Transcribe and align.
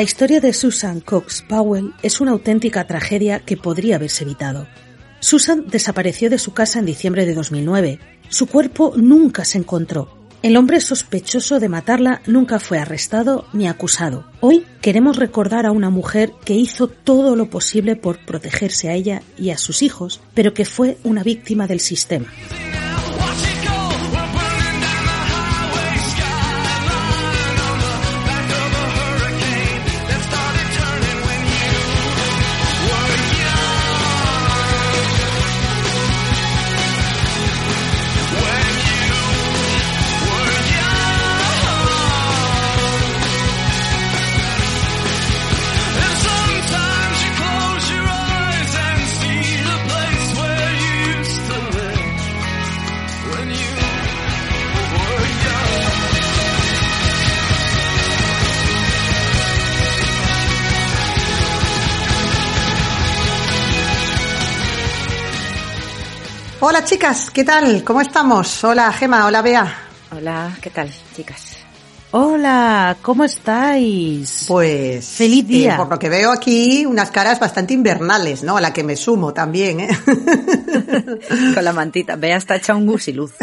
La 0.00 0.04
historia 0.04 0.40
de 0.40 0.54
Susan 0.54 1.00
Cox 1.00 1.44
Powell 1.46 1.92
es 2.02 2.22
una 2.22 2.30
auténtica 2.30 2.86
tragedia 2.86 3.40
que 3.40 3.58
podría 3.58 3.96
haberse 3.96 4.24
evitado. 4.24 4.66
Susan 5.20 5.66
desapareció 5.66 6.30
de 6.30 6.38
su 6.38 6.54
casa 6.54 6.78
en 6.78 6.86
diciembre 6.86 7.26
de 7.26 7.34
2009. 7.34 7.98
Su 8.30 8.46
cuerpo 8.46 8.94
nunca 8.96 9.44
se 9.44 9.58
encontró. 9.58 10.08
El 10.42 10.56
hombre 10.56 10.80
sospechoso 10.80 11.60
de 11.60 11.68
matarla 11.68 12.22
nunca 12.26 12.60
fue 12.60 12.78
arrestado 12.78 13.44
ni 13.52 13.68
acusado. 13.68 14.24
Hoy 14.40 14.64
queremos 14.80 15.18
recordar 15.18 15.66
a 15.66 15.70
una 15.70 15.90
mujer 15.90 16.32
que 16.46 16.54
hizo 16.54 16.88
todo 16.88 17.36
lo 17.36 17.50
posible 17.50 17.94
por 17.94 18.24
protegerse 18.24 18.88
a 18.88 18.94
ella 18.94 19.20
y 19.36 19.50
a 19.50 19.58
sus 19.58 19.82
hijos, 19.82 20.22
pero 20.32 20.54
que 20.54 20.64
fue 20.64 20.96
una 21.04 21.22
víctima 21.22 21.66
del 21.66 21.80
sistema. 21.80 22.28
Hola 66.70 66.84
chicas, 66.84 67.30
¿qué 67.30 67.42
tal? 67.42 67.82
¿Cómo 67.82 68.00
estamos? 68.00 68.62
Hola 68.62 68.92
Gema, 68.92 69.26
hola 69.26 69.42
Bea. 69.42 69.74
Hola, 70.16 70.56
¿qué 70.62 70.70
tal, 70.70 70.88
chicas? 71.16 71.56
Hola, 72.12 72.96
¿cómo 73.02 73.24
estáis? 73.24 74.44
Pues 74.46 75.04
Feliz 75.04 75.48
día. 75.48 75.74
eh, 75.74 75.76
por 75.76 75.88
lo 75.88 75.98
que 75.98 76.08
veo 76.08 76.30
aquí, 76.30 76.86
unas 76.86 77.10
caras 77.10 77.40
bastante 77.40 77.74
invernales, 77.74 78.44
¿no? 78.44 78.56
A 78.56 78.60
la 78.60 78.72
que 78.72 78.84
me 78.84 78.94
sumo 78.94 79.32
también, 79.34 79.80
¿eh? 79.80 79.88
Con 81.54 81.64
la 81.64 81.72
mantita. 81.72 82.14
Vea, 82.14 82.36
está 82.36 82.54
hecha 82.54 82.76
un 82.76 82.86
gusiluz. 82.86 83.32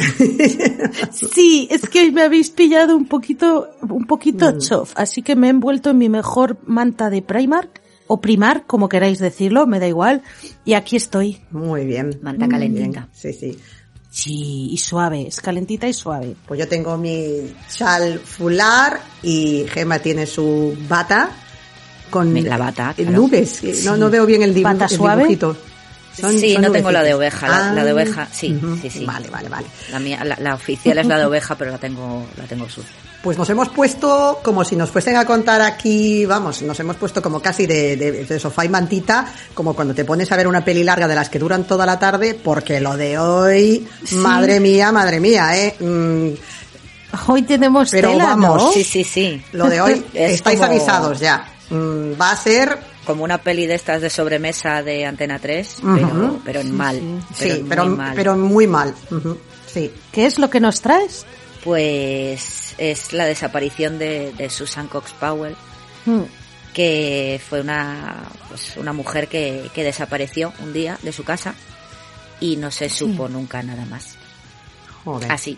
Sí, 1.11 1.67
es 1.69 1.81
que 1.89 2.01
hoy 2.03 2.11
me 2.11 2.23
habéis 2.23 2.49
pillado 2.49 2.95
un 2.95 3.07
poquito, 3.07 3.69
un 3.81 4.05
poquito 4.07 4.53
Mm. 4.53 4.59
chof, 4.59 4.93
así 4.95 5.21
que 5.21 5.35
me 5.35 5.47
he 5.47 5.49
envuelto 5.49 5.89
en 5.89 5.97
mi 5.97 6.07
mejor 6.09 6.57
manta 6.65 7.09
de 7.09 7.21
Primark, 7.21 7.81
o 8.07 8.19
Primar, 8.21 8.63
como 8.65 8.89
queráis 8.89 9.19
decirlo, 9.19 9.67
me 9.67 9.79
da 9.79 9.87
igual, 9.87 10.21
y 10.65 10.73
aquí 10.73 10.95
estoy. 10.95 11.41
Muy 11.51 11.85
bien. 11.85 12.19
Manta 12.21 12.47
calentita. 12.47 12.87
bien. 12.87 13.07
Sí, 13.13 13.33
sí. 13.33 13.59
Sí, 14.09 14.69
y 14.71 14.77
suave, 14.77 15.27
es 15.27 15.41
calentita 15.41 15.87
y 15.87 15.93
suave. 15.93 16.35
Pues 16.47 16.59
yo 16.59 16.67
tengo 16.67 16.97
mi 16.97 17.53
chal 17.69 18.19
fular 18.19 18.99
y 19.21 19.65
Gema 19.69 19.99
tiene 19.99 20.25
su 20.25 20.75
bata 20.89 21.29
con 22.09 22.33
la 22.43 22.57
bata, 22.57 22.95
eh, 22.97 23.03
claro. 23.03 23.17
nubes. 23.21 23.61
No, 23.85 23.97
no 23.97 24.09
veo 24.09 24.25
bien 24.25 24.41
el, 24.41 24.55
dibu- 24.55 24.63
¿Bata 24.63 24.85
el 24.85 24.91
suave? 24.91 25.23
dibujito. 25.23 25.55
Son- 26.19 26.31
sí, 26.39 26.53
son 26.53 26.63
no 26.63 26.71
tengo 26.71 26.89
la 26.91 27.03
de 27.03 27.13
oveja. 27.13 27.47
La, 27.47 27.73
la 27.73 27.83
de 27.83 27.91
Ah, 27.91 27.93
oveja, 27.93 28.27
sí, 28.31 28.53
ujú. 28.55 28.77
sí, 28.81 28.89
sí. 28.89 29.05
Vale, 29.05 29.29
vale, 29.29 29.49
vale. 29.49 29.67
La, 29.91 29.99
mía, 29.99 30.23
la, 30.23 30.35
la 30.39 30.55
oficial 30.55 30.97
es 30.97 31.05
la 31.05 31.19
de 31.19 31.25
oveja, 31.25 31.55
pero 31.55 31.69
la 31.69 31.77
tengo, 31.77 32.25
la 32.37 32.45
tengo 32.45 32.67
sucia. 32.67 32.89
Pues 33.27 33.37
nos 33.37 33.49
hemos 33.49 33.67
puesto 33.67 34.39
como 34.41 34.63
si 34.63 34.77
nos 34.77 34.89
fuesen 34.89 35.17
a 35.17 35.25
contar 35.25 35.59
aquí, 35.61 36.25
vamos, 36.25 36.61
nos 36.61 36.79
hemos 36.79 36.95
puesto 36.95 37.21
como 37.21 37.41
casi 37.41 37.65
de, 37.65 37.97
de- 37.97 38.23
de 38.23 38.39
sofá 38.39 38.63
y 38.63 38.69
mantita, 38.69 39.25
como 39.53 39.73
cuando 39.75 39.93
te 39.93 40.05
pones 40.05 40.31
a 40.31 40.37
ver 40.37 40.47
una 40.47 40.63
peli 40.63 40.81
larga 40.81 41.09
de 41.09 41.15
las 41.15 41.27
que 41.29 41.37
duran 41.37 41.65
toda 41.65 41.85
la 41.85 41.99
tarde, 41.99 42.35
porque 42.41 42.79
lo 42.79 42.95
de 42.95 43.19
hoy, 43.19 43.85
madre 44.13 44.61
mía, 44.61 44.93
madre 44.93 45.19
mía, 45.19 45.57
eh. 45.61 45.75
Mm, 45.77 46.29
Hoy 47.29 47.41
tenemos 47.41 47.91
Pero 47.91 48.11
tela, 48.11 48.23
vamos. 48.27 48.63
¿no? 48.63 48.71
Sí, 48.71 48.85
sí, 48.85 49.03
sí. 49.03 49.41
lo 49.51 49.67
de 49.67 49.81
hoy, 49.81 50.05
Es 50.13 50.35
estáis 50.35 50.61
como- 50.61 50.71
avisados 50.71 51.19
ya. 51.19 51.51
Mm, 51.69 52.13
va 52.13 52.31
a 52.31 52.35
ser 52.37 52.77
Como 53.05 53.25
una 53.25 53.39
peli 53.39 53.65
de 53.67 53.75
estas 53.75 54.01
de 54.01 54.09
sobremesa 54.09 54.81
de 54.83 55.05
Antena 55.05 55.37
3, 55.37 55.79
Ujú. 55.83 55.95
pero, 55.97 56.39
pero 56.45 56.59
en 56.61 56.73
mal. 56.77 57.01
sí, 57.35 57.49
en 57.49 57.67
pero, 57.67 57.87
muy 57.87 57.97
mal. 57.97 58.13
pero 58.15 58.37
muy 58.37 58.67
mal. 58.67 58.95
Sí. 59.65 59.91
¿Qué 60.13 60.25
es 60.27 60.39
lo 60.39 60.49
que 60.49 60.61
nos 60.61 60.79
traes? 60.79 61.25
Pues 61.61 62.66
es 62.77 63.13
la 63.13 63.25
desaparición 63.25 63.99
de, 63.99 64.33
de 64.33 64.49
Susan 64.49 64.87
Cox 64.87 65.11
Powell, 65.13 65.55
Hmm. 66.07 66.23
que 66.73 67.39
fue 67.49 67.59
una, 67.59 68.23
pues 68.47 68.77
una 68.77 68.93
mujer 68.93 69.27
que, 69.27 69.69
que 69.73 69.83
desapareció 69.83 70.53
un 70.63 70.71
día 70.71 70.97
de 71.03 71.11
su 71.11 71.25
casa 71.25 71.53
y 72.39 72.55
no 72.55 72.71
se 72.71 72.87
supo 72.87 73.27
nunca 73.27 73.61
nada 73.61 73.85
más. 73.85 74.15
Joder. 75.03 75.29
Así. 75.29 75.57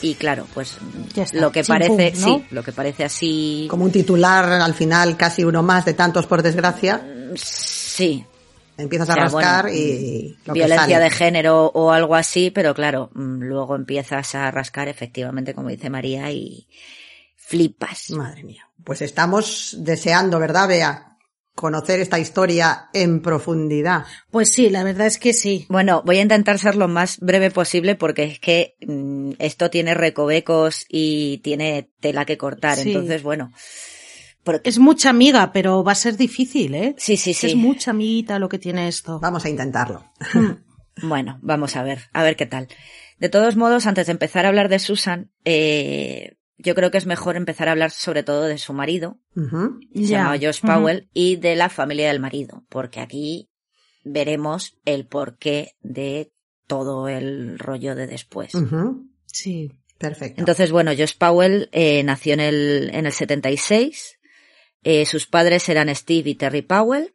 Y 0.00 0.14
claro, 0.14 0.46
pues 0.54 0.76
está, 1.16 1.36
lo 1.40 1.50
que 1.50 1.64
parece, 1.64 2.12
¿no? 2.16 2.26
sí, 2.26 2.46
lo 2.52 2.62
que 2.62 2.70
parece 2.70 3.04
así, 3.04 3.66
Como 3.68 3.84
un 3.84 3.90
titular 3.90 4.44
al 4.52 4.74
final, 4.74 5.16
casi 5.16 5.42
uno 5.42 5.64
más 5.64 5.84
de 5.84 5.94
tantos 5.94 6.26
por 6.26 6.42
desgracia, 6.42 7.04
sí, 7.34 8.24
empiezas 8.76 9.08
a 9.08 9.12
O 9.12 9.14
sea, 9.14 9.24
rascar 9.24 9.64
bueno, 9.64 9.78
y 9.78 10.36
lo 10.44 10.54
que 10.54 10.60
violencia 10.60 10.86
sale. 10.86 11.04
de 11.04 11.10
género 11.10 11.66
o 11.66 11.90
algo 11.90 12.14
así, 12.14 12.50
pero 12.50 12.74
claro, 12.74 13.10
mm, 13.14 13.42
luego 13.42 13.76
empiezas 13.76 14.34
a 14.34 14.50
rascar 14.50 14.88
efectivamente, 14.88 15.54
como 15.54 15.68
dice 15.68 15.90
María, 15.90 16.30
y 16.30 16.68
flipas. 17.36 18.10
Madre 18.10 18.44
mía. 18.44 18.68
Pues 18.84 19.02
estamos 19.02 19.76
deseando, 19.78 20.38
¿verdad, 20.38 20.68
Bea? 20.68 21.12
conocer 21.54 22.00
esta 22.00 22.18
historia 22.18 22.88
en 22.92 23.20
profundidad. 23.20 24.04
Pues 24.30 24.48
sí, 24.48 24.70
la 24.70 24.84
verdad 24.84 25.06
es 25.06 25.18
que 25.18 25.32
sí. 25.32 25.66
Bueno, 25.68 26.02
voy 26.04 26.18
a 26.18 26.22
intentar 26.22 26.58
ser 26.58 26.76
lo 26.76 26.88
más 26.88 27.18
breve 27.20 27.50
posible 27.50 27.94
porque 27.94 28.24
es 28.24 28.40
que 28.40 28.76
mm, 28.86 29.32
esto 29.38 29.70
tiene 29.70 29.94
recovecos 29.94 30.86
y 30.88 31.38
tiene 31.38 31.90
tela 32.00 32.24
que 32.24 32.38
cortar. 32.38 32.78
Sí. 32.78 32.92
Entonces, 32.92 33.22
bueno. 33.22 33.52
Es 34.64 34.78
mucha 34.78 35.10
amiga, 35.10 35.52
pero 35.52 35.84
va 35.84 35.92
a 35.92 35.96
ser 35.96 36.16
difícil, 36.16 36.74
¿eh? 36.74 36.94
Sí, 36.98 37.16
sí, 37.16 37.32
sí. 37.34 37.48
Es 37.48 37.54
mucha 37.54 37.92
amiguita 37.92 38.38
lo 38.38 38.48
que 38.48 38.58
tiene 38.58 38.88
esto. 38.88 39.20
Vamos 39.20 39.44
a 39.44 39.48
intentarlo. 39.48 40.04
Bueno, 41.00 41.38
vamos 41.42 41.74
a 41.76 41.82
ver, 41.82 42.10
a 42.12 42.22
ver 42.22 42.36
qué 42.36 42.44
tal. 42.44 42.68
De 43.18 43.30
todos 43.30 43.56
modos, 43.56 43.86
antes 43.86 44.06
de 44.06 44.12
empezar 44.12 44.44
a 44.44 44.48
hablar 44.48 44.68
de 44.68 44.78
Susan, 44.78 45.32
eh, 45.44 46.36
yo 46.58 46.74
creo 46.74 46.90
que 46.90 46.98
es 46.98 47.06
mejor 47.06 47.36
empezar 47.36 47.68
a 47.68 47.72
hablar 47.72 47.90
sobre 47.90 48.22
todo 48.22 48.42
de 48.42 48.58
su 48.58 48.72
marido, 48.72 49.18
que 49.34 50.00
se 50.00 50.12
llamaba 50.12 50.36
Josh. 50.40 50.60
Powell, 50.60 51.08
y 51.14 51.36
de 51.36 51.56
la 51.56 51.70
familia 51.70 52.08
del 52.08 52.20
marido, 52.20 52.64
porque 52.68 53.00
aquí 53.00 53.50
veremos 54.04 54.76
el 54.84 55.06
porqué 55.06 55.76
de 55.80 56.30
todo 56.66 57.08
el 57.08 57.58
rollo 57.58 57.94
de 57.94 58.06
después. 58.06 58.52
Sí. 59.26 59.72
Perfecto. 59.98 60.40
Entonces, 60.40 60.72
bueno, 60.72 60.90
Josh 60.96 61.16
Powell 61.16 61.68
eh, 61.70 62.02
nació 62.02 62.34
en 62.34 62.40
el, 62.40 62.90
en 62.92 63.06
el 63.06 63.12
76. 63.12 64.18
Eh, 64.82 65.06
sus 65.06 65.26
padres 65.26 65.68
eran 65.68 65.94
Steve 65.94 66.30
y 66.30 66.34
Terry 66.34 66.62
Powell. 66.62 67.14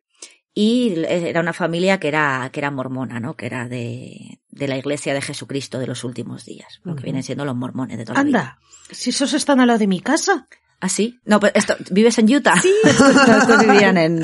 Y 0.54 1.04
era 1.08 1.42
una 1.42 1.54
familia 1.54 2.00
que 2.00 2.08
era, 2.08 2.50
que 2.52 2.60
era 2.60 2.72
mormona, 2.72 3.20
¿no? 3.20 3.36
Que 3.36 3.46
era 3.46 3.68
de, 3.68 4.40
de 4.50 4.68
la 4.68 4.76
iglesia 4.76 5.14
de 5.14 5.22
Jesucristo 5.22 5.78
de 5.78 5.86
los 5.86 6.04
últimos 6.04 6.46
días. 6.46 6.80
Lo 6.84 6.96
que 6.96 7.04
vienen 7.04 7.22
siendo 7.22 7.46
los 7.46 7.56
mormones 7.56 8.00
de 8.00 8.06
toda 8.06 8.20
la 8.20 8.24
vida. 8.24 8.40
Anda, 8.40 8.60
si 8.90 9.12
esos 9.12 9.34
están 9.34 9.60
al 9.60 9.68
lado 9.68 9.80
de 9.80 9.88
mi 9.88 10.02
casa. 10.02 10.48
¿Ah, 10.80 10.90
sí? 10.90 11.20
No, 11.26 11.40
pero 11.40 11.54
esto, 11.56 11.76
¿vives 11.92 12.18
en 12.18 12.34
Utah? 12.36 12.60
Sí. 12.60 12.74
estos 12.84 13.68
vivían 13.68 13.98
en, 13.98 14.22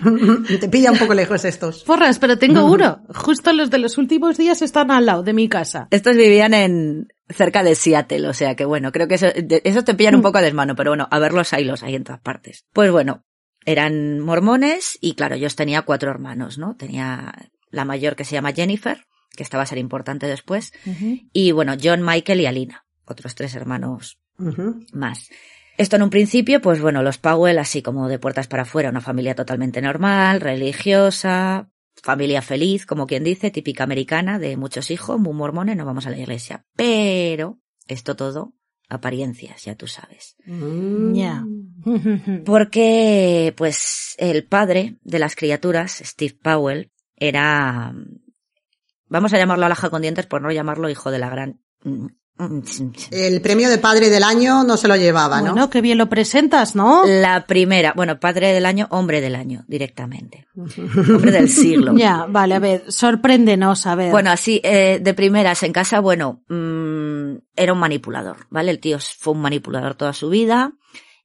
Te 0.60 0.68
pilla 0.68 0.92
un 0.92 0.98
poco 0.98 1.14
lejos 1.14 1.44
estos. 1.44 1.84
Porras, 1.84 2.18
pero 2.18 2.38
tengo 2.38 2.64
uno. 2.64 3.02
Justo 3.14 3.52
los 3.52 3.70
de 3.70 3.78
los 3.78 3.98
últimos 3.98 4.36
días 4.36 4.62
están 4.62 4.90
al 4.90 5.06
lado 5.06 5.22
de 5.22 5.32
mi 5.32 5.48
casa. 5.48 5.88
estos 5.90 6.16
vivían 6.16 6.54
en, 6.54 7.08
cerca 7.30 7.62
de 7.62 7.74
Seattle, 7.74 8.28
o 8.28 8.34
sea 8.34 8.54
que 8.56 8.64
bueno, 8.64 8.92
creo 8.92 9.08
que 9.08 9.14
eso, 9.14 9.26
de- 9.26 9.60
te 9.60 9.94
pillan 9.94 10.14
un 10.14 10.22
poco 10.22 10.38
a 10.38 10.42
desmano, 10.42 10.74
pero 10.76 10.90
bueno, 10.90 11.08
a 11.10 11.18
verlos 11.18 11.52
hay 11.52 11.64
los 11.64 11.82
hay 11.82 11.94
en 11.94 12.04
todas 12.04 12.20
partes. 12.20 12.64
Pues 12.72 12.90
bueno, 12.90 13.24
eran 13.64 14.20
mormones 14.20 14.98
y 15.00 15.14
claro, 15.14 15.36
yo 15.36 15.48
tenía 15.50 15.82
cuatro 15.82 16.10
hermanos, 16.10 16.58
¿no? 16.58 16.76
Tenía 16.76 17.32
la 17.70 17.84
mayor 17.84 18.16
que 18.16 18.24
se 18.24 18.32
llama 18.32 18.52
Jennifer, 18.52 19.04
que 19.36 19.42
esta 19.42 19.56
va 19.56 19.62
a 19.62 19.66
ser 19.66 19.78
importante 19.78 20.26
después, 20.26 20.72
y 21.32 21.52
bueno, 21.52 21.74
John, 21.82 22.02
Michael 22.04 22.40
y 22.40 22.46
Alina, 22.46 22.84
otros 23.04 23.34
tres 23.34 23.54
hermanos 23.54 24.18
más. 24.92 25.28
Esto 25.76 25.96
en 25.96 26.02
un 26.02 26.10
principio, 26.10 26.60
pues 26.60 26.80
bueno, 26.80 27.02
los 27.02 27.18
Powell 27.18 27.58
así 27.58 27.80
como 27.80 28.08
de 28.08 28.18
puertas 28.18 28.48
para 28.48 28.62
afuera, 28.64 28.90
una 28.90 29.00
familia 29.00 29.34
totalmente 29.34 29.80
normal, 29.80 30.40
religiosa, 30.40 31.68
familia 32.02 32.42
feliz, 32.42 32.86
como 32.86 33.06
quien 33.06 33.24
dice, 33.24 33.50
típica 33.50 33.84
americana, 33.84 34.38
de 34.38 34.56
muchos 34.56 34.90
hijos, 34.90 35.18
muy 35.18 35.34
mormones, 35.34 35.76
no 35.76 35.84
vamos 35.84 36.06
a 36.06 36.10
la 36.10 36.18
iglesia. 36.18 36.64
Pero 36.76 37.58
esto 37.86 38.16
todo, 38.16 38.54
apariencias, 38.88 39.64
ya 39.64 39.74
tú 39.74 39.86
sabes. 39.86 40.36
Mm. 40.44 41.14
Ya. 41.14 41.44
Porque, 42.44 43.54
pues, 43.56 44.14
el 44.18 44.44
padre 44.46 44.98
de 45.02 45.18
las 45.18 45.36
criaturas, 45.36 46.02
Steve 46.04 46.36
Powell, 46.42 46.90
era, 47.16 47.94
vamos 49.06 49.32
a 49.32 49.38
llamarlo 49.38 49.66
alhaja 49.66 49.90
con 49.90 50.02
dientes 50.02 50.26
por 50.26 50.42
no 50.42 50.50
llamarlo 50.50 50.90
hijo 50.90 51.10
de 51.10 51.18
la 51.18 51.30
gran... 51.30 51.60
El 53.10 53.40
premio 53.40 53.68
de 53.68 53.78
padre 53.78 54.08
del 54.08 54.22
año 54.22 54.64
no 54.64 54.76
se 54.76 54.88
lo 54.88 54.96
llevaba, 54.96 55.40
¿no? 55.40 55.52
Bueno, 55.52 55.70
qué 55.70 55.80
bien 55.80 55.98
lo 55.98 56.08
presentas, 56.08 56.74
¿no? 56.74 57.04
La 57.04 57.46
primera, 57.46 57.92
bueno, 57.94 58.18
padre 58.18 58.52
del 58.52 58.66
año, 58.66 58.86
hombre 58.90 59.20
del 59.20 59.34
año, 59.34 59.64
directamente. 59.68 60.46
Hombre 60.54 61.32
del 61.32 61.48
siglo. 61.48 61.94
Ya, 61.96 62.26
vale, 62.28 62.54
a 62.54 62.58
ver, 62.58 62.84
sorpréndenos, 62.88 63.86
a 63.86 63.94
ver. 63.94 64.10
Bueno, 64.10 64.30
así, 64.30 64.60
eh, 64.62 65.00
de 65.00 65.14
primeras 65.14 65.62
en 65.62 65.72
casa, 65.72 66.00
bueno, 66.00 66.42
mm, 66.48 67.36
era 67.56 67.72
un 67.72 67.78
manipulador, 67.78 68.46
¿vale? 68.50 68.70
El 68.70 68.80
tío 68.80 68.98
fue 68.98 69.32
un 69.32 69.40
manipulador 69.40 69.94
toda 69.94 70.12
su 70.12 70.28
vida. 70.28 70.72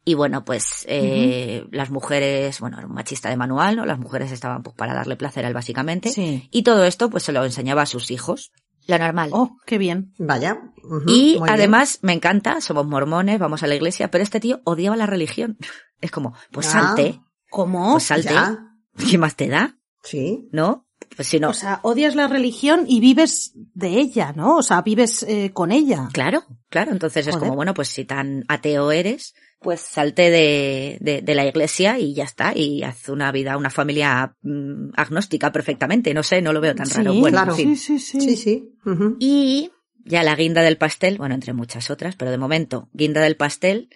Y 0.07 0.13
bueno, 0.13 0.45
pues 0.45 0.85
eh, 0.87 1.65
las 1.71 1.89
mujeres, 1.89 2.59
bueno, 2.59 2.77
era 2.77 2.85
un 2.85 2.93
machista 2.93 3.29
de 3.29 3.37
manual, 3.37 3.75
¿no? 3.75 3.85
Las 3.87 3.97
mujeres 3.97 4.31
estaban 4.31 4.61
pues 4.61 4.75
para 4.75 4.93
darle 4.93 5.15
placer 5.15 5.43
a 5.43 5.47
él 5.47 5.55
básicamente. 5.55 6.09
Sí. 6.09 6.47
Y 6.51 6.61
todo 6.61 6.85
esto 6.85 7.09
pues 7.09 7.23
se 7.23 7.31
lo 7.31 7.43
enseñaba 7.43 7.81
a 7.81 7.85
sus 7.87 8.11
hijos. 8.11 8.51
Lo 8.87 8.97
normal. 8.99 9.29
Oh, 9.33 9.57
qué 9.65 9.77
bien. 9.77 10.13
Vaya. 10.17 10.61
Y 11.07 11.37
muy 11.39 11.47
bien. 11.47 11.49
además, 11.49 11.99
me 12.03 12.13
encanta, 12.13 12.61
somos 12.61 12.85
mormones, 12.85 13.39
vamos 13.39 13.63
a 13.63 13.67
la 13.67 13.75
iglesia, 13.75 14.11
pero 14.11 14.23
este 14.23 14.39
tío 14.39 14.61
odiaba 14.63 14.95
la 14.95 15.05
religión. 15.05 15.57
Es 16.01 16.11
como, 16.11 16.33
pues 16.51 16.67
Ah. 16.67 16.71
salte, 16.95 17.21
¿Cómo? 17.49 17.93
pues 17.93 18.03
salte. 18.03 18.33
Ya. 18.33 18.75
¿Qué 19.09 19.17
más 19.17 19.35
te 19.35 19.47
da? 19.47 19.77
Sí. 20.03 20.47
¿No? 20.51 20.85
Pues 21.15 21.27
si 21.29 21.39
no. 21.39 21.49
O 21.49 21.53
sea, 21.53 21.79
odias 21.83 22.15
la 22.15 22.27
religión 22.27 22.83
y 22.87 22.99
vives 22.99 23.53
de 23.73 23.97
ella, 23.99 24.33
¿no? 24.35 24.57
O 24.57 24.61
sea, 24.63 24.81
vives 24.81 25.23
eh, 25.23 25.51
con 25.53 25.71
ella. 25.71 26.09
Claro, 26.13 26.43
claro. 26.69 26.91
Entonces 26.91 27.25
es 27.27 27.37
como, 27.37 27.55
bueno, 27.55 27.73
pues 27.73 27.87
si 27.87 28.05
tan 28.05 28.43
ateo 28.49 28.91
eres, 28.91 29.33
pues 29.59 29.81
salte 29.81 30.29
de, 30.29 30.97
de, 31.01 31.21
de 31.21 31.35
la 31.35 31.45
iglesia 31.45 31.97
y 31.99 32.13
ya 32.13 32.23
está. 32.23 32.53
Y 32.55 32.83
haz 32.83 33.09
una 33.09 33.31
vida, 33.31 33.57
una 33.57 33.69
familia 33.69 34.35
mm, 34.41 34.89
agnóstica 34.95 35.51
perfectamente. 35.51 36.13
No 36.13 36.23
sé, 36.23 36.41
no 36.41 36.53
lo 36.53 36.61
veo 36.61 36.75
tan 36.75 36.85
Sí, 36.85 36.97
raro. 36.97 37.13
Bueno, 37.15 37.37
claro. 37.37 37.51
en 37.53 37.57
fin. 37.57 37.77
sí, 37.77 37.99
sí, 37.99 38.19
sí. 38.19 38.21
Sí, 38.21 38.37
sí. 38.37 38.73
Y 39.19 39.71
ya 40.03 40.21
la 40.23 40.35
guinda 40.35 40.61
del 40.61 40.77
pastel, 40.77 41.17
bueno, 41.17 41.33
entre 41.35 41.53
muchas 41.53 41.89
otras, 41.89 42.15
pero 42.15 42.29
de 42.31 42.37
momento, 42.37 42.89
guinda 42.93 43.21
del 43.21 43.37
pastel, 43.37 43.89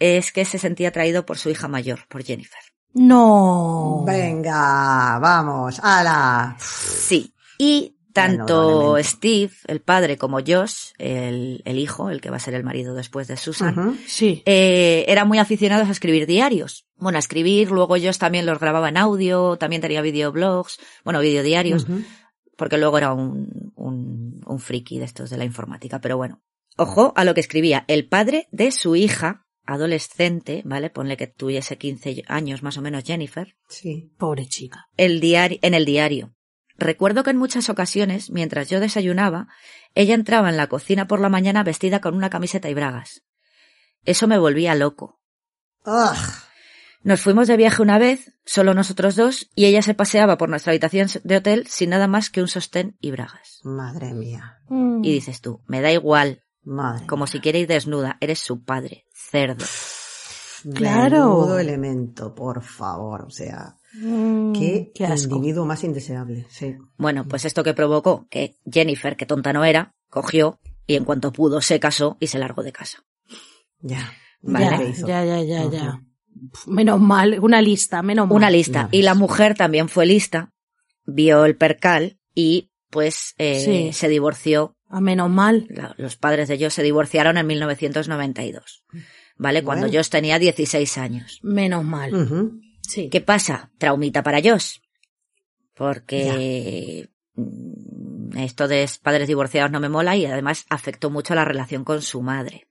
es 0.00 0.32
que 0.32 0.44
se 0.44 0.58
sentía 0.58 0.88
atraído 0.88 1.24
por 1.26 1.38
su 1.38 1.50
hija 1.50 1.68
mayor, 1.68 2.00
por 2.08 2.24
Jennifer. 2.24 2.58
No. 2.94 4.02
Venga, 4.06 5.18
vamos, 5.20 5.78
ala. 5.82 6.56
Sí. 6.58 7.34
Y 7.58 7.97
tanto. 8.12 8.96
Steve, 9.02 9.52
el 9.66 9.80
padre, 9.80 10.16
como 10.16 10.38
Josh, 10.40 10.92
el, 10.98 11.62
el 11.64 11.78
hijo, 11.78 12.10
el 12.10 12.20
que 12.20 12.30
va 12.30 12.36
a 12.36 12.40
ser 12.40 12.54
el 12.54 12.64
marido 12.64 12.94
después 12.94 13.28
de 13.28 13.36
Susan. 13.36 13.98
Sí. 14.06 14.42
eh, 14.46 15.04
eran 15.08 15.28
muy 15.28 15.38
aficionados 15.38 15.88
a 15.88 15.92
escribir 15.92 16.26
diarios. 16.26 16.86
Bueno, 16.96 17.16
a 17.16 17.20
escribir, 17.20 17.70
luego 17.70 17.94
ellos 17.96 18.18
también 18.18 18.46
los 18.46 18.58
grababa 18.58 18.88
en 18.88 18.96
audio, 18.96 19.56
también 19.56 19.82
tenía 19.82 20.02
videoblogs, 20.02 20.78
bueno, 21.04 21.20
videodiarios, 21.20 21.86
porque 22.56 22.76
luego 22.78 22.98
era 22.98 23.12
un, 23.12 23.72
un, 23.76 24.40
un 24.44 24.58
friki 24.58 24.98
de 24.98 25.04
estos 25.04 25.30
de 25.30 25.36
la 25.38 25.44
informática, 25.44 26.00
pero 26.00 26.16
bueno. 26.16 26.42
Ojo 26.76 27.12
a 27.16 27.24
lo 27.24 27.34
que 27.34 27.40
escribía 27.40 27.84
el 27.88 28.08
padre 28.08 28.48
de 28.50 28.70
su 28.72 28.96
hija, 28.96 29.46
adolescente, 29.64 30.62
¿vale? 30.64 30.90
Ponle 30.90 31.16
que 31.16 31.26
tuviese 31.26 31.78
15 31.78 32.24
años 32.26 32.62
más 32.62 32.78
o 32.78 32.82
menos 32.82 33.04
Jennifer, 33.04 33.54
Sí. 33.68 34.10
Pobre 34.18 34.46
chica. 34.46 34.88
el 34.96 35.20
diario, 35.20 35.58
en 35.62 35.74
el 35.74 35.84
diario. 35.84 36.34
Recuerdo 36.78 37.24
que 37.24 37.30
en 37.30 37.36
muchas 37.36 37.68
ocasiones, 37.68 38.30
mientras 38.30 38.70
yo 38.70 38.78
desayunaba, 38.78 39.48
ella 39.96 40.14
entraba 40.14 40.48
en 40.48 40.56
la 40.56 40.68
cocina 40.68 41.08
por 41.08 41.20
la 41.20 41.28
mañana 41.28 41.64
vestida 41.64 42.00
con 42.00 42.14
una 42.14 42.30
camiseta 42.30 42.70
y 42.70 42.74
bragas. 42.74 43.24
Eso 44.04 44.28
me 44.28 44.38
volvía 44.38 44.76
loco. 44.76 45.20
Ugh. 45.84 46.16
Nos 47.02 47.20
fuimos 47.20 47.48
de 47.48 47.56
viaje 47.56 47.82
una 47.82 47.98
vez, 47.98 48.32
solo 48.44 48.74
nosotros 48.74 49.16
dos, 49.16 49.50
y 49.56 49.64
ella 49.66 49.82
se 49.82 49.94
paseaba 49.94 50.38
por 50.38 50.48
nuestra 50.48 50.70
habitación 50.70 51.08
de 51.24 51.36
hotel 51.36 51.66
sin 51.66 51.90
nada 51.90 52.06
más 52.06 52.30
que 52.30 52.42
un 52.42 52.48
sostén 52.48 52.96
y 53.00 53.10
bragas. 53.10 53.60
Madre 53.64 54.14
mía. 54.14 54.60
Mm. 54.68 55.02
Y 55.02 55.12
dices 55.12 55.40
tú, 55.40 55.62
me 55.66 55.80
da 55.80 55.90
igual, 55.90 56.44
Madre. 56.62 57.06
como 57.06 57.26
si 57.26 57.40
quiere 57.40 57.58
ir 57.60 57.66
desnuda, 57.66 58.18
eres 58.20 58.38
su 58.38 58.62
padre, 58.62 59.04
cerdo. 59.12 59.64
Claro. 60.74 61.16
Menudo 61.16 61.58
elemento, 61.58 62.34
por 62.34 62.62
favor. 62.62 63.24
O 63.26 63.30
sea, 63.30 63.76
Mm, 64.00 64.52
qué, 64.52 64.92
qué 64.94 65.06
asco. 65.06 65.36
individuo 65.36 65.66
más 65.66 65.82
indeseable. 65.84 66.46
Sí. 66.50 66.76
Bueno, 66.96 67.26
pues 67.26 67.44
esto 67.44 67.64
que 67.64 67.74
provocó 67.74 68.26
que 68.30 68.56
Jennifer, 68.70 69.16
que 69.16 69.26
tonta 69.26 69.52
no 69.52 69.64
era, 69.64 69.94
cogió 70.08 70.58
y 70.86 70.94
en 70.94 71.04
cuanto 71.04 71.32
pudo 71.32 71.60
se 71.60 71.80
casó 71.80 72.16
y 72.20 72.28
se 72.28 72.38
largó 72.38 72.62
de 72.62 72.72
casa. 72.72 73.04
Ya. 73.80 74.12
Vale. 74.42 74.92
Ya, 75.06 75.24
ya, 75.24 75.42
ya, 75.42 75.70
ya. 75.70 76.02
Menos 76.66 77.00
mal, 77.00 77.38
una 77.40 77.60
lista, 77.60 78.02
menos 78.02 78.28
mal. 78.28 78.36
Una 78.36 78.50
lista. 78.50 78.88
Y 78.92 79.02
la 79.02 79.14
mujer 79.14 79.54
también 79.56 79.88
fue 79.88 80.06
lista, 80.06 80.52
vio 81.04 81.44
el 81.44 81.56
percal 81.56 82.18
y 82.34 82.70
pues 82.90 83.34
eh, 83.38 83.60
Sí. 83.64 83.92
se 83.92 84.08
divorció. 84.08 84.74
A 84.88 85.00
menos 85.00 85.28
mal. 85.28 85.66
La- 85.68 85.94
los 85.98 86.16
padres 86.16 86.48
de 86.48 86.56
Josh 86.58 86.70
se 86.72 86.82
divorciaron 86.82 87.36
en 87.36 87.46
1992. 87.46 88.84
¿Vale? 89.36 89.62
Cuando. 89.62 89.86
Josh 89.92 90.08
tenía 90.08 90.38
16 90.38 90.96
años. 90.98 91.40
Menos 91.42 91.84
mal. 91.84 92.12
Sí. 92.88 93.08
¿Qué 93.10 93.20
pasa? 93.20 93.70
Traumita 93.78 94.22
para 94.22 94.40
Josh. 94.42 94.78
Porque 95.74 97.08
mm, 97.34 98.36
esto 98.38 98.66
de 98.68 98.88
padres 99.02 99.28
divorciados 99.28 99.70
no 99.70 99.80
me 99.80 99.88
mola 99.88 100.16
y 100.16 100.26
además 100.26 100.64
afectó 100.68 101.10
mucho 101.10 101.34
la 101.34 101.44
relación 101.44 101.84
con 101.84 102.02
su 102.02 102.22
madre. 102.22 102.66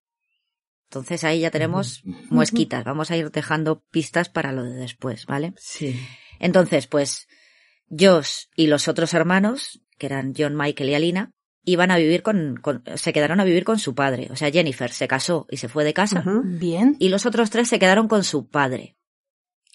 Entonces 0.89 1.23
ahí 1.23 1.41
ya 1.41 1.51
tenemos 1.51 2.01
muesquitas. 2.29 2.83
Vamos 2.83 3.11
a 3.11 3.17
ir 3.17 3.31
dejando 3.31 3.83
pistas 3.91 4.29
para 4.29 4.51
lo 4.51 4.63
de 4.63 4.73
después, 4.73 5.25
¿vale? 5.25 5.53
Sí. 5.57 5.99
Entonces, 6.39 6.87
pues, 6.87 7.27
Josh 7.89 8.45
y 8.55 8.67
los 8.67 8.87
otros 8.87 9.13
hermanos, 9.13 9.81
que 9.97 10.05
eran 10.05 10.33
John, 10.37 10.55
Michael 10.55 10.89
y 10.89 10.95
Alina, 10.95 11.31
iban 11.63 11.91
a 11.91 11.97
vivir 11.97 12.23
con, 12.23 12.55
con- 12.61 12.83
se 12.95 13.11
quedaron 13.11 13.39
a 13.41 13.43
vivir 13.43 13.65
con 13.65 13.79
su 13.79 13.95
padre. 13.95 14.29
O 14.31 14.35
sea, 14.37 14.49
Jennifer 14.51 14.91
se 14.91 15.07
casó 15.09 15.45
y 15.49 15.57
se 15.57 15.67
fue 15.67 15.83
de 15.83 15.93
casa. 15.93 16.23
Bien. 16.43 16.95
y 16.99 17.09
los 17.09 17.25
otros 17.25 17.49
tres 17.49 17.67
se 17.67 17.79
quedaron 17.79 18.07
con 18.07 18.23
su 18.23 18.47
padre. 18.47 18.96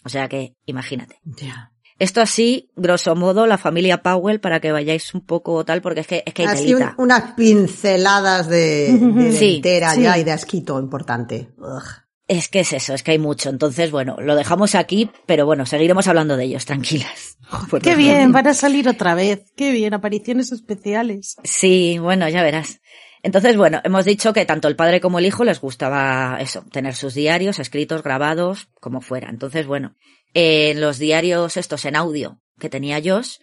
O 0.04 0.08
sea 0.08 0.28
que, 0.28 0.54
imagínate. 0.66 1.20
Ya. 1.24 1.72
Esto 1.98 2.20
así, 2.20 2.70
grosso 2.74 3.14
modo, 3.14 3.46
la 3.46 3.58
familia 3.58 4.02
Powell, 4.02 4.40
para 4.40 4.58
que 4.60 4.72
vayáis 4.72 5.14
un 5.14 5.20
poco 5.24 5.64
tal, 5.64 5.82
porque 5.82 6.00
es 6.00 6.06
que, 6.06 6.22
es 6.26 6.34
que 6.34 6.42
hay 6.42 6.48
Así 6.48 6.74
un- 6.74 6.82
unas 6.98 7.32
pinceladas 7.34 8.48
de, 8.48 8.92
de 8.98 9.32
Sí, 9.32 9.56
entera 9.56 9.94
sí. 9.94 10.02
ya 10.02 10.18
y 10.18 10.24
de 10.24 10.32
asquito 10.32 10.78
importante. 10.80 11.50
Ugh. 11.58 11.82
Es 12.28 12.48
que 12.48 12.60
es 12.60 12.72
eso, 12.72 12.94
es 12.94 13.02
que 13.02 13.10
hay 13.10 13.18
mucho. 13.18 13.50
Entonces, 13.50 13.90
bueno, 13.90 14.16
lo 14.20 14.34
dejamos 14.36 14.74
aquí, 14.74 15.10
pero 15.26 15.44
bueno, 15.44 15.66
seguiremos 15.66 16.06
hablando 16.08 16.36
de 16.36 16.44
ellos, 16.44 16.64
tranquilas. 16.64 17.36
Qué 17.82 17.94
bien, 17.94 18.32
van 18.32 18.46
a 18.46 18.54
salir 18.54 18.88
otra 18.88 19.14
vez. 19.14 19.52
Qué 19.56 19.70
bien, 19.72 19.92
apariciones 19.92 20.50
especiales. 20.50 21.36
Sí, 21.44 21.98
bueno, 22.00 22.28
ya 22.28 22.42
verás. 22.42 22.80
Entonces, 23.22 23.56
bueno, 23.56 23.80
hemos 23.84 24.04
dicho 24.04 24.32
que 24.32 24.44
tanto 24.44 24.66
el 24.68 24.76
padre 24.76 25.00
como 25.00 25.18
el 25.18 25.26
hijo 25.26 25.44
les 25.44 25.60
gustaba 25.60 26.38
eso, 26.40 26.64
tener 26.72 26.94
sus 26.94 27.14
diarios 27.14 27.58
escritos, 27.58 28.02
grabados, 28.02 28.68
como 28.80 29.00
fuera. 29.00 29.30
Entonces, 29.30 29.66
bueno, 29.66 29.94
en 30.34 30.80
los 30.80 30.98
diarios 30.98 31.56
estos 31.56 31.84
en 31.84 31.96
audio 31.96 32.40
que 32.58 32.68
tenía 32.68 33.00
Josh, 33.02 33.36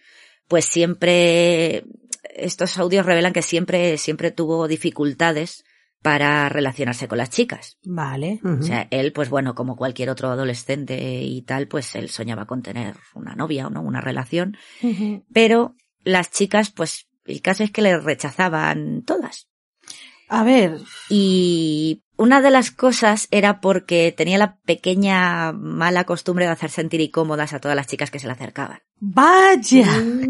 pues 0.48 0.66
siempre, 0.66 1.84
estos 2.34 2.76
audios 2.78 3.06
revelan 3.06 3.32
que 3.32 3.42
siempre, 3.42 3.96
siempre 3.96 4.30
tuvo 4.30 4.68
dificultades 4.68 5.64
para 6.02 6.48
relacionarse 6.48 7.08
con 7.08 7.18
las 7.18 7.30
chicas. 7.30 7.78
Vale. 7.84 8.40
O 8.42 8.62
sea, 8.62 8.88
él, 8.90 9.12
pues 9.12 9.28
bueno, 9.28 9.54
como 9.54 9.76
cualquier 9.76 10.10
otro 10.10 10.28
adolescente 10.28 11.22
y 11.22 11.42
tal, 11.42 11.68
pues 11.68 11.94
él 11.94 12.08
soñaba 12.08 12.46
con 12.46 12.62
tener 12.62 12.96
una 13.14 13.34
novia 13.34 13.66
o 13.66 13.70
no, 13.70 13.82
una 13.82 14.00
relación. 14.00 14.56
Pero 15.32 15.74
las 16.02 16.30
chicas, 16.30 16.70
pues 16.70 17.06
el 17.26 17.42
caso 17.42 17.64
es 17.64 17.70
que 17.70 17.82
le 17.82 17.98
rechazaban 17.98 19.02
todas. 19.02 19.49
A 20.30 20.44
ver, 20.44 20.78
Y 21.08 22.02
una 22.16 22.40
de 22.40 22.50
las 22.50 22.70
cosas 22.70 23.26
era 23.30 23.60
porque 23.60 24.12
tenía 24.16 24.38
la 24.38 24.58
pequeña 24.64 25.52
mala 25.52 26.04
costumbre 26.04 26.44
de 26.44 26.52
hacer 26.52 26.70
sentir 26.70 27.00
incómodas 27.00 27.52
a 27.52 27.58
todas 27.60 27.74
las 27.76 27.86
chicas 27.86 28.10
que 28.10 28.18
se 28.18 28.26
le 28.26 28.34
acercaban. 28.34 28.78
vaya, 29.00 29.86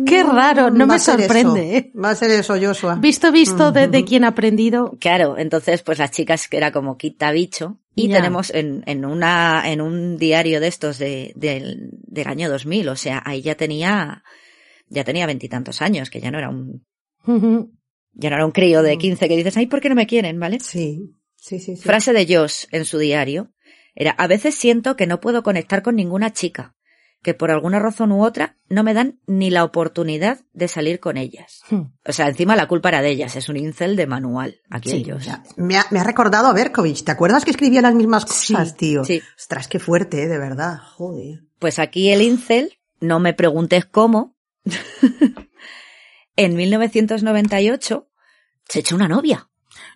qué 0.07 0.23
raro, 0.23 0.71
no 0.71 0.87
Mm, 0.87 0.91
Va 0.91 0.95
me 0.95 0.99
sorprende. 1.01 1.77
¿eh? 1.77 1.91
eso. 1.93 2.01
Va 2.03 2.11
a 2.11 2.15
ser 2.15 2.31
eso, 2.31 2.55
Joshua. 2.61 2.95
Visto, 2.95 3.31
visto, 3.33 3.73
de, 3.73 3.89
de 3.89 4.05
quien 4.05 4.25
ha 4.25 4.29
aprendido. 4.29 4.97
Claro, 5.01 5.37
entonces 5.37 5.83
pues 5.83 5.99
las 5.99 6.11
chicas 6.13 6.49
que 6.49 6.57
era 6.57 6.71
como 6.73 6.97
quita 6.97 7.31
bicho. 7.33 7.79
Y 7.97 8.09
Ya. 8.09 8.17
tenemos 8.19 8.51
en, 8.51 8.83
en 8.87 9.05
una, 9.05 9.63
en 9.67 9.81
un 9.81 10.17
diario 10.17 10.61
de 10.61 10.69
estos 10.69 10.97
de, 10.99 11.33
del, 11.35 11.91
del 11.93 12.27
año 12.29 12.49
2000, 12.49 12.89
o 12.89 12.97
sea, 12.97 13.21
ahí 13.27 13.43
ya 13.43 13.57
tenía, 13.57 14.23
ya 14.89 15.03
tenía 15.05 15.27
veintitantos 15.27 15.83
años, 15.83 16.09
que 16.09 16.21
ya 16.21 16.31
no 16.31 16.39
era 16.39 16.49
un, 16.51 16.85
Ya 18.13 18.31
no 18.31 18.37
era 18.37 18.45
un 18.47 18.53
crío 18.53 18.81
Mm. 18.81 18.85
de 18.85 18.99
15 18.99 19.29
que 19.29 19.37
dices, 19.37 19.57
ay, 19.57 19.67
¿por 19.67 19.81
qué 19.81 19.89
no 19.89 19.95
me 19.95 20.07
quieren? 20.07 20.39
¿Vale? 20.41 20.61
Sí, 20.61 21.17
sí, 21.37 21.59
sí. 21.59 21.77
sí. 21.77 21.83
Frase 21.83 22.13
de 22.13 22.27
Josh 22.27 22.65
en 22.71 22.85
su 22.85 22.99
diario 22.99 23.53
era, 23.95 24.13
a 24.13 24.27
veces 24.27 24.55
siento 24.55 24.97
que 24.97 25.07
no 25.07 25.21
puedo 25.21 25.43
conectar 25.43 25.83
con 25.83 25.97
ninguna 25.97 26.33
chica, 26.33 26.75
que 27.23 27.35
por 27.35 27.51
alguna 27.51 27.79
razón 27.79 28.13
u 28.13 28.25
otra 28.25 28.57
no 28.69 28.83
me 28.83 28.95
dan 28.95 29.21
ni 29.27 29.51
la 29.51 29.63
oportunidad 29.65 30.41
de 30.55 30.69
salir 30.69 31.01
con 31.01 31.17
ellas. 31.19 31.61
Hmm. 31.71 31.83
O 32.07 32.13
sea, 32.13 32.29
encima 32.29 32.57
la 32.57 32.67
culpa 32.69 32.89
era 32.89 33.03
de 33.03 33.11
ellas, 33.11 33.37
es 33.37 33.49
un 33.51 33.57
incel 33.59 33.95
de 33.97 34.07
manual. 34.07 34.61
Aquí 34.71 34.91
Sí, 34.91 35.07
Me 35.57 35.77
ha, 35.77 35.85
me 35.91 36.01
ha 36.01 36.05
recordado 36.05 36.47
a 36.49 36.53
Berkovich. 36.55 37.05
¿Te 37.05 37.11
acuerdas 37.13 37.45
que 37.45 37.51
escribía 37.51 37.83
las 37.83 37.95
mismas 37.95 38.25
cosas, 38.25 38.71
Sí, 38.71 38.75
tío? 38.77 39.05
sí. 39.05 39.21
Ostras, 39.37 39.69
qué 39.69 39.79
fuerte, 39.79 40.23
¿eh? 40.23 40.29
de 40.29 40.39
verdad. 40.39 40.79
Joder. 40.97 41.41
Pues 41.59 41.79
aquí 41.79 42.11
el 42.11 42.23
incel, 42.23 42.73
no 43.01 43.21
me 43.21 43.35
preguntes 43.35 43.85
cómo, 43.85 44.37
en 46.45 46.57
1998 46.57 48.09
se 48.69 48.79
echó 48.81 48.97
una 48.97 49.09
novia. 49.09 49.49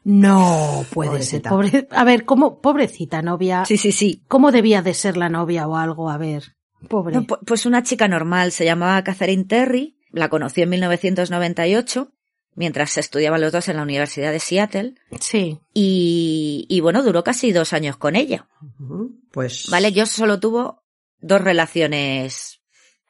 No 0.03 0.85
puede 0.93 1.11
Pobrecita. 1.11 1.49
ser. 1.51 1.51
Pobre, 1.51 1.89
a 1.91 2.05
ver, 2.05 2.25
¿cómo, 2.25 2.61
pobrecita 2.61 3.23
novia? 3.23 3.65
Sí, 3.65 3.77
sí, 3.77 3.93
sí. 3.93 4.23
¿Cómo 4.29 4.53
debía 4.53 4.83
de 4.83 4.95
ser 4.95 5.17
la 5.17 5.29
novia 5.29 5.67
o 5.67 5.77
algo? 5.77 6.11
A 6.11 6.19
ver, 6.19 6.57
pobre. 6.89 7.15
No, 7.17 7.27
pues 7.27 7.67
una 7.67 7.83
chica 7.83 8.07
normal, 8.09 8.53
se 8.53 8.65
llamaba 8.65 9.03
Catherine 9.03 9.45
Terry, 9.45 9.99
la 10.11 10.29
conoció 10.29 10.65
en 10.65 10.71
1998, 10.71 12.13
mientras 12.55 12.97
estudiaban 12.99 13.41
los 13.41 13.53
dos 13.53 13.69
en 13.69 13.77
la 13.77 13.83
Universidad 13.83 14.31
de 14.33 14.41
Seattle, 14.41 14.95
Sí. 15.21 15.59
y, 15.73 16.67
y 16.69 16.81
bueno, 16.81 17.03
duró 17.03 17.25
casi 17.25 17.53
dos 17.53 17.73
años 17.73 17.97
con 17.97 18.15
ella. 18.17 18.47
Pues. 19.33 19.67
Vale, 19.71 19.93
yo 19.93 20.07
solo 20.07 20.39
tuvo 20.39 20.85
dos 21.19 21.41
relaciones 21.41 22.61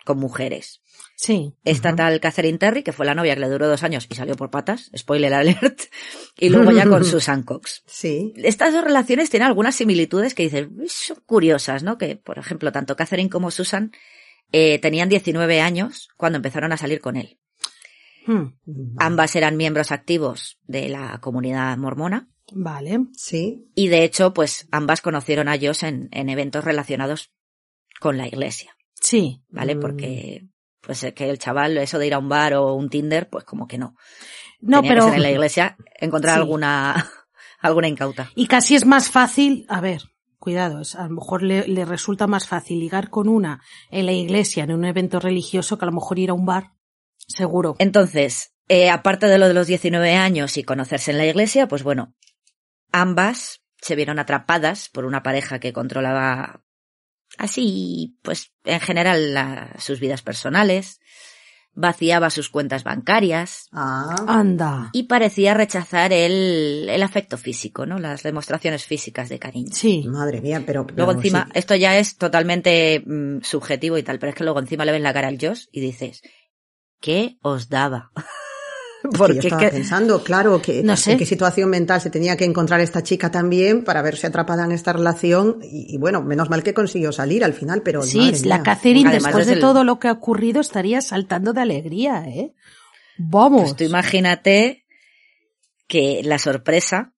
con 0.04 0.18
mujeres. 0.18 0.80
Sí. 1.26 1.54
Esta 1.64 1.88
Ujú. 1.90 1.96
tal 1.96 2.20
Catherine 2.20 2.58
Terry, 2.58 2.82
que 2.82 2.92
fue 2.92 3.06
la 3.06 3.14
novia 3.14 3.34
que 3.34 3.40
le 3.40 3.48
duró 3.48 3.66
dos 3.66 3.82
años 3.82 4.06
y 4.10 4.14
salió 4.14 4.36
por 4.36 4.50
patas, 4.50 4.90
spoiler 4.94 5.32
alert, 5.32 5.80
y 6.38 6.50
luego 6.50 6.70
ya 6.70 6.86
con 6.86 7.02
Susan 7.04 7.42
Cox. 7.44 7.82
Sí. 7.86 8.34
Estas 8.36 8.72
dos 8.74 8.84
relaciones 8.84 9.30
tienen 9.30 9.46
algunas 9.48 9.74
similitudes 9.74 10.34
que 10.34 10.42
dices, 10.42 10.68
"Uy, 10.76 10.88
son 10.88 11.22
curiosas, 11.24 11.82
¿no? 11.82 11.96
Que, 11.96 12.16
por 12.16 12.38
ejemplo, 12.38 12.72
tanto 12.72 12.94
Catherine 12.96 13.30
como 13.30 13.50
Susan 13.50 13.92
eh, 14.52 14.78
tenían 14.80 15.08
19 15.08 15.60
años 15.62 16.08
cuando 16.16 16.36
empezaron 16.36 16.72
a 16.72 16.76
salir 16.76 17.00
con 17.00 17.16
él. 17.16 17.38
Hmm. 18.26 18.48
Ambas 18.98 19.34
eran 19.36 19.56
miembros 19.56 19.92
activos 19.92 20.58
de 20.66 20.88
la 20.88 21.18
comunidad 21.20 21.76
mormona 21.78 22.28
Vale. 22.52 23.00
Sí. 23.14 23.66
y 23.74 23.88
de 23.88 24.04
hecho, 24.04 24.32
pues 24.34 24.66
ambas 24.70 25.00
conocieron 25.00 25.48
a 25.48 25.58
Josh 25.58 25.84
en, 25.84 26.08
en 26.12 26.28
eventos 26.28 26.64
relacionados 26.64 27.32
con 28.00 28.16
la 28.18 28.26
iglesia, 28.26 28.76
Sí. 29.00 29.42
¿vale? 29.48 29.74
Mm. 29.76 29.80
Porque, 29.80 30.44
pues 30.84 31.02
es 31.04 31.14
que 31.14 31.28
el 31.30 31.38
chaval, 31.38 31.76
eso 31.78 31.98
de 31.98 32.06
ir 32.06 32.14
a 32.14 32.18
un 32.18 32.28
bar 32.28 32.54
o 32.54 32.74
un 32.74 32.88
Tinder, 32.90 33.28
pues 33.28 33.44
como 33.44 33.66
que 33.66 33.78
no. 33.78 33.94
No, 34.60 34.78
Tenía 34.80 34.82
que 34.82 34.94
pero. 34.94 35.04
ser 35.08 35.14
en 35.16 35.22
la 35.22 35.30
iglesia 35.30 35.76
encontrar 36.00 36.34
Sí. 36.34 36.40
alguna, 36.40 37.10
alguna 37.60 37.88
incauta. 37.88 38.30
Y 38.34 38.46
casi 38.46 38.74
es 38.74 38.84
más 38.86 39.10
fácil, 39.10 39.66
a 39.68 39.80
ver, 39.80 40.02
cuidado, 40.38 40.80
es- 40.80 40.94
a 40.94 41.04
lo 41.04 41.10
mejor 41.16 41.42
le, 41.42 41.66
le 41.68 41.84
resulta 41.84 42.26
más 42.26 42.46
fácil 42.48 42.78
ligar 42.80 43.10
con 43.10 43.28
una 43.28 43.60
en 43.90 44.06
la 44.06 44.12
iglesia, 44.12 44.64
en 44.64 44.72
un 44.72 44.84
evento 44.84 45.20
religioso, 45.20 45.78
que 45.78 45.84
a 45.84 45.88
lo 45.88 45.92
mejor 45.92 46.18
ir 46.18 46.30
a 46.30 46.34
un 46.34 46.46
bar. 46.46 46.72
Seguro. 47.16 47.76
Entonces, 47.78 48.54
eh, 48.68 48.90
aparte 48.90 49.26
de 49.26 49.38
lo 49.38 49.48
de 49.48 49.54
los 49.54 49.66
19 49.66 50.14
años 50.16 50.56
y 50.58 50.64
conocerse 50.64 51.10
en 51.10 51.18
la 51.18 51.26
iglesia, 51.26 51.68
pues 51.68 51.82
bueno, 51.82 52.14
ambas 52.92 53.60
se 53.80 53.96
vieron 53.96 54.18
atrapadas 54.18 54.88
por 54.88 55.04
una 55.04 55.22
pareja 55.22 55.58
que 55.58 55.72
controlaba 55.72 56.63
así, 57.38 58.16
pues 58.22 58.52
en 58.64 58.80
general 58.80 59.34
la- 59.34 59.74
sus 59.78 60.00
vidas 60.00 60.22
personales, 60.22 61.00
vaciaba 61.76 62.30
sus 62.30 62.50
cuentas 62.50 62.84
bancarias 62.84 63.66
Ah. 63.72 64.14
Anda. 64.28 64.90
y 64.92 65.04
parecía 65.04 65.54
rechazar 65.54 66.12
el, 66.12 66.86
el 66.88 67.02
afecto 67.02 67.36
físico, 67.36 67.84
¿no? 67.84 67.98
Las 67.98 68.22
demostraciones 68.22 68.84
físicas 68.84 69.28
de 69.28 69.40
cariño. 69.40 69.72
Sí. 69.72 70.04
Madre 70.06 70.40
mía, 70.40 70.62
pero. 70.64 70.86
Luego 70.94 71.12
encima, 71.12 71.46
sí. 71.46 71.52
esto 71.58 71.74
ya 71.74 71.98
es 71.98 72.16
totalmente 72.16 73.02
mm, 73.04 73.40
subjetivo 73.42 73.98
y 73.98 74.04
tal, 74.04 74.20
pero 74.20 74.30
es 74.30 74.36
que 74.36 74.44
luego 74.44 74.60
encima 74.60 74.84
le 74.84 74.92
ves 74.92 75.02
la 75.02 75.12
cara 75.12 75.26
al 75.28 75.38
Josh 75.40 75.64
y 75.72 75.80
dices, 75.80 76.22
¿qué 77.00 77.38
os 77.42 77.68
daba? 77.68 78.12
Porque 79.16 79.34
yo 79.34 79.38
es 79.40 79.44
estaba 79.46 79.62
que- 79.62 79.70
pensando, 79.70 80.22
claro, 80.24 80.60
que 80.62 80.82
No 80.82 80.96
sé. 80.96 81.12
en 81.12 81.18
qué 81.18 81.26
situación 81.26 81.68
mental 81.70 82.00
se 82.00 82.10
tenía 82.10 82.36
que 82.36 82.44
encontrar 82.44 82.80
esta 82.80 83.02
chica 83.02 83.30
también 83.30 83.84
para 83.84 84.00
verse 84.02 84.26
atrapada 84.26 84.64
en 84.64 84.72
esta 84.72 84.92
relación. 84.92 85.58
Y, 85.62 85.94
y 85.94 85.98
bueno, 85.98 86.22
menos 86.22 86.48
mal 86.50 86.62
que 86.62 86.72
consiguió 86.74 87.12
salir 87.12 87.44
al 87.44 87.52
final, 87.54 87.82
pero. 87.82 88.02
Sí, 88.02 88.18
madre 88.18 88.40
la 88.46 88.56
mía. 88.56 88.62
Catherine, 88.64 89.08
Además 89.10 89.24
después 89.24 89.42
es 89.42 89.46
de 89.48 89.52
el- 89.54 89.60
todo 89.60 89.84
lo 89.84 89.98
que 89.98 90.08
ha 90.08 90.12
ocurrido, 90.12 90.60
estaría 90.60 91.00
saltando 91.00 91.52
de 91.52 91.60
alegría, 91.60 92.24
¿eh? 92.26 92.54
Vamos. 93.18 93.62
Pues 93.62 93.76
tú 93.76 93.84
imagínate 93.84 94.84
que 95.86 96.22
la 96.24 96.38
sorpresa 96.38 97.12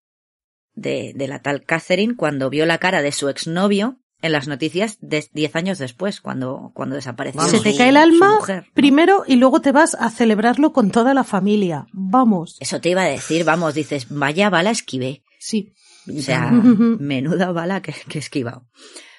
de, 0.74 1.12
de 1.14 1.28
la 1.28 1.40
tal 1.40 1.62
Catherine 1.64 2.16
cuando 2.16 2.50
vio 2.50 2.66
la 2.66 2.78
cara 2.78 3.00
de 3.00 3.12
su 3.12 3.28
exnovio 3.28 3.98
en 4.26 4.32
las 4.32 4.48
noticias 4.48 4.98
de 5.00 5.26
10 5.32 5.56
años 5.56 5.78
después, 5.78 6.20
cuando, 6.20 6.70
cuando 6.74 6.96
desapareció. 6.96 7.40
Vamos. 7.40 7.52
Se 7.52 7.60
te 7.60 7.76
cae 7.76 7.88
el 7.88 7.96
alma 7.96 8.38
primero 8.74 9.24
y 9.26 9.36
luego 9.36 9.60
te 9.60 9.72
vas 9.72 9.94
a 9.94 10.10
celebrarlo 10.10 10.72
con 10.72 10.90
toda 10.90 11.14
la 11.14 11.24
familia. 11.24 11.86
Vamos. 11.92 12.56
Eso 12.60 12.80
te 12.80 12.90
iba 12.90 13.02
a 13.02 13.08
decir, 13.08 13.44
vamos, 13.44 13.74
dices, 13.74 14.06
vaya 14.10 14.50
bala 14.50 14.70
esquivé. 14.70 15.22
Sí. 15.38 15.72
O 16.08 16.20
sea, 16.20 16.50
menuda 16.50 17.52
bala 17.52 17.82
que, 17.82 17.94
que 18.08 18.18
he 18.18 18.20
esquivado. 18.20 18.66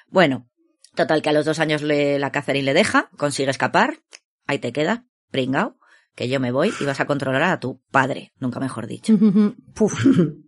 Bueno, 0.09 0.47
total 0.95 1.21
que 1.21 1.29
a 1.29 1.33
los 1.33 1.45
dos 1.45 1.59
años 1.59 1.81
le, 1.81 2.19
la 2.19 2.31
Catherine 2.31 2.65
le 2.65 2.73
deja, 2.73 3.09
consigue 3.17 3.49
escapar, 3.49 3.99
ahí 4.45 4.59
te 4.59 4.71
queda, 4.71 5.05
pringao, 5.31 5.77
que 6.15 6.27
yo 6.29 6.39
me 6.39 6.51
voy 6.51 6.73
y 6.79 6.85
vas 6.85 6.99
a 6.99 7.05
controlar 7.05 7.43
a 7.43 7.59
tu 7.59 7.81
padre, 7.91 8.33
nunca 8.39 8.59
mejor 8.59 8.87
dicho. 8.87 9.17
Puf. 9.73 10.05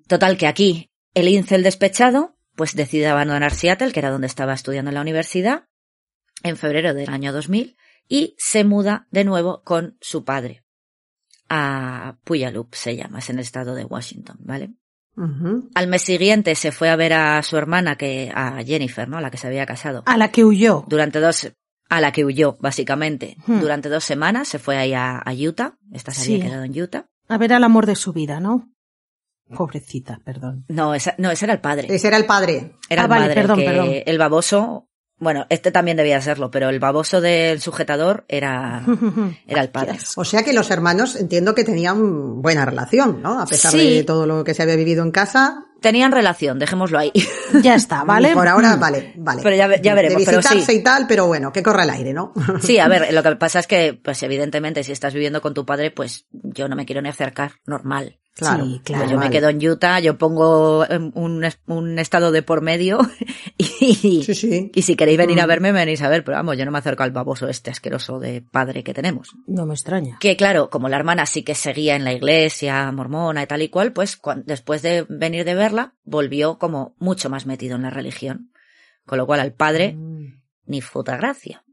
Total 0.08 0.38
que 0.38 0.48
aquí 0.48 0.90
el 1.14 1.28
incel 1.28 1.64
despechado 1.64 2.36
pues 2.60 2.76
decide 2.76 3.08
abandonar 3.08 3.54
Seattle, 3.54 3.94
que 3.94 4.00
era 4.02 4.12
donde 4.12 4.28
estaba 4.28 4.52
estudiando 4.54 4.90
en 4.90 4.96
la 4.96 5.00
universidad, 5.02 5.64
en 6.44 6.58
febrero 6.58 6.94
del 6.94 7.10
año 7.10 7.32
2000 7.32 7.78
y 8.10 8.36
se 8.38 8.66
muda 8.66 9.08
de 9.12 9.24
nuevo 9.24 9.64
con 9.64 9.96
su 10.02 10.26
padre 10.26 10.66
a 11.48 12.18
Puyallup, 12.26 12.74
se 12.76 12.98
llama, 12.98 13.20
es 13.20 13.30
en 13.30 13.38
el 13.38 13.44
estado 13.44 13.76
de 13.76 13.86
Washington, 13.86 14.36
¿vale? 14.42 14.72
Al 15.74 15.88
mes 15.88 16.02
siguiente 16.02 16.54
se 16.56 16.74
fue 16.74 16.90
a 16.90 16.98
ver 16.98 17.14
a 17.14 17.42
su 17.44 17.56
hermana, 17.56 17.96
que 17.96 18.30
a 18.36 18.62
Jennifer, 18.62 19.08
¿no? 19.08 19.18
A 19.18 19.22
la 19.22 19.32
que 19.32 19.38
se 19.38 19.48
había 19.48 19.66
casado. 19.66 20.04
A 20.06 20.18
la 20.18 20.30
que 20.32 20.44
huyó. 20.44 20.84
Durante 20.90 21.22
dos, 21.22 21.50
a 21.90 22.02
la 22.02 22.12
que 22.12 22.26
huyó, 22.26 22.58
básicamente. 22.60 23.38
Durante 23.48 23.88
dos 23.88 24.04
semanas 24.04 24.50
se 24.50 24.60
fue 24.60 24.76
ahí 24.78 24.94
a, 24.94 25.18
a 25.18 25.34
Utah. 25.34 25.78
Esta 25.94 26.12
se 26.12 26.22
Sí. 26.24 26.34
había 26.34 26.46
quedado 26.48 26.64
en 26.66 26.82
Utah. 26.82 27.06
A 27.30 27.38
ver 27.38 27.54
al 27.54 27.64
amor 27.64 27.86
de 27.86 27.96
su 27.96 28.12
vida, 28.12 28.42
¿no? 28.42 28.70
Pobrecita, 29.56 30.20
perdón. 30.24 30.66
No, 30.68 30.94
esa, 30.94 31.16
no, 31.18 31.32
ese 31.32 31.46
era 31.46 31.54
el 31.54 31.60
padre. 31.62 31.88
Ese 31.94 32.08
era 32.08 32.18
el 32.18 32.26
padre. 32.26 32.76
Era 32.90 33.02
Ah, 33.04 33.06
el 33.06 33.10
vale, 33.10 33.22
padre, 33.24 33.36
perdón, 33.36 33.60
que 33.60 33.66
perdón. 33.66 33.90
el 34.06 34.18
baboso 34.18 34.86
Bueno, 35.22 35.46
este 35.50 35.72
también 35.72 35.98
debía 35.98 36.22
serlo, 36.22 36.50
pero 36.50 36.70
el 36.70 36.80
baboso 36.80 37.20
del 37.20 37.60
sujetador 37.60 38.24
era, 38.30 38.84
era 39.48 39.62
el 39.62 39.70
padre. 39.70 39.98
O 40.16 40.24
sea 40.24 40.44
que 40.44 40.54
los 40.54 40.72
hermanos 40.72 41.18
entiendo 41.18 41.54
que 41.56 41.66
tenían 41.66 42.42
buena 42.42 42.64
relación, 42.66 43.22
¿no? 43.22 43.42
A 43.42 43.46
pesar 43.46 43.72
Sí. 43.72 43.96
de 43.98 44.04
todo 44.06 44.26
lo 44.26 44.44
que 44.46 44.54
se 44.54 44.64
había 44.64 44.78
vivido 44.78 45.04
en 45.04 45.12
casa. 45.12 45.66
Tenían 45.82 46.12
relación, 46.14 46.58
dejémoslo 46.60 46.98
ahí. 47.00 47.12
Ya 47.64 47.76
está, 47.76 48.04
¿vale? 48.06 48.34
Por 48.34 48.48
ahora, 48.48 48.78
Mm. 48.78 48.80
vale, 48.80 49.14
vale. 49.18 49.42
Pero 49.44 49.56
ya 49.58 49.82
ya 49.82 49.94
veremos, 49.96 50.20
De 50.20 50.26
pero 50.26 50.42
sí. 50.42 50.48
visitarse 50.56 50.74
y 50.80 50.84
tal, 50.84 51.06
pero 51.08 51.28
bueno, 51.28 51.52
que 51.52 51.64
corra 51.64 51.84
el 51.84 51.90
aire, 51.90 52.14
¿no? 52.14 52.32
Sí, 52.62 52.80
a 52.80 52.88
ver, 52.88 53.14
lo 53.14 53.22
que 53.24 53.36
pasa 53.36 53.60
es 53.60 53.68
que, 53.68 54.00
pues 54.02 54.24
evidentemente, 54.24 54.84
si 54.86 54.92
estás 54.94 55.14
viviendo 55.14 55.42
con 55.42 55.54
tu 55.54 55.66
padre, 55.66 55.92
pues 55.92 56.28
yo 56.32 56.70
no 56.70 56.76
me 56.78 56.86
quiero 56.86 57.02
ni 57.02 57.10
acercar, 57.10 57.54
normal. 57.66 58.20
Claro, 58.40 58.66
Sí, 58.66 58.82
claro. 58.84 59.04
Pues 59.04 59.12
yo 59.12 59.20
me 59.20 59.30
quedo 59.30 59.50
en 59.50 59.66
Utah, 59.68 60.00
yo 60.00 60.18
pongo 60.18 60.86
em, 60.90 61.12
un, 61.16 61.46
un 61.68 62.00
estado 62.00 62.32
de 62.32 62.42
por 62.42 62.62
medio 62.62 63.00
y, 63.58 63.66
Sí, 64.24 64.34
sí. 64.36 64.72
y 64.74 64.82
si 64.82 64.96
queréis 64.96 65.18
venir 65.18 65.40
a 65.42 65.46
Mm. 65.46 65.50
verme, 65.50 65.74
me 65.74 65.86
venís 65.86 66.02
a 66.02 66.10
ver, 66.10 66.24
pero 66.24 66.38
vamos, 66.38 66.58
yo 66.58 66.66
no 66.66 66.72
me 66.72 66.78
acerco 66.80 67.04
al 67.04 67.12
baboso 67.12 67.48
este 67.50 67.70
asqueroso 67.72 68.20
de 68.20 68.42
padre 68.42 68.84
que 68.84 68.94
tenemos. 68.94 69.30
No 69.48 69.66
me 69.66 69.74
extraña. 69.74 70.18
Que 70.20 70.36
claro, 70.36 70.70
como 70.70 70.90
la 70.90 70.98
hermana 70.98 71.26
sí 71.26 71.44
que 71.44 71.56
seguía 71.56 71.96
en 71.96 72.04
la 72.04 72.14
iglesia 72.14 72.92
mormona 72.92 73.44
y 73.44 73.48
tal 73.48 73.62
y 73.62 73.70
cual, 73.70 73.94
pues 73.94 74.20
después 74.46 74.82
de 74.82 75.06
venir 75.10 75.46
de 75.46 75.56
verla, 75.56 75.94
volvió 76.04 76.58
como 76.58 76.96
mucho 77.00 77.30
más 77.30 77.46
metido 77.46 77.76
en 77.76 77.84
la 77.84 77.90
religión. 77.90 78.52
Con 79.06 79.18
lo 79.18 79.26
cual 79.26 79.40
al 79.40 79.54
padre, 79.54 79.98
ni 80.66 80.82
puta 80.82 81.18
gracia. 81.18 81.64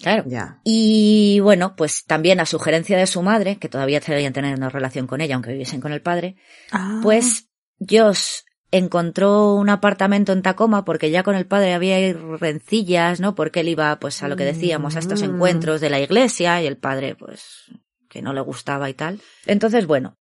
Claro. 0.00 0.24
Ya. 0.26 0.60
Y 0.64 1.38
bueno, 1.40 1.76
pues 1.76 2.04
también 2.04 2.40
a 2.40 2.46
sugerencia 2.46 2.98
de 2.98 3.06
su 3.06 3.22
madre, 3.22 3.56
que 3.58 3.68
todavía 3.68 4.00
seguían 4.00 4.32
teniendo 4.32 4.68
relación 4.68 5.06
con 5.06 5.20
ella, 5.20 5.34
aunque 5.36 5.50
viviesen 5.52 5.80
con 5.80 5.92
el 5.92 6.02
padre, 6.02 6.36
Ah. 6.72 7.00
pues 7.02 7.48
Josh 7.78 8.40
encontró 8.72 9.54
un 9.54 9.68
apartamento 9.70 10.32
en 10.32 10.42
Tacoma 10.42 10.84
porque 10.84 11.10
ya 11.12 11.22
con 11.22 11.36
el 11.36 11.46
padre 11.46 11.74
había 11.74 12.12
rencillas, 12.12 13.20
¿no? 13.20 13.36
Porque 13.36 13.60
él 13.60 13.68
iba, 13.68 13.98
pues, 14.00 14.20
a 14.24 14.28
lo 14.28 14.34
que 14.36 14.44
decíamos, 14.44 14.96
a 14.96 14.98
estos 14.98 15.22
Mm. 15.22 15.26
encuentros 15.26 15.80
de 15.80 15.90
la 15.90 16.00
iglesia 16.00 16.60
y 16.60 16.66
el 16.66 16.76
padre, 16.76 17.14
pues, 17.14 17.66
que 18.08 18.20
no 18.20 18.32
le 18.32 18.40
gustaba 18.40 18.90
y 18.90 18.94
tal. 18.94 19.20
Entonces, 19.46 19.86
bueno, 19.86 20.18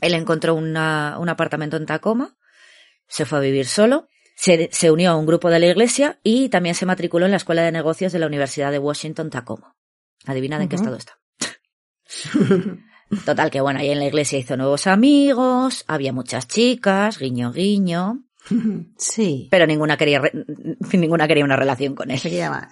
él 0.00 0.14
encontró 0.14 0.54
una- 0.54 1.18
un 1.18 1.28
apartamento 1.28 1.76
en 1.76 1.84
Tacoma, 1.84 2.36
se 3.08 3.26
fue 3.26 3.38
a 3.38 3.42
vivir 3.42 3.66
solo, 3.66 4.08
se, 4.42 4.68
se 4.72 4.90
unió 4.90 5.10
a 5.12 5.16
un 5.16 5.26
grupo 5.26 5.50
de 5.50 5.60
la 5.60 5.66
iglesia 5.66 6.18
y 6.24 6.48
también 6.48 6.74
se 6.74 6.84
matriculó 6.86 7.24
en 7.26 7.30
la 7.30 7.36
Escuela 7.36 7.62
de 7.62 7.70
Negocios 7.72 8.12
de 8.12 8.18
la 8.18 8.26
Universidad 8.26 8.72
de 8.72 8.78
Washington, 8.78 9.30
Tacoma. 9.30 9.76
Adivina 10.26 10.60
en 10.60 10.68
qué 10.68 10.76
estado 10.76 10.96
está. 10.96 11.18
Total, 13.24 13.50
que 13.50 13.60
bueno, 13.60 13.78
ahí 13.80 13.90
en 13.90 13.98
la 13.98 14.06
iglesia 14.06 14.38
hizo 14.38 14.56
nuevos 14.56 14.86
amigos, 14.86 15.84
había 15.86 16.12
muchas 16.12 16.48
chicas, 16.48 17.18
guiño 17.18 17.52
guiño, 17.52 18.24
Sí. 18.96 19.48
pero 19.50 19.66
ninguna 19.66 19.96
quería 19.96 20.18
re- 20.20 20.32
ninguna 20.92 21.28
quería 21.28 21.44
una 21.44 21.56
relación 21.56 21.94
con 21.94 22.10
él. 22.10 22.20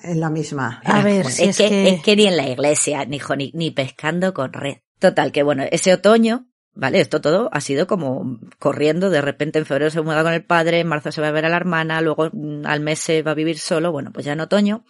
En 0.03 0.21
la 0.21 0.31
misma. 0.31 0.81
A 0.85 1.03
ver, 1.03 1.27
es, 1.27 1.35
si 1.35 1.45
es 1.45 1.57
que, 1.59 1.69
que- 1.69 1.89
es 1.91 2.03
que 2.03 2.17
ni 2.17 2.27
en 2.27 2.37
la 2.37 2.49
iglesia, 2.49 3.05
ni, 3.05 3.21
ni 3.55 3.71
pescando 3.71 4.33
con 4.35 4.53
red. 4.53 4.79
Total, 4.99 5.31
que 5.33 5.43
bueno, 5.43 5.65
ese 5.71 5.93
otoño, 5.93 6.50
¿vale? 6.75 7.01
Esto 7.01 7.21
todo 7.21 7.49
ha 7.53 7.61
sido 7.61 7.87
como 7.87 8.39
corriendo, 8.59 9.11
de 9.11 9.21
repente 9.21 9.59
en 9.59 9.67
febrero 9.67 9.91
se 9.91 10.01
muda 10.03 10.23
con 10.23 10.33
el 10.33 10.45
padre, 10.45 10.81
en 10.81 10.89
marzo 10.89 11.13
se 11.13 11.21
va 11.21 11.29
a 11.29 11.33
ver 11.33 11.45
a 11.47 11.49
la 11.49 11.57
hermana, 11.57 12.01
luego 12.01 12.31
mm, 12.33 12.67
al 12.67 12.81
mes 12.81 12.99
se 13.01 13.23
va 13.23 13.33
a 13.33 13.35
vivir 13.35 13.59
solo, 13.59 13.93
bueno, 13.93 14.13
pues 14.13 14.27
ya 14.27 14.33
en 14.33 14.41
otoño. 14.41 14.85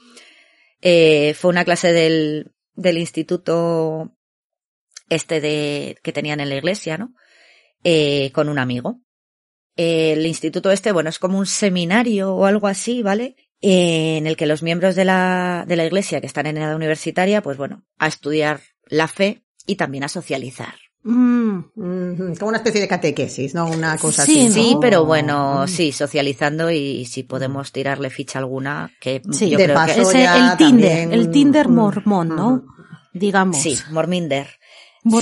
eh, 0.82 1.34
fue 1.34 1.50
una 1.50 1.64
clase 1.64 1.92
del, 1.92 2.52
del 2.74 2.98
instituto 2.98 4.16
este 5.08 5.40
de, 5.40 5.98
que 6.02 6.12
tenían 6.12 6.40
en 6.40 6.48
la 6.48 6.56
iglesia, 6.56 6.96
¿no? 6.96 7.14
Eh, 7.84 8.30
con 8.32 8.48
un 8.48 8.58
amigo. 8.58 9.00
El 9.76 10.26
instituto 10.26 10.70
este, 10.70 10.92
bueno, 10.92 11.10
es 11.10 11.18
como 11.18 11.38
un 11.38 11.46
seminario 11.46 12.34
o 12.34 12.44
algo 12.46 12.66
así, 12.66 13.02
¿vale? 13.02 13.36
Eh, 13.62 14.16
en 14.18 14.26
el 14.26 14.36
que 14.36 14.46
los 14.46 14.62
miembros 14.62 14.94
de 14.94 15.04
la, 15.04 15.64
de 15.66 15.76
la 15.76 15.84
iglesia 15.84 16.20
que 16.20 16.26
están 16.26 16.46
en 16.46 16.58
edad 16.58 16.74
universitaria, 16.74 17.42
pues 17.42 17.56
bueno, 17.56 17.84
a 17.98 18.06
estudiar 18.06 18.60
la 18.86 19.08
fe 19.08 19.44
y 19.66 19.76
también 19.76 20.04
a 20.04 20.08
socializar. 20.08 20.74
Mm, 21.02 21.58
Ujú, 21.76 22.34
Como 22.38 22.48
una 22.50 22.58
especie 22.58 22.80
de 22.80 22.88
catequesis, 22.88 23.54
¿no? 23.54 23.66
Una 23.66 23.96
cosa 23.96 24.24
Sí, 24.26 24.40
así. 24.40 24.48
¿no? 24.48 24.52
Sí, 24.54 24.76
pero 24.80 25.04
bueno, 25.06 25.62
Mm. 25.64 25.68
sí, 25.68 25.92
socializando 25.92 26.70
y 26.70 27.06
si 27.06 27.22
podemos 27.22 27.72
tirarle 27.72 28.10
ficha 28.10 28.38
alguna, 28.38 28.90
que 29.00 29.22
Sí, 29.32 29.48
yo 29.50 29.56
de 29.58 29.64
creo 29.64 29.74
paso 29.76 30.10
que 30.10 30.22
ya 30.22 30.50
el 30.52 30.56
Tinder, 30.58 30.90
también- 30.90 31.12
el 31.12 31.30
Tinder 31.30 31.68
Mm, 31.68 31.74
mormón, 31.74 32.28
¿no? 32.28 32.62
Digamos. 33.14 33.56
Sí, 33.56 33.78
Morminder. 33.90 34.46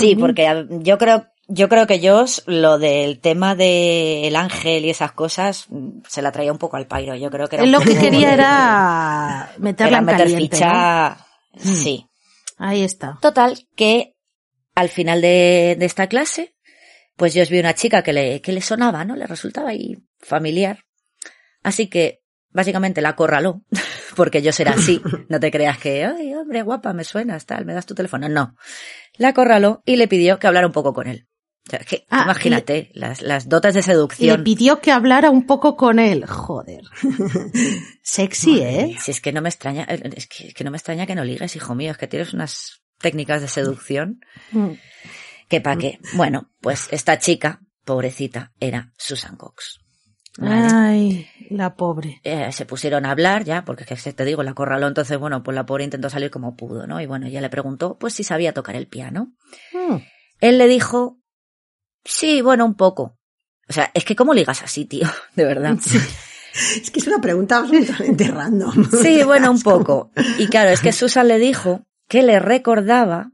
Sí, 0.00 0.16
porque 0.16 0.48
a- 0.48 0.66
yo 0.68 0.98
creo, 0.98 1.26
yo 1.46 1.68
creo 1.68 1.86
que 1.86 2.00
yo 2.00 2.24
lo 2.46 2.78
del 2.78 3.20
tema 3.20 3.54
del 3.54 4.34
ángel 4.34 4.84
y 4.84 4.90
esas 4.90 5.12
cosas 5.12 5.66
mm, 5.70 6.00
se 6.08 6.20
la 6.22 6.32
traía 6.32 6.50
un 6.52 6.58
poco 6.58 6.76
al 6.76 6.86
pairo. 6.88 7.14
Yo 7.14 7.30
creo 7.30 7.46
que 7.48 7.56
era 7.56 7.66
lo 7.66 7.80
que 7.80 7.96
quería 7.96 8.28
de- 8.28 8.34
era 8.34 9.50
meterla 9.58 9.88
era 9.88 9.98
en 9.98 10.04
meter 10.04 10.18
caliente, 10.22 10.56
ficha. 10.56 11.16
Mm. 11.54 11.74
Sí. 11.74 12.06
Ahí 12.58 12.82
está. 12.82 13.18
Total, 13.22 13.56
que 13.76 14.16
al 14.78 14.88
final 14.88 15.20
de, 15.20 15.76
de 15.78 15.86
esta 15.86 16.06
clase, 16.06 16.54
pues 17.16 17.34
yo 17.34 17.42
os 17.42 17.50
vi 17.50 17.58
una 17.58 17.74
chica 17.74 18.02
que 18.02 18.12
le, 18.12 18.40
que 18.40 18.52
le 18.52 18.60
sonaba, 18.60 19.04
¿no? 19.04 19.16
Le 19.16 19.26
resultaba 19.26 19.70
ahí 19.70 19.96
familiar. 20.20 20.84
Así 21.64 21.88
que, 21.88 22.20
básicamente 22.50 23.00
la 23.00 23.08
acorraló, 23.10 23.62
porque 24.16 24.40
yo 24.40 24.52
será 24.52 24.72
así. 24.72 25.02
No 25.28 25.40
te 25.40 25.50
creas 25.50 25.78
que, 25.78 26.04
ay, 26.04 26.32
hombre, 26.34 26.62
guapa, 26.62 26.92
me 26.92 27.02
suenas, 27.04 27.44
tal, 27.44 27.64
me 27.66 27.74
das 27.74 27.86
tu 27.86 27.94
teléfono. 27.94 28.28
No. 28.28 28.54
La 29.16 29.28
acorraló 29.28 29.82
y 29.84 29.96
le 29.96 30.06
pidió 30.06 30.38
que 30.38 30.46
hablara 30.46 30.66
un 30.68 30.72
poco 30.72 30.94
con 30.94 31.08
él. 31.08 31.26
O 31.66 31.70
sea, 31.70 31.80
que, 31.80 32.06
Ah, 32.08 32.22
imagínate, 32.24 32.90
las, 32.94 33.20
las 33.20 33.48
dotas 33.48 33.74
de 33.74 33.80
Le 33.80 33.84
seducción. 33.84 34.44
pidió 34.44 34.80
que 34.80 34.92
hablara 34.92 35.28
un 35.30 35.44
poco 35.44 35.76
con 35.76 35.98
él. 35.98 36.24
Joder. 36.24 36.82
Sexy, 38.02 38.60
¿eh? 38.60 38.96
Si 39.00 39.10
es 39.10 39.20
que 39.20 39.32
no 39.32 39.42
me 39.42 39.48
extraña, 39.48 39.84
es 39.84 40.26
que, 40.28 40.46
es 40.48 40.54
que 40.54 40.64
no 40.64 40.70
me 40.70 40.76
extraña 40.78 41.04
que 41.06 41.14
no 41.14 41.24
ligues, 41.24 41.56
hijo 41.56 41.74
mío, 41.74 41.90
es 41.90 41.98
que 41.98 42.06
tienes 42.06 42.32
unas 42.32 42.80
técnicas 43.00 43.40
de 43.42 43.48
seducción 43.48 44.20
Mm. 44.52 44.72
que 45.48 45.60
pa' 45.60 45.76
qué. 45.76 45.98
Bueno, 46.14 46.50
pues 46.60 46.88
esta 46.90 47.18
chica, 47.18 47.60
pobrecita, 47.84 48.52
era 48.60 48.92
Susan 48.98 49.36
Cox. 49.36 49.80
¿vale? 50.36 50.68
Ay, 50.72 51.28
la 51.50 51.74
pobre. 51.74 52.20
Eh, 52.22 52.52
se 52.52 52.64
pusieron 52.64 53.04
a 53.06 53.10
hablar 53.10 53.44
ya, 53.44 53.64
porque 53.64 53.84
es 53.92 54.02
que 54.04 54.12
te 54.12 54.24
digo, 54.24 54.42
la 54.44 54.54
corraló, 54.54 54.86
entonces 54.86 55.18
bueno, 55.18 55.42
pues 55.42 55.54
la 55.54 55.66
pobre 55.66 55.82
intentó 55.84 56.08
salir 56.10 56.30
como 56.30 56.54
pudo, 56.54 56.86
¿no? 56.86 57.00
Y 57.00 57.06
bueno, 57.06 57.26
ella 57.26 57.40
le 57.40 57.50
preguntó, 57.50 57.96
pues 57.98 58.14
si 58.14 58.22
sabía 58.22 58.52
tocar 58.52 58.76
el 58.76 58.86
piano. 58.86 59.32
Mm. 59.72 59.96
Él 60.40 60.58
le 60.58 60.68
dijo, 60.68 61.18
sí, 62.04 62.40
bueno, 62.40 62.64
un 62.64 62.74
poco. 62.74 63.18
O 63.68 63.72
sea, 63.72 63.90
es 63.94 64.04
que 64.04 64.14
cómo 64.14 64.32
ligas 64.32 64.62
así, 64.62 64.84
tío, 64.84 65.08
de 65.34 65.44
verdad. 65.44 65.76
Es 66.54 66.90
que 66.90 67.00
es 67.00 67.06
una 67.08 67.20
pregunta 67.20 67.58
absolutamente 67.58 68.28
random. 68.28 68.90
Sí, 69.02 69.22
bueno, 69.24 69.50
un 69.50 69.60
poco. 69.60 70.12
Y 70.38 70.46
claro, 70.46 70.70
es 70.70 70.80
que 70.80 70.92
Susan 70.92 71.26
le 71.26 71.38
dijo 71.38 71.84
que 72.08 72.22
le 72.22 72.40
recordaba 72.40 73.32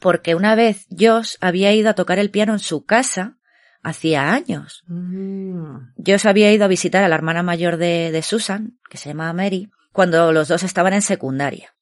porque 0.00 0.34
una 0.34 0.54
vez 0.54 0.86
Josh 0.90 1.36
había 1.40 1.72
ido 1.72 1.90
a 1.90 1.94
tocar 1.94 2.18
el 2.18 2.30
piano 2.30 2.52
en 2.52 2.58
su 2.58 2.84
casa 2.84 3.38
hacía 3.82 4.32
años. 4.32 4.82
Mm. 4.86 5.92
Josh 6.04 6.26
había 6.26 6.52
ido 6.52 6.64
a 6.64 6.68
visitar 6.68 7.04
a 7.04 7.08
la 7.08 7.14
hermana 7.14 7.42
mayor 7.42 7.76
de, 7.76 8.10
de 8.10 8.22
Susan, 8.22 8.78
que 8.90 8.96
se 8.96 9.10
llamaba 9.10 9.32
Mary, 9.32 9.70
cuando 9.92 10.32
los 10.32 10.48
dos 10.48 10.62
estaban 10.62 10.94
en 10.94 11.02
secundaria. 11.02 11.74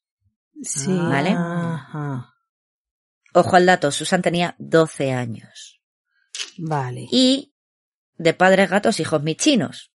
Sí. 0.61 0.95
¿Vale? 0.95 1.31
Ajá. 1.31 2.33
Ojo 3.33 3.55
al 3.55 3.65
dato, 3.65 3.91
Susan 3.91 4.21
tenía 4.21 4.55
12 4.59 5.11
años. 5.11 5.81
Vale. 6.57 7.07
Y 7.11 7.53
de 8.17 8.33
padres 8.33 8.69
gatos, 8.69 8.99
hijos 8.99 9.23
michinos. 9.23 9.91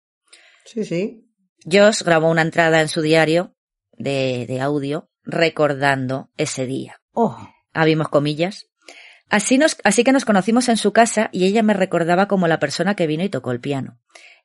Sí, 0.64 0.84
sí. 0.84 1.28
Josh 1.70 2.02
grabó 2.02 2.30
una 2.30 2.42
entrada 2.42 2.80
en 2.80 2.88
su 2.88 3.02
diario 3.02 3.54
de, 3.92 4.46
de 4.48 4.60
audio 4.60 5.10
recordando 5.26 6.30
ese 6.36 6.66
día. 6.66 7.00
Oh. 7.12 7.36
abrimos 7.72 8.08
comillas. 8.08 8.66
Así, 9.28 9.58
nos, 9.58 9.76
así 9.84 10.04
que 10.04 10.12
nos 10.12 10.24
conocimos 10.24 10.68
en 10.68 10.76
su 10.76 10.92
casa 10.92 11.28
y 11.32 11.44
ella 11.46 11.62
me 11.62 11.74
recordaba 11.74 12.28
como 12.28 12.46
la 12.46 12.58
persona 12.60 12.94
que 12.94 13.06
vino 13.06 13.24
y 13.24 13.28
tocó 13.28 13.50
el 13.52 13.60
piano. 13.60 13.98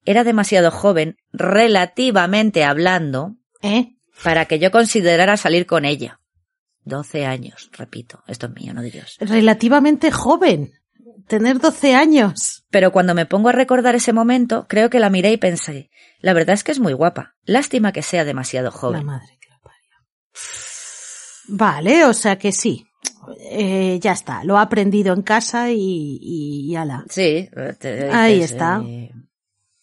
Era 0.05 0.23
demasiado 0.23 0.71
joven, 0.71 1.17
relativamente 1.31 2.63
hablando, 2.63 3.35
¿Eh? 3.61 3.95
para 4.23 4.45
que 4.45 4.57
yo 4.59 4.71
considerara 4.71 5.37
salir 5.37 5.65
con 5.67 5.85
ella. 5.85 6.19
Doce 6.83 7.25
años, 7.27 7.69
repito, 7.73 8.23
esto 8.27 8.47
es 8.47 8.53
mío, 8.53 8.73
no 8.73 8.81
de 8.81 8.89
Dios. 8.89 9.17
Relativamente 9.19 10.09
joven. 10.11 10.71
Tener 11.27 11.59
12 11.59 11.93
años. 11.93 12.65
Pero 12.71 12.91
cuando 12.91 13.13
me 13.13 13.27
pongo 13.27 13.49
a 13.49 13.53
recordar 13.53 13.93
ese 13.93 14.13
momento, 14.13 14.65
creo 14.67 14.89
que 14.89 14.99
la 14.99 15.11
miré 15.11 15.31
y 15.31 15.37
pensé, 15.37 15.91
la 16.19 16.33
verdad 16.33 16.55
es 16.55 16.63
que 16.63 16.71
es 16.71 16.79
muy 16.79 16.93
guapa. 16.93 17.35
Lástima 17.43 17.91
que 17.91 18.01
sea 18.01 18.25
demasiado 18.25 18.65
La 18.65 18.71
joven. 18.71 19.05
madre 19.05 19.37
que 19.39 19.49
la 19.49 19.59
parió. 19.59 19.97
Vale, 21.51 22.05
o 22.05 22.13
sea 22.13 22.37
que 22.37 22.51
sí. 22.51 22.85
Eh, 23.51 23.99
ya 24.01 24.13
está. 24.13 24.43
Lo 24.43 24.57
ha 24.57 24.61
aprendido 24.63 25.13
en 25.13 25.21
casa 25.21 25.69
y, 25.71 26.17
y, 26.21 26.71
y 26.71 26.75
ala. 26.75 27.05
Sí, 27.09 27.49
te- 27.79 28.09
Ahí 28.11 28.41
está. 28.41 28.81
eh, 28.85 29.11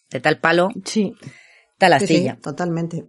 de 0.09 0.19
tal 0.19 0.39
palo, 0.39 0.69
Sí. 0.85 1.13
tal 1.77 1.93
Sí, 1.99 2.07
sí, 2.07 2.13
astilla. 2.15 2.37
totalmente. 2.41 3.05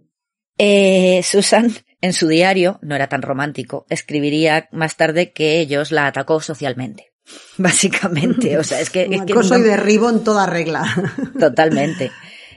Eh, 0.57 1.21
Susan, 1.23 1.71
en 2.01 2.13
su 2.13 2.27
diario, 2.27 2.79
no 2.83 2.95
era 2.95 3.07
tan 3.07 3.21
romántico, 3.23 3.85
escribiría 3.89 4.69
más 4.71 4.95
tarde 4.95 5.31
que 5.33 5.59
ellos 5.59 5.91
la 5.91 6.07
atacó 6.07 6.39
socialmente. 6.39 7.07
Básicamente, 7.57 8.57
o 8.57 8.63
sea, 8.63 8.79
es 8.79 8.89
que, 8.89 9.03
es 9.03 9.21
que 9.23 9.33
acoso 9.33 9.55
y 9.57 9.61
no- 9.61 9.65
derribo 9.65 10.09
en 10.09 10.23
toda 10.23 10.45
regla. 10.45 10.83
totalmente. 11.39 12.11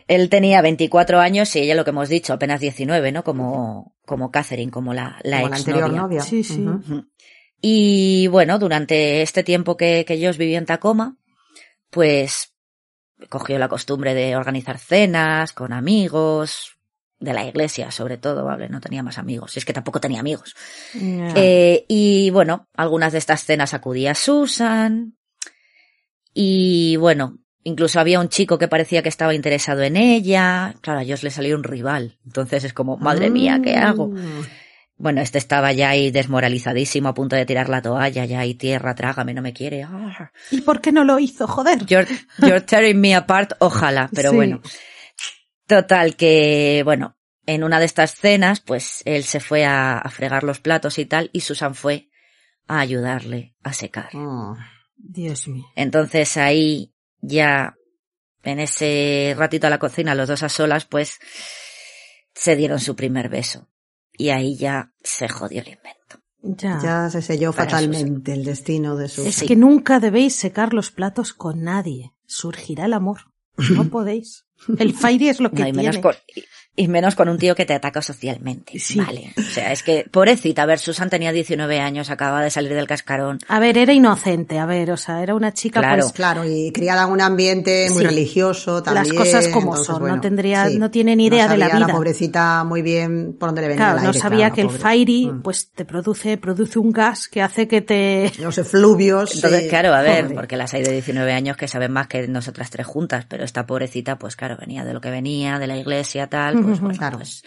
Él 0.06 0.28
tenía 0.28 0.60
24 0.62 1.20
años 1.20 1.54
y 1.56 1.60
ella, 1.60 1.74
lo 1.74 1.84
que 1.84 1.90
hemos 1.90 2.08
dicho, 2.08 2.32
apenas 2.32 2.60
19, 2.60 3.12
¿no? 3.12 3.24
Como, 3.24 3.96
como 4.04 4.30
Catherine, 4.30 4.70
como 4.70 4.92
la, 4.92 5.18
la 5.22 5.38
Como 5.38 5.48
la 5.48 5.56
ex 5.56 5.66
anterior 5.66 5.92
novia. 5.92 6.20
Sí, 6.20 6.44
sí. 6.44 6.64
Y 7.60 8.26
bueno, 8.26 8.58
durante 8.58 9.22
este 9.22 9.42
tiempo 9.42 9.76
que, 9.76 10.04
que 10.06 10.22
Josh 10.22 10.36
vivió 10.36 10.58
en 10.58 10.66
Tacoma, 10.66 11.16
pues 11.88 12.52
cogió 13.30 13.58
la 13.58 13.68
costumbre 13.68 14.14
de 14.14 14.36
organizar 14.36 14.78
cenas 14.78 15.52
con 15.52 15.72
amigos, 15.72 16.74
de 17.18 17.32
la 17.32 17.46
iglesia 17.46 17.90
sobre 17.90 18.18
todo, 18.18 18.44
¿vale? 18.44 18.68
No 18.68 18.80
tenía 18.80 19.02
más 19.02 19.18
amigos, 19.18 19.56
y 19.56 19.58
es 19.58 19.64
que 19.64 19.72
tampoco 19.72 20.00
tenía 20.00 20.20
amigos. 20.20 20.54
Eh, 20.94 21.84
y 21.88 22.30
bueno, 22.30 22.68
algunas 22.74 23.12
de 23.12 23.18
estas 23.18 23.44
cenas 23.44 23.74
acudía 23.74 24.14
Susan. 24.14 25.16
Y 26.32 26.96
bueno, 26.96 27.38
incluso 27.64 27.98
había 27.98 28.20
un 28.20 28.28
chico 28.28 28.56
que 28.58 28.68
parecía 28.68 29.02
que 29.02 29.08
estaba 29.08 29.34
interesado 29.34 29.82
en 29.82 29.96
ella. 29.96 30.74
Claro, 30.80 31.00
a 31.00 31.04
Josh 31.04 31.22
le 31.24 31.30
salió 31.30 31.56
un 31.56 31.64
rival. 31.64 32.18
Entonces 32.24 32.64
es 32.64 32.72
como, 32.72 32.96
madre 32.96 33.30
mía, 33.30 33.60
¿qué 33.62 33.74
hago? 33.76 34.08
Mm. 34.08 34.42
Bueno, 34.96 35.20
este 35.20 35.38
estaba 35.38 35.72
ya 35.72 35.88
ahí 35.90 36.12
desmoralizadísimo, 36.12 37.08
a 37.08 37.14
punto 37.14 37.34
de 37.34 37.44
tirar 37.44 37.68
la 37.68 37.82
toalla, 37.82 38.24
ya 38.26 38.38
ahí 38.38 38.54
tierra, 38.54 38.94
trágame, 38.94 39.34
no 39.34 39.42
me 39.42 39.52
quiere. 39.52 39.82
Ah. 39.82 40.30
¿Y 40.52 40.60
por 40.60 40.80
qué 40.80 40.92
no 40.92 41.02
lo 41.02 41.18
hizo? 41.18 41.48
Joder. 41.48 41.84
You're, 41.84 42.06
you're 42.38 42.60
tearing 42.64 43.00
me 43.00 43.14
apart, 43.16 43.54
ojalá, 43.58 44.08
pero 44.14 44.30
Sí. 44.30 44.36
bueno. 44.36 44.60
Total 45.66 46.14
que, 46.14 46.82
bueno, 46.84 47.16
en 47.46 47.64
una 47.64 47.80
de 47.80 47.86
estas 47.86 48.14
cenas, 48.14 48.60
pues 48.60 49.02
él 49.04 49.24
se 49.24 49.40
fue 49.40 49.64
a, 49.64 49.98
a 49.98 50.10
fregar 50.10 50.44
los 50.44 50.60
platos 50.60 50.98
y 50.98 51.06
tal, 51.06 51.30
y 51.32 51.40
Susan 51.40 51.74
fue 51.74 52.08
a 52.68 52.78
ayudarle 52.80 53.54
a 53.62 53.72
secar. 53.72 54.14
Mm. 54.14 54.56
Dios 54.96 55.48
mío. 55.48 55.64
Entonces 55.74 56.36
ahí 56.36 56.93
ya, 57.26 57.74
en 58.42 58.60
ese 58.60 59.34
ratito 59.36 59.66
a 59.66 59.70
la 59.70 59.78
cocina, 59.78 60.14
los 60.14 60.28
dos 60.28 60.42
a 60.42 60.48
solas, 60.48 60.84
pues 60.84 61.18
se 62.34 62.56
dieron 62.56 62.80
su 62.80 62.94
primer 62.96 63.28
beso. 63.28 63.68
Y 64.16 64.30
ahí 64.30 64.56
ya 64.56 64.92
se 65.02 65.28
jodió 65.28 65.60
el 65.62 65.68
invento. 65.68 66.20
Ya. 66.42 66.78
Ya 66.82 67.10
se 67.10 67.22
selló 67.22 67.52
Para 67.52 67.70
fatalmente 67.70 68.32
el 68.32 68.44
destino 68.44 68.96
de 68.96 69.08
su. 69.08 69.26
Es 69.26 69.36
Sí. 69.36 69.46
que 69.46 69.56
nunca 69.56 69.98
debéis 69.98 70.36
secar 70.36 70.74
los 70.74 70.90
platos 70.90 71.32
con 71.32 71.62
nadie. 71.62 72.12
Surgirá 72.26 72.84
el 72.84 72.92
amor. 72.92 73.32
No 73.70 73.88
podéis. 73.90 74.44
El 74.78 74.94
Fairy 74.94 75.28
es 75.30 75.40
lo 75.40 75.50
que 75.50 75.62
No, 75.62 75.68
y 75.68 75.72
menos 75.72 75.98
con, 75.98 76.14
y- 76.76 76.88
menos 76.88 77.14
con 77.14 77.28
un 77.28 77.38
tío 77.38 77.54
que 77.54 77.64
te 77.66 77.74
ataca 77.74 78.02
socialmente. 78.02 78.78
Sí. 78.78 78.98
Vale. 78.98 79.32
O 79.38 79.42
sea, 79.42 79.72
es 79.72 79.82
que, 79.82 80.06
pobrecita, 80.10 80.62
a 80.62 80.66
ver, 80.66 80.78
Susan 80.78 81.08
tenía 81.10 81.32
19 81.32 81.80
años, 81.80 82.10
acaba 82.10 82.42
de 82.42 82.50
salir 82.50 82.74
del 82.74 82.86
cascarón. 82.86 83.38
A 83.48 83.60
ver, 83.60 83.78
era 83.78 83.92
inocente, 83.92 84.58
a 84.58 84.66
ver, 84.66 84.90
o 84.90 84.96
sea, 84.96 85.22
era 85.22 85.34
una 85.34 85.52
chica 85.52 85.80
Claro. 85.80 86.02
pues 86.02 86.12
Claro, 86.12 86.44
y 86.44 86.72
criada 86.72 87.04
en 87.04 87.10
un 87.10 87.20
ambiente 87.20 87.88
muy 87.90 88.02
Sí. 88.02 88.06
religioso 88.08 88.82
también. 88.82 89.08
Las 89.08 89.16
cosas 89.16 89.48
como 89.48 89.72
entonces, 89.76 89.86
son, 89.86 90.06
no 90.08 90.20
tendría- 90.20 90.68
sí. 90.68 90.78
no 90.78 90.90
tiene 90.90 91.16
ni 91.16 91.26
idea 91.26 91.46
No 91.46 91.52
de 91.52 91.58
la 91.58 91.68
sabía 91.70 91.86
vida. 91.86 91.94
pobrecita 91.94 92.64
muy 92.64 92.82
bien 92.82 93.36
por 93.38 93.48
dónde 93.50 93.62
le 93.62 93.68
venía 93.68 93.84
Claro, 93.84 93.98
el 94.00 94.04
no 94.04 94.12
sabía 94.12 94.50
claro, 94.50 94.54
que 94.54 94.60
el. 94.62 94.70
Fairy 94.70 95.26
Mm. 95.26 95.42
pues 95.42 95.70
te 95.74 95.84
produce, 95.84 96.36
produce 96.38 96.78
un 96.78 96.90
gas 96.92 97.28
que 97.28 97.42
hace 97.42 97.66
que 97.68 97.80
te... 97.80 98.32
Los 98.40 98.58
efluvios. 98.58 99.34
Entonces, 99.34 99.62
sí. 99.64 99.68
claro, 99.68 99.94
a 99.94 100.02
ver, 100.02 100.34
porque 100.34 100.56
las 100.56 100.74
hay 100.74 100.82
de 100.82 100.92
19 100.92 101.32
años 101.32 101.56
que 101.56 101.68
saben 101.68 101.92
más 101.92 102.06
que 102.08 102.26
nosotras 102.28 102.70
tres 102.70 102.86
juntas, 102.86 103.26
pero 103.28 103.44
esta 103.44 103.66
pobrecita, 103.66 104.18
pues 104.18 104.36
claro, 104.36 104.56
venía 104.60 104.84
de 104.84 104.92
lo 104.92 105.00
que 105.00 105.10
venía, 105.10 105.58
de 105.58 105.66
la 105.66 105.76
iglesia, 105.76 106.26
tal, 106.28 106.63
pues 106.80 106.98
claro. 106.98 107.18
pues. 107.18 107.42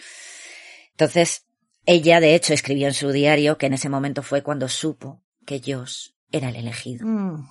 Entonces, 0.92 1.46
ella 1.86 2.20
de 2.20 2.34
hecho 2.34 2.52
escribió 2.54 2.86
en 2.88 2.94
su 2.94 3.10
diario 3.12 3.58
que 3.58 3.66
en 3.66 3.74
ese 3.74 3.88
momento 3.88 4.22
fue 4.22 4.42
cuando 4.42 4.68
supo 4.68 5.22
que 5.46 5.60
Josh 5.64 6.10
era 6.30 6.48
el 6.50 6.56
elegido, 6.56 7.06
Mm, 7.06 7.46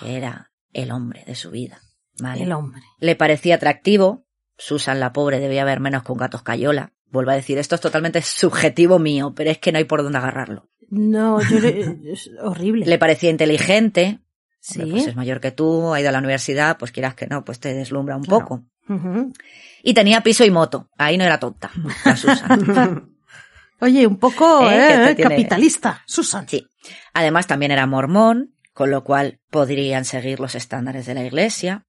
que 0.00 0.16
era 0.16 0.50
el 0.72 0.90
hombre 0.90 1.24
de 1.26 1.34
su 1.34 1.50
vida. 1.50 1.80
¿vale? 2.18 2.44
el 2.44 2.52
hombre. 2.52 2.80
Le 2.98 3.14
parecía 3.14 3.56
atractivo. 3.56 4.24
Susan, 4.58 5.00
la 5.00 5.12
pobre, 5.12 5.38
debía 5.38 5.62
haber 5.62 5.80
menos 5.80 6.02
que 6.02 6.12
un 6.12 6.18
gato 6.18 6.38
escayola. 6.38 6.94
Vuelvo 7.10 7.30
a 7.30 7.34
decir, 7.34 7.58
esto 7.58 7.74
es 7.74 7.80
totalmente 7.82 8.22
subjetivo 8.22 8.98
mío, 8.98 9.34
pero 9.36 9.50
es 9.50 9.58
que 9.58 9.70
no 9.70 9.76
hay 9.78 9.84
por 9.84 10.02
dónde 10.02 10.16
agarrarlo. 10.18 10.70
No, 10.88 11.40
yo 11.42 11.60
le- 11.60 11.98
es 12.12 12.30
horrible. 12.42 12.86
Le 12.86 12.98
parecía 12.98 13.28
inteligente. 13.30 14.20
Sí. 14.60 14.80
Pues 14.90 15.06
es 15.08 15.14
mayor 15.14 15.40
que 15.40 15.52
tú, 15.52 15.92
ha 15.92 16.00
ido 16.00 16.08
a 16.08 16.12
la 16.12 16.18
universidad, 16.18 16.78
pues 16.78 16.90
quieras 16.90 17.14
que 17.14 17.26
no, 17.26 17.44
pues 17.44 17.60
te 17.60 17.74
deslumbra 17.74 18.16
un 18.16 18.22
Claro. 18.24 18.40
poco. 18.46 18.64
Y 19.88 19.94
tenía 19.94 20.20
piso 20.20 20.44
y 20.44 20.50
moto. 20.50 20.88
Ahí 20.98 21.16
no 21.16 21.22
era 21.22 21.38
tonta, 21.38 21.70
la 22.04 22.16
Susan. 22.16 23.08
Oye, 23.80 24.04
un 24.06 24.16
poco 24.18 24.68
Eh, 24.68 25.12
eh, 25.12 25.16
capitalista, 25.16 26.02
Susan. 26.06 26.48
Sí. 26.48 26.66
Además 27.14 27.46
también 27.46 27.70
era 27.70 27.86
mormón, 27.86 28.52
con 28.72 28.90
lo 28.90 29.04
cual 29.04 29.38
podrían 29.48 30.04
seguir 30.04 30.40
los 30.40 30.56
estándares 30.56 31.06
de 31.06 31.14
la 31.14 31.22
iglesia. 31.24 31.86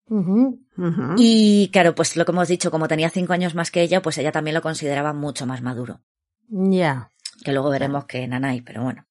Y 1.18 1.70
claro, 1.74 1.96
pues 1.96 2.16
lo 2.16 2.24
que 2.26 2.34
hemos 2.34 2.48
dicho, 2.48 2.70
como 2.70 2.88
tenía 2.88 3.10
cinco 3.10 3.34
años 3.34 3.56
más 3.56 3.72
que 3.72 3.82
ella, 3.82 4.02
pues 4.04 4.20
ella 4.20 4.32
también 4.32 4.54
lo 4.54 4.62
consideraba 4.62 5.14
mucho 5.14 5.48
más 5.48 5.64
maduro. 5.64 6.02
Ya. 6.50 7.10
que 7.44 7.52
luego 7.52 7.72
veremos 7.72 8.06
que 8.06 8.28
Nanay, 8.28 8.62
pero 8.62 8.84
bueno. 8.84 9.06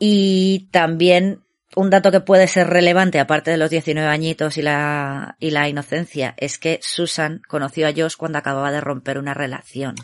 Y 0.00 0.68
también 0.72 1.44
un 1.76 1.90
dato 1.90 2.10
que 2.10 2.20
puede 2.20 2.46
ser 2.48 2.68
relevante, 2.68 3.18
aparte 3.20 3.50
de 3.50 3.56
los 3.56 3.70
19 3.70 4.08
añitos 4.08 4.58
y 4.58 4.62
la, 4.62 5.36
y 5.40 5.50
la 5.50 5.68
inocencia, 5.68 6.34
es 6.38 6.58
que 6.58 6.78
Susan 6.82 7.40
conoció 7.48 7.86
a 7.88 7.92
Josh 7.96 8.16
cuando 8.16 8.38
acababa 8.38 8.70
de 8.72 8.80
romper 8.80 9.18
una 9.18 9.34
relación. 9.34 9.94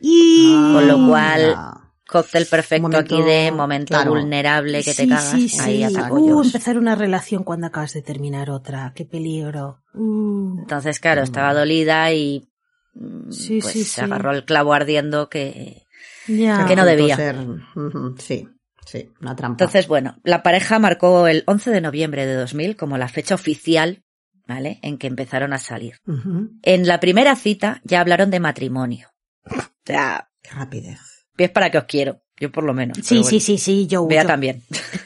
Y... 0.00 0.52
Con 0.72 0.86
lo 0.86 1.08
cual, 1.08 1.54
Ah, 1.56 1.84
Cóctel 2.06 2.46
perfecto 2.46 2.82
Momento- 2.88 3.16
aquí 3.16 3.22
de 3.22 3.52
momento 3.52 3.88
claro. 3.94 4.12
vulnerable 4.12 4.82
que 4.82 4.94
te 4.94 5.06
cagas. 5.06 5.30
sí, 5.30 5.48
sí. 5.48 5.60
Ahí 5.60 5.82
atacó 5.84 6.14
Uh, 6.14 6.42
empezar 6.42 6.78
una 6.78 6.94
relación 6.94 7.44
cuando 7.44 7.66
acabas 7.66 7.92
de 7.92 8.00
terminar 8.02 8.48
otra. 8.48 8.92
Qué 8.94 9.04
peligro. 9.04 9.82
Uh. 9.92 10.60
Entonces, 10.60 11.00
claro, 11.00 11.22
estaba 11.22 11.52
dolida 11.52 12.10
y 12.14 12.48
mm, 12.94 13.30
Sí, 13.30 13.60
pues 13.60 13.72
sí, 13.74 13.84
se 13.84 13.96
sí. 13.96 14.00
agarró 14.00 14.30
el 14.32 14.44
clavo 14.46 14.72
ardiendo 14.72 15.28
que... 15.28 15.82
Ya. 16.28 16.64
que 16.66 16.76
no 16.76 16.84
debía. 16.86 17.16
ser, 17.16 17.36
sí, 18.18 18.48
sí, 18.90 19.10
una 19.20 19.36
trampa. 19.36 19.64
Entonces, 19.64 19.86
bueno, 19.88 20.16
la 20.24 20.42
pareja 20.42 20.78
marcó 20.78 21.26
el 21.28 21.44
11 21.46 21.70
de 21.70 21.80
noviembre 21.80 22.26
de 22.26 22.34
2000 22.34 22.76
como 22.76 22.98
la 22.98 23.08
fecha 23.08 23.34
oficial, 23.34 24.02
¿vale? 24.46 24.78
En 24.82 24.98
que 24.98 25.06
empezaron 25.06 25.52
a 25.52 25.58
salir. 25.58 26.00
En 26.62 26.86
la 26.86 27.00
primera 27.00 27.36
cita 27.36 27.80
ya 27.84 28.00
hablaron 28.00 28.30
de 28.30 28.40
matrimonio. 28.40 29.08
O 29.44 29.54
sea, 29.84 30.30
Qué 30.42 30.50
rapidez. 30.50 30.98
pies 31.36 31.50
para 31.50 31.70
que 31.70 31.78
os 31.78 31.84
quiero. 31.84 32.22
Yo 32.40 32.52
por 32.52 32.62
lo 32.64 32.72
menos. 32.72 32.98
Sí, 33.02 33.24
sí, 33.24 33.40
sí, 33.40 33.58
sí, 33.58 33.86
yo 33.88 34.06
Vea 34.06 34.24
también. 34.24 34.62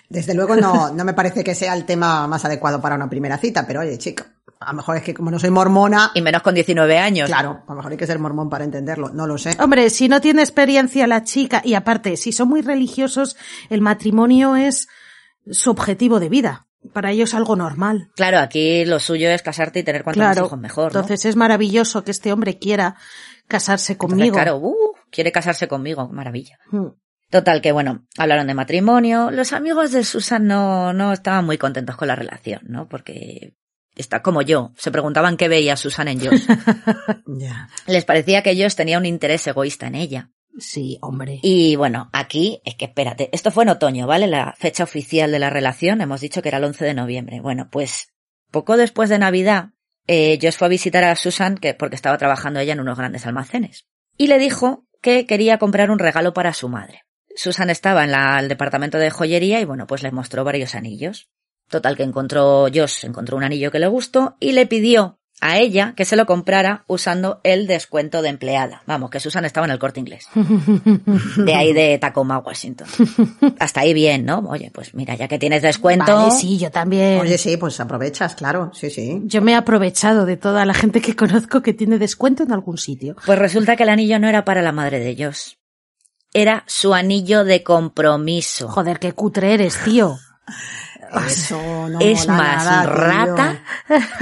Desde 0.09 0.35
luego 0.35 0.55
no, 0.55 0.93
no 0.93 1.05
me 1.05 1.15
parece 1.15 1.43
que 1.43 1.55
sea 1.55 1.75
el 1.75 1.87
tema 1.87 2.27
más 2.29 2.45
adecuado 2.45 2.81
para 2.83 2.95
una 2.97 3.09
primera 3.09 3.39
cita, 3.39 3.67
pero 3.67 3.81
oye, 3.81 3.97
chico, 3.97 4.25
a 4.63 4.71
lo 4.71 4.77
mejor 4.77 4.97
es 4.97 5.03
que 5.03 5.15
como 5.15 5.31
no 5.31 5.39
soy 5.39 5.51
mormona, 5.51 6.11
Y 6.15 6.23
menos 6.23 6.43
con 6.43 6.55
19 6.55 6.99
años. 6.99 7.29
claro, 7.29 7.63
a 7.67 7.71
lo 7.71 7.77
mejor 7.77 7.93
hay 7.93 7.99
que 7.99 8.07
ser 8.07 8.19
mormón 8.19 8.49
para 8.51 8.65
entenderlo, 8.65 9.11
no 9.11 9.27
lo 9.27 9.39
sé. 9.39 9.57
Hombre, 9.61 9.91
si 9.91 10.09
no 10.09 10.21
tiene 10.21 10.43
experiencia 10.43 11.07
la 11.07 11.25
chica, 11.25 11.63
y 11.65 11.75
aparte, 11.75 12.17
si 12.17 12.33
son 12.33 12.49
muy 12.49 12.63
religiosos, 12.63 13.37
el 13.71 13.81
matrimonio 13.81 14.57
es 14.57 14.89
su 15.51 15.71
objetivo 15.71 16.21
de 16.21 16.29
vida. 16.29 16.67
Para 16.93 17.13
ellos 17.13 17.33
algo 17.35 17.55
normal. 17.55 18.11
Claro, 18.17 18.39
aquí 18.41 18.85
lo 18.85 18.99
suyo 18.99 19.31
es 19.31 19.41
casarte 19.43 19.79
y 19.79 19.83
tener 19.85 20.03
cuantos 20.03 20.21
Claro. 20.25 20.47
hijos 20.47 20.59
mejor. 20.59 20.93
¿no? 20.93 20.99
Entonces 21.01 21.25
es 21.27 21.37
maravilloso 21.37 22.03
que 22.03 22.11
este 22.11 22.33
hombre 22.33 22.59
quiera 22.59 22.97
casarse 23.47 23.93
Entonces, 23.93 24.17
conmigo. 24.17 24.35
claro, 24.35 24.57
uh, 24.57 24.75
quiere 25.11 25.31
casarse 25.31 25.69
conmigo. 25.69 26.09
Maravilla. 26.09 26.59
Mm. 26.73 26.87
Total, 27.31 27.63
que 27.63 27.71
bueno, 27.73 28.05
hablaron 28.19 28.49
de 28.49 28.55
matrimonio. 28.55 29.31
Los 29.31 29.53
amigos 29.53 29.93
de 29.93 30.03
Susan 30.05 30.47
no, 30.47 30.93
no 30.93 31.13
estaban 31.13 31.47
muy 31.47 31.57
contentos 31.57 31.97
con 31.97 32.09
la 32.09 32.17
relación, 32.17 32.61
¿no? 32.65 32.89
Porque 32.89 33.55
está 33.97 34.23
como 34.23 34.43
yo. 34.43 34.73
Se 34.77 34.91
preguntaban 34.91 35.37
qué 35.37 35.49
veía 35.49 35.77
Susan 35.77 36.09
en 36.09 36.21
Josh. 36.21 36.47
Les 37.87 38.05
parecía 38.05 38.43
que 38.43 38.57
Josh 38.61 38.75
tenía 38.75 38.99
un 38.99 39.07
interés 39.07 39.47
egoísta 39.47 39.87
en 39.87 39.95
ella. 39.95 40.31
Sí, 40.59 40.99
hombre. 41.01 41.39
Y 41.43 41.77
bueno, 41.77 42.11
aquí 42.13 42.61
es 42.65 42.75
que 42.75 42.85
espérate, 42.85 43.31
esto 43.33 43.51
fue 43.51 43.65
en 43.65 43.71
otoño, 43.71 44.07
¿vale? 44.07 44.27
La 44.27 44.55
fecha 44.59 44.85
oficial 44.85 45.31
de 45.33 45.39
la 45.39 45.49
relación, 45.51 46.01
hemos 46.03 46.21
dicho 46.21 46.43
que 46.43 46.49
era 46.49 46.59
el 46.59 46.65
11 46.65 46.85
de 46.85 46.95
noviembre. 46.95 47.41
Bueno, 47.41 47.69
pues 47.71 48.13
poco 48.51 48.77
después 48.77 49.09
de 49.09 49.19
Navidad, 49.19 49.71
eh, 50.07 50.39
Josh 50.43 50.57
fue 50.59 50.67
a 50.67 50.69
visitar 50.69 51.05
a 51.05 51.17
Susan 51.17 51.57
que, 51.57 51.73
porque 51.73 51.97
estaba 51.97 52.19
trabajando 52.19 52.61
ella 52.61 52.75
en 52.75 52.81
unos 52.81 52.99
grandes 52.99 53.27
almacenes. 53.27 53.87
Y 54.19 54.27
le 54.27 54.39
dijo 54.39 54.87
que 55.01 55.27
quería 55.27 55.59
comprar 55.59 55.91
un 55.91 55.99
regalo 55.99 56.35
para 56.35 56.53
su 56.53 56.69
madre. 56.69 57.03
Susan 57.35 57.71
estaba 57.71 58.05
en 58.05 58.11
la- 58.13 58.39
el 58.39 58.49
departamento 58.49 58.99
de 58.99 59.11
joyería 59.11 59.59
y 59.61 59.65
bueno, 59.65 59.87
pues 59.87 60.03
le 60.03 60.11
mostró 60.13 60.45
varios 60.45 60.75
anillos. 60.75 61.31
Total 61.73 61.97
que 61.97 62.03
encontró, 62.03 62.67
Josh 62.73 63.07
encontró 63.07 63.35
un 63.35 63.45
anillo 63.45 63.71
que 63.71 63.79
le 63.79 63.87
gustó 63.87 64.37
y 64.41 64.53
le 64.53 64.67
pidió 64.67 65.19
a 65.41 65.57
ella 65.57 65.95
que 65.97 66.05
se 66.05 66.17
lo 66.17 66.27
comprara 66.27 66.85
usando 66.87 67.41
el 67.45 67.67
descuento 67.67 68.21
de 68.21 68.29
empleada. 68.29 68.83
Vamos, 68.87 69.09
que 69.09 69.21
Susan 69.21 69.47
estaba 69.47 69.65
en 69.65 69.73
el 69.73 69.79
corte 69.79 69.99
inglés. 69.99 70.27
De 71.39 71.55
ahí 71.55 71.73
de 71.73 71.97
Tacoma, 71.97 72.41
Washington. 72.41 72.87
Hasta 73.59 73.81
ahí 73.81 73.95
bien, 73.95 74.27
¿no? 74.27 74.41
Oye, 74.51 74.71
pues 74.71 74.93
mira, 74.93 75.15
ya 75.15 75.29
que 75.29 75.39
tienes 75.39 75.63
descuento. 75.63 76.15
Vale, 76.15 76.31
sí, 76.31 76.59
yo 76.59 76.71
también. 76.71 77.19
Oye, 77.23 77.39
sí, 77.39 77.57
pues 77.57 77.81
aprovechas, 77.81 78.35
claro, 78.35 78.71
sí, 78.75 78.91
sí. 78.91 79.23
Yo 79.25 79.41
me 79.41 79.53
he 79.53 79.55
aprovechado 79.55 80.27
de 80.27 80.37
toda 80.37 80.67
la 80.67 80.75
gente 80.75 81.01
que 81.01 81.17
conozco 81.17 81.63
que 81.63 81.73
tiene 81.73 81.99
descuento 81.99 82.43
en 82.43 82.53
algún 82.53 82.77
sitio. 82.77 83.17
Pues 83.25 83.39
resulta 83.39 83.77
que 83.77 83.85
el 83.85 83.89
anillo 83.89 84.19
no 84.19 84.29
era 84.29 84.45
para 84.45 84.61
la 84.61 84.73
madre 84.73 85.01
de 85.01 85.09
ellos. 85.09 85.57
Era 86.35 86.65
su 86.67 86.93
anillo 86.93 87.45
de 87.45 87.63
compromiso. 87.63 88.69
Joder, 88.69 88.99
qué 88.99 89.15
cutre 89.15 89.55
eres, 89.55 89.83
tío. 89.83 90.19
Eso 91.27 91.89
no 91.89 92.01
es 92.01 92.27
más 92.27 92.65
nada, 92.65 92.83
rata. 92.87 93.63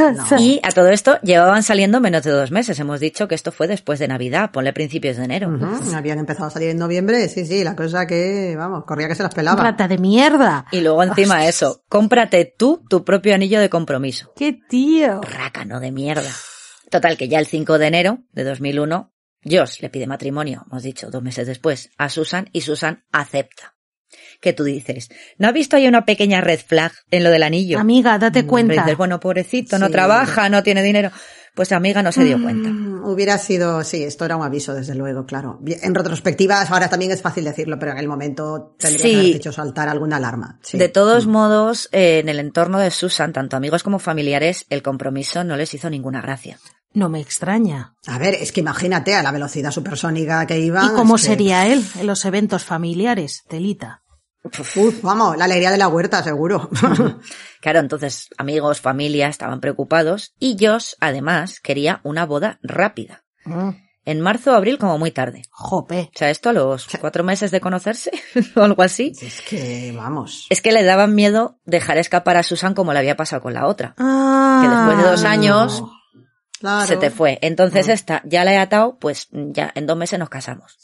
No. 0.01 0.41
Y 0.41 0.61
a 0.65 0.73
todo 0.73 0.89
esto 0.89 1.21
llevaban 1.21 1.63
saliendo 1.63 2.01
menos 2.01 2.25
de 2.25 2.31
dos 2.31 2.51
meses. 2.51 2.79
Hemos 2.81 2.99
dicho 2.99 3.29
que 3.29 3.37
esto 3.37 3.53
fue 3.53 3.69
después 3.69 3.99
de 4.01 4.09
Navidad, 4.09 4.51
ponle 4.51 4.73
principios 4.73 5.17
de 5.17 5.25
enero. 5.25 5.57
Habían 5.95 6.19
empezado 6.19 6.47
a 6.47 6.51
salir 6.51 6.71
en 6.71 6.79
noviembre, 6.79 7.29
sí, 7.29 7.47
sí, 7.47 7.63
la 7.63 7.77
cosa 7.77 8.07
que, 8.07 8.55
vamos, 8.57 8.85
corría 8.85 9.07
que 9.07 9.15
se 9.15 9.23
las 9.23 9.35
pelaba. 9.35 9.63
Rata 9.63 9.87
de 9.87 9.99
mierda. 9.99 10.67
Y 10.73 10.81
luego 10.81 11.03
encima 11.05 11.47
eso, 11.47 11.85
cómprate 11.89 12.53
tú 12.57 12.83
tu 12.89 13.05
propio 13.05 13.35
anillo 13.35 13.61
de 13.61 13.71
compromiso. 13.71 14.33
¡Qué 14.35 14.59
tío! 14.69 15.21
Rácano 15.21 15.79
de 15.79 15.93
mierda. 15.93 16.31
Total, 16.91 17.17
que 17.17 17.29
ya 17.29 17.39
el 17.39 17.47
5 17.47 17.79
de 17.79 17.87
enero 17.87 18.19
de 18.33 18.45
2001, 18.45 19.13
Josh 19.45 19.81
le 19.81 19.91
pide 19.91 20.07
matrimonio, 20.07 20.65
hemos 20.69 20.83
dicho, 20.83 21.11
dos 21.11 21.23
meses 21.23 21.47
después, 21.47 21.91
a 21.97 22.09
Susan 22.09 22.49
y 22.53 22.63
Susan 22.63 23.05
acepta. 23.13 23.75
Que 24.41 24.53
tú 24.55 24.65
dices, 24.65 25.11
¿no 25.39 25.49
has 25.49 25.55
visto 25.55 25.77
ahí 25.77 25.87
una 25.87 26.05
pequeña 26.07 26.41
red 26.41 26.61
flag 26.67 26.93
en 27.11 27.25
lo 27.25 27.31
del 27.31 27.43
anillo? 27.43 27.79
Amiga, 27.79 28.19
date 28.19 28.41
Pero 28.41 28.49
cuenta. 28.49 28.73
dices, 28.83 28.97
bueno, 28.97 29.21
pobrecito, 29.21 29.79
no 29.79 29.91
trabaja, 29.91 30.49
no 30.49 30.63
tiene 30.63 30.83
dinero. 30.83 31.11
Pues 31.55 31.73
amiga 31.73 32.01
no 32.03 32.13
se 32.13 32.25
dio 32.25 32.41
cuenta. 32.41 32.71
Mm, 32.71 33.05
Hubiera 33.05 33.37
sido, 33.37 33.83
sí, 33.83 34.05
esto 34.05 34.25
era 34.25 34.37
un 34.37 34.45
aviso, 34.45 34.73
desde 34.73 34.95
luego, 34.95 35.27
claro. 35.27 35.59
En 35.67 35.95
retrospectiva, 35.95 36.63
ahora 36.63 36.89
también 36.89 37.11
es 37.11 37.21
fácil 37.23 37.45
decirlo, 37.45 37.77
pero 37.79 37.91
en 37.93 37.99
el 37.99 38.07
momento 38.09 38.77
tendría 38.79 39.03
Sí. 39.03 39.11
que 39.11 39.17
haber 39.21 39.37
hecho 39.37 39.53
saltar 39.53 39.89
alguna 39.89 40.17
alarma. 40.17 40.59
sí. 40.63 40.79
De 40.79 40.89
todos 40.89 41.27
modos, 41.27 41.89
eh, 41.93 42.21
en 42.21 42.29
el 42.29 42.39
entorno 42.39 42.79
de 42.79 42.91
Susan, 42.93 43.33
tanto 43.33 43.57
amigos 43.57 43.83
como 43.83 43.99
familiares, 43.99 44.65
el 44.71 44.83
compromiso 44.83 45.43
no 45.45 45.57
les 45.57 45.75
hizo 45.75 45.91
ninguna 45.91 46.21
gracia. 46.23 46.59
No 46.95 47.09
me 47.09 47.21
extraña. 47.21 47.95
A 48.07 48.19
ver, 48.19 48.35
es 48.35 48.53
que 48.53 48.61
imagínate 48.61 49.15
a 49.15 49.23
la 49.23 49.33
velocidad 49.33 49.71
supersónica 49.73 50.47
que 50.47 50.59
iba. 50.61 50.85
¿Y 50.87 50.89
cómo 50.95 51.17
es 51.17 51.23
que- 51.23 51.29
sería 51.29 51.67
él 51.67 51.85
en 51.99 52.07
los 52.07 52.25
eventos 52.25 52.65
familiares? 52.65 53.43
Telita. 53.49 54.03
Uf, 54.43 55.03
vamos, 55.03 55.37
la 55.37 55.45
alegría 55.45 55.71
de 55.71 55.79
la 55.79 55.89
huerta, 55.89 56.23
seguro. 56.23 56.71
Claro, 57.61 57.79
entonces 57.81 58.31
amigos, 58.39 58.81
familia 58.81 59.29
estaban 59.29 59.61
preocupados 59.61 60.35
y 60.39 60.57
Josh, 60.59 60.95
además, 60.99 61.61
quería 61.61 62.01
una 62.05 62.25
boda 62.25 62.59
rápida. 62.63 63.23
Mm, 63.45 63.71
En 64.07 64.21
marzo 64.23 64.53
o 64.53 64.55
abril 64.55 64.79
como 64.79 64.97
muy 64.99 65.11
tarde. 65.11 65.43
Jope. 65.51 66.09
O 66.15 66.19
sea, 66.19 66.31
esto 66.31 66.49
a 66.49 66.53
los 66.55 66.87
cuatro 67.03 67.23
meses 67.23 67.51
de 67.51 67.61
conocerse 67.61 68.11
o 68.57 68.63
algo 68.63 68.83
así. 68.83 69.13
es 69.21 69.43
que, 69.43 69.93
vamos. 69.95 70.47
Es 70.49 70.63
que 70.63 70.73
le 70.73 70.85
daban 70.85 71.15
miedo 71.15 71.59
dejar 71.67 71.99
escapar 71.99 72.39
a 72.39 72.43
Susan 72.43 72.73
como 72.73 72.95
le 72.95 72.99
había 73.01 73.15
pasado 73.17 73.43
con 73.43 73.53
la 73.53 73.67
otra. 73.67 73.95
Ah, 73.99 74.61
Que 74.63 74.69
después 74.75 74.97
de 74.97 75.11
dos 75.11 75.25
años 75.25 75.83
Claro. 76.61 76.87
se 76.87 76.97
te 76.97 77.11
fue. 77.11 77.39
Entonces 77.43 77.89
esta 77.89 78.23
ya 78.25 78.45
la 78.45 78.53
he 78.55 78.59
atado, 78.59 78.99
pues 78.99 79.29
ya 79.33 79.71
en 79.75 79.87
dos 79.87 79.99
meses 79.99 80.19
nos 80.19 80.31
casamos. 80.31 80.77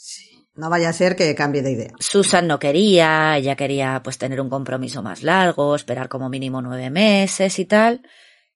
No 0.57 0.69
vaya 0.69 0.89
a 0.89 0.93
ser 0.93 1.15
que 1.15 1.33
cambie 1.35 1.61
de 1.61 1.71
idea. 1.71 1.91
Susan 1.99 2.47
no 2.47 2.59
quería, 2.59 3.37
ella 3.37 3.55
quería 3.55 4.01
pues 4.03 4.17
tener 4.17 4.41
un 4.41 4.49
compromiso 4.49 5.01
más 5.03 5.23
largo, 5.23 5.75
esperar 5.75 6.09
como 6.09 6.29
mínimo 6.29 6.61
nueve 6.61 6.89
meses 6.89 7.59
y 7.59 7.65
tal, 7.65 8.01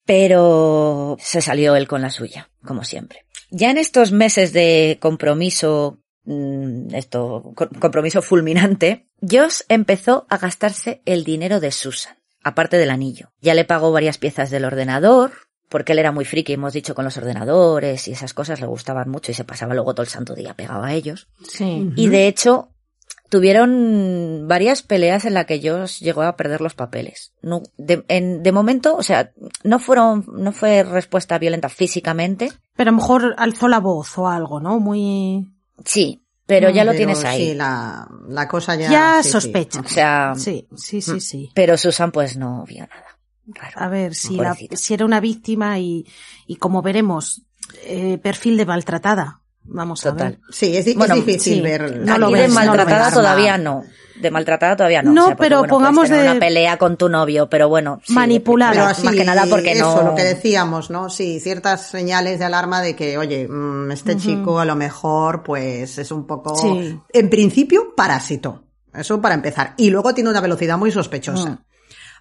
pero 0.05 1.15
se 1.19 1.41
salió 1.41 1.75
él 1.75 1.87
con 1.87 2.01
la 2.01 2.09
suya, 2.09 2.49
como 2.65 2.83
siempre. 2.83 3.25
Ya 3.49 3.69
en 3.71 3.77
estos 3.77 4.11
meses 4.11 4.51
de 4.53 4.97
compromiso, 5.01 5.99
mm, 6.25 6.93
esto, 6.95 7.53
co- 7.55 7.69
compromiso 7.79 8.21
fulminante, 8.21 9.07
Josh 9.21 9.61
empezó 9.69 10.25
a 10.29 10.37
gastarse 10.37 11.01
el 11.05 11.23
dinero 11.23 11.59
de 11.59 11.71
Susan, 11.71 12.17
aparte 12.43 12.77
del 12.77 12.89
anillo. 12.89 13.31
Ya 13.41 13.53
le 13.53 13.65
pagó 13.65 13.91
varias 13.91 14.17
piezas 14.17 14.49
del 14.49 14.65
ordenador, 14.65 15.31
porque 15.71 15.93
él 15.93 15.99
era 15.99 16.11
muy 16.11 16.25
friki, 16.25 16.53
hemos 16.53 16.73
dicho, 16.73 16.93
con 16.93 17.05
los 17.05 17.17
ordenadores 17.17 18.07
y 18.07 18.11
esas 18.11 18.35
cosas 18.35 18.59
le 18.61 18.67
gustaban 18.67 19.09
mucho 19.09 19.31
y 19.31 19.33
se 19.33 19.45
pasaba 19.45 19.73
luego 19.73 19.95
todo 19.95 20.03
el 20.03 20.09
santo 20.09 20.35
día 20.35 20.53
pegado 20.53 20.83
a 20.83 20.93
ellos. 20.93 21.29
Sí. 21.47 21.89
Y 21.95 22.09
de 22.09 22.27
hecho, 22.27 22.67
tuvieron 23.29 24.45
varias 24.47 24.81
peleas 24.83 25.25
en 25.25 25.33
las 25.33 25.45
que 25.45 25.59
Josh 25.67 25.99
llegó 25.99 26.21
a 26.23 26.35
perder 26.35 26.61
los 26.61 26.75
papeles. 26.75 27.33
No, 27.41 27.63
de, 27.77 28.03
en- 28.09 28.43
de 28.43 28.51
momento, 28.51 28.95
o 28.95 29.03
sea, 29.03 29.31
no 29.63 29.79
fueron, 29.79 30.25
no 30.33 30.51
fue 30.51 30.83
respuesta 30.83 31.39
violenta 31.39 31.69
físicamente. 31.69 32.51
Pero 32.75 32.89
a 32.89 32.91
lo 32.91 32.97
mejor 32.97 33.35
alzó 33.37 33.67
la 33.67 33.79
voz 33.79 34.17
o 34.17 34.27
algo, 34.27 34.59
¿no? 34.59 34.79
Muy... 34.79 35.47
Sí, 35.85 36.23
pero 36.45 36.69
ya 36.69 36.83
lo 36.83 36.91
Pero 36.91 36.97
tienes 36.97 37.23
ahí. 37.23 37.49
Sí, 37.51 37.55
la, 37.55 38.07
la 38.27 38.47
cosa 38.47 38.75
ya. 38.75 38.91
Ya 38.91 39.17
sí, 39.21 39.23
sí. 39.23 39.31
sospecha. 39.31 39.79
O 39.79 39.87
sea, 39.87 40.33
Sí, 40.35 40.67
sí, 40.75 41.01
sí, 41.01 41.19
sí. 41.21 41.49
pero 41.55 41.77
Susan 41.77 42.11
pues 42.11 42.35
no 42.37 42.65
vio 42.67 42.81
nada. 42.81 43.10
Raro. 43.47 43.79
A 43.79 43.87
ver, 43.89 44.13
si, 44.15 44.35
la- 44.37 44.49
Pobrecita. 44.49 44.75
si 44.77 44.93
era 44.93 45.05
una 45.05 45.19
víctima 45.19 45.79
y, 45.79 46.05
y 46.47 46.55
como 46.57 46.81
veremos, 46.81 47.41
eh, 47.83 48.17
perfil 48.21 48.57
de 48.57 48.65
maltratada. 48.65 49.39
Vamos 49.63 50.03
a 50.07 50.11
ver. 50.11 50.39
Sí, 50.51 50.75
es, 50.75 50.85
di- 50.85 50.91
es 50.91 50.97
Bueno, 50.97 51.15
difícil 51.15 51.55
sí, 51.55 51.61
ver. 51.61 51.97
no 52.01 52.17
lo 52.17 52.27
de 52.31 52.33
ves, 52.41 52.53
no 52.53 52.59
lo 52.61 52.65
maltratada 52.67 53.11
todavía 53.11 53.57
no. 53.59 53.83
De 54.19 54.31
maltratada 54.31 54.75
todavía 54.75 55.01
no. 55.03 55.11
No, 55.11 55.23
O 55.23 55.27
sea, 55.27 55.35
porque, 55.35 55.45
pero 55.49 55.59
bueno, 55.59 55.71
pongamos 55.73 56.09
de- 56.09 56.21
una 56.21 56.39
pelea 56.39 56.77
con 56.77 56.97
tu 56.97 57.09
novio, 57.09 57.47
pero 57.49 57.69
bueno. 57.69 57.99
sí, 58.03 58.13
Manipulada. 58.13 58.71
Pero 58.71 58.85
más 58.85 58.97
así, 58.99 59.15
que 59.17 59.23
nada 59.23 59.45
porque 59.49 59.73
eso, 59.73 60.01
no. 60.03 60.09
lo 60.09 60.15
que 60.15 60.23
decíamos, 60.23 60.89
¿no? 60.89 61.09
Sí, 61.09 61.39
ciertas 61.39 61.87
señales 61.89 62.39
de 62.39 62.45
alarma 62.45 62.81
de 62.81 62.95
que, 62.95 63.17
oye, 63.17 63.47
mm, 63.47 63.91
este 63.91 64.17
chico 64.17 64.59
a 64.59 64.65
lo 64.65 64.75
mejor, 64.75 65.43
pues, 65.43 65.97
es 65.97 66.11
un 66.11 66.25
poco, 66.25 66.55
Sí. 66.55 66.99
en 67.13 67.29
principio, 67.29 67.93
parásito. 67.95 68.63
Eso 68.93 69.21
para 69.21 69.35
empezar. 69.35 69.73
Y 69.77 69.89
luego 69.89 70.13
tiene 70.13 70.29
una 70.31 70.41
velocidad 70.41 70.77
muy 70.77 70.91
sospechosa. 70.91 71.49
Mm. 71.51 71.59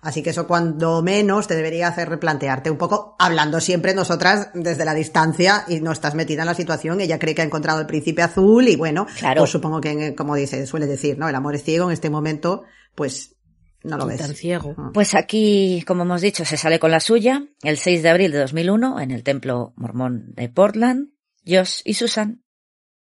Así 0.03 0.23
que 0.23 0.31
eso 0.31 0.47
cuando 0.47 1.03
menos 1.03 1.47
te 1.47 1.55
debería 1.55 1.89
hacer 1.89 2.09
replantearte 2.09 2.71
un 2.71 2.79
poco, 2.79 3.17
hablando 3.19 3.61
siempre 3.61 3.95
nosotras 3.95 4.49
desde 4.55 4.85
la 4.85 4.95
distancia 4.95 5.65
y 5.69 5.81
no 5.81 5.93
estás 5.93 6.15
metida 6.15 6.43
en 6.43 6.47
la 6.47 6.55
situación, 6.55 7.01
ella 7.01 7.19
cree 7.19 7.35
que 7.35 7.43
ha 7.43 7.45
encontrado 7.45 7.81
el 7.81 7.87
príncipe 7.87 8.23
azul 8.23 8.67
y 8.69 8.77
bueno, 8.77 9.07
Claro. 9.19 9.43
pues 9.43 9.51
supongo 9.51 9.81
que 9.81 10.15
como 10.15 10.35
dice, 10.37 10.67
suele 10.67 10.87
decir, 10.87 11.19
¿no? 11.19 11.29
El 11.29 11.35
amor 11.35 11.55
es 11.55 11.65
ciego 11.65 11.87
en 11.87 11.93
este 11.93 12.09
momento, 12.09 12.63
pues 12.95 13.37
no 13.83 13.97
lo 13.99 14.07
ves. 14.07 14.19
tan 14.19 14.35
ciego. 14.35 14.75
Mm. 14.77 14.93
Pues 14.93 15.15
aquí, 15.15 15.83
como 15.87 16.03
hemos 16.05 16.21
dicho, 16.23 16.45
se 16.45 16.57
sale 16.57 16.79
con 16.79 16.91
la 16.91 17.01
suya. 17.01 17.45
El 17.63 17.77
6 17.79 18.03
de 18.03 18.09
abril 18.09 18.33
de 18.33 18.39
2001, 18.39 19.01
en 19.01 19.11
el 19.11 19.23
templo 19.23 19.73
mormón 19.77 20.33
de 20.35 20.49
Portland, 20.49 21.09
Josh 21.47 21.81
y 21.85 21.95
Susan 21.95 22.43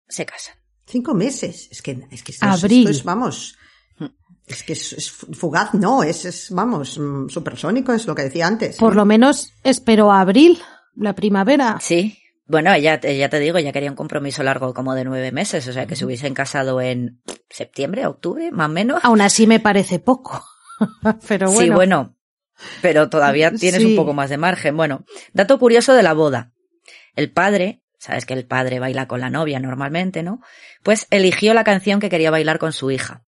se 0.07 0.25
casan. 0.25 0.55
Cinco 0.86 1.13
meses. 1.13 1.67
Es 1.71 1.81
que, 1.81 1.91
es 2.12 2.23
que 2.23 2.31
esto, 2.31 2.45
es- 2.47 2.63
Abril. 2.63 2.88
esto 2.88 2.91
es, 2.99 3.03
vamos, 3.03 3.57
es 4.47 4.63
que 4.63 4.73
es, 4.73 4.93
es 4.93 5.12
fugaz, 5.12 5.73
no, 5.73 6.03
es, 6.03 6.25
es 6.25 6.47
vamos, 6.51 6.97
mm, 6.97 7.27
supersónico, 7.29 7.93
es 7.93 8.07
lo 8.07 8.15
que 8.15 8.23
decía 8.23 8.47
antes. 8.47 8.77
Por 8.77 8.95
lo 8.95 9.05
menos 9.05 9.53
espero 9.63 10.12
a 10.12 10.21
abril, 10.21 10.60
la 10.95 11.13
primavera. 11.13 11.77
Sí. 11.81 12.17
Bueno, 12.45 12.73
ella, 12.73 12.99
ya 13.01 13.29
te 13.29 13.39
digo, 13.39 13.57
ella 13.57 13.73
quería 13.73 13.89
un 13.89 13.97
compromiso 13.97 14.41
largo 14.41 14.73
como 14.73 14.95
de 14.95 15.03
nueve 15.03 15.33
meses, 15.33 15.67
o 15.67 15.73
sea, 15.73 15.86
que 15.86 15.97
se 15.97 16.05
hubiesen 16.05 16.33
casado 16.33 16.79
en 16.79 17.21
septiembre, 17.49 18.05
octubre, 18.07 18.51
más 18.51 18.69
o 18.69 18.71
menos. 18.71 19.01
Aún 19.03 19.19
así 19.19 19.47
me 19.47 19.60
parece 19.60 19.99
poco. 19.99 20.45
Pero 21.27 21.51
bueno. 21.51 21.62
Sí, 21.62 21.69
bueno, 21.75 22.15
pero 22.81 23.10
todavía 23.10 23.51
tienes 23.60 23.81
Sí. 23.81 23.86
un 23.88 23.95
poco 23.97 24.13
más 24.13 24.29
de 24.29 24.38
margen. 24.38 24.77
Bueno, 24.77 25.03
dato 25.33 25.60
curioso 25.60 25.93
de 25.93 26.03
la 26.03 26.13
boda. 26.13 26.53
El 27.15 27.31
padre, 27.31 27.83
sabes 27.99 28.25
que 28.25 28.33
el 28.33 28.45
padre 28.45 28.79
baila 28.79 29.07
con 29.07 29.19
la 29.19 29.29
novia 29.29 29.60
normalmente, 29.60 30.23
¿no? 30.23 30.39
Pues 30.83 31.05
eligió 31.10 31.53
la 31.53 31.63
canción 31.63 31.99
que 31.99 32.10
quería 32.10 32.31
bailar 32.31 32.60
con 32.60 32.71
su 32.71 32.91
hija. 32.91 33.23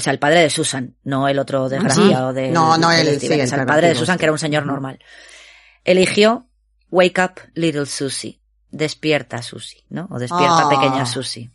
O 0.00 0.02
sea, 0.02 0.12
el 0.12 0.18
padre 0.18 0.40
de 0.40 0.50
Susan, 0.50 0.96
no 1.04 1.28
el 1.28 1.38
otro 1.38 1.68
desgraciado 1.68 2.32
de 2.32 2.50
No, 2.50 2.76
no, 2.78 2.90
él, 2.90 3.20
sí, 3.20 3.26
o 3.26 3.46
sea, 3.46 3.54
el 3.56 3.60
el 3.60 3.66
padre 3.66 3.88
de 3.88 3.94
Susan, 3.94 4.16
que 4.18 4.24
era 4.24 4.32
un 4.32 4.38
señor 4.38 4.64
normal. 4.66 4.98
Eligió 5.84 6.46
Wake 6.90 7.20
Up 7.22 7.40
Little 7.54 7.86
Susie. 7.86 8.40
Despierta 8.70 9.42
Susie, 9.42 9.82
¿no? 9.88 10.06
O 10.10 10.18
despierta 10.18 10.66
Ah. 10.66 10.68
pequeña 10.70 11.04
Susie. 11.06 11.50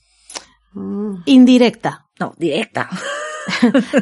Mm, 0.73 1.15
Indirecta. 1.25 2.05
No, 2.19 2.33
directa. 2.37 2.89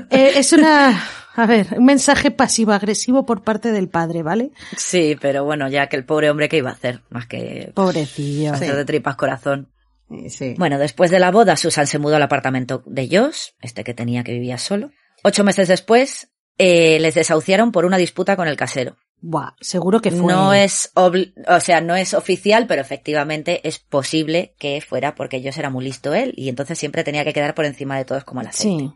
Eh, 0.09 0.33
es 0.37 0.53
una, 0.53 1.03
a 1.35 1.45
ver, 1.45 1.67
un 1.77 1.83
mensaje 1.83 2.31
pasivo-agresivo 2.31 3.25
por 3.25 3.43
parte 3.43 3.73
del 3.73 3.89
padre, 3.89 4.23
¿vale? 4.23 4.51
Sí, 4.77 5.17
pero 5.19 5.43
bueno, 5.43 5.67
ya 5.67 5.87
que 5.87 5.97
el 5.97 6.05
pobre 6.05 6.29
hombre 6.29 6.47
que 6.47 6.57
iba 6.57 6.69
a 6.69 6.73
hacer, 6.73 7.01
más 7.09 7.27
que 7.27 7.71
Pobrecillo. 7.75 8.53
hacer 8.53 8.73
de 8.75 8.85
tripas 8.85 9.17
corazón. 9.17 9.69
Eh, 10.13 10.29
sí. 10.29 10.55
Bueno, 10.57 10.77
después 10.77 11.11
de 11.11 11.19
la 11.19 11.31
boda, 11.31 11.55
Susan 11.57 11.87
se 11.87 11.99
mudó 11.99 12.15
al 12.15 12.23
apartamento 12.23 12.83
de 12.85 13.07
Josh, 13.11 13.49
este 13.61 13.83
que 13.83 13.93
tenía 13.93 14.23
que 14.23 14.33
vivía 14.33 14.57
solo. 14.57 14.91
Ocho 15.23 15.43
meses 15.43 15.67
después, 15.67 16.29
eh, 16.57 16.99
les 16.99 17.15
desahuciaron 17.15 17.71
por 17.71 17.85
una 17.85 17.97
disputa 17.97 18.35
con 18.35 18.47
el 18.47 18.57
casero. 18.57 18.97
Buah, 19.25 19.55
seguro 19.61 20.01
que 20.01 20.11
fue. 20.11 20.33
No 20.33 20.53
es, 20.53 20.91
o 20.95 21.59
sea, 21.61 21.79
no 21.79 21.95
es 21.95 22.13
oficial, 22.13 22.67
pero 22.67 22.81
efectivamente 22.81 23.65
es 23.67 23.79
posible 23.79 24.53
que 24.59 24.81
fuera 24.81 25.15
porque 25.15 25.41
Josh 25.41 25.59
era 25.59 25.69
muy 25.69 25.85
listo 25.85 26.13
él 26.13 26.33
y 26.35 26.49
entonces 26.49 26.77
siempre 26.77 27.05
tenía 27.05 27.23
que 27.23 27.31
quedar 27.31 27.55
por 27.55 27.63
encima 27.63 27.97
de 27.97 28.03
todos 28.03 28.25
como 28.25 28.41
aceite. 28.41 28.83
Sí. 28.83 28.91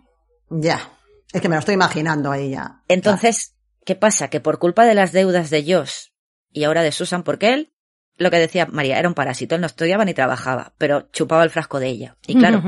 Ya. 0.49 0.91
Es 1.32 1.41
que 1.41 1.47
me 1.47 1.56
lo 1.56 1.60
estoy 1.60 1.75
imaginando 1.75 2.30
ahí 2.30 2.51
ya. 2.51 2.84
Entonces, 2.89 3.56
¿qué 3.86 3.95
pasa? 3.95 4.30
Que 4.30 4.41
por 4.41 4.60
culpa 4.60 4.86
de 4.86 4.95
las 4.95 5.13
deudas 5.13 5.49
de 5.49 5.63
Josh 5.63 6.10
y 6.51 6.65
ahora 6.65 6.84
de 6.84 6.91
Susan, 6.91 7.23
porque 7.23 7.53
él, 7.53 7.73
lo 8.17 8.32
que 8.32 8.38
decía 8.38 8.65
María, 8.65 8.99
era 8.99 9.08
un 9.08 9.13
parásito, 9.13 9.56
él 9.56 9.62
no 9.62 9.67
estudiaba 9.67 10.03
ni 10.06 10.13
trabajaba, 10.13 10.73
pero 10.77 11.10
chupaba 11.12 11.43
el 11.43 11.49
frasco 11.49 11.80
de 11.80 11.88
ella. 11.88 12.17
Y 12.27 12.36
claro, 12.38 12.62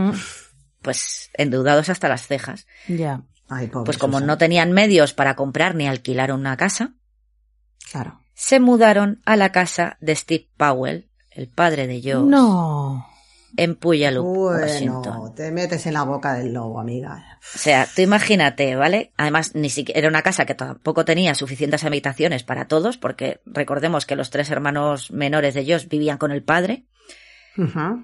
pues 0.82 1.30
endeudados 1.34 1.90
hasta 1.90 2.08
las 2.10 2.28
cejas. 2.28 2.68
Ya. 2.88 3.22
Ay, 3.50 3.68
pobre 3.68 3.86
Pues 3.86 3.98
como 3.98 4.14
Susan. 4.20 4.28
no 4.28 4.38
tenían 4.38 4.72
medios 4.72 5.14
para 5.14 5.36
comprar 5.36 5.74
ni 5.76 5.88
alquilar 5.88 6.32
una 6.32 6.56
casa, 6.56 6.94
Claro. 7.92 8.22
se 8.36 8.60
mudaron 8.60 9.22
a 9.26 9.36
la 9.36 9.52
casa 9.52 9.98
de 10.02 10.16
Steve 10.16 10.48
Powell, 10.56 11.10
el 11.32 11.48
padre 11.50 11.88
de 11.88 12.00
Josh. 12.02 12.28
No. 12.30 13.09
En 13.58 13.76
Puyallup, 13.76 14.26
Washington. 14.26 15.18
Bueno, 15.18 15.34
te 15.34 15.52
metes 15.52 15.86
en 15.86 15.94
la 15.94 16.04
boca 16.04 16.34
del 16.34 16.54
lobo, 16.54 16.80
amiga. 16.80 17.40
O 17.56 17.58
sea, 17.58 17.88
tú 17.94 18.02
imagínate, 18.02 18.76
¿vale? 18.76 19.12
Además, 19.18 19.56
ni 19.56 19.70
siquiera 19.70 20.00
era 20.00 20.08
una 20.10 20.22
casa 20.22 20.46
que 20.46 20.56
tampoco 20.56 21.06
tenía 21.06 21.36
suficientes 21.36 21.84
habitaciones 21.84 22.44
para 22.44 22.68
todos, 22.68 22.98
porque 22.98 23.42
recordemos 23.46 24.06
que 24.06 24.16
los 24.16 24.30
tres 24.30 24.50
hermanos 24.50 25.12
menores 25.12 25.54
de 25.54 25.62
ellos 25.62 25.88
vivían 25.88 26.18
con 26.18 26.32
el 26.32 26.44
padre. 26.44 26.86
Ujú. 27.58 28.04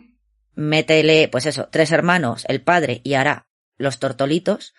Métele, 0.56 1.28
pues 1.28 1.46
eso, 1.46 1.68
tres 1.72 1.92
hermanos, 1.92 2.46
el 2.48 2.62
padre 2.62 3.02
y 3.04 3.14
ahora 3.14 3.48
los 3.78 4.00
tortolitos. 4.00 4.74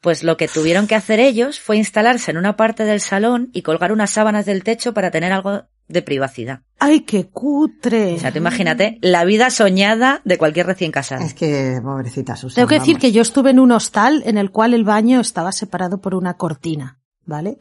Pues 0.00 0.24
lo 0.24 0.36
que 0.36 0.48
tuvieron 0.48 0.88
que 0.88 0.96
hacer 0.96 1.20
ellos 1.20 1.60
fue 1.60 1.76
instalarse 1.76 2.32
en 2.32 2.36
una 2.36 2.56
parte 2.56 2.84
del 2.84 3.00
salón 3.00 3.50
y 3.52 3.62
colgar 3.62 3.92
unas 3.92 4.10
sábanas 4.10 4.46
del 4.46 4.64
techo 4.64 4.92
para 4.94 5.12
tener 5.12 5.32
algo 5.32 5.68
de 5.92 6.02
privacidad. 6.02 6.62
¡Ay, 6.78 7.00
qué 7.00 7.28
cutre! 7.28 8.14
O 8.14 8.18
sea, 8.18 8.32
tú 8.32 8.38
imagínate 8.38 8.98
la 9.02 9.24
vida 9.24 9.50
soñada 9.50 10.20
de 10.24 10.38
cualquier 10.38 10.66
recién 10.66 10.90
casado. 10.90 11.24
Es 11.24 11.34
que, 11.34 11.80
pobrecita 11.82 12.34
Susan. 12.34 12.56
Tengo 12.56 12.68
que 12.68 12.80
decir 12.80 12.94
vamos. 12.94 13.02
que 13.02 13.12
yo 13.12 13.22
estuve 13.22 13.50
en 13.50 13.60
un 13.60 13.72
hostal 13.72 14.22
en 14.26 14.38
el 14.38 14.50
cual 14.50 14.74
el 14.74 14.84
baño 14.84 15.20
estaba 15.20 15.52
separado 15.52 16.00
por 16.00 16.14
una 16.14 16.34
cortina, 16.34 16.98
¿vale? 17.24 17.58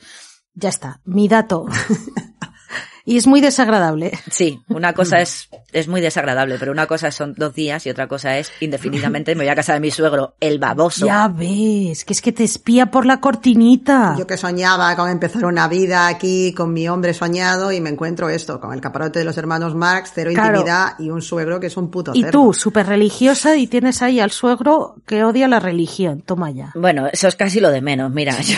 Ya 0.53 0.69
está, 0.69 1.01
mi 1.05 1.27
dato. 1.27 1.67
y 3.05 3.17
es 3.17 3.27
muy 3.27 3.41
desagradable. 3.41 4.11
Sí, 4.29 4.61
una 4.69 4.93
cosa 4.93 5.19
es, 5.21 5.49
es 5.71 5.87
muy 5.87 6.01
desagradable, 6.01 6.57
pero 6.59 6.71
una 6.71 6.87
cosa 6.87 7.11
son 7.11 7.33
dos 7.37 7.53
días 7.53 7.85
y 7.85 7.89
otra 7.89 8.07
cosa 8.07 8.37
es 8.37 8.51
indefinidamente 8.59 9.35
me 9.35 9.43
voy 9.43 9.49
a 9.49 9.55
casa 9.55 9.73
de 9.73 9.79
mi 9.79 9.91
suegro, 9.91 10.35
el 10.39 10.59
baboso. 10.59 11.05
Ya 11.05 11.27
ves, 11.27 12.05
que 12.05 12.13
es 12.13 12.21
que 12.21 12.31
te 12.31 12.43
espía 12.43 12.87
por 12.87 13.05
la 13.05 13.19
cortinita. 13.19 14.15
Yo 14.17 14.27
que 14.27 14.37
soñaba 14.37 14.95
con 14.95 15.09
empezar 15.09 15.45
una 15.45 15.67
vida 15.67 16.07
aquí 16.07 16.53
con 16.53 16.73
mi 16.73 16.87
hombre 16.89 17.13
soñado 17.13 17.71
y 17.71 17.81
me 17.81 17.89
encuentro 17.89 18.29
esto, 18.29 18.59
con 18.59 18.73
el 18.73 18.81
caparote 18.81 19.19
de 19.19 19.25
los 19.25 19.37
hermanos 19.37 19.75
Marx, 19.75 20.11
cero 20.13 20.31
Claro. 20.33 20.57
intimidad 20.59 20.93
y 20.99 21.09
un 21.09 21.21
suegro 21.21 21.59
que 21.59 21.67
es 21.67 21.77
un 21.77 21.89
puto 21.91 22.11
Y 22.13 22.21
cerdo. 22.23 22.31
tú, 22.31 22.53
súper 22.53 22.87
religiosa, 22.87 23.55
y 23.55 23.67
tienes 23.67 24.01
ahí 24.01 24.19
al 24.19 24.31
suegro 24.31 24.95
que 25.05 25.23
odia 25.23 25.47
la 25.47 25.59
religión. 25.59 26.21
Toma 26.21 26.51
ya. 26.51 26.71
Bueno, 26.75 27.07
eso 27.11 27.27
es 27.27 27.35
casi 27.35 27.59
lo 27.59 27.69
de 27.71 27.81
menos, 27.81 28.11
mira, 28.11 28.39
yo, 28.41 28.57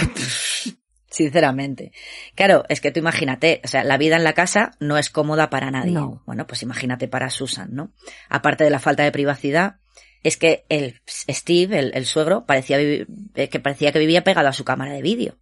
sinceramente. 1.13 1.91
Claro, 2.33 2.65
es 2.69 2.81
que 2.81 2.91
tú 2.91 2.99
imagínate, 2.99 3.61
o 3.63 3.67
sea, 3.67 3.83
la 3.83 3.97
vida 3.97 4.15
en 4.15 4.23
la 4.23 4.33
casa 4.33 4.71
no 4.79 4.97
es 4.97 5.11
cómoda 5.11 5.51
para 5.51 5.69
nadie. 5.69 5.91
No. 5.91 6.23
Bueno, 6.25 6.47
pues 6.47 6.63
imagínate 6.63 7.07
para 7.07 7.29
Susan, 7.29 7.69
¿no? 7.71 7.93
Aparte 8.29 8.63
de 8.63 8.71
la 8.71 8.79
falta 8.79 9.03
de 9.03 9.11
privacidad, 9.11 9.75
es 10.23 10.37
que 10.37 10.65
el 10.69 11.01
Steve, 11.07 11.77
el, 11.77 11.91
el 11.93 12.07
suegro, 12.07 12.47
parecía 12.47 12.79
eh, 12.81 13.05
que 13.49 13.59
parecía 13.59 13.91
que 13.91 13.99
vivía 13.99 14.23
pegado 14.23 14.47
a 14.47 14.53
su 14.53 14.65
cámara 14.65 14.93
de 14.93 15.03
vídeo. 15.03 15.37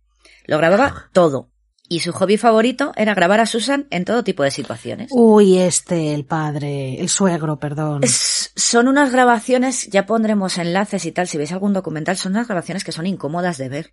Lo 0.45 0.57
grababa 0.57 1.09
todo. 1.13 1.49
Y 1.91 1.99
su 1.99 2.13
hobby 2.13 2.37
favorito 2.37 2.93
era 2.95 3.13
grabar 3.13 3.41
a 3.41 3.45
Susan 3.45 3.85
en 3.89 4.05
todo 4.05 4.23
tipo 4.23 4.43
de 4.43 4.51
situaciones. 4.51 5.09
Uy, 5.11 5.59
este, 5.59 6.13
el 6.13 6.23
padre, 6.23 7.01
el 7.01 7.09
suegro, 7.09 7.59
perdón. 7.59 8.01
Es- 8.05 8.53
son 8.55 8.87
unas 8.87 9.11
grabaciones, 9.11 9.87
ya 9.89 10.05
pondremos 10.05 10.57
enlaces 10.57 11.03
y 11.03 11.11
tal, 11.11 11.27
si 11.27 11.37
veis 11.37 11.51
algún 11.51 11.73
documental, 11.73 12.15
son 12.15 12.31
unas 12.31 12.47
grabaciones 12.47 12.85
que 12.85 12.93
son 12.93 13.07
incómodas 13.07 13.57
de 13.57 13.67
ver. 13.67 13.91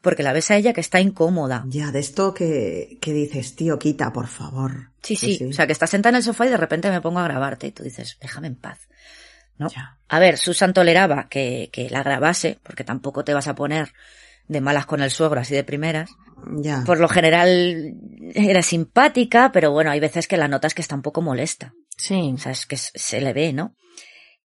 Porque 0.00 0.22
la 0.22 0.32
ves 0.32 0.48
a 0.52 0.56
ella 0.58 0.72
que 0.72 0.80
está 0.80 1.00
incómoda. 1.00 1.64
Ya, 1.66 1.90
de 1.90 1.98
esto 1.98 2.32
que, 2.34 2.98
que 3.00 3.12
dices, 3.12 3.56
tío, 3.56 3.80
quita, 3.80 4.12
por 4.12 4.28
favor. 4.28 4.92
Sí, 5.02 5.16
sí, 5.16 5.44
O 5.44 5.52
sea, 5.52 5.66
que 5.66 5.72
estás 5.72 5.90
sentada 5.90 6.10
en 6.10 6.16
el 6.18 6.22
sofá 6.22 6.46
y 6.46 6.50
de 6.50 6.56
repente 6.56 6.88
me 6.88 7.00
pongo 7.00 7.18
a 7.18 7.24
grabarte 7.24 7.66
y 7.66 7.72
tú 7.72 7.82
dices, 7.82 8.16
déjame 8.20 8.46
en 8.46 8.54
paz. 8.54 8.78
¿No? 9.58 9.68
Ya. 9.70 9.98
A 10.08 10.20
ver, 10.20 10.38
Susan 10.38 10.72
toleraba 10.72 11.26
que, 11.28 11.68
que 11.72 11.90
la 11.90 12.04
grabase, 12.04 12.60
porque 12.62 12.84
tampoco 12.84 13.24
te 13.24 13.34
vas 13.34 13.48
a 13.48 13.56
poner 13.56 13.92
de 14.46 14.60
malas 14.60 14.86
con 14.86 15.02
el 15.02 15.10
suegro 15.10 15.40
así 15.40 15.54
de 15.54 15.64
primeras. 15.64 16.10
Ya. 16.56 16.84
Por 16.84 17.00
lo 17.00 17.08
general 17.08 17.94
era 18.34 18.62
simpática, 18.62 19.50
pero 19.52 19.72
bueno, 19.72 19.90
hay 19.90 20.00
veces 20.00 20.26
que 20.26 20.36
la 20.36 20.48
notas 20.48 20.74
que 20.74 20.82
está 20.82 20.94
un 20.94 21.02
poco 21.02 21.22
molesta. 21.22 21.74
Sí. 21.96 22.32
O 22.34 22.38
sea, 22.38 22.52
es 22.52 22.66
que 22.66 22.76
se 22.76 23.20
le 23.20 23.32
ve, 23.32 23.52
¿no? 23.52 23.76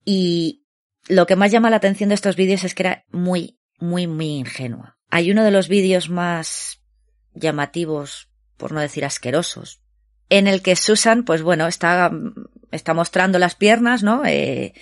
Y 0.06 0.64
lo 1.08 1.26
que 1.26 1.36
más 1.36 1.52
llama 1.52 1.70
la 1.70 1.78
atención 1.78 2.10
de 2.10 2.16
estos 2.16 2.36
vídeos 2.36 2.64
es 2.64 2.74
que 2.74 2.84
era 2.84 3.06
muy, 3.12 3.60
muy, 3.80 4.08
muy 4.08 4.38
ingenua. 4.38 4.98
Hay 5.10 5.32
uno 5.32 5.44
de 5.44 5.52
los 5.52 5.68
vídeos 5.68 6.10
más 6.10 6.82
llamativos, 7.34 8.30
por 8.58 8.72
no 8.72 8.80
decir 8.80 9.06
asquerosos, 9.06 9.82
en 10.30 10.48
el 10.48 10.62
que 10.62 10.76
Susan, 10.76 11.24
pues 11.24 11.42
bueno, 11.42 11.68
está, 11.68 12.12
está 12.72 12.94
mostrando 12.94 13.40
las 13.40 13.56
piernas, 13.56 14.04
¿no? 14.04 14.24
Eh, 14.26 14.74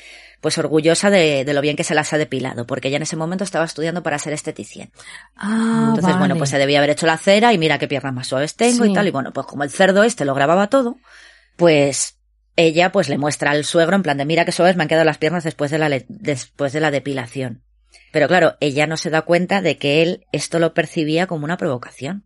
pues 0.42 0.58
orgullosa 0.58 1.10
de, 1.10 1.44
de 1.46 1.54
lo 1.54 1.62
bien 1.62 1.76
que 1.76 1.84
se 1.84 1.94
las 1.96 2.14
ha 2.14 2.18
depilado, 2.18 2.66
porque 2.66 2.88
ella 2.88 2.98
en 2.98 3.04
ese 3.04 3.16
momento 3.16 3.44
estaba 3.44 3.66
estudiando 3.66 4.04
para 4.04 4.20
ser 4.20 4.34
esteticien. 4.34 4.92
Ah, 5.36 5.88
Entonces, 5.90 6.18
bueno, 6.18 6.36
pues 6.38 6.50
se 6.50 6.58
debía 6.58 6.78
haber 6.80 6.92
hecho 6.92 7.06
la 7.06 7.18
cera 7.18 7.52
y 7.54 7.58
mira 7.58 7.78
qué 7.78 7.88
piernas 7.88 8.14
más 8.14 8.28
suaves 8.28 8.56
tengo 8.56 8.86
Sí. 8.86 8.92
y 8.92 8.94
tal. 8.94 9.08
Y 9.08 9.12
bueno, 9.12 9.34
pues 9.34 9.46
como 9.48 9.64
el 9.64 9.70
cerdo 9.70 10.04
este 10.04 10.26
lo 10.26 10.34
grababa 10.34 10.68
todo, 10.68 10.98
pues 11.58 12.16
ella 12.56 12.92
pues 12.92 13.10
le 13.10 13.18
muestra 13.18 13.52
al 13.52 13.64
suegro 13.66 13.96
en 13.96 14.04
plan 14.04 14.18
de 14.18 14.26
mira 14.26 14.46
qué 14.46 14.52
suaves 14.52 14.76
me 14.76 14.84
han 14.84 14.90
quedado 14.90 15.06
las 15.06 15.18
piernas 15.18 15.44
después 15.44 15.72
de 15.72 15.78
la, 15.78 15.90
después 16.08 16.74
de 16.74 16.80
la 16.80 16.92
depilación. 16.92 17.64
Pero 18.12 18.28
claro, 18.28 18.56
ella 18.60 18.88
no 18.88 18.98
se 18.98 19.10
da 19.10 19.22
cuenta 19.24 19.62
de 19.62 19.78
que 19.78 20.02
él 20.02 20.26
esto 20.32 20.60
lo 20.60 20.74
percibía 20.74 21.28
como 21.28 21.46
una 21.46 21.58
provocación. 21.58 22.26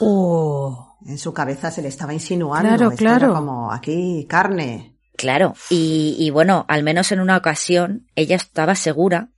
Oh. 0.00 0.96
En 1.06 1.18
su 1.18 1.32
cabeza 1.32 1.70
se 1.70 1.82
le 1.82 1.88
estaba 1.88 2.12
insinuando. 2.12 2.68
Claro, 2.68 2.90
esto 2.90 3.04
era 3.04 3.16
claro. 3.18 3.34
como, 3.34 3.70
aquí, 3.72 4.26
carne. 4.28 4.95
Claro, 5.16 5.54
y, 5.70 6.16
y 6.18 6.30
bueno, 6.30 6.64
al 6.68 6.82
menos 6.82 7.10
en 7.12 7.20
una 7.20 7.36
ocasión 7.36 8.06
ella 8.14 8.36
estaba 8.36 8.74
segura 8.74 9.30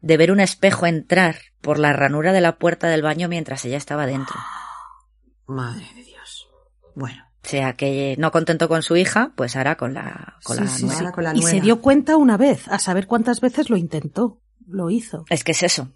de 0.00 0.16
ver 0.16 0.30
un 0.32 0.40
espejo 0.40 0.86
entrar 0.86 1.36
por 1.60 1.78
la 1.78 1.92
ranura 1.92 2.32
de 2.32 2.40
la 2.40 2.56
puerta 2.58 2.88
del 2.88 3.02
baño 3.02 3.28
mientras 3.28 3.64
ella 3.64 3.76
estaba 3.76 4.06
dentro. 4.06 4.36
Madre 5.46 5.86
de 5.94 6.02
Dios. 6.02 6.48
Bueno. 6.94 7.22
O 7.44 7.48
sea 7.48 7.74
que 7.74 8.16
no 8.18 8.32
contento 8.32 8.68
con 8.68 8.82
su 8.82 8.96
hija, 8.96 9.32
pues 9.36 9.54
ahora 9.54 9.76
con 9.76 9.94
la, 9.94 10.36
con 10.42 10.56
Sí, 10.56 10.64
la 10.64 10.68
sí, 10.70 10.84
nuera. 10.84 10.98
ahora 10.98 11.12
con 11.12 11.24
la 11.24 11.36
Y 11.36 11.42
se 11.42 11.60
dio 11.60 11.80
cuenta 11.80 12.16
una 12.16 12.36
vez, 12.36 12.66
a 12.66 12.80
saber 12.80 13.06
cuántas 13.06 13.40
veces 13.40 13.70
lo 13.70 13.76
intentó. 13.76 14.40
Lo 14.66 14.90
hizo. 14.90 15.24
Es 15.30 15.44
que 15.44 15.52
es 15.52 15.62
eso. 15.62 15.92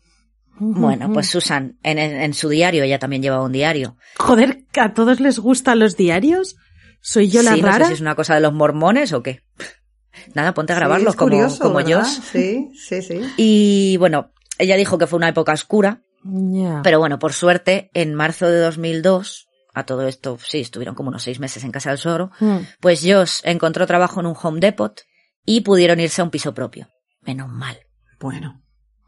Bueno, 0.61 1.11
pues 1.12 1.29
Susan, 1.29 1.79
en, 1.83 1.98
en 1.98 2.35
su 2.35 2.48
diario, 2.50 2.85
ella 2.85 2.98
también 3.00 3.22
llevaba 3.22 3.42
un 3.44 3.50
diario. 3.53 3.96
Joder, 4.18 4.64
¿que 4.70 4.81
¿a 4.81 4.92
todos 4.94 5.18
les 5.18 5.38
gustan 5.40 5.79
los 5.81 5.96
diarios? 5.96 6.57
¿Soy 7.00 7.28
yo 7.28 7.42
la 7.42 7.54
sí, 7.54 7.62
no 7.62 7.68
rara? 7.68 7.84
sé 7.86 7.88
si 7.88 7.94
es 7.94 8.00
una 8.00 8.14
cosa 8.14 8.34
de 8.34 8.40
los 8.40 8.52
mormones 8.52 9.12
o 9.12 9.22
qué. 9.22 9.42
Nada, 10.34 10.54
ponte 10.54 10.72
a 10.72 10.76
Sí, 10.76 10.80
grabarlos 10.80 11.14
es 11.14 11.16
como, 11.18 11.30
curioso, 11.30 11.80
yo. 11.80 12.04
Sí, 12.04 12.70
sí, 12.74 13.00
sí. 13.02 13.20
Y 13.36 13.96
bueno, 13.98 14.32
ella 14.58 14.76
dijo 14.76 14.98
que 14.98 15.06
fue 15.06 15.16
una 15.16 15.28
época 15.28 15.52
oscura, 15.52 16.02
Ya. 16.24 16.80
pero 16.82 16.98
bueno, 16.98 17.18
por 17.18 17.32
suerte, 17.32 17.90
en 17.94 18.14
marzo 18.14 18.46
de 18.48 18.58
2002, 18.60 19.48
a 19.72 19.86
todo 19.86 20.06
esto, 20.06 20.36
sí, 20.44 20.60
estuvieron 20.60 20.94
como 20.94 21.08
unos 21.08 21.22
seis 21.22 21.38
meses 21.40 21.64
en 21.64 21.70
casa 21.72 21.90
del 21.90 21.98
suegro, 21.98 22.30
Mm. 22.40 22.58
pues 22.80 23.00
Josh 23.02 23.40
encontró 23.44 23.86
trabajo 23.86 24.20
en 24.20 24.26
un 24.26 24.36
Home 24.42 24.60
Depot 24.60 25.00
y 25.46 25.60
pudieron 25.62 26.00
irse 26.00 26.20
a 26.20 26.24
un 26.24 26.30
piso 26.30 26.52
propio. 26.54 26.88
Menos 27.22 27.48
mal. 27.48 27.78
Bueno. 28.18 28.62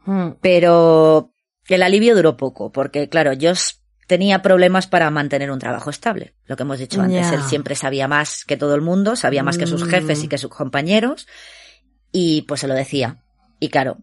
Mm. 0.05 0.31
Pero 0.41 1.31
el 1.67 1.83
alivio 1.83 2.15
duró 2.15 2.37
poco, 2.37 2.71
porque 2.71 3.07
claro, 3.09 3.31
Josh 3.39 3.73
tenía 4.13 4.43
problemas 4.43 4.85
para 4.85 5.09
mantener 5.09 5.49
un 5.49 5.57
trabajo 5.57 5.89
estable. 5.89 6.35
Lo 6.45 6.55
que 6.55 6.61
hemos 6.61 6.77
dicho 6.77 7.01
antes, 7.01 7.27
Ya. 7.29 7.33
él 7.33 7.41
siempre 7.43 7.73
sabía 7.73 8.07
más 8.07 8.45
que 8.45 8.57
todo 8.57 8.75
el 8.75 8.81
mundo, 8.81 9.15
sabía 9.15 9.41
más 9.41 9.57
que 9.57 9.65
sus 9.65 9.83
Mm. 9.85 9.89
jefes 9.89 10.23
y 10.23 10.27
que 10.27 10.37
sus 10.37 10.51
compañeros, 10.51 11.27
y 12.11 12.43
pues 12.43 12.61
se 12.61 12.67
lo 12.67 12.75
decía. 12.75 13.17
Y 13.59 13.69
claro, 13.69 13.97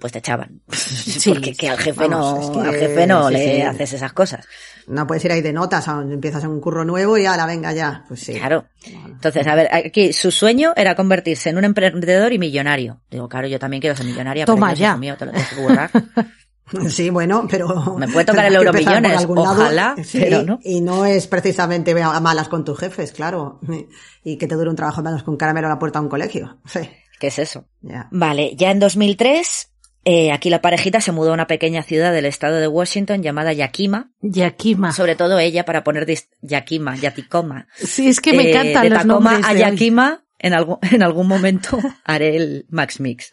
pues 0.00 0.12
te 0.12 0.18
echaban. 0.18 0.62
porque 1.28 1.54
que 1.54 1.68
al 1.68 1.78
jefe 1.78 2.08
Vamos, 2.08 2.34
no, 2.34 2.40
es 2.42 2.50
que- 2.50 2.68
al 2.70 2.74
jefe 2.88 3.06
no 3.06 3.28
sí, 3.28 3.34
le 3.34 3.54
sí. 3.56 3.62
haces 3.62 3.92
esas 3.92 4.12
cosas. 4.12 4.44
No 4.88 5.06
puedes 5.06 5.24
ir 5.24 5.30
ahí 5.30 5.42
de 5.42 5.52
notas, 5.52 5.86
empiezas 5.86 6.42
en 6.42 6.50
un 6.50 6.60
curro 6.60 6.84
nuevo 6.84 7.16
y 7.16 7.24
ahora 7.24 7.46
venga 7.46 7.72
ya. 7.72 8.04
Pues 8.08 8.18
sí. 8.18 8.32
Claro. 8.34 8.64
Entonces, 8.84 9.46
a 9.46 9.54
ver, 9.54 9.68
aquí 9.72 10.12
su 10.12 10.32
sueño 10.32 10.72
era 10.74 10.96
convertirse 10.96 11.50
en 11.50 11.58
un 11.58 11.64
emprendedor 11.64 12.32
y 12.32 12.38
millonario. 12.40 13.00
Digo, 13.08 13.28
claro, 13.28 13.46
yo 13.46 13.60
también 13.60 13.80
quiero 13.80 13.94
ser 13.96 14.06
millonaria, 14.06 14.44
Toma 14.44 14.70
pero 14.70 14.80
ya. 14.80 14.96
mío, 14.96 15.16
te 15.16 15.26
lo 15.26 15.30
tienes 15.32 15.50
que. 15.50 15.54
Sí, 16.88 17.10
bueno, 17.10 17.46
pero... 17.50 17.96
Me 17.98 18.08
puede 18.08 18.24
tocar 18.26 18.46
el 18.46 18.54
Euromillones, 18.56 19.24
ojalá, 19.28 19.94
Sí, 20.04 20.20
pero 20.20 20.42
no. 20.42 20.58
Y 20.62 20.80
no 20.80 21.04
es 21.04 21.26
precisamente 21.26 21.94
a 22.02 22.20
malas 22.20 22.48
con 22.48 22.64
tus 22.64 22.78
jefes, 22.78 23.12
claro. 23.12 23.60
Y 24.24 24.36
que 24.38 24.46
te 24.46 24.54
dure 24.54 24.70
un 24.70 24.76
trabajo 24.76 25.02
menos 25.02 25.22
con 25.22 25.36
caramelo 25.36 25.66
a 25.66 25.70
la 25.70 25.78
puerta 25.78 25.98
de 25.98 26.04
un 26.04 26.10
colegio. 26.10 26.58
Sí, 26.66 26.80
¿Qué 27.20 27.28
es 27.28 27.38
eso? 27.38 27.66
ya. 27.82 28.08
Vale, 28.10 28.54
ya 28.56 28.70
en 28.72 28.80
2003, 28.80 29.70
eh, 30.04 30.32
aquí 30.32 30.50
la 30.50 30.60
parejita 30.60 31.00
se 31.00 31.12
mudó 31.12 31.30
a 31.30 31.34
una 31.34 31.46
pequeña 31.46 31.82
ciudad 31.84 32.12
del 32.12 32.24
estado 32.26 32.56
de 32.56 32.66
Washington 32.66 33.22
llamada 33.22 33.52
Yakima. 33.52 34.10
Yakima. 34.20 34.92
Sobre 34.92 35.14
todo 35.14 35.38
ella 35.38 35.64
para 35.64 35.84
poner 35.84 36.04
dis- 36.06 36.28
Yakima, 36.40 36.96
Yaticoma. 36.96 37.68
Sí, 37.76 38.08
es 38.08 38.20
que 38.20 38.32
me 38.32 38.44
Eh, 38.44 38.50
encantan 38.50 38.82
de 38.82 38.90
los 38.90 38.98
Tacoma 39.02 39.30
nombres 39.32 39.46
a 39.50 39.54
de. 39.54 39.60
Yakima, 39.60 40.24
en 40.40 40.54
algún, 40.54 40.78
en 40.90 41.02
algún 41.04 41.28
momento 41.28 41.78
haré 42.04 42.34
el 42.36 42.66
Max 42.70 42.98
Mix. 42.98 43.30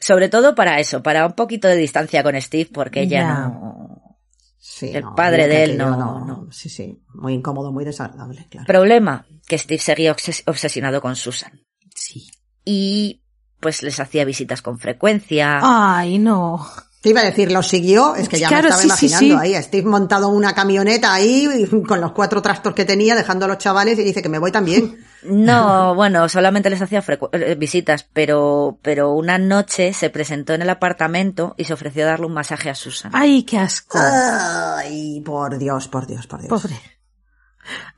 Sobre 0.00 0.28
todo 0.28 0.54
para 0.54 0.80
eso, 0.80 1.02
para 1.02 1.26
un 1.26 1.32
poquito 1.34 1.68
de 1.68 1.76
distancia 1.76 2.22
con 2.22 2.40
Steve, 2.40 2.70
porque 2.72 3.02
ella 3.02 3.20
Ya. 3.20 3.34
no... 3.48 4.18
Sí, 4.62 4.90
El 4.94 5.02
no, 5.04 5.14
padre 5.14 5.46
de 5.46 5.64
él 5.64 5.70
aquello 5.80 5.96
no- 5.96 6.24
no. 6.26 6.52
Sí, 6.52 6.68
sí. 6.68 7.02
Muy 7.14 7.34
incómodo, 7.34 7.70
muy 7.72 7.84
desagradable, 7.84 8.46
claro. 8.50 8.66
Problema, 8.66 9.26
que 9.46 9.56
Steve 9.58 9.80
seguía 9.80 10.14
obses- 10.14 10.42
obsesionado 10.46 11.00
con 11.00 11.16
Susan. 11.16 11.60
Sí. 11.94 12.30
Y 12.64 13.22
pues 13.58 13.82
les 13.82 14.00
hacía 14.00 14.24
visitas 14.24 14.62
con 14.62 14.78
frecuencia. 14.78 15.60
Ay, 15.62 16.18
no. 16.18 16.66
Te 17.00 17.08
iba 17.08 17.22
a 17.22 17.24
decir, 17.24 17.50
lo 17.50 17.62
siguió, 17.62 18.14
es 18.14 18.28
que 18.28 18.38
ya 18.38 18.48
Claro, 18.48 18.64
me 18.68 18.74
estaba 18.74 18.96
sí, 18.96 19.06
imaginando 19.06 19.40
sí. 19.40 19.46
ahí, 19.46 19.54
a 19.54 19.62
Steve 19.62 19.88
montado 19.88 20.28
en 20.28 20.34
una 20.34 20.54
camioneta 20.54 21.14
ahí 21.14 21.48
con 21.88 21.98
los 22.00 22.12
cuatro 22.12 22.42
trastos 22.42 22.74
que 22.74 22.84
tenía, 22.84 23.14
dejando 23.14 23.46
a 23.46 23.48
los 23.48 23.56
chavales 23.58 23.98
y 23.98 24.02
dice 24.04 24.20
que 24.20 24.28
me 24.28 24.38
voy 24.38 24.52
también. 24.52 24.98
No, 25.22 25.94
bueno, 25.94 26.30
solamente 26.30 26.70
les 26.70 26.80
hacía 26.80 27.02
frecu- 27.02 27.28
eh, 27.32 27.54
visitas, 27.54 28.08
pero, 28.10 28.78
pero 28.80 29.12
una 29.12 29.36
noche 29.36 29.92
se 29.92 30.08
presentó 30.08 30.54
en 30.54 30.62
el 30.62 30.70
apartamento 30.70 31.54
y 31.58 31.64
se 31.64 31.74
ofreció 31.74 32.04
a 32.04 32.06
darle 32.06 32.24
un 32.24 32.32
masaje 32.32 32.70
a 32.70 32.74
Susan. 32.74 33.10
Ay, 33.14 33.42
qué 33.42 33.58
asco. 33.58 33.98
Ay, 34.00 35.20
por 35.20 35.58
Dios, 35.58 35.88
por 35.88 36.06
Dios, 36.06 36.26
por 36.26 36.40
Dios. 36.40 36.48
Pobre. 36.62 36.74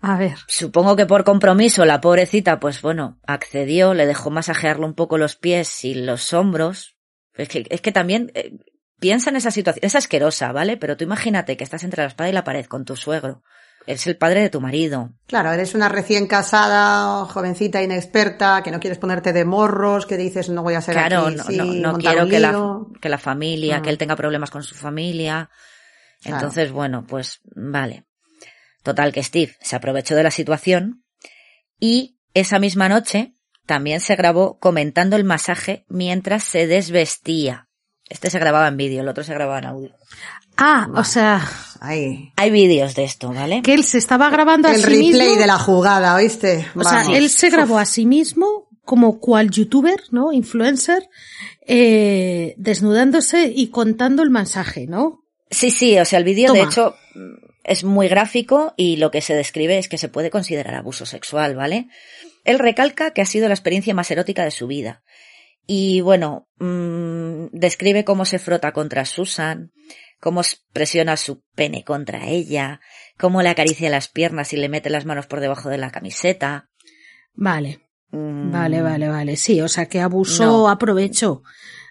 A 0.00 0.16
ver. 0.18 0.34
Supongo 0.48 0.96
que 0.96 1.06
por 1.06 1.22
compromiso 1.22 1.84
la 1.84 2.00
pobrecita, 2.00 2.58
pues 2.58 2.82
bueno, 2.82 3.20
accedió, 3.24 3.94
le 3.94 4.06
dejó 4.06 4.30
masajearle 4.30 4.84
un 4.84 4.94
poco 4.94 5.16
los 5.16 5.36
pies 5.36 5.84
y 5.84 5.94
los 5.94 6.32
hombros. 6.32 6.96
Es 7.34 7.48
que, 7.48 7.64
es 7.70 7.80
que 7.80 7.92
también 7.92 8.32
eh, 8.34 8.52
piensa 9.02 9.30
en 9.30 9.36
esa 9.36 9.50
situación, 9.50 9.84
es 9.84 9.96
asquerosa, 9.96 10.52
¿vale? 10.52 10.76
Pero 10.76 10.96
tú 10.96 11.04
imagínate 11.04 11.56
que 11.56 11.64
estás 11.64 11.82
entre 11.82 12.02
la 12.02 12.08
espada 12.08 12.30
y 12.30 12.32
la 12.32 12.44
pared 12.44 12.64
con 12.66 12.84
tu 12.84 12.96
suegro. 12.96 13.42
Es 13.84 14.06
el 14.06 14.16
padre 14.16 14.42
de 14.42 14.48
tu 14.48 14.60
marido. 14.60 15.10
Claro, 15.26 15.50
eres 15.50 15.74
una 15.74 15.88
recién 15.88 16.28
casada, 16.28 17.24
jovencita, 17.24 17.82
inexperta, 17.82 18.62
que 18.62 18.70
no 18.70 18.78
quieres 18.78 18.98
ponerte 18.98 19.32
de 19.32 19.44
morros, 19.44 20.06
que 20.06 20.16
dices 20.16 20.48
no 20.50 20.62
voy 20.62 20.74
a 20.74 20.80
ser 20.80 20.94
Claro, 20.94 21.26
aquí, 21.26 21.36
no, 21.36 21.44
sí, 21.44 21.80
no, 21.80 21.98
quiero 21.98 22.28
que 22.28 22.38
la, 22.38 22.78
que 23.00 23.08
la 23.08 23.18
familia, 23.18 23.82
que 23.82 23.90
él 23.90 23.98
tenga 23.98 24.14
problemas 24.14 24.52
con 24.52 24.62
su 24.62 24.76
familia. 24.76 25.50
Claro. 26.22 26.36
Entonces, 26.36 26.70
bueno, 26.70 27.04
pues 27.04 27.40
vale. 27.56 28.04
Total 28.84 29.12
que 29.12 29.24
Steve 29.24 29.56
se 29.60 29.74
aprovechó 29.74 30.14
de 30.14 30.22
la 30.22 30.30
situación 30.30 31.04
y 31.80 32.20
esa 32.34 32.60
misma 32.60 32.88
noche 32.88 33.34
también 33.66 33.98
se 34.00 34.14
grabó 34.14 34.60
comentando 34.60 35.16
el 35.16 35.24
masaje 35.24 35.84
mientras 35.88 36.44
se 36.44 36.68
desvestía. 36.68 37.68
Este 38.12 38.28
se 38.28 38.38
grababa 38.38 38.68
en 38.68 38.76
vídeo, 38.76 39.00
el 39.00 39.08
otro 39.08 39.24
se 39.24 39.32
grababa 39.32 39.58
en 39.58 39.64
audio. 39.64 39.90
Ah, 40.58 40.86
o 40.94 41.02
sea, 41.02 41.40
Ahí. 41.80 42.32
Hay 42.36 42.50
vídeos 42.50 42.94
de 42.94 43.04
esto, 43.04 43.32
¿vale? 43.32 43.62
que 43.62 43.72
él 43.74 43.82
se 43.82 43.98
estaba 43.98 44.30
grabando 44.30 44.68
a 44.68 44.72
El 44.74 44.82
sí 44.82 44.86
replay 44.86 45.28
mismo. 45.28 45.40
de 45.40 45.46
la 45.46 45.58
jugada, 45.58 46.14
¿oíste? 46.14 46.68
O 46.76 46.84
sea, 46.84 47.04
él 47.12 47.28
se 47.30 47.50
grabó 47.50 47.78
a 47.78 47.86
sí 47.86 48.06
mismo 48.06 48.68
como 48.84 49.18
cual 49.18 49.50
youtuber, 49.50 50.00
¿no? 50.10 50.32
Influencer, 50.32 51.08
eh, 51.66 52.54
desnudándose 52.58 53.50
y 53.52 53.68
contando 53.68 54.22
el 54.22 54.30
mensaje, 54.30 54.86
¿no? 54.86 55.24
Sí, 55.50 55.70
sí, 55.70 55.98
o 55.98 56.04
sea, 56.04 56.18
el 56.18 56.24
vídeo 56.24 56.52
de 56.52 56.62
hecho 56.62 56.94
es 57.64 57.82
muy 57.82 58.08
gráfico 58.08 58.74
y 58.76 58.96
lo 58.96 59.10
que 59.10 59.22
se 59.22 59.34
describe 59.34 59.78
es 59.78 59.88
que 59.88 59.98
se 59.98 60.08
puede 60.08 60.30
considerar 60.30 60.74
abuso 60.74 61.06
sexual, 61.06 61.56
¿vale? 61.56 61.88
Él 62.44 62.58
recalca 62.58 63.12
que 63.12 63.22
ha 63.22 63.26
sido 63.26 63.48
la 63.48 63.54
experiencia 63.54 63.94
más 63.94 64.10
erótica 64.10 64.44
de 64.44 64.50
su 64.50 64.66
vida. 64.66 65.02
Y 65.66 66.00
bueno, 66.00 66.48
mm, 66.58 67.46
describe 67.52 68.04
cómo 68.04 68.24
se 68.24 68.38
frota 68.38 68.72
contra 68.72 69.04
Susan, 69.04 69.72
cómo 70.20 70.42
presiona 70.72 71.16
su 71.16 71.42
pene 71.54 71.84
contra 71.84 72.28
ella, 72.28 72.80
cómo 73.18 73.42
le 73.42 73.48
acaricia 73.48 73.88
las 73.90 74.08
piernas 74.08 74.52
y 74.52 74.56
le 74.56 74.68
mete 74.68 74.90
las 74.90 75.04
manos 75.06 75.26
por 75.26 75.40
debajo 75.40 75.68
de 75.68 75.78
la 75.78 75.90
camiseta. 75.90 76.68
Vale, 77.34 77.80
Mm, 78.14 78.52
vale, 78.52 78.82
vale, 78.82 79.08
vale. 79.08 79.36
Sí, 79.36 79.62
o 79.62 79.68
sea 79.68 79.86
que 79.86 79.98
abusó, 80.00 80.44
No. 80.44 80.68
aprovechó. 80.68 81.42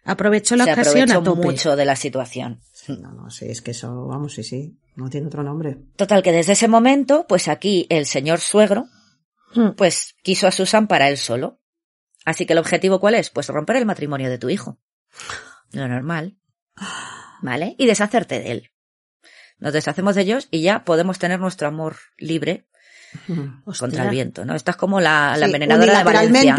Aprovechó 0.04 0.56
la 0.56 0.66
se 0.66 0.74
ocasión 0.74 1.10
a 1.10 1.16
aprovechó 1.16 1.24
tope. 1.36 1.48
mucho 1.48 1.76
de 1.76 1.86
la 1.86 1.96
situación. 1.96 2.62
No, 2.90 3.12
no, 3.12 3.30
sí, 3.32 3.46
es 3.50 3.62
que 3.64 3.72
eso, 3.72 4.06
vamos, 4.06 4.34
sí, 4.36 4.44
sí, 4.44 4.78
no 4.96 5.10
tiene 5.10 5.26
otro 5.28 5.42
nombre. 5.42 5.78
Total, 5.96 6.22
que 6.22 6.32
desde 6.32 6.54
ese 6.54 6.68
momento, 6.68 7.26
pues 7.28 7.48
aquí 7.48 7.88
el 7.90 8.06
señor 8.06 8.40
suegro, 8.40 8.86
Mm. 9.56 9.72
pues 9.76 10.14
quiso 10.22 10.46
a 10.48 10.52
Susan 10.52 10.88
para 10.88 11.10
él 11.10 11.18
solo. 11.18 11.60
Así 12.26 12.46
que 12.46 12.54
el 12.54 12.60
objetivo 12.60 13.00
cuál 13.00 13.16
es? 13.16 13.30
Pues 13.30 13.48
romper 13.48 13.76
el 13.78 13.86
matrimonio 13.86 14.30
de 14.30 14.38
tu 14.38 14.50
hijo. 14.50 14.80
Lo 15.72 15.88
normal. 15.88 16.38
¿Vale? 17.42 17.76
Y 17.78 17.86
deshacerte 17.86 18.40
de 18.40 18.52
él. 18.52 18.72
Nos 19.60 19.74
deshacemos 19.74 20.16
de 20.16 20.22
ellos 20.24 20.48
y 20.52 20.62
ya 20.62 20.84
podemos 20.84 21.20
tener 21.20 21.40
nuestro 21.40 21.68
amor 21.68 21.98
libre 22.18 22.68
Hostia. 23.66 23.80
contra 23.88 24.04
el 24.06 24.10
viento, 24.10 24.46
¿no? 24.46 24.56
Esta 24.56 24.72
es 24.72 24.78
como 24.78 25.00
la, 25.02 25.32
la 25.38 25.38
Sí, 25.38 25.44
envenenadora 25.46 25.98
de 26.00 26.04
Valencia. 26.04 26.58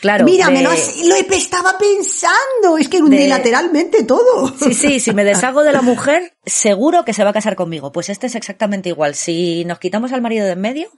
Claro. 0.00 0.24
Mira, 0.24 0.50
me 0.50 0.62
lo, 0.62 0.70
has- 0.70 0.96
lo 1.06 1.14
estaba 1.14 1.78
pensando, 1.78 2.76
es 2.78 2.88
que 2.88 3.00
unilateralmente 3.00 4.04
todo. 4.04 4.48
Sí, 4.58 4.74
sí, 4.74 5.00
si 5.00 5.14
me 5.14 5.24
deshago 5.24 5.62
de 5.62 5.72
la 5.72 5.80
mujer, 5.82 6.34
seguro 6.44 7.04
que 7.04 7.14
se 7.14 7.24
va 7.24 7.30
a 7.30 7.34
casar 7.34 7.54
conmigo. 7.56 7.92
Pues 7.92 8.08
este 8.10 8.26
es 8.26 8.34
exactamente 8.34 8.88
igual. 8.88 9.14
Si 9.14 9.64
nos 9.64 9.78
quitamos 9.78 10.12
al 10.12 10.20
marido 10.22 10.44
de 10.44 10.52
en 10.52 10.60
medio, 10.60 10.90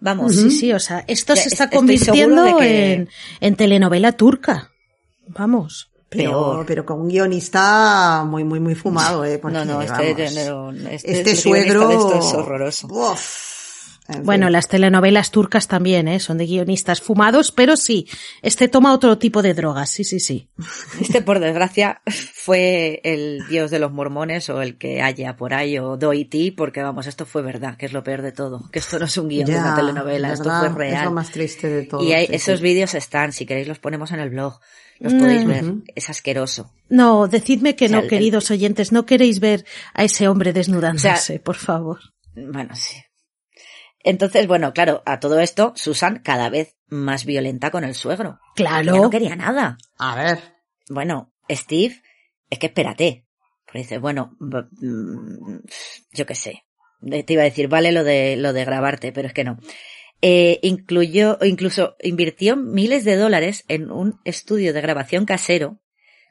vamos. 0.00 0.34
Sí, 0.34 0.50
sí, 0.50 0.72
o 0.72 0.80
sea, 0.80 1.04
esto 1.06 1.34
Ya 1.34 1.42
se 1.42 1.48
está 1.48 1.70
convirtiendo 1.70 2.42
de 2.42 2.54
que- 2.56 2.92
en, 2.92 3.08
en 3.40 3.56
telenovela 3.56 4.12
turca. 4.12 4.70
Vamos. 5.28 5.90
Pero, 6.08 6.30
Peor. 6.30 6.66
pero 6.66 6.86
con 6.86 7.00
un 7.00 7.08
guionista 7.08 8.24
muy, 8.24 8.44
muy, 8.44 8.60
muy 8.60 8.76
fumado, 8.76 9.24
¿eh? 9.24 9.38
Porque, 9.38 9.58
No, 9.58 9.64
no, 9.64 9.82
este, 9.82 10.14
vamos, 10.14 10.72
este, 10.88 11.12
este 11.18 11.36
suegro... 11.36 11.88
de 11.88 11.94
esto 11.96 12.18
es 12.18 12.34
horroroso. 12.34 12.86
Uf. 12.88 13.55
En 14.08 14.24
Bueno, 14.24 14.46
fin. 14.46 14.52
las 14.52 14.68
telenovelas 14.68 15.30
turcas 15.30 15.66
también, 15.68 16.06
¿eh? 16.08 16.20
Son 16.20 16.38
de 16.38 16.46
guionistas 16.46 17.00
fumados, 17.00 17.50
pero 17.50 17.76
sí, 17.76 18.06
este 18.42 18.68
toma 18.68 18.92
otro 18.94 19.18
tipo 19.18 19.42
de 19.42 19.52
drogas, 19.54 19.90
sí, 19.90 20.04
sí, 20.04 20.20
sí. 20.20 20.48
Este, 21.00 21.22
por 21.22 21.40
desgracia, 21.40 22.00
fue 22.32 23.00
el 23.04 23.40
dios 23.48 23.70
de 23.70 23.78
los 23.78 23.92
mormones 23.92 24.48
o 24.50 24.62
el 24.62 24.78
que 24.78 25.02
haya 25.02 25.36
por 25.36 25.54
ahí 25.54 25.78
o 25.78 25.96
Doity, 25.96 26.50
porque 26.52 26.82
vamos, 26.82 27.06
esto 27.06 27.26
fue 27.26 27.42
verdad, 27.42 27.76
que 27.76 27.86
es 27.86 27.92
lo 27.92 28.04
peor 28.04 28.22
de 28.22 28.32
todo. 28.32 28.68
Que 28.70 28.78
esto 28.78 28.98
no 28.98 29.06
es 29.06 29.16
un 29.16 29.28
guion 29.28 29.46
de 29.46 29.52
Ya, 29.52 29.60
una 29.60 29.74
telenovela, 29.76 30.32
esto 30.32 30.44
¿verdad? 30.48 30.60
fue 30.74 30.86
Es 30.86 30.92
real. 30.92 31.04
lo 31.06 31.10
más 31.12 31.30
triste 31.30 31.68
de 31.68 31.82
todo. 31.84 32.02
y 32.04 32.12
hay, 32.12 32.26
sí, 32.26 32.34
esos 32.34 32.58
sí. 32.58 32.62
vídeos 32.62 32.94
están, 32.94 33.32
si 33.32 33.46
queréis 33.46 33.68
los 33.68 33.78
ponemos 33.78 34.12
en 34.12 34.20
el 34.20 34.30
blog. 34.30 34.60
Los 34.98 35.12
podéis 35.12 35.44
Mm. 35.44 35.48
ver. 35.48 35.64
Ujú. 35.64 35.84
Es 35.94 36.08
asqueroso. 36.08 36.72
No, 36.88 37.28
decidme 37.28 37.76
que 37.76 37.84
O 37.84 37.88
sea, 37.88 37.96
no, 37.98 38.02
el- 38.04 38.08
queridos 38.08 38.50
oyentes, 38.50 38.92
no 38.92 39.04
queréis 39.04 39.40
ver 39.40 39.64
a 39.92 40.04
ese 40.04 40.26
hombre 40.28 40.52
desnudándose, 40.54 41.38
por 41.40 41.56
favor. 41.56 41.98
Bueno, 42.34 42.74
sí. 42.76 42.96
Entonces, 44.06 44.46
bueno, 44.46 44.72
claro, 44.72 45.02
a 45.04 45.18
todo 45.18 45.40
esto, 45.40 45.72
Susan 45.74 46.20
cada 46.22 46.48
vez 46.48 46.76
más 46.86 47.24
violenta 47.24 47.72
con 47.72 47.82
el 47.82 47.96
suegro. 47.96 48.38
Claro. 48.54 48.94
Ya 48.94 49.00
no 49.00 49.10
quería 49.10 49.34
nada. 49.34 49.78
A 49.98 50.14
ver. 50.14 50.38
Bueno, 50.88 51.34
Steve, 51.50 52.00
es 52.48 52.60
que 52.60 52.66
espérate. 52.66 53.26
Porque 53.64 53.80
dice, 53.80 53.98
bueno, 53.98 54.36
mm, 54.38 55.56
yo 56.12 56.24
qué 56.24 56.36
sé. 56.36 56.62
Eh, 57.10 57.24
Te 57.24 57.32
iba 57.32 57.42
a 57.42 57.46
decir, 57.46 57.66
vale 57.66 57.90
lo 57.90 58.04
de, 58.04 58.36
lo 58.36 58.52
de 58.52 58.64
grabarte, 58.64 59.10
pero 59.10 59.26
es 59.26 59.34
que 59.34 59.42
no. 59.42 59.58
Eh, 60.22 60.60
incluyó, 60.62 61.38
incluso 61.42 61.96
invirtió 62.00 62.56
miles 62.56 63.04
de 63.04 63.16
dólares 63.16 63.64
en 63.66 63.90
un 63.90 64.20
estudio 64.24 64.72
de 64.72 64.82
grabación 64.82 65.24
casero, 65.26 65.80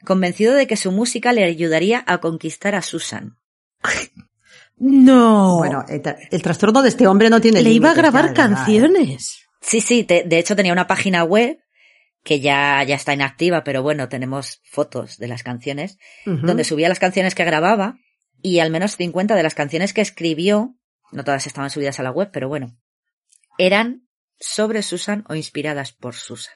convencido 0.06 0.54
de 0.54 0.66
que 0.66 0.78
su 0.78 0.92
música 0.92 1.34
le 1.34 1.44
ayudaría 1.44 2.02
a 2.06 2.22
conquistar 2.22 2.74
a 2.74 2.80
Susan. 2.80 3.36
No. 4.78 5.56
Bueno, 5.58 5.84
el, 5.88 6.02
tra- 6.02 6.16
el 6.30 6.42
trastorno 6.42 6.82
de 6.82 6.88
este 6.90 7.06
hombre 7.06 7.30
no 7.30 7.40
tiene 7.40 7.62
le 7.62 7.70
iba 7.70 7.90
a 7.90 7.94
grabar 7.94 8.26
verdad, 8.28 8.46
¿eh? 8.48 8.54
canciones. 8.54 9.40
Sí, 9.60 9.80
sí, 9.80 10.04
te- 10.04 10.24
de 10.24 10.38
hecho 10.38 10.54
tenía 10.56 10.72
una 10.72 10.86
página 10.86 11.24
web 11.24 11.58
que 12.22 12.40
ya, 12.40 12.82
ya 12.82 12.96
está 12.96 13.14
inactiva, 13.14 13.62
pero 13.64 13.82
bueno, 13.82 14.08
tenemos 14.08 14.60
fotos 14.64 15.16
de 15.18 15.28
las 15.28 15.42
canciones, 15.44 15.96
donde 16.24 16.64
subía 16.64 16.88
las 16.88 16.98
canciones 16.98 17.34
que 17.36 17.44
grababa 17.44 17.98
y 18.42 18.58
al 18.58 18.70
menos 18.70 18.96
50 18.96 19.34
de 19.36 19.42
las 19.44 19.54
canciones 19.54 19.92
que 19.92 20.00
escribió, 20.00 20.74
no 21.12 21.24
todas 21.24 21.46
estaban 21.46 21.70
subidas 21.70 22.00
a 22.00 22.02
la 22.02 22.10
web, 22.10 22.30
pero 22.32 22.48
bueno, 22.48 22.76
eran 23.58 24.08
sobre 24.38 24.82
Susan 24.82 25.24
o 25.28 25.34
inspiradas 25.36 25.92
por 25.92 26.14
Susan. 26.14 26.54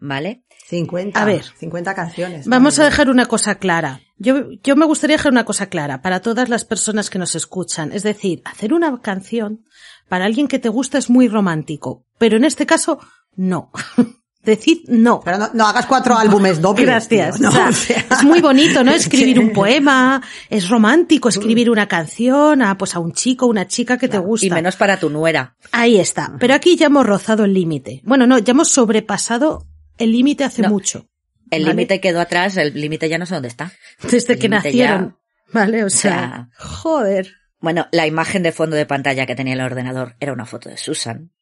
¿Vale? 0.00 0.44
50. 0.68 1.20
A 1.20 1.24
ver. 1.24 1.44
50 1.58 1.94
canciones. 1.94 2.46
Vamos 2.46 2.78
a 2.78 2.84
dejar 2.84 3.10
una 3.10 3.26
cosa 3.26 3.56
clara. 3.56 4.00
Yo, 4.18 4.50
yo 4.62 4.76
me 4.76 4.86
gustaría 4.86 5.16
dejar 5.16 5.32
una 5.32 5.44
cosa 5.44 5.66
clara 5.66 6.02
para 6.02 6.20
todas 6.20 6.48
las 6.48 6.64
personas 6.64 7.10
que 7.10 7.18
nos 7.18 7.34
escuchan. 7.34 7.92
Es 7.92 8.02
decir, 8.02 8.42
hacer 8.44 8.72
una 8.74 9.00
canción 9.00 9.64
para 10.08 10.26
alguien 10.26 10.48
que 10.48 10.58
te 10.58 10.68
gusta 10.68 10.98
es 10.98 11.10
muy 11.10 11.28
romántico. 11.28 12.04
Pero 12.18 12.36
en 12.36 12.44
este 12.44 12.66
caso, 12.66 12.98
no. 13.34 13.70
Decid 14.42 14.88
no. 14.88 15.20
Pero 15.24 15.36
no, 15.36 15.50
no 15.52 15.66
hagas 15.66 15.86
cuatro 15.86 16.16
álbumes 16.16 16.60
dobles. 16.60 16.86
Gracias. 16.86 17.38
tío, 17.38 17.50
no, 17.50 17.50
O 17.68 17.72
sea, 17.72 18.06
es 18.10 18.24
muy 18.24 18.40
bonito, 18.40 18.84
¿no? 18.84 18.92
Escribir 18.94 19.40
un 19.40 19.52
poema, 19.52 20.22
es 20.48 20.68
romántico 20.68 21.28
escribir 21.28 21.70
una 21.70 21.86
canción 21.86 22.62
a, 22.62 22.78
pues 22.78 22.94
a 22.94 22.98
un 23.00 23.12
chico, 23.12 23.46
una 23.46 23.66
chica 23.66 23.98
que 23.98 24.08
te 24.08 24.18
gusta. 24.18 24.46
Y 24.46 24.50
menos 24.50 24.76
para 24.76 24.98
tu 24.98 25.10
nuera. 25.10 25.56
Ahí 25.72 25.98
está. 25.98 26.34
Pero 26.38 26.54
aquí 26.54 26.76
ya 26.76 26.86
hemos 26.86 27.06
rozado 27.06 27.44
el 27.44 27.52
límite. 27.52 28.00
Bueno, 28.04 28.26
no, 28.26 28.38
ya 28.38 28.52
hemos 28.52 28.70
sobrepasado 28.70 29.66
el 29.98 30.12
límite 30.12 30.44
hace 30.44 30.62
No. 30.62 30.70
mucho. 30.70 31.08
El 31.50 31.62
¿Vale? 31.62 31.74
límite 31.74 32.00
quedó 32.00 32.20
atrás, 32.20 32.56
el 32.56 32.74
límite 32.74 33.08
ya 33.08 33.18
no 33.18 33.26
sé 33.26 33.34
dónde 33.34 33.48
está. 33.48 33.72
Desde 34.10 34.34
El 34.34 34.38
que 34.38 34.48
nacieron. 34.48 35.18
Vale, 35.52 35.82
o 35.84 35.90
sea, 35.90 36.12
sea, 36.12 36.48
joder. 36.58 37.32
Bueno, 37.60 37.86
la 37.90 38.06
imagen 38.06 38.42
de 38.42 38.52
fondo 38.52 38.76
de 38.76 38.84
pantalla 38.86 39.24
que 39.26 39.34
tenía 39.34 39.54
el 39.54 39.60
ordenador 39.62 40.14
era 40.20 40.32
una 40.32 40.44
foto 40.46 40.68
de 40.68 40.76
Susan. 40.76 41.32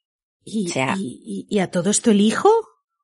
Y, 0.45 0.71
O 0.71 0.73
sea- 0.73 0.95
y, 0.97 1.21
y- 1.25 1.47
y 1.51 1.59
a 1.59 1.71
todo 1.73 1.91
esto 1.91 2.13
el 2.13 2.21
hijo 2.21 2.49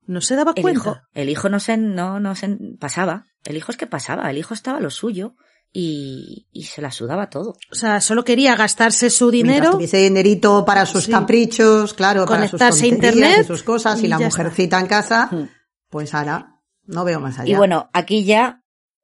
no 0.06 0.20
se 0.20 0.36
daba 0.36 0.52
El 0.54 0.62
cuenta. 0.62 0.78
hijo, 0.80 1.00
el 1.12 1.28
hijo 1.28 1.48
no 1.48 1.58
se, 1.58 1.76
no, 1.76 2.20
no 2.20 2.34
se 2.36 2.56
pasaba. 2.78 3.26
El 3.44 3.56
hijo 3.56 3.72
es 3.72 3.76
que 3.76 3.88
pasaba. 3.88 4.30
El 4.30 4.38
hijo 4.38 4.54
estaba 4.54 4.78
lo 4.80 4.90
suyo 4.90 5.34
y, 5.72 6.46
y 6.52 6.64
se 6.64 6.82
la 6.82 6.90
sudaba 6.90 7.30
todo. 7.30 7.56
O 7.70 7.74
sea, 7.74 8.00
solo 8.00 8.24
quería 8.24 8.54
gastarse 8.56 9.08
su 9.10 9.30
dinero. 9.30 9.70
tuviese 9.72 9.98
dinerito 9.98 10.64
para 10.64 10.84
sus 10.86 11.04
Sí. 11.04 11.10
caprichos, 11.12 11.94
claro, 11.94 12.26
para 12.26 12.42
sus 12.48 12.58
Conectarse 12.58 12.86
a 12.86 12.90
tonterías 12.90 13.14
internet 13.14 13.44
y 13.44 13.46
sus 13.46 13.62
cosas, 13.62 14.00
y, 14.02 14.06
y 14.06 14.08
la 14.08 14.18
mujercita 14.18 14.78
en 14.80 14.86
casa, 14.86 15.28
Hmm. 15.30 15.48
pues 15.88 16.12
ahora, 16.14 16.56
no 16.84 17.04
veo 17.04 17.20
más 17.20 17.38
allá. 17.38 17.50
Y 17.50 17.54
bueno, 17.54 17.88
aquí 17.92 18.24
ya 18.24 18.62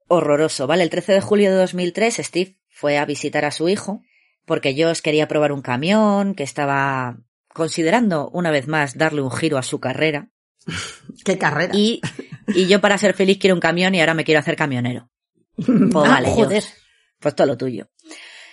horroroso, 0.09 0.67
¿vale? 0.67 0.83
El 0.83 0.91
13 0.91 1.13
de 1.13 1.21
julio 1.21 1.51
de 1.51 1.57
2003 1.57 2.17
Steve 2.23 2.59
fue 2.69 2.99
a 2.99 3.05
visitar 3.05 3.45
a 3.45 3.51
su 3.51 3.69
hijo 3.69 4.03
porque 4.45 4.75
Josh 4.83 5.01
quería 5.01 5.29
probar 5.29 5.53
un 5.53 5.61
camión, 5.63 6.35
que 6.35 6.43
estaba 6.43 7.19
considerando 7.53 8.31
una 8.33 8.51
vez 8.51 8.67
más 8.69 8.97
darle 8.97 9.21
un 9.21 9.31
giro 9.31 9.59
a 9.59 9.63
su 9.63 9.81
carrera. 9.81 10.31
¿Qué 11.25 11.37
carrera? 11.39 11.75
Y, 11.77 12.01
y 12.49 12.67
yo 12.67 12.81
para 12.81 12.97
ser 12.99 13.15
feliz 13.15 13.39
quiero 13.39 13.55
un 13.55 13.61
camión 13.61 13.95
y 13.95 14.01
ahora 14.01 14.15
me 14.15 14.25
quiero 14.25 14.41
hacer 14.41 14.57
camionero. 14.57 15.11
Pues 15.67 16.09
Ah, 16.09 16.15
vale, 16.15 16.31
joder. 16.31 16.65
Pues 17.21 17.35
todo 17.35 17.47
lo 17.47 17.57
tuyo. 17.57 17.91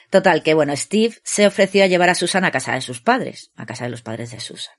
Total, 0.10 0.44
que 0.44 0.54
bueno, 0.54 0.76
Steve 0.76 1.16
se 1.24 1.46
ofreció 1.48 1.84
a 1.84 1.88
llevar 1.88 2.10
a 2.10 2.16
Susan 2.16 2.46
a 2.46 2.52
casa 2.52 2.74
de 2.74 2.82
sus 2.82 3.02
padres, 3.02 3.52
a 3.56 3.66
casa 3.66 3.86
de 3.86 3.92
los 3.92 4.02
padres 4.02 4.32
de 4.32 4.40
Susan. 4.40 4.74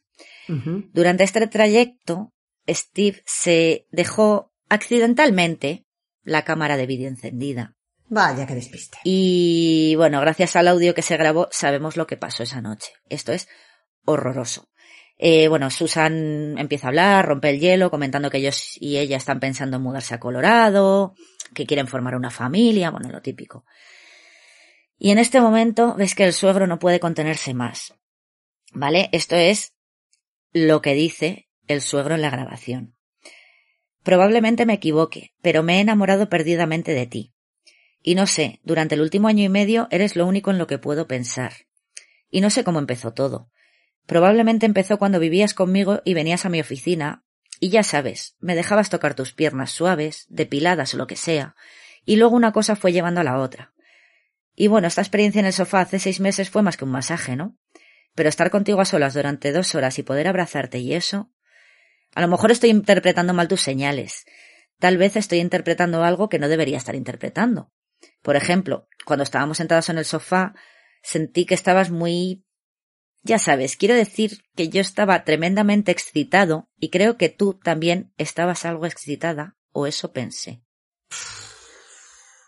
Durante 0.93 1.25
este 1.25 1.47
trayecto, 1.49 2.33
Steve 2.69 3.23
se 3.27 3.87
dejó 3.91 4.53
accidentalmente 4.69 5.85
la 6.23 6.45
cámara 6.45 6.77
de 6.77 6.87
vídeo 6.87 7.09
encendida. 7.09 7.75
Vaya 8.09 8.47
que 8.47 8.55
despiste. 8.55 8.99
Y 9.03 9.95
bueno, 9.97 10.21
gracias 10.21 10.55
al 10.55 10.69
audio 10.69 10.95
que 10.95 11.03
se 11.03 11.17
grabó, 11.17 11.49
sabemos 11.51 11.97
lo 11.97 12.07
que 12.07 12.17
pasó 12.17 12.45
esa 12.45 12.61
noche. 12.61 12.93
Esto 13.09 13.33
es 13.33 13.49
horroroso. 14.05 14.69
Eh, 15.19 15.49
bueno, 15.49 15.71
Susan 15.71 16.59
empieza 16.59 16.87
a 16.87 16.91
hablar, 16.91 17.27
rompe 17.27 17.51
el 17.51 17.61
hielo, 17.61 17.91
comentando 17.91 18.31
que 18.31 18.39
ellos 18.39 18.77
y 18.79 18.99
ella 18.99 19.17
están 19.17 19.41
pensando 19.41 19.77
en 19.77 19.83
mudarse 19.83 20.15
a 20.15 20.21
Colorado, 20.21 21.15
que 21.55 21.67
quieren 21.67 21.87
formar 21.87 22.15
una 22.15 22.31
familia, 22.31 22.91
bueno, 22.91 23.09
lo 23.11 23.23
típico. 23.23 23.65
Y 24.99 25.11
en 25.11 25.19
este 25.19 25.41
momento 25.41 25.95
ves 25.95 26.15
que 26.15 26.25
el 26.25 26.33
suegro 26.33 26.67
no 26.67 26.79
puede 26.79 27.01
contenerse 27.01 27.55
más. 27.55 27.95
¿Vale? 28.73 29.09
Esto 29.13 29.37
es 29.37 29.75
lo 30.53 30.83
que 30.83 30.95
dice 30.95 31.49
el 31.67 31.81
suegro 31.81 32.15
en 32.15 32.23
la 32.23 32.31
grabación. 32.31 32.95
Probablemente 34.03 34.67
me 34.67 34.75
equivoque, 34.75 35.35
pero 35.43 35.63
me 35.63 35.79
he 35.79 35.81
enamorado 35.81 36.29
perdidamente 36.29 36.93
de 36.93 37.07
ti. 37.07 37.35
Y 38.03 38.15
no 38.15 38.27
sé, 38.27 38.61
durante 38.63 38.95
el 38.95 39.01
último 39.01 39.29
año 39.29 39.43
y 39.45 39.49
medio 39.49 39.89
eres 39.91 40.15
lo 40.15 40.27
único 40.27 40.51
en 40.51 40.59
lo 40.59 40.67
que 40.67 40.79
puedo 40.79 41.09
pensar. 41.09 41.53
Y 42.31 42.41
no 42.41 42.51
sé 42.51 42.65
cómo 42.65 42.79
empezó 42.79 43.13
todo. 43.13 43.51
Probablemente 44.07 44.67
empezó 44.67 44.99
cuando 44.99 45.21
vivías 45.21 45.55
conmigo 45.55 46.01
y 46.05 46.15
venías 46.15 46.47
a 46.47 46.49
mi 46.49 46.61
oficina, 46.61 47.25
y 47.59 47.71
ya 47.71 47.83
sabes, 47.83 48.37
me 48.39 48.55
dejabas 48.55 48.91
tocar 48.91 49.15
tus 49.15 49.33
piernas 49.33 49.71
suaves, 49.71 50.27
depiladas 50.29 50.95
o 50.95 50.97
lo 50.97 51.07
que 51.07 51.17
sea, 51.17 51.57
y 52.05 52.17
luego 52.17 52.37
una 52.37 52.53
cosa 52.53 52.77
fue 52.77 52.93
llevando 52.93 53.21
a 53.21 53.25
la 53.25 53.39
otra. 53.39 53.73
Y 54.55 54.69
bueno, 54.69 54.89
esta 54.89 55.03
experiencia 55.03 55.41
en 55.41 55.47
el 55.47 55.53
sofá 55.53 55.81
hace 55.81 55.99
seis 55.99 56.21
meses 56.21 56.49
fue 56.49 56.63
más 56.63 56.77
que 56.77 56.85
un 56.85 56.91
masaje, 56.91 57.37
¿no? 57.37 57.59
Pero 58.15 58.31
estar 58.31 58.51
contigo 58.51 58.81
a 58.81 58.87
solas 58.87 59.13
durante 59.13 59.53
dos 59.53 59.75
horas 59.75 59.99
y 59.99 60.03
poder 60.03 60.29
abrazarte 60.29 60.79
y 60.79 60.95
eso. 60.95 61.31
A 62.15 62.23
lo 62.23 62.29
mejor 62.29 62.51
estoy 62.51 62.71
interpretando 62.71 63.35
mal 63.35 63.49
tus 63.49 63.61
señales. 63.61 64.25
Tal 64.79 64.97
vez 64.97 65.17
estoy 65.17 65.41
interpretando 65.41 66.03
algo 66.03 66.31
que 66.31 66.39
no 66.39 66.49
debería 66.49 66.79
estar 66.79 66.95
interpretando. 66.95 67.71
Por 68.23 68.37
ejemplo, 68.37 68.89
cuando 69.05 69.23
estábamos 69.23 69.59
sentados 69.59 69.91
en 69.91 69.99
el 69.99 70.07
sofá, 70.07 70.55
sentí 71.03 71.45
que 71.45 71.55
estabas 71.55 71.91
muy... 71.91 72.46
Ya 73.27 73.39
sabes, 73.41 73.77
quiero 73.77 73.95
decir 73.95 74.43
que 74.55 74.69
yo 74.69 74.81
estaba 74.81 75.25
tremendamente 75.25 75.91
excitado 75.91 76.69
y 76.79 76.91
creo 76.91 77.17
que 77.17 77.29
tú 77.29 77.55
también 77.55 78.13
estabas 78.19 78.65
algo 78.65 78.87
excitada, 78.87 79.57
o 79.73 79.87
eso 79.87 80.13
pensé. 80.13 80.63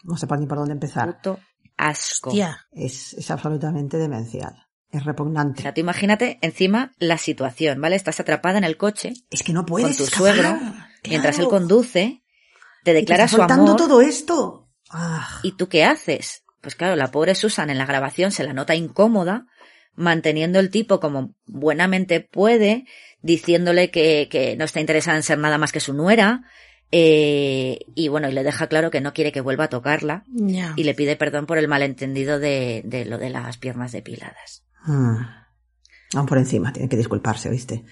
No 0.05 0.17
sé 0.17 0.27
por 0.27 0.39
ni 0.39 0.47
por 0.47 0.59
dónde 0.59 0.73
empezar. 0.75 1.17
Puto 1.17 1.41
asco. 1.77 2.31
Hostia. 2.31 2.67
Es, 2.73 3.13
es 3.15 3.31
absolutamente 3.31 3.97
demencial. 3.99 4.55
Es 4.91 5.03
O 5.03 5.05
repugnante. 5.05 5.63
sea, 5.63 5.75
tú 5.75 5.81
imagínate 5.81 6.39
encima 6.43 6.93
la 6.99 7.19
situación, 7.19 7.81
¿vale? 7.81 7.97
Estás 7.97 8.21
atrapada 8.21 8.57
en 8.59 8.65
el 8.65 8.77
coche 8.77 9.13
Es 9.31 9.43
que 9.43 9.53
no 9.53 9.67
puedes 9.67 9.89
con 9.89 9.97
tu 9.97 10.05
escapar. 10.05 10.35
suegro, 10.35 10.61
mientras 11.09 11.39
él 11.39 11.49
conduce, 11.49 12.23
te 12.85 12.93
Y 12.93 12.95
te 12.95 12.95
declara 12.95 13.29
su 13.29 13.43
amor. 13.43 13.77
todo 13.77 14.01
esto. 14.01 14.71
Ah, 14.91 15.41
¿Y 15.43 15.57
tú 15.57 15.69
qué 15.69 15.85
haces? 15.85 16.45
Pues 16.63 16.75
claro, 16.75 16.97
la 16.97 17.11
pobre 17.11 17.35
Susan 17.35 17.69
en 17.71 17.79
la 17.79 17.87
grabación 17.87 18.33
se 18.33 18.45
la 18.45 18.53
nota 18.55 18.75
incómoda, 18.75 19.47
manteniendo 19.99 20.61
el 20.61 20.71
tipo 20.71 21.01
como 21.01 21.35
buenamente 21.47 22.21
puede, 22.21 22.87
diciéndole 23.21 23.91
que, 23.91 24.29
que 24.31 24.57
no 24.57 24.65
está 24.65 24.81
interesada 24.81 25.17
en 25.17 25.23
ser 25.23 25.39
nada 25.39 25.59
más 25.59 25.73
que 25.73 25.81
su 25.81 25.93
nuera, 25.93 26.45
eh, 26.91 27.81
y 27.95 28.09
bueno, 28.09 28.29
y 28.29 28.33
le 28.33 28.45
deja 28.45 28.69
claro 28.69 28.91
que 28.91 29.01
no 29.01 29.13
quiere 29.13 29.33
que 29.33 29.43
vuelva 29.43 29.65
a 29.65 29.69
tocarla, 29.69 30.25
y 30.77 30.85
le 30.85 30.95
pide 30.95 31.17
perdón 31.17 31.47
por 31.47 31.59
el 31.59 31.69
malentendido 31.69 32.39
de, 32.39 32.83
de 32.85 33.05
lo 33.05 33.19
de 33.19 33.31
las 33.31 33.59
piernas 33.59 33.93
depiladas. 33.93 34.65
mm. 34.85 35.17
Aún 36.15 36.27
por 36.27 36.39
encima, 36.39 36.73
tiene 36.73 36.89
que 36.89 36.97
disculparse, 36.97 37.51
¿viste? 37.51 37.85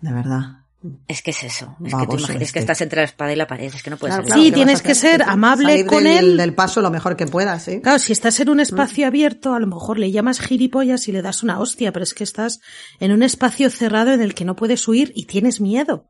De 0.00 0.12
verdad. 0.12 0.59
Es 1.08 1.20
que 1.20 1.32
es 1.32 1.42
eso, 1.42 1.76
es 1.84 1.90
que 1.90 1.96
Baboso 1.96 2.18
imaginas 2.20 2.42
este. 2.42 2.52
que 2.54 2.58
estás 2.60 2.80
entre 2.80 3.00
la 3.00 3.04
espada 3.04 3.32
y 3.32 3.36
la 3.36 3.46
pared, 3.46 3.66
es 3.74 3.82
que 3.82 3.90
no 3.90 3.98
puedes 3.98 4.16
Claro, 4.16 4.32
Sí, 4.34 4.48
¿qué 4.48 4.52
tienes 4.54 4.80
que 4.80 4.94
ser 4.94 5.22
amable 5.22 5.66
Salir 5.68 5.86
con 5.86 6.04
del, 6.04 6.16
él. 6.30 6.36
del 6.38 6.54
paso 6.54 6.80
lo 6.80 6.90
mejor 6.90 7.16
que 7.16 7.26
puedas, 7.26 7.64
¿sí? 7.64 7.82
Claro, 7.82 7.98
si 7.98 8.12
estás 8.12 8.40
en 8.40 8.48
Mm. 8.48 8.52
un 8.52 8.60
espacio 8.60 9.06
abierto, 9.06 9.52
a 9.52 9.60
lo 9.60 9.66
mejor 9.66 9.98
le 9.98 10.10
llamas 10.10 10.40
gilipollas 10.40 11.06
y 11.08 11.12
le 11.12 11.20
das 11.20 11.42
una 11.42 11.60
hostia, 11.60 11.92
pero 11.92 12.02
es 12.02 12.14
que 12.14 12.24
estás 12.24 12.60
en 12.98 13.12
un 13.12 13.22
espacio 13.22 13.68
cerrado 13.68 14.12
en 14.14 14.22
el 14.22 14.34
que 14.34 14.46
no 14.46 14.56
puedes 14.56 14.88
huir 14.88 15.12
y 15.14 15.26
tienes 15.26 15.60
miedo. 15.60 16.08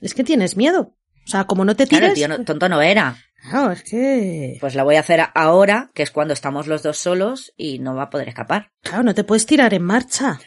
Es 0.00 0.14
que 0.14 0.22
tienes 0.22 0.56
miedo. 0.56 0.94
O 1.26 1.28
sea, 1.30 1.44
como 1.44 1.64
no 1.64 1.74
te 1.74 1.86
tires... 1.86 2.14
tío 2.14 2.28
no- 2.28 2.44
tonto 2.44 2.68
no 2.68 2.82
era. 2.82 3.16
Claro, 3.50 3.72
es 3.72 3.82
que... 3.82 4.58
Pues 4.60 4.74
la 4.76 4.84
voy 4.84 4.94
a 4.96 5.00
hacer 5.00 5.20
ahora, 5.34 5.90
que 5.92 6.02
es 6.04 6.10
cuando 6.12 6.32
estamos 6.34 6.66
los 6.68 6.82
dos 6.84 6.98
solos 6.98 7.52
y 7.56 7.78
no 7.80 7.94
va 7.96 8.04
a 8.04 8.10
poder 8.10 8.28
escapar. 8.28 8.70
Claro, 8.82 9.02
no 9.02 9.14
te 9.14 9.24
puedes 9.24 9.44
tirar 9.44 9.74
en 9.74 9.82
marcha. 9.82 10.38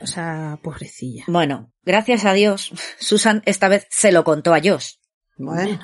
O 0.00 0.06
sea, 0.06 0.58
pobrecilla. 0.62 1.24
Bueno, 1.28 1.72
gracias 1.84 2.24
a 2.24 2.32
Dios, 2.32 2.72
Susan 2.98 3.42
esta 3.46 3.68
vez 3.68 3.86
se 3.90 4.12
lo 4.12 4.24
contó 4.24 4.54
a 4.54 4.60
Josh. 4.62 4.94
Bueno, 5.36 5.78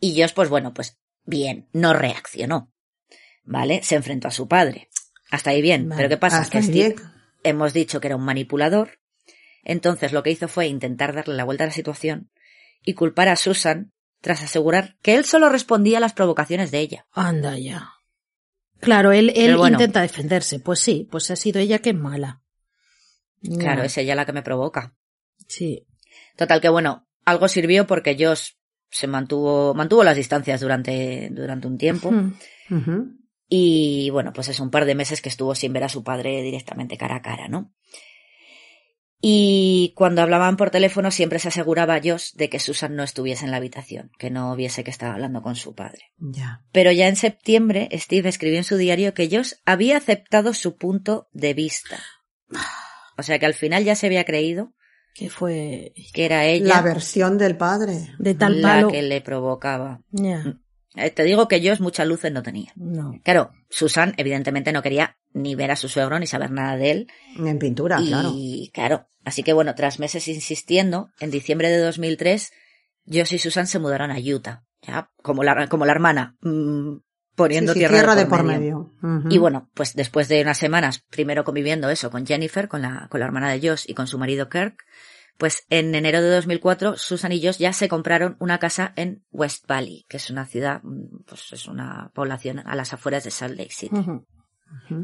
Y 0.00 0.20
Josh, 0.20 0.32
pues 0.32 0.48
bueno, 0.48 0.72
pues 0.72 0.98
bien, 1.24 1.68
no 1.72 1.92
reaccionó. 1.92 2.72
¿Vale? 3.44 3.82
Se 3.82 3.94
enfrentó 3.96 4.28
a 4.28 4.32
su 4.32 4.46
padre. 4.46 4.88
Hasta 5.30 5.50
ahí 5.50 5.62
bien. 5.62 5.88
Vale. 5.88 5.98
Pero 5.98 6.08
¿qué 6.10 6.16
pasa? 6.18 6.40
hasta 6.40 6.52
que 6.52 6.58
ahí 6.58 6.64
Steve, 6.64 6.94
bien. 6.94 7.10
hemos 7.44 7.72
dicho 7.72 8.00
que 8.00 8.08
era 8.08 8.16
un 8.16 8.24
manipulador. 8.24 9.00
Entonces 9.64 10.12
lo 10.12 10.22
que 10.22 10.30
hizo 10.30 10.48
fue 10.48 10.66
intentar 10.66 11.14
darle 11.14 11.34
la 11.34 11.44
vuelta 11.44 11.64
a 11.64 11.68
la 11.68 11.72
situación 11.72 12.30
y 12.82 12.94
culpar 12.94 13.28
a 13.28 13.36
Susan 13.36 13.92
tras 14.20 14.42
asegurar 14.42 14.96
que 15.02 15.14
él 15.14 15.24
solo 15.24 15.48
respondía 15.48 15.98
a 15.98 16.00
las 16.00 16.12
provocaciones 16.12 16.70
de 16.70 16.80
ella. 16.80 17.06
Anda 17.12 17.58
ya. 17.58 17.92
Claro, 18.80 19.12
él, 19.12 19.32
él 19.34 19.56
bueno. 19.56 19.74
intenta 19.74 20.00
defenderse. 20.02 20.60
Pues 20.60 20.80
sí, 20.80 21.08
pues 21.10 21.30
ha 21.30 21.36
sido 21.36 21.60
ella 21.60 21.80
que 21.80 21.90
es 21.90 21.96
mala. 21.96 22.42
Claro, 23.58 23.82
es 23.82 23.96
ella 23.98 24.14
la 24.14 24.26
que 24.26 24.32
me 24.32 24.42
provoca. 24.42 24.94
Sí. 25.46 25.86
Total 26.36 26.60
que 26.60 26.68
bueno, 26.68 27.08
algo 27.24 27.48
sirvió 27.48 27.86
porque 27.86 28.16
Josh 28.18 28.52
se 28.90 29.06
mantuvo, 29.06 29.74
mantuvo 29.74 30.02
las 30.04 30.16
distancias 30.16 30.60
durante, 30.60 31.28
durante 31.30 31.66
un 31.66 31.78
tiempo. 31.78 32.12
Y 33.48 34.10
bueno, 34.10 34.32
pues 34.32 34.48
es 34.48 34.60
un 34.60 34.70
par 34.70 34.84
de 34.84 34.94
meses 34.94 35.22
que 35.22 35.28
estuvo 35.28 35.54
sin 35.54 35.72
ver 35.72 35.84
a 35.84 35.88
su 35.88 36.02
padre 36.02 36.42
directamente 36.42 36.98
cara 36.98 37.16
a 37.16 37.22
cara, 37.22 37.48
¿no? 37.48 37.72
Y 39.20 39.94
cuando 39.96 40.22
hablaban 40.22 40.56
por 40.56 40.70
teléfono 40.70 41.10
siempre 41.10 41.40
se 41.40 41.48
aseguraba 41.48 42.00
Josh 42.02 42.34
de 42.34 42.48
que 42.48 42.60
Susan 42.60 42.94
no 42.94 43.02
estuviese 43.02 43.44
en 43.44 43.50
la 43.50 43.56
habitación, 43.56 44.12
que 44.16 44.30
no 44.30 44.54
viese 44.54 44.84
que 44.84 44.90
estaba 44.90 45.14
hablando 45.14 45.42
con 45.42 45.56
su 45.56 45.74
padre. 45.74 46.12
Ya. 46.18 46.62
Pero 46.70 46.92
ya 46.92 47.08
en 47.08 47.16
septiembre 47.16 47.88
Steve 47.94 48.28
escribió 48.28 48.58
en 48.58 48.64
su 48.64 48.76
diario 48.76 49.14
que 49.14 49.28
Josh 49.28 49.54
había 49.64 49.96
aceptado 49.96 50.54
su 50.54 50.76
punto 50.76 51.28
de 51.32 51.54
vista. 51.54 52.00
O 53.18 53.22
sea 53.22 53.38
que 53.38 53.46
al 53.46 53.54
final 53.54 53.84
ya 53.84 53.94
se 53.94 54.06
había 54.06 54.24
creído 54.24 54.72
Que 55.14 55.28
fue 55.28 55.92
que 56.14 56.24
era 56.24 56.44
ella 56.46 56.76
La 56.76 56.82
versión 56.82 57.36
del 57.36 57.56
padre. 57.56 58.14
de 58.18 58.34
tal 58.34 58.62
la 58.62 58.68
palo. 58.68 58.88
que 58.92 59.02
le 59.02 59.20
provocaba. 59.20 60.00
Ya. 60.12 60.56
Eh, 60.94 61.10
Te 61.10 61.22
digo 61.24 61.48
que 61.48 61.60
Josh 61.60 61.80
muchas 61.80 62.06
luces 62.08 62.32
no 62.32 62.42
tenía. 62.42 62.72
No. 62.76 63.20
Claro, 63.24 63.50
Susan 63.68 64.14
evidentemente 64.16 64.72
no 64.72 64.82
quería 64.82 65.18
ni 65.32 65.54
ver 65.54 65.70
a 65.70 65.76
su 65.76 65.88
suegro 65.88 66.18
ni 66.18 66.26
saber 66.26 66.50
nada 66.50 66.76
de 66.76 66.90
él. 66.92 67.06
En 67.36 67.58
pintura, 67.58 67.98
claro. 67.98 68.32
y 68.34 68.70
claro, 68.72 69.08
así 69.24 69.42
que 69.42 69.52
bueno, 69.52 69.74
tras 69.74 69.98
meses 69.98 70.26
insistiendo, 70.28 71.10
en 71.20 71.30
diciembre 71.30 71.68
de 71.68 71.78
2003, 71.78 72.52
Josh 73.06 73.34
y 73.34 73.38
Susan 73.38 73.66
se 73.66 73.78
mudaron 73.78 74.10
a 74.10 74.18
Utah. 74.18 74.64
Ya, 74.82 75.10
como 75.22 75.42
la, 75.44 75.66
como 75.68 75.84
la 75.84 75.92
hermana, 75.92 76.36
mm, 76.40 76.96
poniendo 77.38 77.72
Sí, 77.72 77.80
sí, 77.80 77.86
tierra, 77.86 78.14
de 78.14 78.26
por 78.26 78.44
medio. 78.44 78.92
Y 79.30 79.38
bueno, 79.38 79.70
pues 79.72 79.94
después 79.94 80.28
de 80.28 80.42
unas 80.42 80.58
semanas, 80.58 80.98
primero 81.08 81.44
conviviendo 81.44 81.88
eso 81.88 82.10
con 82.10 82.26
Jennifer, 82.26 82.68
con 82.68 82.82
la, 82.82 83.06
con 83.08 83.20
la 83.20 83.26
hermana 83.26 83.50
de 83.50 83.66
Josh 83.66 83.84
y 83.86 83.94
con 83.94 84.08
su 84.08 84.18
marido 84.18 84.50
Kirk, 84.50 84.84
pues 85.38 85.64
en 85.70 85.94
enero 85.94 86.20
de 86.20 86.30
2004, 86.30 86.96
Susan 86.96 87.30
y 87.32 87.40
Josh 87.40 87.58
ya 87.58 87.72
se 87.72 87.88
compraron 87.88 88.36
una 88.40 88.58
casa 88.58 88.92
en 88.96 89.22
West 89.30 89.66
Valley, 89.68 90.04
que 90.08 90.16
es 90.16 90.30
una 90.30 90.44
ciudad, 90.46 90.80
mm, 90.82 91.22
pues 91.26 91.52
es 91.52 91.66
una 91.68 92.10
población 92.12 92.58
a 92.58 92.74
las 92.74 92.92
afueras 92.92 93.22
de 93.22 93.30
Salt 93.30 93.56
Lake 93.56 93.72
City. 93.72 93.96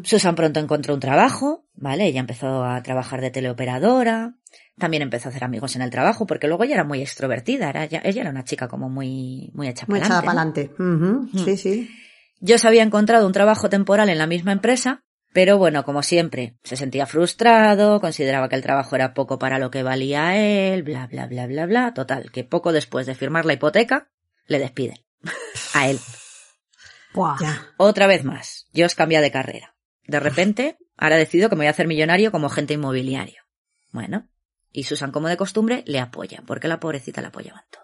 Susan 0.03 0.35
pronto 0.35 0.61
encontró 0.61 0.93
un 0.93 1.01
trabajo, 1.01 1.65
¿vale? 1.75 2.07
Ella 2.07 2.21
empezó 2.21 2.65
a 2.65 2.83
trabajar 2.83 3.21
de 3.21 3.31
teleoperadora, 3.31 4.35
también 4.77 5.03
empezó 5.05 5.29
a 5.29 5.31
hacer 5.31 5.45
amigos 5.45 5.77
en 5.77 5.83
el 5.83 5.91
trabajo, 5.91 6.27
porque 6.27 6.49
luego 6.49 6.65
ella 6.65 6.75
era 6.75 6.85
muy 6.85 7.01
extrovertida, 7.01 7.71
era, 7.71 7.85
ella, 7.85 8.03
ella 8.05 8.23
era 8.23 8.31
una 8.31 8.45
chica 8.45 8.69
como 8.69 8.91
muy, 8.91 9.51
muy 9.55 9.69
hecha 9.69 9.87
Muy 9.89 10.01
para 10.01 10.07
echada 10.07 10.21
para 10.21 10.43
adelante. 10.43 10.71
Ujú. 10.79 11.29
Mm. 11.33 11.45
Sí, 11.45 11.57
Josh 12.41 12.67
había 12.67 12.83
encontrado 12.83 13.27
un 13.27 13.33
trabajo 13.33 13.69
temporal 13.69 14.09
en 14.09 14.19
la 14.19 14.27
misma 14.27 14.53
empresa, 14.53 15.03
pero 15.33 15.59
bueno, 15.59 15.85
como 15.85 16.03
siempre, 16.03 16.57
se 16.63 16.77
sentía 16.77 17.07
frustrado, 17.07 18.01
consideraba 18.01 18.49
que 18.49 18.55
el 18.55 18.63
trabajo 18.63 18.95
era 18.95 19.15
poco 19.15 19.39
para 19.39 19.59
lo 19.59 19.71
que 19.71 19.83
valía 19.83 20.37
él, 20.37 20.83
bla, 20.85 21.09
bla, 21.09 21.27
bla, 21.27 21.47
bla, 21.47 21.67
bla. 21.67 21.95
Total, 21.95 22.31
que 22.31 22.45
poco 22.45 22.73
después 22.73 23.07
de 23.07 23.17
firmar 23.17 23.45
la 23.45 23.55
hipoteca, 23.55 24.11
le 24.47 24.59
despiden. 24.59 24.99
a 25.75 25.89
él. 25.89 25.99
Buah. 27.15 27.37
Otra 27.77 28.07
vez 28.07 28.25
más, 28.25 28.67
Josh 28.75 28.95
cambia 28.95 29.21
de 29.21 29.31
carrera. 29.31 29.75
De 30.07 30.21
repente, 30.21 30.77
ahora 30.97 31.17
decido 31.17 31.49
que 31.49 31.57
me 31.57 31.61
voy 31.61 31.67
a 31.69 31.71
hacer 31.71 31.89
millonario 31.89 32.31
como 32.31 32.47
agente 32.47 32.75
inmobiliario. 32.75 33.43
Bueno, 33.91 34.29
y 34.73 34.85
Susan, 34.85 35.13
como 35.13 35.29
de 35.29 35.37
costumbre, 35.37 35.83
le 35.87 36.01
apoya, 36.01 36.43
porque 36.47 36.69
la 36.69 36.81
pobrecita 36.81 37.23
la 37.23 37.29
apoyaba 37.29 37.61
en 37.61 37.71
todo. 37.71 37.84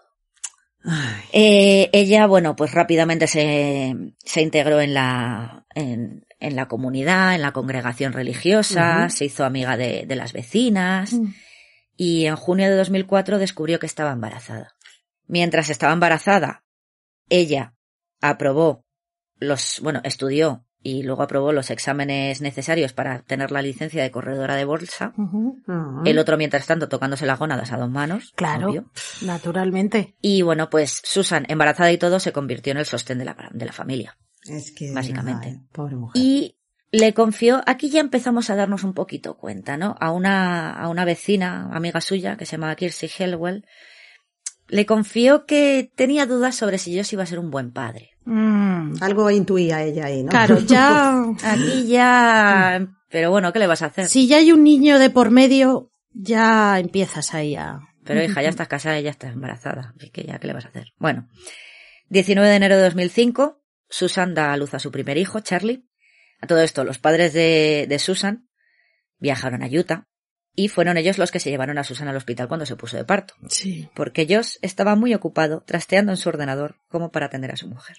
Eh, 1.31 1.89
ella, 1.93 2.25
bueno, 2.27 2.55
pues 2.55 2.73
rápidamente 2.73 3.27
se, 3.27 3.95
se 4.23 4.41
integró 4.41 4.81
en 4.81 4.93
la, 4.93 5.65
en, 5.75 6.25
en 6.39 6.55
la 6.55 6.67
comunidad, 6.67 7.35
en 7.35 7.41
la 7.41 7.51
congregación 7.51 8.13
religiosa, 8.13 9.09
se 9.09 9.25
hizo 9.25 9.45
amiga 9.45 9.77
de, 9.77 10.05
de 10.07 10.15
las 10.15 10.33
vecinas 10.33 11.13
Mm. 11.13 11.33
y 11.97 12.25
en 12.25 12.35
junio 12.35 12.69
de 12.69 12.75
2004 12.75 13.37
descubrió 13.37 13.77
que 13.79 13.85
estaba 13.85 14.11
embarazada. 14.11 14.75
Mientras 15.27 15.69
estaba 15.69 15.93
embarazada, 15.93 16.63
ella 17.29 17.75
aprobó 18.21 18.83
los, 19.37 19.79
bueno, 19.81 20.01
estudió 20.03 20.65
y 20.83 21.03
luego 21.03 21.23
aprobó 21.23 21.51
los 21.51 21.69
exámenes 21.69 22.41
necesarios 22.41 22.93
para 22.93 23.19
tener 23.19 23.51
la 23.51 23.61
licencia 23.61 24.01
de 24.01 24.11
corredora 24.11 24.55
de 24.55 24.65
bolsa. 24.65 25.13
Ah. 25.67 26.01
El 26.05 26.17
otro, 26.17 26.37
mientras 26.37 26.65
tanto, 26.65 26.89
tocándose 26.89 27.25
las 27.25 27.39
gónadas 27.39 27.71
a 27.71 27.77
dos 27.77 27.89
manos. 27.89 28.33
Claro, 28.35 28.69
obvio. 28.69 28.91
naturalmente. 29.21 30.15
Y 30.21 30.41
bueno, 30.41 30.69
pues 30.69 31.01
Susan, 31.03 31.45
embarazada 31.47 31.91
y 31.91 31.97
todo, 31.97 32.19
se 32.19 32.31
convirtió 32.31 32.71
en 32.71 32.77
el 32.77 32.85
sostén 32.85 33.19
de 33.19 33.25
la, 33.25 33.49
de 33.51 33.65
la 33.65 33.73
familia. 33.73 34.17
Es 34.45 34.71
que. 34.71 34.91
básicamente. 34.91 35.47
ay, 35.49 35.61
pobre 35.71 35.95
mujer. 35.95 36.21
Y 36.21 36.57
le 36.91 37.13
confió, 37.13 37.61
aquí 37.67 37.89
ya 37.89 38.01
empezamos 38.01 38.49
a 38.49 38.55
darnos 38.55 38.83
un 38.83 38.93
poquito 38.93 39.37
cuenta, 39.37 39.77
¿no? 39.77 39.95
A 39.99 40.11
una, 40.11 40.71
a 40.71 40.89
una 40.89 41.05
vecina, 41.05 41.69
amiga 41.71 42.01
suya, 42.01 42.37
que 42.37 42.45
se 42.45 42.53
llama 42.53 42.75
Kirsty 42.75 43.09
Hellwell, 43.17 43.65
le 44.67 44.85
confió 44.85 45.45
que 45.45 45.91
tenía 45.95 46.25
dudas 46.25 46.55
sobre 46.55 46.77
si 46.77 46.93
yo 46.93 47.03
iba 47.11 47.23
a 47.23 47.27
ser 47.27 47.39
un 47.39 47.51
buen 47.51 47.71
padre. 47.71 48.10
Mm. 48.25 48.95
Algo 49.01 49.31
intuía 49.31 49.83
ella 49.83 50.05
ahí, 50.05 50.23
¿no? 50.23 50.29
Claro, 50.29 50.59
ya. 50.67 51.23
Aquí 51.43 51.87
ya, 51.87 52.87
pero 53.09 53.31
bueno, 53.31 53.51
¿qué 53.51 53.59
le 53.59 53.67
vas 53.67 53.81
a 53.81 53.87
hacer? 53.87 54.07
si 54.07 54.27
ya 54.27 54.37
hay 54.37 54.51
un 54.51 54.63
niño 54.63 54.99
de 54.99 55.09
por 55.09 55.31
medio, 55.31 55.91
ya 56.11 56.79
empiezas 56.79 57.33
ahí 57.33 57.55
a. 57.55 57.79
Pero 58.03 58.23
hija, 58.23 58.41
ya 58.41 58.49
estás 58.49 58.67
casada 58.67 58.99
y 58.99 59.03
ya 59.03 59.11
estás 59.11 59.33
embarazada. 59.33 59.93
Así 59.95 60.09
que 60.09 60.23
ya, 60.23 60.39
¿qué 60.39 60.47
le 60.47 60.53
vas 60.53 60.65
a 60.65 60.69
hacer? 60.69 60.93
Bueno, 60.97 61.29
19 62.09 62.49
de 62.49 62.55
enero 62.55 62.77
de 62.77 62.83
2005, 62.83 63.61
Susan 63.89 64.33
da 64.33 64.53
a 64.53 64.57
luz 64.57 64.73
a 64.73 64.79
su 64.79 64.91
primer 64.91 65.17
hijo, 65.17 65.39
Charlie. 65.41 65.85
A 66.41 66.47
todo 66.47 66.61
esto, 66.61 66.83
los 66.83 66.97
padres 66.97 67.33
de, 67.33 67.85
de 67.87 67.99
Susan 67.99 68.49
viajaron 69.19 69.61
a 69.61 69.67
Utah 69.67 70.07
y 70.55 70.67
fueron 70.67 70.97
ellos 70.97 71.17
los 71.17 71.31
que 71.31 71.39
se 71.39 71.49
llevaron 71.49 71.77
a 71.77 71.83
Susan 71.83 72.07
al 72.07 72.15
hospital 72.17 72.47
cuando 72.47 72.65
se 72.65 72.75
puso 72.75 72.97
de 72.97 73.05
parto, 73.05 73.33
Sí. 73.47 73.89
porque 73.95 74.23
ellos 74.23 74.59
estaba 74.61 74.95
muy 74.95 75.13
ocupado 75.13 75.63
trasteando 75.65 76.11
en 76.11 76.17
su 76.17 76.29
ordenador 76.29 76.75
como 76.89 77.11
para 77.11 77.27
atender 77.27 77.51
a 77.51 77.55
su 77.57 77.67
mujer. 77.67 77.97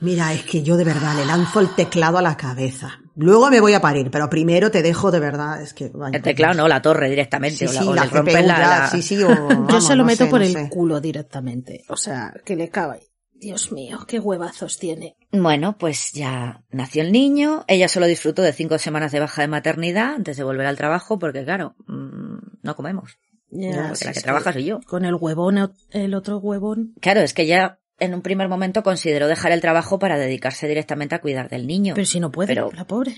Mira, 0.00 0.34
es 0.34 0.42
que 0.42 0.62
yo 0.62 0.76
de 0.76 0.84
verdad 0.84 1.16
le 1.16 1.24
lanzo 1.24 1.58
el 1.60 1.74
teclado 1.74 2.18
a 2.18 2.22
la 2.22 2.36
cabeza. 2.36 3.00
Luego 3.16 3.48
me 3.48 3.60
voy 3.60 3.72
a 3.72 3.80
parir, 3.80 4.10
pero 4.10 4.28
primero 4.28 4.70
te 4.70 4.82
dejo 4.82 5.10
de 5.10 5.20
verdad. 5.20 5.62
Es 5.62 5.72
que. 5.72 5.88
vaya, 5.88 6.14
El 6.18 6.22
teclado 6.22 6.52
no, 6.52 6.68
la 6.68 6.82
torre 6.82 7.08
directamente. 7.08 7.56
Sí, 7.56 7.64
o 7.66 7.72
la, 7.72 7.80
sí, 7.80 7.88
o 7.88 7.94
la 7.94 8.06
CPU 8.08 8.46
la- 8.46 8.58
la- 8.58 8.88
sí, 8.90 9.00
sí, 9.00 9.16
o, 9.22 9.28
Yo 9.28 9.46
vamos, 9.48 9.86
se 9.86 9.96
lo 9.96 10.02
no 10.02 10.06
meto 10.08 10.24
sé, 10.24 10.30
por 10.30 10.40
no 10.40 10.46
el 10.46 10.52
sé. 10.52 10.68
culo 10.68 11.00
directamente. 11.00 11.82
O 11.88 11.96
sea, 11.96 12.30
que 12.44 12.56
le 12.56 12.68
cabe. 12.68 13.00
Dios 13.38 13.70
mío, 13.72 14.00
qué 14.08 14.18
huevazos 14.18 14.78
tiene. 14.78 15.16
Bueno, 15.30 15.76
pues 15.78 16.12
ya 16.12 16.64
nació 16.70 17.02
el 17.02 17.12
niño. 17.12 17.64
Ella 17.68 17.88
solo 17.88 18.06
disfrutó 18.06 18.42
de 18.42 18.52
cinco 18.52 18.78
semanas 18.78 19.12
de 19.12 19.20
baja 19.20 19.42
de 19.42 19.48
maternidad 19.48 20.14
antes 20.14 20.36
de 20.36 20.44
volver 20.44 20.66
al 20.66 20.76
trabajo 20.76 21.18
porque, 21.18 21.44
claro, 21.44 21.74
mm, 21.86 22.36
no 22.62 22.76
comemos. 22.76 23.18
Ya, 23.50 23.82
porque 23.88 23.96
si 23.96 24.04
la 24.06 24.12
que 24.12 24.20
trabaja 24.20 24.52
soy 24.52 24.64
yo. 24.64 24.80
Con 24.86 25.04
el 25.04 25.14
huevón, 25.14 25.72
el 25.90 26.14
otro 26.14 26.38
huevón. 26.38 26.94
Claro, 27.00 27.20
es 27.20 27.34
que 27.34 27.42
ella 27.42 27.78
en 27.98 28.14
un 28.14 28.22
primer 28.22 28.48
momento 28.48 28.82
consideró 28.82 29.28
dejar 29.28 29.52
el 29.52 29.60
trabajo 29.60 29.98
para 29.98 30.18
dedicarse 30.18 30.66
directamente 30.68 31.14
a 31.14 31.20
cuidar 31.20 31.48
del 31.48 31.66
niño. 31.66 31.94
Pero 31.94 32.06
si 32.06 32.20
no 32.20 32.30
puede, 32.30 32.48
Pero- 32.48 32.70
la 32.72 32.86
pobre. 32.86 33.14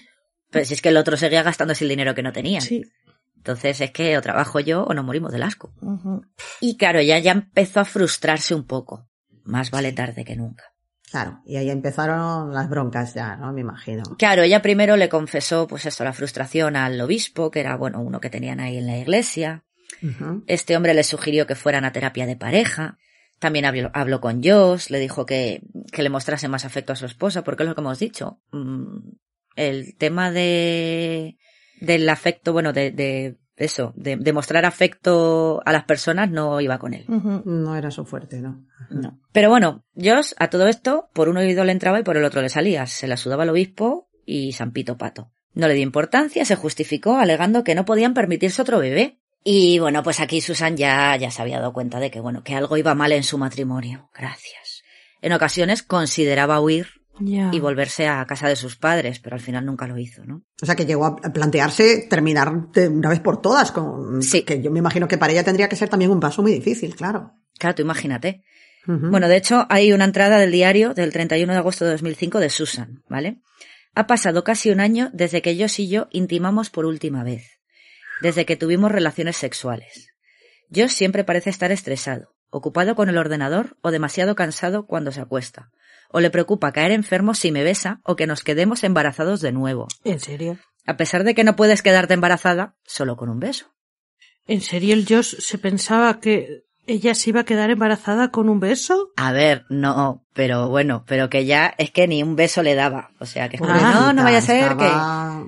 Pero 0.51 0.65
si 0.65 0.75
es 0.75 0.83
que 0.83 0.89
el 0.89 0.97
otro 0.97 1.17
seguía 1.17 1.43
gastándose 1.43 1.85
el 1.85 1.91
dinero 1.91 2.15
que 2.15 2.23
no 2.23 2.33
tenía. 2.33 2.61
Sí. 2.61 2.83
Entonces 3.37 3.81
es 3.81 3.91
que 3.91 4.17
o 4.19 4.23
trabajo 4.23 4.61
yo 4.61 4.85
o 4.85 4.95
nos 4.95 5.05
morimos 5.05 5.33
del 5.33 5.43
asco. 5.43 5.73
Y 6.61 6.77
claro, 6.77 6.99
ella 6.99 7.19
ya 7.19 7.33
empezó 7.33 7.81
a 7.81 7.85
frustrarse 7.85 8.55
un 8.55 8.65
poco. 8.67 9.08
Más 9.49 9.71
vale 9.71 9.93
tarde 9.93 10.25
que 10.25 10.37
nunca. 10.37 10.65
Claro, 11.11 11.41
y 11.47 11.57
ahí 11.57 11.71
empezaron 11.71 12.53
las 12.53 12.69
broncas 12.69 13.15
ya, 13.15 13.35
¿no? 13.37 13.51
Me 13.55 13.63
imagino. 13.63 14.03
Claro, 14.19 14.43
ella 14.43 14.61
primero 14.61 14.97
le 14.99 15.09
confesó, 15.09 15.67
pues 15.67 15.87
esto, 15.87 16.05
la 16.05 16.13
frustración 16.13 16.77
al 16.77 17.01
obispo, 17.01 17.51
que 17.51 17.61
era, 17.61 17.77
bueno, 17.77 18.03
uno 18.03 18.21
que 18.21 18.29
tenían 18.29 18.61
ahí 18.61 18.77
en 18.77 18.87
la 18.87 18.99
iglesia. 18.99 19.65
Este 20.47 20.77
hombre 20.77 20.93
le 20.93 21.03
sugirió 21.03 21.47
que 21.47 21.55
fueran 21.55 21.87
a 21.87 21.93
terapia 21.93 22.27
de 22.27 22.37
pareja. 22.37 22.99
También 23.39 23.65
habló, 23.65 23.91
habló 23.95 24.21
con 24.21 24.43
Josh, 24.45 24.91
le 24.91 24.99
dijo 24.99 25.25
que, 25.25 25.63
que 25.93 26.03
le 26.03 26.11
mostrase 26.11 26.47
más 26.47 26.67
afecto 26.67 26.93
a 26.93 26.97
su 26.97 27.07
esposa, 27.07 27.43
porque 27.43 27.63
es 27.63 27.69
lo 27.69 27.75
que 27.75 27.81
hemos 27.81 27.99
dicho. 27.99 28.41
Mm, 28.53 29.13
El 29.57 29.97
tema 29.97 30.31
de, 30.31 31.39
del 31.81 32.07
afecto, 32.11 32.53
bueno, 32.53 32.75
de, 32.75 32.91
de 32.91 33.39
eso, 33.59 33.93
de, 33.97 34.17
de 34.17 34.33
mostrar 34.33 34.65
afecto 34.65 35.61
a 35.65 35.73
las 35.73 35.85
personas 35.85 36.31
no 36.31 36.61
iba 36.61 36.79
con 36.79 36.95
él. 36.95 37.05
No 37.09 37.77
era 37.77 37.91
su 37.91 38.05
fuerte, 38.05 38.41
¿no? 38.41 38.65
No. 38.91 39.21
Pero 39.33 39.51
bueno, 39.51 39.85
Josh 39.97 40.33
a 40.39 40.49
todo 40.49 40.69
esto, 40.69 41.11
por 41.13 41.29
un 41.29 41.37
oído 41.37 41.65
le 41.65 41.73
entraba 41.73 41.99
y 42.01 42.05
por 42.05 42.17
el 42.17 42.25
otro 42.25 42.41
le 42.41 42.49
salía. 42.49 42.87
Se 42.87 43.09
la 43.09 43.17
sudaba 43.17 43.43
al 43.43 43.51
obispo 43.51 44.09
y 44.25 44.53
San 44.53 44.73
Pito 44.73 44.97
Pato. 44.97 45.33
No 45.55 45.67
le 45.67 45.75
dio 45.75 45.83
importancia, 45.83 46.45
se 46.45 46.55
justificó 46.55 47.17
alegando 47.17 47.65
que 47.65 47.75
no 47.75 47.85
podían 47.85 48.15
permitirse 48.15 48.63
otro 48.63 48.79
bebé. 48.79 49.19
Y 49.43 49.79
bueno, 49.79 50.03
pues 50.03 50.21
aquí 50.21 50.41
Susan 50.41 50.77
ya, 50.77 51.17
ya 51.17 51.31
se 51.31 51.43
había 51.43 51.59
dado 51.59 51.73
cuenta 51.73 52.01
de 52.01 52.11
que 52.11 52.21
bueno, 52.21 52.43
que 52.45 52.55
algo 52.55 52.77
iba 52.77 52.95
mal 52.95 53.13
en 53.13 53.25
su 53.25 53.39
matrimonio. 53.39 54.11
Gracias. 54.15 54.83
En 55.21 55.33
ocasiones 55.33 55.83
consideraba 55.83 56.61
huir 56.61 56.87
Y 57.21 57.61
volverse 57.61 58.07
a 58.07 58.25
casa 58.27 58.49
de 58.49 58.57
sus 58.57 58.77
padres, 58.77 59.19
pero 59.19 59.35
al 59.35 59.41
final 59.41 59.67
nunca 59.67 59.87
lo 59.87 59.99
hizo, 59.99 60.25
¿no? 60.25 60.45
O 60.63 60.67
sea, 60.67 60.77
que 60.77 60.87
llegó 60.87 61.07
a 61.07 61.17
plantearse 61.17 62.07
terminar 62.09 62.71
de 62.73 62.89
una 62.89 63.09
vez 63.09 63.21
por 63.21 63.43
todas 63.43 63.73
con... 63.73 64.23
Sí. 64.23 64.43
Que 64.43 64.63
yo 64.63 64.71
me 64.71 64.79
imagino 64.79 65.09
que 65.09 65.19
para 65.19 65.33
ella 65.33 65.45
tendría 65.45 65.69
que 65.69 65.77
ser 65.77 65.89
también 65.89 66.11
un 66.11 66.21
paso 66.21 66.43
muy 66.43 66.53
difícil, 66.53 66.95
claro. 66.95 67.33
Claro, 67.59 67.75
tú 67.75 67.83
imagínate. 67.83 68.43
Bueno, 68.87 69.29
de 69.29 69.37
hecho, 69.37 69.67
hay 69.69 69.93
una 69.93 70.07
entrada 70.07 70.39
del 70.39 70.51
diario 70.51 70.95
del 70.95 71.13
31 71.13 71.53
de 71.53 71.59
agosto 71.59 71.85
de 71.85 71.91
2005 71.91 72.41
de 72.41 72.49
Susan, 72.49 73.03
¿vale? 73.07 73.43
Ha 73.95 74.07
pasado 74.07 74.45
casi 74.45 74.71
un 74.71 74.81
año 74.81 75.11
desde 75.13 75.43
que 75.43 75.51
ellos 75.51 75.79
y 75.79 75.89
yo 75.89 76.09
intimamos 76.11 76.71
por 76.71 76.87
última 76.87 77.23
vez, 77.23 77.61
desde 78.23 78.47
que 78.47 78.57
tuvimos 78.57 78.91
relaciones 78.91 79.37
sexuales. 79.37 80.15
Yo 80.71 80.89
siempre 80.89 81.23
parece 81.23 81.51
estar 81.51 81.71
estresado, 81.71 82.35
ocupado 82.49 82.95
con 82.95 83.11
el 83.11 83.19
ordenador 83.19 83.77
o 83.83 83.91
demasiado 83.91 84.35
cansado 84.35 84.87
cuando 84.87 85.13
se 85.13 85.21
acuesta. 85.21 85.71
O 86.11 86.21
le 86.21 86.31
preocupa 86.31 86.73
caer 86.73 86.93
enfermo 86.93 87.35
si 87.35 87.53
me 87.53 87.63
besa 87.63 88.01
o 88.05 88.17
que 88.17 88.27
nos 88.27 88.43
quedemos 88.43 88.83
embarazados 88.85 89.41
de 89.41 89.53
nuevo. 89.53 89.89
¿En 90.05 90.21
serio? 90.21 90.59
A 90.87 90.97
pesar 90.97 91.23
de 91.25 91.35
que 91.35 91.45
no 91.45 91.55
puedes 91.57 91.83
quedarte 91.83 92.15
embarazada 92.15 92.75
solo 92.87 93.17
con 93.17 93.29
un 93.29 93.39
beso. 93.41 93.67
¿En 94.47 94.63
serio 94.63 94.95
el 94.95 95.07
Josh 95.07 95.35
se 95.39 95.59
pensaba 95.59 96.19
que 96.21 96.65
ella 96.87 97.15
se 97.15 97.29
iba 97.29 97.41
a 97.41 97.45
quedar 97.45 97.69
embarazada 97.71 98.31
con 98.31 98.49
un 98.49 98.61
beso? 98.61 99.11
A 99.17 99.31
ver, 99.33 99.67
no, 99.69 100.25
pero 100.33 100.71
bueno, 100.71 101.05
pero 101.07 101.29
que 101.29 101.45
ya 101.45 101.75
es 101.77 101.91
que 101.91 102.09
ni 102.09 102.23
un 102.23 102.35
beso 102.37 102.63
le 102.63 102.75
daba. 102.75 103.11
O 103.21 103.27
sea, 103.27 103.51
que 103.51 103.57
es 103.57 103.61
como, 103.61 103.75
Ah. 103.75 103.93
no, 103.93 104.13
no 104.15 104.23
vaya 104.25 104.39
a 104.39 104.41
ser 104.41 104.77
que... 104.79 104.87
Estaba- 104.87 105.45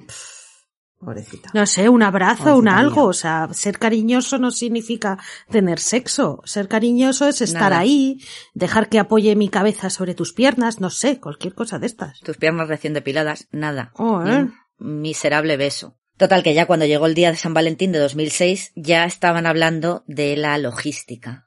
Pobrecita. 1.01 1.51
No 1.55 1.65
sé, 1.65 1.89
un 1.89 2.03
abrazo, 2.03 2.45
Pobrecita 2.45 2.57
un 2.57 2.69
algo. 2.69 2.95
mía. 2.97 3.05
O 3.05 3.13
sea, 3.15 3.49
ser 3.53 3.79
cariñoso 3.79 4.39
no 4.39 4.51
significa 4.51 5.19
tener 5.51 5.81
sexo. 5.81 6.43
Ser 6.45 6.69
cariñoso 6.69 7.27
es 7.27 7.41
estar 7.41 7.71
Nada. 7.71 7.79
ahí, 7.79 8.19
dejar 8.53 8.91
que 8.91 8.99
apoye 8.99 9.35
mi 9.35 9.49
cabeza 9.49 9.89
sobre 9.89 10.15
tus 10.15 10.35
piernas, 10.35 10.79
no 10.81 10.91
sé, 10.91 11.19
cualquier 11.19 11.55
cosa 11.55 11.79
de 11.79 11.87
estas. 11.87 12.21
tus 12.21 12.37
piernas 12.37 12.69
recién 12.69 12.93
depiladas, 12.93 13.49
nada. 13.51 13.93
Oh, 13.97 14.23
¿eh? 14.27 14.51
un 14.79 15.01
miserable 15.01 15.57
beso. 15.57 15.97
Total, 16.19 16.43
que 16.43 16.53
ya 16.53 16.67
cuando 16.67 16.85
llegó 16.85 17.07
el 17.07 17.15
día 17.15 17.31
de 17.31 17.37
San 17.39 17.55
Valentín 17.55 17.93
de 17.93 17.99
2006, 17.99 18.73
ya 18.77 19.07
estaban 19.07 19.47
hablando 19.47 20.05
de 20.07 20.37
la 20.37 20.59
logística 20.59 21.47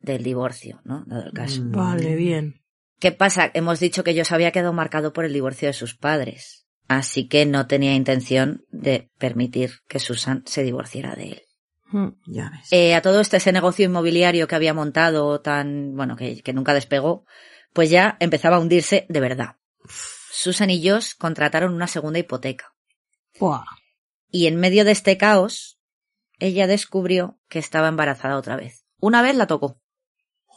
del 0.00 0.22
divorcio, 0.22 0.80
¿no? 0.84 1.04
Dado 1.06 1.26
el 1.26 1.32
caso. 1.32 1.62
Mm. 1.62 1.72
Vale, 1.72 2.14
bien. 2.16 2.62
¿Qué 2.98 3.12
pasa? 3.12 3.50
Hemos 3.52 3.78
dicho 3.78 4.04
que 4.04 4.14
yo 4.14 4.24
se 4.24 4.34
había 4.34 4.52
quedado 4.52 4.72
marcado 4.72 5.12
por 5.12 5.26
el 5.26 5.34
divorcio 5.34 5.68
de 5.68 5.74
sus 5.74 5.94
padres. 5.94 6.65
Así 6.88 7.28
que 7.28 7.46
no 7.46 7.66
tenía 7.66 7.94
intención 7.94 8.64
de 8.70 9.10
permitir 9.18 9.80
que 9.88 9.98
Susan 9.98 10.42
se 10.46 10.62
divorciara 10.62 11.14
de 11.14 11.24
él. 11.24 11.42
Mm. 11.90 12.08
Ya 12.26 12.50
ves. 12.50 12.72
Eh, 12.72 12.94
a 12.94 13.02
todo 13.02 13.20
este 13.20 13.38
ese 13.38 13.52
negocio 13.52 13.84
inmobiliario 13.84 14.48
que 14.48 14.54
había 14.54 14.74
montado 14.74 15.40
tan, 15.40 15.96
bueno, 15.96 16.16
que, 16.16 16.42
que 16.42 16.52
nunca 16.52 16.74
despegó, 16.74 17.24
pues 17.72 17.90
ya 17.90 18.16
empezaba 18.20 18.56
a 18.56 18.60
hundirse 18.60 19.06
de 19.08 19.20
verdad. 19.20 19.56
Susan 20.30 20.70
y 20.70 20.88
Josh 20.88 21.12
contrataron 21.18 21.74
una 21.74 21.86
segunda 21.86 22.18
hipoteca. 22.18 22.74
Buah. 23.38 23.64
Y 24.30 24.46
en 24.46 24.56
medio 24.56 24.84
de 24.84 24.92
este 24.92 25.16
caos, 25.16 25.78
ella 26.38 26.66
descubrió 26.66 27.38
que 27.48 27.58
estaba 27.58 27.88
embarazada 27.88 28.36
otra 28.36 28.56
vez. 28.56 28.84
Una 29.00 29.22
vez 29.22 29.36
la 29.36 29.46
tocó, 29.46 29.80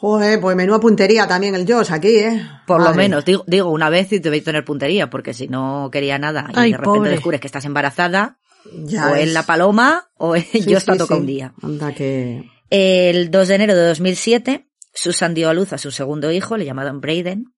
Joder, 0.02 0.40
pues 0.40 0.56
menuda 0.56 0.80
puntería 0.80 1.28
también 1.28 1.56
el 1.56 1.70
Josh 1.70 1.92
aquí, 1.92 2.16
¿eh? 2.20 2.42
por 2.66 2.82
lo 2.82 2.94
menos, 2.94 3.26
digo, 3.26 3.44
digo 3.48 3.70
una 3.70 3.90
vez 3.90 4.12
y 4.14 4.20
debéis 4.20 4.46
tener 4.46 4.64
puntería, 4.64 5.10
porque 5.10 5.34
si 5.34 5.50
no 5.50 5.90
quería 5.92 6.18
nada 6.18 6.48
y 6.54 6.58
Ay, 6.58 6.72
de 6.72 6.78
repente 6.78 6.98
pobre. 7.00 7.10
descubres 7.12 7.42
que 7.42 7.48
estás 7.48 7.66
embarazada, 7.66 8.40
Ya 8.74 9.10
o 9.10 9.14
ves. 9.14 9.24
en 9.24 9.34
la 9.34 9.44
paloma 9.44 10.10
o 10.16 10.38
Sí, 10.38 10.62
yo 10.66 10.80
sí, 10.80 10.86
toca 10.98 11.16
sí. 11.16 11.20
un 11.20 11.26
día. 11.26 11.54
Anda 11.62 11.94
que... 11.94 12.50
El 12.70 13.30
2 13.30 13.48
de 13.50 13.56
enero 13.56 13.76
de 13.76 13.88
2007, 13.88 14.70
Susan 14.94 15.34
dio 15.34 15.50
a 15.50 15.54
luz 15.54 15.74
a 15.74 15.78
su 15.78 15.92
segundo 15.92 16.32
hijo, 16.32 16.56
le 16.56 16.64
llamaron 16.66 17.02
Braden, 17.02 17.54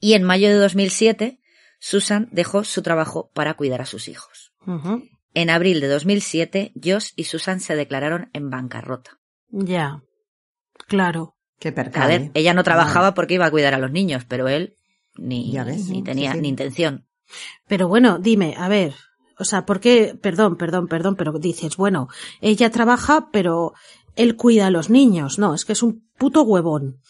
y 0.00 0.14
en 0.14 0.24
mayo 0.24 0.48
de 0.48 0.54
2007 0.56 1.38
Susan 1.78 2.28
dejó 2.32 2.64
su 2.64 2.82
trabajo 2.82 3.30
para 3.34 3.54
cuidar 3.54 3.82
a 3.82 3.86
sus 3.86 4.08
hijos. 4.08 4.52
En 5.34 5.50
abril 5.50 5.80
de 5.80 5.86
2007, 5.88 6.72
Josh 6.82 7.10
y 7.14 7.24
Susan 7.24 7.60
se 7.60 7.76
declararon 7.76 8.30
en 8.32 8.50
bancarrota. 8.50 9.18
Ya. 9.50 10.00
Claro. 10.88 11.33
Qué 11.58 11.74
A 11.94 12.06
ver, 12.06 12.30
ella 12.34 12.52
no 12.52 12.64
trabajaba 12.64 13.14
porque 13.14 13.34
iba 13.34 13.46
a 13.46 13.50
cuidar 13.50 13.74
a 13.74 13.78
los 13.78 13.90
niños, 13.90 14.24
pero 14.28 14.48
él 14.48 14.76
ni, 15.16 15.50
Ya 15.52 15.64
ves, 15.64 15.88
ni 15.88 16.02
tenía 16.02 16.32
sí. 16.32 16.40
ni 16.40 16.48
intención. 16.48 17.06
Pero 17.68 17.88
bueno, 17.88 18.18
dime, 18.18 18.54
a 18.58 18.68
ver, 18.68 18.94
o 19.38 19.44
sea, 19.44 19.64
¿por 19.64 19.80
qué? 19.80 20.18
Perdón, 20.20 20.56
perdón, 20.56 20.88
perdón, 20.88 21.16
pero 21.16 21.32
dices, 21.38 21.76
bueno, 21.76 22.08
ella 22.40 22.70
trabaja, 22.70 23.28
pero 23.32 23.72
él 24.16 24.36
cuida 24.36 24.66
a 24.66 24.70
los 24.70 24.90
niños. 24.90 25.38
No, 25.38 25.54
es 25.54 25.64
que 25.64 25.72
es 25.72 25.82
un 25.82 26.08
puto 26.18 26.42
huevón. 26.42 27.00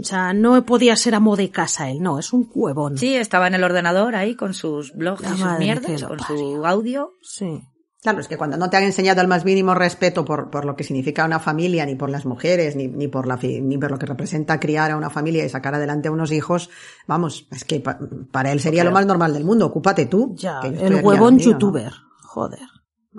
O 0.00 0.04
sea, 0.04 0.32
no 0.32 0.64
podía 0.64 0.96
ser 0.96 1.14
amo 1.14 1.36
de 1.36 1.50
casa 1.50 1.90
él, 1.90 2.00
no, 2.00 2.18
es 2.18 2.32
un 2.32 2.50
huevón. 2.54 2.96
Sí, 2.96 3.14
estaba 3.14 3.46
en 3.46 3.54
el 3.54 3.64
ordenador 3.64 4.14
ahí 4.14 4.34
con 4.34 4.54
sus 4.54 4.94
blogs 4.94 5.22
La 5.22 5.34
y 5.34 5.38
sus 5.38 5.58
mierdas, 5.58 6.04
con 6.04 6.18
su 6.20 6.64
audio. 6.64 7.12
Sí. 7.20 7.62
Claro, 8.02 8.20
es 8.20 8.26
que 8.26 8.36
cuando 8.36 8.56
no 8.56 8.68
te 8.68 8.76
han 8.76 8.82
enseñado 8.82 9.20
el 9.20 9.28
más 9.28 9.44
mínimo 9.44 9.74
respeto 9.74 10.24
por, 10.24 10.50
por 10.50 10.64
lo 10.64 10.74
que 10.74 10.82
significa 10.82 11.24
una 11.24 11.38
familia, 11.38 11.86
ni 11.86 11.94
por 11.94 12.10
las 12.10 12.26
mujeres, 12.26 12.74
ni, 12.74 12.88
ni 12.88 13.06
por 13.06 13.28
la, 13.28 13.36
ni 13.40 13.78
por 13.78 13.92
lo 13.92 13.98
que 13.98 14.06
representa 14.06 14.58
criar 14.58 14.90
a 14.90 14.96
una 14.96 15.08
familia 15.08 15.44
y 15.44 15.48
sacar 15.48 15.76
adelante 15.76 16.08
a 16.08 16.10
unos 16.10 16.32
hijos, 16.32 16.68
vamos, 17.06 17.46
es 17.52 17.64
que 17.64 17.78
pa- 17.78 18.00
para 18.32 18.50
él 18.50 18.58
sería 18.60 18.82
lo 18.82 18.90
más 18.90 19.06
normal 19.06 19.32
del 19.32 19.44
mundo. 19.44 19.66
Ocúpate 19.66 20.06
tú. 20.06 20.34
Ya, 20.36 20.58
el 20.62 20.96
huevón 21.04 21.38
youtuber. 21.38 21.92
Joder. 22.22 22.66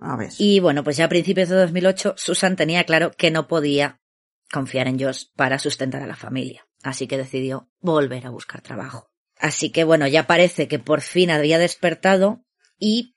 A 0.02 0.18
ver. 0.18 0.32
Y 0.38 0.60
bueno, 0.60 0.84
pues 0.84 0.98
ya 0.98 1.06
a 1.06 1.10
principios 1.10 1.48
de 1.48 1.56
2008, 1.56 2.16
Susan 2.18 2.58
tenía 2.58 2.84
claro 2.84 3.12
que 3.18 3.32
no 3.32 3.48
podía 3.48 4.02
confiar 4.52 4.88
en 4.90 5.00
Josh 5.00 5.28
para 5.38 5.60
sustentar 5.60 6.02
a 6.04 6.08
la 6.08 6.16
familia. 6.18 6.68
Así 6.84 7.08
que 7.08 7.18
decidió 7.18 7.70
volver 7.80 8.26
a 8.28 8.32
buscar 8.32 8.60
trabajo. 8.62 9.08
Así 9.40 9.72
que 9.72 9.86
bueno, 9.86 10.08
ya 10.08 10.28
parece 10.28 10.68
que 10.68 10.80
por 10.80 11.00
fin 11.00 11.32
había 11.32 11.58
despertado 11.58 12.44
y 12.78 13.13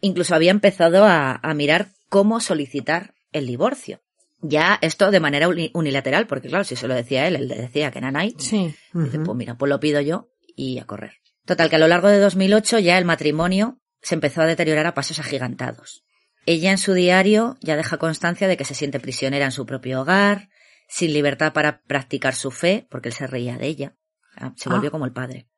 incluso 0.00 0.34
había 0.34 0.50
empezado 0.50 1.04
a, 1.04 1.32
a 1.42 1.54
mirar 1.54 1.88
cómo 2.08 2.40
solicitar 2.40 3.14
el 3.32 3.46
divorcio. 3.46 4.00
Ya 4.40 4.78
esto 4.82 5.10
de 5.10 5.20
manera 5.20 5.48
uni- 5.48 5.70
unilateral, 5.74 6.26
porque 6.26 6.48
claro, 6.48 6.64
si 6.64 6.76
se 6.76 6.86
lo 6.88 6.94
decía 6.94 7.26
él, 7.26 7.36
él 7.36 7.48
le 7.48 7.56
decía 7.56 7.90
que 7.90 8.00
Nanay, 8.00 8.34
Sí. 8.38 8.74
Dice, 8.92 9.18
pues 9.20 9.36
mira, 9.36 9.56
pues 9.56 9.68
lo 9.70 9.80
pido 9.80 10.00
yo 10.00 10.28
y 10.54 10.78
a 10.78 10.84
correr. 10.84 11.14
Total, 11.46 11.70
que 11.70 11.76
a 11.76 11.78
lo 11.78 11.88
largo 11.88 12.08
de 12.08 12.18
2008 12.18 12.78
ya 12.80 12.98
el 12.98 13.04
matrimonio 13.04 13.78
se 14.02 14.14
empezó 14.14 14.42
a 14.42 14.46
deteriorar 14.46 14.86
a 14.86 14.94
pasos 14.94 15.18
agigantados. 15.18 16.04
Ella 16.44 16.70
en 16.70 16.78
su 16.78 16.92
diario 16.92 17.56
ya 17.60 17.76
deja 17.76 17.96
constancia 17.98 18.46
de 18.46 18.56
que 18.56 18.64
se 18.64 18.74
siente 18.74 19.00
prisionera 19.00 19.46
en 19.46 19.52
su 19.52 19.66
propio 19.66 20.02
hogar, 20.02 20.48
sin 20.88 21.12
libertad 21.12 21.52
para 21.52 21.80
practicar 21.82 22.34
su 22.34 22.50
fe, 22.52 22.86
porque 22.90 23.08
él 23.08 23.14
se 23.14 23.26
reía 23.26 23.56
de 23.58 23.66
ella. 23.66 23.96
Ah, 24.36 24.52
Se 24.56 24.68
volvió 24.68 24.88
Ah. 24.88 24.92
como 24.92 25.06
el 25.06 25.12
padre. 25.12 25.48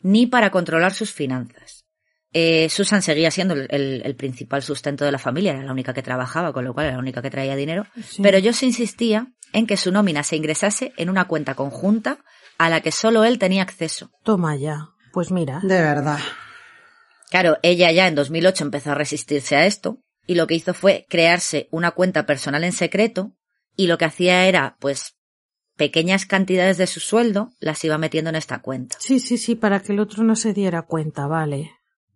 Ni 0.00 0.26
para 0.26 0.50
controlar 0.50 0.94
sus 0.94 1.12
finanzas. 1.12 1.83
Eh, 2.36 2.68
Susan 2.68 3.00
seguía 3.00 3.30
siendo 3.30 3.54
el, 3.54 3.66
el- 3.70 4.02
el 4.04 4.16
principal 4.16 4.62
sustento 4.62 5.04
de 5.04 5.12
la 5.12 5.18
familia, 5.18 5.52
era 5.52 5.62
la 5.62 5.72
única 5.72 5.94
que 5.94 6.02
trabajaba, 6.02 6.52
con 6.52 6.64
lo 6.64 6.74
cual 6.74 6.86
era 6.86 6.96
la 6.96 7.00
única 7.00 7.22
que 7.22 7.30
traía 7.30 7.54
dinero. 7.56 7.86
Sí. 8.06 8.20
Pero 8.22 8.38
yo 8.38 8.52
se 8.52 8.66
insistía 8.66 9.28
en 9.52 9.66
que 9.68 9.76
su 9.76 9.92
nómina 9.92 10.22
se 10.24 10.34
ingresase 10.36 10.92
en 10.96 11.08
una 11.10 11.26
cuenta 11.26 11.54
conjunta 11.54 12.18
a 12.58 12.68
la 12.68 12.80
que 12.80 12.90
solo 12.92 13.24
él 13.24 13.38
tenía 13.38 13.62
acceso. 13.62 14.10
Toma 14.24 14.56
ya. 14.56 14.88
Pues 15.12 15.30
mira. 15.30 15.60
De 15.62 15.80
verdad. 15.80 16.18
Claro, 17.30 17.56
ella 17.62 17.90
ya 17.92 18.06
en 18.08 18.14
2008 18.14 18.64
empezó 18.64 18.90
a 18.92 18.94
resistirse 18.94 19.56
a 19.56 19.66
esto 19.66 19.98
y 20.26 20.34
lo 20.34 20.46
que 20.46 20.54
hizo 20.54 20.74
fue 20.74 21.06
crearse 21.08 21.68
una 21.70 21.92
cuenta 21.92 22.26
personal 22.26 22.64
en 22.64 22.72
secreto 22.72 23.32
y 23.76 23.86
lo 23.86 23.98
que 23.98 24.04
hacía 24.06 24.46
era, 24.46 24.76
pues, 24.80 25.14
pequeñas 25.76 26.26
cantidades 26.26 26.78
de 26.78 26.86
su 26.86 27.00
sueldo 27.00 27.50
las 27.58 27.84
iba 27.84 27.98
metiendo 27.98 28.30
en 28.30 28.36
esta 28.36 28.60
cuenta. 28.60 28.96
Sí, 29.00 29.18
sí, 29.18 29.38
sí, 29.38 29.54
para 29.56 29.80
que 29.80 29.92
el 29.92 30.00
otro 30.00 30.22
no 30.22 30.36
se 30.36 30.52
diera 30.52 30.82
cuenta, 30.82 31.26
vale. 31.26 31.72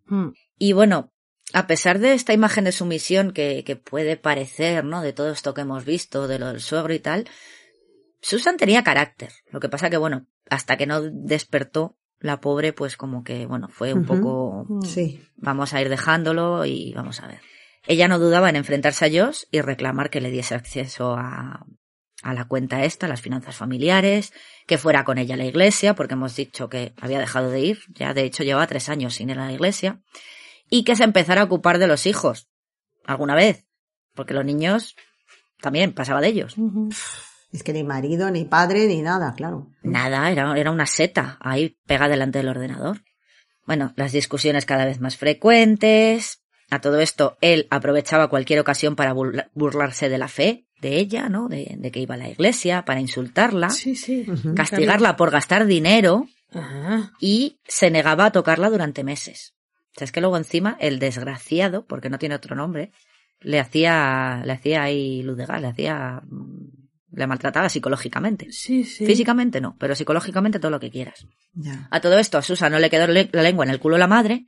Mm. 0.08 0.28
Y 0.58 0.72
bueno, 0.72 1.12
a 1.52 1.66
pesar 1.66 1.98
de 1.98 2.14
esta 2.14 2.32
imagen 2.32 2.64
de 2.64 2.72
sumisión 2.72 3.32
que, 3.32 3.64
que 3.64 3.76
puede 3.76 4.16
parecer, 4.16 4.84
¿no? 4.84 5.02
De 5.02 5.12
todo 5.12 5.30
esto 5.30 5.54
que 5.54 5.62
hemos 5.62 5.84
visto, 5.84 6.28
de 6.28 6.38
lo 6.38 6.48
del 6.48 6.60
suegro 6.60 6.92
y 6.92 6.98
tal, 6.98 7.26
Susan 8.20 8.56
tenía 8.56 8.84
carácter. 8.84 9.32
Lo 9.50 9.60
que 9.60 9.68
pasa 9.68 9.90
que, 9.90 9.96
bueno, 9.96 10.26
hasta 10.50 10.76
que 10.76 10.86
no 10.86 11.00
despertó, 11.02 11.96
la 12.20 12.40
pobre, 12.40 12.72
pues 12.72 12.96
como 12.96 13.22
que, 13.22 13.46
bueno, 13.46 13.68
fue 13.68 13.94
un 13.94 14.04
poco 14.04 14.66
Mm. 14.68 14.82
Sí. 14.82 15.22
vamos 15.36 15.72
a 15.72 15.80
ir 15.80 15.88
dejándolo 15.88 16.64
y 16.64 16.92
vamos 16.94 17.20
a 17.20 17.28
ver. 17.28 17.40
Ella 17.86 18.08
no 18.08 18.18
dudaba 18.18 18.50
en 18.50 18.56
enfrentarse 18.56 19.04
a 19.06 19.08
Josh 19.08 19.44
y 19.50 19.60
reclamar 19.60 20.10
que 20.10 20.20
le 20.20 20.30
diese 20.30 20.54
acceso 20.54 21.14
a, 21.16 21.64
a 22.22 22.34
la 22.34 22.46
cuenta 22.46 22.84
esta, 22.84 23.08
las 23.08 23.20
finanzas 23.20 23.56
familiares, 23.56 24.32
que 24.66 24.78
fuera 24.78 25.04
con 25.04 25.18
ella 25.18 25.34
a 25.34 25.38
la 25.38 25.44
iglesia, 25.44 25.94
porque 25.94 26.14
hemos 26.14 26.34
dicho 26.34 26.68
que 26.68 26.92
había 27.00 27.20
dejado 27.20 27.50
de 27.50 27.60
ir, 27.60 27.80
ya 27.94 28.14
de 28.14 28.22
hecho 28.22 28.42
lleva 28.42 28.66
tres 28.66 28.88
años 28.88 29.14
sin 29.14 29.30
ir 29.30 29.38
a 29.38 29.46
la 29.46 29.52
iglesia, 29.52 30.00
y 30.68 30.84
que 30.84 30.96
se 30.96 31.04
empezara 31.04 31.42
a 31.42 31.44
ocupar 31.44 31.78
de 31.78 31.86
los 31.86 32.06
hijos, 32.06 32.48
alguna 33.06 33.34
vez, 33.34 33.66
porque 34.14 34.34
los 34.34 34.44
niños 34.44 34.96
también 35.60 35.92
pasaba 35.92 36.20
de 36.20 36.28
ellos. 36.28 36.56
Es 37.52 37.62
que 37.62 37.72
ni 37.72 37.82
marido, 37.84 38.30
ni 38.30 38.44
padre, 38.44 38.86
ni 38.86 39.00
nada, 39.00 39.34
claro. 39.34 39.68
Nada, 39.82 40.30
era, 40.30 40.58
era 40.58 40.70
una 40.70 40.86
seta 40.86 41.38
ahí 41.40 41.78
pegada 41.86 42.10
delante 42.10 42.38
del 42.38 42.48
ordenador. 42.48 43.02
Bueno, 43.64 43.92
las 43.96 44.12
discusiones 44.12 44.66
cada 44.66 44.84
vez 44.84 45.00
más 45.00 45.16
frecuentes. 45.16 46.42
A 46.70 46.80
todo 46.80 47.00
esto, 47.00 47.38
él 47.40 47.66
aprovechaba 47.70 48.28
cualquier 48.28 48.60
ocasión 48.60 48.96
para 48.96 49.14
burla- 49.14 49.50
burlarse 49.54 50.10
de 50.10 50.18
la 50.18 50.28
fe 50.28 50.67
de 50.80 50.98
ella, 50.98 51.28
¿no? 51.28 51.48
De, 51.48 51.74
de 51.78 51.90
que 51.90 52.00
iba 52.00 52.14
a 52.14 52.18
la 52.18 52.28
iglesia, 52.28 52.84
para 52.84 53.00
insultarla, 53.00 53.70
Sí, 53.70 53.94
sí. 53.94 54.26
Castigarla 54.54 55.16
por 55.16 55.30
gastar 55.30 55.66
dinero 55.66 56.28
Ah, 56.54 57.12
y 57.20 57.58
se 57.66 57.90
negaba 57.90 58.26
a 58.26 58.32
tocarla 58.32 58.70
durante 58.70 59.04
meses. 59.04 59.54
O 59.94 59.98
sea, 59.98 60.04
es 60.06 60.12
que 60.12 60.20
luego 60.20 60.36
encima 60.36 60.76
el 60.80 60.98
desgraciado, 60.98 61.86
porque 61.86 62.08
no 62.08 62.18
tiene 62.18 62.34
otro 62.34 62.56
nombre, 62.56 62.92
le 63.40 63.60
hacía, 63.60 64.42
le 64.44 64.52
hacía 64.52 64.82
ahí 64.82 65.22
luz 65.22 65.36
de 65.36 65.46
gas, 65.46 65.60
le 65.60 65.68
hacía, 65.68 66.22
mm, 66.24 67.16
le 67.16 67.26
maltrataba 67.26 67.68
psicológicamente. 67.68 68.50
sí, 68.50 68.84
sí. 68.84 69.04
Físicamente 69.04 69.60
no, 69.60 69.76
pero 69.78 69.94
psicológicamente 69.94 70.58
todo 70.58 70.70
lo 70.70 70.80
que 70.80 70.90
quieras. 70.90 71.26
Ya. 71.52 71.88
A 71.90 72.00
todo 72.00 72.18
esto 72.18 72.38
a 72.38 72.42
Susan 72.42 72.72
no 72.72 72.78
le 72.78 72.90
quedó 72.90 73.06
la 73.06 73.42
lengua 73.42 73.64
en 73.64 73.70
el 73.70 73.80
culo 73.80 73.98
la 73.98 74.06
madre 74.06 74.46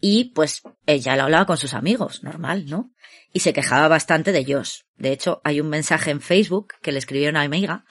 y 0.00 0.32
pues 0.34 0.62
ella 0.86 1.16
lo 1.16 1.24
hablaba 1.24 1.46
con 1.46 1.56
sus 1.56 1.74
amigos, 1.74 2.22
normal, 2.22 2.66
¿no? 2.66 2.92
Y 3.36 3.40
se 3.40 3.52
quejaba 3.52 3.86
bastante 3.88 4.32
de 4.32 4.46
Josh. 4.50 4.78
De 4.96 5.12
hecho, 5.12 5.42
hay 5.44 5.60
un 5.60 5.68
mensaje 5.68 6.10
en 6.10 6.22
Facebook 6.22 6.68
que 6.80 6.90
le 6.90 6.98
escribió 6.98 7.28
una 7.28 7.42
amiga 7.42 7.84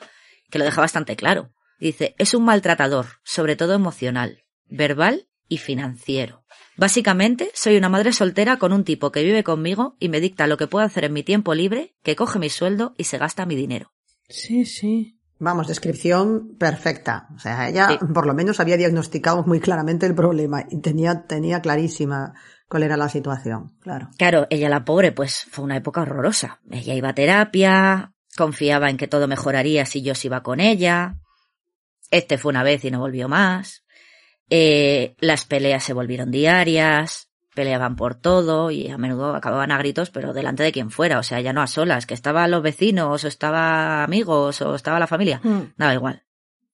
que 0.50 0.58
lo 0.58 0.66
deja 0.66 0.82
bastante 0.82 1.16
claro. 1.16 1.52
Dice, 1.80 2.16
es 2.18 2.34
un 2.34 2.46
maltratador, 2.46 3.06
sobre 3.24 3.56
todo 3.56 3.76
emocional, 3.76 4.40
verbal 4.66 5.28
y 5.48 5.60
financiero. 5.60 6.44
Básicamente, 6.78 7.52
soy 7.54 7.78
una 7.78 7.90
madre 7.90 8.12
soltera 8.12 8.58
con 8.58 8.74
un 8.74 8.84
tipo 8.84 9.12
que 9.12 9.22
vive 9.22 9.44
conmigo 9.44 9.96
y 10.00 10.10
me 10.10 10.20
dicta 10.20 10.48
lo 10.48 10.58
que 10.58 10.66
puedo 10.66 10.84
hacer 10.84 11.04
en 11.04 11.14
mi 11.14 11.22
tiempo 11.22 11.54
libre, 11.54 11.94
que 12.02 12.16
coge 12.16 12.40
mi 12.40 12.50
sueldo 12.50 12.96
y 12.98 13.04
se 13.04 13.20
gasta 13.20 13.46
mi 13.46 13.56
dinero. 13.56 13.92
Sí, 14.28 14.66
sí. 14.66 15.20
Vamos, 15.38 15.68
descripción 15.68 16.56
perfecta. 16.58 17.28
O 17.36 17.40
sea, 17.40 17.70
ella 17.70 17.90
Sí. 17.90 18.00
por 18.16 18.26
lo 18.26 18.34
menos 18.34 18.60
había 18.60 18.78
diagnosticado 18.78 19.44
muy 19.44 19.60
claramente 19.60 20.08
el 20.08 20.16
problema 20.16 20.66
y 20.72 20.82
tenía, 20.82 21.28
tenía 21.28 21.62
clarísima 21.62 22.34
cuál 22.68 22.84
era 22.84 22.98
la 22.98 23.10
situación. 23.10 23.78
Claro. 23.82 24.10
Claro, 24.18 24.48
ella 24.50 24.70
la 24.70 24.86
pobre, 24.86 25.12
pues 25.12 25.48
fue 25.50 25.64
una 25.64 25.78
época 25.78 26.02
horrorosa. 26.02 26.60
Ella 26.70 26.94
iba 26.94 27.10
a 27.10 27.16
terapia, 27.16 28.14
confiaba 28.36 28.90
en 28.90 28.98
que 28.98 29.08
todo 29.08 29.28
mejoraría 29.28 29.86
si 29.86 30.02
yo 30.02 30.16
se 30.16 30.28
iba 30.28 30.44
con 30.44 30.60
ella. 30.60 31.16
Este 32.12 32.38
fue 32.38 32.52
una 32.52 32.64
vez 32.64 32.84
y 32.86 32.92
no 32.92 33.00
volvió 33.00 33.28
más. 33.28 33.84
Eh, 34.50 35.16
las 35.20 35.46
peleas 35.46 35.84
se 35.84 35.94
volvieron 35.94 36.32
diarias, 36.32 37.30
peleaban 37.56 37.96
por 37.96 38.16
todo 38.16 38.70
y 38.70 38.90
a 38.90 38.98
menudo 38.98 39.34
acababan 39.34 39.72
a 39.72 39.78
gritos, 39.80 40.12
pero 40.12 40.34
delante 40.34 40.62
de 40.62 40.72
quien 40.72 40.92
fuera, 40.92 41.18
o 41.18 41.24
sea, 41.24 41.42
ya 41.42 41.54
no 41.54 41.62
a 41.62 41.68
solas, 41.68 42.06
que 42.06 42.14
estaban 42.14 42.52
los 42.52 42.62
vecinos, 42.62 43.24
o 43.24 43.28
estaba 43.28 44.04
amigos, 44.04 44.62
o 44.62 44.76
estaba 44.76 45.00
la 45.00 45.08
familia. 45.08 45.40
Mm. 45.44 45.74
Daba 45.78 45.94
igual. 45.94 46.24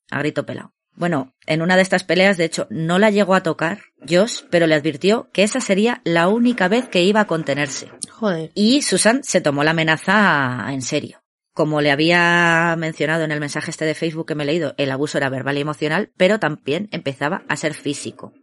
A 0.10 0.20
grito 0.20 0.46
pelado. 0.46 0.74
Bueno, 1.02 1.34
en 1.48 1.64
una 1.64 1.78
de 1.78 1.82
estas 1.82 2.04
peleas, 2.04 2.38
de 2.38 2.46
hecho, 2.46 2.68
no 2.70 3.00
la 3.00 3.10
llegó 3.10 3.34
a 3.34 3.42
tocar 3.42 3.80
Josh, 4.08 4.42
pero 4.52 4.68
le 4.68 4.76
advirtió 4.76 5.32
que 5.34 5.42
esa 5.42 5.60
sería 5.60 6.00
la 6.04 6.28
única 6.28 6.68
vez 6.68 6.88
que 6.90 7.02
iba 7.02 7.22
a 7.22 7.26
contenerse. 7.26 7.90
Joder. 8.12 8.52
Y 8.54 8.84
Susan 8.84 9.24
se 9.24 9.42
tomó 9.42 9.64
la 9.64 9.72
amenaza 9.72 10.64
en 10.70 10.84
serio. 10.84 11.24
Como 11.54 11.82
le 11.82 11.90
había 11.90 12.76
mencionado 12.78 13.24
en 13.24 13.32
el 13.32 13.40
mensaje 13.40 13.72
este 13.72 13.84
de 13.86 13.96
Facebook 13.96 14.28
que 14.28 14.36
me 14.36 14.44
he 14.44 14.46
leído, 14.46 14.76
el 14.78 14.92
abuso 14.92 15.18
era 15.18 15.30
verbal 15.30 15.58
y 15.58 15.62
emocional, 15.62 16.12
pero 16.18 16.40
también 16.40 16.88
empezaba 16.92 17.46
a 17.48 17.56
ser 17.56 17.74
físico. 17.74 18.34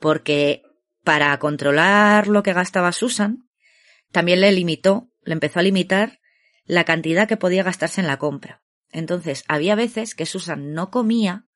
Porque 0.00 0.62
para 1.04 1.38
controlar 1.38 2.26
lo 2.26 2.42
que 2.42 2.54
gastaba 2.54 2.90
Susan, 2.90 3.48
también 4.10 4.40
le 4.40 4.50
limitó, 4.50 5.12
le 5.22 5.34
empezó 5.34 5.60
a 5.60 5.62
limitar 5.62 6.18
la 6.64 6.82
cantidad 6.82 7.28
que 7.28 7.36
podía 7.36 7.62
gastarse 7.62 8.00
en 8.00 8.08
la 8.08 8.16
compra. 8.16 8.64
Entonces, 8.90 9.44
había 9.46 9.76
veces 9.76 10.16
que 10.16 10.26
Susan 10.26 10.72
no 10.72 10.90
comía 10.90 11.46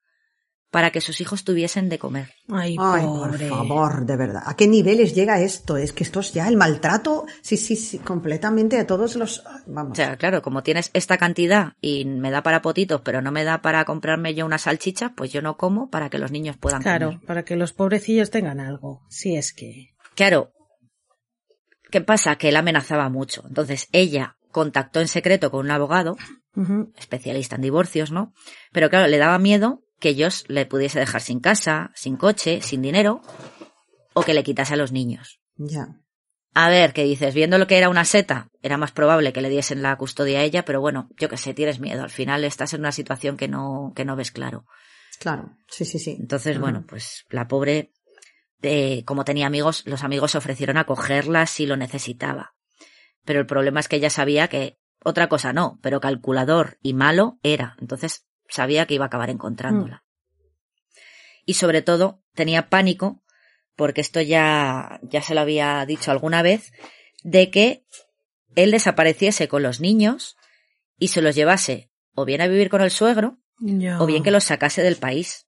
para 0.70 0.90
que 0.90 1.00
sus 1.00 1.20
hijos 1.22 1.44
tuviesen 1.44 1.88
de 1.88 1.98
comer. 1.98 2.34
Ay, 2.50 2.76
Ay, 2.78 3.04
pobre. 3.06 3.48
por 3.48 3.58
favor, 3.58 4.04
de 4.04 4.16
verdad. 4.16 4.42
¿A 4.44 4.54
qué 4.54 4.66
niveles 4.66 5.14
llega 5.14 5.40
esto? 5.40 5.76
Es 5.78 5.92
que 5.94 6.04
esto 6.04 6.20
es 6.20 6.32
ya 6.34 6.46
el 6.46 6.56
maltrato, 6.58 7.24
sí, 7.42 7.56
sí, 7.56 7.74
sí, 7.74 7.98
completamente 7.98 8.78
a 8.78 8.86
todos 8.86 9.16
los... 9.16 9.42
Vamos. 9.66 9.92
O 9.92 9.94
sea, 9.94 10.16
claro, 10.16 10.42
como 10.42 10.62
tienes 10.62 10.90
esta 10.92 11.16
cantidad 11.16 11.72
y 11.80 12.04
me 12.04 12.30
da 12.30 12.42
para 12.42 12.60
potitos, 12.60 13.00
pero 13.02 13.22
no 13.22 13.32
me 13.32 13.44
da 13.44 13.62
para 13.62 13.84
comprarme 13.86 14.34
yo 14.34 14.44
una 14.44 14.58
salchicha, 14.58 15.14
pues 15.16 15.32
yo 15.32 15.40
no 15.40 15.56
como 15.56 15.88
para 15.88 16.10
que 16.10 16.18
los 16.18 16.30
niños 16.32 16.56
puedan 16.58 16.82
Claro, 16.82 17.12
comer. 17.12 17.26
para 17.26 17.44
que 17.44 17.56
los 17.56 17.72
pobrecillos 17.72 18.30
tengan 18.30 18.60
algo. 18.60 19.02
Si 19.08 19.36
es 19.36 19.54
que. 19.54 19.94
Claro. 20.14 20.52
¿Qué 21.90 22.02
pasa? 22.02 22.36
Que 22.36 22.50
él 22.50 22.56
amenazaba 22.56 23.08
mucho. 23.08 23.42
Entonces 23.48 23.88
ella 23.92 24.36
contactó 24.50 25.00
en 25.00 25.08
secreto 25.08 25.50
con 25.50 25.60
un 25.64 25.70
abogado, 25.70 26.16
especialista 26.98 27.56
en 27.56 27.62
divorcios, 27.62 28.10
¿no? 28.12 28.34
Pero 28.72 28.90
claro, 28.90 29.06
le 29.06 29.16
daba 29.18 29.38
miedo 29.38 29.82
que 29.98 30.14
Josh 30.14 30.44
le 30.48 30.66
pudiese 30.66 31.00
dejar 31.00 31.20
sin 31.20 31.40
casa, 31.40 31.90
sin 31.94 32.16
coche, 32.16 32.60
sin 32.62 32.82
dinero, 32.82 33.20
o 34.14 34.22
que 34.22 34.34
le 34.34 34.42
quitase 34.42 34.74
a 34.74 34.76
los 34.76 34.92
niños. 34.92 35.40
Ya. 35.56 36.00
A 36.54 36.68
ver, 36.70 36.92
¿qué 36.92 37.04
dices? 37.04 37.34
Viendo 37.34 37.58
lo 37.58 37.66
que 37.66 37.78
era 37.78 37.88
una 37.88 38.04
seta, 38.04 38.50
era 38.62 38.78
más 38.78 38.92
probable 38.92 39.32
que 39.32 39.42
le 39.42 39.48
diesen 39.48 39.82
la 39.82 39.96
custodia 39.96 40.40
a 40.40 40.42
ella, 40.42 40.64
pero 40.64 40.80
bueno, 40.80 41.08
yo 41.16 41.28
qué 41.28 41.36
sé, 41.36 41.54
tienes 41.54 41.78
miedo. 41.78 42.02
Al 42.02 42.10
final 42.10 42.44
estás 42.44 42.74
en 42.74 42.80
una 42.80 42.92
situación 42.92 43.36
que 43.36 43.48
no, 43.48 43.92
que 43.94 44.04
no 44.04 44.16
ves 44.16 44.32
claro. 44.32 44.64
Claro, 45.18 45.56
sí, 45.68 45.84
sí, 45.84 45.98
sí. 45.98 46.16
Entonces, 46.18 46.58
bueno, 46.58 46.84
pues 46.86 47.24
la 47.28 47.48
pobre, 47.48 47.92
eh, 48.62 49.04
como 49.04 49.24
tenía 49.24 49.46
amigos, 49.46 49.82
los 49.86 50.04
amigos 50.04 50.32
se 50.32 50.38
ofrecieron 50.38 50.76
a 50.78 50.84
cogerla 50.84 51.46
si 51.46 51.66
lo 51.66 51.76
necesitaba. 51.76 52.54
Pero 53.24 53.40
el 53.40 53.46
problema 53.46 53.80
es 53.80 53.88
que 53.88 53.96
ella 53.96 54.10
sabía 54.10 54.48
que 54.48 54.78
otra 55.04 55.28
cosa 55.28 55.52
no, 55.52 55.78
pero 55.82 56.00
calculador 56.00 56.78
y 56.82 56.94
malo 56.94 57.38
era. 57.42 57.76
Entonces 57.80 58.27
sabía 58.48 58.86
que 58.86 58.94
iba 58.94 59.04
a 59.04 59.08
acabar 59.08 59.30
encontrándola. 59.30 60.04
Y 61.44 61.54
sobre 61.54 61.82
todo 61.82 62.22
tenía 62.34 62.68
pánico, 62.68 63.22
porque 63.76 64.00
esto 64.00 64.20
ya, 64.20 65.00
ya 65.02 65.22
se 65.22 65.34
lo 65.34 65.40
había 65.40 65.84
dicho 65.86 66.10
alguna 66.10 66.42
vez, 66.42 66.72
de 67.22 67.50
que 67.50 67.84
él 68.54 68.70
desapareciese 68.70 69.48
con 69.48 69.62
los 69.62 69.80
niños 69.80 70.36
y 70.98 71.08
se 71.08 71.22
los 71.22 71.34
llevase 71.34 71.90
o 72.14 72.24
bien 72.24 72.40
a 72.40 72.48
vivir 72.48 72.70
con 72.70 72.82
el 72.82 72.90
suegro 72.90 73.38
o 73.98 74.06
bien 74.06 74.22
que 74.22 74.30
los 74.30 74.44
sacase 74.44 74.82
del 74.82 74.96
país. 74.96 75.47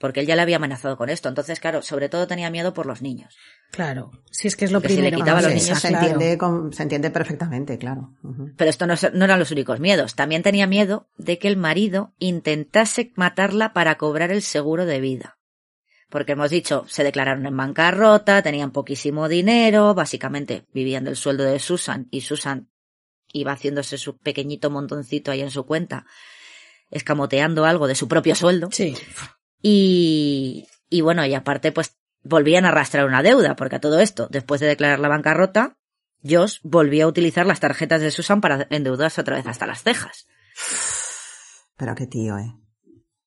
Porque 0.00 0.20
él 0.20 0.26
ya 0.26 0.34
le 0.34 0.40
había 0.42 0.56
amenazado 0.56 0.96
con 0.96 1.10
esto. 1.10 1.28
Entonces, 1.28 1.60
claro, 1.60 1.82
sobre 1.82 2.08
todo 2.08 2.26
tenía 2.26 2.48
miedo 2.50 2.72
por 2.72 2.86
los 2.86 3.02
niños. 3.02 3.36
Claro, 3.70 4.10
si 4.30 4.48
es 4.48 4.56
que 4.56 4.64
es 4.64 4.72
lo 4.72 4.80
Que 4.80 4.88
si 4.88 4.94
le 4.96 5.00
primero. 5.02 5.18
quitaba 5.18 5.38
a 5.40 5.42
los 5.42 5.52
niños, 5.54 5.78
se, 5.78 5.88
claro. 5.88 6.06
entiende, 6.08 6.38
con- 6.38 6.72
se 6.72 6.82
entiende 6.84 7.10
perfectamente, 7.10 7.76
claro. 7.76 8.14
Pero 8.56 8.70
esto 8.70 8.86
no, 8.86 8.94
no 9.12 9.24
eran 9.26 9.38
los 9.38 9.50
únicos 9.50 9.78
miedos. 9.78 10.14
También 10.14 10.42
tenía 10.42 10.66
miedo 10.66 11.06
de 11.18 11.38
que 11.38 11.48
el 11.48 11.58
marido 11.58 12.14
intentase 12.18 13.12
matarla 13.14 13.74
para 13.74 13.96
cobrar 13.98 14.32
el 14.32 14.40
seguro 14.40 14.86
de 14.86 15.00
vida. 15.00 15.36
Porque 16.08 16.32
hemos 16.32 16.50
dicho, 16.50 16.86
se 16.88 17.04
declararon 17.04 17.44
en 17.46 17.56
bancarrota, 17.56 18.42
tenían 18.42 18.72
poquísimo 18.72 19.28
dinero, 19.28 19.94
básicamente 19.94 20.64
vivían 20.72 21.04
del 21.04 21.14
sueldo 21.16 21.44
de 21.44 21.58
Susan 21.58 22.08
y 22.10 22.22
Susan 22.22 22.70
iba 23.32 23.52
haciéndose 23.52 23.98
su 23.98 24.16
pequeñito 24.16 24.70
montoncito 24.70 25.30
ahí 25.30 25.40
en 25.42 25.50
su 25.52 25.64
cuenta, 25.66 26.06
escamoteando 26.90 27.64
algo 27.64 27.86
de 27.86 27.94
su 27.94 28.08
propio 28.08 28.34
sueldo. 28.34 28.70
Sí. 28.72 28.96
Y, 29.62 30.66
y 30.88 31.00
bueno, 31.00 31.24
y 31.26 31.34
aparte, 31.34 31.72
pues 31.72 31.96
volvían 32.22 32.64
a 32.64 32.68
arrastrar 32.68 33.06
una 33.06 33.22
deuda, 33.22 33.56
porque 33.56 33.76
a 33.76 33.80
todo 33.80 34.00
esto, 34.00 34.28
después 34.30 34.60
de 34.60 34.66
declarar 34.66 35.00
la 35.00 35.08
bancarrota, 35.08 35.76
Josh 36.28 36.58
volvió 36.62 37.06
a 37.06 37.08
utilizar 37.08 37.46
las 37.46 37.60
tarjetas 37.60 38.00
de 38.00 38.10
Susan 38.10 38.40
para 38.40 38.66
endeudarse 38.70 39.20
otra 39.20 39.36
vez 39.36 39.46
hasta 39.46 39.66
las 39.66 39.82
cejas. 39.82 40.26
Pero 41.76 41.94
qué 41.94 42.06
tío, 42.06 42.36
eh. 42.38 42.54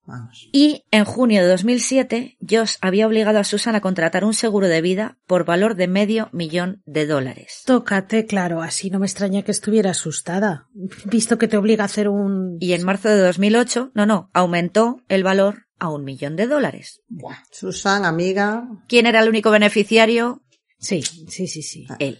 Vamos. 0.05 0.49
Y 0.51 0.84
en 0.91 1.05
junio 1.05 1.41
de 1.41 1.47
2007, 1.47 2.38
Josh 2.41 2.75
había 2.81 3.07
obligado 3.07 3.39
a 3.39 3.45
Susan 3.45 3.75
a 3.75 3.79
contratar 3.79 4.25
un 4.25 4.34
seguro 4.34 4.67
de 4.67 4.81
vida 4.81 5.17
por 5.27 5.45
valor 5.45 5.75
de 5.75 5.88
medio 5.88 6.27
millón 6.34 6.84
de 6.86 7.07
dólares. 7.07 7.63
Tócate, 7.65 8.25
claro, 8.25 8.61
así 8.61 8.89
no 8.89 8.99
me 8.99 9.05
extraña 9.05 9.43
que 9.43 9.51
estuviera 9.51 9.91
asustada, 9.91 10.67
visto 11.05 11.38
que 11.38 11.47
te 11.47 11.55
obliga 11.55 11.84
a 11.84 11.86
hacer 11.86 12.09
un... 12.09 12.57
Y 12.59 12.73
en 12.73 12.84
marzo 12.84 13.07
de 13.07 13.17
2008, 13.17 13.91
no, 13.93 14.05
no, 14.05 14.29
aumentó 14.34 15.01
el 15.07 15.23
valor 15.23 15.67
a 15.84 15.89
un 15.89 16.05
millón 16.05 16.38
de 16.38 16.47
dólares. 16.47 17.01
Buah. 17.09 17.38
Susan, 17.51 18.05
amiga, 18.05 18.63
¿Quién 18.88 19.05
era 19.05 19.19
el 19.21 19.27
único 19.27 19.51
beneficiario? 19.51 20.41
Sí, 20.79 21.01
sí, 21.03 21.47
sí, 21.47 21.61
sí. 21.61 21.86
Él. 21.99 22.19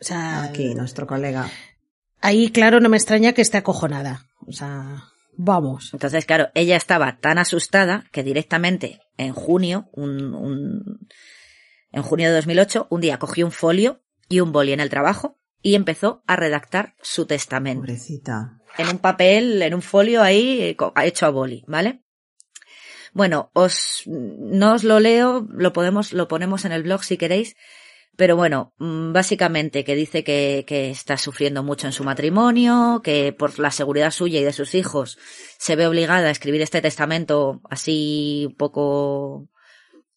O 0.00 0.04
sea, 0.04 0.44
aquí, 0.44 0.74
nuestro 0.76 1.04
colega. 1.06 1.50
ahí, 2.20 2.50
claro, 2.50 2.78
no 2.78 2.88
me 2.88 2.96
extraña 2.96 3.32
que 3.32 3.42
esté 3.42 3.58
acojonada. 3.58 4.26
O 4.46 4.52
sea, 4.52 5.04
vamos. 5.36 5.90
Entonces, 5.92 6.24
claro, 6.24 6.48
ella 6.54 6.76
estaba 6.76 7.18
tan 7.18 7.38
asustada 7.38 8.04
que 8.12 8.22
directamente 8.22 9.00
en 9.16 9.32
junio, 9.32 9.88
un, 9.92 10.32
un- 10.34 11.08
en 11.90 12.02
junio 12.02 12.28
de 12.28 12.34
2008, 12.36 12.86
un 12.90 13.00
día 13.00 13.18
cogió 13.18 13.44
un 13.44 13.52
folio 13.52 14.02
y 14.28 14.38
un 14.38 14.52
boli 14.52 14.72
en 14.72 14.80
el 14.80 14.88
trabajo 14.90 15.38
y 15.62 15.74
empezó 15.74 16.22
a 16.28 16.36
redactar 16.36 16.94
su 17.02 17.26
testamento. 17.26 17.80
Pobrecita. 17.80 18.58
En 18.78 18.88
un 18.88 18.98
papel, 18.98 19.62
en 19.62 19.74
un 19.74 19.82
folio 19.82 20.22
ahí, 20.22 20.76
hecho 21.02 21.26
a 21.26 21.30
boli, 21.30 21.64
¿vale? 21.66 22.03
Bueno, 23.14 23.50
os, 23.54 24.02
no 24.06 24.74
os 24.74 24.84
lo 24.84 25.00
leo, 25.00 25.46
lo 25.50 25.72
podemos, 25.72 26.12
lo 26.12 26.28
ponemos 26.28 26.64
en 26.64 26.72
el 26.72 26.82
blog 26.82 27.04
si 27.04 27.16
queréis, 27.16 27.56
pero 28.16 28.36
bueno, 28.36 28.74
mm, 28.78 29.12
básicamente 29.12 29.84
que 29.84 29.94
dice 29.94 30.22
que, 30.24 30.64
que 30.66 30.90
está 30.90 31.16
sufriendo 31.16 31.62
mucho 31.62 31.86
en 31.86 31.92
su 31.92 32.04
matrimonio, 32.04 33.00
que 33.02 33.32
por 33.32 33.58
la 33.58 33.70
seguridad 33.70 34.10
suya 34.10 34.40
y 34.40 34.44
de 34.44 34.52
sus 34.52 34.74
hijos 34.74 35.16
se 35.58 35.76
ve 35.76 35.86
obligada 35.86 36.28
a 36.28 36.30
escribir 36.30 36.60
este 36.60 36.82
testamento 36.82 37.60
así 37.70 38.44
un 38.48 38.56
poco 38.56 39.48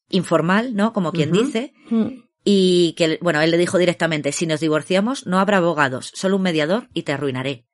informal, 0.10 0.76
¿no? 0.76 0.92
Como 0.94 1.12
quien 1.12 1.32
dice, 1.32 1.74
Mm. 1.90 2.24
y 2.44 2.94
que, 2.98 3.20
bueno, 3.22 3.42
él 3.42 3.52
le 3.52 3.58
dijo 3.58 3.78
directamente, 3.78 4.32
si 4.32 4.48
nos 4.48 4.60
divorciamos 4.60 5.28
no 5.28 5.40
habrá 5.40 5.58
abogados, 5.58 6.12
solo 6.16 6.38
un 6.38 6.44
mediador 6.44 6.90
y 6.94 7.04
te 7.04 7.14
arruinaré. 7.14 7.66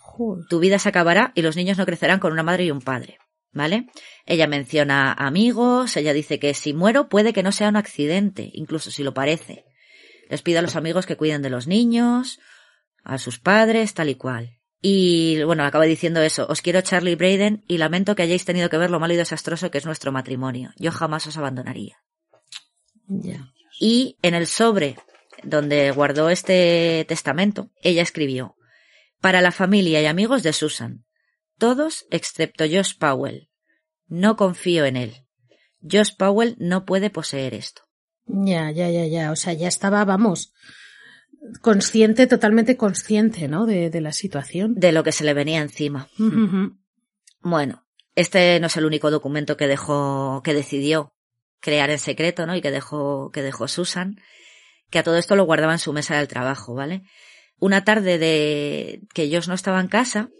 Joder. 0.00 0.46
Tu 0.48 0.58
vida 0.58 0.78
se 0.78 0.88
acabará 0.88 1.32
y 1.34 1.42
los 1.42 1.56
niños 1.56 1.78
no 1.78 1.86
crecerán 1.86 2.18
con 2.18 2.32
una 2.32 2.42
madre 2.42 2.64
y 2.64 2.70
un 2.70 2.80
padre. 2.80 3.18
¿Vale? 3.56 3.86
Ella 4.26 4.46
menciona 4.46 5.14
amigos, 5.14 5.96
ella 5.96 6.12
dice 6.12 6.38
que 6.38 6.52
si 6.52 6.74
muero 6.74 7.08
puede 7.08 7.32
que 7.32 7.42
no 7.42 7.52
sea 7.52 7.70
un 7.70 7.76
accidente, 7.76 8.50
incluso 8.52 8.90
si 8.90 9.02
lo 9.02 9.14
parece. 9.14 9.64
Les 10.28 10.42
pide 10.42 10.58
a 10.58 10.62
los 10.62 10.76
amigos 10.76 11.06
que 11.06 11.16
cuiden 11.16 11.40
de 11.40 11.48
los 11.48 11.66
niños, 11.66 12.38
a 13.02 13.16
sus 13.16 13.38
padres, 13.38 13.94
tal 13.94 14.10
y 14.10 14.14
cual. 14.14 14.58
Y 14.82 15.42
bueno, 15.44 15.64
acaba 15.64 15.86
diciendo 15.86 16.20
eso, 16.20 16.46
os 16.50 16.60
quiero 16.60 16.82
Charlie 16.82 17.16
Braden 17.16 17.64
y 17.66 17.78
lamento 17.78 18.14
que 18.14 18.24
hayáis 18.24 18.44
tenido 18.44 18.68
que 18.68 18.76
ver 18.76 18.90
lo 18.90 19.00
malo 19.00 19.14
y 19.14 19.16
desastroso 19.16 19.70
que 19.70 19.78
es 19.78 19.86
nuestro 19.86 20.12
matrimonio. 20.12 20.74
Yo 20.76 20.92
jamás 20.92 21.26
os 21.26 21.38
abandonaría. 21.38 21.96
Y 23.80 24.18
en 24.20 24.34
el 24.34 24.46
sobre 24.46 24.96
donde 25.42 25.92
guardó 25.92 26.28
este 26.28 27.06
testamento, 27.08 27.70
ella 27.80 28.02
escribió, 28.02 28.54
para 29.22 29.40
la 29.40 29.50
familia 29.50 30.02
y 30.02 30.06
amigos 30.06 30.42
de 30.42 30.52
Susan, 30.52 31.06
todos 31.58 32.06
excepto 32.10 32.64
Josh 32.64 32.98
Powell. 32.98 33.45
No 34.08 34.36
confío 34.36 34.84
en 34.84 34.96
él. 34.96 35.26
Josh 35.82 36.16
Powell 36.16 36.56
no 36.58 36.84
puede 36.84 37.10
poseer 37.10 37.54
esto. 37.54 37.82
Ya, 38.26 38.70
ya, 38.70 38.90
ya, 38.90 39.06
ya. 39.06 39.30
O 39.30 39.36
sea, 39.36 39.52
ya 39.52 39.68
estaba, 39.68 40.04
vamos, 40.04 40.52
consciente, 41.60 42.26
totalmente 42.26 42.76
consciente, 42.76 43.48
¿no? 43.48 43.66
De, 43.66 43.90
de 43.90 44.00
la 44.00 44.12
situación. 44.12 44.74
De 44.74 44.92
lo 44.92 45.04
que 45.04 45.12
se 45.12 45.24
le 45.24 45.34
venía 45.34 45.60
encima. 45.60 46.08
Bueno, 47.40 47.86
este 48.14 48.58
no 48.60 48.66
es 48.66 48.76
el 48.76 48.86
único 48.86 49.10
documento 49.10 49.56
que 49.56 49.68
dejó, 49.68 50.42
que 50.42 50.54
decidió 50.54 51.12
crear 51.60 51.90
en 51.90 51.98
secreto, 51.98 52.46
¿no? 52.46 52.56
Y 52.56 52.60
que 52.60 52.70
dejó, 52.70 53.30
que 53.30 53.42
dejó 53.42 53.68
Susan, 53.68 54.16
que 54.90 54.98
a 54.98 55.02
todo 55.02 55.16
esto 55.16 55.36
lo 55.36 55.44
guardaba 55.44 55.72
en 55.72 55.78
su 55.78 55.92
mesa 55.92 56.16
del 56.16 56.28
trabajo, 56.28 56.74
¿vale? 56.74 57.02
Una 57.58 57.84
tarde 57.84 58.18
de 58.18 59.02
que 59.14 59.30
Josh 59.30 59.48
no 59.48 59.54
estaba 59.54 59.80
en 59.80 59.88
casa, 59.88 60.30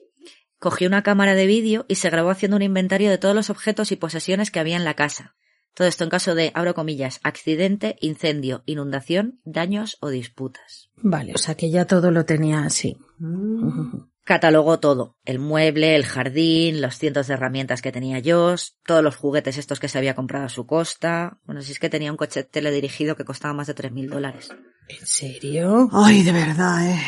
cogió 0.59 0.89
una 0.89 1.03
cámara 1.03 1.35
de 1.35 1.47
vídeo 1.47 1.85
y 1.89 1.97
se 1.97 2.11
grabó 2.11 2.31
haciendo 2.31 2.57
un 2.57 2.63
inventario 2.63 3.11
de 3.11 3.19
todos 3.19 3.35
los 3.35 3.51
objetos 3.51 3.93
y 3.93 3.97
posesiones 3.97 4.51
que 4.51 4.61
había 4.61 4.77
en 4.77 4.85
la 4.85 4.95
casa. 4.95 5.35
Todo 5.75 5.89
esto 5.89 6.05
en 6.05 6.11
caso 6.11 6.35
de, 6.35 6.53
abro 6.55 6.75
comillas, 6.75 7.21
accidente, 7.23 7.97
incendio, 8.01 8.63
inundación, 8.65 9.41
daños 9.45 9.99
o 10.01 10.09
disputas. 10.09 10.89
Vale, 10.97 11.35
o 11.35 11.39
sea 11.39 11.55
que 11.55 11.71
ya 11.71 11.85
todo 11.85 12.11
lo 12.11 12.25
tenía 12.25 12.61
así. 12.61 12.97
Mm. 13.19 14.07
Catalogó 14.25 14.81
todo, 14.81 15.19
el 15.25 15.39
mueble, 15.39 15.95
el 15.95 16.07
jardín, 16.07 16.81
los 16.81 16.99
cientos 16.99 17.27
de 17.27 17.35
herramientas 17.35 17.83
que 17.83 17.93
tenía 17.93 18.23
Josh, 18.25 18.71
todos 18.85 19.05
los 19.05 19.17
juguetes 19.17 19.59
estos 19.59 19.79
que 19.79 19.89
se 19.89 19.99
había 19.99 20.17
comprado 20.17 20.47
a 20.47 20.49
su 20.49 20.67
costa. 20.67 21.39
Bueno, 21.45 21.61
si 21.61 21.73
es 21.73 21.79
que 21.79 21.91
tenía 21.91 22.11
un 22.11 22.17
coche 22.17 22.43
teledirigido 22.43 23.15
que 23.15 23.27
costaba 23.27 23.53
más 23.53 23.67
de 23.67 23.75
3.000 23.75 24.09
dólares. 24.09 24.49
¿En 24.89 25.07
serio? 25.07 25.91
Ay, 25.93 26.23
de 26.23 26.33
verdad, 26.33 26.91
eh. 26.91 27.01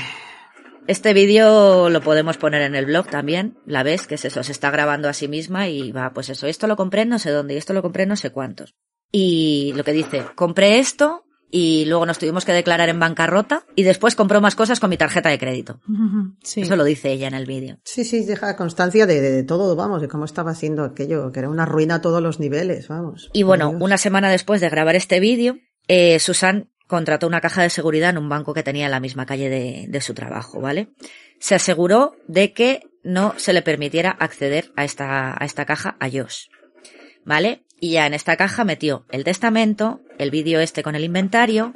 Este 0.88 1.12
vídeo 1.12 1.90
lo 1.90 2.00
podemos 2.00 2.38
poner 2.38 2.62
en 2.62 2.74
el 2.74 2.86
blog 2.86 3.08
también, 3.08 3.58
la 3.66 3.82
ves, 3.82 4.06
que 4.06 4.14
es 4.14 4.24
eso, 4.24 4.42
se 4.42 4.52
está 4.52 4.70
grabando 4.70 5.06
a 5.10 5.12
sí 5.12 5.28
misma 5.28 5.68
y 5.68 5.92
va, 5.92 6.14
pues 6.14 6.30
eso, 6.30 6.46
esto 6.46 6.66
lo 6.66 6.76
compré 6.76 7.02
en 7.02 7.10
no 7.10 7.18
sé 7.18 7.30
dónde 7.30 7.52
y 7.52 7.56
esto 7.58 7.74
lo 7.74 7.82
compré 7.82 8.04
en 8.04 8.08
no 8.08 8.16
sé 8.16 8.30
cuántos. 8.30 8.74
Y 9.12 9.74
lo 9.76 9.84
que 9.84 9.92
dice, 9.92 10.24
compré 10.34 10.78
esto 10.78 11.24
y 11.50 11.84
luego 11.84 12.06
nos 12.06 12.18
tuvimos 12.18 12.46
que 12.46 12.54
declarar 12.54 12.88
en 12.88 12.98
bancarrota 12.98 13.66
y 13.76 13.82
después 13.82 14.16
compró 14.16 14.40
más 14.40 14.54
cosas 14.54 14.80
con 14.80 14.88
mi 14.88 14.96
tarjeta 14.96 15.28
de 15.28 15.38
crédito. 15.38 15.78
Sí. 16.42 16.62
Eso 16.62 16.76
lo 16.76 16.84
dice 16.84 17.12
ella 17.12 17.28
en 17.28 17.34
el 17.34 17.44
vídeo. 17.44 17.76
Sí, 17.84 18.06
sí, 18.06 18.24
deja 18.24 18.56
constancia 18.56 19.04
de, 19.04 19.20
de, 19.20 19.30
de 19.30 19.42
todo, 19.42 19.76
vamos, 19.76 20.00
de 20.00 20.08
cómo 20.08 20.24
estaba 20.24 20.54
siendo 20.54 20.84
aquello, 20.84 21.30
que 21.32 21.40
era 21.40 21.50
una 21.50 21.66
ruina 21.66 21.96
a 21.96 22.00
todos 22.00 22.22
los 22.22 22.40
niveles, 22.40 22.88
vamos. 22.88 23.28
Y 23.34 23.42
bueno, 23.42 23.68
Dios. 23.68 23.82
una 23.82 23.98
semana 23.98 24.30
después 24.30 24.62
de 24.62 24.70
grabar 24.70 24.96
este 24.96 25.20
vídeo, 25.20 25.58
eh, 25.86 26.18
Susan 26.18 26.70
contrató 26.88 27.28
una 27.28 27.40
caja 27.40 27.62
de 27.62 27.70
seguridad 27.70 28.10
en 28.10 28.18
un 28.18 28.28
banco 28.28 28.54
que 28.54 28.64
tenía 28.64 28.86
en 28.86 28.90
la 28.90 28.98
misma 28.98 29.26
calle 29.26 29.48
de, 29.48 29.84
de 29.88 30.00
su 30.00 30.14
trabajo, 30.14 30.60
¿vale? 30.60 30.88
Se 31.38 31.54
aseguró 31.54 32.16
de 32.26 32.52
que 32.52 32.82
no 33.04 33.34
se 33.36 33.52
le 33.52 33.62
permitiera 33.62 34.10
acceder 34.10 34.72
a 34.74 34.84
esta, 34.84 35.40
a 35.40 35.44
esta 35.44 35.64
caja 35.66 35.96
a 36.00 36.10
Josh, 36.10 36.46
¿vale? 37.24 37.62
Y 37.78 37.92
ya 37.92 38.06
en 38.06 38.14
esta 38.14 38.36
caja 38.36 38.64
metió 38.64 39.06
el 39.10 39.22
testamento, 39.22 40.00
el 40.18 40.30
vídeo 40.30 40.60
este 40.60 40.82
con 40.82 40.96
el 40.96 41.04
inventario, 41.04 41.74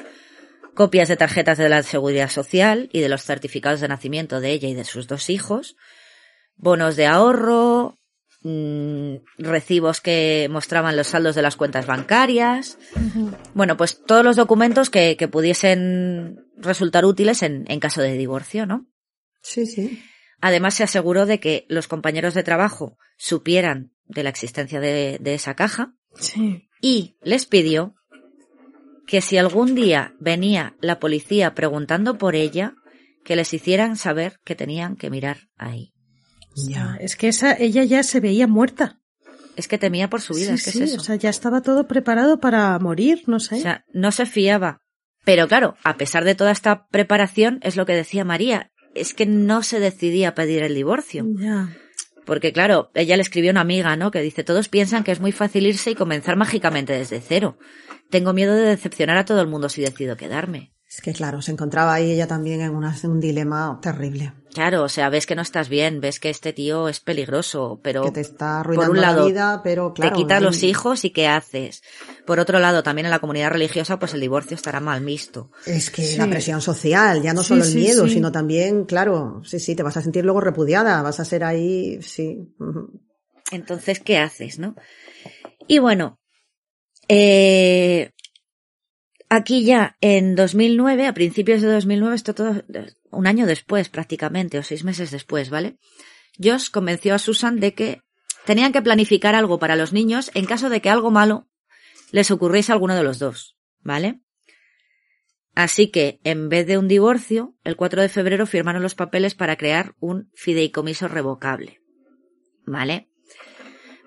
copias 0.74 1.08
de 1.08 1.16
tarjetas 1.16 1.58
de 1.58 1.68
la 1.68 1.82
seguridad 1.82 2.30
social 2.30 2.88
y 2.92 3.00
de 3.00 3.08
los 3.08 3.22
certificados 3.22 3.80
de 3.80 3.88
nacimiento 3.88 4.40
de 4.40 4.50
ella 4.50 4.68
y 4.68 4.74
de 4.74 4.84
sus 4.84 5.06
dos 5.06 5.30
hijos, 5.30 5.76
bonos 6.56 6.96
de 6.96 7.06
ahorro, 7.06 7.98
mm, 8.42 9.16
recibos 9.38 10.00
que 10.00 10.48
mostraban 10.50 10.96
los 10.96 11.08
saldos 11.08 11.34
de 11.34 11.42
las 11.42 11.56
cuentas 11.56 11.86
bancarias. 11.86 12.78
Bueno, 13.54 13.76
pues 13.76 14.02
todos 14.04 14.24
los 14.24 14.36
documentos 14.36 14.90
que, 14.90 15.16
que 15.16 15.28
pudiesen 15.28 16.44
resultar 16.56 17.04
útiles 17.04 17.42
en, 17.42 17.64
en 17.68 17.80
caso 17.80 18.02
de 18.02 18.14
divorcio, 18.16 18.66
¿no? 18.66 18.86
Sí, 19.42 19.66
sí. 19.66 20.02
Además 20.40 20.74
se 20.74 20.84
aseguró 20.84 21.24
de 21.26 21.38
que 21.40 21.66
los 21.68 21.88
compañeros 21.88 22.34
de 22.34 22.42
trabajo 22.42 22.98
supieran 23.16 23.92
de 24.06 24.24
la 24.24 24.30
existencia 24.30 24.80
de, 24.80 25.18
de 25.20 25.34
esa 25.34 25.54
caja 25.54 25.94
Sí. 26.14 26.68
y 26.80 27.16
les 27.22 27.46
pidió 27.46 27.94
que 29.06 29.20
si 29.20 29.38
algún 29.38 29.74
día 29.74 30.14
venía 30.20 30.76
la 30.80 30.98
policía 31.00 31.54
preguntando 31.54 32.18
por 32.18 32.34
ella, 32.34 32.74
que 33.24 33.36
les 33.36 33.52
hicieran 33.54 33.96
saber 33.96 34.40
que 34.44 34.54
tenían 34.54 34.96
que 34.96 35.10
mirar 35.10 35.48
ahí. 35.56 35.92
Ya. 36.56 36.96
Es 37.00 37.16
que 37.16 37.28
esa, 37.28 37.54
ella 37.54 37.84
ya 37.84 38.02
se 38.02 38.20
veía 38.20 38.46
muerta. 38.46 39.00
Es 39.56 39.68
que 39.68 39.78
temía 39.78 40.08
por 40.08 40.20
su 40.20 40.34
vida, 40.34 40.48
Sí, 40.48 40.54
es 40.54 40.64
que 40.64 40.70
sí, 40.70 40.82
es 40.82 40.90
eso. 40.92 41.00
O 41.00 41.04
sea, 41.04 41.16
ya 41.16 41.30
estaba 41.30 41.60
todo 41.62 41.86
preparado 41.86 42.40
para 42.40 42.78
morir, 42.78 43.22
no 43.26 43.38
sé. 43.40 43.56
O 43.56 43.60
sea, 43.60 43.84
no 43.92 44.10
se 44.12 44.26
fiaba. 44.26 44.80
Pero 45.24 45.46
claro, 45.46 45.76
a 45.84 45.96
pesar 45.96 46.24
de 46.24 46.34
toda 46.34 46.50
esta 46.50 46.86
preparación, 46.88 47.58
es 47.62 47.76
lo 47.76 47.86
que 47.86 47.94
decía 47.94 48.24
María, 48.24 48.72
es 48.94 49.14
que 49.14 49.26
no 49.26 49.62
se 49.62 49.78
decidía 49.78 50.30
a 50.30 50.34
pedir 50.34 50.62
el 50.62 50.74
divorcio. 50.74 51.24
ya. 51.36 51.76
Porque 52.24 52.52
claro, 52.52 52.90
ella 52.94 53.16
le 53.16 53.22
escribió 53.22 53.50
a 53.50 53.52
una 53.52 53.62
amiga, 53.62 53.96
¿no? 53.96 54.12
Que 54.12 54.20
dice, 54.22 54.44
todos 54.44 54.68
piensan 54.68 55.02
que 55.02 55.10
es 55.10 55.18
muy 55.18 55.32
fácil 55.32 55.66
irse 55.66 55.90
y 55.90 55.94
comenzar 55.96 56.36
mágicamente 56.36 56.92
desde 56.92 57.20
cero. 57.20 57.58
Tengo 58.10 58.32
miedo 58.32 58.54
de 58.54 58.62
decepcionar 58.62 59.16
a 59.16 59.24
todo 59.24 59.40
el 59.40 59.48
mundo 59.48 59.68
si 59.68 59.82
decido 59.82 60.16
quedarme. 60.16 60.72
Es 60.94 61.00
que 61.00 61.12
claro, 61.14 61.40
se 61.40 61.52
encontraba 61.52 61.94
ahí 61.94 62.10
ella 62.12 62.26
también 62.26 62.60
en 62.60 62.74
una- 62.74 62.94
un 63.04 63.18
dilema 63.18 63.78
terrible. 63.80 64.34
Claro, 64.52 64.82
o 64.82 64.88
sea, 64.90 65.08
ves 65.08 65.24
que 65.24 65.34
no 65.34 65.40
estás 65.40 65.70
bien, 65.70 66.02
ves 66.02 66.20
que 66.20 66.28
este 66.28 66.52
tío 66.52 66.88
es 66.90 67.00
peligroso, 67.00 67.80
pero 67.82 68.02
que 68.02 68.10
te 68.10 68.20
está 68.20 68.58
por 68.62 68.66
arruinando 68.66 68.90
un 68.92 69.00
lado 69.00 69.20
la 69.22 69.26
vida, 69.28 69.60
pero 69.64 69.94
claro. 69.94 70.14
te 70.14 70.22
quitas 70.22 70.38
ahí- 70.38 70.44
los 70.44 70.62
hijos 70.62 71.06
y 71.06 71.10
¿qué 71.10 71.26
haces? 71.26 71.82
Por 72.26 72.38
otro 72.38 72.58
lado, 72.58 72.82
también 72.82 73.06
en 73.06 73.10
la 73.10 73.20
comunidad 73.20 73.50
religiosa, 73.50 73.98
pues 73.98 74.12
el 74.12 74.20
divorcio 74.20 74.54
estará 74.54 74.80
mal 74.80 75.02
visto. 75.02 75.50
Es 75.64 75.90
que 75.90 76.02
Sí. 76.02 76.18
la 76.18 76.28
presión 76.28 76.60
social, 76.60 77.22
ya 77.22 77.32
no 77.32 77.40
Sí, 77.42 77.48
solo 77.48 77.64
el 77.64 77.70
sí, 77.70 77.78
miedo, 77.78 78.06
sí. 78.06 78.12
sino 78.14 78.30
también, 78.30 78.84
claro, 78.84 79.40
sí, 79.46 79.58
sí, 79.58 79.74
te 79.74 79.82
vas 79.82 79.96
a 79.96 80.02
sentir 80.02 80.24
luego 80.26 80.42
repudiada, 80.42 81.00
vas 81.00 81.18
a 81.20 81.24
ser 81.24 81.44
ahí, 81.44 82.02
sí. 82.02 82.54
Entonces, 83.50 84.00
¿qué 84.00 84.18
haces, 84.18 84.58
no? 84.58 84.74
Y 85.66 85.78
bueno, 85.78 86.18
eh, 87.08 88.10
aquí 89.32 89.64
ya 89.64 89.96
en 90.00 90.34
2009, 90.34 91.06
a 91.06 91.14
principios 91.14 91.62
de 91.62 91.68
2009, 91.72 92.14
esto 92.14 92.34
todo, 92.34 92.62
un 93.10 93.26
año 93.26 93.46
después 93.46 93.88
prácticamente, 93.88 94.58
o 94.58 94.62
seis 94.62 94.84
meses 94.84 95.10
después, 95.10 95.48
¿vale? 95.48 95.78
Josh 96.42 96.70
convenció 96.70 97.14
a 97.14 97.18
Susan 97.18 97.58
de 97.58 97.72
que 97.72 98.02
tenían 98.44 98.72
que 98.72 98.82
planificar 98.82 99.34
algo 99.34 99.58
para 99.58 99.76
los 99.76 99.92
niños 99.92 100.30
en 100.34 100.44
caso 100.44 100.68
de 100.68 100.80
que 100.80 100.90
algo 100.90 101.10
malo 101.10 101.48
les 102.10 102.30
ocurriese 102.30 102.72
a 102.72 102.74
alguno 102.74 102.94
de 102.94 103.04
los 103.04 103.18
dos, 103.18 103.56
¿vale? 103.80 104.20
Así 105.54 105.90
que, 105.90 106.20
en 106.24 106.48
vez 106.48 106.66
de 106.66 106.78
un 106.78 106.88
divorcio, 106.88 107.54
el 107.64 107.76
4 107.76 108.02
de 108.02 108.08
febrero 108.08 108.46
firmaron 108.46 108.82
los 108.82 108.94
papeles 108.94 109.34
para 109.34 109.56
crear 109.56 109.94
un 110.00 110.30
fideicomiso 110.34 111.08
revocable. 111.08 111.80
¿Vale? 112.64 113.10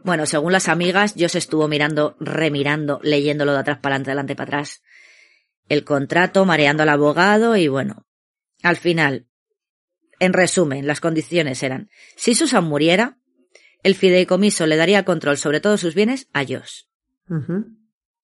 Bueno, 0.03 0.25
según 0.27 0.51
las 0.51 0.69
amigas, 0.69 1.15
yo 1.15 1.29
se 1.29 1.39
estuvo 1.39 1.67
mirando, 1.67 2.15
remirando, 2.19 2.99
leyéndolo 3.03 3.53
de 3.53 3.59
atrás 3.59 3.79
para 3.79 3.95
adelante, 3.95 4.11
adelante 4.11 4.35
para 4.35 4.47
atrás. 4.47 4.81
El 5.67 5.83
contrato, 5.83 6.45
mareando 6.45 6.83
al 6.83 6.89
abogado 6.89 7.55
y 7.55 7.67
bueno. 7.67 8.05
Al 8.61 8.77
final, 8.77 9.27
en 10.19 10.33
resumen, 10.33 10.87
las 10.87 11.01
condiciones 11.01 11.61
eran, 11.63 11.89
si 12.15 12.35
Susan 12.35 12.63
muriera, 12.63 13.19
el 13.83 13.95
fideicomiso 13.95 14.65
le 14.65 14.77
daría 14.77 15.05
control 15.05 15.37
sobre 15.37 15.59
todos 15.59 15.81
sus 15.81 15.93
bienes 15.93 16.27
a 16.33 16.43
Josh. 16.43 16.83
O 17.29 17.63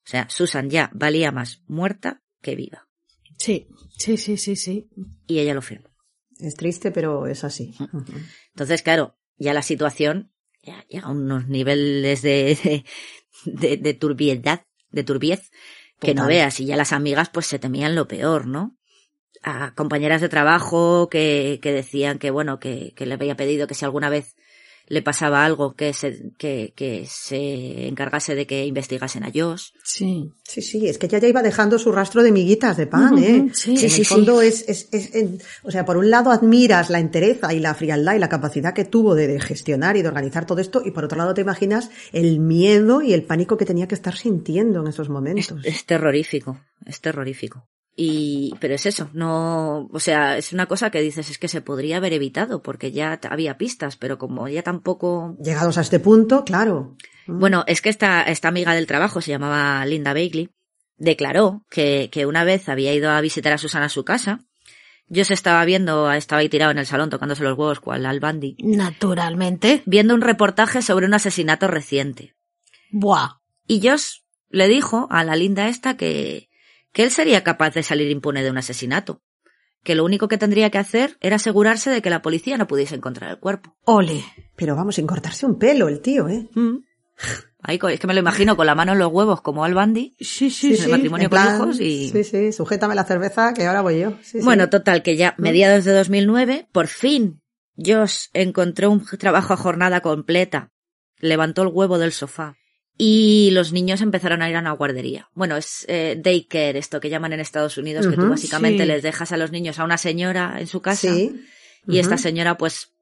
sea, 0.06 0.30
Susan 0.30 0.70
ya 0.70 0.90
valía 0.94 1.32
más 1.32 1.62
muerta 1.68 2.24
que 2.42 2.56
viva. 2.56 2.88
Sí, 3.38 3.68
sí, 3.98 4.18
sí, 4.18 4.38
sí, 4.38 4.56
sí. 4.56 4.90
Y 5.28 5.40
ella 5.40 5.54
lo 5.54 5.62
firmó. 5.62 5.90
Es 6.40 6.56
triste, 6.56 6.92
pero 6.92 7.28
es 7.28 7.44
así. 7.44 7.76
Entonces, 8.54 8.82
claro, 8.82 9.18
ya 9.38 9.54
la 9.54 9.62
situación 9.62 10.32
ya 10.64 10.84
llega 10.88 11.08
a 11.08 11.12
unos 11.12 11.48
niveles 11.48 12.22
de, 12.22 12.58
de, 12.64 12.86
de, 13.46 13.78
de 13.78 13.94
turbiedad, 13.94 14.66
de 14.90 15.04
turbiez, 15.04 15.52
que 16.02 16.16
no 16.16 16.28
veas. 16.28 16.60
Y 16.60 16.66
ya 16.66 16.76
las 16.76 16.92
amigas 16.92 17.30
pues 17.30 17.46
se 17.46 17.60
temían 17.60 17.96
lo 17.96 18.08
peor, 18.08 18.48
¿no? 18.48 18.78
A 19.44 19.74
compañeras 19.76 20.22
de 20.22 20.30
trabajo 20.30 21.08
que, 21.10 21.60
que 21.62 21.72
decían 21.72 22.20
que, 22.20 22.32
bueno, 22.32 22.60
que, 22.60 22.94
que 22.96 23.06
le 23.06 23.14
había 23.14 23.38
pedido 23.38 23.68
que 23.68 23.76
si 23.76 23.86
alguna 23.86 24.10
vez 24.10 24.36
le 24.92 25.02
pasaba 25.02 25.46
algo, 25.46 25.74
que 25.74 25.94
se, 25.94 26.34
que, 26.38 26.74
que 26.76 27.06
se 27.10 27.88
encargase 27.88 28.36
de 28.36 28.46
que 28.46 28.66
investigasen 28.66 29.24
a 29.24 29.32
Josh. 29.34 29.70
Sí. 29.84 30.30
Sí, 30.44 30.62
sí, 30.62 30.88
es 30.88 30.98
que 30.98 31.06
ella 31.06 31.20
ya 31.20 31.30
iba 31.30 31.42
dejando 31.42 31.80
su 31.80 31.94
rastro 31.94 32.24
de 32.24 32.32
miguitas 32.34 32.76
de 32.76 32.88
pan, 32.88 33.18
¿eh? 33.20 33.50
sí. 33.54 33.72
En 33.72 33.78
Sí, 33.78 33.86
el 33.86 33.92
sí, 33.92 34.04
sí. 34.04 34.04
fondo 34.04 34.42
es, 34.42 34.66
es, 34.68 34.90
es- 34.92 35.16
en- 35.16 35.40
o 35.64 35.72
sea, 35.72 35.86
por 35.86 35.96
un 35.96 36.10
lado 36.10 36.30
admiras 36.30 36.90
la 36.90 37.00
entereza 37.00 37.54
y 37.54 37.60
la 37.60 37.74
frialdad 37.74 38.16
y 38.16 38.20
la 38.20 38.28
capacidad 38.28 38.74
que 38.74 38.84
tuvo 38.84 39.16
de, 39.16 39.28
de 39.28 39.40
gestionar 39.40 39.96
y 39.96 40.02
de 40.02 40.10
organizar 40.10 40.46
todo 40.46 40.60
esto, 40.60 40.82
y 40.86 40.92
por 40.92 41.06
otro 41.06 41.18
lado 41.18 41.34
te 41.34 41.42
imaginas 41.42 41.90
el 42.12 42.40
miedo 42.40 43.02
y 43.02 43.14
el 43.14 43.24
pánico 43.24 43.56
que 43.56 43.66
tenía 43.66 43.88
que 43.88 43.96
estar 43.96 44.18
sintiendo 44.18 44.82
en 44.82 44.88
esos 44.88 45.08
momentos. 45.08 45.62
Es 45.64 45.86
terrorífico, 45.86 46.60
es 46.86 47.00
terrorífico. 47.00 47.66
Y, 48.04 48.56
pero 48.60 48.74
es 48.74 48.88
eso, 48.88 49.12
no, 49.14 49.88
o 49.94 50.00
sea, 50.00 50.36
es 50.36 50.54
una 50.54 50.66
cosa 50.66 50.90
que 50.90 51.02
dices, 51.02 51.30
es 51.30 51.38
que 51.38 51.48
se 51.48 51.62
podría 51.62 51.98
haber 51.98 52.14
evitado 52.14 52.64
porque 52.64 52.92
ya 52.92 53.20
había 53.30 53.60
pistas, 53.60 53.96
pero 53.96 54.18
como 54.18 54.48
ya 54.48 54.64
tampoco, 54.64 55.38
Llegados 55.40 55.78
a 55.78 55.82
este 55.82 56.00
punto, 56.00 56.44
claro. 56.44 56.98
bueno, 57.28 57.64
es 57.68 57.80
que 57.84 57.90
esta, 57.90 58.24
esta 58.24 58.48
amiga 58.48 58.74
del 58.74 58.88
trabajo 58.88 59.22
se 59.22 59.30
llamaba 59.30 59.86
Linda 59.86 60.16
Bagley, 60.16 60.50
declaró 60.98 61.64
que, 61.70 62.10
que 62.12 62.26
una 62.26 62.44
vez 62.44 62.70
había 62.70 62.92
ido 62.92 63.12
a 63.12 63.22
visitar 63.22 63.54
a 63.54 63.60
Susana 63.60 63.86
a 63.86 63.90
su 63.90 64.04
casa, 64.04 64.46
yo 65.08 65.24
se 65.24 65.36
estaba 65.36 65.64
viendo, 65.64 66.12
estaba 66.12 66.40
ahí 66.40 66.50
tirado 66.50 66.72
en 66.72 66.80
el 66.80 66.88
salón 66.88 67.12
tocándose 67.12 67.44
los 67.44 67.56
huevos 67.56 67.82
cual 67.82 68.08
al 68.08 68.20
Bandy, 68.20 68.56
Naturalmente. 68.64 69.84
viendo 69.86 70.16
un 70.16 70.22
reportaje 70.22 70.82
sobre 70.82 71.06
un 71.06 71.14
asesinato 71.14 71.68
reciente. 71.68 72.34
Buah. 72.90 73.42
Y 73.68 73.88
Josh 73.88 74.22
le 74.50 74.68
dijo 74.68 75.08
a 75.12 75.24
la 75.24 75.36
linda 75.36 75.68
esta 75.68 75.98
que, 75.98 76.50
que 76.94 77.04
él 77.04 77.12
sería 77.12 77.44
capaz 77.44 77.72
de 77.74 77.84
salir 77.84 78.10
impune 78.12 78.44
de 78.44 78.52
un 78.52 78.58
asesinato. 78.58 79.22
Que 79.84 79.96
lo 79.96 80.06
único 80.06 80.28
que 80.28 80.38
tendría 80.38 80.70
que 80.70 80.78
hacer 80.78 81.18
era 81.22 81.38
asegurarse 81.38 81.90
de 81.90 82.02
que 82.02 82.10
la 82.12 82.22
policía 82.22 82.58
no 82.58 82.68
pudiese 82.68 82.96
encontrar 82.96 83.32
el 83.32 83.40
cuerpo. 83.40 83.76
Ole. 83.86 84.24
Pero 84.56 84.76
vamos, 84.76 84.96
sin 84.96 85.08
cortarse 85.08 85.46
un 85.46 85.58
pelo 85.58 85.88
el 85.88 86.02
tío, 86.02 86.28
¿eh? 86.30 86.48
Mm. 86.54 86.78
Ahí, 87.64 87.80
es 87.90 88.00
que 88.00 88.08
me 88.08 88.14
lo 88.14 88.20
imagino 88.20 88.56
con 88.58 88.66
la 88.66 88.74
mano 88.76 88.94
en 88.94 89.00
los 89.00 89.12
huevos 89.12 89.42
como 89.42 89.64
al 89.64 89.74
Bandy. 89.76 90.16
Sí, 90.20 90.50
sí, 90.50 90.76
Sí, 90.76 90.90
matrimonio 90.90 91.26
en 91.26 91.30
con 91.30 91.40
plan, 91.42 91.56
hijos 91.56 91.80
y- 91.80 92.10
Sí, 92.10 92.24
sí, 92.24 92.52
sujétame 92.52 92.96
la 92.96 93.04
cerveza 93.04 93.54
que 93.54 93.66
ahora 93.68 93.82
voy 93.82 94.00
yo. 94.00 94.12
Sí, 94.24 94.40
sí. 94.40 94.42
Bueno, 94.44 94.70
total, 94.70 95.04
que 95.04 95.16
ya 95.16 95.36
mediados 95.38 95.86
de 95.86 95.94
2009, 95.94 96.68
por 96.72 96.88
fin, 96.88 97.42
Josh 97.78 98.28
encontró 98.34 98.90
un 98.92 99.06
trabajo 99.06 99.54
a 99.54 99.58
jornada 99.58 100.02
completa. 100.02 100.72
Levantó 101.20 101.62
el 101.62 101.70
huevo 101.72 102.00
del 102.00 102.12
sofá. 102.12 102.56
Y 103.04 103.50
los 103.50 103.74
niños 103.74 104.02
empezaron 104.02 104.44
a 104.44 104.50
ir 104.52 104.56
a 104.56 104.60
una 104.60 104.74
guardería. 104.74 105.28
Bueno, 105.34 105.58
es 105.58 105.86
eh, 105.88 106.22
daycare, 106.24 106.78
esto 106.78 107.00
que 107.00 107.10
llaman 107.10 107.34
en 107.34 107.40
Estados 107.40 107.80
Unidos, 107.80 108.06
que 108.06 108.16
tú 108.16 108.30
básicamente 108.30 108.84
sí. 108.84 108.88
les 108.88 109.02
dejas 109.02 109.32
a 109.32 109.38
los 109.38 109.52
niños 109.52 109.80
a 109.80 109.86
una 109.86 109.98
señora 109.98 110.58
en 110.60 110.68
su 110.68 110.84
casa. 110.84 111.12
Sí. 111.12 111.44
Y 111.88 111.98
esta 111.98 112.20
señora, 112.20 112.60
pues, 112.60 112.94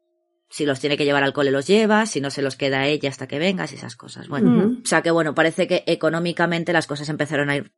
si 0.50 0.66
los 0.66 0.80
tiene 0.80 0.96
que 0.96 1.04
llevar 1.04 1.24
al 1.24 1.34
cole, 1.34 1.52
los 1.52 1.68
lleva, 1.68 2.06
si 2.06 2.22
no 2.22 2.32
se 2.32 2.42
los 2.42 2.56
queda 2.56 2.80
a 2.80 2.88
ella 2.88 3.10
hasta 3.10 3.28
que 3.28 3.40
vengas 3.40 3.74
y 3.74 3.76
esas 3.76 3.98
cosas. 3.98 4.30
Bueno, 4.30 4.78
o 4.82 4.88
sea 4.88 5.02
que 5.02 5.12
bueno, 5.12 5.36
parece 5.36 5.68
que 5.68 5.84
económicamente 5.86 6.72
las 6.72 6.88
cosas 6.88 7.10
empezaron 7.10 7.50
a 7.50 7.58
ir 7.58 7.74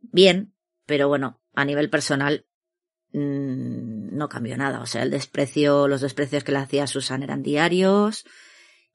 bien, 0.00 0.52
pero 0.86 1.06
bueno, 1.06 1.40
a 1.54 1.64
nivel 1.64 1.88
personal 1.88 2.46
mm, 3.12 4.16
no 4.16 4.28
cambió 4.28 4.56
nada. 4.56 4.80
O 4.80 4.86
sea, 4.86 5.04
el 5.04 5.12
desprecio, 5.12 5.86
los 5.86 6.00
desprecios 6.00 6.42
que 6.42 6.50
le 6.50 6.58
hacía 6.58 6.88
Susan 6.88 7.22
eran 7.22 7.44
diarios 7.44 8.24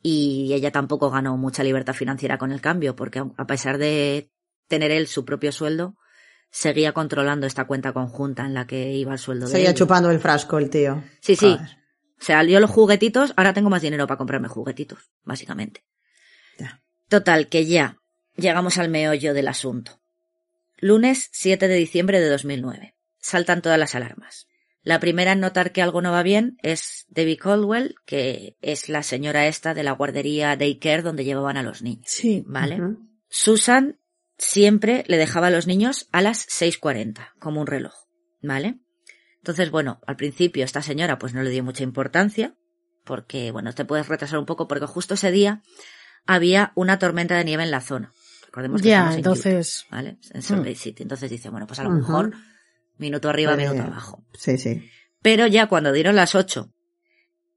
y 0.07 0.53
ella 0.53 0.69
tampoco 0.69 1.09
ganó 1.09 1.35
mucha 1.35 1.63
libertad 1.63 1.95
financiera 1.95 2.37
con 2.37 2.51
el 2.51 2.61
cambio, 2.61 2.95
porque 2.95 3.23
a 3.37 3.47
pesar 3.47 3.79
de 3.79 4.29
tener 4.67 4.91
él 4.91 5.07
su 5.07 5.25
propio 5.25 5.51
sueldo, 5.51 5.95
seguía 6.51 6.91
controlando 6.91 7.47
esta 7.47 7.65
cuenta 7.65 7.91
conjunta 7.91 8.45
en 8.45 8.53
la 8.53 8.67
que 8.67 8.91
iba 8.91 9.13
el 9.13 9.17
sueldo 9.17 9.47
de 9.47 9.53
Seguía 9.53 9.73
chupando 9.73 10.11
el 10.11 10.19
frasco 10.19 10.59
el 10.59 10.69
tío. 10.69 11.03
Sí, 11.21 11.35
sí. 11.35 11.57
O 11.57 12.23
sea, 12.23 12.43
yo 12.43 12.59
los 12.59 12.69
juguetitos, 12.69 13.33
ahora 13.35 13.55
tengo 13.55 13.71
más 13.71 13.81
dinero 13.81 14.05
para 14.05 14.19
comprarme 14.19 14.47
juguetitos, 14.47 15.09
básicamente. 15.23 15.83
Ya. 16.59 16.83
Total, 17.09 17.47
que 17.49 17.65
ya 17.65 17.97
llegamos 18.35 18.77
al 18.77 18.89
meollo 18.89 19.33
del 19.33 19.47
asunto. 19.47 20.03
Lunes 20.77 21.29
7 21.31 21.67
de 21.67 21.75
diciembre 21.77 22.19
de 22.19 22.29
2009. 22.29 22.95
Saltan 23.17 23.63
todas 23.63 23.79
las 23.79 23.95
alarmas. 23.95 24.45
La 24.85 24.99
primera 24.99 25.31
en 25.31 25.39
notar 25.39 25.71
que 25.71 25.81
algo 25.81 26.01
no 26.01 26.11
va 26.11 26.21
bien 26.23 26.57
es 26.61 27.05
Debbie 27.09 27.37
Caldwell, 27.37 27.95
que 28.05 28.55
es 28.61 28.87
la 28.87 29.01
señora 29.01 29.47
esta 29.47 29.73
de 29.73 29.81
la 29.83 29.91
guardería 29.93 30.55
daycare 30.55 31.01
donde 31.01 31.25
llevaban 31.25 31.57
a 31.57 31.63
los 31.63 31.81
niños. 31.81 32.05
Sí. 32.07 32.43
¿Vale? 32.45 32.79
Susan 33.27 33.99
siempre 34.37 35.03
le 35.07 35.17
dejaba 35.17 35.47
a 35.47 35.49
los 35.49 35.65
niños 35.65 36.07
a 36.11 36.21
las 36.21 36.47
6.40, 36.47 37.31
como 37.39 37.61
un 37.61 37.67
reloj. 37.67 37.93
¿Vale? 38.43 38.77
Entonces, 39.37 39.71
bueno, 39.71 39.99
al 40.05 40.15
principio 40.17 40.63
esta 40.63 40.83
señora 40.83 41.17
pues 41.17 41.33
no 41.33 41.41
le 41.41 41.49
dio 41.49 41.63
mucha 41.63 41.83
importancia, 41.83 42.55
porque, 43.03 43.51
bueno, 43.51 43.73
te 43.73 43.85
puedes 43.85 44.07
retrasar 44.07 44.37
un 44.37 44.45
poco, 44.45 44.67
porque 44.67 44.85
justo 44.85 45.15
ese 45.15 45.31
día 45.31 45.63
había 46.27 46.71
una 46.75 46.99
tormenta 46.99 47.35
de 47.37 47.45
nieve 47.45 47.63
en 47.63 47.71
la 47.71 47.81
zona. 47.81 48.13
Recordemos 48.45 48.81
que 48.83 48.89
Ya, 48.89 49.07
en 49.11 49.17
entonces. 49.17 49.85
Utah, 49.87 49.95
¿vale? 49.95 50.17
En 50.31 50.41
Salt 50.43 50.59
Lake 50.63 50.75
Mm. 50.77 50.81
City. 50.81 51.03
Entonces 51.03 51.29
dice, 51.31 51.49
bueno, 51.49 51.65
pues 51.67 51.79
a 51.79 51.83
lo 51.83 51.89
mejor 51.91 52.33
minuto 52.97 53.29
arriba, 53.29 53.55
minuto 53.55 53.81
abajo. 53.81 54.25
Sí, 54.33 54.57
sí. 54.57 54.89
Pero 55.21 55.47
ya 55.47 55.67
cuando 55.67 55.91
dieron 55.91 56.15
las 56.15 56.35
ocho 56.35 56.71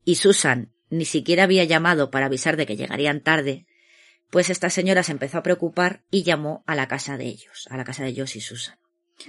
y 0.05 0.17
Susan 0.17 0.73
ni 0.91 1.05
siquiera 1.05 1.45
había 1.45 1.65
llamado 1.65 2.11
para 2.11 2.27
avisar 2.27 2.57
de 2.57 2.67
que 2.67 2.77
llegarían 2.77 3.23
tarde, 3.23 3.67
pues 4.31 4.51
esta 4.51 4.71
señora 4.71 5.03
se 5.03 5.13
empezó 5.13 5.39
a 5.39 5.43
preocupar 5.43 6.03
y 6.11 6.23
llamó 6.23 6.65
a 6.67 6.75
la 6.75 6.89
casa 6.89 7.17
de 7.17 7.27
ellos, 7.27 7.67
a 7.71 7.77
la 7.77 7.85
casa 7.85 8.05
de 8.05 8.15
Josh 8.15 8.37
y 8.37 8.41
Susan. 8.41 8.79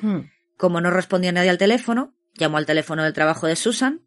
Mm. 0.01 0.20
Como 0.57 0.82
no 0.82 0.91
respondió 0.91 1.32
nadie 1.32 1.49
al 1.49 1.57
teléfono, 1.57 2.16
llamó 2.34 2.57
al 2.57 2.66
teléfono 2.66 3.03
del 3.03 3.14
trabajo 3.14 3.47
de 3.47 3.55
Susan, 3.55 4.05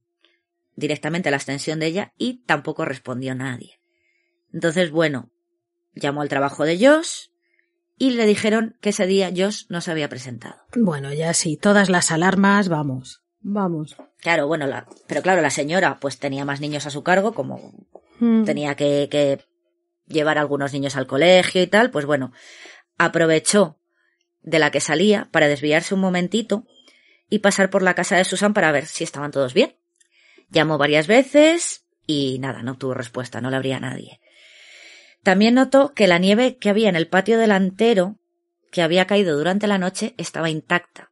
directamente 0.74 1.28
a 1.28 1.32
la 1.32 1.36
extensión 1.38 1.80
de 1.80 1.86
ella, 1.86 2.12
y 2.18 2.44
tampoco 2.44 2.84
respondió 2.84 3.34
nadie. 3.34 3.80
Entonces, 4.52 4.90
bueno, 4.90 5.30
llamó 5.94 6.22
al 6.22 6.28
trabajo 6.28 6.64
de 6.64 6.78
Josh 6.78 7.28
y 8.02 8.10
le 8.10 8.26
dijeron 8.26 8.76
que 8.80 8.88
ese 8.88 9.06
día 9.06 9.30
Josh 9.30 9.66
no 9.68 9.80
se 9.80 9.92
había 9.92 10.08
presentado. 10.08 10.56
Bueno, 10.74 11.12
ya 11.12 11.32
sí, 11.34 11.56
todas 11.56 11.88
las 11.88 12.10
alarmas, 12.10 12.68
vamos. 12.68 13.22
Vamos. 13.42 13.96
Claro, 14.18 14.48
bueno, 14.48 14.66
la, 14.66 14.88
pero 15.06 15.22
claro, 15.22 15.40
la 15.40 15.50
señora 15.50 15.98
pues 16.00 16.18
tenía 16.18 16.44
más 16.44 16.60
niños 16.60 16.84
a 16.84 16.90
su 16.90 17.04
cargo, 17.04 17.32
como 17.32 17.86
Mm. 18.18 18.42
tenía 18.44 18.74
que, 18.74 19.06
que 19.08 19.44
llevar 20.08 20.36
a 20.38 20.40
algunos 20.40 20.72
niños 20.72 20.96
al 20.96 21.06
colegio 21.06 21.62
y 21.62 21.68
tal, 21.68 21.92
pues 21.92 22.04
bueno, 22.04 22.32
aprovechó 22.98 23.78
de 24.42 24.58
la 24.58 24.72
que 24.72 24.80
salía 24.80 25.28
para 25.30 25.46
desviarse 25.46 25.94
un 25.94 26.00
momentito 26.00 26.66
y 27.30 27.38
pasar 27.38 27.70
por 27.70 27.82
la 27.82 27.94
casa 27.94 28.16
de 28.16 28.24
Susan 28.24 28.52
para 28.52 28.72
ver 28.72 28.86
si 28.86 29.04
estaban 29.04 29.30
todos 29.30 29.54
bien. 29.54 29.76
Llamó 30.50 30.76
varias 30.76 31.06
veces 31.06 31.84
y 32.04 32.40
nada, 32.40 32.64
no 32.64 32.72
obtuvo 32.72 32.94
respuesta, 32.94 33.40
no 33.40 33.48
le 33.48 33.56
abría 33.58 33.76
a 33.76 33.80
nadie. 33.80 34.20
También 35.22 35.54
notó 35.54 35.92
que 35.94 36.06
la 36.06 36.18
nieve 36.18 36.56
que 36.58 36.70
había 36.70 36.88
en 36.88 36.96
el 36.96 37.08
patio 37.08 37.38
delantero, 37.38 38.16
que 38.70 38.82
había 38.82 39.06
caído 39.06 39.36
durante 39.36 39.66
la 39.66 39.78
noche, 39.78 40.14
estaba 40.18 40.50
intacta. 40.50 41.10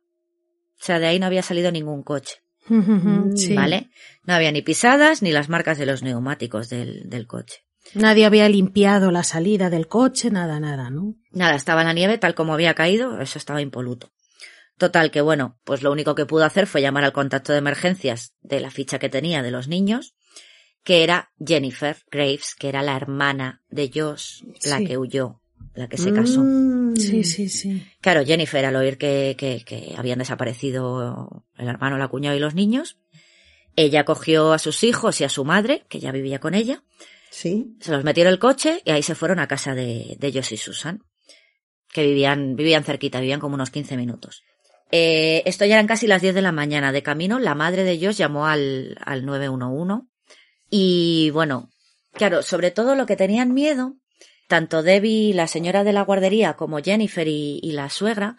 O 0.80 0.84
sea, 0.84 0.98
de 0.98 1.06
ahí 1.06 1.18
no 1.18 1.26
había 1.26 1.42
salido 1.42 1.70
ningún 1.70 2.02
coche. 2.02 2.36
Mm, 2.68 3.36
Sí. 3.36 3.54
¿Vale? 3.54 3.90
No 4.24 4.34
había 4.34 4.52
ni 4.52 4.62
pisadas 4.62 5.22
ni 5.22 5.30
las 5.32 5.48
marcas 5.48 5.78
de 5.78 5.86
los 5.86 6.02
neumáticos 6.02 6.68
del, 6.68 7.08
del 7.08 7.26
coche. 7.26 7.64
Nadie 7.94 8.26
había 8.26 8.48
limpiado 8.48 9.10
la 9.10 9.24
salida 9.24 9.70
del 9.70 9.88
coche, 9.88 10.30
nada, 10.30 10.60
nada, 10.60 10.90
¿no? 10.90 11.14
Nada, 11.32 11.54
estaba 11.54 11.80
en 11.80 11.88
la 11.88 11.92
nieve 11.92 12.18
tal 12.18 12.34
como 12.34 12.54
había 12.54 12.74
caído, 12.74 13.20
eso 13.20 13.38
estaba 13.38 13.62
impoluto. 13.62 14.12
Total, 14.78 15.10
que 15.10 15.20
bueno, 15.20 15.58
pues 15.64 15.82
lo 15.82 15.90
único 15.92 16.14
que 16.14 16.26
pudo 16.26 16.44
hacer 16.44 16.66
fue 16.66 16.82
llamar 16.82 17.04
al 17.04 17.12
contacto 17.12 17.52
de 17.52 17.58
emergencias 17.58 18.34
de 18.40 18.60
la 18.60 18.70
ficha 18.70 18.98
que 18.98 19.08
tenía 19.08 19.42
de 19.42 19.50
los 19.50 19.68
niños, 19.68 20.14
que 20.84 21.02
era 21.04 21.30
Jennifer 21.44 21.96
Graves, 22.10 22.54
que 22.58 22.68
era 22.68 22.82
la 22.82 22.96
hermana 22.96 23.62
de 23.68 23.90
Josh, 23.94 24.42
la 24.64 24.78
Sí. 24.78 24.86
que 24.86 24.98
huyó, 24.98 25.40
la 25.74 25.88
que 25.88 25.98
se 25.98 26.12
casó. 26.12 26.40
Mm. 26.42 26.96
Sí, 26.96 27.22
sí, 27.24 27.48
sí. 27.48 27.86
Claro, 28.00 28.24
Jennifer, 28.24 28.64
al 28.64 28.76
oír 28.76 28.98
que, 28.98 29.36
que, 29.38 29.62
que 29.64 29.94
habían 29.96 30.18
desaparecido 30.18 31.44
el 31.56 31.68
hermano, 31.68 31.98
la 31.98 32.08
cuñada 32.08 32.34
y 32.36 32.40
los 32.40 32.54
niños, 32.54 32.98
ella 33.76 34.04
cogió 34.04 34.52
a 34.52 34.58
sus 34.58 34.82
hijos 34.82 35.20
y 35.20 35.24
a 35.24 35.28
su 35.28 35.44
madre, 35.44 35.84
que 35.88 36.00
ya 36.00 36.12
vivía 36.12 36.40
con 36.40 36.54
ella, 36.54 36.82
Sí. 37.30 37.76
se 37.80 37.92
los 37.92 38.02
metió 38.02 38.22
en 38.24 38.28
el 38.30 38.38
coche 38.40 38.82
y 38.84 38.90
ahí 38.90 39.02
se 39.02 39.14
fueron 39.14 39.38
a 39.38 39.46
casa 39.46 39.74
de, 39.74 40.16
de 40.18 40.32
Josh 40.32 40.54
y 40.54 40.56
Susan, 40.56 41.04
que 41.92 42.04
vivían, 42.04 42.56
vivían 42.56 42.82
cerquita, 42.84 43.20
vivían 43.20 43.40
como 43.40 43.54
unos 43.54 43.70
15 43.70 43.96
minutos. 43.96 44.42
Eh, 44.90 45.42
esto 45.46 45.64
ya 45.64 45.74
eran 45.74 45.86
casi 45.86 46.08
las 46.08 46.20
10 46.22 46.34
de 46.34 46.42
la 46.42 46.50
mañana. 46.50 46.90
De 46.90 47.02
camino, 47.04 47.38
la 47.38 47.54
madre 47.54 47.84
de 47.84 48.04
Josh 48.04 48.16
llamó 48.16 48.46
al, 48.48 48.96
al 49.04 49.24
911 49.24 50.08
y 50.70 51.30
bueno, 51.30 51.68
claro, 52.12 52.42
sobre 52.42 52.70
todo 52.70 52.94
lo 52.94 53.06
que 53.06 53.16
tenían 53.16 53.52
miedo, 53.52 53.96
tanto 54.48 54.82
Debbie, 54.82 55.34
la 55.34 55.46
señora 55.46 55.84
de 55.84 55.92
la 55.92 56.02
guardería, 56.02 56.54
como 56.54 56.78
Jennifer 56.78 57.26
y, 57.28 57.60
y 57.62 57.72
la 57.72 57.90
suegra, 57.90 58.36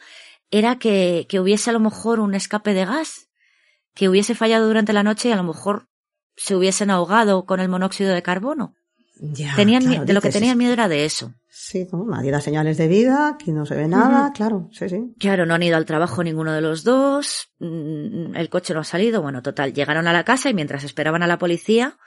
era 0.50 0.78
que, 0.78 1.26
que 1.30 1.40
hubiese 1.40 1.70
a 1.70 1.74
lo 1.74 1.80
mejor 1.80 2.20
un 2.20 2.36
escape 2.36 2.74
de 2.74 2.86
gas, 2.86 3.30
que 3.94 4.10
hubiese 4.10 4.36
fallado 4.36 4.68
durante 4.68 4.94
la 4.94 5.04
noche 5.04 5.30
y 5.30 5.32
a 5.32 5.38
lo 5.38 5.44
mejor 5.44 5.88
se 6.36 6.56
hubiesen 6.56 6.90
ahogado 6.90 7.46
con 7.46 7.60
el 7.60 7.70
monóxido 7.70 8.14
de 8.14 8.22
carbono. 8.22 8.76
Ya, 9.20 9.56
Tenían 9.56 9.84
claro, 9.84 10.06
de 10.06 10.14
lo 10.14 10.22
que 10.22 10.30
tenían 10.30 10.58
miedo 10.58 10.74
era 10.74 10.88
de 10.88 11.06
eso. 11.06 11.34
Sí, 11.48 11.88
no, 11.92 12.06
nadie 12.06 12.32
da 12.32 12.42
señales 12.42 12.78
de 12.78 12.88
vida, 12.88 13.28
aquí 13.28 13.52
no 13.52 13.66
se 13.66 13.76
ve 13.76 13.88
nada, 13.88 14.32
claro, 14.34 14.70
sí, 14.72 14.90
sí. 14.90 15.14
Claro, 15.20 15.46
no 15.46 15.54
han 15.54 15.62
ido 15.62 15.78
al 15.78 15.86
trabajo 15.86 16.24
ninguno 16.24 16.54
de 16.54 16.62
los 16.62 16.84
dos, 16.84 17.50
mm, 17.60 18.36
el 18.36 18.50
coche 18.50 18.74
no 18.74 18.80
ha 18.80 18.84
salido, 18.84 19.22
bueno, 19.22 19.44
total, 19.44 19.74
llegaron 19.74 20.08
a 20.08 20.14
la 20.14 20.24
casa 20.24 20.50
y 20.50 20.54
mientras 20.54 20.84
esperaban 20.84 21.22
a 21.22 21.28
la 21.28 21.38
policía, 21.38 21.98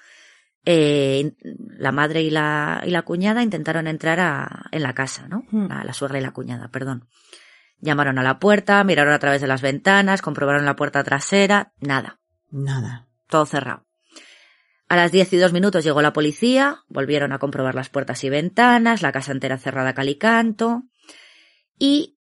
eh, 0.67 1.33
la 1.79 1.93
madre 1.93 2.23
y 2.23 2.31
la, 2.31 2.83
y 2.87 2.91
la 2.91 3.03
cuñada 3.03 3.43
intentaron 3.43 3.87
entrar 3.87 4.21
a, 4.21 4.67
en 4.73 4.83
la 4.83 4.95
casa, 4.95 5.29
¿no? 5.29 5.45
La, 5.53 5.85
la 5.85 5.93
suegra 5.93 6.19
y 6.19 6.23
la 6.23 6.33
cuñada, 6.33 6.69
perdón. 6.69 7.09
Llamaron 7.81 8.19
a 8.19 8.23
la 8.23 8.39
puerta, 8.39 8.83
miraron 8.85 9.13
a 9.13 9.19
través 9.19 9.41
de 9.41 9.47
las 9.47 9.61
ventanas, 9.61 10.23
comprobaron 10.23 10.65
la 10.65 10.77
puerta 10.77 11.03
trasera, 11.05 11.73
nada, 11.81 12.21
Nada. 12.51 13.09
todo 13.29 13.45
cerrado. 13.47 13.87
A 14.89 14.97
las 14.97 15.13
diez 15.13 15.33
y 15.33 15.39
dos 15.39 15.53
minutos 15.53 15.83
llegó 15.85 16.01
la 16.03 16.13
policía, 16.13 16.83
volvieron 16.89 17.33
a 17.33 17.39
comprobar 17.39 17.75
las 17.75 17.89
puertas 17.89 18.23
y 18.25 18.31
ventanas, 18.31 19.03
la 19.03 19.13
casa 19.13 19.33
entera 19.33 19.59
cerrada 19.59 19.91
a 19.91 19.95
cal 19.95 20.09
y 20.09 20.17
canto, 20.17 20.85
y 21.79 22.17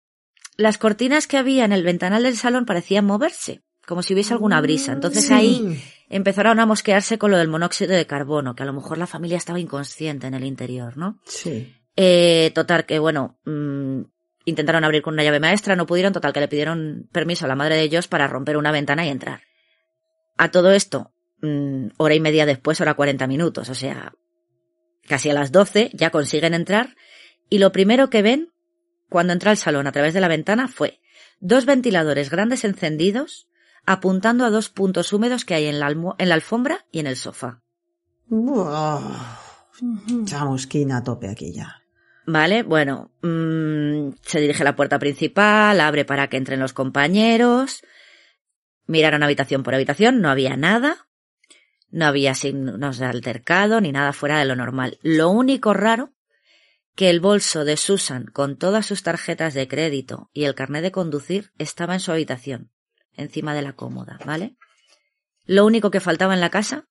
las 0.58 0.78
cortinas 0.78 1.28
que 1.28 1.38
había 1.38 1.66
en 1.66 1.72
el 1.72 1.84
ventanal 1.84 2.24
del 2.24 2.36
salón 2.38 2.66
parecían 2.66 3.06
moverse, 3.06 3.64
como 3.86 4.02
si 4.02 4.14
hubiese 4.14 4.34
alguna 4.34 4.60
brisa. 4.62 4.91
Entonces 4.94 5.28
Sí. 5.28 5.34
ahí 5.34 5.84
empezaron 6.16 6.59
a 6.59 6.68
mosquearse 6.68 7.18
con 7.18 7.32
lo 7.32 7.38
del 7.38 7.47
monóxido 7.47 7.95
de 7.95 8.05
carbono, 8.05 8.55
que 8.55 8.61
a 8.61 8.68
lo 8.68 8.74
mejor 8.74 8.99
la 8.99 9.07
familia 9.07 9.38
estaba 9.38 9.59
inconsciente 9.59 10.28
en 10.28 10.36
el 10.36 10.43
interior, 10.43 10.95
¿no? 10.95 11.20
Sí. 11.26 11.76
Eh, 11.95 12.51
total, 12.53 12.86
que 12.86 12.99
bueno, 12.99 13.39
mm, 13.45 14.01
intentaron 14.45 14.84
abrir 14.84 15.01
con 15.01 15.16
una 15.16 15.24
llave 15.24 15.39
maestra, 15.39 15.76
no 15.76 15.88
pudieron, 15.88 16.14
total, 16.14 16.32
que 16.32 16.39
le 16.39 16.47
pidieron 16.47 17.09
permiso 17.11 17.45
a 17.45 17.47
la 17.47 17.55
madre 17.55 17.78
de 17.78 17.82
ellos 17.82 18.07
para 18.07 18.28
romper 18.28 18.57
una 18.57 18.72
ventana 18.72 19.07
y 19.07 19.09
entrar. 19.09 19.41
A 20.38 20.51
todo 20.51 20.72
esto, 20.72 21.11
mm, 21.41 21.88
hora 21.97 22.14
y 22.14 22.20
media 22.20 22.45
después, 22.45 22.80
hora 22.80 22.93
40 22.93 23.26
minutos, 23.26 23.70
o 23.70 23.76
sea, 23.76 24.14
casi 25.07 25.32
a 25.32 25.34
las 25.34 25.51
12 25.51 25.89
ya 25.93 26.11
consiguen 26.11 26.53
entrar 26.53 26.95
y 27.49 27.57
lo 27.57 27.72
primero 27.72 28.11
que 28.11 28.22
ven 28.22 28.51
cuando 29.09 29.34
entra 29.34 29.49
al 29.49 29.57
salón 29.57 29.88
a 29.88 29.91
través 29.91 30.14
de 30.14 30.22
la 30.22 30.28
ventana 30.28 30.68
fue 30.68 30.99
dos 31.39 31.66
ventiladores 31.66 32.30
grandes 32.30 32.64
encendidos 32.64 33.47
apuntando 33.86 34.46
a 34.46 34.50
dos 34.50 34.70
puntos 34.70 35.14
húmedos 35.14 35.46
que 35.46 35.56
hay 35.56 35.66
en 35.66 35.80
la, 35.80 35.90
en 35.90 36.30
la 36.30 36.36
alfombra 36.36 36.86
y 36.92 37.00
en 37.00 37.08
el 37.08 37.16
sofá. 37.16 37.62
Buah, 38.28 39.40
chamusquina 40.26 40.98
a 40.98 41.04
tope 41.04 41.30
aquí 41.30 41.54
ya. 41.54 41.84
Vale, 42.26 42.64
bueno, 42.64 43.12
mm, 43.22 44.14
se 44.22 44.40
dirige 44.40 44.64
a 44.64 44.66
la 44.66 44.76
puerta 44.76 44.98
principal, 44.98 45.80
abre 45.82 46.06
para 46.06 46.30
que 46.30 46.38
entren 46.38 46.60
los 46.60 46.72
compañeros, 46.72 47.84
miraron 48.88 49.24
habitación 49.24 49.64
por 49.64 49.76
habitación, 49.76 50.22
no 50.22 50.30
había 50.30 50.56
nada, 50.56 51.07
no 51.91 52.06
había 52.06 52.34
signos 52.34 52.98
de 52.98 53.06
altercado 53.06 53.82
ni 53.82 53.91
nada 53.91 54.14
fuera 54.14 54.40
de 54.40 54.45
lo 54.45 54.56
normal. 54.56 54.99
Lo 55.02 55.30
único 55.30 55.74
raro, 55.74 56.14
que 56.95 57.10
el 57.10 57.20
bolso 57.20 57.66
de 57.66 57.76
Susan 57.76 58.26
con 58.26 58.57
todas 58.57 58.86
sus 58.86 59.03
tarjetas 59.03 59.53
de 59.53 59.68
crédito 59.68 60.30
y 60.32 60.45
el 60.45 60.56
carnet 60.56 60.84
de 60.84 60.91
conducir 60.91 61.52
estaba 61.57 61.94
en 61.94 61.99
su 61.99 62.12
habitación, 62.12 62.72
encima 63.15 63.53
de 63.53 63.61
la 63.61 63.73
cómoda, 63.73 64.19
¿vale? 64.26 64.56
Lo 65.45 65.65
único 65.65 65.91
que 65.91 65.99
faltaba 65.99 66.34
en 66.34 66.40
la 66.41 66.49
casa 66.49 66.88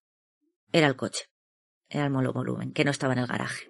era 0.71 0.87
el 0.87 0.95
coche, 0.95 1.25
era 1.89 2.05
el 2.05 2.11
monovolumen, 2.11 2.71
que 2.73 2.83
no 2.85 2.91
estaba 2.91 3.13
en 3.13 3.19
el 3.19 3.27
garaje. 3.27 3.67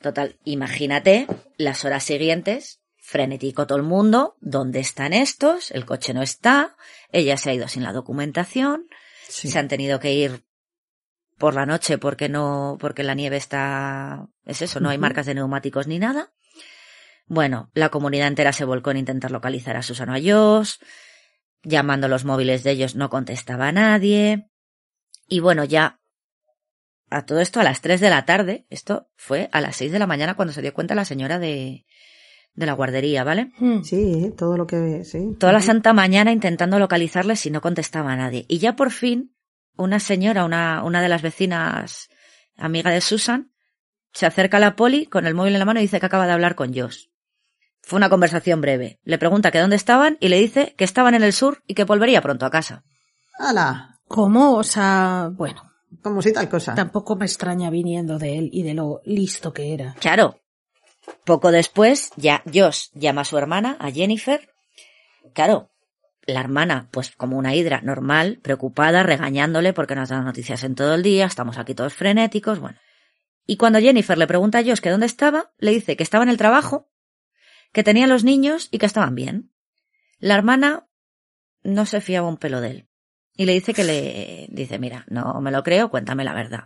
Total, 0.00 0.38
imagínate 0.44 1.26
las 1.56 1.84
horas 1.84 2.04
siguientes, 2.04 2.80
frenético 2.96 3.66
todo 3.66 3.78
el 3.78 3.84
mundo, 3.84 4.36
¿dónde 4.40 4.80
están 4.80 5.12
estos? 5.12 5.70
El 5.70 5.84
coche 5.84 6.14
no 6.14 6.22
está, 6.22 6.76
ella 7.10 7.36
se 7.36 7.50
ha 7.50 7.54
ido 7.54 7.68
sin 7.68 7.82
la 7.82 7.92
documentación, 7.92 8.86
Sí. 9.28 9.48
se 9.48 9.58
han 9.58 9.68
tenido 9.68 10.00
que 10.00 10.12
ir 10.12 10.44
por 11.38 11.54
la 11.54 11.64
noche 11.66 11.98
porque 11.98 12.28
no, 12.28 12.76
porque 12.80 13.02
la 13.04 13.14
nieve 13.14 13.36
está, 13.36 14.26
es 14.44 14.60
eso, 14.62 14.80
no 14.80 14.88
hay 14.90 14.98
marcas 14.98 15.26
de 15.26 15.34
neumáticos 15.34 15.86
ni 15.86 15.98
nada. 15.98 16.32
Bueno, 17.30 17.70
la 17.74 17.90
comunidad 17.90 18.26
entera 18.26 18.52
se 18.52 18.64
volcó 18.64 18.90
en 18.90 18.96
intentar 18.96 19.30
localizar 19.30 19.76
a 19.76 19.82
Susan 19.82 20.08
o 20.08 20.14
a 20.14 20.18
Josh. 20.20 20.78
Llamando 21.62 22.08
los 22.08 22.24
móviles 22.24 22.64
de 22.64 22.72
ellos 22.72 22.96
no 22.96 23.08
contestaba 23.08 23.68
a 23.68 23.72
nadie. 23.72 24.50
Y 25.28 25.38
bueno, 25.38 25.62
ya 25.62 26.00
a 27.08 27.24
todo 27.24 27.38
esto 27.38 27.60
a 27.60 27.62
las 27.62 27.82
3 27.82 28.00
de 28.00 28.10
la 28.10 28.24
tarde, 28.24 28.66
esto 28.68 29.12
fue 29.14 29.48
a 29.52 29.60
las 29.60 29.76
6 29.76 29.92
de 29.92 30.00
la 30.00 30.08
mañana 30.08 30.34
cuando 30.34 30.52
se 30.52 30.60
dio 30.60 30.74
cuenta 30.74 30.96
la 30.96 31.04
señora 31.04 31.38
de, 31.38 31.86
de 32.54 32.66
la 32.66 32.72
guardería, 32.72 33.22
¿vale? 33.22 33.52
Mm. 33.58 33.84
Sí, 33.84 34.34
todo 34.36 34.56
lo 34.56 34.66
que... 34.66 35.04
Sí. 35.04 35.36
Toda 35.38 35.52
la 35.52 35.62
santa 35.62 35.92
mañana 35.92 36.32
intentando 36.32 36.80
localizarles 36.80 37.46
y 37.46 37.52
no 37.52 37.60
contestaba 37.60 38.10
a 38.10 38.16
nadie. 38.16 38.44
Y 38.48 38.58
ya 38.58 38.74
por 38.74 38.90
fin, 38.90 39.36
una 39.76 40.00
señora, 40.00 40.44
una, 40.44 40.82
una 40.82 41.00
de 41.00 41.08
las 41.08 41.22
vecinas, 41.22 42.08
amiga 42.56 42.90
de 42.90 43.00
Susan, 43.00 43.52
se 44.12 44.26
acerca 44.26 44.56
a 44.56 44.60
la 44.60 44.74
poli 44.74 45.06
con 45.06 45.26
el 45.26 45.34
móvil 45.36 45.52
en 45.52 45.60
la 45.60 45.64
mano 45.64 45.78
y 45.78 45.84
dice 45.84 46.00
que 46.00 46.06
acaba 46.06 46.26
de 46.26 46.32
hablar 46.32 46.56
con 46.56 46.74
Josh. 46.74 47.09
Fue 47.82 47.96
una 47.96 48.08
conversación 48.10 48.60
breve. 48.60 49.00
Le 49.04 49.18
pregunta 49.18 49.50
que 49.50 49.58
dónde 49.58 49.76
estaban 49.76 50.16
y 50.20 50.28
le 50.28 50.38
dice 50.38 50.74
que 50.76 50.84
estaban 50.84 51.14
en 51.14 51.22
el 51.22 51.32
sur 51.32 51.62
y 51.66 51.74
que 51.74 51.84
volvería 51.84 52.20
pronto 52.22 52.46
a 52.46 52.50
casa. 52.50 52.84
¡Hala! 53.38 53.98
¿Cómo? 54.06 54.54
O 54.54 54.62
sea, 54.64 55.30
bueno, 55.32 55.70
Como 56.02 56.20
si 56.22 56.32
tal 56.32 56.48
cosa. 56.48 56.74
tampoco 56.74 57.16
me 57.16 57.24
extraña 57.26 57.70
viniendo 57.70 58.18
de 58.18 58.38
él 58.38 58.50
y 58.52 58.62
de 58.62 58.74
lo 58.74 59.00
listo 59.04 59.52
que 59.52 59.72
era. 59.74 59.94
Claro. 60.00 60.40
Poco 61.24 61.50
después, 61.50 62.10
ya 62.16 62.42
Josh 62.52 62.88
llama 62.94 63.22
a 63.22 63.24
su 63.24 63.38
hermana, 63.38 63.76
a 63.80 63.90
Jennifer. 63.90 64.48
Claro, 65.34 65.70
la 66.26 66.40
hermana, 66.40 66.88
pues 66.92 67.10
como 67.16 67.36
una 67.38 67.54
hidra 67.54 67.80
normal, 67.82 68.38
preocupada, 68.42 69.02
regañándole 69.02 69.72
porque 69.72 69.94
no 69.94 70.02
has 70.02 70.10
dado 70.10 70.22
noticias 70.22 70.62
en 70.64 70.74
todo 70.74 70.94
el 70.94 71.02
día, 71.02 71.26
estamos 71.26 71.58
aquí 71.58 71.74
todos 71.74 71.94
frenéticos, 71.94 72.58
bueno. 72.60 72.78
Y 73.46 73.56
cuando 73.56 73.80
Jennifer 73.80 74.16
le 74.18 74.26
pregunta 74.26 74.58
a 74.58 74.62
Josh 74.62 74.78
que 74.80 74.90
dónde 74.90 75.06
estaba, 75.06 75.50
le 75.58 75.72
dice 75.72 75.96
que 75.96 76.02
estaba 76.04 76.22
en 76.22 76.30
el 76.30 76.36
trabajo, 76.36 76.88
que 77.72 77.82
tenía 77.82 78.06
los 78.06 78.24
niños 78.24 78.68
y 78.70 78.78
que 78.78 78.86
estaban 78.86 79.14
bien. 79.14 79.50
La 80.18 80.34
hermana 80.34 80.86
no 81.62 81.86
se 81.86 82.00
fiaba 82.00 82.28
un 82.28 82.36
pelo 82.36 82.60
de 82.60 82.70
él. 82.70 82.86
Y 83.36 83.46
le 83.46 83.52
dice 83.52 83.72
que 83.72 83.84
le 83.84 84.48
dice, 84.50 84.78
mira, 84.78 85.06
no 85.08 85.40
me 85.40 85.50
lo 85.50 85.62
creo, 85.62 85.90
cuéntame 85.90 86.24
la 86.24 86.34
verdad. 86.34 86.64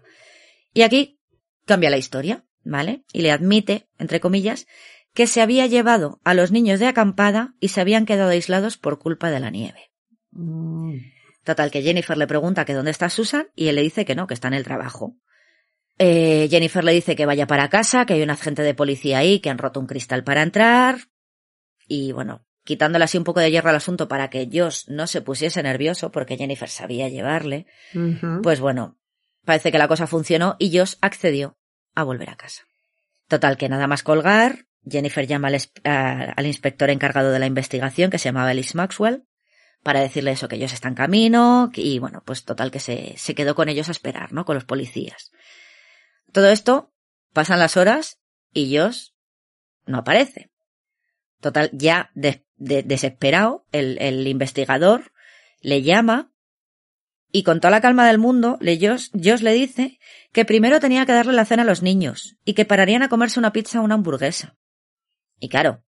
Y 0.72 0.82
aquí 0.82 1.20
cambia 1.66 1.90
la 1.90 1.98
historia, 1.98 2.44
¿vale? 2.64 3.04
Y 3.12 3.22
le 3.22 3.30
admite, 3.30 3.88
entre 3.98 4.20
comillas, 4.20 4.66
que 5.12 5.26
se 5.26 5.40
había 5.40 5.66
llevado 5.66 6.20
a 6.24 6.34
los 6.34 6.50
niños 6.50 6.80
de 6.80 6.86
acampada 6.86 7.54
y 7.60 7.68
se 7.68 7.80
habían 7.80 8.06
quedado 8.06 8.30
aislados 8.30 8.76
por 8.76 8.98
culpa 8.98 9.30
de 9.30 9.40
la 9.40 9.50
nieve. 9.50 9.92
Mm. 10.32 10.96
Total, 11.44 11.70
que 11.70 11.82
Jennifer 11.82 12.16
le 12.16 12.26
pregunta 12.26 12.64
que 12.64 12.72
dónde 12.72 12.90
está 12.90 13.10
Susan 13.10 13.48
y 13.54 13.68
él 13.68 13.76
le 13.76 13.82
dice 13.82 14.04
que 14.04 14.14
no, 14.14 14.26
que 14.26 14.34
está 14.34 14.48
en 14.48 14.54
el 14.54 14.64
trabajo. 14.64 15.16
Eh, 15.98 16.48
Jennifer 16.50 16.82
le 16.84 16.92
dice 16.92 17.14
que 17.16 17.26
vaya 17.26 17.46
para 17.46 17.68
casa, 17.68 18.04
que 18.06 18.14
hay 18.14 18.22
un 18.22 18.30
agente 18.30 18.62
de 18.62 18.74
policía 18.74 19.18
ahí, 19.18 19.40
que 19.40 19.50
han 19.50 19.58
roto 19.58 19.78
un 19.80 19.86
cristal 19.86 20.24
para 20.24 20.42
entrar. 20.42 20.98
Y 21.86 22.12
bueno, 22.12 22.44
quitándole 22.64 23.04
así 23.04 23.16
un 23.18 23.24
poco 23.24 23.40
de 23.40 23.50
hierro 23.50 23.70
al 23.70 23.76
asunto 23.76 24.08
para 24.08 24.30
que 24.30 24.48
Josh 24.52 24.84
no 24.88 25.06
se 25.06 25.20
pusiese 25.22 25.62
nervioso, 25.62 26.10
porque 26.10 26.36
Jennifer 26.36 26.68
sabía 26.68 27.08
llevarle, 27.08 27.66
pues 28.42 28.58
bueno, 28.60 28.98
parece 29.44 29.70
que 29.70 29.78
la 29.78 29.88
cosa 29.88 30.06
funcionó 30.06 30.56
y 30.58 30.76
Josh 30.76 30.94
accedió 31.00 31.56
a 31.94 32.02
volver 32.02 32.30
a 32.30 32.36
casa. 32.36 32.62
Total, 33.28 33.56
que 33.56 33.68
nada 33.68 33.86
más 33.86 34.02
colgar, 34.02 34.66
Jennifer 34.88 35.26
llama 35.26 35.48
al, 35.48 35.54
es- 35.54 35.72
a- 35.84 36.32
al 36.36 36.46
inspector 36.46 36.90
encargado 36.90 37.30
de 37.30 37.38
la 37.38 37.46
investigación, 37.46 38.10
que 38.10 38.18
se 38.18 38.28
llamaba 38.30 38.50
Ellis 38.52 38.74
Maxwell, 38.74 39.24
para 39.82 40.00
decirle 40.00 40.30
eso, 40.32 40.48
que 40.48 40.56
ellos 40.56 40.72
están 40.72 40.92
en 40.92 40.96
camino, 40.96 41.70
y 41.74 41.98
bueno, 41.98 42.22
pues 42.24 42.44
total 42.44 42.70
que 42.70 42.80
se, 42.80 43.14
se 43.18 43.34
quedó 43.34 43.54
con 43.54 43.68
ellos 43.68 43.88
a 43.88 43.92
esperar, 43.92 44.32
¿no? 44.32 44.44
Con 44.46 44.54
los 44.54 44.64
policías. 44.64 45.30
Todo 46.34 46.48
esto, 46.50 46.92
pasan 47.32 47.60
las 47.60 47.76
horas 47.76 48.18
y 48.52 48.76
Josh 48.76 49.10
no 49.86 49.98
aparece. 49.98 50.50
Total, 51.40 51.70
ya 51.72 52.10
de- 52.14 52.44
de- 52.56 52.82
desesperado, 52.82 53.66
el, 53.70 53.98
el 54.02 54.26
investigador 54.26 55.12
le 55.60 55.82
llama 55.82 56.32
y 57.30 57.44
con 57.44 57.60
toda 57.60 57.70
la 57.70 57.80
calma 57.80 58.04
del 58.08 58.18
mundo, 58.18 58.58
le, 58.60 58.76
Josh, 58.80 59.10
le 59.42 59.52
dice 59.52 60.00
que 60.32 60.44
primero 60.44 60.80
tenía 60.80 61.06
que 61.06 61.12
darle 61.12 61.34
la 61.34 61.44
cena 61.44 61.62
a 61.62 61.66
los 61.66 61.82
niños 61.82 62.36
y 62.44 62.54
que 62.54 62.64
pararían 62.64 63.04
a 63.04 63.08
comerse 63.08 63.38
una 63.38 63.52
pizza 63.52 63.80
o 63.80 63.84
una 63.84 63.94
hamburguesa. 63.94 64.56
Y 65.38 65.48
claro, 65.48 65.84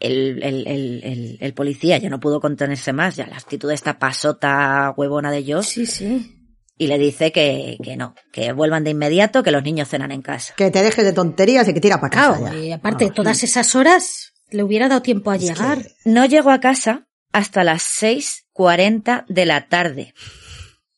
el, 0.00 0.42
el, 0.42 0.66
el, 0.66 1.00
el, 1.02 1.38
el 1.40 1.54
policía 1.54 1.96
ya 1.96 2.10
no 2.10 2.20
pudo 2.20 2.40
contenerse 2.42 2.92
más, 2.92 3.16
ya 3.16 3.26
la 3.26 3.36
actitud 3.38 3.68
de 3.70 3.74
esta 3.74 3.98
pasota 3.98 4.92
huevona 4.98 5.30
de 5.30 5.50
Josh, 5.50 5.64
Sí, 5.64 5.86
sí. 5.86 6.37
Y 6.78 6.86
le 6.86 6.96
dice 6.98 7.32
que, 7.32 7.76
que 7.82 7.96
no, 7.96 8.14
que 8.32 8.52
vuelvan 8.52 8.84
de 8.84 8.90
inmediato, 8.90 9.42
que 9.42 9.50
los 9.50 9.62
niños 9.64 9.88
cenan 9.88 10.12
en 10.12 10.22
casa. 10.22 10.54
Que 10.56 10.70
te 10.70 10.82
dejes 10.82 11.04
de 11.04 11.12
tonterías 11.12 11.68
y 11.68 11.74
que 11.74 11.80
tira 11.80 12.00
para 12.00 12.10
casa 12.10 12.38
Claro, 12.38 12.54
ya. 12.54 12.58
y 12.64 12.72
aparte, 12.72 13.04
Vamos. 13.06 13.16
todas 13.16 13.42
esas 13.42 13.74
horas 13.74 14.32
le 14.50 14.62
hubiera 14.62 14.88
dado 14.88 15.02
tiempo 15.02 15.30
a 15.30 15.36
Es 15.36 15.42
que- 15.42 15.48
llegar. 15.48 15.78
No 16.04 16.24
llegó 16.24 16.50
a 16.50 16.60
casa 16.60 17.06
hasta 17.32 17.64
las 17.64 17.82
6.40 18.02 19.24
de 19.28 19.44
la 19.46 19.68
tarde. 19.68 20.14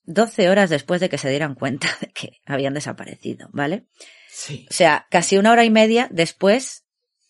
12 0.05 0.49
horas 0.51 0.71
después 0.71 1.01
de 1.01 1.09
que 1.09 1.19
se 1.19 1.31
dieran 1.31 1.55
cuenta 1.55 1.89
de 2.01 2.09
que 2.09 2.41
habían 2.47 2.75
desaparecido, 2.75 3.49
¿vale? 3.53 3.87
Sí. 4.29 4.67
O 4.71 4.73
sea, 4.75 5.07
casi 5.11 5.39
una 5.39 5.53
hora 5.53 5.65
y 5.65 5.71
media 5.71 6.09
después 6.11 6.85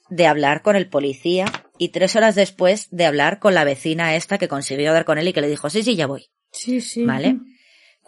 de 0.08 0.26
hablar 0.26 0.62
con 0.62 0.76
el 0.76 0.88
policía 0.88 1.44
y 1.78 1.90
tres 1.90 2.16
horas 2.16 2.34
después 2.34 2.88
de 2.90 3.06
hablar 3.06 3.38
con 3.38 3.54
la 3.54 3.64
vecina 3.64 4.16
esta 4.16 4.38
que 4.38 4.48
consiguió 4.48 4.92
dar 4.92 5.04
con 5.04 5.18
él 5.18 5.28
y 5.28 5.32
que 5.32 5.40
le 5.40 5.48
dijo, 5.48 5.70
sí, 5.70 5.82
sí, 5.82 5.94
ya 5.94 6.06
voy, 6.06 6.30
Sí, 6.52 6.80
sí. 6.80 7.04
¿vale? 7.04 7.36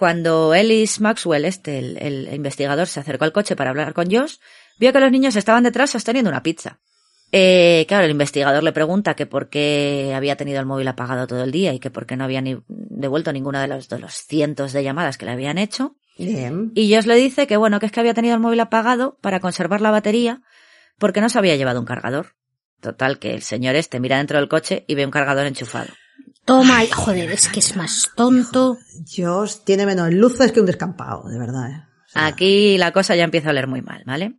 Cuando 0.02 0.52
Ellis 0.52 1.00
Maxwell, 1.00 1.44
este, 1.44 1.78
el, 1.78 1.96
el 1.96 2.34
investigador, 2.34 2.88
se 2.88 2.98
acercó 2.98 3.24
al 3.24 3.30
coche 3.30 3.54
para 3.54 3.70
hablar 3.70 3.94
con 3.94 4.10
Josh, 4.10 4.38
vio 4.76 4.92
que 4.92 4.98
los 4.98 5.12
niños 5.12 5.36
estaban 5.36 5.62
detrás 5.62 5.90
sosteniendo 5.90 6.28
una 6.28 6.42
pizza. 6.42 6.80
Eh, 7.30 7.84
claro, 7.86 8.06
el 8.06 8.10
investigador 8.10 8.64
le 8.64 8.72
pregunta 8.72 9.14
que 9.14 9.26
por 9.26 9.48
qué 9.48 10.12
había 10.12 10.34
tenido 10.34 10.58
el 10.58 10.66
móvil 10.66 10.88
apagado 10.88 11.28
todo 11.28 11.44
el 11.44 11.52
día 11.52 11.72
y 11.72 11.78
que 11.78 11.92
por 11.92 12.04
qué 12.04 12.16
no 12.16 12.24
había 12.24 12.40
ni 12.40 12.58
devuelto 12.66 13.32
ninguna 13.32 13.62
de 13.62 13.68
los, 13.68 13.88
de 13.88 14.00
los 14.00 14.14
cientos 14.14 14.72
de 14.72 14.82
llamadas 14.82 15.18
que 15.18 15.24
le 15.24 15.30
habían 15.30 15.56
hecho. 15.56 15.94
Bien. 16.18 16.72
Y 16.74 16.92
Josh 16.92 17.06
le 17.06 17.14
dice 17.14 17.46
que 17.46 17.56
bueno, 17.56 17.78
que 17.78 17.86
es 17.86 17.92
que 17.92 18.00
había 18.00 18.12
tenido 18.12 18.34
el 18.34 18.40
móvil 18.40 18.58
apagado 18.58 19.18
para 19.20 19.38
conservar 19.38 19.80
la 19.80 19.92
batería 19.92 20.42
porque 20.98 21.20
no 21.20 21.28
se 21.28 21.38
había 21.38 21.54
llevado 21.54 21.78
un 21.78 21.86
cargador. 21.86 22.34
Total, 22.80 23.20
que 23.20 23.34
el 23.34 23.42
señor 23.42 23.76
este 23.76 24.00
mira 24.00 24.16
dentro 24.16 24.38
del 24.38 24.48
coche 24.48 24.84
y 24.88 24.96
ve 24.96 25.04
un 25.04 25.12
cargador 25.12 25.46
enchufado. 25.46 25.92
Toma, 26.44 26.84
y- 26.84 26.88
joder, 26.90 27.30
es 27.30 27.48
que 27.48 27.60
es 27.60 27.76
más 27.76 28.10
tonto. 28.16 28.78
Josh 29.06 29.58
tiene 29.64 29.86
menos 29.86 30.12
luces 30.12 30.52
que 30.52 30.60
un 30.60 30.66
descampado, 30.66 31.28
de 31.28 31.38
verdad. 31.38 31.70
¿eh? 31.70 31.82
O 32.06 32.08
sea, 32.08 32.26
Aquí 32.26 32.76
la 32.78 32.92
cosa 32.92 33.14
ya 33.16 33.24
empieza 33.24 33.48
a 33.48 33.52
oler 33.52 33.68
muy 33.68 33.80
mal, 33.82 34.02
¿vale? 34.06 34.38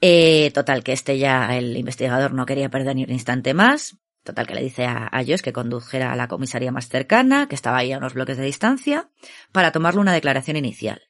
Eh, 0.00 0.50
total, 0.54 0.82
que 0.82 0.92
este 0.92 1.18
ya, 1.18 1.56
el 1.56 1.76
investigador 1.76 2.32
no 2.32 2.46
quería 2.46 2.70
perder 2.70 2.96
ni 2.96 3.04
un 3.04 3.10
instante 3.12 3.52
más. 3.54 3.96
Total, 4.24 4.46
que 4.46 4.54
le 4.54 4.62
dice 4.62 4.84
a, 4.86 5.08
a 5.10 5.24
Josh 5.24 5.40
que 5.40 5.52
condujera 5.52 6.12
a 6.12 6.16
la 6.16 6.28
comisaría 6.28 6.72
más 6.72 6.88
cercana, 6.88 7.48
que 7.48 7.54
estaba 7.54 7.78
ahí 7.78 7.92
a 7.92 7.98
unos 7.98 8.14
bloques 8.14 8.36
de 8.36 8.44
distancia, 8.44 9.10
para 9.52 9.72
tomarle 9.72 10.00
una 10.00 10.12
declaración 10.12 10.56
inicial. 10.56 11.00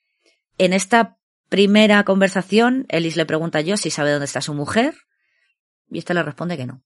En 0.59 0.73
esta 0.73 1.19
primera 1.49 2.05
conversación, 2.05 2.87
Ellis 2.89 3.17
le 3.17 3.27
pregunta 3.27 3.59
a 3.59 3.63
Josh 3.63 3.79
si 3.79 3.91
sabe 3.91 4.11
dónde 4.13 4.27
está 4.27 4.41
su 4.41 4.55
mujer, 4.55 4.95
y 5.91 5.99
este 5.99 6.15
le 6.15 6.23
responde 6.23 6.57
que 6.57 6.67
no. 6.67 6.83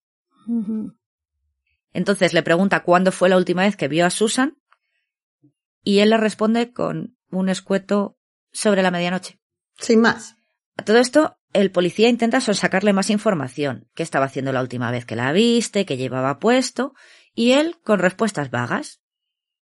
Entonces 1.94 2.34
le 2.34 2.42
pregunta 2.42 2.82
cuándo 2.82 3.10
fue 3.12 3.30
la 3.30 3.38
última 3.38 3.62
vez 3.62 3.76
que 3.76 3.88
vio 3.88 4.04
a 4.04 4.10
Susan, 4.10 4.58
y 5.82 6.00
él 6.00 6.10
le 6.10 6.18
responde 6.18 6.72
con 6.72 7.16
un 7.30 7.48
escueto 7.48 8.18
sobre 8.52 8.82
la 8.82 8.90
medianoche. 8.90 9.40
Sin 9.78 10.00
más. 10.00 10.36
A 10.76 10.84
todo 10.84 10.98
esto, 10.98 11.38
el 11.52 11.70
policía 11.70 12.08
intenta 12.08 12.40
sonsacarle 12.40 12.92
más 12.92 13.08
información, 13.08 13.88
qué 13.94 14.02
estaba 14.02 14.26
haciendo 14.26 14.52
la 14.52 14.60
última 14.60 14.90
vez 14.90 15.06
que 15.06 15.16
la 15.16 15.32
viste, 15.32 15.86
qué 15.86 15.96
llevaba 15.96 16.38
puesto, 16.38 16.94
y 17.32 17.52
él 17.52 17.78
con 17.82 17.98
respuestas 17.98 18.50
vagas. 18.50 19.00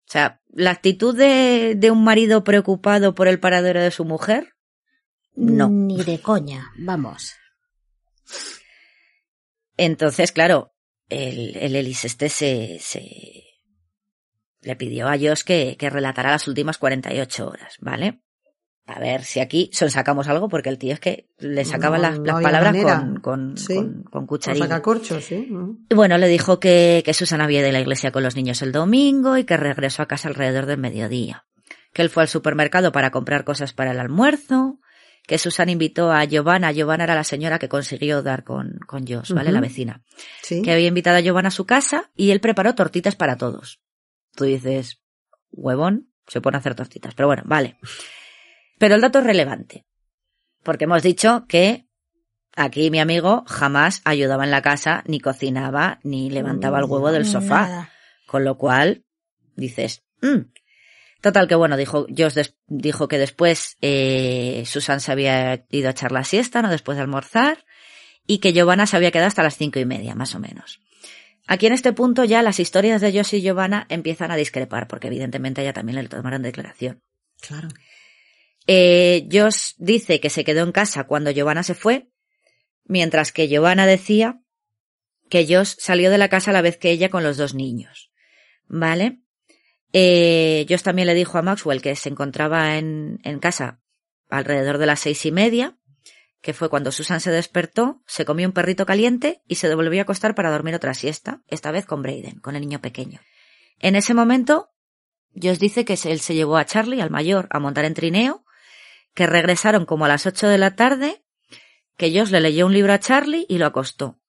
O 0.08 0.12
sea, 0.12 0.42
la 0.50 0.72
actitud 0.72 1.16
de, 1.16 1.76
de 1.78 1.92
un 1.92 2.04
marido 2.04 2.44
preocupado 2.44 3.16
por 3.16 3.28
el 3.28 3.40
paradero 3.40 3.82
de 3.82 3.92
su 3.92 4.04
mujer, 4.04 4.56
no. 5.36 5.68
Ni 5.70 6.02
de 6.04 6.22
coña, 6.22 6.72
vamos. 6.78 7.34
Entonces, 9.78 10.32
claro, 10.32 10.75
el, 11.10 11.56
el 11.58 11.76
Ellis 11.76 12.06
este 12.06 12.30
se, 12.30 12.78
se 12.80 13.44
le 14.62 14.76
pidió 14.76 15.08
a 15.08 15.18
Josh 15.18 15.44
que, 15.44 15.76
que 15.78 15.90
relatara 15.90 16.32
las 16.32 16.48
últimas 16.48 16.78
48 16.78 17.48
horas, 17.48 17.76
¿vale? 17.80 18.22
A 18.88 19.00
ver 19.00 19.24
si 19.24 19.40
aquí 19.40 19.72
sonsacamos 19.74 20.28
algo, 20.28 20.48
porque 20.48 20.70
el 20.70 20.78
tío 20.78 20.94
es 20.94 21.00
que 21.00 21.28
le 21.40 21.66
sacaban 21.66 22.02
No, 22.04 22.08
las, 22.10 22.20
las 22.20 22.42
palabras 22.44 22.76
con, 22.84 23.20
con, 23.20 23.58
Sí. 23.58 23.74
con, 23.76 24.04
con 24.04 24.28
cucharilla. 24.28 24.66
sacacorchos, 24.66 25.24
sí. 25.26 25.50
Y 25.90 25.96
bueno, 25.96 26.20
le 26.20 26.28
dijo 26.28 26.60
que, 26.60 27.02
que 27.04 27.16
Susan 27.16 27.42
había 27.42 27.62
ido 27.62 27.70
a 27.70 27.72
la 27.72 27.80
iglesia 27.80 28.12
con 28.12 28.22
los 28.22 28.36
niños 28.36 28.62
el 28.62 28.72
domingo 28.72 29.38
y 29.38 29.44
que 29.44 29.58
regresó 29.58 30.04
a 30.04 30.08
casa 30.08 30.28
alrededor 30.30 30.68
del 30.68 30.78
mediodía. 30.78 31.46
Que 31.94 32.04
él 32.04 32.12
fue 32.12 32.24
al 32.24 32.30
supermercado 32.30 32.92
para 32.92 33.10
comprar 33.10 33.44
cosas 33.44 33.74
para 33.74 33.90
el 33.92 34.00
almuerzo. 34.00 34.80
Que 35.28 35.38
Susan 35.38 35.70
invitó 35.70 36.12
a 36.12 36.24
Giovanna. 36.26 36.72
Giovanna 36.72 37.06
era 37.06 37.16
la 37.16 37.24
señora 37.24 37.58
que 37.60 37.70
consiguió 37.70 38.22
dar 38.22 38.44
con, 38.44 38.80
con 38.88 39.08
Josh, 39.08 39.34
¿vale? 39.34 39.52
La 39.52 39.62
vecina. 39.62 40.04
Sí. 40.42 40.62
Que 40.62 40.72
había 40.72 40.88
invitado 40.88 41.18
a 41.18 41.22
Giovanna 41.22 41.48
a 41.48 41.52
su 41.52 41.66
casa 41.66 42.12
y 42.16 42.32
él 42.32 42.40
preparó 42.40 42.76
tortitas 42.76 43.16
para 43.16 43.38
todos. 43.38 43.82
Tú 44.36 44.44
dices, 44.44 45.02
huevón, 45.52 46.12
se 46.28 46.42
pone 46.42 46.58
a 46.58 46.60
hacer 46.60 46.76
tortitas. 46.76 47.16
Pero 47.16 47.28
bueno, 47.28 47.44
vale. 47.46 47.78
Pero 48.78 48.96
el 48.96 49.02
dato 49.02 49.20
es 49.20 49.26
relevante. 49.26 49.86
Porque 50.64 50.84
hemos 50.84 51.02
dicho 51.02 51.46
que 51.48 51.86
Aquí 52.56 52.90
mi 52.90 53.00
amigo 53.00 53.44
jamás 53.48 54.02
ayudaba 54.06 54.46
en 54.46 54.52
la 54.52 54.62
casa, 54.62 55.04
ni 55.08 55.20
cocinaba, 55.20 56.00
ni 56.04 56.30
levantaba 56.30 56.80
el 56.80 56.86
huevo 56.86 57.12
del 57.12 57.26
sofá. 57.26 57.90
Con 58.28 58.46
lo 58.46 58.58
cual, 58.58 59.04
dices, 59.56 60.04
"Mm". 60.22 60.52
Total 61.26 61.48
que 61.48 61.56
bueno, 61.56 61.76
dijo, 61.76 62.06
Josh 62.16 62.34
des- 62.36 62.56
dijo 62.68 63.08
que 63.08 63.18
después 63.18 63.78
eh, 63.82 64.62
Susan 64.68 65.02
se 65.02 65.12
había 65.12 65.66
ido 65.72 65.88
a 65.88 65.92
echar 65.92 66.12
la 66.12 66.24
siesta, 66.24 66.62
¿no? 66.62 66.70
Después 66.70 66.98
de 66.98 67.02
almorzar, 67.02 67.66
y 68.28 68.38
que 68.38 68.54
Giovanna 68.54 68.86
se 68.86 68.96
había 68.96 69.10
quedado 69.10 69.30
hasta 69.30 69.42
las 69.42 69.58
cinco 69.58 69.80
y 69.80 69.86
media, 69.86 70.14
más 70.14 70.36
o 70.36 70.40
menos. 70.40 70.82
Aquí 71.48 71.66
en 71.66 71.74
este 71.74 71.94
punto 71.94 72.26
ya 72.26 72.44
las 72.44 72.60
historias 72.60 73.02
de 73.02 73.12
Josh 73.12 73.34
y 73.38 73.42
Giovanna 73.42 73.88
empiezan 73.90 74.30
a 74.30 74.36
discrepar, 74.36 74.88
porque 74.88 75.08
evidentemente 75.08 75.64
ella 75.64 75.74
también 75.74 75.96
le 75.96 76.08
tomaron 76.08 76.44
declaración. 76.44 77.02
Claro. 77.42 77.70
Eh, 78.68 79.28
Josh 79.32 79.72
dice 79.80 80.20
que 80.20 80.30
se 80.30 80.44
quedó 80.44 80.62
en 80.62 80.72
casa 80.72 81.06
cuando 81.06 81.32
Giovanna 81.32 81.64
se 81.64 81.74
fue, 81.74 82.12
mientras 82.84 83.32
que 83.32 83.48
Giovanna 83.48 83.88
decía 83.88 84.42
que 85.32 85.48
Josh 85.48 85.74
salió 85.80 86.12
de 86.12 86.20
la 86.20 86.30
casa 86.30 86.52
a 86.52 86.54
la 86.54 86.62
vez 86.62 86.78
que 86.78 86.92
ella 86.92 87.10
con 87.10 87.24
los 87.24 87.38
dos 87.38 87.56
niños. 87.56 88.12
¿Vale? 88.68 89.22
Eh, 89.94 90.66
también 90.84 91.08
le 91.08 91.14
dijo 91.14 91.38
a 91.38 91.42
Maxwell 91.42 91.82
que 91.82 91.96
se 91.96 92.10
encontraba 92.10 92.78
en, 92.78 93.20
en 93.24 93.40
casa 93.40 93.80
alrededor 94.30 94.78
de 94.78 94.86
las 94.86 95.00
seis 95.00 95.26
y 95.26 95.32
media, 95.32 95.78
que 96.42 96.54
fue 96.54 96.70
cuando 96.70 96.92
Susan 96.92 97.22
se 97.22 97.32
despertó, 97.32 98.04
se 98.06 98.26
comió 98.26 98.48
un 98.48 98.54
perrito 98.54 98.86
caliente 98.86 99.42
y 99.48 99.56
se 99.56 99.68
devolvió 99.68 100.02
a 100.02 100.04
acostar 100.04 100.36
para 100.36 100.52
dormir 100.52 100.76
otra 100.76 100.94
siesta, 100.94 101.42
esta 101.48 101.72
vez 101.72 101.86
con 101.86 102.04
Braden, 102.04 102.40
con 102.40 102.56
el 102.56 102.62
niño 102.62 102.82
pequeño. 102.82 103.20
En 103.80 103.96
ese 103.96 104.14
momento, 104.14 104.70
Josh 105.34 105.58
dice 105.58 105.86
que 105.86 105.98
él 106.04 106.20
se 106.20 106.36
llevó 106.36 106.58
a 106.58 106.66
Charlie, 106.66 107.02
al 107.02 107.10
mayor, 107.10 107.48
a 107.50 107.60
montar 107.60 107.86
en 107.86 107.96
trineo, 107.96 108.46
que 109.16 109.26
regresaron 109.26 109.86
como 109.86 110.06
a 110.06 110.08
las 110.08 110.28
ocho 110.28 110.48
de 110.48 110.58
la 110.58 110.76
tarde, 110.76 111.24
que 111.98 112.16
Josh 112.16 112.30
le 112.30 112.42
leyó 112.42 112.68
un 112.68 112.74
libro 112.74 112.94
a 112.94 113.00
Charlie 113.00 113.48
y 113.50 113.58
lo 113.58 113.66
acostó. 113.66 114.20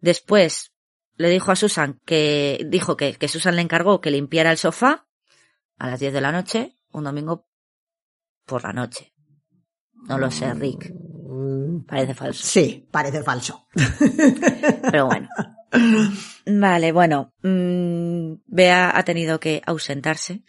Después 0.00 0.73
le 1.16 1.28
dijo 1.28 1.52
a 1.52 1.56
Susan 1.56 2.00
que, 2.04 2.66
dijo 2.68 2.96
que, 2.96 3.14
que 3.14 3.28
Susan 3.28 3.56
le 3.56 3.62
encargó 3.62 4.00
que 4.00 4.10
limpiara 4.10 4.50
el 4.50 4.58
sofá 4.58 5.06
a 5.78 5.88
las 5.88 6.00
diez 6.00 6.12
de 6.12 6.20
la 6.20 6.32
noche, 6.32 6.76
un 6.92 7.04
domingo 7.04 7.48
por 8.46 8.64
la 8.64 8.72
noche. 8.72 9.12
No 10.06 10.18
lo 10.18 10.30
sé, 10.30 10.52
Rick. 10.54 10.92
Parece 11.86 12.14
falso. 12.14 12.46
Sí, 12.46 12.86
parece 12.90 13.22
falso. 13.22 13.66
Pero 14.90 15.06
bueno. 15.06 15.28
Vale, 16.46 16.92
bueno. 16.92 17.32
mm, 17.42 18.34
Bea 18.46 18.96
ha 18.96 19.02
tenido 19.04 19.40
que 19.40 19.62
ausentarse. 19.66 20.44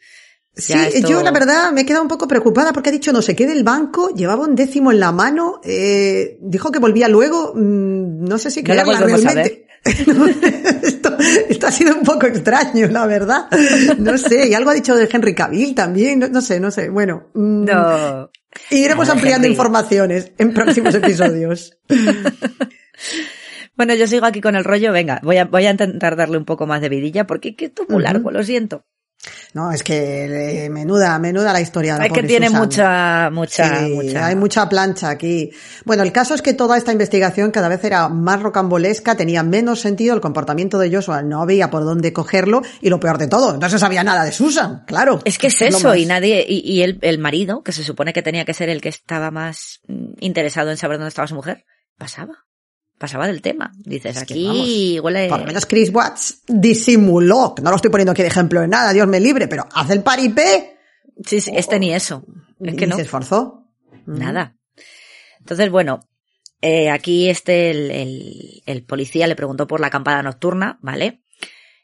Sí, 0.57 0.73
esto- 0.73 1.09
yo 1.09 1.21
la 1.21 1.31
verdad 1.31 1.71
me 1.73 1.81
he 1.81 1.85
quedado 1.85 2.01
un 2.03 2.07
poco 2.07 2.27
preocupada 2.27 2.71
porque 2.71 2.89
ha 2.89 2.91
dicho 2.93 3.11
no 3.11 3.21
sé 3.21 3.35
qué 3.35 3.45
del 3.45 3.63
banco, 3.63 4.09
llevaba 4.15 4.45
un 4.45 4.55
décimo 4.55 4.91
en 4.91 4.99
la 5.01 5.11
mano, 5.11 5.59
eh, 5.63 6.37
dijo 6.41 6.71
que 6.71 6.79
volvía 6.79 7.09
luego, 7.09 7.53
mm, 7.55 8.23
no 8.23 8.37
sé 8.37 8.49
si 8.51 8.63
No 8.63 8.73
la 8.73 8.83
creerla 8.83 8.99
a 8.99 9.07
realmente. 9.07 9.67
esto, 10.81 11.15
esto 11.49 11.67
ha 11.67 11.71
sido 11.71 11.93
un 11.95 12.03
poco 12.03 12.25
extraño, 12.25 12.87
la 12.87 13.05
verdad. 13.05 13.47
No 13.99 14.17
sé, 14.17 14.47
y 14.47 14.53
algo 14.53 14.71
ha 14.71 14.73
dicho 14.73 14.95
de 14.95 15.07
Henry 15.11 15.35
Cavill 15.35 15.75
también, 15.75 16.19
no, 16.19 16.27
no 16.29 16.41
sé, 16.41 16.59
no 16.59 16.71
sé. 16.71 16.89
Bueno, 16.89 17.27
mm, 17.33 17.65
No. 17.65 18.31
iremos 18.71 19.09
ampliando 19.09 19.45
Henry. 19.45 19.51
informaciones 19.53 20.31
en 20.37 20.53
próximos 20.53 20.95
episodios. 20.95 21.77
Bueno, 23.77 23.93
yo 23.93 24.07
sigo 24.07 24.25
aquí 24.25 24.39
con 24.39 24.55
el 24.55 24.63
rollo. 24.63 24.93
Venga, 24.93 25.19
voy 25.21 25.35
a, 25.35 25.43
voy 25.45 25.65
a 25.65 25.71
intentar 25.71 26.15
darle 26.15 26.37
un 26.37 26.45
poco 26.45 26.65
más 26.65 26.79
de 26.79 26.87
vidilla 26.87 27.27
porque 27.27 27.57
que 27.57 27.65
esto 27.65 27.83
es 27.83 27.89
muy 27.89 28.01
largo, 28.01 28.31
lo 28.31 28.41
siento. 28.41 28.85
No, 29.53 29.71
es 29.71 29.81
que 29.81 30.65
eh, 30.65 30.69
menuda, 30.69 31.17
menuda 31.17 31.51
la 31.51 31.61
historia 31.61 31.93
de 31.93 31.99
la 31.99 32.05
Es 32.05 32.11
que 32.13 32.23
tiene 32.23 32.47
Susan. 32.47 32.61
mucha, 32.61 33.29
mucha, 33.31 33.79
Sí, 33.85 33.93
mucha. 33.93 34.25
hay 34.27 34.35
mucha 34.35 34.69
plancha 34.69 35.09
aquí. 35.09 35.49
Bueno, 35.83 36.03
el 36.03 36.11
caso 36.11 36.35
es 36.35 36.41
que 36.41 36.53
toda 36.53 36.77
esta 36.77 36.91
investigación 36.91 37.49
cada 37.51 37.67
vez 37.67 37.83
era 37.83 38.07
más 38.09 38.41
rocambolesca, 38.43 39.15
tenía 39.15 39.41
menos 39.41 39.79
sentido, 39.79 40.13
el 40.13 40.21
comportamiento 40.21 40.77
de 40.77 40.93
Joshua 40.93 41.23
no 41.23 41.41
había 41.41 41.71
por 41.71 41.85
dónde 41.85 42.13
cogerlo 42.13 42.61
y 42.81 42.89
lo 42.89 42.99
peor 42.99 43.17
de 43.17 43.27
todo, 43.27 43.57
no 43.57 43.69
se 43.69 43.79
sabía 43.79 44.03
nada 44.03 44.25
de 44.25 44.31
Susan, 44.31 44.83
claro. 44.85 45.19
Es 45.25 45.39
que 45.39 45.47
es 45.47 45.61
eso, 45.61 45.95
y 45.95 46.05
nadie, 46.05 46.45
y, 46.47 46.59
y 46.59 46.83
el, 46.83 46.99
el 47.01 47.17
marido, 47.17 47.63
que 47.63 47.71
se 47.71 47.83
supone 47.83 48.13
que 48.13 48.21
tenía 48.21 48.45
que 48.45 48.53
ser 48.53 48.69
el 48.69 48.81
que 48.81 48.89
estaba 48.89 49.31
más 49.31 49.79
mm, 49.87 50.13
interesado 50.19 50.69
en 50.69 50.77
saber 50.77 50.97
dónde 50.97 51.09
estaba 51.09 51.27
su 51.27 51.35
mujer, 51.35 51.63
pasaba. 51.97 52.45
Pasaba 53.05 53.27
del 53.27 53.41
tema. 53.41 53.71
Dices, 53.77 54.15
Es 54.15 54.21
aquí 54.23 54.99
huele. 54.99 55.29
Por 55.29 55.39
lo 55.41 55.45
menos 55.45 55.65
Chris 55.67 55.91
Watts 55.93 56.41
disimuló, 56.47 57.53
no 57.61 57.69
lo 57.69 57.75
estoy 57.75 57.91
poniendo 57.91 58.13
aquí 58.13 58.23
de 58.23 58.29
ejemplo 58.29 58.61
de 58.61 58.67
nada, 58.67 58.93
Dios 58.93 59.07
me 59.07 59.19
libre, 59.19 59.47
pero 59.47 59.67
hace 59.73 59.93
el 59.93 60.01
paripé 60.03 60.77
Sí, 61.25 61.39
sí, 61.39 61.51
este 61.55 61.79
ni 61.79 61.93
eso. 61.93 62.25
Es 62.59 62.73
y 62.73 62.77
que 62.77 62.87
no. 62.87 62.95
se 62.95 63.03
esforzó. 63.03 63.63
Mm. 64.05 64.17
Nada. 64.17 64.55
Entonces, 65.39 65.69
bueno, 65.69 65.99
eh, 66.61 66.89
aquí 66.89 67.29
este, 67.29 67.69
el, 67.71 67.91
el- 67.91 68.63
el 68.65 68.83
policía 68.83 69.27
le 69.27 69.35
preguntó 69.35 69.67
por 69.67 69.79
la 69.79 69.87
acampada 69.87 70.23
nocturna, 70.23 70.79
¿vale? 70.81 71.21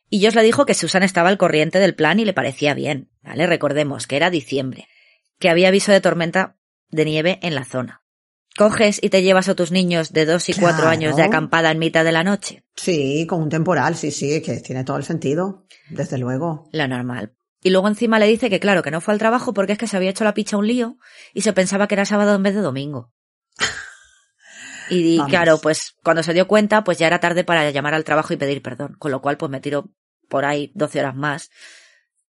Y 0.10 0.24
Josh 0.26 0.34
le 0.36 0.42
dijo 0.44 0.66
que 0.66 0.74
Susan 0.74 1.04
estaba 1.04 1.30
al 1.30 1.38
corriente 1.38 1.80
del 1.80 1.94
plan 1.96 2.20
y 2.20 2.26
le 2.26 2.34
parecía 2.34 2.74
bien, 2.74 3.10
¿vale? 3.22 3.46
Recordemos 3.48 4.08
que 4.08 4.18
era 4.18 4.30
diciembre, 4.32 4.88
que 5.40 5.50
había 5.50 5.68
aviso 5.70 5.92
de 5.92 6.02
tormenta 6.02 6.58
de 6.90 7.06
nieve 7.06 7.40
en 7.44 7.56
la 7.56 7.64
zona. 7.64 8.01
Coges 8.58 9.00
y 9.02 9.10
te 9.10 9.24
llevas 9.24 9.48
a 9.48 9.56
tus 9.56 9.72
niños 9.72 10.12
de 10.12 10.26
dos 10.26 10.50
y 10.50 10.54
cuatro 10.54 10.88
años 10.88 11.16
de 11.16 11.24
acampada 11.24 11.72
en 11.72 11.80
mitad 11.80 12.04
de 12.04 12.12
la 12.12 12.24
noche. 12.24 12.66
Sí, 12.76 13.26
con 13.28 13.42
un 13.42 13.50
temporal, 13.50 13.96
sí, 13.96 14.12
sí, 14.12 14.42
que 14.42 14.58
tiene 14.60 14.84
todo 14.84 14.98
el 14.98 15.04
sentido, 15.04 15.66
desde 15.90 16.18
luego. 16.18 16.68
Lo 16.72 16.88
normal. 16.88 17.34
Y 17.64 17.70
luego 17.70 17.88
encima 17.88 18.20
le 18.20 18.28
dice 18.28 18.50
que 18.50 18.60
claro, 18.60 18.84
que 18.84 18.92
no 18.92 19.02
fue 19.02 19.14
al 19.14 19.20
trabajo 19.20 19.54
porque 19.54 19.74
es 19.74 19.78
que 19.78 19.88
se 19.88 19.96
había 19.96 20.10
hecho 20.10 20.24
la 20.24 20.34
picha 20.34 20.58
un 20.58 20.68
lío 20.68 20.98
y 21.34 21.42
se 21.42 21.54
pensaba 21.54 21.88
que 21.88 21.96
era 21.96 22.06
sábado 22.06 22.36
en 22.36 22.44
vez 22.44 22.56
de 22.56 22.62
domingo. 22.62 23.14
Y 24.90 25.18
Vamos. 25.18 25.30
claro, 25.30 25.58
pues 25.60 25.96
cuando 26.04 26.22
se 26.22 26.34
dio 26.34 26.48
cuenta, 26.48 26.84
pues 26.84 26.98
ya 26.98 27.08
era 27.08 27.22
tarde 27.22 27.46
para 27.46 27.70
llamar 27.72 27.94
al 27.94 28.04
trabajo 28.04 28.34
y 28.34 28.38
pedir 28.38 28.62
perdón. 28.62 28.98
Con 29.00 29.12
lo 29.12 29.22
cual, 29.22 29.38
pues 29.38 29.50
me 29.50 29.62
tiro 29.62 29.90
por 30.28 30.44
ahí 30.44 30.72
12 30.76 31.00
horas 31.00 31.16
más 31.16 31.50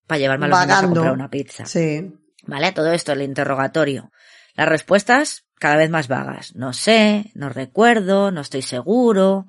para 0.06 0.20
llevarme 0.20 0.46
a 0.46 0.48
los 0.48 0.60
niños 0.60 0.78
a 0.78 0.82
comprar 0.82 1.12
una 1.12 1.28
pizza. 1.28 1.66
Sí. 1.66 2.12
¿Vale? 2.46 2.70
Todo 2.70 2.92
esto, 2.92 3.12
el 3.12 3.22
interrogatorio. 3.22 4.12
Las 4.54 4.68
respuestas 4.68 5.44
cada 5.62 5.76
vez 5.76 5.90
más 5.90 6.09
vagas. 6.09 6.56
No 6.56 6.72
sé, 6.72 7.30
no 7.34 7.48
recuerdo, 7.48 8.32
no 8.32 8.40
estoy 8.40 8.62
seguro. 8.62 9.47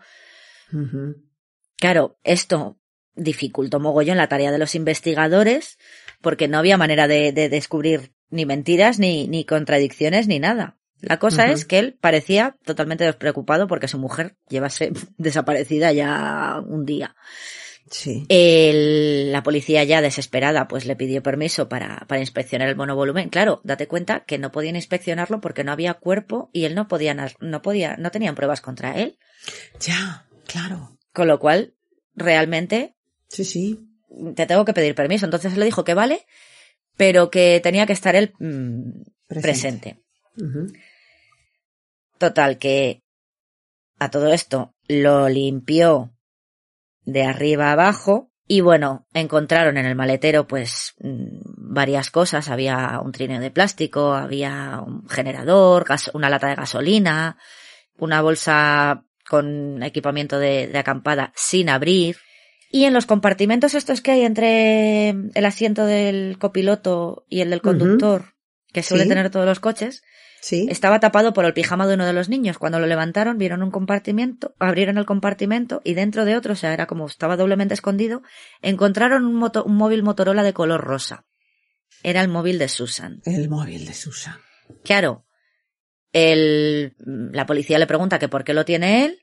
Claro, 1.78 2.20
esto 2.24 2.78
dificultó 3.16 3.80
mogollón 3.80 4.18
la 4.18 4.28
tarea 4.30 4.52
de 4.52 4.60
los 4.60 4.76
investigadores 4.76 5.80
porque 6.22 6.48
no 6.48 6.60
había 6.60 6.78
manera 6.78 7.08
de, 7.08 7.32
de 7.32 7.50
descubrir 7.50 8.14
ni 8.30 8.46
mentiras, 8.46 9.00
ni, 9.00 9.28
ni 9.28 9.44
contradicciones, 9.44 10.28
ni 10.28 10.38
nada. 10.38 10.78
La 11.02 11.18
cosa 11.18 11.48
es 11.48 11.66
que 11.66 11.80
él 11.80 11.98
parecía 12.00 12.58
totalmente 12.64 13.06
despreocupado 13.06 13.68
porque 13.68 13.88
su 13.88 13.98
mujer 13.98 14.36
llevase 14.48 14.92
desaparecida 15.18 15.94
ya 15.94 16.62
un 16.64 16.86
día. 16.86 17.16
Sí. 17.90 18.26
El- 18.30 19.32
la 19.32 19.44
policía 19.44 19.84
ya 19.84 20.02
desesperada 20.02 20.68
pues 20.68 20.86
le 20.86 20.96
pidió 20.96 21.22
permiso 21.22 21.70
para, 21.70 22.06
para 22.08 22.22
inspeccionar 22.22 22.70
el 22.70 22.76
monovolumen. 22.76 23.30
Claro, 23.30 23.62
date 23.64 23.88
cuenta 23.88 24.22
que 24.26 24.38
no 24.38 24.52
podían 24.52 24.76
inspeccionarlo 24.76 25.42
porque 25.42 25.64
no 25.64 25.72
había 25.72 25.94
cuerpo 25.96 26.50
y 26.54 26.66
él 26.66 26.76
no 26.76 26.88
podía, 26.88 27.14
no 27.40 27.62
podía, 27.62 27.96
no 27.98 28.10
tenían 28.12 28.36
pruebas 28.36 28.62
contra 28.62 28.98
él. 29.00 29.18
Ya, 29.80 30.28
claro. 30.48 30.98
Con 31.12 31.28
lo 31.28 31.40
cual, 31.40 31.76
realmente 32.16 32.96
Sí, 33.28 33.44
sí. 33.46 33.80
te 34.36 34.46
tengo 34.46 34.66
que 34.66 34.74
pedir 34.74 34.96
permiso. 34.96 35.26
Entonces 35.26 35.54
él 35.54 35.60
le 35.60 35.66
dijo 35.66 35.84
que 35.84 35.94
vale, 35.94 36.26
pero 36.98 37.30
que 37.30 37.60
tenía 37.62 37.86
que 37.86 37.94
estar 37.94 38.16
él 38.16 38.34
mm, 38.40 39.02
presente. 39.28 40.00
Total, 42.18 42.58
que 42.58 43.04
a 44.00 44.10
todo 44.10 44.32
esto 44.34 44.74
lo 44.88 45.28
limpió 45.30 46.13
de 47.06 47.24
arriba 47.24 47.70
a 47.70 47.74
abajo 47.74 48.30
y 48.48 48.62
bueno, 48.62 49.08
encontraron 49.14 49.78
en 49.78 49.86
el 49.86 49.96
maletero 49.96 50.48
pues 50.48 50.94
mm, 51.00 51.40
varias 51.74 52.12
cosas. 52.12 52.50
Había 52.50 53.00
un 53.04 53.12
trineo 53.12 53.40
de 53.40 53.52
plástico, 53.52 54.14
había 54.14 54.82
un 54.86 55.08
generador, 55.10 55.86
gas- 55.86 56.12
una 56.14 56.30
lata 56.30 56.48
de 56.48 56.56
gasolina, 56.56 57.38
una 57.98 58.22
bolsa 58.22 59.06
con 59.28 59.82
equipamiento 59.84 60.40
de, 60.40 60.68
de 60.68 60.78
acampada 60.78 61.32
sin 61.36 61.70
abrir. 61.70 62.18
Y 62.70 62.86
en 62.86 62.94
los 62.94 63.06
compartimentos 63.06 63.76
estos 63.76 64.02
que 64.02 64.12
hay 64.12 64.22
entre 64.24 65.10
el 65.10 65.46
asiento 65.46 65.86
del 65.86 66.38
copiloto 66.40 67.26
y 67.30 67.42
el 67.42 67.50
del 67.52 67.62
conductor, 67.62 68.34
que 68.74 68.84
suele 68.84 69.04
Sí. 69.04 69.10
tener 69.10 69.30
todos 69.30 69.46
los 69.46 69.60
coches, 69.60 70.04
Sí. 70.46 70.68
estaba 70.70 71.00
tapado 71.00 71.32
por 71.32 71.46
el 71.46 71.54
pijama 71.54 71.88
de 71.88 71.94
uno 71.94 72.06
de 72.06 72.12
los 72.12 72.28
niños. 72.28 72.58
Cuando 72.58 72.78
lo 72.78 72.86
levantaron, 72.86 73.38
vieron 73.38 73.64
un 73.64 73.72
compartimento, 73.72 74.54
abrieron 74.60 74.98
el 74.98 75.06
compartimento 75.06 75.80
y 75.86 75.94
dentro 75.94 76.26
de 76.26 76.36
otro, 76.36 76.52
o 76.52 76.56
sea, 76.58 76.74
era 76.74 76.86
como 76.86 77.06
estaba 77.06 77.38
doblemente 77.38 77.74
escondido, 77.74 78.24
encontraron 78.62 79.26
un, 79.26 79.36
moto- 79.36 79.64
un 79.64 79.78
móvil 79.78 80.04
Motorola 80.04 80.44
de 80.44 80.52
color 80.52 80.82
rosa. 80.82 81.26
Era 82.04 82.20
el 82.20 82.28
móvil 82.28 82.60
de 82.60 82.68
Susan. 82.68 83.22
El 83.24 83.48
móvil 83.48 83.86
de 83.86 83.94
Susan. 83.94 84.36
Claro, 84.84 85.26
el, 86.12 86.94
la 86.98 87.46
policía 87.46 87.80
le 87.80 87.88
pregunta 87.88 88.20
que 88.20 88.28
por 88.28 88.44
qué 88.44 88.54
lo 88.54 88.66
tiene 88.66 89.06
él 89.06 89.20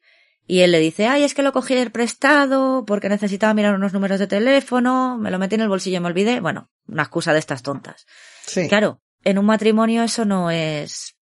y 0.46 0.60
él 0.60 0.72
le 0.72 0.78
dice, 0.80 1.06
ay, 1.06 1.22
es 1.22 1.34
que 1.34 1.42
lo 1.42 1.52
cogí 1.52 1.74
el 1.74 1.92
prestado 1.92 2.84
porque 2.86 3.08
necesitaba 3.10 3.54
mirar 3.54 3.74
unos 3.74 3.92
números 3.92 4.18
de 4.18 4.26
teléfono, 4.26 5.18
me 5.18 5.30
lo 5.30 5.38
metí 5.38 5.54
en 5.56 5.60
el 5.60 5.68
bolsillo 5.68 5.98
y 5.98 6.00
me 6.00 6.08
olvidé. 6.08 6.40
Bueno, 6.40 6.70
una 6.88 7.02
excusa 7.02 7.32
de 7.34 7.38
estas 7.38 7.62
tontas. 7.62 8.06
Sí. 8.46 8.68
Claro, 8.68 9.00
en 9.24 9.38
un 9.38 9.44
matrimonio 9.46 10.02
eso 10.02 10.24
no 10.24 10.50
es 10.50 11.16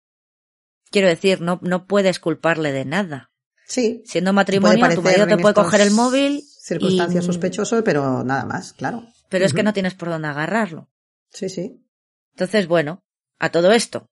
quiero 0.91 1.09
decir, 1.09 1.41
no, 1.41 1.59
no 1.63 1.87
puedes 1.87 2.19
culparle 2.19 2.73
de 2.73 2.85
nada. 2.85 3.31
Sí. 3.67 4.03
Siendo 4.07 4.33
matrimonio, 4.33 4.89
tu 4.95 5.03
marido 5.03 5.27
te 5.27 5.37
puede 5.37 5.55
coger 5.55 5.83
el 5.83 5.91
móvil. 5.91 6.43
Circunstancias 6.63 7.25
y- 7.25 7.27
sospechosas, 7.27 7.83
pero 7.85 8.25
nada 8.25 8.45
más, 8.47 8.73
claro. 8.73 9.05
Pero 9.29 9.45
es 9.45 9.53
que 9.53 9.63
no 9.63 9.75
tienes 9.75 9.93
por 9.95 10.09
dónde 10.09 10.29
agarrarlo. 10.29 10.89
Sí, 11.31 11.51
sí. 11.51 11.85
Entonces, 12.31 12.67
bueno, 12.67 13.05
a 13.39 13.51
todo 13.51 13.73
esto, 13.73 14.09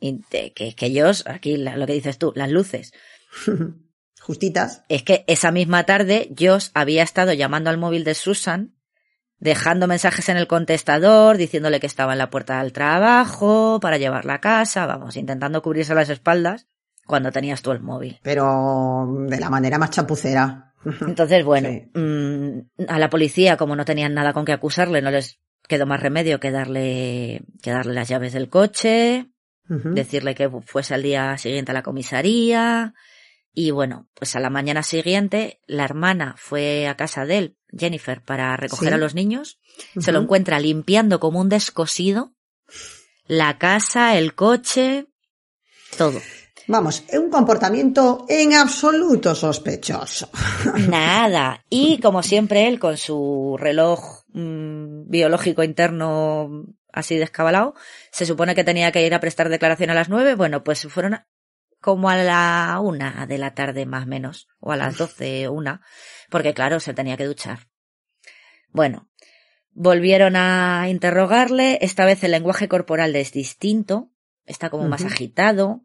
y 0.00 0.20
que, 0.24 0.52
que 0.52 0.86
ellos, 0.86 1.24
aquí 1.26 1.56
la- 1.56 1.76
lo 1.78 1.86
que 1.86 1.94
dices 1.94 2.18
tú, 2.18 2.32
las 2.36 2.50
luces, 2.50 2.92
Justitas. 4.20 4.82
es 4.88 5.02
que 5.02 5.24
esa 5.26 5.50
misma 5.52 5.84
tarde 5.84 6.30
Josh 6.38 6.68
había 6.74 7.02
estado 7.02 7.32
llamando 7.32 7.70
al 7.70 7.78
móvil 7.78 8.04
de 8.04 8.14
Susan, 8.14 8.74
dejando 9.38 9.86
mensajes 9.86 10.28
en 10.28 10.36
el 10.36 10.46
contestador, 10.46 11.36
diciéndole 11.36 11.80
que 11.80 11.86
estaba 11.86 12.12
en 12.12 12.18
la 12.18 12.30
puerta 12.30 12.62
del 12.62 12.72
trabajo, 12.72 13.78
para 13.80 13.98
llevarla 13.98 14.34
a 14.34 14.40
casa, 14.40 14.86
vamos, 14.86 15.16
intentando 15.16 15.62
cubrirse 15.62 15.94
las 15.94 16.08
espaldas 16.10 16.66
cuando 17.06 17.32
tenías 17.32 17.62
tú 17.62 17.70
el 17.72 17.80
móvil. 17.80 18.18
Pero 18.22 19.06
de 19.28 19.40
la 19.40 19.48
manera 19.50 19.78
más 19.78 19.90
chapucera. 19.90 20.74
Entonces, 21.00 21.44
bueno, 21.44 21.68
Sí. 21.68 21.90
mm, 21.98 22.86
a 22.88 22.98
la 22.98 23.10
policía, 23.10 23.56
como 23.56 23.76
no 23.76 23.84
tenían 23.84 24.14
nada 24.14 24.32
con 24.32 24.44
que 24.44 24.52
acusarle, 24.52 25.02
no 25.02 25.10
les 25.10 25.40
quedó 25.66 25.86
más 25.86 26.00
remedio 26.00 26.40
que 26.40 26.50
darle, 26.50 27.42
que 27.62 27.70
darle 27.70 27.94
las 27.94 28.08
llaves 28.08 28.32
del 28.32 28.48
coche, 28.48 29.26
decirle 29.68 30.34
que 30.34 30.48
fuese 30.64 30.94
al 30.94 31.02
día 31.02 31.36
siguiente 31.36 31.72
a 31.72 31.74
la 31.74 31.82
comisaría. 31.82 32.94
Y 33.52 33.70
bueno, 33.70 34.08
pues 34.14 34.34
a 34.34 34.40
la 34.40 34.48
mañana 34.48 34.82
siguiente 34.82 35.60
la 35.66 35.84
hermana 35.84 36.34
fue 36.38 36.86
a 36.88 36.96
casa 36.96 37.26
de 37.26 37.38
él, 37.38 37.56
Jennifer, 37.76 38.22
para 38.22 38.56
recoger 38.56 38.88
Sí. 38.88 38.94
a 38.94 38.98
los 38.98 39.14
niños. 39.14 39.58
Se 39.98 40.12
lo 40.12 40.20
encuentra 40.20 40.58
limpiando 40.58 41.20
como 41.20 41.40
un 41.40 41.48
descosido. 41.48 42.32
La 43.26 43.58
casa, 43.58 44.16
el 44.16 44.34
coche, 44.34 45.06
todo. 45.96 46.20
Vamos, 46.66 47.02
un 47.14 47.30
comportamiento 47.30 48.26
en 48.28 48.52
absoluto 48.54 49.34
sospechoso. 49.34 50.28
Nada. 50.88 51.64
Y 51.70 51.98
como 52.00 52.22
siempre 52.22 52.68
él 52.68 52.78
con 52.78 52.96
su 52.98 53.56
reloj 53.58 54.24
mm, 54.28 55.08
biológico 55.08 55.62
interno 55.62 56.66
así 56.92 57.16
descabalado, 57.16 57.74
se 58.12 58.26
supone 58.26 58.54
que 58.54 58.64
tenía 58.64 58.92
que 58.92 59.06
ir 59.06 59.14
a 59.14 59.20
prestar 59.20 59.48
declaración 59.48 59.90
a 59.90 59.94
las 59.94 60.08
nueve. 60.08 60.34
Bueno, 60.34 60.62
pues 60.62 60.86
fueron 60.88 61.20
como 61.80 62.10
a 62.10 62.16
la 62.16 62.78
una 62.82 63.26
de 63.26 63.38
la 63.38 63.54
tarde 63.54 63.86
más 63.86 64.04
o 64.04 64.08
menos, 64.08 64.48
o 64.60 64.72
a 64.72 64.76
las 64.76 64.98
doce, 64.98 65.48
una, 65.48 65.80
porque 66.28 66.54
claro, 66.54 66.80
se 66.80 66.94
tenía 66.94 67.16
que 67.16 67.26
duchar. 67.26 67.68
Bueno, 68.70 69.08
volvieron 69.70 70.36
a 70.36 70.86
interrogarle, 70.88 71.78
esta 71.82 72.04
vez 72.04 72.22
el 72.24 72.32
lenguaje 72.32 72.68
corporal 72.68 73.14
es 73.16 73.32
distinto, 73.32 74.10
está 74.44 74.68
como 74.70 74.88
más 74.88 75.04
agitado, 75.04 75.82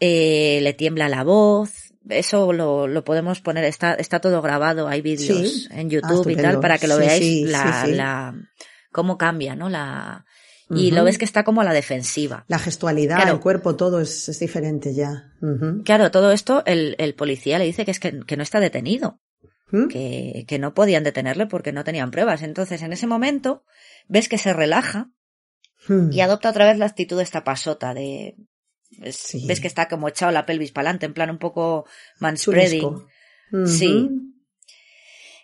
eh, 0.00 0.60
le 0.62 0.72
tiembla 0.74 1.08
la 1.08 1.24
voz. 1.24 1.92
Eso 2.08 2.52
lo, 2.52 2.86
lo 2.86 3.02
podemos 3.04 3.40
poner, 3.40 3.64
está, 3.64 3.94
está 3.94 4.20
todo 4.20 4.40
grabado, 4.42 4.86
hay 4.88 5.00
vídeos 5.00 5.48
Sí. 5.52 5.66
en 5.70 5.86
Ah, 5.86 5.90
YouTube 5.90 6.10
y 6.28 6.32
estupendo. 6.34 6.42
tal 6.42 6.60
para 6.60 6.78
que 6.78 6.86
lo 6.88 6.94
Sí, 6.96 7.00
veáis 7.00 7.24
sí, 7.24 7.44
la, 7.46 7.86
la, 7.88 8.34
cómo 8.92 9.16
cambia, 9.16 9.56
¿no? 9.56 9.68
La, 9.68 10.25
y 10.70 10.90
lo 10.90 11.04
ves 11.04 11.18
que 11.18 11.24
está 11.24 11.44
como 11.44 11.60
a 11.60 11.64
la 11.64 11.72
defensiva. 11.72 12.44
La 12.48 12.58
gestualidad, 12.58 13.16
Claro. 13.16 13.34
el 13.34 13.40
cuerpo, 13.40 13.76
todo 13.76 14.00
es, 14.00 14.28
es 14.28 14.38
diferente 14.40 14.94
ya. 14.94 15.32
Claro, 15.84 16.10
todo 16.10 16.32
esto 16.32 16.62
el, 16.66 16.96
el 16.98 17.14
policía 17.14 17.58
le 17.58 17.64
dice 17.66 17.84
que 17.84 17.90
es 17.92 18.00
que, 18.00 18.20
que 18.26 18.36
no 18.36 18.42
está 18.42 18.58
detenido, 18.60 19.20
¿Mm? 19.70 19.88
que, 19.88 20.44
que 20.48 20.58
no 20.58 20.74
podían 20.74 21.04
detenerle 21.04 21.46
porque 21.46 21.72
no 21.72 21.84
tenían 21.84 22.10
pruebas. 22.10 22.42
Entonces, 22.42 22.82
en 22.82 22.92
ese 22.92 23.06
momento, 23.06 23.64
ves 24.08 24.28
que 24.28 24.38
se 24.38 24.52
relaja 24.52 25.10
Mm. 25.88 26.10
y 26.12 26.20
adopta 26.20 26.50
otra 26.50 26.64
vez 26.66 26.78
la 26.78 26.86
actitud 26.86 27.16
de 27.18 27.22
esta 27.22 27.44
pasota 27.44 27.94
de, 27.94 28.34
ves, 28.98 29.16
Sí. 29.16 29.44
ves 29.46 29.60
que 29.60 29.68
está 29.68 29.86
como 29.88 30.08
echado 30.08 30.32
la 30.32 30.44
pelvis 30.46 30.72
para 30.72 30.88
adelante, 30.88 31.06
en 31.06 31.14
plan 31.14 31.30
un 31.30 31.38
poco 31.38 31.86
manspreading. 32.18 32.80
Chulesco. 32.80 33.06
Ujú. 33.52 33.66
Sí. 33.68 34.08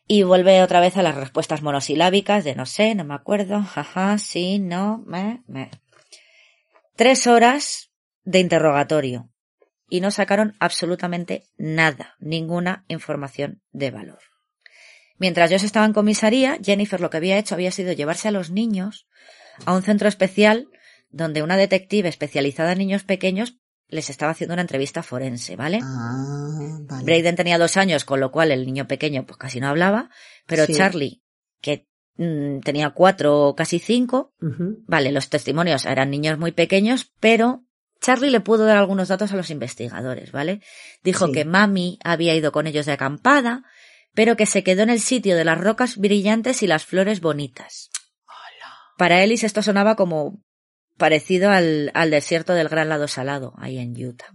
Y 0.07 0.24
vuelve 0.24 0.62
otra 0.62 0.81
vez 0.81 0.97
a 0.97 1.03
las 1.03 1.15
respuestas 1.15 1.62
monosilábicas 1.62 2.45
de 2.45 2.55
no 2.55 2.66
sé, 2.66 2.95
no 2.95 3.05
me 3.05 3.15
acuerdo, 3.15 3.62
jaja, 3.62 4.19
sí, 4.19 4.59
no, 4.59 5.03
me, 5.07 5.43
me. 5.47 5.70
Tres 6.97 7.27
horas 7.27 7.91
de 8.24 8.41
interrogatorio 8.41 9.31
y 9.89 10.01
no 10.01 10.11
sacaron 10.11 10.55
absolutamente 10.59 11.45
nada, 11.57 12.16
ninguna 12.19 12.85
información 12.89 13.62
de 13.73 13.91
valor. 13.91 14.20
Mientras 15.19 15.51
yo 15.51 15.57
estaba 15.57 15.87
en 15.87 15.93
comisaría, 15.93 16.59
Jennifer 16.62 17.01
lo 17.01 17.11
que 17.11 17.19
había 17.19 17.39
hecho 17.39 17.55
había 17.55 17.70
sido 17.70 17.93
llevarse 17.93 18.29
a 18.29 18.33
los 18.33 18.51
niños 18.51 19.07
a 19.66 19.74
un 19.74 19.83
centro 19.83 20.09
especial 20.09 20.69
donde 21.11 21.43
una 21.43 21.57
detective 21.57 22.09
especializada 22.09 22.73
en 22.73 22.79
niños 22.79 23.05
pequeños 23.05 23.59
les 23.93 24.10
estaba 24.10 24.32
haciendo 24.32 24.55
una 24.55 24.62
entrevista 24.62 25.02
forense, 25.02 25.55
¿vale? 25.55 25.78
Ah, 25.82 26.78
vale. 26.89 27.05
Braden 27.05 27.36
tenía 27.36 27.59
dos 27.59 27.77
años, 27.77 28.05
con 28.05 28.19
lo 28.20 28.32
cual 28.32 28.51
el 28.51 28.66
niño 28.66 28.89
pequeño 28.89 29.24
pues 29.27 29.36
casi 29.39 29.60
no 29.60 29.69
hablaba, 29.69 30.10
pero 30.47 30.66
Sí. 30.66 30.74
Charlie, 30.74 31.23
que 31.60 31.86
mm, 32.16 32.60
tenía 32.60 32.90
cuatro 32.90 33.48
o 33.48 33.55
casi 33.55 33.78
cinco, 33.78 34.35
vale, 34.86 35.12
los 35.12 35.28
testimonios 35.28 35.86
eran 35.86 36.10
niños 36.10 36.39
muy 36.39 36.52
pequeños, 36.52 37.12
pero 37.20 37.64
Charlie 38.01 38.31
le 38.31 38.40
pudo 38.40 38.64
dar 38.66 38.77
algunos 38.78 39.09
datos 39.09 39.32
a 39.32 39.36
los 39.36 39.51
investigadores, 39.51 40.32
¿vale? 40.32 40.60
Dijo 41.05 41.27
Sí. 41.27 41.32
que 41.32 41.44
mami 41.44 41.98
había 42.02 42.35
ido 42.35 42.51
con 42.51 42.66
ellos 42.66 42.86
de 42.86 42.93
acampada, 42.93 43.62
pero 44.14 44.36
que 44.36 44.47
se 44.47 44.62
quedó 44.64 44.82
en 44.82 44.90
el 44.90 45.01
sitio 45.01 45.36
de 45.36 45.44
las 45.44 45.59
rocas 45.60 45.97
brillantes 45.97 46.62
y 46.62 46.66
las 46.66 46.85
flores 46.85 47.20
bonitas. 47.20 47.90
Para 48.98 49.23
Ellis 49.23 49.43
esto 49.44 49.62
sonaba 49.62 49.97
como 49.97 50.43
parecido 50.97 51.51
al, 51.51 51.90
al 51.94 52.10
desierto 52.10 52.55
del 52.55 52.69
Gran 52.69 52.89
Lado 52.89 53.09
Salado, 53.09 53.55
ahí 53.59 53.78
en 53.78 53.93
Utah. 54.05 54.32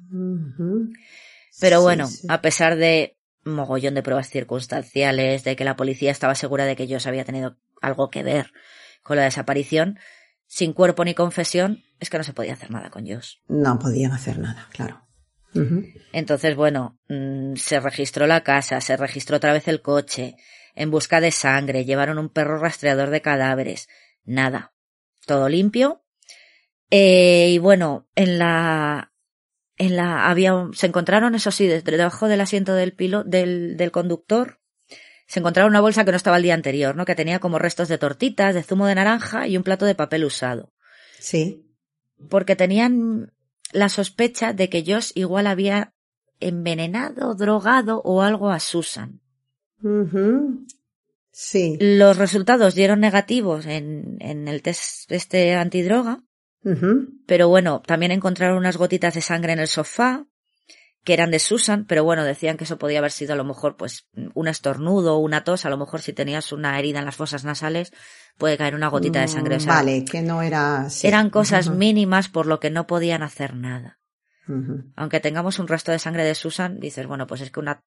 Pero 1.60 1.78
Sí, 1.80 1.84
bueno, 1.84 2.08
sí. 2.08 2.28
a 2.30 2.42
pesar 2.42 2.76
de 2.76 3.18
mogollón 3.44 3.96
de 3.96 4.04
pruebas 4.04 4.30
circunstanciales, 4.30 5.44
de 5.44 5.56
que 5.56 5.64
la 5.64 5.76
policía 5.76 6.12
estaba 6.12 6.36
segura 6.36 6.66
de 6.66 6.76
que 6.76 6.84
ellos 6.84 7.08
había 7.08 7.24
tenido 7.26 7.58
algo 7.82 8.10
que 8.10 8.24
ver 8.24 8.52
con 9.04 9.18
la 9.18 9.24
desaparición, 9.24 9.98
sin 10.46 10.74
cuerpo 10.74 11.04
ni 11.06 11.14
confesión, 11.14 11.84
es 12.00 12.10
que 12.10 12.18
no 12.18 12.24
se 12.24 12.34
podía 12.34 12.54
hacer 12.54 12.72
nada 12.72 12.90
con 12.90 13.08
Josh. 13.08 13.36
No 13.48 13.80
podían 13.80 14.12
hacer 14.12 14.38
nada, 14.40 14.68
claro. 14.72 15.02
Entonces, 16.14 16.56
bueno, 16.56 17.00
mm, 17.10 17.56
se 17.56 17.80
registró 17.80 18.28
la 18.28 18.44
casa, 18.44 18.80
se 18.80 18.96
registró 18.96 19.38
otra 19.38 19.54
vez 19.54 19.68
el 19.68 19.82
coche, 19.82 20.36
en 20.76 20.92
busca 20.92 21.20
de 21.20 21.32
sangre, 21.32 21.84
llevaron 21.86 22.20
un 22.20 22.30
perro 22.30 22.60
rastreador 22.60 23.10
de 23.10 23.22
cadáveres, 23.22 23.88
nada. 24.24 24.74
Todo 25.26 25.50
limpio. 25.50 26.04
Eh, 26.90 27.50
y 27.52 27.58
bueno, 27.58 28.08
en 28.16 28.40
la, 28.40 29.12
en 29.78 29.96
la, 29.96 30.30
había, 30.30 30.54
un- 30.56 30.74
se 30.74 30.88
encontraron, 30.88 31.36
eso 31.36 31.52
sí, 31.52 31.68
desde 31.68 31.92
debajo 31.98 32.28
del 32.28 32.42
asiento 32.42 32.74
del 32.74 32.94
pilo, 32.94 33.24
del, 33.24 33.76
del 33.78 33.92
conductor, 33.92 34.60
se 35.28 35.40
encontraron 35.42 35.72
una 35.72 35.82
bolsa 35.82 36.06
que 36.06 36.12
no 36.12 36.18
estaba 36.18 36.38
el 36.38 36.44
día 36.44 36.54
anterior, 36.54 36.96
¿no? 36.96 37.04
Que 37.04 37.16
tenía 37.16 37.40
como 37.40 37.60
restos 37.60 37.90
de 37.90 37.98
tortitas, 37.98 38.56
de 38.56 38.64
zumo 38.64 38.88
de 38.88 38.96
naranja 38.96 39.48
y 39.48 39.58
un 39.58 39.64
plato 39.64 39.86
de 39.86 39.96
papel 39.96 40.24
usado. 40.24 40.72
Sí. 41.20 41.66
Porque 42.30 42.56
tenían 42.56 43.34
la 43.74 43.90
sospecha 43.90 44.54
de 44.54 44.70
que 44.70 44.84
Josh 44.88 45.12
igual 45.16 45.48
había 45.48 45.94
envenenado, 46.40 47.36
drogado 47.36 48.02
o 48.06 48.22
algo 48.22 48.50
a 48.52 48.62
Susan. 48.62 49.20
Sí. 51.32 51.78
Los 51.80 52.18
resultados 52.18 52.74
dieron 52.74 53.00
negativos 53.00 53.66
en, 53.66 54.18
en 54.22 54.48
el 54.48 54.62
test 54.62 55.12
este 55.12 55.56
antidroga, 55.56 56.24
Pero 57.26 57.48
bueno, 57.48 57.82
también 57.86 58.12
encontraron 58.12 58.58
unas 58.58 58.78
gotitas 58.78 59.14
de 59.14 59.22
sangre 59.22 59.54
en 59.54 59.60
el 59.60 59.68
sofá, 59.68 60.26
que 61.04 61.14
eran 61.14 61.32
de 61.32 61.40
Susan, 61.40 61.86
pero 61.86 62.04
bueno, 62.04 62.26
decían 62.26 62.58
que 62.58 62.66
eso 62.66 62.78
podía 62.78 63.00
haber 63.00 63.12
sido 63.12 63.32
a 63.34 63.38
lo 63.38 63.46
mejor 63.46 63.78
pues 63.78 64.10
un 64.34 64.48
estornudo 64.50 65.16
o 65.16 65.20
una 65.20 65.46
tos, 65.46 65.66
a 65.66 65.70
lo 65.70 65.78
mejor 65.78 66.02
si 66.02 66.12
tenías 66.12 66.52
una 66.52 66.78
herida 66.78 67.00
en 67.00 67.06
las 67.06 67.16
fosas 67.16 67.46
nasales 67.46 67.94
puede 68.38 68.58
caer 68.58 68.76
una 68.76 68.90
gotita 68.90 69.22
de 69.22 69.28
sangre. 69.30 69.56
o 69.56 69.60
sea, 69.62 69.74
Mm, 69.74 69.76
Vale, 69.78 70.06
que 70.06 70.22
no 70.22 70.42
era... 70.42 70.90
sí. 70.90 71.08
eran 71.08 71.30
cosas 71.30 71.70
mínimas 71.70 72.28
por 72.28 72.46
lo 72.46 72.60
que 72.60 72.70
no 72.70 72.88
podían 72.88 73.24
hacer 73.24 73.56
nada. 73.56 74.00
Aunque 74.96 75.20
tengamos 75.20 75.60
un 75.60 75.68
resto 75.68 75.92
de 75.92 76.00
sangre 76.00 76.24
de 76.26 76.36
Susan, 76.36 76.80
dices, 76.80 77.06
bueno, 77.08 77.26
pues 77.28 77.42
es 77.42 77.52
que 77.52 77.60
una 77.60 77.84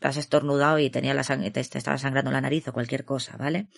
has 0.00 0.16
estornudado 0.16 0.78
y 0.78 0.90
tenía 0.90 1.14
la 1.14 1.22
sangre, 1.24 1.50
te, 1.50 1.62
te 1.64 1.78
estaba 1.78 1.96
sangrando 1.98 2.30
la 2.30 2.40
nariz 2.40 2.66
o 2.68 2.72
cualquier 2.72 3.04
cosa, 3.04 3.36
¿vale? 3.38 3.68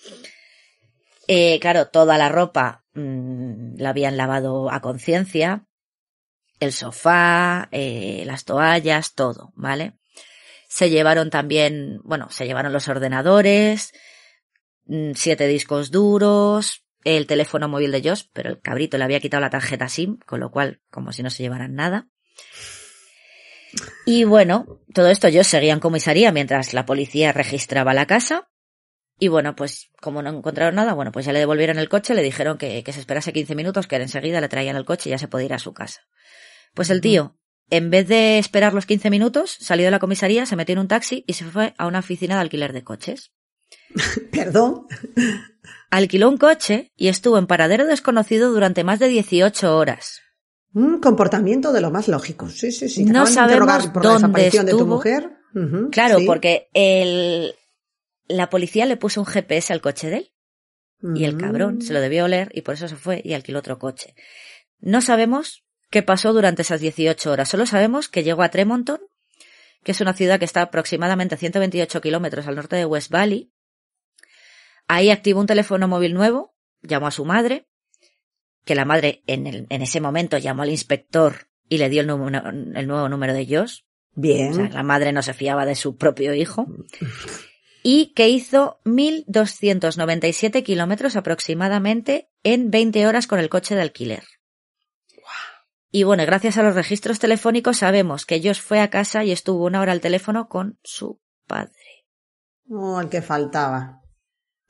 Eh, 1.29 1.59
claro, 1.61 1.89
toda 1.89 2.19
la 2.19 2.29
ropa 2.29 2.85
mm, 2.95 3.77
la 3.79 3.91
habían 3.91 4.17
lavado 4.17 4.71
a 4.71 4.81
conciencia, 4.81 5.67
el 6.61 6.73
sofá, 6.73 7.69
eh, 7.73 8.25
las 8.27 8.45
toallas, 8.45 9.15
todo, 9.15 9.53
¿vale? 9.55 9.99
Se 10.69 10.91
llevaron 10.91 11.31
también, 11.31 12.01
bueno, 12.05 12.29
se 12.31 12.47
llevaron 12.47 12.73
los 12.73 12.89
ordenadores, 12.89 13.93
mm, 14.87 15.13
siete 15.15 15.47
discos 15.47 15.91
duros, 15.91 16.85
el 17.05 17.27
teléfono 17.27 17.69
móvil 17.69 17.93
de 17.93 18.03
Josh, 18.03 18.25
pero 18.33 18.51
el 18.51 18.61
cabrito 18.61 18.99
le 18.99 19.05
había 19.05 19.21
quitado 19.21 19.43
la 19.43 19.51
tarjeta 19.51 19.89
SIM, 19.89 20.19
con 20.27 20.41
lo 20.41 20.51
cual, 20.51 20.81
como 20.91 21.13
si 21.13 21.23
no 21.23 21.31
se 21.31 21.43
llevaran 21.43 21.75
nada. 21.75 22.09
Y 24.07 24.25
bueno, 24.25 24.81
todo 24.93 25.09
esto 25.09 25.29
yo 25.29 25.45
seguía 25.45 25.73
en 25.73 25.81
comisaría 25.81 26.33
mientras 26.33 26.75
la 26.75 26.87
policía 26.87 27.33
registraba 27.33 27.95
la 27.95 28.07
casa. 28.07 28.49
Y 29.19 29.29
bueno, 29.29 29.55
pues 29.55 29.91
como 30.01 30.23
no 30.23 30.31
encontraron 30.31 30.75
nada, 30.75 30.93
bueno, 30.93 31.13
pues 31.13 31.25
ya 31.27 31.33
le 31.33 31.39
devolvieron 31.39 31.79
el 31.79 31.89
coche, 31.89 32.15
le 32.15 32.23
dijeron 32.23 32.59
que, 32.59 32.83
que 32.83 32.93
se 32.93 33.01
esperase 33.01 33.33
15 33.33 33.55
minutos, 33.55 33.87
que 33.87 33.97
enseguida 33.97 34.41
le 34.41 34.49
traían 34.49 34.77
el 34.77 34.85
coche 34.85 35.09
y 35.09 35.13
ya 35.13 35.19
se 35.19 35.29
podía 35.29 35.47
ir 35.47 35.55
a 35.55 35.59
su 35.59 35.73
casa. 35.73 36.01
Pues 36.75 36.91
el 36.91 37.01
tío, 37.01 37.37
en 37.71 37.91
vez 37.91 38.09
de 38.09 38.39
esperar 38.39 38.75
los 38.75 38.87
15 38.87 39.11
minutos, 39.11 39.57
salió 39.61 39.85
de 39.87 39.91
la 39.91 39.99
comisaría, 39.99 40.47
se 40.47 40.57
metió 40.57 40.75
en 40.75 40.81
un 40.81 40.89
taxi 40.89 41.25
y 41.27 41.35
se 41.35 41.45
fue 41.45 41.75
a 41.79 41.87
una 41.87 42.01
oficina 42.01 42.35
de 42.35 42.41
alquiler 42.43 42.73
de 42.73 42.83
coches. 42.83 43.33
Perdón. 44.33 44.87
Alquiló 45.91 46.29
un 46.29 46.37
coche 46.37 46.93
y 46.97 47.09
estuvo 47.09 47.39
en 47.39 47.47
paradero 47.47 47.87
desconocido 47.87 48.53
durante 48.53 48.85
más 48.85 48.99
de 48.99 49.09
18 49.09 49.77
horas. 49.77 50.21
Un 50.73 51.01
comportamiento 51.01 51.73
de 51.73 51.81
lo 51.81 51.91
más 51.93 52.09
lógico. 52.09 52.49
Sí, 52.49 52.73
sí, 52.73 52.89
sí. 52.89 53.05
No 53.05 53.27
sabemos 53.27 53.87
por 53.89 54.05
la 54.05 54.11
dónde 54.11 54.27
desaparición 54.27 54.67
de 54.67 54.73
tu 54.73 54.79
estuvo. 54.79 54.95
mujer. 54.97 55.31
Claro, 55.93 56.19
sí. 56.19 56.27
porque 56.27 56.69
el, 56.75 57.55
la 58.29 58.51
policía 58.51 58.87
le 58.87 58.97
puso 58.97 59.21
un 59.21 59.27
GPS 59.27 59.73
al 59.73 59.81
coche 59.81 60.09
de 60.11 60.17
él 60.17 60.33
y 61.15 61.25
el 61.25 61.37
Mm. 61.37 61.41
cabrón 61.41 61.83
se 61.83 61.93
lo 61.93 62.01
debió 62.01 62.25
oler 62.25 62.51
y 62.55 62.63
por 62.63 62.75
eso 62.75 62.89
se 62.89 62.97
fue 62.97 63.21
y 63.25 63.35
alquiló 63.35 63.59
otro 63.59 63.79
coche. 63.79 64.15
No 64.81 65.01
sabemos 65.03 65.65
qué 65.91 66.03
pasó 66.03 66.33
durante 66.33 66.63
esas 66.63 66.81
18 66.81 67.31
horas, 67.31 67.49
solo 67.49 67.67
sabemos 67.67 68.09
que 68.09 68.23
llegó 68.23 68.43
a 68.43 68.49
Tremonton, 68.51 69.01
que 69.83 69.93
es 69.93 70.01
una 70.01 70.15
ciudad 70.15 70.39
que 70.39 70.45
está 70.47 70.63
aproximadamente 70.63 71.35
a 71.35 71.39
128 71.39 72.01
kilómetros 72.01 72.47
al 72.47 72.55
norte 72.57 72.77
de 72.77 72.87
West 72.87 73.11
Valley. 73.11 73.53
Ahí 74.89 75.11
activó 75.11 75.41
un 75.41 75.47
teléfono 75.47 75.89
móvil 75.89 76.15
nuevo, 76.15 76.55
llamó 76.83 77.07
a 77.07 77.11
su 77.11 77.25
madre, 77.25 77.67
que 78.65 78.75
la 78.75 78.85
madre 78.87 79.23
en, 79.27 79.47
el- 79.47 79.67
en 79.69 79.83
ese 79.83 80.01
momento 80.01 80.39
llamó 80.39 80.63
al 80.63 80.71
inspector 80.71 81.49
y 81.69 81.77
le 81.79 81.89
dio 81.91 82.01
el, 82.01 82.07
número- 82.07 82.49
el 82.49 82.87
nuevo 82.87 83.09
número 83.11 83.35
de 83.35 83.47
Josh. 83.47 83.81
Bien. 84.15 84.53
O 84.53 84.55
sea, 84.55 84.69
la 84.71 84.83
madre 84.83 85.13
no 85.13 85.23
se 85.23 85.35
fiaba 85.35 85.67
de 85.67 85.75
su 85.75 85.97
propio 85.97 86.33
hijo. 86.35 86.67
Y 87.85 88.15
que 88.15 88.31
hizo 88.31 88.81
1.297 88.85 90.65
kilómetros 90.65 91.17
aproximadamente 91.17 92.31
en 92.43 92.71
20 92.71 93.07
horas 93.07 93.27
con 93.27 93.39
el 93.39 93.51
coche 93.51 93.77
de 93.77 93.83
alquiler. 93.83 94.25
Y 95.93 96.03
bueno, 96.03 96.27
gracias 96.27 96.57
a 96.59 96.65
los 96.65 96.75
registros 96.75 97.21
telefónicos 97.21 97.77
sabemos 97.77 98.27
que 98.27 98.41
Josh 98.43 98.61
fue 98.61 98.81
a 98.81 98.91
casa 98.91 99.23
y 99.23 99.31
estuvo 99.31 99.65
una 99.65 99.81
hora 99.81 99.93
al 99.93 100.01
teléfono 100.01 100.49
con 100.49 100.77
su 100.83 101.21
padre. 101.47 102.07
Oh, 102.69 103.01
el 103.01 103.09
que 103.09 103.23
faltaba. 103.23 104.03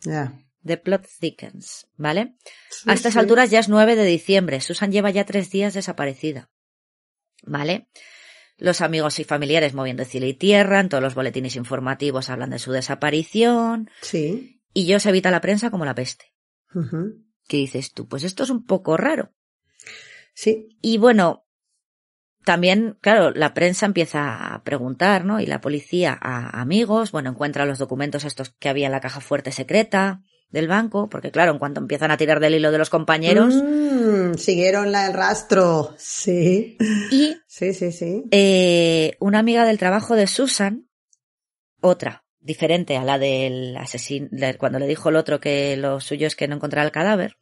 Ya. 0.01 0.39
The 0.63 0.77
plot 0.77 1.07
thickens, 1.21 1.87
¿vale? 1.97 2.37
Sí, 2.69 2.91
a 2.91 2.95
estas 2.95 3.15
sí. 3.15 3.19
alturas 3.19 3.51
ya 3.51 3.61
es 3.61 3.71
9 3.71 3.97
de 3.97 4.05
diciembre. 4.05 4.61
Susan 4.61 4.93
lleva 4.93 5.09
ya 5.11 5.25
tres 5.25 5.51
días 5.51 5.73
desaparecida. 5.73 6.51
¿Vale? 7.43 7.89
Los 8.57 8.81
amigos 8.81 9.19
y 9.19 9.25
familiares 9.25 9.75
moviendo 9.75 10.05
cielo 10.05 10.27
y 10.27 10.35
tierra, 10.35 10.81
en 10.81 10.89
todos 10.89 11.03
los 11.03 11.15
boletines 11.15 11.57
informativos 11.57 12.31
hablan 12.31 12.51
de 12.51 12.59
su 12.59 12.73
desaparición. 12.73 13.91
Sí. 14.01 14.63
Y 14.73 14.91
Josh 14.93 15.09
evita 15.09 15.31
la 15.31 15.41
prensa 15.41 15.71
como 15.71 15.85
la 15.85 15.95
peste. 15.95 16.33
Ujú. 16.75 17.25
¿Qué 17.47 17.57
dices 17.59 17.93
tú? 17.93 18.09
Pues 18.09 18.25
esto 18.25 18.43
es 18.43 18.51
un 18.51 18.65
poco 18.65 18.97
raro. 18.97 19.33
Sí. 20.35 20.77
Y 20.83 20.99
bueno, 20.99 21.45
también, 22.45 22.99
claro, 23.01 23.31
la 23.31 23.55
prensa 23.55 23.87
empieza 23.87 24.55
a 24.55 24.63
preguntar, 24.65 25.25
¿no? 25.25 25.41
Y 25.41 25.47
la 25.47 25.61
policía 25.61 26.17
a 26.21 26.61
amigos, 26.61 27.13
bueno, 27.13 27.31
encuentra 27.31 27.67
los 27.67 27.79
documentos 27.79 28.25
estos 28.25 28.51
que 28.51 28.69
había 28.69 28.87
en 28.87 28.93
la 28.93 29.01
caja 29.01 29.21
fuerte 29.21 29.53
secreta 29.53 30.23
del 30.51 30.69
banco, 30.69 31.09
porque 31.09 31.31
claro, 31.33 31.53
en 31.53 31.59
cuanto 31.59 31.81
empiezan 31.81 32.11
a 32.11 32.17
tirar 32.17 32.39
del 32.41 32.55
hilo 32.55 32.71
de 32.71 32.79
los 32.79 32.91
compañeros, 32.91 33.55
Mm, 33.55 34.35
siguieron 34.35 34.93
la- 34.93 35.07
el 35.07 35.13
rastro. 35.15 35.95
Sí. 35.99 36.77
y 37.11 37.37
Sí, 37.47 37.73
sí, 37.75 37.91
sí. 37.93 38.25
eh, 38.31 39.17
una 39.21 39.39
amiga 39.41 39.65
del 39.65 39.79
trabajo 39.79 40.15
de 40.17 40.27
Susan, 40.27 40.89
otra, 41.81 42.25
diferente 42.41 42.97
a 42.97 43.05
la 43.05 43.19
del 43.19 43.77
asesino, 43.77 44.29
de- 44.31 44.57
cuando 44.57 44.79
le 44.79 44.87
dijo 44.87 45.09
el 45.09 45.17
otro 45.17 45.41
que 45.41 45.77
lo 45.77 46.01
suyo 46.01 46.27
es 46.27 46.37
que 46.37 46.47
no 46.49 46.57
encontrara 46.57 46.85
el 46.87 46.93
cadáver, 46.93 47.37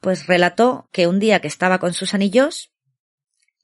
pues 0.00 0.26
relató 0.26 0.88
que 0.92 1.06
un 1.06 1.18
día 1.20 1.40
que 1.40 1.48
estaba 1.48 1.78
con 1.78 1.92
Susan 1.94 2.22
y 2.22 2.30
Josh, 2.32 2.66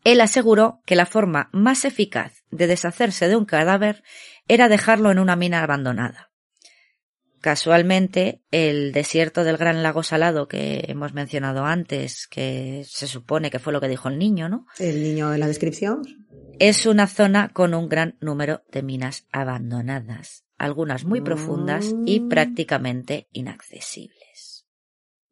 él 0.04 0.20
aseguró 0.20 0.80
que 0.86 0.94
la 0.96 1.06
forma 1.06 1.50
más 1.52 1.84
eficaz 1.84 2.44
de 2.50 2.66
deshacerse 2.68 3.28
de 3.28 3.36
un 3.36 3.44
cadáver 3.44 4.02
era 4.46 4.68
dejarlo 4.68 5.10
en 5.10 5.18
una 5.18 5.36
mina 5.36 5.62
abandonada. 5.62 6.27
Casualmente, 7.40 8.42
el 8.50 8.92
desierto 8.92 9.44
del 9.44 9.56
Gran 9.56 9.82
Lago 9.82 10.02
Salado 10.02 10.48
que 10.48 10.84
hemos 10.88 11.14
mencionado 11.14 11.64
antes, 11.64 12.26
que 12.26 12.84
se 12.86 13.06
supone 13.06 13.50
que 13.50 13.58
fue 13.58 13.72
lo 13.72 13.80
que 13.80 13.88
dijo 13.88 14.08
el 14.08 14.18
niño, 14.18 14.48
¿no? 14.48 14.66
El 14.78 15.02
niño 15.02 15.32
en 15.32 15.40
la 15.40 15.46
descripción. 15.46 16.02
Es 16.58 16.86
una 16.86 17.06
zona 17.06 17.50
con 17.50 17.74
un 17.74 17.88
gran 17.88 18.16
número 18.20 18.62
de 18.72 18.82
minas 18.82 19.26
abandonadas, 19.30 20.44
algunas 20.56 21.04
muy 21.04 21.20
profundas 21.20 21.94
y 22.04 22.20
Mm. 22.20 22.28
prácticamente 22.28 23.28
inaccesibles. 23.32 24.66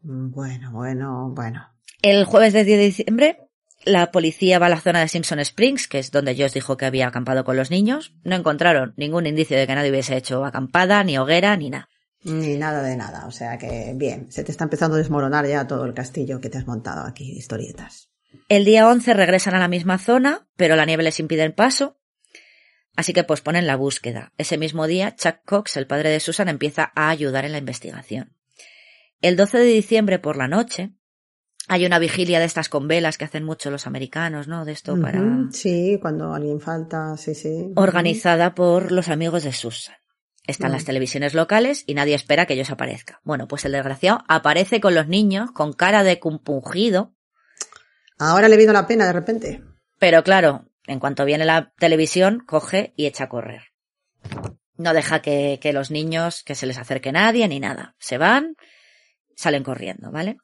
Bueno, 0.01 0.70
bueno, 0.73 1.33
bueno. 1.35 1.66
El 2.03 2.24
jueves 2.24 2.53
de 2.53 2.65
10 2.65 2.78
de 2.78 2.85
diciembre, 2.85 3.39
la 3.85 4.12
policía 4.12 4.59
va 4.61 4.66
a 4.66 4.70
la 4.70 4.81
zona 4.81 5.01
de 5.01 5.09
Simpson 5.09 5.41
Springs, 5.41 5.89
que 5.89 5.99
es 5.99 6.12
donde 6.12 6.37
Josh 6.37 6.53
dijo 6.53 6.77
que 6.77 6.85
había 6.87 7.09
acampado 7.09 7.45
con 7.45 7.57
los 7.57 7.70
niños. 7.70 8.15
No 8.23 8.37
encontraron 8.37 8.95
ningún 8.97 9.27
indicio 9.27 9.57
de 9.59 9.66
que 9.66 9.74
nadie 9.74 9.91
hubiese 9.91 10.16
hecho 10.16 10.45
acampada, 10.45 11.03
ni 11.03 11.19
hoguera, 11.19 11.57
ni 11.57 11.70
nada. 11.70 11.89
Ni 12.27 12.57
nada 12.57 12.82
de 12.82 12.97
nada. 12.97 13.27
O 13.27 13.31
sea 13.31 13.57
que, 13.57 13.93
bien, 13.94 14.31
se 14.31 14.43
te 14.43 14.51
está 14.51 14.65
empezando 14.65 14.97
a 14.97 14.98
desmoronar 14.98 15.47
ya 15.47 15.66
todo 15.66 15.85
el 15.85 15.94
castillo 15.94 16.40
que 16.40 16.51
te 16.51 16.59
has 16.59 16.66
montado 16.66 17.07
aquí, 17.07 17.32
historietas. 17.32 18.11
El 18.48 18.65
día 18.65 18.89
11 18.89 19.15
regresan 19.15 19.55
a 19.55 19.61
la 19.61 19.69
misma 19.69 19.98
zona, 19.98 20.48
pero 20.57 20.77
la 20.77 20.85
nieve 20.85 21.05
les 21.05 21.20
impide 21.20 21.44
el 21.44 21.55
paso, 21.55 21.98
así 22.97 23.12
que 23.12 23.24
posponen 23.24 23.66
la 23.66 23.77
búsqueda. 23.77 24.32
Ese 24.39 24.59
mismo 24.59 24.86
día, 24.86 25.15
Chuck 25.15 25.36
Cox, 25.44 25.77
el 25.77 25.86
padre 25.86 26.11
de 26.11 26.20
Susan, 26.20 26.48
empieza 26.48 26.93
a 26.94 27.11
ayudar 27.11 27.44
en 27.44 27.53
la 27.53 27.59
investigación. 27.59 28.35
El 29.23 29.36
12 29.36 29.59
de 29.59 29.65
diciembre 29.65 30.19
por 30.19 30.36
la 30.36 30.48
noche, 30.48 30.93
hay 31.69 31.86
una 31.86 31.98
vigilia 31.98 32.39
de 32.39 32.44
estas 32.44 32.69
con 32.69 32.89
velas 32.89 33.19
que 33.19 33.24
hacen 33.24 33.44
mucho 33.44 33.70
los 33.70 33.86
americanos, 33.86 34.47
¿no? 34.47 34.65
De 34.65 34.73
esto 34.73 35.01
para... 35.01 35.20
Sí, 35.51 35.98
cuando 36.01 36.35
alguien 36.35 36.61
falta, 36.61 37.16
sí, 37.16 37.35
sí. 37.35 37.73
organizada 37.77 38.55
por 38.55 38.93
los 38.93 39.09
amigos 39.09 39.44
de 39.44 39.53
Susan. 39.53 39.97
Están 40.47 40.70
Mm. 40.70 40.74
las 40.74 40.85
televisiones 40.85 41.35
locales 41.35 41.82
y 41.86 41.94
nadie 41.94 42.14
espera 42.14 42.47
que 42.47 42.55
ellos 42.55 42.70
aparezcan. 42.70 43.18
Bueno, 43.24 43.48
pues 43.48 43.64
el 43.64 43.73
desgraciado 43.73 44.24
aparece 44.28 44.81
con 44.81 44.94
los 44.94 45.09
niños 45.09 45.51
con 45.52 45.73
cara 45.73 46.02
de 46.05 46.18
compungido, 46.18 47.12
Ahora 48.18 48.48
le 48.48 48.56
vino 48.56 48.73
la 48.73 48.86
pena 48.86 49.05
de 49.06 49.12
repente. 49.12 49.62
pero 49.98 50.23
claro, 50.24 50.64
en 50.86 51.01
cuanto 51.01 51.24
viene 51.27 51.44
la 51.44 51.73
televisión, 51.78 52.40
coge 52.47 52.94
y 52.97 53.06
echa 53.06 53.24
a 53.24 53.28
correr. 53.28 53.62
No 54.78 54.93
deja 54.94 55.20
que, 55.20 55.59
que 55.60 55.73
los 55.73 55.90
niños, 55.90 56.43
que 56.44 56.55
se 56.55 56.66
les 56.66 56.78
acerque 56.78 57.12
nadie 57.12 57.47
ni 57.48 57.60
nada. 57.60 57.94
Se 57.98 58.16
van, 58.18 58.56
salen 59.35 59.64
corriendo, 59.64 60.10
¿vale? 60.10 60.39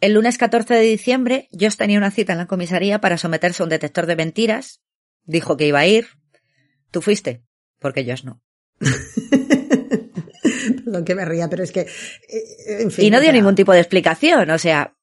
El 0.00 0.12
lunes 0.14 0.36
14 0.38 0.74
de 0.74 0.80
diciembre, 0.82 1.48
Josh 1.52 1.76
tenía 1.76 1.98
una 1.98 2.10
cita 2.10 2.32
en 2.32 2.38
la 2.38 2.46
comisaría 2.46 3.00
para 3.00 3.18
someterse 3.18 3.62
a 3.62 3.66
un 3.66 3.70
detector 3.70 4.06
de 4.06 4.16
mentiras. 4.16 4.80
Dijo 5.24 5.56
que 5.56 5.66
iba 5.66 5.78
a 5.80 5.86
ir. 5.86 6.08
¿Tú 6.90 7.02
fuiste? 7.02 7.42
Porque 7.78 8.04
Josh 8.04 8.24
no. 8.24 8.40
Perdón 10.84 11.04
que 11.04 11.14
me 11.14 11.24
ría, 11.24 11.48
pero 11.48 11.62
es 11.62 11.72
que, 11.72 11.80
eh, 11.80 11.86
en 12.80 12.90
fin. 12.90 13.06
Y 13.06 13.10
no 13.10 13.20
dio 13.20 13.32
ningún 13.32 13.54
tipo 13.54 13.72
de 13.72 13.78
explicación, 13.80 14.50
o 14.50 14.58
sea, 14.58 14.94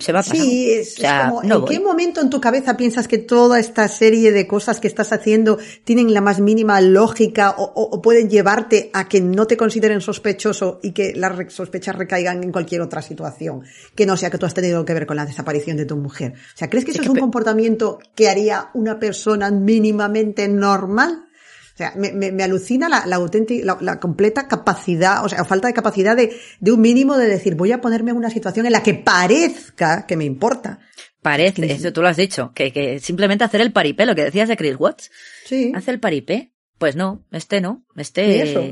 se 0.00 0.12
va. 0.12 0.22
Sí, 0.24 0.72
es, 0.72 0.98
O 0.98 1.00
sea, 1.00 1.22
es 1.22 1.28
como, 1.28 1.42
no 1.44 1.54
¿en 1.56 1.60
voy. 1.62 1.70
qué 1.74 1.80
momento 1.80 2.20
en 2.20 2.30
tu 2.30 2.40
cabeza 2.40 2.76
piensas 2.76 3.06
que 3.06 3.18
toda 3.18 3.60
esta 3.60 3.86
serie 3.88 4.32
de 4.32 4.46
cosas 4.46 4.80
que 4.80 4.88
estás 4.88 5.12
haciendo 5.12 5.58
tienen 5.84 6.12
la 6.12 6.20
más 6.20 6.40
mínima 6.40 6.80
lógica 6.80 7.50
o, 7.56 7.62
o- 7.64 7.96
o 7.96 8.02
pueden 8.02 8.28
llevarte 8.28 8.90
a 8.92 9.08
que 9.08 9.20
no 9.20 9.46
te 9.46 9.56
consideren 9.56 10.00
sospechoso 10.00 10.80
y 10.82 10.92
que 10.92 11.12
las 11.14 11.52
sospechas 11.52 11.94
recaigan 11.96 12.42
en 12.42 12.50
cualquier 12.52 12.80
otra 12.80 13.02
situación 13.02 13.62
que 13.94 14.04
no 14.06 14.16
sea 14.16 14.30
que 14.30 14.38
tú 14.38 14.46
has 14.46 14.54
tenido 14.54 14.84
que 14.84 14.94
ver 14.94 15.06
con 15.06 15.16
la 15.16 15.26
desaparición 15.26 15.76
de 15.76 15.86
tu 15.86 15.96
mujer? 15.96 16.32
O 16.54 16.58
sea, 16.58 16.68
¿crees 16.68 16.84
que 16.84 16.90
Es 16.90 16.96
eso 16.96 17.02
que 17.04 17.08
es 17.08 17.14
un 17.14 17.20
comportamiento 17.20 17.98
que 18.16 18.28
haría 18.28 18.70
una 18.74 18.98
persona 18.98 19.50
mínimamente 19.50 20.48
normal? 20.48 21.26
O 21.74 21.76
sea, 21.76 21.92
me, 21.96 22.12
me, 22.12 22.32
me 22.32 22.42
alucina 22.42 22.88
la, 22.88 23.06
la, 23.06 23.16
auténtica, 23.16 23.64
la, 23.64 23.78
la 23.80 23.98
completa 24.00 24.46
capacidad, 24.46 25.24
o 25.24 25.28
sea, 25.28 25.44
falta 25.44 25.68
de 25.68 25.74
capacidad 25.74 26.14
de, 26.16 26.36
de 26.60 26.72
un 26.72 26.80
mínimo 26.80 27.16
de 27.16 27.26
decir, 27.28 27.54
voy 27.54 27.72
a 27.72 27.80
ponerme 27.80 28.10
en 28.10 28.18
una 28.18 28.30
situación 28.30 28.66
en 28.66 28.72
la 28.72 28.82
que 28.82 28.94
parezca 28.94 30.06
que 30.06 30.16
me 30.16 30.24
importa. 30.24 30.78
Parece, 31.22 31.62
Sí. 31.66 31.72
eso 31.72 31.92
tú 31.92 32.02
lo 32.02 32.08
has 32.08 32.16
dicho, 32.16 32.52
que, 32.54 32.72
que 32.72 32.98
simplemente 33.00 33.44
hacer 33.44 33.60
el 33.60 33.72
paripé, 33.72 34.06
lo 34.06 34.14
que 34.14 34.24
decías 34.24 34.48
de 34.48 34.56
Chris 34.56 34.76
Watts. 34.78 35.10
Sí. 35.46 35.72
¿Hace 35.74 35.92
el 35.92 36.00
paripé? 36.00 36.52
Pues 36.78 36.96
no, 36.96 37.24
este 37.30 37.60
no, 37.60 37.84
este... 37.96 38.26
¿Y 38.36 38.40
eso? 38.40 38.62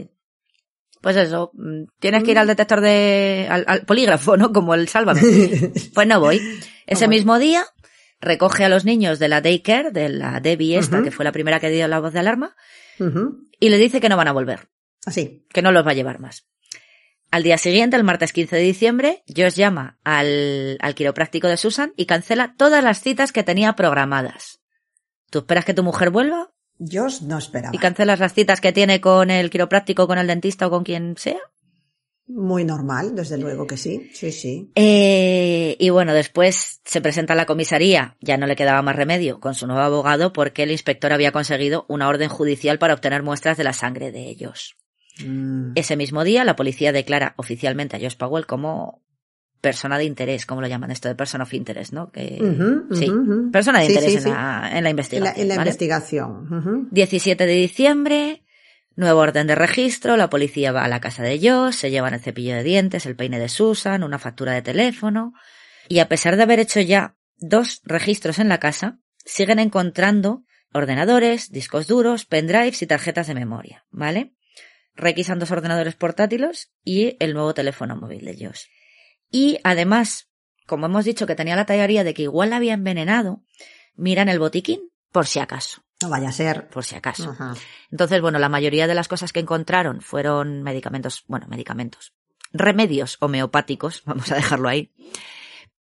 Pues 1.01 1.17
eso, 1.17 1.51
mm, 1.55 1.85
tienes 2.01 2.23
que 2.25 2.33
ir 2.33 2.39
al 2.39 2.47
detector 2.49 2.81
de... 2.83 3.47
al, 3.49 3.65
al 3.67 3.87
polígrafo, 3.87 4.37
¿no? 4.37 4.53
Como 4.53 4.75
el 4.75 4.89
sálvame. 4.89 5.23
pues 5.95 6.07
no 6.07 6.21
voy. 6.21 6.37
Ese 6.37 7.05
Ah, 7.05 7.07
bueno. 7.07 7.09
mismo 7.09 7.39
día 7.39 7.65
recoge 8.21 8.65
a 8.65 8.69
los 8.69 8.85
niños 8.85 9.19
de 9.19 9.29
la 9.29 9.41
daycare, 9.41 9.93
de 9.93 10.11
la 10.11 10.41
Debbie 10.41 10.77
esta, 10.77 11.03
que 11.03 11.11
fue 11.11 11.25
la 11.25 11.33
primera 11.33 11.59
que 11.61 11.71
dio 11.71 11.89
la 11.89 12.01
voz 12.01 12.13
de 12.13 12.19
alarma, 12.19 12.55
Y 13.59 13.69
le 13.69 13.79
dice 13.79 14.01
que 14.01 14.09
no 14.09 14.17
van 14.17 14.29
a 14.29 14.33
volver. 14.33 14.69
Así. 15.07 15.47
que 15.53 15.63
no 15.63 15.73
los 15.73 15.87
va 15.87 15.93
a 15.93 15.95
llevar 15.95 16.21
más. 16.21 16.47
Al 17.31 17.43
día 17.43 17.59
siguiente, 17.59 17.97
el 17.97 18.05
martes 18.05 18.33
15 18.33 18.57
de 18.57 18.63
diciembre, 18.63 19.23
Josh 19.29 19.55
llama 19.55 19.99
al, 20.05 20.77
al 20.81 20.95
quiropráctico 20.95 21.47
de 21.49 21.57
Susan 21.57 21.93
y 21.97 22.07
cancela 22.07 22.55
todas 22.59 22.83
las 22.83 23.01
citas 23.01 23.33
que 23.33 23.43
tenía 23.45 23.75
programadas. 23.75 24.61
¿Tú 25.31 25.39
esperas 25.39 25.65
que 25.65 25.75
tu 25.75 25.85
mujer 25.85 26.11
vuelva 26.11 26.51
Yo 26.79 27.07
no 27.23 27.39
esperaba. 27.39 27.75
y 27.75 27.79
cancelas 27.79 28.19
las 28.19 28.35
citas 28.35 28.61
que 28.61 28.73
tiene 28.73 29.01
con 29.01 29.31
el 29.31 29.49
quiropráctico, 29.49 30.07
con 30.09 30.19
el 30.19 30.27
dentista 30.27 30.67
o 30.67 30.71
con 30.71 30.83
quien 30.83 31.15
sea? 31.17 31.39
Muy 32.33 32.65
normal, 32.65 33.15
desde 33.15 33.39
luego 33.39 33.67
que 33.67 33.77
sí. 33.77 34.11
Sí, 34.15 34.31
sí. 34.33 34.71
Eh, 34.77 35.77
y 35.79 35.91
bueno, 35.91 36.15
después 36.15 36.81
se 36.85 37.01
presenta 37.01 37.33
a 37.33 37.37
la 37.37 37.47
comisaría, 37.47 38.17
ya 38.21 38.37
no 38.37 38.47
le 38.47 38.57
quedaba 38.57 38.83
más 38.83 38.97
remedio, 38.97 39.41
con 39.41 39.55
su 39.55 39.67
nuevo 39.67 39.83
abogado, 39.83 40.33
porque 40.33 40.63
el 40.63 40.71
inspector 40.71 41.13
había 41.13 41.33
conseguido 41.33 41.87
una 41.89 42.09
orden 42.09 42.29
judicial 42.29 42.79
para 42.79 42.95
obtener 42.95 43.23
muestras 43.23 43.57
de 43.57 43.65
la 43.65 43.73
sangre 43.73 44.13
de 44.13 44.29
ellos. 44.29 44.77
Mm. 45.27 45.73
Ese 45.75 45.97
mismo 45.97 46.25
día, 46.25 46.45
la 46.45 46.57
policía 46.57 46.93
declara 46.93 47.35
oficialmente 47.37 47.97
a 47.97 48.01
Josh 48.01 48.17
Powell 48.17 48.47
como 48.47 49.03
persona 49.61 49.99
de 49.99 50.05
interés, 50.05 50.47
como 50.47 50.63
lo 50.63 50.69
llaman 50.69 50.91
esto 50.91 51.09
de 51.09 51.15
person 51.15 51.43
of 51.43 51.53
interest, 51.53 51.93
¿no? 51.93 52.11
Que, 52.11 52.39
sí, 52.93 53.13
persona 53.53 53.81
de 53.81 53.87
Sí, 53.87 53.93
interés 53.93 54.23
sí, 54.23 54.29
en. 54.29 54.35
La, 54.35 54.71
en 54.73 54.73
la 54.73 54.79
En 54.79 54.85
la, 54.85 54.91
investigación. 54.91 55.35
en 55.43 55.49
la 55.49 55.57
¿vale? 55.57 55.69
investigación. 55.69 56.31
ujú. 56.51 56.89
17 56.91 57.47
de 57.47 57.53
diciembre, 57.55 58.43
nuevo 58.97 59.21
orden 59.21 59.47
de 59.47 59.55
registro, 59.55 60.17
la 60.17 60.31
policía 60.31 60.73
va 60.73 60.85
a 60.85 60.89
la 60.89 61.01
casa 61.01 61.23
de 61.23 61.39
Josh, 61.39 61.75
se 61.75 61.91
llevan 61.91 62.15
el 62.15 62.21
cepillo 62.21 62.55
de 62.55 62.63
dientes, 62.63 63.07
el 63.07 63.17
peine 63.17 63.39
de 63.39 63.49
Susan, 63.49 64.03
una 64.03 64.19
factura 64.19 64.53
de 64.53 64.63
teléfono, 64.63 65.33
y 65.89 66.01
a 66.01 66.09
pesar 66.09 66.37
de 66.37 66.43
haber 66.43 66.61
hecho 66.61 66.81
ya 66.81 67.17
dos 67.37 67.81
registros 67.85 68.39
en 68.39 68.49
la 68.49 68.61
casa, 68.61 68.99
siguen 69.25 69.59
encontrando 69.59 70.45
ordenadores, 70.73 71.51
discos 71.51 71.87
duros, 71.87 72.27
pendrives 72.27 72.83
y 72.83 72.87
tarjetas 72.87 73.27
de 73.27 73.35
memoria, 73.35 73.85
¿vale? 73.91 74.35
Requisan 74.95 75.39
dos 75.39 75.51
ordenadores 75.51 75.95
portátiles 75.95 76.73
y 76.85 77.17
el 77.21 77.35
nuevo 77.35 77.55
teléfono 77.55 77.97
móvil 77.97 78.25
de 78.25 78.47
Josh. 78.47 78.65
Y 79.31 79.59
además, 79.65 80.29
como 80.67 80.87
hemos 80.87 81.05
dicho 81.05 81.27
que 81.27 81.35
tenía 81.35 81.57
la 81.57 81.67
teoría 81.67 82.05
de 82.05 82.15
que 82.15 82.23
igual 82.23 82.51
la 82.51 82.57
había 82.57 82.75
envenenado, 82.75 83.43
miran 83.95 84.29
el 84.29 84.39
botiquín 84.39 84.91
por 85.11 85.27
si 85.27 85.41
acaso, 85.41 85.83
No 86.03 86.09
vaya 86.09 86.31
a 86.31 86.33
ser. 86.33 86.69
por 86.69 86.85
si 86.85 86.95
acaso. 86.95 87.31
Ajá. 87.31 87.55
Entonces, 87.91 88.21
bueno, 88.21 88.39
la 88.39 88.49
mayoría 88.49 88.87
de 88.87 88.95
las 88.95 89.09
cosas 89.09 89.33
que 89.33 89.41
encontraron 89.41 90.01
fueron 90.01 90.63
medicamentos, 90.63 91.25
bueno, 91.27 91.47
medicamentos, 91.49 92.15
remedios 92.53 93.17
homeopáticos, 93.21 94.03
vamos 94.07 94.31
a 94.33 94.37
dejarlo 94.37 94.69
ahí, 94.69 94.93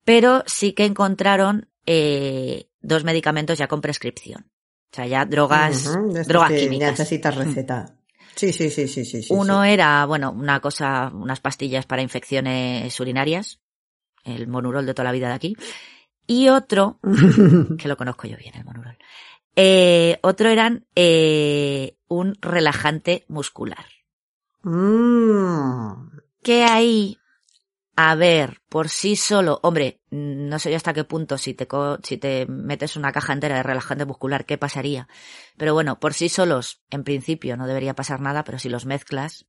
pero 0.04 0.42
sí 0.46 0.72
que 0.72 0.84
encontraron 0.84 1.68
eh, 1.86 2.68
dos 2.80 3.04
medicamentos 3.04 3.58
ya 3.58 3.68
con 3.68 3.80
prescripción. 3.80 4.50
O 4.90 4.96
sea, 4.96 5.06
ya 5.06 5.26
drogas, 5.26 5.84
drogas 6.26 6.50
que 6.50 6.60
químicas. 6.60 6.92
Necesitas 6.92 7.36
receta. 7.36 7.94
Sí, 8.34 8.52
sí, 8.52 8.70
sí, 8.70 8.88
sí, 8.88 9.04
sí. 9.04 9.22
sí, 9.22 9.34
Uno 9.34 9.64
sí. 9.64 9.70
era, 9.70 10.06
bueno, 10.06 10.30
una 10.30 10.60
cosa, 10.60 11.10
unas 11.12 11.40
pastillas 11.40 11.86
para 11.86 12.02
infecciones 12.02 12.98
urinarias, 13.00 13.60
el 14.24 14.46
monurol 14.46 14.86
de 14.86 14.94
toda 14.94 15.04
la 15.04 15.12
vida 15.12 15.28
de 15.28 15.34
aquí, 15.34 15.56
y 16.26 16.48
otro, 16.48 17.00
que 17.78 17.88
lo 17.88 17.96
conozco 17.96 18.28
yo 18.28 18.36
bien, 18.36 18.54
el 18.54 18.64
monurol. 18.64 18.96
Eh, 19.60 20.20
otro 20.22 20.50
eran 20.50 20.86
eh, 20.94 21.96
un 22.06 22.36
relajante 22.40 23.24
muscular. 23.26 23.84
Mm. 24.62 26.10
que 26.42 26.64
ahí, 26.64 27.18
a 27.96 28.14
ver, 28.14 28.60
por 28.68 28.88
sí 28.88 29.16
solo, 29.16 29.58
hombre, 29.64 30.00
no 30.10 30.58
sé 30.60 30.70
yo 30.70 30.76
hasta 30.76 30.92
qué 30.94 31.02
punto 31.04 31.38
si 31.38 31.54
te, 31.54 31.66
co- 31.66 31.98
si 32.04 32.16
te 32.18 32.46
metes 32.46 32.94
una 32.96 33.10
caja 33.12 33.32
entera 33.32 33.56
de 33.56 33.62
relajante 33.64 34.04
muscular, 34.04 34.44
¿qué 34.46 34.58
pasaría? 34.58 35.08
Pero 35.56 35.74
bueno, 35.74 35.98
por 35.98 36.14
sí 36.14 36.28
solos, 36.28 36.80
en 36.90 37.02
principio 37.02 37.56
no 37.56 37.66
debería 37.66 37.94
pasar 37.94 38.20
nada, 38.20 38.44
pero 38.44 38.58
si 38.60 38.68
los 38.68 38.86
mezclas, 38.86 39.46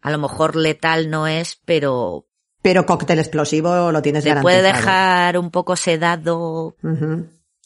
a 0.00 0.10
lo 0.10 0.16
mejor 0.18 0.56
letal 0.56 1.10
no 1.10 1.26
es, 1.26 1.60
pero 1.66 2.26
Pero 2.62 2.86
cóctel 2.86 3.18
explosivo 3.18 3.92
lo 3.92 4.00
tienes 4.02 4.24
te 4.24 4.30
garantizado. 4.30 4.42
puede 4.60 4.62
dejar 4.62 5.36
un 5.38 5.50
poco 5.50 5.76
sedado. 5.76 6.76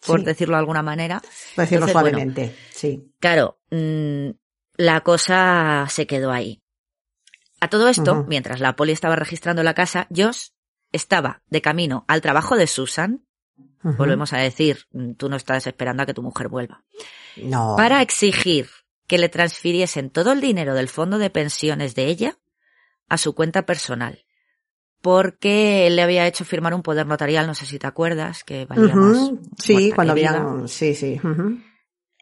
Por 0.07 0.21
Sí, 0.21 0.27
decirlo 0.27 0.55
de 0.57 0.61
alguna 0.61 0.83
manera. 0.83 1.21
por 1.21 1.65
decirlo 1.65 1.87
Entonces, 1.87 1.95
bueno, 1.95 2.09
suavemente. 2.19 2.57
Sí. 2.71 3.13
Claro, 3.21 3.59
mm, 3.71 4.31
la 4.77 5.01
cosa 5.03 5.87
se 5.89 6.07
quedó 6.07 6.31
ahí. 6.33 6.61
A 7.61 7.69
todo 7.69 7.89
esto, 7.89 8.25
mientras 8.29 8.61
la 8.61 8.77
poli 8.77 8.93
estaba 8.93 9.17
registrando 9.17 9.63
la 9.63 9.75
casa, 9.75 10.07
Josh 10.15 10.49
estaba 10.93 11.43
de 11.49 11.63
camino 11.63 12.05
al 12.09 12.21
trabajo 12.21 12.57
de 12.57 12.67
Susan. 12.67 13.25
Volvemos 13.83 14.33
a 14.33 14.39
decir, 14.39 14.87
mm, 14.93 15.13
tú 15.15 15.29
no 15.29 15.37
estás 15.37 15.67
esperando 15.67 16.03
a 16.03 16.07
que 16.07 16.15
tu 16.15 16.23
mujer 16.23 16.49
vuelva. 16.49 16.85
No. 17.37 17.75
Para 17.77 18.03
exigir 18.03 18.69
que 19.07 19.19
le 19.19 19.29
transfiriesen 19.29 20.11
todo 20.11 20.33
el 20.33 20.41
dinero 20.41 20.75
del 20.75 20.89
fondo 20.89 21.19
de 21.19 21.31
pensiones 21.31 21.95
de 21.95 22.07
ella 22.07 22.39
a 23.09 23.19
su 23.19 23.35
cuenta 23.35 23.67
personal. 23.67 24.25
Porque 25.05 25.87
él 25.87 25.97
le 25.97 26.03
había 26.03 26.27
hecho 26.27 26.47
firmar 26.47 26.73
un 26.73 26.81
poder 26.83 27.07
notarial, 27.07 27.47
no 27.47 27.55
sé 27.55 27.67
si 27.67 27.79
te 27.79 27.87
acuerdas, 27.87 28.43
que 28.43 28.65
valía 28.65 28.97
más. 28.97 29.17
Ujú. 29.19 29.41
Sí, 29.59 29.93
cuando 29.95 30.15
viva. 30.15 30.31
habían. 30.31 30.67
Sí, 30.67 30.95
sí. 30.95 31.21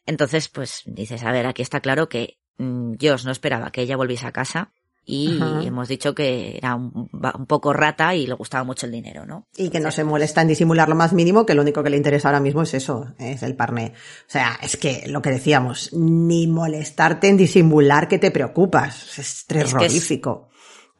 Entonces, 0.04 0.48
pues 0.48 0.82
dices, 0.86 1.22
a 1.22 1.30
ver, 1.30 1.46
aquí 1.46 1.62
está 1.62 1.78
claro 1.78 2.08
que 2.08 2.38
mm, 2.58 2.94
Josh 3.00 3.24
no 3.24 3.30
esperaba 3.30 3.70
que 3.70 3.82
ella 3.82 3.96
volviese 3.96 4.26
a 4.26 4.32
casa 4.32 4.72
y 5.04 5.38
hemos 5.64 5.86
dicho 5.86 6.12
que 6.14 6.56
era 6.58 6.74
un, 6.74 7.08
va- 7.12 7.34
un 7.38 7.46
poco 7.46 7.72
rata 7.72 8.16
y 8.16 8.26
le 8.26 8.34
gustaba 8.34 8.64
mucho 8.64 8.86
el 8.86 8.92
dinero, 8.92 9.26
¿no? 9.26 9.46
Y 9.56 9.68
que 9.70 9.78
no 9.80 9.90
se 9.92 10.02
molesta 10.02 10.42
en 10.42 10.48
disimular 10.48 10.88
lo 10.88 10.94
más 10.96 11.12
mínimo, 11.12 11.46
que 11.46 11.54
lo 11.54 11.62
único 11.62 11.84
que 11.84 11.90
le 11.90 11.96
interesa 11.96 12.28
ahora 12.28 12.40
mismo 12.40 12.62
es 12.62 12.74
eso, 12.74 13.14
es 13.18 13.44
el 13.44 13.54
parné. 13.54 13.92
O 14.26 14.30
sea, 14.30 14.58
es 14.60 14.76
que 14.76 15.04
lo 15.06 15.22
que 15.22 15.30
decíamos, 15.30 15.92
ni 15.92 16.48
molestarte 16.48 17.28
en 17.28 17.36
disimular 17.36 18.08
que 18.08 18.18
te 18.18 18.32
preocupas. 18.32 19.18
Es 19.18 19.44
terrorífico. 19.46 20.48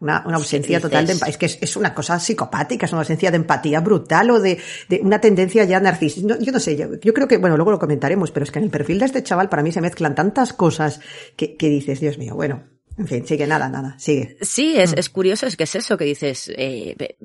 Una, 0.02 0.24
una 0.26 0.36
ausencia 0.36 0.80
total 0.80 1.06
de 1.06 1.12
empa- 1.14 1.28
Es 1.28 1.36
que 1.38 1.46
es, 1.46 1.58
es 1.60 1.76
una 1.76 1.94
cosa 1.94 2.18
psicopática, 2.18 2.86
es 2.86 2.92
una 2.92 3.02
ausencia 3.02 3.30
de 3.30 3.36
empatía 3.36 3.78
brutal 3.80 4.30
o 4.32 4.40
de, 4.40 4.58
de 4.88 5.00
una 5.00 5.20
tendencia 5.20 5.62
ya 5.64 5.78
narcisista. 5.78 6.34
No, 6.34 6.40
yo 6.42 6.50
no 6.50 6.58
sé, 6.58 6.76
yo, 6.76 6.88
yo 7.00 7.14
creo 7.14 7.28
que, 7.28 7.36
bueno, 7.38 7.56
luego 7.56 7.70
lo 7.70 7.78
comentaremos, 7.78 8.32
pero 8.32 8.42
es 8.42 8.50
que 8.50 8.58
en 8.58 8.64
el 8.64 8.70
perfil 8.70 8.98
de 8.98 9.06
este 9.06 9.22
chaval 9.22 9.48
para 9.48 9.62
mí 9.62 9.70
se 9.70 9.80
mezclan 9.80 10.16
tantas 10.16 10.52
cosas 10.52 10.98
que, 11.36 11.56
que 11.56 11.68
dices, 11.68 12.00
Dios 12.00 12.18
mío, 12.18 12.34
bueno, 12.34 12.64
en 12.98 13.06
fin, 13.06 13.26
sigue 13.26 13.46
nada, 13.46 13.68
nada, 13.68 13.94
sigue. 13.98 14.36
Sí, 14.40 14.74
es, 14.76 14.92
es 14.96 15.08
curioso, 15.08 15.46
es 15.46 15.56
que 15.56 15.64
es 15.64 15.74
eso 15.76 15.96
que 15.96 16.04
dices, 16.04 16.50
eh, 16.56 17.16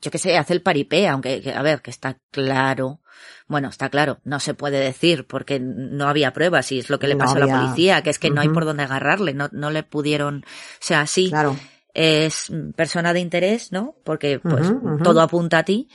yo 0.00 0.10
qué 0.10 0.16
sé, 0.18 0.36
hace 0.38 0.54
el 0.54 0.62
paripé, 0.62 1.06
aunque, 1.08 1.42
que- 1.42 1.52
a 1.52 1.60
ver, 1.62 1.82
que 1.82 1.90
está 1.90 2.18
claro, 2.30 3.00
bueno, 3.46 3.68
está 3.68 3.90
claro, 3.90 4.18
no 4.24 4.40
se 4.40 4.54
puede 4.54 4.80
decir 4.80 5.26
porque 5.26 5.60
no 5.60 6.08
había 6.08 6.32
pruebas 6.32 6.72
y 6.72 6.78
es 6.78 6.88
lo 6.88 6.98
que 6.98 7.06
le 7.08 7.14
No 7.14 7.18
pasó 7.18 7.36
a 7.36 7.40
la 7.40 7.46
policía, 7.66 8.02
que 8.02 8.08
es 8.10 8.18
que 8.18 8.30
no 8.30 8.40
hay 8.40 8.48
por 8.48 8.64
dónde 8.64 8.82
agarrarle, 8.84 9.34
no, 9.34 9.48
no 9.52 9.70
le 9.70 9.82
pudieron, 9.82 10.38
o 10.46 10.48
sea, 10.80 11.06
sí, 11.06 11.28
Claro. 11.28 11.56
Es 11.94 12.50
persona 12.76 13.12
de 13.12 13.20
interés, 13.20 13.72
¿no? 13.72 13.96
Porque 14.04 14.38
pues 14.38 14.66
todo 15.02 15.20
apunta 15.20 15.58
a 15.58 15.64
ti, 15.64 15.88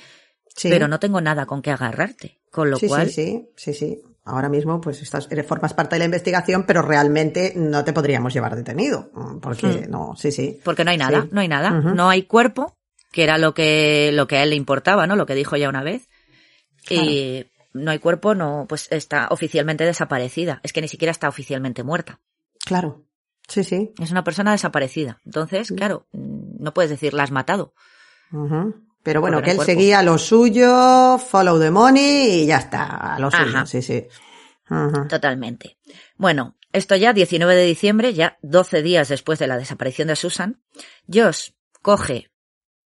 Sí. 0.56 0.70
pero 0.70 0.88
no 0.88 1.00
tengo 1.00 1.22
nada 1.22 1.46
con 1.46 1.62
qué 1.62 1.72
agarrarte. 1.72 2.40
Con 2.52 2.72
lo 2.72 2.78
sí, 2.78 2.88
cual, 2.88 3.10
sí, 3.10 3.50
sí, 3.56 3.74
sí, 3.74 3.74
sí. 3.74 4.02
Ahora 4.26 4.50
mismo, 4.50 4.82
pues 4.82 5.02
estás, 5.02 5.30
formas 5.48 5.74
parte 5.74 5.96
de 5.96 6.00
la 6.00 6.06
investigación, 6.06 6.66
pero 6.66 6.82
realmente 6.82 7.54
no 7.56 7.84
te 7.86 7.94
podríamos 7.94 8.34
llevar 8.34 8.56
detenido. 8.56 9.10
mm, 9.14 9.38
Porque 9.40 9.68
Hmm. 9.68 9.90
no, 9.92 10.16
sí, 10.18 10.32
sí. 10.32 10.60
porque 10.64 10.84
no 10.84 10.92
hay 10.92 10.98
nada, 10.98 11.22
Sí. 11.22 11.30
no 11.32 11.42
hay 11.42 11.48
nada, 11.48 11.70
no 11.72 12.10
hay 12.10 12.24
cuerpo, 12.24 12.76
que 13.12 13.24
era 13.24 13.38
lo 13.38 13.54
que, 13.54 14.12
lo 14.14 14.28
que 14.28 14.38
a 14.38 14.44
él 14.44 14.50
le 14.50 14.56
importaba, 14.56 15.08
¿no? 15.08 15.16
Lo 15.16 15.26
que 15.26 15.36
dijo 15.36 15.56
ya 15.56 15.70
una 15.70 15.84
vez. 15.84 16.10
Y 16.90 17.46
no 17.74 17.92
hay 17.92 18.00
cuerpo, 18.00 18.34
no, 18.36 18.66
pues 18.68 18.88
está 18.92 19.28
oficialmente 19.30 19.86
desaparecida. 19.86 20.60
Es 20.64 20.74
que 20.74 20.82
ni 20.82 20.88
siquiera 20.88 21.12
está 21.12 21.30
oficialmente 21.30 21.84
muerta. 21.84 22.20
Claro. 22.66 23.04
Sí, 23.48 23.64
sí. 23.64 23.94
Es 24.00 24.12
una 24.12 24.24
persona 24.24 24.52
desaparecida. 24.52 25.22
Entonces, 25.26 25.72
claro, 25.72 26.08
mm, 26.12 26.64
no 26.64 26.74
puedes 26.74 26.92
decir 26.92 27.14
la 27.14 27.24
has 27.24 27.32
matado. 27.32 27.74
Pero 29.04 29.22
bueno, 29.22 29.42
que 29.42 29.52
él 29.52 29.58
cuerpo. 29.58 29.72
seguía 29.72 30.04
lo 30.04 30.18
suyo, 30.18 31.18
follow 31.18 31.60
the 31.60 31.72
money 31.72 32.42
y 32.42 32.46
ya 32.46 32.58
está, 32.58 33.16
a 33.16 33.20
lo 33.20 33.32
suyo, 33.32 33.66
sí, 33.66 33.82
sí. 33.82 34.06
Totalmente. 35.08 35.78
Bueno, 36.18 36.58
esto 36.74 36.96
ya 36.96 37.14
19 37.14 37.56
de 37.56 37.64
diciembre, 37.64 38.14
ya 38.14 38.38
12 38.42 38.82
días 38.82 39.08
después 39.08 39.40
de 39.40 39.48
la 39.48 39.58
desaparición 39.58 40.10
de 40.10 40.18
Susan, 40.18 40.62
Josh 41.12 41.52
coge 41.82 42.30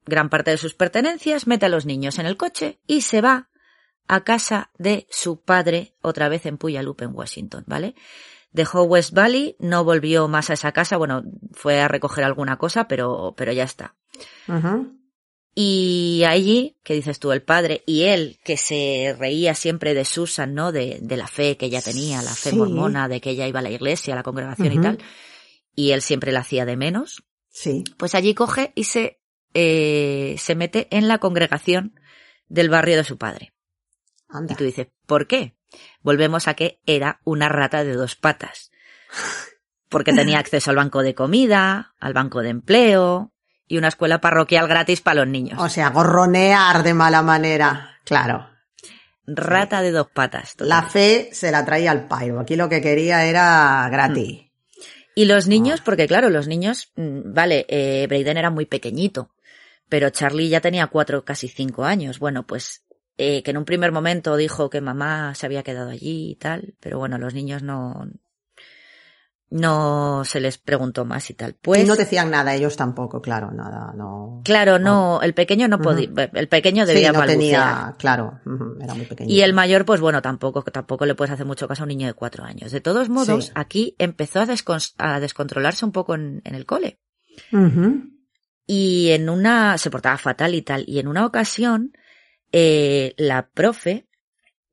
gran 0.05 0.29
parte 0.29 0.51
de 0.51 0.59
sus 0.59 0.75
pertenencias, 0.75 1.47
mete 1.47 1.67
a 1.67 1.71
los 1.71 1.87
niños 1.87 2.19
en 2.19 2.27
el 2.27 2.37
coche 2.37 2.81
y 2.87 3.01
se 3.01 3.23
va 3.23 3.49
a 4.09 4.25
casa 4.25 4.71
de 4.77 5.07
su 5.11 5.41
padre, 5.41 5.95
otra 6.03 6.29
vez 6.29 6.45
en 6.45 6.59
Puyallup, 6.59 7.01
en 7.03 7.15
Washington, 7.15 7.65
¿vale? 7.67 7.95
Dejó 8.53 8.83
West 8.83 9.13
Valley, 9.15 9.57
no 9.61 9.85
volvió 9.85 10.27
más 10.29 10.51
a 10.51 10.55
esa 10.55 10.73
casa, 10.73 10.97
bueno, 10.97 11.23
fue 11.53 11.81
a 11.81 11.89
recoger 11.89 12.25
alguna 12.25 12.59
cosa, 12.59 12.89
pero, 12.89 13.35
pero 13.37 13.53
ya 13.53 13.65
está. 13.65 13.95
Y 15.55 16.23
allí, 16.27 16.79
que 16.85 16.95
dices 16.95 17.19
tú, 17.19 17.33
el 17.33 17.43
padre 17.43 17.83
y 17.87 18.03
él, 18.05 18.39
que 18.45 18.57
se 18.57 19.15
reía 19.19 19.55
siempre 19.55 19.95
de 19.95 20.05
Susan, 20.05 20.55
¿no? 20.55 20.71
De, 20.73 20.99
de 21.03 21.17
la 21.17 21.27
fe 21.27 21.57
que 21.57 21.67
ella 21.67 21.83
tenía, 21.83 22.23
la 22.23 22.33
fe 22.35 22.51
Sí. 22.51 22.57
mormona, 22.57 23.09
de 23.09 23.21
que 23.21 23.31
ella 23.31 23.47
iba 23.49 23.59
a 23.59 23.63
la 23.63 23.71
iglesia, 23.71 24.15
a 24.15 24.17
la 24.17 24.23
congregación 24.23 24.73
y 24.73 24.81
tal. 24.81 24.99
Y 25.75 25.91
él 25.91 26.03
siempre 26.03 26.33
la 26.33 26.41
hacía 26.41 26.65
de 26.65 26.77
menos. 26.77 27.25
Sí. 27.51 27.83
Pues 27.99 28.15
allí 28.15 28.35
coge 28.35 28.73
y 28.77 28.85
se, 28.85 29.21
eh, 29.55 30.37
se 30.39 30.55
mete 30.55 30.87
en 30.97 31.09
la 31.09 31.19
congregación 31.19 31.99
del 32.49 32.69
barrio 32.71 32.97
de 32.97 33.05
su 33.05 33.19
padre. 33.19 33.53
Anda. 34.29 34.55
Y 34.55 34.57
tú 34.57 34.65
dices, 34.65 34.87
¿por 35.07 35.27
qué? 35.27 35.57
Volvemos 36.03 36.49
a 36.49 36.55
que 36.55 36.81
era 36.87 37.21
una 37.25 37.49
rata 37.49 37.85
de 37.85 37.95
dos 37.95 38.17
patas. 38.17 38.71
Porque 39.89 40.13
tenía 40.13 40.39
acceso 40.41 40.71
al 40.71 40.77
banco 40.77 41.03
de 41.03 41.15
comida, 41.15 41.95
al 41.99 42.13
banco 42.13 42.43
de 42.43 42.51
empleo 42.51 43.33
y 43.67 43.79
una 43.79 43.89
escuela 43.89 44.21
parroquial 44.21 44.67
gratis 44.67 45.01
para 45.01 45.21
los 45.21 45.29
niños. 45.29 45.59
O 45.61 45.69
sea, 45.69 45.91
gorronear 45.91 46.83
de 46.83 46.95
mala 46.95 47.23
manera. 47.23 47.99
Claro. 48.05 48.49
Rata 49.27 49.81
de 49.81 49.93
dos 49.93 50.09
patas. 50.13 50.57
La 50.59 50.83
fe 50.83 51.31
se 51.33 51.53
la 51.53 51.65
traía 51.65 51.93
al 51.93 52.09
pairo. 52.09 52.41
Aquí 52.41 52.57
lo 52.57 52.69
que 52.69 52.81
quería 52.81 53.25
era 53.27 53.89
gratis. 53.91 54.51
Y 55.15 55.27
los 55.27 55.47
niños, 55.47 55.81
porque 55.81 56.07
claro, 56.07 56.31
los 56.31 56.49
niños, 56.49 56.93
mm, 56.97 57.33
vale, 57.33 57.67
eh, 57.69 58.07
Braden 58.09 58.39
era 58.39 58.51
muy 58.51 58.67
pequeñito, 58.67 59.35
pero 59.89 60.11
Charlie 60.11 60.49
ya 60.49 60.61
tenía 60.61 60.87
cuatro, 60.87 61.25
casi 61.25 61.49
cinco 61.49 61.85
años. 61.85 62.19
Bueno, 62.19 62.47
pues 62.47 62.85
eh, 63.21 63.43
que 63.43 63.51
en 63.51 63.59
un 63.59 63.65
primer 63.65 63.93
momento 63.93 64.37
dijo 64.37 64.71
que 64.71 64.81
mamá 64.81 65.35
se 65.35 65.47
había 65.47 65.63
quedado 65.63 65.91
allí 65.91 66.31
y 66.31 66.35
tal, 66.37 66.75
pero 66.81 66.99
bueno, 66.99 67.19
los 67.19 67.35
niños 67.35 67.63
no, 67.63 68.09
no 69.51 70.23
se 70.25 70.39
les 70.41 70.59
preguntó 70.59 71.05
más 71.05 71.29
y 71.31 71.35
tal. 71.35 71.55
Pues 71.61 71.83
y 71.83 71.87
no 71.87 71.97
decían 71.97 72.31
nada, 72.31 72.55
ellos 72.55 72.77
tampoco, 72.77 73.21
claro, 73.21 73.51
nada, 73.51 73.93
no. 73.97 74.43
Claro, 74.45 74.79
no, 74.79 75.21
el 75.23 75.35
pequeño 75.35 75.67
no 75.67 75.81
podía, 75.81 76.09
el 76.35 76.49
pequeño 76.49 76.87
debía 76.87 77.09
sí, 77.09 77.13
no 77.13 77.19
balbucear. 77.19 77.39
tenía, 77.39 77.95
claro, 77.99 78.41
era 78.81 78.95
muy 78.95 79.07
pequeño. 79.07 79.29
Y 79.29 79.41
el 79.41 79.53
mayor, 79.53 79.85
pues 79.85 80.01
bueno, 80.01 80.23
tampoco, 80.23 80.63
tampoco 80.63 81.05
le 81.05 81.17
puedes 81.17 81.33
hacer 81.33 81.47
mucho 81.47 81.67
caso 81.67 81.83
a 81.83 81.85
un 81.85 81.89
niño 81.89 82.07
de 82.07 82.15
cuatro 82.15 82.45
años. 82.45 82.71
De 82.71 82.81
todos 82.81 83.09
modos, 83.09 83.47
Sí. 83.47 83.53
aquí 83.57 83.97
empezó 83.99 84.41
a, 84.41 84.47
descon- 84.47 84.95
a 84.99 85.19
descontrolarse 85.19 85.85
un 85.85 85.91
poco 85.93 86.15
en, 86.15 86.43
en 86.45 86.55
el 86.55 86.65
cole. 86.65 87.01
Y 88.67 89.11
en 89.11 89.29
una, 89.29 89.79
se 89.79 89.91
portaba 89.91 90.17
fatal 90.17 90.55
y 90.55 90.63
tal. 90.63 90.85
Y 90.87 91.01
en 91.01 91.09
una 91.09 91.27
ocasión, 91.27 91.93
eh, 92.53 93.15
la 93.17 93.49
profe, 93.51 94.07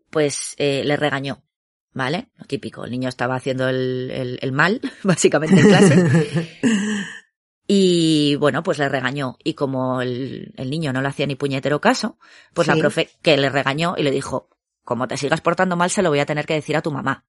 pues, 0.10 0.56
eh, 0.58 0.84
le 0.86 0.96
regañó. 0.98 1.44
¿Vale? 1.94 2.30
Lo 2.38 2.46
típico. 2.46 2.86
El 2.86 2.92
niño 2.92 3.10
estaba 3.10 3.36
haciendo 3.36 3.68
el, 3.70 4.12
el- 4.12 4.40
el 4.42 4.52
mal, 4.52 4.80
básicamente 5.04 5.60
en 5.60 5.68
clase. 5.68 6.60
Y 7.70 8.36
bueno, 8.38 8.64
pues 8.64 8.78
le 8.78 8.88
regañó. 8.88 9.38
Y 9.44 9.54
como 9.54 10.02
el, 10.02 10.54
el 10.56 10.70
niño 10.70 10.94
no 10.94 11.02
le 11.02 11.10
hacía 11.10 11.28
ni 11.28 11.36
puñetero 11.36 11.82
caso, 11.82 12.18
pues 12.54 12.68
la 12.68 12.76
profe 12.78 13.10
que 13.22 13.36
le 13.36 13.50
regañó 13.50 13.96
y 13.98 14.04
le 14.04 14.12
dijo, 14.12 14.50
como 14.84 15.08
te 15.08 15.18
sigas 15.18 15.42
portando 15.42 15.76
mal, 15.76 15.90
se 15.90 16.02
lo 16.02 16.10
voy 16.10 16.20
a 16.20 16.26
tener 16.26 16.46
que 16.46 16.54
decir 16.54 16.78
a 16.78 16.82
tu 16.82 16.92
mamá. 16.92 17.26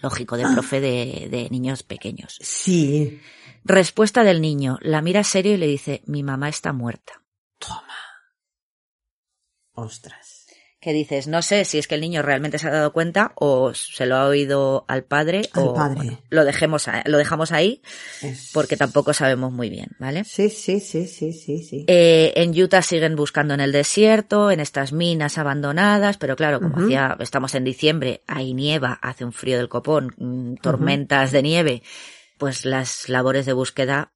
Lógico, 0.00 0.36
de 0.38 0.44
profe 0.44 0.80
de, 0.80 1.28
de 1.30 1.50
niños 1.50 1.82
pequeños. 1.82 2.38
Sí. 2.40 3.20
Respuesta 3.64 4.24
del 4.24 4.40
niño. 4.40 4.78
La 4.80 5.02
mira 5.02 5.22
serio 5.24 5.52
y 5.52 5.58
le 5.58 5.66
dice, 5.66 6.02
mi 6.06 6.22
mamá 6.22 6.48
está 6.48 6.72
muerta. 6.72 7.22
Ostras. 9.76 10.44
Que 10.78 10.92
dices, 10.92 11.26
no 11.26 11.40
sé 11.42 11.64
si 11.64 11.78
es 11.78 11.88
que 11.88 11.94
el 11.96 12.02
niño 12.02 12.22
realmente 12.22 12.58
se 12.58 12.68
ha 12.68 12.70
dado 12.70 12.92
cuenta 12.92 13.32
o 13.34 13.72
se 13.74 14.04
lo 14.06 14.14
ha 14.16 14.26
oído 14.28 14.84
al 14.88 15.04
padre 15.04 15.42
Al 15.54 15.62
o 15.68 15.74
padre. 15.74 15.96
bueno, 15.96 16.18
lo 16.28 16.44
dejemos 16.44 16.86
a- 16.86 17.02
lo 17.06 17.18
dejamos 17.18 17.50
ahí 17.50 17.82
Es- 18.22 18.50
porque 18.52 18.76
tampoco 18.76 19.12
sabemos 19.14 19.50
muy 19.52 19.68
bien, 19.70 19.88
¿vale? 19.98 20.22
Sí, 20.24 20.48
sí, 20.50 20.78
sí, 20.78 21.06
sí, 21.08 21.32
sí, 21.32 21.62
sí. 21.64 21.84
Eh, 21.88 22.34
en 22.36 22.50
Utah 22.60 22.82
siguen 22.82 23.16
buscando 23.16 23.54
en 23.54 23.60
el 23.60 23.72
desierto, 23.72 24.50
en 24.50 24.60
estas 24.60 24.92
minas 24.92 25.38
abandonadas, 25.38 26.18
pero 26.18 26.36
claro, 26.36 26.60
como 26.60 26.76
hacía, 26.78 27.16
estamos 27.20 27.54
en 27.54 27.64
diciembre, 27.64 28.22
hay 28.26 28.52
nieva, 28.54 28.92
hace 29.02 29.24
un 29.24 29.32
frío 29.32 29.56
del 29.56 29.68
copón, 29.70 30.14
mm, 30.18 30.56
tormentas 30.56 31.32
de 31.32 31.42
nieve, 31.42 31.82
pues 32.38 32.64
las 32.64 33.08
labores 33.08 33.46
de 33.46 33.54
búsqueda 33.54 34.12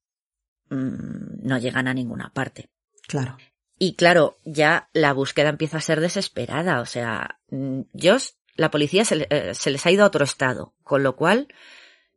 mm, 0.68 1.42
no 1.48 1.58
llegan 1.58 1.88
a 1.88 1.94
ninguna 1.94 2.30
parte. 2.32 2.68
Claro. 3.08 3.36
Y 3.82 3.94
claro, 3.94 4.36
ya 4.44 4.90
la 4.92 5.14
búsqueda 5.14 5.48
empieza 5.48 5.78
a 5.78 5.80
ser 5.80 6.00
desesperada. 6.00 6.80
O 6.82 6.86
sea, 6.86 7.38
mm, 7.50 7.80
Josh, 8.00 8.32
la 8.54 8.70
policía 8.70 9.06
se, 9.06 9.16
le- 9.16 9.26
eh, 9.30 9.54
se 9.54 9.70
les 9.70 9.84
ha 9.86 9.90
ido 9.90 10.04
a 10.04 10.08
otro 10.08 10.22
estado, 10.22 10.74
con 10.84 11.02
lo 11.02 11.16
cual 11.16 11.48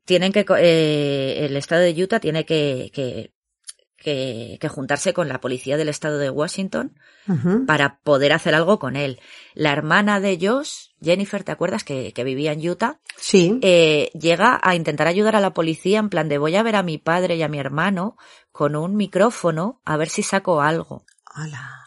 tienen 0.03 0.34
que, 0.34 0.44
co- 0.44 0.57
eh, 0.57 1.45
el 1.45 1.56
estado 1.56 1.81
de 1.81 2.03
Utah 2.03 2.19
tiene 2.19 2.45
que, 2.45 2.91
que, 2.94 3.31
que, 3.95 4.57
que 4.60 4.68
juntarse 4.68 5.14
con 5.14 5.30
la 5.30 5.40
policía 5.40 5.77
del 5.77 5.88
estado 5.88 6.18
de 6.18 6.30
Washington 6.30 6.99
para 7.65 7.99
poder 8.03 8.34
hacer 8.34 8.53
algo 8.56 8.77
con 8.77 8.98
él. 8.98 9.22
La 9.53 9.72
hermana 9.72 10.19
de 10.19 10.38
Josh, 10.41 10.90
Jennifer, 11.02 11.45
¿te 11.45 11.53
acuerdas? 11.53 11.85
Que, 11.85 12.11
que 12.11 12.26
vivía 12.26 12.52
en 12.52 12.69
Utah, 12.69 12.99
Sí. 13.18 13.57
eh, 13.61 14.10
llega 14.19 14.60
a 14.61 14.76
intentar 14.76 15.07
ayudar 15.07 15.38
a 15.38 15.40
la 15.40 15.53
policía 15.53 15.99
en 15.99 16.10
plan 16.10 16.27
de 16.27 16.38
voy 16.40 16.57
a 16.57 16.64
ver 16.64 16.76
a 16.76 16.84
mi 16.84 16.98
padre 16.98 17.38
y 17.38 17.41
a 17.44 17.48
mi 17.48 17.60
hermano 17.60 18.18
con 18.52 18.76
un 18.76 18.98
micrófono 18.98 19.80
a 19.85 19.95
ver 19.95 20.10
si 20.10 20.22
saco 20.23 20.60
algo. 20.61 21.06
Ala. 21.34 21.80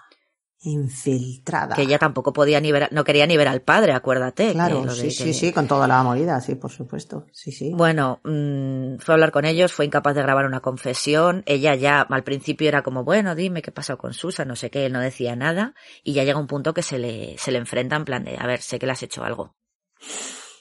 Infiltrada. 0.61 1.77
que 1.77 1.83
ella 1.83 1.99
tampoco 1.99 2.33
podía 2.33 2.61
ni 2.61 2.73
ver, 2.73 2.89
no 2.91 3.05
quería 3.05 3.25
ni 3.29 3.37
ver 3.37 3.47
al 3.47 3.63
padre, 3.63 3.93
acuérdate. 3.93 4.49
que 4.49 4.53
Claro, 4.55 4.83
de 4.83 4.91
sí, 4.91 5.03
que- 5.03 5.11
sí, 5.11 5.33
sí, 5.35 5.53
con 5.53 5.69
toda 5.69 5.87
la 5.87 6.03
movida, 6.03 6.41
sí, 6.41 6.57
por 6.57 6.73
supuesto. 6.73 7.27
Sí, 7.33 7.53
sí. 7.53 7.71
Bueno, 7.73 8.21
mm, 8.25 8.97
fue 8.99 9.13
a 9.13 9.15
hablar 9.15 9.31
con 9.31 9.45
ellos, 9.45 9.73
fue 9.73 9.85
incapaz 9.85 10.17
de 10.17 10.23
grabar 10.23 10.45
una 10.45 10.59
confesión. 10.61 11.45
Ella 11.47 11.77
ya 11.77 12.01
al 12.01 12.25
principio 12.25 12.67
era 12.67 12.83
como, 12.83 13.05
bueno, 13.05 13.37
dime 13.37 13.63
qué 13.63 13.71
pasó 13.71 13.97
con 13.97 14.13
Susan, 14.13 14.49
no 14.49 14.57
sé 14.57 14.71
qué, 14.71 14.87
él 14.87 14.93
no 14.93 14.99
decía 15.01 15.37
nada. 15.37 15.75
Y 16.03 16.15
ya 16.15 16.25
llega 16.25 16.39
un 16.41 16.49
punto 16.49 16.75
que 16.75 16.83
se 16.83 16.99
le, 16.99 17.39
se 17.39 17.53
le 17.53 17.59
enfrenta 17.59 17.95
en 17.95 18.05
plan 18.05 18.25
de, 18.25 18.37
a 18.37 18.47
ver, 18.47 18.61
sé 18.61 18.81
que 18.81 18.87
le 18.87 18.93
has 18.93 19.03
hecho 19.05 19.23
algo. 19.23 19.55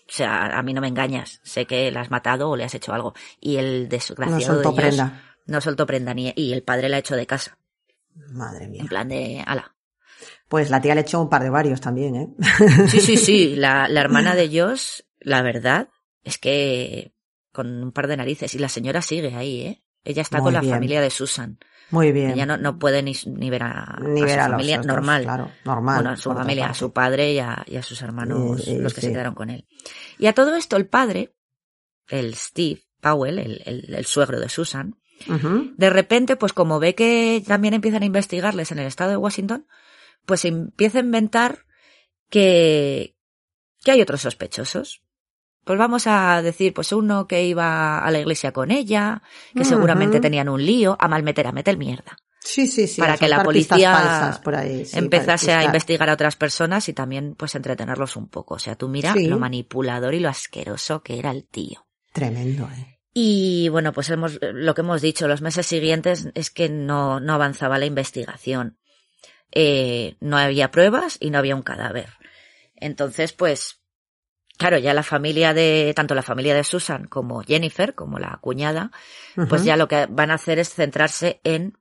O 0.07 0.11
sea, 0.11 0.45
a 0.57 0.61
mí 0.61 0.73
no 0.75 0.81
me 0.81 0.87
engañas, 0.87 1.39
sé 1.43 1.65
que 1.65 1.89
la 1.89 2.01
has 2.01 2.11
matado 2.11 2.49
o 2.51 2.55
le 2.55 2.63
has 2.63 2.75
hecho 2.75 2.93
algo. 2.93 3.15
Y 3.39 3.57
el 3.57 3.83
no 3.83 3.89
desgraciado 3.89 4.53
soltó 4.61 4.71
de 4.73 4.81
ellos 4.83 4.95
prenda. 4.97 5.21
no 5.47 5.61
soltó 5.61 5.85
prenda 5.87 6.13
ni, 6.13 6.31
y 6.35 6.53
el 6.53 6.61
padre 6.61 6.89
la 6.89 6.97
ha 6.97 6.99
hecho 6.99 7.15
de 7.15 7.25
casa. 7.25 7.57
Madre 8.31 8.67
mía. 8.67 8.81
En 8.81 8.87
plan 8.87 9.07
de, 9.07 9.43
ala. 9.45 9.75
Pues 10.47 10.69
la 10.69 10.79
tía 10.81 10.95
le 10.95 11.01
echó 11.01 11.21
un 11.21 11.29
par 11.29 11.43
de 11.43 11.49
varios 11.49 11.81
también, 11.81 12.15
¿eh? 12.15 12.27
Sí, 12.87 12.99
sí, 13.01 13.17
sí. 13.17 13.55
La, 13.57 13.87
la 13.87 14.01
hermana 14.01 14.35
de 14.35 14.47
Josh, 14.47 15.01
la 15.19 15.41
verdad, 15.41 15.89
es 16.23 16.37
que 16.37 17.13
con 17.51 17.83
un 17.83 17.91
par 17.91 18.07
de 18.07 18.17
narices. 18.17 18.53
Y 18.55 18.59
la 18.59 18.69
señora 18.69 19.01
sigue 19.01 19.33
ahí, 19.35 19.61
¿eh? 19.61 19.83
Ella 20.03 20.21
está 20.21 20.37
Muy 20.37 20.45
con 20.45 20.53
la 20.53 20.61
bien. 20.61 20.73
familia 20.75 21.01
de 21.01 21.09
Susan. 21.09 21.57
Muy 21.89 22.11
bien. 22.11 22.31
Ella 22.31 22.45
no, 22.45 22.57
no 22.57 22.77
puede 22.77 23.01
ni, 23.01 23.13
ni 23.25 23.49
ver 23.49 23.63
a, 23.63 23.97
Ni 24.01 24.21
a 24.21 24.25
ver 24.25 24.35
su 24.35 24.39
a 24.39 24.49
familia 24.49 24.77
otros, 24.79 24.95
normal. 24.95 25.23
Claro, 25.23 25.51
normal. 25.65 25.95
Bueno, 25.95 26.09
a 26.11 26.15
su 26.17 26.33
familia, 26.33 26.67
a 26.67 26.73
su 26.73 26.91
padre 26.93 27.33
y 27.33 27.39
a, 27.39 27.63
y 27.67 27.75
a 27.75 27.83
sus 27.83 28.01
hermanos, 28.01 28.67
los 28.67 28.93
que 28.93 29.01
sí. 29.01 29.07
se 29.07 29.13
quedaron 29.13 29.33
con 29.35 29.49
él. 29.49 29.67
Y 30.17 30.27
a 30.27 30.33
todo 30.33 30.55
esto, 30.55 30.77
el 30.77 30.87
padre, 30.87 31.35
el 32.07 32.35
Steve 32.35 32.81
Powell, 33.01 33.39
el, 33.39 33.61
el, 33.65 33.93
el 33.95 34.05
suegro 34.05 34.39
de 34.39 34.49
Susan, 34.49 34.95
De 35.27 35.89
repente, 35.89 36.35
pues 36.35 36.53
como 36.53 36.79
ve 36.79 36.93
que 36.95 37.43
también 37.47 37.73
empiezan 37.73 38.03
a 38.03 38.05
investigarles 38.05 38.71
en 38.71 38.79
el 38.79 38.87
estado 38.87 39.11
de 39.11 39.17
Washington, 39.17 39.65
pues 40.25 40.45
empieza 40.45 40.99
a 40.99 41.01
inventar 41.01 41.65
que, 42.29 43.15
que 43.83 43.91
hay 43.91 44.01
otros 44.01 44.21
sospechosos. 44.21 45.01
Pues 45.63 45.79
vamos 45.79 46.05
a 46.05 46.41
decir, 46.43 46.73
pues 46.73 46.91
uno 46.91 47.27
que 47.27 47.43
iba 47.45 47.97
a 47.97 48.11
la 48.11 48.19
iglesia 48.19 48.51
con 48.51 48.69
ella, 48.69 49.23
que 49.55 49.65
seguramente 49.65 50.19
tenían 50.19 50.47
un 50.47 50.63
lío, 50.63 50.95
a 50.99 51.07
mal 51.07 51.23
meter, 51.23 51.47
a 51.47 51.51
meter 51.51 51.77
mierda. 51.77 52.17
Sí, 52.39 52.67
sí, 52.67 52.85
sí. 52.85 53.01
para 53.01 53.17
que 53.17 53.27
la 53.27 53.43
policía 53.43 54.39
por 54.43 54.53
ahí, 54.53 54.85
sí, 54.85 54.99
empezase 54.99 55.51
a 55.51 55.63
investigar 55.63 56.07
a 56.11 56.13
otras 56.13 56.35
personas 56.35 56.87
y 56.89 56.93
también 56.93 57.33
pues 57.33 57.55
entretenerlos 57.55 58.15
un 58.15 58.27
poco. 58.29 58.53
O 58.53 58.59
sea, 58.59 58.75
tú 58.75 58.87
mira 58.87 59.13
Sí. 59.13 59.25
lo 59.25 59.39
manipulador 59.39 60.13
y 60.13 60.19
lo 60.19 60.29
asqueroso 60.29 61.01
que 61.01 61.17
era 61.17 61.31
el 61.31 61.47
tío. 61.47 61.87
Tremendo, 62.13 62.69
¿eh? 62.71 62.94
Y 63.17 63.69
bueno, 63.69 63.93
pues 63.93 64.09
hemos, 64.09 64.37
lo 64.41 64.75
que 64.75 64.81
hemos 64.81 65.01
dicho, 65.01 65.29
los 65.29 65.41
meses 65.41 65.65
siguientes 65.65 66.27
es 66.33 66.51
que 66.51 66.67
no, 66.67 67.21
no 67.21 67.33
avanzaba 67.33 67.79
la 67.79 67.85
investigación. 67.85 68.77
Eh, 69.53 70.17
no 70.19 70.37
había 70.37 70.69
pruebas 70.69 71.15
y 71.21 71.29
no 71.29 71.37
había 71.37 71.55
un 71.55 71.61
cadáver. 71.61 72.09
Entonces, 72.75 73.31
pues, 73.31 73.79
claro, 74.57 74.79
ya 74.79 74.93
la 74.93 75.01
familia 75.01 75.53
de, 75.53 75.93
tanto 75.95 76.13
la 76.13 76.23
familia 76.23 76.55
de 76.55 76.65
Susan 76.65 77.05
como 77.05 77.41
Jennifer, 77.41 77.95
como 77.95 78.19
la 78.19 78.37
cuñada, 78.41 78.91
pues 79.47 79.63
ya 79.63 79.77
lo 79.77 79.87
que 79.87 80.07
van 80.09 80.29
a 80.29 80.33
hacer 80.33 80.59
es 80.59 80.73
centrarse 80.73 81.39
en 81.45 81.77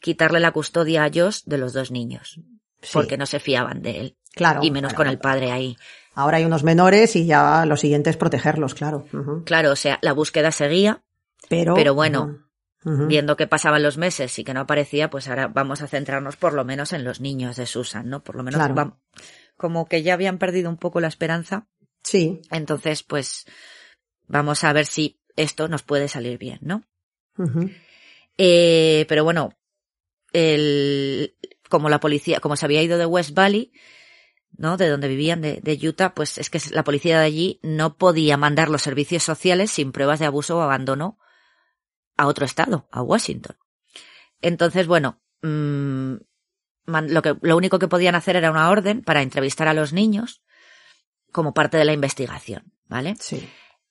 quitarle 0.00 0.40
la 0.40 0.52
custodia 0.52 1.04
a 1.04 1.10
Josh 1.12 1.42
de 1.44 1.58
los 1.58 1.74
dos 1.74 1.90
niños. 1.90 2.40
Sí, 2.80 2.90
Porque 2.94 3.18
no 3.18 3.26
se 3.26 3.40
fiaban 3.40 3.82
de 3.82 4.00
él. 4.00 4.16
claro, 4.34 4.60
y 4.62 4.70
menos 4.70 4.94
claro. 4.94 5.04
con 5.04 5.08
el 5.08 5.18
padre 5.18 5.52
ahí. 5.52 5.76
Ahora 6.20 6.38
hay 6.38 6.44
unos 6.44 6.64
menores 6.64 7.14
y 7.14 7.26
ya 7.26 7.64
lo 7.64 7.76
siguiente 7.76 8.10
es 8.10 8.16
protegerlos, 8.16 8.74
claro. 8.74 9.04
Claro, 9.44 9.70
o 9.70 9.76
sea, 9.76 10.00
la 10.02 10.12
búsqueda 10.12 10.50
seguía, 10.50 11.04
Pero, 11.48 11.74
Pero 11.76 11.94
bueno, 11.94 12.44
viendo 12.82 13.36
que 13.36 13.46
pasaban 13.46 13.84
los 13.84 13.98
meses 13.98 14.36
y 14.40 14.42
que 14.42 14.52
no 14.52 14.58
aparecía, 14.60 15.10
pues 15.10 15.28
ahora 15.28 15.46
vamos 15.46 15.80
a 15.80 15.86
centrarnos 15.86 16.36
por 16.36 16.54
lo 16.54 16.64
menos 16.64 16.92
en 16.92 17.04
los 17.04 17.20
niños 17.20 17.54
de 17.54 17.66
Susan, 17.66 18.08
¿no? 18.08 18.24
Por 18.24 18.34
lo 18.34 18.42
menos 18.42 18.60
Claro. 18.60 18.98
como 19.56 19.86
que 19.86 20.02
ya 20.02 20.14
habían 20.14 20.38
perdido 20.38 20.68
un 20.68 20.76
poco 20.76 21.00
la 21.00 21.06
esperanza, 21.06 21.68
Sí. 22.02 22.40
entonces 22.50 23.04
pues 23.04 23.44
vamos 24.26 24.64
a 24.64 24.72
ver 24.72 24.86
si 24.86 25.20
esto 25.36 25.68
nos 25.68 25.84
puede 25.84 26.08
salir 26.08 26.36
bien, 26.36 26.58
¿no? 26.62 26.82
Eh, 28.38 29.06
pero 29.08 29.22
bueno, 29.22 29.56
el, 30.32 31.36
como 31.68 31.88
la 31.88 32.00
policía, 32.00 32.40
como 32.40 32.56
se 32.56 32.66
había 32.66 32.82
ido 32.82 32.98
de 32.98 33.06
West 33.06 33.34
Valley, 33.34 33.70
¿no? 34.56 34.76
De 34.76 34.88
donde 34.88 35.08
vivían, 35.08 35.40
de, 35.40 35.60
de 35.62 35.88
Utah, 35.88 36.14
pues 36.14 36.38
es 36.38 36.50
que 36.50 36.60
la 36.72 36.84
policía 36.84 37.18
de 37.18 37.26
allí 37.26 37.60
no 37.62 37.96
podía 37.96 38.36
mandar 38.36 38.68
los 38.68 38.82
servicios 38.82 39.22
sociales 39.22 39.70
sin 39.70 39.92
pruebas 39.92 40.18
de 40.18 40.26
abuso 40.26 40.58
o 40.58 40.62
abandono 40.62 41.18
a 42.16 42.26
otro 42.26 42.44
estado, 42.44 42.88
a 42.90 43.02
Washington. 43.02 43.56
Entonces, 44.40 44.86
bueno, 44.86 45.22
mm, 45.42 46.14
lo 46.86 47.22
que, 47.22 47.36
lo 47.42 47.56
único 47.56 47.78
que 47.78 47.88
podían 47.88 48.14
hacer 48.14 48.36
era 48.36 48.50
una 48.50 48.70
orden 48.70 49.02
para 49.02 49.22
entrevistar 49.22 49.68
a 49.68 49.74
los 49.74 49.92
niños 49.92 50.42
como 51.32 51.54
parte 51.54 51.76
de 51.76 51.84
la 51.84 51.92
investigación, 51.92 52.72
¿vale? 52.86 53.16
Sí. 53.20 53.48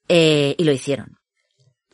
Eh, 0.07 0.55
y 0.57 0.63
lo 0.63 0.71
hicieron. 0.71 1.16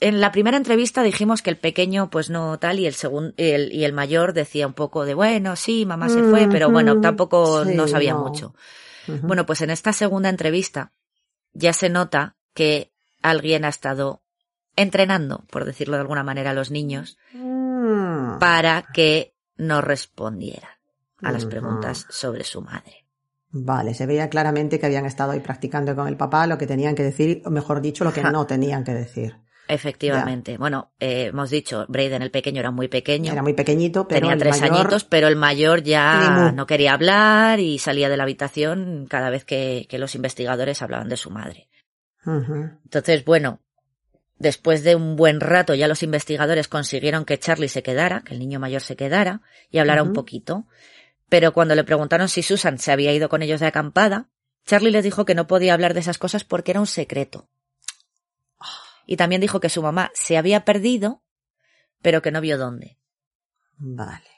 En 0.05 0.19
la 0.19 0.33
primera 0.33 0.57
entrevista 0.57 1.01
dijimos 1.01 1.41
que 1.41 1.49
el 1.49 1.55
pequeño, 1.57 2.09
pues 2.09 2.29
no 2.29 2.59
tal, 2.59 2.77
y 2.77 2.87
el 2.87 2.93
segundo, 2.93 3.33
el, 3.37 3.71
y 3.71 3.85
el 3.85 3.93
mayor 3.93 4.33
decía 4.33 4.67
un 4.67 4.73
poco 4.73 5.05
de, 5.05 5.13
bueno, 5.13 5.55
sí, 5.55 5.85
mamá 5.85 6.09
se 6.09 6.23
fue, 6.23 6.49
pero 6.51 6.69
bueno, 6.69 6.91
Ujú, 6.91 7.01
tampoco 7.01 7.63
sí, 7.63 7.73
no 7.73 7.87
sabía 7.87 8.13
no. 8.13 8.19
mucho. 8.19 8.53
Ujú. 9.07 9.25
Bueno, 9.27 9.45
pues 9.45 9.61
en 9.61 9.69
esta 9.69 9.93
segunda 9.93 10.27
entrevista 10.27 10.91
ya 11.53 11.71
se 11.71 11.87
nota 11.87 12.35
que 12.53 12.91
alguien 13.21 13.63
ha 13.63 13.69
estado 13.69 14.21
entrenando, 14.75 15.45
por 15.49 15.63
decirlo 15.63 15.95
de 15.95 16.01
alguna 16.01 16.23
manera, 16.23 16.49
a 16.49 16.53
los 16.53 16.69
niños 16.69 17.17
Mm. 17.31 18.39
para 18.39 18.81
que 18.93 19.33
no 19.55 19.79
respondieran 19.79 20.71
a 21.21 21.31
las 21.31 21.43
Ujú. 21.43 21.51
preguntas 21.51 22.07
sobre 22.09 22.43
su 22.43 22.61
madre. 22.61 23.05
Vale, 23.51 23.93
se 23.93 24.05
veía 24.05 24.29
claramente 24.29 24.79
que 24.79 24.85
habían 24.85 25.05
estado 25.05 25.31
ahí 25.31 25.39
practicando 25.39 25.95
con 25.95 26.09
el 26.09 26.17
papá 26.17 26.45
lo 26.45 26.57
que 26.57 26.67
tenían 26.67 26.93
que 26.93 27.03
decir, 27.03 27.41
o 27.45 27.49
mejor 27.51 27.79
dicho, 27.79 28.03
lo 28.03 28.11
que 28.11 28.23
no 28.23 28.45
tenían 28.45 28.83
que 28.83 28.93
decir. 28.93 29.37
Efectivamente. 29.67 30.57
Bueno, 30.57 30.91
eh, 30.99 31.27
hemos 31.27 31.49
dicho, 31.49 31.85
Braden 31.87 32.21
el 32.21 32.31
pequeño 32.31 32.59
era 32.59 32.71
muy 32.71 32.87
pequeño. 32.89 33.31
Era 33.31 33.41
muy 33.41 33.53
pequeñito, 33.53 34.07
pero 34.07 34.19
Tenía 34.21 34.33
el 34.33 34.39
tres 34.39 34.59
mayor- 34.61 34.77
añitos, 34.77 35.03
pero 35.05 35.27
el 35.27 35.35
mayor 35.35 35.83
ya 35.83 36.51
no 36.53 36.65
quería 36.67 36.93
hablar 36.93 37.59
y 37.59 37.79
salía 37.79 38.09
de 38.09 38.17
la 38.17 38.23
habitación 38.23 39.07
cada 39.09 39.29
vez 39.29 39.45
que, 39.45 39.85
que 39.89 39.97
los 39.99 40.15
investigadores 40.15 40.81
hablaban 40.81 41.07
de 41.09 41.17
su 41.17 41.29
madre. 41.29 41.69
Entonces, 42.83 43.23
bueno, 43.25 43.61
después 44.37 44.83
de 44.83 44.95
un 44.95 45.15
buen 45.15 45.39
rato 45.39 45.73
ya 45.75 45.87
los 45.87 46.03
investigadores 46.03 46.67
consiguieron 46.67 47.25
que 47.25 47.39
Charlie 47.39 47.69
se 47.69 47.83
quedara, 47.83 48.21
que 48.21 48.33
el 48.33 48.39
niño 48.39 48.59
mayor 48.59 48.81
se 48.81 48.95
quedara 48.95 49.41
y 49.69 49.77
hablara 49.79 50.03
un 50.03 50.13
poquito. 50.13 50.65
Pero 51.29 51.53
cuando 51.53 51.73
le 51.75 51.83
preguntaron 51.83 52.27
si 52.29 52.43
Susan 52.43 52.77
se 52.77 52.91
había 52.91 53.13
ido 53.13 53.29
con 53.29 53.41
ellos 53.41 53.59
de 53.59 53.67
acampada, 53.67 54.29
Charlie 54.65 54.91
les 54.91 55.03
dijo 55.03 55.25
que 55.25 55.35
no 55.35 55.47
podía 55.47 55.73
hablar 55.73 55.93
de 55.93 56.01
esas 56.01 56.17
cosas 56.17 56.43
porque 56.43 56.71
era 56.71 56.79
un 56.79 56.87
secreto. 56.87 57.49
Y 59.05 59.17
también 59.17 59.41
dijo 59.41 59.59
que 59.59 59.69
su 59.69 59.81
mamá 59.81 60.11
se 60.13 60.37
había 60.37 60.65
perdido, 60.65 61.23
pero 62.01 62.21
que 62.21 62.31
no 62.31 62.41
vio 62.41 62.57
dónde. 62.57 62.99
Vale. 63.77 64.29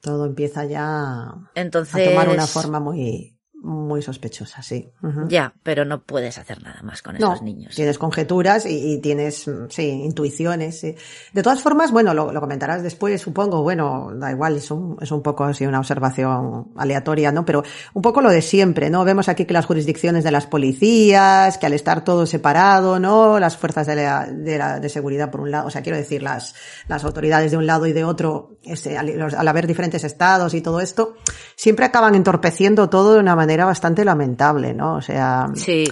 Todo 0.00 0.26
empieza 0.26 0.64
ya 0.64 0.84
a 0.84 1.50
Entonces. 1.54 2.08
tomar 2.08 2.28
una 2.28 2.46
forma 2.46 2.80
muy, 2.80 3.35
muy 3.62 4.00
sospechosa, 4.02 4.62
sí. 4.62 4.88
Ujú. 5.02 5.26
Ya, 5.28 5.52
pero 5.62 5.84
no 5.84 6.02
puedes 6.02 6.38
hacer 6.38 6.62
nada 6.62 6.80
más 6.82 7.02
con 7.02 7.16
No, 7.18 7.32
esos 7.32 7.42
niños. 7.42 7.74
tienes 7.74 7.98
conjeturas 7.98 8.64
y, 8.66 8.92
y 8.94 9.00
tienes, 9.00 9.48
mm, 9.48 9.66
sí, 9.70 9.88
intuiciones. 9.88 10.78
sí. 10.78 10.94
De 11.32 11.42
todas 11.42 11.62
formas, 11.62 11.90
bueno, 11.90 12.14
lo, 12.14 12.32
lo 12.32 12.40
comentarás 12.40 12.82
después, 12.82 13.20
supongo, 13.20 13.62
bueno, 13.62 14.10
da 14.14 14.30
igual, 14.30 14.56
es 14.56 14.70
un, 14.70 14.96
es 15.00 15.10
un 15.10 15.22
poco 15.22 15.44
así 15.44 15.66
una 15.66 15.80
observación 15.80 16.68
aleatoria, 16.76 17.32
¿no? 17.32 17.44
Pero 17.44 17.64
un 17.94 18.02
poco 18.02 18.20
lo 18.20 18.30
de 18.30 18.42
siempre, 18.42 18.90
¿no? 18.90 19.04
Vemos 19.04 19.28
aquí 19.28 19.46
que 19.46 19.54
las 19.54 19.66
jurisdicciones 19.66 20.22
de 20.22 20.30
las 20.30 20.46
policías, 20.46 21.58
que 21.58 21.66
al 21.66 21.72
estar 21.72 22.04
todo 22.04 22.26
separado, 22.26 23.00
¿no? 23.00 23.40
Las 23.40 23.56
fuerzas 23.56 23.86
de, 23.86 23.96
la, 23.96 24.26
de, 24.26 24.58
la- 24.58 24.78
de 24.80 24.88
seguridad 24.90 25.30
por 25.30 25.40
un 25.40 25.50
lado, 25.50 25.66
o 25.66 25.70
sea, 25.70 25.82
quiero 25.82 25.96
decir, 25.98 26.22
las, 26.22 26.54
las 26.88 27.02
autoridades 27.04 27.50
de 27.50 27.56
un 27.56 27.66
lado 27.66 27.86
y 27.86 27.92
de 27.92 28.04
otro, 28.04 28.58
este, 28.62 28.96
al, 28.98 29.34
al 29.34 29.48
haber 29.48 29.66
diferentes 29.66 30.04
estados 30.04 30.54
y 30.54 30.60
todo 30.60 30.80
esto, 30.80 31.16
siempre 31.56 31.84
acaban 31.86 32.14
entorpeciendo 32.14 32.88
todo 32.90 33.14
de 33.14 33.20
una 33.20 33.34
manera 33.34 33.45
bastante 33.64 34.04
lamentable, 34.04 34.74
¿no? 34.74 34.96
O 34.96 35.00
sea, 35.02 35.48
Sí, 35.54 35.84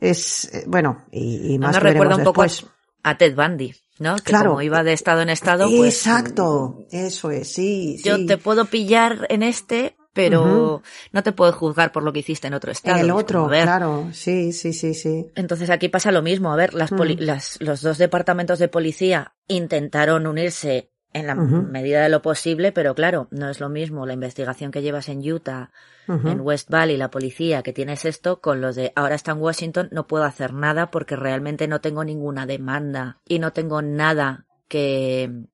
es 0.00 0.52
eh, 0.54 0.64
bueno 0.66 1.04
y, 1.10 1.54
y 1.54 1.58
más 1.58 1.76
que 1.78 1.84
veremos 1.84 2.04
recuerda 2.06 2.16
un 2.16 2.24
poco 2.24 2.42
después. 2.42 2.70
a 3.04 3.16
Ted 3.18 3.34
Bundy, 3.36 3.74
¿no? 3.98 4.16
Que 4.16 4.22
Claro. 4.22 4.50
como 4.50 4.62
iba 4.62 4.82
de 4.82 4.92
estado 4.92 5.20
en 5.22 5.28
estado, 5.30 5.68
pues. 5.68 5.94
exacto 5.94 6.86
eso 6.90 7.30
es 7.30 7.52
sí 7.52 7.98
Yo 8.04 8.16
sí. 8.16 8.26
te 8.26 8.36
puedo 8.38 8.64
pillar 8.64 9.26
en 9.28 9.42
este, 9.42 9.96
pero 10.14 10.82
no 11.12 11.22
te 11.22 11.32
puedo 11.32 11.52
juzgar 11.52 11.90
por 11.92 12.02
lo 12.02 12.12
que 12.12 12.18
hiciste 12.20 12.46
en 12.46 12.52
otro 12.54 12.70
estado. 12.72 12.96
en 12.98 13.04
el 13.04 13.10
otro 13.12 13.48
como, 13.48 13.62
claro 13.62 14.08
sí 14.12 14.52
sí 14.52 14.72
sí 14.74 14.92
sí 14.94 15.26
Entonces 15.36 15.70
aquí 15.70 15.88
pasa 15.88 16.12
lo 16.12 16.20
mismo. 16.22 16.52
A 16.52 16.56
ver, 16.56 16.74
las 16.74 16.90
poli- 16.90 17.16
Mm. 17.16 17.20
las, 17.20 17.60
los 17.60 17.80
dos 17.80 17.96
departamentos 17.98 18.58
de 18.58 18.68
policía 18.68 19.34
intentaron 19.48 20.26
unirse 20.26 20.91
en 21.12 21.26
la 21.26 21.34
medida 21.34 22.02
de 22.02 22.08
lo 22.08 22.22
posible, 22.22 22.72
pero 22.72 22.94
claro, 22.94 23.28
no 23.30 23.50
es 23.50 23.60
lo 23.60 23.68
mismo 23.68 24.06
la 24.06 24.14
investigación 24.14 24.70
que 24.70 24.82
llevas 24.82 25.08
en 25.08 25.18
Utah, 25.30 25.70
en 26.08 26.40
West 26.40 26.68
Valley, 26.68 26.96
la 26.96 27.10
policía, 27.10 27.62
que 27.62 27.72
tienes 27.72 28.04
esto, 28.04 28.40
con 28.40 28.60
los 28.60 28.74
de 28.74 28.92
ahora 28.96 29.14
está 29.14 29.32
en 29.32 29.38
Washington, 29.38 29.88
no 29.92 30.06
puedo 30.06 30.24
hacer 30.24 30.52
nada 30.52 30.90
porque 30.90 31.16
realmente 31.16 31.68
no 31.68 31.80
tengo 31.80 32.04
ninguna 32.04 32.44
demanda 32.44 33.18
y 33.26 33.38
no 33.38 33.52
tengo 33.52 33.82
nada 33.82 34.46
que, 34.68 35.46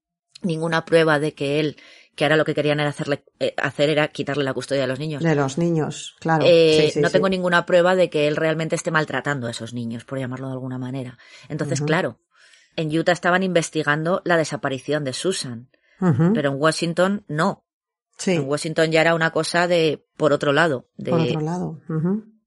ninguna 0.42 0.84
prueba 0.84 1.18
de 1.18 1.34
que 1.34 1.60
él, 1.60 1.76
que 2.14 2.24
ahora 2.24 2.36
lo 2.36 2.44
que 2.44 2.54
querían 2.54 2.80
era 2.80 2.90
hacerle, 2.90 3.24
eh, 3.40 3.54
hacer 3.56 3.90
era 3.90 4.08
quitarle 4.08 4.44
la 4.44 4.54
custodia 4.54 4.82
de 4.82 4.88
los 4.88 4.98
niños. 4.98 5.22
de 5.22 5.34
los 5.34 5.58
niños 5.58 6.16
claro 6.20 6.44
Eh, 6.46 6.86
sí, 6.86 6.90
sí, 6.92 7.00
no 7.00 7.08
sí. 7.08 7.12
tengo 7.12 7.28
ninguna 7.28 7.66
prueba 7.66 7.94
de 7.94 8.10
que 8.10 8.28
él 8.28 8.36
realmente 8.36 8.76
esté 8.76 8.90
maltratando 8.90 9.46
a 9.46 9.50
esos 9.50 9.74
niños, 9.74 10.04
por 10.04 10.18
llamarlo 10.18 10.48
de 10.48 10.54
alguna 10.54 10.78
manera. 10.78 11.18
Entonces, 11.48 11.80
claro, 11.80 12.18
en 12.78 12.96
Utah 12.96 13.12
estaban 13.12 13.42
investigando 13.42 14.22
la 14.24 14.36
desaparición 14.36 15.02
de 15.02 15.12
Susan, 15.12 15.68
pero 15.98 16.50
en 16.50 16.60
Washington 16.60 17.24
no. 17.26 17.64
sí 18.16 18.32
En 18.32 18.48
Washington 18.48 18.92
ya 18.92 19.00
era 19.00 19.16
una 19.16 19.32
cosa 19.32 19.66
de, 19.66 20.06
por 20.16 20.32
otro 20.32 20.52
lado, 20.52 20.88
de, 20.96 21.10
por 21.10 21.20
otro 21.20 21.40
lado 21.40 21.80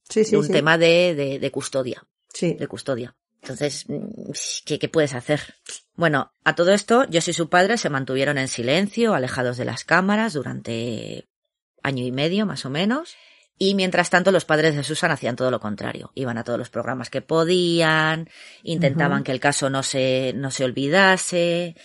sí 0.08 0.24
sí 0.24 0.32
de 0.32 0.38
un 0.38 0.48
tema 0.48 0.78
de, 0.78 1.16
de, 1.16 1.40
de 1.40 1.52
custodia, 1.52 2.08
sí 2.34 2.53
de 2.53 2.68
custodia. 2.68 3.14
Entonces, 3.41 3.90
mm, 3.90 4.32
¿qué, 4.66 4.80
¿qué 4.80 4.88
puedes 4.88 5.14
hacer? 5.14 5.56
Bueno, 5.95 6.32
a 6.45 6.56
todo 6.56 6.72
esto, 6.72 7.03
yo 7.10 7.20
y 7.20 7.34
su 7.34 7.49
padre 7.49 7.78
se 7.78 7.90
mantuvieron 7.90 8.38
en 8.38 8.48
silencio, 8.48 9.14
alejados 9.14 9.58
de 9.58 9.66
las 9.66 9.84
cámaras 9.84 10.32
durante 10.32 11.28
año 11.84 12.06
y 12.06 12.14
medio, 12.14 12.45
más 12.45 12.66
o 12.66 12.70
menos. 12.70 13.16
Y 13.64 13.76
mientras 13.76 14.10
tanto, 14.10 14.32
los 14.32 14.44
padres 14.44 14.76
de 14.76 14.82
Susan 14.82 15.12
hacían 15.12 15.36
todo 15.36 15.52
lo 15.52 15.60
contrario. 15.60 16.12
Iban 16.16 16.40
a 16.40 16.44
todos 16.44 16.58
los 16.58 16.72
programas 16.72 17.12
que 17.12 17.22
podían, 17.22 18.28
intentaban 18.64 19.24
que 19.24 19.32
el 19.32 19.40
caso 19.40 19.70
no 19.70 19.84
se, 19.84 20.34
no 20.36 20.50
se 20.50 20.64
olvidase. 20.64 21.76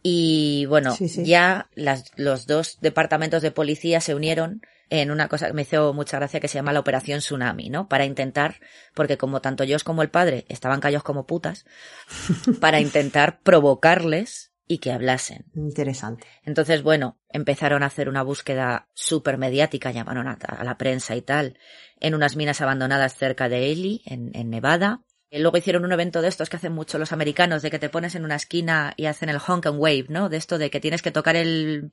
Y 0.00 0.66
bueno, 0.66 0.94
Sí, 0.94 1.08
sí. 1.08 1.24
ya 1.24 1.68
las, 1.74 2.12
los 2.14 2.46
dos 2.46 2.78
departamentos 2.80 3.42
de 3.42 3.50
policía 3.50 4.00
se 4.00 4.14
unieron 4.14 4.62
en 4.90 5.10
una 5.10 5.26
cosa 5.26 5.48
que 5.48 5.54
me 5.54 5.62
hizo 5.62 5.92
mucha 5.92 6.18
gracia 6.18 6.38
que 6.38 6.46
se 6.46 6.54
llama 6.54 6.72
la 6.72 6.78
Operación 6.78 7.18
Tsunami, 7.18 7.68
¿no? 7.68 7.88
Para 7.88 8.04
intentar, 8.04 8.60
porque 8.94 9.18
como 9.18 9.40
tanto 9.40 9.64
yo 9.64 9.76
como 9.82 10.02
el 10.02 10.10
padre 10.10 10.46
estaban 10.48 10.78
callos 10.78 11.02
como 11.02 11.26
putas, 11.26 11.64
para 12.60 12.78
intentar 12.78 13.40
provocarles 13.40 14.49
y 14.70 14.78
que 14.78 14.92
hablasen. 14.92 15.46
interesante 15.56 16.28
Entonces, 16.44 16.84
bueno, 16.84 17.18
empezaron 17.28 17.82
a 17.82 17.86
hacer 17.86 18.08
una 18.08 18.22
búsqueda 18.22 18.86
súper 18.94 19.36
mediática, 19.36 19.90
llamaron 19.90 20.28
a, 20.28 20.38
a 20.46 20.62
la 20.62 20.78
prensa 20.78 21.16
y 21.16 21.22
tal, 21.22 21.58
en 21.98 22.14
unas 22.14 22.36
minas 22.36 22.60
abandonadas 22.60 23.16
cerca 23.16 23.48
de 23.48 23.72
Ely, 23.72 24.02
en, 24.06 24.30
en 24.32 24.48
Nevada. 24.48 25.00
Y 25.28 25.40
luego 25.40 25.58
hicieron 25.58 25.84
un 25.84 25.92
evento 25.92 26.22
de 26.22 26.28
estos 26.28 26.48
que 26.48 26.56
hacen 26.56 26.72
mucho 26.72 26.98
los 26.98 27.10
americanos, 27.10 27.62
de 27.62 27.70
que 27.72 27.80
te 27.80 27.88
pones 27.88 28.14
en 28.14 28.24
una 28.24 28.36
esquina 28.36 28.94
y 28.96 29.06
hacen 29.06 29.28
el 29.28 29.38
honk 29.44 29.66
and 29.66 29.80
wave, 29.80 30.06
¿no? 30.08 30.28
De 30.28 30.36
esto 30.36 30.56
de 30.56 30.70
que 30.70 30.78
tienes 30.78 31.02
que 31.02 31.10
tocar 31.10 31.34
el, 31.34 31.90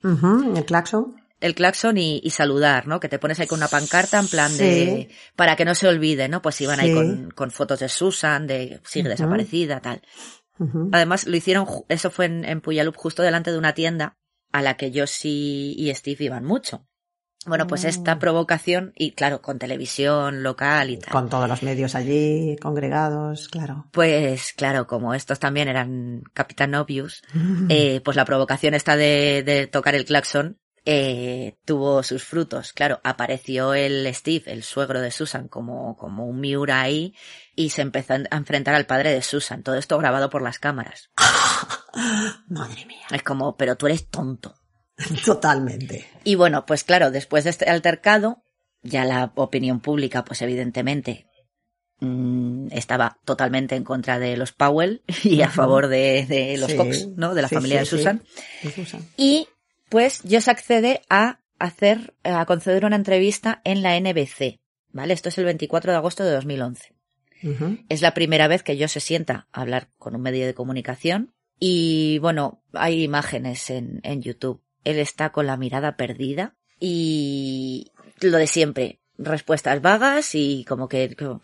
el 0.56 0.66
claxon 0.66 1.16
el 1.40 1.54
claxon 1.54 1.99
y, 1.99 2.20
y 2.24 2.32
saludar, 2.32 2.88
¿no? 2.88 2.99
Que 2.99 3.10
te 3.10 3.20
pones 3.20 3.40
ahí 3.40 3.45
con 3.45 3.60
una 3.60 3.68
pancarta 3.68 4.18
en 4.20 4.28
plan 4.28 4.49
Sí. 4.52 4.58
de, 4.64 5.10
para 5.36 5.56
que 5.56 5.66
no 5.66 5.76
se 5.76 5.88
olvide, 5.88 6.28
¿no? 6.28 6.41
Pues 6.41 6.60
iban 6.62 6.80
ahí 6.80 6.91
con, 6.91 7.30
con 7.30 7.52
fotos 7.52 7.80
de 7.80 7.90
Susan, 7.90 8.48
de 8.48 8.80
sigue 8.84 9.10
desaparecida, 9.10 9.80
tal. 9.80 10.02
Además, 10.92 11.28
lo 11.28 11.36
hicieron, 11.36 11.66
eso 11.90 12.10
fue 12.12 12.26
en, 12.26 12.46
en 12.46 12.62
Puyallup, 12.62 12.96
justo 12.96 13.22
delante 13.24 13.52
de 13.52 13.58
una 13.58 13.74
tienda 13.74 14.18
a 14.52 14.62
la 14.62 14.76
que 14.78 14.92
Josie 14.94 15.74
y 15.78 15.94
Steve 15.94 16.26
iban 16.26 16.44
mucho. 16.46 16.86
Bueno, 17.46 17.68
pues 17.68 17.84
Mm. 17.86 17.88
esta 17.88 18.20
provocación, 18.20 18.92
y 18.96 19.12
claro, 19.12 19.42
con 19.42 19.58
televisión 19.60 20.44
local 20.44 20.90
y 20.90 20.98
tal. 20.98 21.12
con 21.12 21.30
todos 21.30 21.48
los 21.48 21.64
medios 21.64 21.96
allí 21.96 22.58
congregados 22.62 23.48
claro 23.48 23.86
Pues 23.92 24.54
claro, 24.54 24.86
como 24.88 25.14
estos 25.14 25.40
también 25.40 25.68
eran 25.70 26.24
Capitán 26.34 26.76
Obvious, 26.76 27.22
eh, 27.70 28.02
pues 28.04 28.18
la 28.18 28.26
provocación 28.26 28.74
esta 28.74 28.98
de, 28.98 29.44
de 29.46 29.68
tocar 29.68 29.96
el 29.96 30.06
claxon 30.06 30.58
eh, 30.89 31.57
tuvo 31.65 32.01
sus 32.01 32.23
frutos. 32.23 32.72
Claro, 32.72 33.01
apareció 33.03 33.73
el 33.73 34.07
Steve, 34.15 34.45
el 34.47 34.64
suegro 34.64 35.01
de 35.01 35.11
Susan, 35.11 35.49
como, 35.49 35.97
como 35.97 36.26
un 36.26 36.39
Miura 36.39 36.80
ahí 36.80 37.14
y 37.57 37.72
se 37.72 37.81
empezó 37.81 38.14
a 38.14 38.38
enfrentar 38.38 38.73
al 38.73 38.85
padre 38.85 39.11
de 39.11 39.22
Susan. 39.22 39.64
Todo 39.64 39.76
esto 39.76 39.97
grabado 39.97 40.30
por 40.30 40.41
las 40.41 40.59
cámaras. 40.59 41.09
madre 42.47 42.85
mía 42.85 43.05
Es 43.11 43.22
como, 43.22 43.57
pero 43.57 43.76
tú 43.76 43.88
eres 43.88 44.07
tonto. 44.09 44.55
totalmente 45.26 46.07
Y 46.23 46.35
bueno, 46.35 46.65
pues 46.65 46.85
claro, 46.85 47.11
después 47.11 47.43
de 47.43 47.49
este 47.49 47.69
altercado, 47.69 48.45
ya 48.81 49.03
la 49.03 49.34
opinión 49.35 49.81
pública, 49.81 50.23
pues 50.23 50.41
evidentemente, 50.41 51.27
mm, 51.99 52.68
estaba 52.72 53.19
totalmente 53.26 53.76
en 53.76 53.84
contra 53.84 54.19
de 54.19 54.38
los 54.38 54.53
Powell 54.53 55.03
y 55.26 55.41
a 55.41 55.49
favor 55.49 55.89
de, 55.89 56.26
de 56.26 56.57
los 56.57 56.72
Sí. 56.72 56.77
Cox, 56.77 57.07
¿no? 57.18 57.35
De 57.35 57.41
la 57.41 57.49
Sí, 57.49 57.55
familia 57.55 57.84
sí, 57.84 57.97
de. 57.97 57.97
Susan. 57.97 58.23
Y 58.64 58.69
Susan. 58.69 59.01
Y 59.18 59.47
pues 59.89 60.22
Joss 60.30 60.47
accede 60.47 61.01
a 61.09 61.39
hacer, 61.59 62.14
a 62.23 62.45
conceder 62.45 62.85
una 62.85 62.95
entrevista 62.95 63.61
en 63.64 63.81
la 63.81 63.99
NBC. 63.99 64.59
¿Vale? 64.91 65.14
Esto 65.14 65.30
es 65.30 65.38
el 65.38 65.45
24 65.45 65.91
de 65.91 65.97
agosto 65.97 66.23
de 66.23 66.31
2011. 66.31 66.93
Ujú. 67.43 67.77
Es 67.89 68.01
la 68.01 68.14
primera 68.14 68.47
vez 68.47 68.64
que 68.64 68.80
Joss 68.80 68.93
se 68.93 68.99
sienta 68.99 69.47
a 69.51 69.61
hablar 69.61 69.89
con 69.97 70.15
un 70.15 70.22
medio 70.22 70.45
de 70.45 70.53
comunicación. 70.53 71.34
Y 71.59 72.19
bueno, 72.19 72.64
hay 72.73 73.03
imágenes 73.03 73.69
en, 73.69 73.99
en 74.03 74.22
YouTube. 74.22 74.61
Él 74.84 74.97
está 74.99 75.31
con 75.31 75.45
la 75.45 75.57
mirada 75.57 75.97
perdida 75.97 76.55
y 76.80 77.91
lo 78.22 78.38
de 78.38 78.47
siempre. 78.47 79.01
Respuestas 79.19 79.81
vagas 79.81 80.35
y 80.35 80.64
como 80.65 80.88
que, 80.88 81.15
como, 81.15 81.41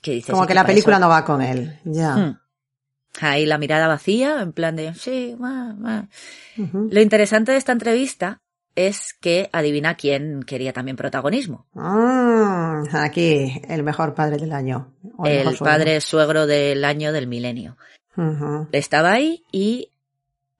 que 0.00 0.12
dices, 0.12 0.30
Como 0.30 0.44
"¿Y 0.44 0.46
que 0.46 0.54
la 0.54 0.64
película 0.64 0.96
eso?". 0.96 1.04
no 1.04 1.08
va 1.08 1.24
con 1.24 1.42
él. 1.42 1.80
Ya. 1.84 2.14
Hmm. 2.16 2.38
Ahí 3.20 3.46
la 3.46 3.58
mirada 3.58 3.86
vacía, 3.86 4.40
en 4.42 4.52
plan 4.52 4.76
de, 4.76 4.94
sí, 4.94 5.36
ma, 5.38 5.74
ma". 5.74 6.08
Lo 6.56 7.00
interesante 7.00 7.52
de 7.52 7.58
esta 7.58 7.72
entrevista 7.72 8.40
es 8.74 9.14
que 9.14 9.48
adivina 9.52 9.96
quién 9.96 10.42
quería 10.42 10.72
también 10.72 10.96
protagonismo. 10.96 11.66
Mm, 11.72 12.94
aquí, 12.94 13.60
el 13.68 13.82
mejor 13.82 14.14
padre 14.14 14.36
del 14.36 14.52
año. 14.52 14.92
O 15.16 15.26
El 15.26 15.44
suegro. 15.44 15.64
padre 15.64 16.00
suegro 16.00 16.46
del 16.46 16.84
año 16.84 17.12
del 17.12 17.26
milenio. 17.26 17.76
Estaba 18.72 19.12
ahí 19.12 19.44
y 19.52 19.90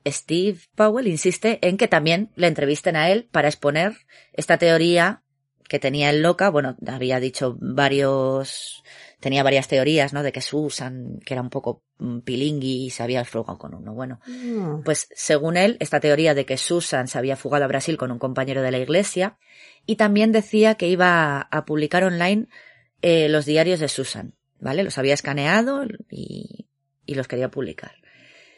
Steve 0.07 0.59
Powell 0.75 1.07
insiste 1.09 1.59
en 1.67 1.77
que 1.77 1.89
también 1.89 2.31
le 2.37 2.47
entrevisten 2.47 2.97
a 2.97 3.11
él 3.11 3.29
para 3.31 3.49
exponer 3.49 3.97
esta 4.33 4.59
teoría 4.59 5.23
que 5.69 5.79
tenía 5.79 6.11
él 6.11 6.23
loca. 6.23 6.49
Bueno, 6.51 6.77
había 6.87 7.19
dicho 7.19 7.57
varios, 7.61 8.85
tenía 9.27 9.43
varias 9.43 9.67
teorías, 9.67 10.13
¿no? 10.13 10.23
De 10.23 10.31
que 10.31 10.41
Susan, 10.41 11.19
que 11.25 11.35
era 11.35 11.43
un 11.43 11.51
poco 11.51 11.83
mm, 11.99 12.21
pilingui 12.21 12.85
y 12.87 12.91
se 12.91 13.03
había 13.03 13.25
fugado 13.25 13.59
con 13.59 13.75
uno. 13.75 13.93
Bueno, 13.93 14.21
Mm. 14.29 14.83
pues 14.85 15.09
según 15.17 15.57
él, 15.57 15.77
esta 15.81 15.99
teoría 15.99 16.33
de 16.33 16.47
que 16.47 16.57
Susan 16.57 17.09
se 17.09 17.19
había 17.19 17.35
fugado 17.37 17.65
a 17.65 17.67
Brasil 17.69 17.97
con 17.97 18.13
un 18.13 18.21
compañero 18.21 18.63
de 18.63 18.71
la 18.71 18.79
iglesia 18.79 19.37
y 19.85 19.97
también 19.97 20.31
decía 20.31 20.77
que 20.77 20.87
iba 20.89 21.41
a 21.41 21.65
publicar 21.65 22.05
online 22.05 22.47
eh, 23.03 23.29
los 23.29 23.47
diarios 23.47 23.81
de 23.81 23.89
Susan, 23.89 24.35
¿vale? 24.61 24.85
Los 24.85 24.97
había 24.97 25.15
escaneado 25.15 25.83
y, 26.09 26.69
y 27.05 27.15
los 27.17 27.27
quería 27.27 27.51
publicar. 27.51 27.97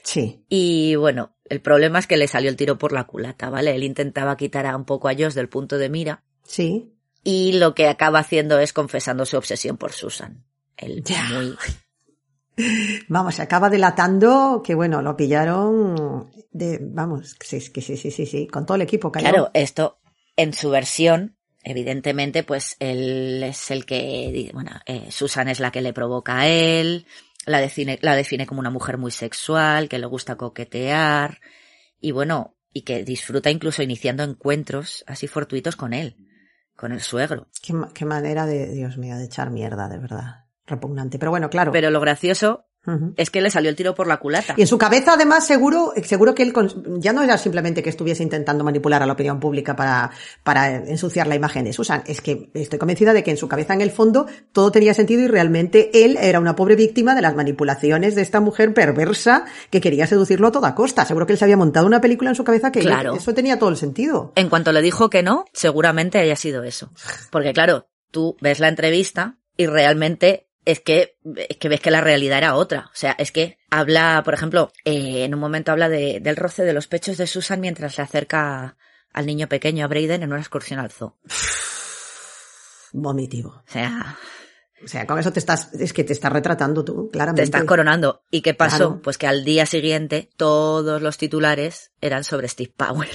Sí. 0.05 0.45
Y 0.51 0.97
bueno, 0.97 1.35
el 1.49 1.61
problema 1.63 1.99
es 1.99 2.07
que 2.07 2.19
le 2.19 2.29
salió 2.29 2.51
el 2.51 2.57
tiro 2.57 2.77
por 2.77 2.93
la 2.93 3.05
culata, 3.05 3.49
¿vale? 3.49 3.75
Él 3.75 3.85
intentaba 3.85 4.37
quitar 4.37 4.67
a 4.67 4.77
un 4.77 4.85
poco 4.85 5.09
a 5.09 5.15
Josh 5.15 5.33
del 5.33 5.49
punto 5.49 5.79
de 5.79 5.89
mira 5.89 6.23
Sí. 6.45 6.93
y 7.25 7.53
lo 7.59 7.75
que 7.75 7.89
acaba 7.89 8.19
haciendo 8.19 8.59
es 8.59 8.73
confesando 8.75 9.25
su 9.25 9.37
obsesión 9.39 9.77
por 9.79 9.93
Susan. 9.93 10.45
Él 10.79 11.03
Ya. 11.05 11.29
muy... 11.31 11.57
Vamos, 13.09 13.37
se 13.37 13.43
acaba 13.43 13.71
delatando 13.71 14.63
que 14.65 14.75
bueno, 14.75 15.01
lo 15.01 15.17
pillaron 15.17 16.29
de, 16.51 16.79
vamos, 16.81 17.37
sí, 17.41 17.61
sí, 17.61 17.81
sí, 17.81 17.97
sí, 17.97 18.27
sí, 18.27 18.47
con 18.49 18.67
todo 18.67 18.75
el 18.75 18.83
equipo 18.83 19.13
cayó. 19.13 19.29
Claro, 19.29 19.51
esto 19.55 20.01
en 20.37 20.53
su 20.53 20.71
versión, 20.71 21.37
evidentemente, 21.63 22.43
pues 22.43 22.77
él 22.81 23.43
es 23.45 23.71
el 23.71 23.87
que, 23.87 24.51
bueno, 24.55 24.73
eh, 24.87 25.11
Susan 25.11 25.49
es 25.49 25.61
la 25.61 25.71
que 25.71 25.83
le 25.83 25.93
provoca 25.93 26.41
a 26.41 26.49
él, 26.49 27.07
la 27.47 27.61
define, 27.61 27.99
la 28.03 28.17
define 28.17 28.47
como 28.47 28.61
una 28.61 28.71
mujer 28.71 28.99
muy 28.99 29.11
sexual, 29.11 29.89
que 29.89 29.99
le 29.99 30.07
gusta 30.07 30.37
coquetear, 30.37 31.41
y 32.01 32.11
bueno, 32.11 32.57
y 32.73 32.83
que 32.83 33.05
disfruta 33.05 33.51
incluso 33.51 33.83
iniciando 33.83 34.23
encuentros 34.23 35.05
así 35.07 35.27
fortuitos 35.27 35.77
con 35.77 35.93
él, 35.93 36.17
con 36.77 36.93
el 36.93 37.01
suegro. 37.01 37.49
Qué, 37.63 37.75
qué 37.95 38.05
manera 38.05 38.47
de, 38.47 38.73
Dios 38.73 38.99
mío, 38.99 39.17
de 39.17 39.25
echar 39.25 39.51
mierda, 39.51 39.89
de 39.89 39.99
verdad. 39.99 40.48
Repugnante. 40.69 41.19
Pero 41.19 41.31
bueno, 41.31 41.49
claro. 41.51 41.73
Pero 41.73 41.91
lo 41.91 42.01
gracioso 42.01 42.65
es 43.17 43.29
que 43.29 43.43
le 43.43 43.51
salió 43.51 43.69
el 43.69 43.77
tiro 43.77 43.95
por 43.95 44.07
la 44.07 44.17
culata. 44.17 44.55
Y 44.57 44.63
en 44.63 44.67
su 44.67 44.79
cabeza, 44.79 45.13
además, 45.15 45.47
seguro, 45.47 45.93
seguro 46.05 46.35
que 46.35 46.43
él 46.43 46.55
cons- 46.55 46.75
ya 47.01 47.13
no 47.13 47.23
era 47.23 47.37
simplemente 47.37 47.83
que 47.83 47.91
estuviese 47.91 48.23
intentando 48.23 48.65
manipular 48.65 49.03
a 49.03 49.07
la 49.07 49.13
opinión 49.13 49.41
pública 49.41 49.77
para, 49.77 50.11
para 50.43 50.75
ensuciar 50.77 51.27
la 51.27 51.35
imagen 51.35 51.65
de 51.65 51.75
Susan. 51.75 52.03
Es 52.07 52.23
que 52.23 52.51
estoy 52.55 52.79
convencida 52.79 53.13
de 53.13 53.23
que 53.23 53.31
en 53.31 53.37
su 53.37 53.47
cabeza, 53.47 53.75
en 53.75 53.83
el 53.83 53.91
fondo, 53.91 54.27
todo 54.53 54.71
tenía 54.73 54.95
sentido 54.95 55.21
y 55.21 55.27
realmente 55.27 56.03
él 56.03 56.17
era 56.19 56.41
una 56.41 56.57
pobre 56.57 56.77
víctima 56.77 57.15
de 57.15 57.21
las 57.21 57.35
manipulaciones 57.35 58.15
de 58.15 58.23
esta 58.23 58.41
mujer 58.41 58.73
perversa 58.73 59.45
que 59.69 59.83
quería 59.83 60.07
seducirlo 60.07 60.47
a 60.49 60.53
toda 60.53 60.75
costa. 60.75 61.05
Seguro 61.05 61.27
que 61.27 61.35
él 61.35 61.39
se 61.39 61.45
había 61.45 61.59
montado 61.59 61.87
una 61.87 62.01
película 62.01 62.31
en 62.31 62.37
su 62.37 62.45
cabeza 62.45 62.73
que 62.73 62.81
Claro. 62.81 63.17
eso 63.17 63.35
tenía 63.35 63.59
todo 63.59 63.69
el 63.69 63.77
sentido. 63.77 64.33
En 64.35 64.49
cuanto 64.49 64.73
le 64.73 64.81
dijo 64.81 65.11
que 65.11 65.23
no, 65.23 65.45
seguramente 65.53 66.19
haya 66.21 66.37
sido 66.37 66.63
eso. 66.63 66.91
Porque 67.31 67.53
claro, 67.53 67.87
tú 68.11 68.35
ves 68.41 68.61
la 68.61 68.69
entrevista 68.69 69.37
y 69.59 69.67
realmente 69.67 70.48
es 70.71 70.81
que, 70.81 71.17
es 71.49 71.57
que 71.57 71.69
ves 71.69 71.81
que 71.81 71.91
la 71.91 72.01
realidad 72.03 72.39
era 72.39 72.55
otra. 72.55 72.91
O 72.93 72.97
sea, 72.97 73.13
es 73.19 73.33
que 73.33 73.59
habla, 73.71 74.21
por 74.25 74.35
ejemplo, 74.35 74.71
eh, 74.85 75.25
en 75.25 75.33
un 75.35 75.41
momento 75.41 75.73
habla 75.73 75.89
de- 75.89 76.21
del 76.21 76.37
roce 76.37 76.63
de 76.65 76.73
los 76.75 76.87
pechos 76.89 77.17
de 77.17 77.27
Susan 77.27 77.61
mientras 77.61 77.97
le 77.97 78.05
acerca 78.05 78.77
al 79.13 79.25
niño 79.27 79.49
pequeño, 79.49 79.85
a 79.85 79.89
Braden, 79.89 80.23
en 80.23 80.31
una 80.33 80.41
excursión 80.41 80.79
al 80.79 80.91
zoo. 80.91 81.17
Vomitivo. 82.93 83.51
O 83.67 83.71
sea, 83.71 84.17
O 84.85 84.87
sea, 84.89 85.07
con 85.07 85.19
eso 85.19 85.33
te 85.33 85.41
estás, 85.41 85.73
es 85.75 85.93
que 85.93 86.05
te 86.05 86.13
estás 86.13 86.33
retratando 86.33 86.85
tú, 86.85 87.09
claramente. 87.11 87.43
te 87.43 87.45
estás 87.47 87.65
coronando. 87.65 88.23
¿Y 88.31 88.43
qué 88.43 88.55
pasó? 88.55 88.77
Claro. 88.77 89.01
Pues 89.03 89.19
que 89.19 89.27
al 89.27 89.45
día 89.45 89.67
siguiente 89.67 90.31
todos 90.37 91.03
los 91.03 91.19
titulares 91.19 91.91
eran 92.01 92.23
sobre 92.25 92.47
Steve 92.49 92.73
Powell. 92.77 93.09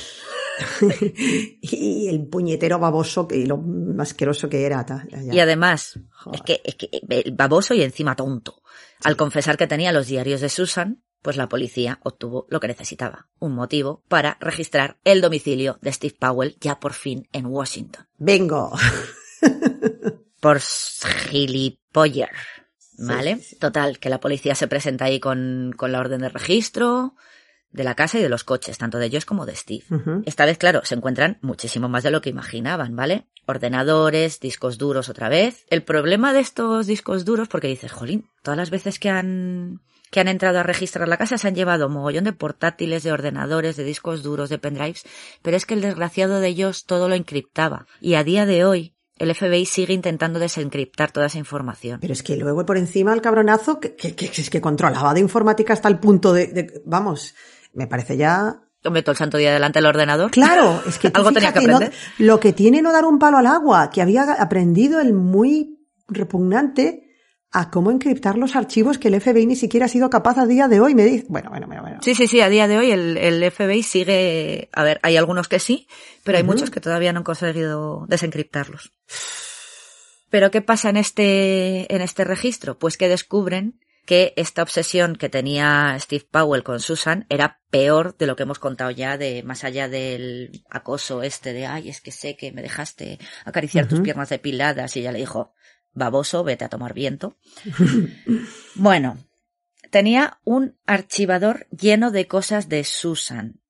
y 1.61 2.07
el 2.07 2.27
puñetero 2.27 2.79
baboso 2.79 3.27
que- 3.27 3.37
y 3.37 3.45
lo 3.45 3.63
asqueroso 3.99 4.49
que 4.49 4.65
era. 4.65 4.85
ta- 4.85 5.05
ya. 5.09 5.33
Y 5.33 5.39
además, 5.39 5.99
Joder. 6.11 6.39
es 6.39 6.45
que, 6.45 6.61
es 6.63 6.75
que 6.75 6.89
eh, 7.09 7.31
baboso 7.31 7.73
y 7.73 7.81
encima 7.81 8.15
tonto. 8.15 8.61
Al 9.03 9.15
confesar 9.17 9.57
que 9.57 9.67
tenía 9.67 9.91
los 9.91 10.07
diarios 10.07 10.41
de 10.41 10.49
Susan, 10.49 11.03
pues 11.21 11.37
la 11.37 11.47
policía 11.49 11.99
obtuvo 12.03 12.45
lo 12.49 12.59
que 12.59 12.67
necesitaba, 12.67 13.27
un 13.39 13.53
motivo 13.55 14.03
para 14.09 14.37
registrar 14.41 14.97
el 15.03 15.21
domicilio 15.21 15.77
de 15.81 15.91
Steve 15.93 16.15
Powell 16.19 16.57
ya 16.59 16.79
por 16.79 16.93
fin 16.93 17.27
en 17.31 17.45
Washington. 17.45 18.07
Vengo. 18.17 18.71
Por 20.39 20.59
gilipoller. 20.59 22.29
¿Vale? 22.97 23.35
Sí, 23.37 23.41
sí, 23.41 23.49
sí. 23.51 23.55
Total, 23.59 23.97
que 23.99 24.09
la 24.09 24.19
policía 24.19 24.55
se 24.55 24.67
presenta 24.67 25.05
ahí 25.05 25.19
con, 25.19 25.73
con 25.77 25.91
la 25.93 25.99
orden 25.99 26.21
de 26.21 26.29
registro 26.29 27.15
de 27.73 27.83
la 27.83 27.95
casa 27.95 28.19
y 28.19 28.21
de 28.21 28.29
los 28.29 28.43
coches, 28.43 28.77
tanto 28.77 28.99
de 28.99 29.07
ellos 29.07 29.25
como 29.25 29.45
de 29.45 29.55
Steve. 29.55 29.83
Esta 30.25 30.45
vez, 30.45 30.57
claro, 30.57 30.81
se 30.85 30.95
encuentran 30.95 31.39
muchísimo 31.41 31.89
más 31.89 32.03
de 32.03 32.11
lo 32.11 32.21
que 32.21 32.29
imaginaban, 32.29 32.95
¿vale? 32.95 33.25
Ordenadores, 33.47 34.39
discos 34.39 34.77
duros 34.77 35.09
otra 35.09 35.29
vez. 35.29 35.65
El 35.69 35.83
problema 35.83 36.33
de 36.33 36.39
estos 36.39 36.85
discos 36.87 37.25
duros, 37.25 37.47
porque 37.47 37.67
dices, 37.67 37.91
jolín, 37.91 38.29
todas 38.43 38.57
las 38.57 38.69
veces 38.69 38.99
que 38.99 39.09
han, 39.09 39.81
que 40.11 40.19
han 40.19 40.27
entrado 40.27 40.59
a 40.59 40.63
registrar 40.63 41.07
la 41.07 41.17
casa 41.17 41.37
se 41.37 41.47
han 41.47 41.55
llevado 41.55 41.89
mogollón 41.89 42.25
de 42.25 42.33
portátiles, 42.33 43.03
de 43.03 43.11
ordenadores, 43.11 43.75
de 43.75 43.83
discos 43.83 44.21
duros, 44.21 44.49
de 44.49 44.59
pendrives, 44.59 45.03
pero 45.41 45.57
es 45.57 45.65
que 45.65 45.73
el 45.73 45.81
desgraciado 45.81 46.39
de 46.39 46.47
ellos 46.49 46.85
todo 46.85 47.09
lo 47.09 47.15
encriptaba. 47.15 47.87
Y 47.99 48.13
a 48.13 48.23
día 48.23 48.45
de 48.45 48.65
hoy, 48.65 48.93
el 49.17 49.33
FBI 49.33 49.65
sigue 49.65 49.93
intentando 49.93 50.39
desencriptar 50.39 51.11
toda 51.11 51.27
esa 51.27 51.37
información. 51.37 51.99
Pero 52.01 52.13
es 52.13 52.21
que 52.23 52.35
luego 52.35 52.65
por 52.65 52.77
encima 52.77 53.13
el 53.13 53.21
cabronazo 53.21 53.79
que, 53.79 53.95
que, 53.95 54.15
que- 54.15 54.25
es 54.41 54.49
que 54.49 54.59
controlaba 54.61 55.13
de 55.13 55.19
informática 55.21 55.73
hasta 55.73 55.87
el 55.87 55.99
punto 55.99 56.33
de, 56.33 56.47
de- 56.47 56.81
vamos, 56.85 57.33
me 57.73 57.87
parece 57.87 58.17
ya 58.17 58.59
Hombre, 58.85 59.01
todo 59.01 59.13
el 59.13 59.17
santo 59.17 59.37
día 59.37 59.53
delante 59.53 59.79
del 59.79 59.85
ordenador. 59.85 60.29
Claro, 60.31 60.83
es 60.85 60.99
que 60.99 61.09
tú 61.11 61.17
Algo 61.19 61.31
tenía 61.31 61.53
que 61.53 61.61
no- 61.65 61.77
aprender. 61.77 61.97
lo 62.17 62.39
que 62.41 62.51
tiene 62.51 62.81
no 62.81 62.91
dar 62.91 63.05
un 63.05 63.17
palo 63.17 63.37
al 63.37 63.45
agua, 63.47 63.89
que 63.89 64.01
había 64.01 64.23
aprendido 64.33 64.99
el 64.99 65.13
muy 65.13 65.79
repugnante 66.09 66.99
a 67.53 67.69
cómo 67.71 67.91
encriptar 67.91 68.37
los 68.37 68.55
archivos 68.57 68.97
que 68.97 69.07
el 69.07 69.21
FBI 69.21 69.45
ni 69.45 69.55
siquiera 69.55 69.85
ha 69.85 69.89
sido 69.89 70.09
capaz 70.09 70.37
a 70.37 70.45
día 70.45 70.67
de 70.67 70.81
hoy. 70.81 70.95
Me 70.95 71.05
dice, 71.05 71.27
bueno, 71.29 71.49
bueno, 71.49 71.67
bueno, 71.67 71.81
bueno. 71.81 71.99
Sí, 72.01 72.13
sí, 72.13 72.27
sí, 72.27 72.41
a 72.41 72.49
día 72.49 72.67
de 72.67 72.77
hoy 72.77 72.91
el, 72.91 73.15
el 73.17 73.49
FBI 73.51 73.83
sigue, 73.83 74.69
a 74.73 74.83
ver, 74.83 74.99
hay 75.01 75.15
algunos 75.15 75.47
que 75.47 75.59
sí, 75.59 75.87
pero 76.25 76.37
hay 76.39 76.43
muchos 76.43 76.69
que 76.69 76.81
todavía 76.81 77.13
no 77.13 77.19
han 77.19 77.23
conseguido 77.23 78.05
desencriptarlos. 78.09 78.91
Pero 80.29 80.49
¿qué 80.51 80.61
pasa 80.61 80.89
en 80.89 80.97
este, 80.97 81.93
en 81.93 82.01
este 82.01 82.23
registro? 82.23 82.77
Pues 82.79 82.97
que 82.97 83.07
descubren 83.07 83.79
que 84.05 84.33
esta 84.35 84.61
obsesión 84.61 85.15
que 85.15 85.29
tenía 85.29 85.97
Steve 85.99 86.27
Powell 86.29 86.63
con 86.63 86.79
Susan 86.79 87.25
era 87.29 87.61
peor 87.69 88.17
de 88.17 88.27
lo 88.27 88.35
que 88.35 88.43
hemos 88.43 88.59
contado 88.59 88.91
ya 88.91 89.17
de 89.17 89.43
más 89.43 89.63
allá 89.63 89.87
del 89.87 90.63
acoso 90.69 91.23
este 91.23 91.53
de 91.53 91.65
ay 91.65 91.89
es 91.89 92.01
que 92.01 92.11
sé 92.11 92.35
que 92.35 92.51
me 92.51 92.61
dejaste 92.61 93.19
acariciar 93.45 93.87
tus 93.87 94.01
piernas 94.01 94.29
depiladas 94.29 94.95
y 94.95 94.99
ella 94.99 95.11
le 95.11 95.19
dijo 95.19 95.53
baboso 95.93 96.43
vete 96.43 96.65
a 96.65 96.69
tomar 96.69 96.93
viento 96.93 97.37
bueno 98.75 99.17
tenía 99.93 100.39
un 100.43 100.75
archivador 100.87 101.67
lleno 101.69 102.09
de 102.09 102.27
cosas 102.27 102.67
de 102.67 102.83
Susan. 102.83 103.61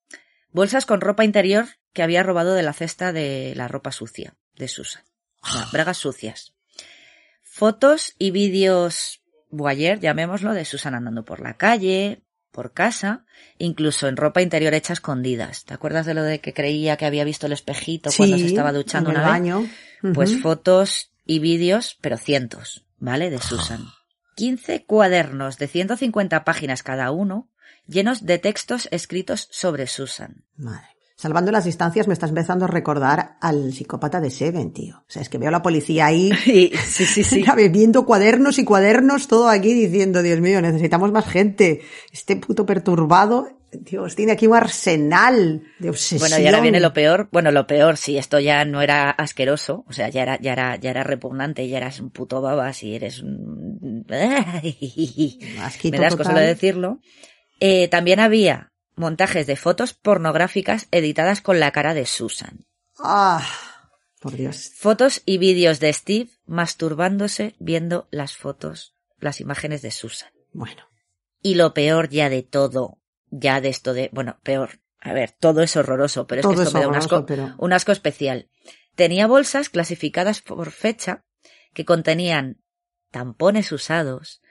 Bolsas 0.52 0.86
con 0.86 1.02
ropa 1.02 1.26
interior 1.26 1.66
que 1.92 2.02
había 2.02 2.24
robado 2.24 2.54
de 2.54 2.64
la 2.64 2.72
cesta 2.72 3.12
de 3.12 3.52
la 3.58 3.68
ropa 3.68 3.92
sucia 3.92 4.38
de 4.56 4.70
Susan. 4.70 5.04
O 5.42 5.48
sea, 5.48 5.68
bragas 5.74 5.98
sucias. 5.98 6.56
Fotos 7.42 8.16
y 8.18 8.32
vídeos 8.32 9.22
voyeur, 9.54 10.00
llamémoslo, 10.00 10.54
de 10.54 10.66
Susan 10.66 10.96
andando 10.96 11.24
por 11.24 11.40
la 11.40 11.56
calle, 11.56 12.24
por 12.52 12.74
casa, 12.74 13.26
incluso 13.58 14.08
en 14.08 14.18
ropa 14.18 14.42
interior 14.42 14.74
hecha 14.74 14.94
a 14.94 14.96
escondidas. 14.96 15.66
¿Te 15.66 15.74
acuerdas 15.74 16.06
de 16.06 16.14
lo 16.14 16.24
de 16.24 16.40
que 16.40 16.54
creía 16.54 16.98
que 16.98 17.06
había 17.06 17.24
visto 17.24 17.48
el 17.48 17.54
espejito 17.54 18.12
cuando 18.16 18.38
se 18.38 18.48
estaba 18.48 18.72
duchando 18.72 19.10
en 19.10 19.16
el 19.16 19.22
una 19.22 19.32
vez? 19.32 19.42
baño. 19.42 19.70
Pues 20.14 20.32
Ujú. 20.34 20.42
fotos 20.42 21.12
y 21.26 21.40
vídeos, 21.40 21.98
pero 22.02 22.18
cientos, 22.18 22.86
¿vale? 23.00 23.30
De 23.30 23.40
Susan. 23.40 23.86
15 24.36 24.86
cuadernos 24.86 25.58
de 25.58 25.68
150 25.68 26.44
páginas 26.44 26.84
cada 26.84 27.12
uno, 27.12 27.50
llenos 27.88 28.26
de 28.26 28.38
textos 28.40 28.88
escritos 28.92 29.48
sobre 29.52 29.88
Susan. 29.88 30.44
Madre. 30.56 30.88
Salvando 31.16 31.52
las 31.52 31.66
distancias 31.66 32.08
me 32.08 32.14
estás 32.14 32.32
empezando 32.32 32.66
a 32.66 32.68
recordar 32.68 33.38
al 33.40 33.72
psicópata 33.72 34.20
de 34.20 34.32
Seven, 34.32 34.74
tío. 34.74 34.98
O 34.98 35.06
sea, 35.08 35.22
es 35.22 35.30
que 35.30 35.38
veo 35.38 35.50
a 35.50 35.52
la 35.52 35.62
policía 35.62 36.08
ahí 36.08 36.32
sí, 36.44 36.72
sí, 37.06 37.24
sí. 37.24 37.46
bebiendo 37.56 38.06
cuadernos 38.06 38.58
y 38.58 38.66
cuadernos, 38.66 39.28
todo 39.28 39.48
aquí 39.48 39.74
diciendo, 39.74 40.24
Dios 40.24 40.40
mío, 40.40 40.60
necesitamos 40.62 41.12
más 41.12 41.26
gente. 41.26 41.82
Este 42.12 42.36
puto 42.36 42.66
perturbado, 42.66 43.48
Dios, 43.72 44.16
tiene 44.16 44.32
aquí 44.32 44.48
un 44.48 44.56
arsenal 44.56 45.62
de 45.78 45.90
obsesión. 45.90 46.20
Bueno, 46.20 46.44
y 46.44 46.48
ahora 46.48 46.62
viene 46.62 46.80
lo 46.80 46.94
peor. 46.94 47.30
Bueno, 47.32 47.52
lo 47.52 47.68
peor, 47.68 47.98
si 47.98 48.18
esto 48.18 48.40
ya 48.40 48.66
no 48.66 48.82
era 48.82 49.12
asqueroso, 49.12 49.86
o 49.88 49.94
sea, 49.94 50.10
ya 50.10 50.24
era, 50.24 50.40
ya 50.40 50.54
era, 50.54 50.78
ya 50.78 50.90
era 50.90 51.04
repugnante, 51.04 51.68
ya 51.68 51.78
eras 51.78 52.00
un 52.00 52.10
puto 52.10 52.42
babas 52.42 52.82
y 52.84 52.96
eres 52.96 53.22
un... 53.22 54.06
Me 54.10 56.00
das 56.00 56.16
cosa 56.16 56.34
de 56.34 56.48
decirlo. 56.48 57.00
Eh, 57.60 57.88
también 57.88 58.20
había 58.20 58.73
montajes 58.96 59.48
de 59.48 59.56
fotos 59.56 59.94
pornográficas 59.94 60.88
editadas 60.92 61.42
con 61.42 61.60
la 61.60 61.72
cara 61.72 61.94
de 61.94 62.06
Susan. 62.06 62.66
Ah, 63.00 63.48
por 64.20 64.34
Dios. 64.36 64.72
Fotos 64.76 65.22
y 65.26 65.38
vídeos 65.38 65.80
de 65.80 65.92
Steve 65.94 66.30
masturbándose 66.46 67.56
viendo 67.60 68.08
las 68.12 68.36
fotos, 68.36 68.96
las 69.20 69.42
imágenes 69.42 69.82
de 69.82 69.92
Susan. 69.92 70.32
Bueno. 70.52 70.84
Y 71.42 71.56
lo 71.56 71.74
peor 71.74 72.10
ya 72.10 72.30
de 72.30 72.44
todo, 72.44 73.00
ya 73.30 73.60
de 73.62 73.70
esto 73.70 73.94
de, 73.94 74.10
bueno, 74.14 74.40
peor. 74.44 74.80
A 75.02 75.12
ver, 75.12 75.32
todo 75.38 75.62
es 75.62 75.76
horroroso, 75.76 76.28
pero 76.28 76.40
es 76.40 76.48
que 76.48 76.54
esto 76.54 76.68
es 76.68 76.74
me 76.74 76.80
da 76.82 76.88
un 76.88 76.96
asco, 76.96 77.26
pero- 77.26 77.54
un 77.58 77.74
asco 77.74 77.92
especial. 77.92 78.50
Tenía 78.96 79.28
bolsas 79.28 79.70
clasificadas 79.70 80.42
por 80.42 80.72
fecha 80.72 81.26
que 81.74 81.84
contenían 81.84 82.62
tampones 83.12 83.72
usados, 83.72 84.42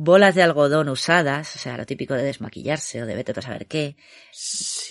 bolas 0.00 0.34
de 0.36 0.42
algodón 0.44 0.88
usadas, 0.88 1.56
o 1.56 1.58
sea, 1.58 1.76
lo 1.76 1.84
típico 1.84 2.14
de 2.14 2.22
desmaquillarse 2.22 3.02
o 3.02 3.06
de 3.06 3.16
vete 3.16 3.32
a 3.36 3.42
saber 3.42 3.66
qué, 3.66 3.96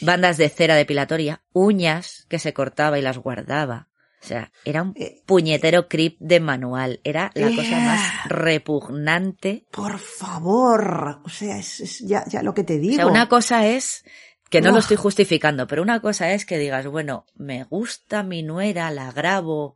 bandas 0.02 0.36
de 0.38 0.50
cera 0.50 0.76
depilatoria, 0.76 1.42
uñas 1.54 2.26
que 2.30 2.40
se 2.40 2.54
cortaba 2.54 3.00
y 3.00 3.02
las 3.02 3.18
guardaba. 3.18 3.88
O 4.22 4.26
sea, 4.28 4.52
era 4.66 4.82
un 4.82 4.94
Eh, 4.98 5.22
puñetero 5.26 5.88
creep 5.88 6.18
de 6.20 6.40
manual. 6.40 7.00
Era 7.04 7.32
la 7.36 7.48
cosa 7.56 7.78
más 7.80 8.02
repugnante. 8.28 9.66
Por 9.72 9.98
favor, 10.00 11.22
o 11.24 11.30
sea, 11.30 11.58
es, 11.58 11.80
es 11.80 12.00
ya, 12.00 12.26
ya 12.28 12.44
lo 12.44 12.54
que 12.54 12.64
te 12.64 12.76
O 12.76 12.80
digo. 12.80 12.96
sea, 12.96 13.08
una 13.08 13.30
cosa 13.30 13.66
es 13.68 14.04
que 14.50 14.60
no 14.62 14.72
lo 14.72 14.80
estoy 14.80 14.98
justificando, 14.98 15.68
pero 15.68 15.82
una 15.82 16.02
cosa 16.02 16.32
es 16.34 16.46
que 16.46 16.58
digas, 16.58 16.88
bueno, 16.88 17.26
me 17.36 17.64
gusta 17.66 18.24
mi 18.24 18.44
nuera, 18.44 18.92
la 18.92 19.12
grabo, 19.12 19.76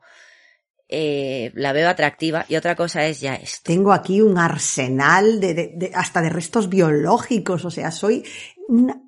eh, 0.92 1.52
la 1.56 1.74
veo 1.74 1.90
atractiva, 1.90 2.46
y 2.50 2.56
otra 2.58 2.76
cosa 2.76 3.06
es 3.08 3.20
ya 3.22 3.34
esto. 3.36 3.62
Tengo 3.64 3.94
aquí 3.94 4.22
un 4.22 4.38
arsenal 4.38 5.40
de, 5.40 5.54
de- 5.54 5.72
de- 5.76 5.92
hasta 5.96 6.22
de 6.22 6.30
restos 6.30 6.70
biológicos, 6.70 7.66
o 7.66 7.72
sea, 7.72 7.90
soy 7.92 8.24
una... 8.68 9.02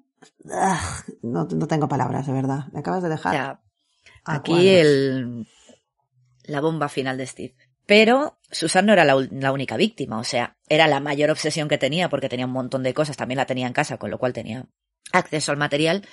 No, 1.22 1.46
no 1.46 1.68
tengo 1.68 1.88
palabras, 1.88 2.26
de 2.28 2.34
verdad. 2.34 2.66
Me 2.74 2.80
acabas 2.80 3.04
de 3.04 3.10
dejar. 3.10 3.36
aquí 4.26 4.70
el, 4.70 5.48
la 6.44 6.62
bomba 6.62 6.90
final 6.90 7.18
de 7.18 7.28
Steve. 7.28 7.56
Pero 7.86 8.40
Susan 8.50 8.86
no 8.86 8.94
era 8.94 9.04
la, 9.04 9.16
la 9.32 9.52
única 9.52 9.76
víctima, 9.76 10.18
o 10.20 10.24
sea, 10.24 10.56
era 10.70 10.88
la 10.88 11.02
mayor 11.02 11.30
obsesión 11.32 11.68
que 11.68 11.78
tenía 11.78 12.10
porque 12.10 12.30
tenía 12.30 12.46
un 12.46 12.54
montón 12.54 12.82
de 12.84 12.94
cosas, 12.94 13.18
también 13.18 13.38
la 13.38 13.46
tenía 13.46 13.68
en 13.68 13.74
casa, 13.74 13.98
con 13.98 14.10
lo 14.10 14.18
cual 14.18 14.32
tenía 14.32 14.66
acceso 15.12 15.52
al 15.52 15.58
material, 15.58 16.08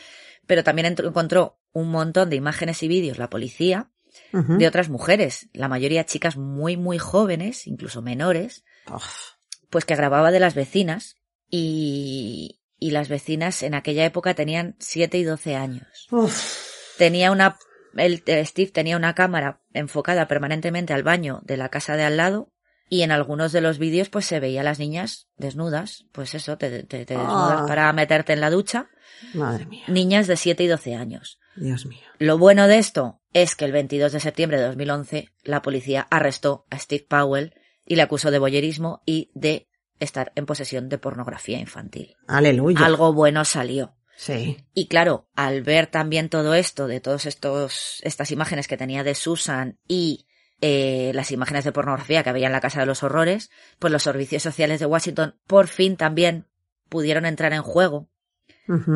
pero 0.47 0.65
también 0.65 0.87
encontró 0.99 1.61
un 1.73 1.91
montón 1.93 2.29
de 2.29 2.35
imágenes 2.37 2.83
y 2.83 2.89
vídeos 2.89 3.19
la 3.19 3.31
policía 3.31 3.91
De 4.33 4.67
otras 4.69 4.89
mujeres, 4.89 5.49
la 5.53 5.69
mayoría 5.69 6.05
chicas 6.07 6.37
muy, 6.37 6.77
muy 6.77 6.99
jóvenes, 6.99 7.67
incluso 7.67 8.01
menores, 8.03 8.65
Uf, 8.93 9.33
pues 9.71 9.85
que 9.85 9.97
grababa 9.97 10.31
de 10.31 10.41
las 10.41 10.55
vecinas 10.55 11.17
y, 11.51 12.61
y 12.79 12.91
las 12.93 13.09
vecinas 13.09 13.63
en 13.63 13.75
aquella 13.75 14.05
época 14.05 14.35
tenían 14.35 14.77
7 14.79 15.19
y 15.19 15.25
12 15.25 15.57
años. 15.57 16.07
uf. 16.11 16.69
Tenía 16.97 17.31
una, 17.33 17.57
el, 17.97 18.23
eh, 18.27 18.45
Steve 18.45 18.71
tenía 18.71 18.97
una 18.97 19.15
cámara 19.15 19.63
enfocada 19.73 20.29
permanentemente 20.29 20.93
al 20.93 21.03
baño 21.03 21.41
de 21.45 21.57
la 21.57 21.69
casa 21.71 21.97
de 21.97 22.05
al 22.05 22.17
lado 22.17 22.53
y 22.89 23.03
en 23.03 23.11
algunos 23.13 23.53
de 23.53 23.61
los 23.61 23.79
vídeos 23.79 24.09
pues 24.11 24.27
se 24.27 24.39
veía 24.41 24.61
a 24.61 24.65
las 24.65 24.79
niñas 24.79 25.29
desnudas, 25.37 26.05
pues 26.13 26.35
eso, 26.35 26.59
te, 26.59 26.83
te, 26.85 27.05
te 27.05 27.15
desnudas 27.17 27.63
Ah. 27.63 27.65
para 27.67 27.93
meterte 27.93 28.33
en 28.33 28.41
la 28.41 28.51
ducha, 28.51 28.91
Madre 29.35 29.67
mía, 29.67 29.85
niñas 29.89 30.27
de 30.27 30.37
7 30.37 30.63
y 30.63 30.67
12 30.67 30.95
años. 30.95 31.39
Dios 31.61 31.87
mío. 31.87 32.01
Lo 32.19 32.39
bueno 32.39 32.67
de 32.67 32.79
esto 32.79 33.21
es 33.33 33.55
que 33.55 33.65
el 33.65 33.73
22 33.73 34.13
de 34.13 34.21
septiembre 34.21 34.59
de 34.59 34.67
2011 34.67 35.29
la 35.45 35.63
policía 35.63 36.07
arrestó 36.11 36.67
a 36.71 36.79
Steve 36.79 37.07
Powell 37.09 37.55
y 37.87 37.97
le 37.97 38.03
acusó 38.03 38.31
de 38.31 38.39
boyerismo 38.39 39.03
y 39.07 39.31
de 39.35 39.69
estar 40.01 40.33
en 40.35 40.47
posesión 40.47 40.89
de 40.89 40.99
pornografía 40.99 41.59
infantil. 41.59 42.17
Aleluya. 42.27 42.85
Algo 42.85 43.13
bueno 43.13 43.45
salió. 43.45 43.95
Sí. 44.17 44.59
Y 44.75 44.89
claro, 44.89 45.29
al 45.35 45.63
ver 45.63 45.87
también 45.87 46.29
todo 46.29 46.55
esto, 46.55 46.87
de 46.87 47.01
todos 47.01 47.27
estos, 47.27 48.01
estas 48.03 48.31
imágenes 48.31 48.69
que 48.69 48.77
tenía 48.77 49.03
de 49.03 49.15
Susan 49.15 49.79
y 49.89 50.27
eh, 50.61 51.13
las 51.15 51.31
imágenes 51.33 51.65
de 51.65 51.73
pornografía 51.73 52.23
que 52.23 52.31
había 52.31 52.47
en 52.47 52.53
la 52.53 52.61
Casa 52.61 52.81
de 52.81 52.87
los 52.87 53.03
Horrores, 53.03 53.51
pues 53.79 53.93
los 53.93 54.03
servicios 54.03 54.43
sociales 54.43 54.79
de 54.79 54.87
Washington 54.87 55.39
por 55.47 55.69
fin 55.69 55.97
también 55.97 56.47
pudieron 56.91 57.25
entrar 57.25 57.55
en 57.55 57.63
juego 57.63 58.10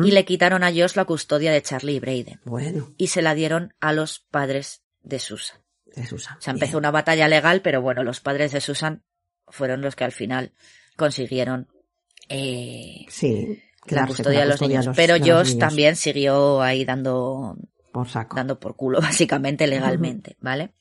Y 0.03 0.11
le 0.11 0.23
quitaron 0.25 0.63
a 0.63 0.71
Josh 0.71 0.95
la 0.95 1.05
custodia 1.05 1.51
de 1.51 1.61
Charlie 1.61 1.99
Braden 1.99 2.39
Bueno, 2.45 2.93
y 2.97 3.07
se 3.07 3.21
la 3.21 3.33
dieron 3.35 3.73
a 3.81 3.91
los 3.93 4.19
padres 4.19 4.83
de 5.03 5.19
Susan. 5.19 5.57
de 5.95 6.05
Susan. 6.07 6.37
O 6.37 6.41
sea, 6.41 6.51
empezó 6.53 6.71
Bien. 6.73 6.79
una 6.79 6.91
batalla 6.91 7.27
legal, 7.27 7.61
pero 7.61 7.81
bueno, 7.81 8.03
los 8.03 8.19
padres 8.21 8.51
de 8.51 8.61
Susan 8.61 9.03
fueron 9.47 9.81
los 9.81 9.95
que 9.95 10.03
al 10.03 10.11
final 10.11 10.51
consiguieron 10.97 11.67
eh, 12.29 13.05
Sí. 13.09 13.61
la 13.87 14.07
custodia 14.07 14.39
de 14.41 14.45
los 14.45 14.53
custodia 14.55 14.79
niños. 14.79 14.85
los- 14.87 14.95
pero 14.95 15.13
Josh 15.17 15.49
niños. 15.49 15.57
también 15.59 15.95
siguió 15.95 16.61
ahí 16.61 16.83
dando, 16.85 17.55
Por 17.91 18.07
saco. 18.09 18.35
dando 18.35 18.59
por 18.59 18.75
culo, 18.75 18.99
básicamente 19.01 19.67
legalmente, 19.67 20.35
¿vale? 20.39 20.71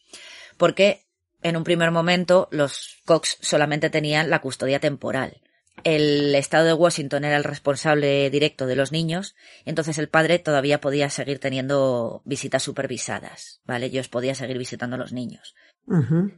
Porque 0.56 1.04
en 1.42 1.56
un 1.56 1.64
primer 1.64 1.90
momento 1.90 2.48
los 2.50 2.98
Cox 3.04 3.36
solamente 3.40 3.90
tenían 3.90 4.30
la 4.30 4.40
custodia 4.40 4.80
temporal. 4.80 5.40
El 5.84 6.34
estado 6.34 6.64
de 6.66 6.72
Washington 6.72 7.24
era 7.24 7.36
el 7.36 7.44
responsable 7.44 8.30
directo 8.30 8.66
de 8.66 8.74
los 8.76 8.90
niños, 8.90 9.34
entonces 9.64 9.98
el 9.98 10.08
padre 10.08 10.38
todavía 10.38 10.80
podía 10.80 11.10
seguir 11.10 11.38
teniendo 11.38 12.22
visitas 12.24 12.62
supervisadas, 12.62 13.60
¿vale? 13.64 13.90
Josh 13.92 14.08
podía 14.08 14.34
seguir 14.34 14.58
visitando 14.58 14.96
a 14.96 14.98
los 14.98 15.12
niños. 15.12 15.54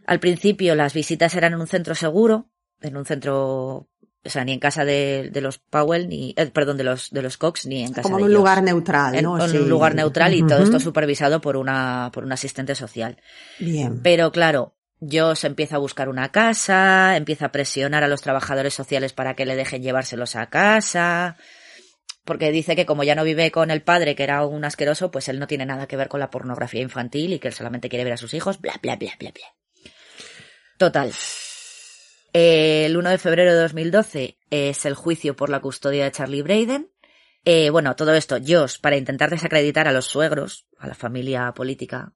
Al 0.06 0.20
principio 0.20 0.74
las 0.74 0.92
visitas 0.94 1.34
eran 1.34 1.52
en 1.54 1.60
un 1.60 1.68
centro 1.68 1.94
seguro, 1.94 2.50
en 2.80 2.96
un 2.96 3.04
centro, 3.04 3.88
o 4.24 4.28
sea, 4.28 4.44
ni 4.44 4.52
en 4.52 4.58
casa 4.58 4.84
de, 4.84 5.30
de 5.32 5.40
los 5.40 5.58
Powell, 5.58 6.08
ni, 6.08 6.34
eh, 6.36 6.46
perdón, 6.46 6.76
de 6.76 6.84
los, 6.84 7.10
de 7.10 7.22
los 7.22 7.36
Cox, 7.36 7.66
ni 7.66 7.82
en 7.82 7.90
casa 7.92 8.02
Como 8.02 8.16
de 8.16 8.22
en 8.24 8.28
un 8.28 8.34
lugar 8.34 8.62
neutral, 8.62 9.14
En, 9.14 9.22
¿no? 9.24 9.42
en 9.42 9.48
Sí. 9.50 9.56
un 9.58 9.68
lugar 9.68 9.94
neutral 9.94 10.34
y 10.34 10.44
todo 10.44 10.62
esto 10.64 10.80
supervisado 10.80 11.40
por 11.40 11.56
una, 11.56 12.10
por 12.12 12.24
un 12.24 12.32
asistente 12.32 12.74
social. 12.74 13.18
Bien. 13.60 14.00
Pero 14.02 14.32
claro, 14.32 14.74
Josh 15.00 15.44
empieza 15.44 15.76
a 15.76 15.80
buscar 15.80 16.08
una 16.08 16.30
casa, 16.32 17.16
empieza 17.16 17.46
a 17.46 17.52
presionar 17.52 18.02
a 18.02 18.08
los 18.08 18.22
trabajadores 18.22 18.74
sociales 18.74 19.12
para 19.12 19.34
que 19.34 19.44
le 19.44 19.56
dejen 19.56 19.82
llevárselos 19.82 20.36
a 20.36 20.48
casa, 20.48 21.36
porque 22.24 22.50
dice 22.50 22.74
que 22.74 22.86
como 22.86 23.04
ya 23.04 23.14
no 23.14 23.24
vive 23.24 23.50
con 23.50 23.70
el 23.70 23.82
padre, 23.82 24.14
que 24.14 24.24
era 24.24 24.44
un 24.44 24.64
asqueroso, 24.64 25.10
pues 25.10 25.28
él 25.28 25.38
no 25.38 25.46
tiene 25.46 25.66
nada 25.66 25.86
que 25.86 25.96
ver 25.96 26.08
con 26.08 26.20
la 26.20 26.30
pornografía 26.30 26.80
infantil 26.80 27.34
y 27.34 27.38
que 27.38 27.48
él 27.48 27.54
solamente 27.54 27.88
quiere 27.88 28.04
ver 28.04 28.14
a 28.14 28.18
sus 28.18 28.34
hijos, 28.34 28.60
bla, 28.60 28.74
bla, 28.82 28.96
bla, 28.96 29.12
bla, 29.18 29.30
bla. 29.30 29.92
Total. 30.78 31.12
El 32.32 32.96
1 32.96 33.10
de 33.10 33.18
febrero 33.18 33.54
de 33.54 33.60
2012 33.60 34.38
es 34.50 34.84
el 34.84 34.94
juicio 34.94 35.36
por 35.36 35.50
la 35.50 35.60
custodia 35.60 36.04
de 36.04 36.12
Charlie 36.12 36.42
Braden. 36.42 36.90
Eh, 37.44 37.70
bueno, 37.70 37.94
todo 37.96 38.12
esto, 38.14 38.38
Josh, 38.44 38.80
para 38.80 38.96
intentar 38.96 39.30
desacreditar 39.30 39.86
a 39.88 39.92
los 39.92 40.06
suegros, 40.06 40.66
a 40.78 40.88
la 40.88 40.94
familia 40.94 41.52
política, 41.52 42.12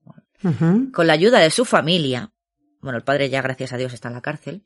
con 0.92 1.06
la 1.06 1.12
ayuda 1.12 1.38
de 1.38 1.50
su 1.50 1.64
familia, 1.64 2.32
bueno, 2.80 2.98
el 2.98 3.04
padre 3.04 3.28
ya 3.30 3.42
gracias 3.42 3.72
a 3.72 3.76
Dios 3.76 3.92
está 3.92 4.08
en 4.08 4.14
la 4.14 4.20
cárcel, 4.20 4.64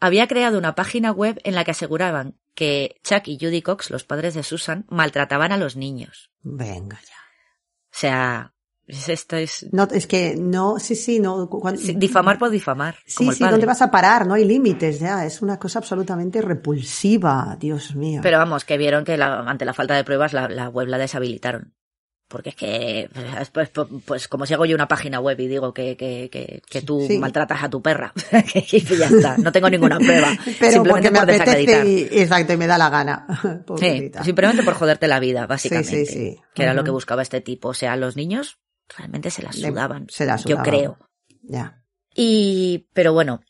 había 0.00 0.26
creado 0.26 0.58
una 0.58 0.74
página 0.74 1.12
web 1.12 1.40
en 1.44 1.54
la 1.54 1.64
que 1.64 1.70
aseguraban 1.70 2.36
que 2.54 2.96
Chuck 3.04 3.26
y 3.28 3.38
Judy 3.40 3.62
Cox, 3.62 3.90
los 3.90 4.04
padres 4.04 4.34
de 4.34 4.42
Susan, 4.42 4.84
maltrataban 4.88 5.52
a 5.52 5.56
los 5.56 5.76
niños. 5.76 6.30
Venga 6.42 6.96
ya. 7.00 7.16
O 7.16 7.96
sea, 7.96 8.52
es- 8.86 9.08
esto 9.08 9.36
es 9.36 9.66
No, 9.72 9.88
es 9.90 10.06
que 10.06 10.34
no, 10.36 10.78
sí, 10.78 10.94
sí, 10.94 11.20
no. 11.20 11.48
cu- 11.48 11.60
cuan- 11.60 11.78
sí, 11.78 11.94
difamar 11.96 12.38
por 12.38 12.50
difamar, 12.50 12.96
Sí, 13.06 13.14
como 13.16 13.30
el 13.30 13.36
sí, 13.36 13.40
padre. 13.42 13.52
¿dónde 13.52 13.66
vas 13.66 13.82
a 13.82 13.90
parar? 13.90 14.26
No 14.26 14.34
hay 14.34 14.44
límites 14.44 14.98
ya. 15.00 15.24
Es 15.24 15.40
una 15.42 15.58
cosa 15.58 15.78
absolutamente 15.78 16.42
repulsiva, 16.42 17.56
Dios 17.58 17.94
mío. 17.94 18.20
Pero 18.22 18.38
vamos, 18.38 18.64
que 18.64 18.76
vieron 18.76 19.04
que 19.04 19.16
la- 19.16 19.38
ante 19.40 19.64
la 19.64 19.72
falta 19.74 19.94
de 19.94 20.04
pruebas 20.04 20.32
la, 20.32 20.48
la 20.48 20.68
web 20.68 20.88
la 20.88 20.98
deshabilitaron. 20.98 21.74
Porque 22.34 22.48
es 22.50 22.56
que, 22.56 23.08
pues, 23.52 23.70
pues, 23.70 23.88
pues, 24.04 24.26
como 24.26 24.44
si 24.44 24.54
hago 24.54 24.66
yo 24.66 24.74
una 24.74 24.88
página 24.88 25.20
web 25.20 25.38
y 25.38 25.46
digo 25.46 25.72
que, 25.72 25.96
que, 25.96 26.28
que, 26.32 26.60
que 26.68 26.82
tú 26.82 27.04
Sí. 27.06 27.16
maltratas 27.20 27.62
a 27.62 27.70
tu 27.70 27.80
perra, 27.80 28.12
y 28.54 28.80
ya 28.80 29.06
está, 29.06 29.38
no 29.38 29.52
tengo 29.52 29.70
ninguna 29.70 29.98
prueba. 30.00 30.32
Pero 30.58 30.72
simplemente 30.72 31.12
me 31.12 31.18
por 31.20 31.28
desacreditar. 31.28 31.80
apetece 31.82 32.14
y, 32.16 32.20
exacto, 32.22 32.52
y 32.52 32.56
me 32.56 32.66
da 32.66 32.76
la 32.76 32.90
gana. 32.90 33.26
Sí, 33.78 34.10
simplemente 34.24 34.64
por 34.64 34.74
joderte 34.74 35.06
la 35.06 35.20
vida, 35.20 35.46
básicamente. 35.46 36.06
Sí, 36.06 36.12
sí. 36.12 36.36
Que 36.56 36.64
era 36.64 36.74
lo 36.74 36.82
que 36.82 36.90
buscaba 36.90 37.22
este 37.22 37.40
tipo. 37.40 37.68
O 37.68 37.74
sea, 37.74 37.94
los 37.94 38.16
niños 38.16 38.58
realmente 38.98 39.30
se 39.30 39.42
las 39.44 39.54
sudaban. 39.54 40.06
se 40.10 40.26
las 40.26 40.42
Yo 40.42 40.56
sudaban. 40.56 40.64
creo. 40.64 40.98
Ya. 41.44 41.84
Y, 42.16 42.88
pero 42.94 43.12
bueno, 43.12 43.42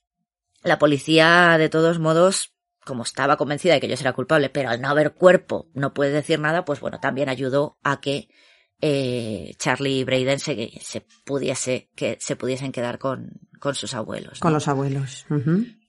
la 0.63 0.79
policía, 0.79 1.57
de 1.59 1.71
todos 1.71 1.99
modos, 1.99 2.53
como 2.85 3.03
estaba 3.03 3.39
convencida 3.39 3.73
de 3.73 3.81
que 3.81 3.89
yo 3.89 3.95
era 3.99 4.13
culpable, 4.13 4.51
pero 4.51 4.69
al 4.69 4.83
no 4.83 4.89
haber 4.89 5.15
cuerpo 5.15 5.69
no 5.73 5.95
puedes 5.95 6.13
decir 6.13 6.39
nada, 6.39 6.67
pues 6.67 6.81
bueno, 6.81 7.01
también 7.01 7.31
ayudó 7.31 7.79
a 7.83 8.01
que 8.03 8.29
eh, 8.81 9.55
Charlie 9.59 10.01
y 10.01 10.05
Braden 10.05 10.39
se, 10.39 10.73
se 10.81 11.01
pudiese, 11.25 11.91
que 11.95 12.19
se 12.21 12.37
pudiesen 12.37 12.73
quedar 12.73 12.99
con, 12.99 13.33
con 13.61 13.75
sus 13.75 13.95
abuelos. 13.95 14.41
Con 14.41 14.53
los 14.53 14.69
abuelos. 14.69 15.27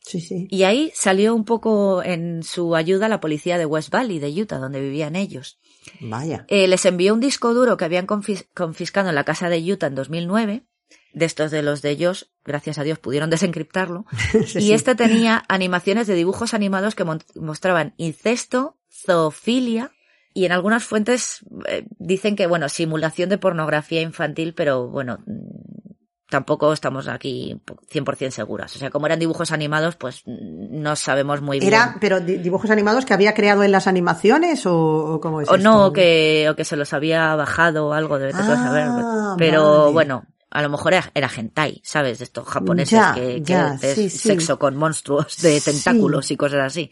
Sí, 0.01 0.21
sí. 0.21 0.47
Y 0.51 0.63
ahí 0.63 0.91
salió 0.93 1.33
un 1.33 1.45
poco 1.45 2.03
en 2.03 2.43
su 2.43 2.75
ayuda 2.75 3.09
la 3.09 3.19
policía 3.19 3.57
de 3.57 3.65
West 3.65 3.89
Valley, 3.89 4.19
de 4.19 4.29
Utah, 4.41 4.59
donde 4.59 4.79
vivían 4.79 5.15
ellos. 5.15 5.59
Vaya. 5.99 6.45
Eh, 6.47 6.67
les 6.67 6.85
envió 6.85 7.13
un 7.13 7.19
disco 7.19 7.53
duro 7.53 7.75
que 7.77 7.85
habían 7.85 8.05
confis- 8.07 8.47
confiscado 8.53 9.09
en 9.09 9.15
la 9.15 9.23
casa 9.23 9.49
de 9.49 9.59
Utah 9.71 9.87
en 9.87 9.95
2009. 9.95 10.65
De 11.13 11.25
estos 11.25 11.49
de 11.49 11.63
los 11.63 11.81
de 11.81 11.91
ellos, 11.91 12.29
gracias 12.43 12.77
a 12.77 12.83
Dios, 12.83 12.99
pudieron 12.99 13.29
desencriptarlo. 13.29 14.05
Sí, 14.45 14.59
y 14.59 14.73
este 14.73 14.95
tenía 14.95 15.43
animaciones 15.47 16.05
de 16.07 16.13
dibujos 16.13 16.53
animados 16.53 16.93
que 16.93 17.05
mostraban 17.35 17.93
incesto, 17.97 18.77
zoofilia 18.91 19.91
y 20.35 20.45
en 20.45 20.51
algunas 20.51 20.83
fuentes 20.83 21.39
eh, 21.67 21.87
dicen 21.97 22.35
que, 22.35 22.45
bueno, 22.45 22.69
simulación 22.69 23.29
de 23.29 23.39
pornografía 23.39 24.01
infantil, 24.01 24.53
pero 24.53 24.87
bueno, 24.87 25.17
mm, 25.25 25.93
tampoco 26.29 26.73
estamos 26.73 27.07
aquí 27.07 27.59
100% 27.89 28.31
seguras. 28.31 28.75
O 28.75 28.79
sea, 28.79 28.89
como 28.89 29.05
eran 29.05 29.19
dibujos 29.19 29.51
animados, 29.51 29.95
pues 29.95 30.23
no 30.25 30.95
sabemos 30.95 31.41
muy 31.41 31.59
bien. 31.59 31.71
Era, 31.73 31.95
pero 32.01 32.19
di- 32.19 32.37
dibujos 32.37 32.69
animados 32.69 33.05
que 33.05 33.13
había 33.13 33.33
creado 33.33 33.63
en 33.63 33.71
las 33.71 33.87
animaciones 33.87 34.65
o, 34.65 34.75
o 34.75 35.19
cómo 35.21 35.41
es 35.41 35.49
o 35.49 35.57
no, 35.57 35.85
esto? 35.87 35.93
que, 35.93 36.47
o 36.49 36.55
que 36.55 36.65
se 36.65 36.75
los 36.75 36.93
había 36.93 37.33
bajado 37.35 37.87
o 37.87 37.93
algo, 37.93 38.19
de 38.19 38.31
Ah, 38.33 38.57
saber. 38.61 38.91
Pero 39.37 39.79
vale. 39.83 39.91
bueno, 39.93 40.25
a 40.51 40.61
lo 40.61 40.69
mejor 40.69 40.93
era, 40.93 41.11
era 41.13 41.29
hentai, 41.33 41.81
¿sabes? 41.83 42.17
De 42.19 42.23
estos 42.25 42.47
japoneses 42.47 42.99
Ya, 42.99 43.13
que, 43.13 43.35
que 43.35 43.41
ya, 43.53 43.77
es 43.81 43.93
sí, 43.95 44.09
sí. 44.09 44.17
sexo 44.29 44.57
con 44.59 44.75
monstruos 44.75 45.37
de 45.41 45.59
Sí. 45.59 45.71
tentáculos 45.71 46.31
y 46.31 46.37
cosas 46.37 46.61
así. 46.65 46.91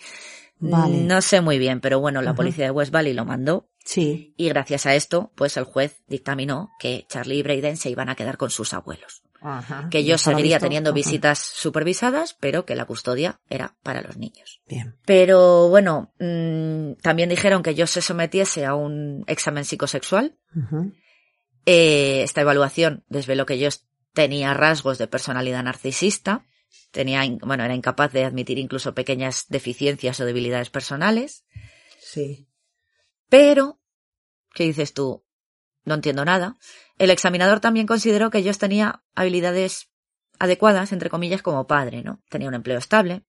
Vale. 0.71 1.01
No 1.03 1.21
sé 1.21 1.41
muy 1.41 1.59
bien, 1.59 1.81
pero 1.81 1.99
bueno, 1.99 2.21
la 2.21 2.35
policía 2.35 2.65
de 2.65 2.71
West 2.71 2.91
Valley 2.91 3.13
lo 3.13 3.25
mandó 3.25 3.69
Sí. 3.83 4.33
y 4.37 4.47
gracias 4.47 4.85
a 4.85 4.95
esto, 4.95 5.31
pues 5.35 5.57
el 5.57 5.65
juez 5.65 6.01
dictaminó 6.07 6.71
que 6.79 7.05
Charlie 7.09 7.39
y 7.39 7.43
Brayden 7.43 7.75
se 7.77 7.89
iban 7.89 8.09
a 8.09 8.15
quedar 8.15 8.37
con 8.37 8.49
sus 8.49 8.73
abuelos. 8.73 9.23
Ajá. 9.41 9.89
Que 9.91 10.05
yo 10.05 10.17
seguiría 10.17 10.57
teniendo 10.59 10.91
ajá. 10.91 10.95
visitas 10.95 11.39
supervisadas, 11.39 12.33
pero 12.39 12.65
que 12.65 12.75
la 12.75 12.85
custodia 12.85 13.41
era 13.49 13.75
para 13.83 14.01
los 14.01 14.15
niños. 14.15 14.61
Bien. 14.69 14.95
Pero 15.05 15.67
bueno, 15.67 16.13
mm, 16.19 16.93
también 17.01 17.27
dijeron 17.27 17.61
que 17.61 17.75
yo 17.75 17.85
se 17.85 18.01
sometiese 18.01 18.65
a 18.65 18.73
un 18.75 19.25
examen 19.27 19.65
psicosexual. 19.65 20.37
Eh, 21.65 22.23
esta 22.23 22.39
evaluación 22.41 23.03
desveló 23.09 23.45
que 23.45 23.59
yo 23.59 23.67
tenía 24.13 24.53
rasgos 24.53 24.97
de 24.97 25.07
personalidad 25.07 25.63
narcisista. 25.63 26.45
Tenía, 26.91 27.21
bueno, 27.41 27.63
era 27.63 27.75
incapaz 27.75 28.11
de 28.11 28.25
admitir 28.25 28.59
incluso 28.59 28.93
pequeñas 28.93 29.45
deficiencias 29.49 30.19
o 30.19 30.25
debilidades 30.25 30.69
personales. 30.69 31.45
Sí. 31.99 32.47
Pero, 33.29 33.79
¿qué 34.53 34.65
dices 34.65 34.93
tú? 34.93 35.25
No 35.85 35.95
entiendo 35.95 36.23
nada. 36.23 36.57
El 36.97 37.09
examinador 37.09 37.59
también 37.59 37.87
consideró 37.87 38.29
que 38.29 38.43
yo 38.43 38.53
tenía 38.53 39.03
habilidades 39.15 39.89
adecuadas, 40.39 40.91
entre 40.91 41.09
comillas, 41.09 41.41
como 41.41 41.67
padre, 41.67 42.03
¿no? 42.03 42.21
Tenía 42.29 42.47
un 42.47 42.53
empleo 42.53 42.77
estable, 42.77 43.23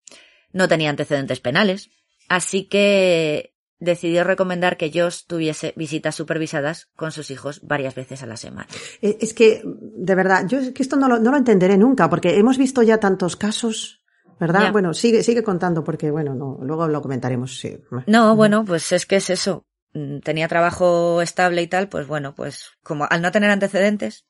no 0.52 0.68
tenía 0.68 0.90
antecedentes 0.90 1.40
penales, 1.40 1.90
así 2.28 2.66
que 2.66 3.53
decidió 3.84 4.24
recomendar 4.24 4.76
que 4.76 4.90
yo 4.90 5.08
tuviese 5.26 5.72
visitas 5.76 6.14
supervisadas 6.14 6.88
con 6.96 7.12
sus 7.12 7.30
hijos 7.30 7.60
varias 7.62 7.94
veces 7.94 8.22
a 8.22 8.26
la 8.26 8.36
semana. 8.36 8.66
Eh, 9.02 9.18
Es 9.20 9.34
que, 9.34 9.62
de 9.64 10.14
verdad, 10.14 10.46
yo 10.48 10.58
es 10.58 10.72
que 10.72 10.82
esto 10.82 10.96
no 10.96 11.08
lo, 11.08 11.18
no 11.18 11.30
lo 11.30 11.36
entenderé 11.36 11.76
nunca, 11.78 12.10
porque 12.10 12.36
hemos 12.38 12.58
visto 12.58 12.82
ya 12.82 12.98
tantos 12.98 13.36
casos, 13.36 14.00
¿verdad? 14.40 14.62
Ya. 14.62 14.72
Bueno, 14.72 14.94
sigue, 14.94 15.22
sigue 15.22 15.42
contando, 15.42 15.84
porque 15.84 16.10
bueno, 16.10 16.34
no, 16.34 16.58
luego 16.62 16.88
lo 16.88 17.00
comentaremos, 17.02 17.58
sí. 17.58 17.78
No, 18.06 18.34
bueno, 18.34 18.64
pues 18.64 18.90
es 18.92 19.06
que 19.06 19.16
es 19.16 19.30
eso. 19.30 19.64
Mm, 19.92 20.18
Tenía 20.18 20.48
trabajo 20.48 21.22
estable 21.22 21.62
y 21.62 21.66
tal, 21.68 21.88
pues 21.88 22.06
bueno, 22.06 22.34
pues 22.34 22.70
como 22.82 23.06
al 23.08 23.22
no 23.22 23.30
tener 23.30 23.50
antecedentes, 23.50 24.24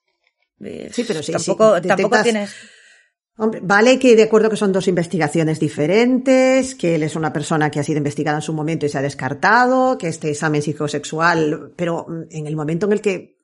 Sí, 0.92 1.04
pero 1.06 1.22
sí, 1.22 1.32
tampoco, 1.32 1.76
sí, 1.80 1.88
tampoco 1.88 2.16
detectas- 2.16 2.22
tienes 2.22 2.54
Hombre, 3.36 3.60
vale 3.62 3.98
que 3.98 4.14
de 4.14 4.22
acuerdo 4.22 4.48
que 4.48 4.56
son 4.56 4.72
dos 4.72 4.86
investigaciones 4.86 5.58
diferentes, 5.58 6.76
que 6.76 6.94
él 6.94 7.02
es 7.02 7.16
una 7.16 7.32
persona 7.32 7.68
que 7.68 7.80
ha 7.80 7.84
sido 7.84 7.98
investigada 7.98 8.38
en 8.38 8.42
su 8.42 8.52
momento 8.52 8.86
y 8.86 8.88
se 8.88 8.98
ha 8.98 9.02
descartado, 9.02 9.98
que 9.98 10.06
este 10.06 10.30
examen 10.30 10.62
psicosexual, 10.62 11.72
pero 11.74 12.06
mm, 12.08 12.22
en 12.30 12.46
el 12.46 12.54
momento 12.54 12.86
en 12.86 12.92
el 12.92 13.00
que, 13.00 13.40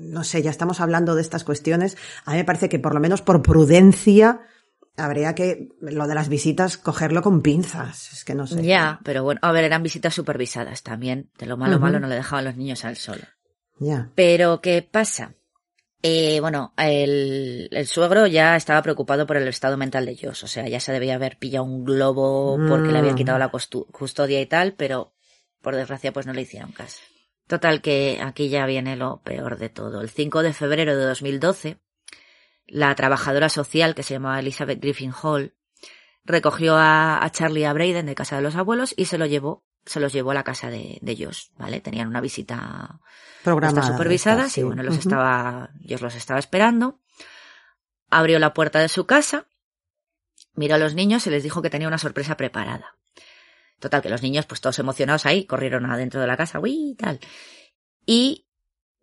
no 0.00 0.24
sé, 0.24 0.42
ya 0.42 0.50
estamos 0.50 0.80
hablando 0.80 1.14
de 1.14 1.22
estas 1.22 1.44
cuestiones, 1.44 1.96
a 2.24 2.32
mí 2.32 2.38
me 2.38 2.44
parece 2.44 2.68
que 2.68 2.80
por 2.80 2.94
lo 2.94 3.00
menos 3.00 3.22
por 3.22 3.42
prudencia 3.42 4.40
habría 4.96 5.36
que 5.36 5.68
lo 5.80 6.08
de 6.08 6.14
las 6.16 6.28
visitas 6.28 6.76
cogerlo 6.76 7.22
con 7.22 7.42
pinzas, 7.42 8.12
es 8.12 8.24
que 8.24 8.34
no 8.34 8.48
sé. 8.48 8.64
Ya, 8.64 8.98
pero 9.04 9.22
bueno, 9.22 9.38
a 9.42 9.52
ver, 9.52 9.64
eran 9.64 9.84
visitas 9.84 10.14
supervisadas 10.14 10.82
también. 10.82 11.30
De 11.38 11.46
lo 11.46 11.56
malo 11.56 11.78
malo 11.78 12.00
no 12.00 12.08
le 12.08 12.16
dejaban 12.16 12.44
los 12.44 12.56
niños 12.56 12.84
al 12.84 12.96
sol. 12.96 13.20
Ya. 13.78 14.10
Pero, 14.16 14.60
¿qué 14.60 14.86
pasa? 14.88 15.34
Eh, 16.04 16.40
bueno, 16.40 16.72
el, 16.76 17.68
el 17.70 17.86
suegro 17.86 18.26
ya 18.26 18.56
estaba 18.56 18.82
preocupado 18.82 19.26
por 19.26 19.36
el 19.36 19.46
estado 19.46 19.76
mental 19.76 20.04
de 20.04 20.16
Josh. 20.16 20.44
O 20.44 20.48
sea, 20.48 20.66
ya 20.68 20.80
se 20.80 20.92
debía 20.92 21.14
haber 21.14 21.38
pillado 21.38 21.64
un 21.64 21.84
globo 21.84 22.58
porque 22.68 22.90
le 22.90 22.98
habían 22.98 23.14
Mm. 23.14 23.18
quitado 23.18 23.38
la 23.38 23.50
custodia 23.50 24.40
y 24.40 24.46
tal, 24.46 24.74
pero 24.74 25.14
por 25.60 25.76
desgracia 25.76 26.12
pues 26.12 26.26
no 26.26 26.32
le 26.32 26.42
hicieron 26.42 26.72
caso. 26.72 27.00
Total 27.46 27.82
que 27.82 28.18
aquí 28.22 28.48
ya 28.48 28.66
viene 28.66 28.96
lo 28.96 29.20
peor 29.22 29.58
de 29.58 29.68
todo. 29.68 30.00
El 30.00 30.10
5 30.10 30.42
de 30.42 30.52
febrero 30.52 30.96
de 30.96 31.04
2012, 31.04 31.78
la 32.66 32.94
trabajadora 32.96 33.48
social 33.48 33.94
que 33.94 34.02
se 34.02 34.14
llamaba 34.14 34.40
Elizabeth 34.40 34.80
Griffin 34.80 35.12
Hall 35.22 35.54
recogió 36.24 36.76
a, 36.76 37.22
a 37.24 37.30
Charlie 37.30 37.64
a 37.64 37.72
Brayden 37.72 38.06
de 38.06 38.14
casa 38.14 38.36
de 38.36 38.42
los 38.42 38.56
abuelos 38.56 38.94
y 38.96 39.04
se 39.06 39.18
lo 39.18 39.26
llevó, 39.26 39.64
se 39.84 40.00
los 40.00 40.12
llevó 40.12 40.30
a 40.30 40.34
la 40.34 40.44
casa 40.44 40.70
de, 40.70 40.98
de 41.02 41.16
Josh, 41.16 41.48
¿vale? 41.56 41.80
Tenían 41.80 42.08
una 42.08 42.20
visita 42.20 43.00
Programada. 43.42 43.80
está 43.80 43.92
supervisada, 43.92 44.48
sí, 44.48 44.62
bueno, 44.62 44.82
los 44.82 44.96
estaba, 44.96 45.70
Dios 45.80 46.00
los 46.00 46.14
estaba 46.14 46.38
esperando. 46.38 47.00
Abrió 48.10 48.38
la 48.38 48.54
puerta 48.54 48.78
de 48.78 48.88
su 48.88 49.06
casa, 49.06 49.46
miró 50.54 50.76
a 50.76 50.78
los 50.78 50.94
niños 50.94 51.26
y 51.26 51.30
les 51.30 51.42
dijo 51.42 51.62
que 51.62 51.70
tenía 51.70 51.88
una 51.88 51.98
sorpresa 51.98 52.36
preparada. 52.36 52.96
Total, 53.80 54.00
que 54.00 54.10
los 54.10 54.22
niños, 54.22 54.46
pues 54.46 54.60
todos 54.60 54.78
emocionados 54.78 55.26
ahí, 55.26 55.44
corrieron 55.44 55.86
adentro 55.86 56.20
de 56.20 56.26
la 56.28 56.36
casa, 56.36 56.60
uy, 56.60 56.94
tal. 56.96 57.18
Y, 58.06 58.46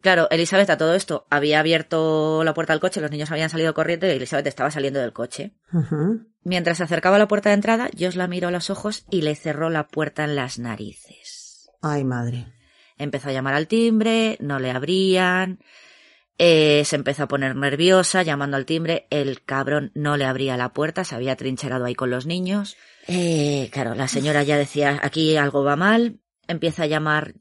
claro, 0.01 0.27
Elizabeth 0.31 0.69
a 0.69 0.77
todo 0.77 0.93
esto 0.95 1.25
había 1.29 1.59
abierto 1.59 2.43
la 2.43 2.53
puerta 2.53 2.73
del 2.73 2.79
coche, 2.79 3.01
los 3.01 3.11
niños 3.11 3.31
habían 3.31 3.49
salido 3.49 3.73
corriendo 3.73 4.07
y 4.07 4.11
Elizabeth 4.11 4.47
estaba 4.47 4.71
saliendo 4.71 4.99
del 4.99 5.13
coche. 5.13 5.53
Mientras 6.43 6.77
se 6.77 6.83
acercaba 6.83 7.17
a 7.17 7.19
la 7.19 7.27
puerta 7.27 7.49
de 7.49 7.55
entrada, 7.55 7.89
Josh 7.97 8.15
la 8.15 8.27
miró 8.27 8.47
a 8.47 8.51
los 8.51 8.69
ojos 8.69 9.05
y 9.09 9.21
le 9.21 9.35
cerró 9.35 9.69
la 9.69 9.87
puerta 9.87 10.23
en 10.23 10.35
las 10.35 10.57
narices. 10.59 11.69
Ay, 11.81 12.03
madre. 12.03 12.47
Empezó 12.97 13.29
a 13.29 13.33
llamar 13.33 13.53
al 13.53 13.67
timbre, 13.67 14.37
no 14.39 14.59
le 14.59 14.71
abrían. 14.71 15.59
eh, 16.37 16.83
se 16.85 16.95
empezó 16.95 17.23
a 17.23 17.27
poner 17.27 17.55
nerviosa, 17.55 18.23
llamando 18.23 18.55
al 18.57 18.65
timbre. 18.65 19.07
El 19.09 19.43
cabrón 19.43 19.91
no 19.93 20.15
le 20.17 20.25
abría 20.25 20.55
la 20.57 20.71
puerta, 20.73 21.03
se 21.03 21.15
había 21.15 21.35
trincherado 21.35 21.83
ahí 21.85 21.95
con 21.95 22.09
los 22.09 22.25
niños. 22.25 22.77
Eh, 23.07 23.69
claro, 23.73 23.93
la 23.95 24.07
señora 24.07 24.43
ya 24.43 24.57
decía, 24.57 24.99
aquí 25.03 25.35
algo 25.35 25.63
va 25.63 25.75
mal. 25.75 26.19
Empieza 26.49 26.83
a 26.83 26.87
llamar 26.87 27.33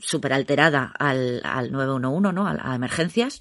súper 0.00 0.32
alterada 0.34 0.92
al, 0.98 1.40
al 1.44 1.72
911, 1.72 2.32
¿no? 2.34 2.46
A, 2.46 2.72
a 2.72 2.74
emergencias. 2.74 3.40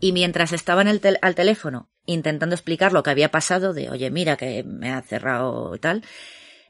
Y 0.00 0.12
mientras 0.12 0.52
estaba 0.52 0.82
en 0.82 0.88
el 0.88 1.00
tel- 1.00 1.18
al 1.22 1.34
teléfono 1.36 1.88
intentando 2.06 2.54
explicar 2.56 2.92
lo 2.92 3.04
que 3.04 3.10
había 3.10 3.30
pasado, 3.30 3.72
de 3.72 3.88
oye, 3.90 4.10
mira 4.10 4.36
que 4.36 4.64
me 4.64 4.90
ha 4.92 5.02
cerrado 5.02 5.74
y 5.76 5.78
tal, 5.78 6.02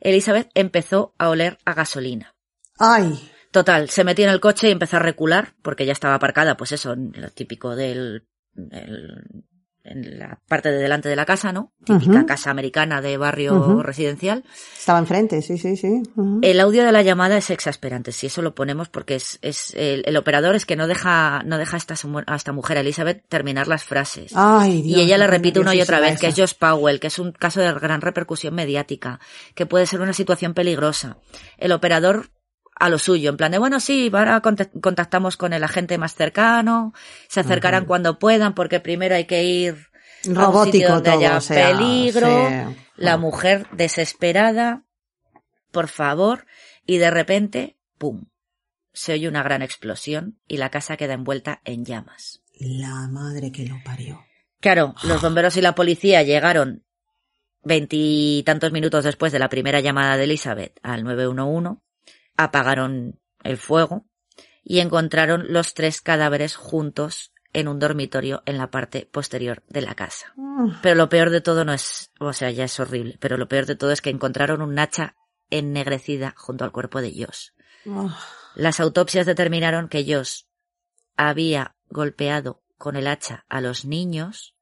Elizabeth 0.00 0.50
empezó 0.54 1.14
a 1.16 1.30
oler 1.30 1.58
a 1.64 1.72
gasolina. 1.74 2.34
Ay. 2.78 3.30
Total, 3.50 3.88
se 3.88 4.04
metió 4.04 4.24
en 4.26 4.30
el 4.32 4.40
coche 4.40 4.68
y 4.68 4.72
empezó 4.72 4.96
a 4.96 5.00
recular, 5.00 5.54
porque 5.62 5.86
ya 5.86 5.92
estaba 5.92 6.14
aparcada, 6.14 6.56
pues 6.56 6.72
eso, 6.72 6.94
lo 6.96 7.30
típico 7.30 7.76
del, 7.76 8.26
el- 8.72 9.44
en 9.84 10.18
la 10.18 10.38
parte 10.48 10.70
de 10.70 10.78
delante 10.78 11.08
de 11.08 11.16
la 11.16 11.24
casa, 11.24 11.52
¿no? 11.52 11.72
Típica 11.84 12.24
casa 12.26 12.50
americana 12.50 13.00
de 13.00 13.16
barrio 13.16 13.82
residencial. 13.82 14.44
Estaba 14.78 14.98
enfrente, 15.00 15.42
sí, 15.42 15.58
sí, 15.58 15.76
sí. 15.76 16.02
El 16.42 16.60
audio 16.60 16.84
de 16.84 16.92
la 16.92 17.02
llamada 17.02 17.36
es 17.36 17.50
exasperante, 17.50 18.12
si 18.12 18.26
eso 18.28 18.42
lo 18.42 18.54
ponemos 18.54 18.88
porque 18.88 19.16
es, 19.16 19.38
es 19.42 19.74
el, 19.74 20.02
el 20.06 20.16
operador 20.16 20.54
es 20.54 20.66
que 20.66 20.76
no 20.76 20.86
deja, 20.86 21.42
no 21.44 21.58
deja 21.58 21.76
a 21.76 21.78
esta, 21.78 21.96
su- 21.96 22.22
a 22.26 22.36
esta 22.36 22.52
mujer, 22.52 22.76
Elizabeth, 22.76 23.24
terminar 23.28 23.66
las 23.68 23.84
frases. 23.84 24.32
Ay, 24.36 24.82
Dios. 24.82 24.98
Y 24.98 25.02
ella 25.02 25.18
le 25.18 25.26
repite 25.26 25.58
una 25.60 25.74
y 25.74 25.80
otra 25.80 25.98
vez 26.00 26.20
que 26.20 26.26
es 26.28 26.34
Josh 26.38 26.58
Powell, 26.58 27.00
que 27.00 27.08
es 27.08 27.18
un 27.18 27.32
caso 27.32 27.60
de 27.60 27.72
gran 27.74 28.00
repercusión 28.00 28.54
mediática, 28.54 29.18
que 29.54 29.66
puede 29.66 29.86
ser 29.86 30.00
una 30.00 30.12
situación 30.12 30.54
peligrosa. 30.54 31.18
El 31.58 31.72
operador 31.72 32.30
a 32.84 32.88
lo 32.88 32.98
suyo, 32.98 33.30
en 33.30 33.36
plan 33.36 33.52
de, 33.52 33.58
bueno, 33.58 33.78
sí, 33.80 34.10
ahora 34.12 34.40
contactamos 34.40 35.36
con 35.36 35.52
el 35.52 35.62
agente 35.62 35.98
más 35.98 36.14
cercano, 36.16 36.92
se 37.28 37.40
acercarán 37.40 37.84
cuando 37.84 38.18
puedan 38.18 38.54
porque 38.54 38.80
primero 38.80 39.14
hay 39.14 39.24
que 39.26 39.44
ir 39.44 39.86
esa. 40.24 40.42
a 40.42 40.48
un 40.48 40.64
sitio 40.64 40.88
Robótico 40.88 40.92
donde 40.94 41.10
todo, 41.10 41.18
haya 41.20 41.36
o 41.36 41.40
sea, 41.40 41.70
peligro, 41.76 42.26
sí. 42.48 42.76
la 42.96 43.12
Ah. 43.12 43.18
mujer 43.18 43.66
desesperada, 43.72 44.82
por 45.70 45.86
favor, 45.88 46.46
y 46.84 46.98
de 46.98 47.10
repente, 47.10 47.76
¡pum! 47.98 48.24
Se 48.92 49.12
oye 49.12 49.28
una 49.28 49.42
gran 49.44 49.62
explosión 49.62 50.40
y 50.48 50.56
la 50.56 50.70
casa 50.70 50.96
queda 50.96 51.14
envuelta 51.14 51.60
en 51.64 51.84
llamas. 51.84 52.42
La 52.58 53.08
madre 53.08 53.52
que 53.52 53.64
lo 53.64 53.76
parió. 53.84 54.24
Claro, 54.60 54.94
los 55.04 55.22
bomberos 55.22 55.56
y 55.56 55.60
la 55.60 55.74
policía 55.74 56.22
llegaron 56.24 56.84
veintitantos 57.62 58.72
minutos 58.72 59.04
después 59.04 59.32
de 59.32 59.38
la 59.38 59.48
primera 59.48 59.80
llamada 59.80 60.16
de 60.16 60.24
Elizabeth 60.24 60.78
al 60.82 61.04
911, 61.04 61.80
apagaron 62.44 63.20
el 63.42 63.56
fuego 63.58 64.06
y 64.64 64.80
encontraron 64.80 65.52
los 65.52 65.74
tres 65.74 66.00
cadáveres 66.00 66.56
juntos 66.56 67.32
en 67.52 67.68
un 67.68 67.78
dormitorio 67.78 68.42
en 68.46 68.56
la 68.58 68.70
parte 68.70 69.06
posterior 69.10 69.62
de 69.68 69.82
la 69.82 69.94
casa. 69.94 70.32
Pero 70.82 70.94
lo 70.94 71.08
peor 71.08 71.30
de 71.30 71.40
todo 71.40 71.64
no 71.64 71.72
es, 71.72 72.10
o 72.18 72.32
sea, 72.32 72.50
ya 72.50 72.64
es 72.64 72.78
horrible, 72.80 73.18
pero 73.20 73.36
lo 73.36 73.48
peor 73.48 73.66
de 73.66 73.76
todo 73.76 73.90
es 73.92 74.00
que 74.00 74.10
encontraron 74.10 74.62
un 74.62 74.78
hacha 74.78 75.16
ennegrecida 75.50 76.34
junto 76.36 76.64
al 76.64 76.72
cuerpo 76.72 77.02
de 77.02 77.12
Josh. 77.12 77.48
Ah, 77.86 78.18
Las 78.54 78.80
autopsias 78.80 79.26
determinaron 79.26 79.88
que 79.88 80.04
Josh 80.06 80.42
había 81.16 81.76
golpeado 81.88 82.62
con 82.78 82.96
el 82.96 83.06
hacha 83.06 83.44
a 83.48 83.60
los 83.60 83.84
niños 83.84 84.54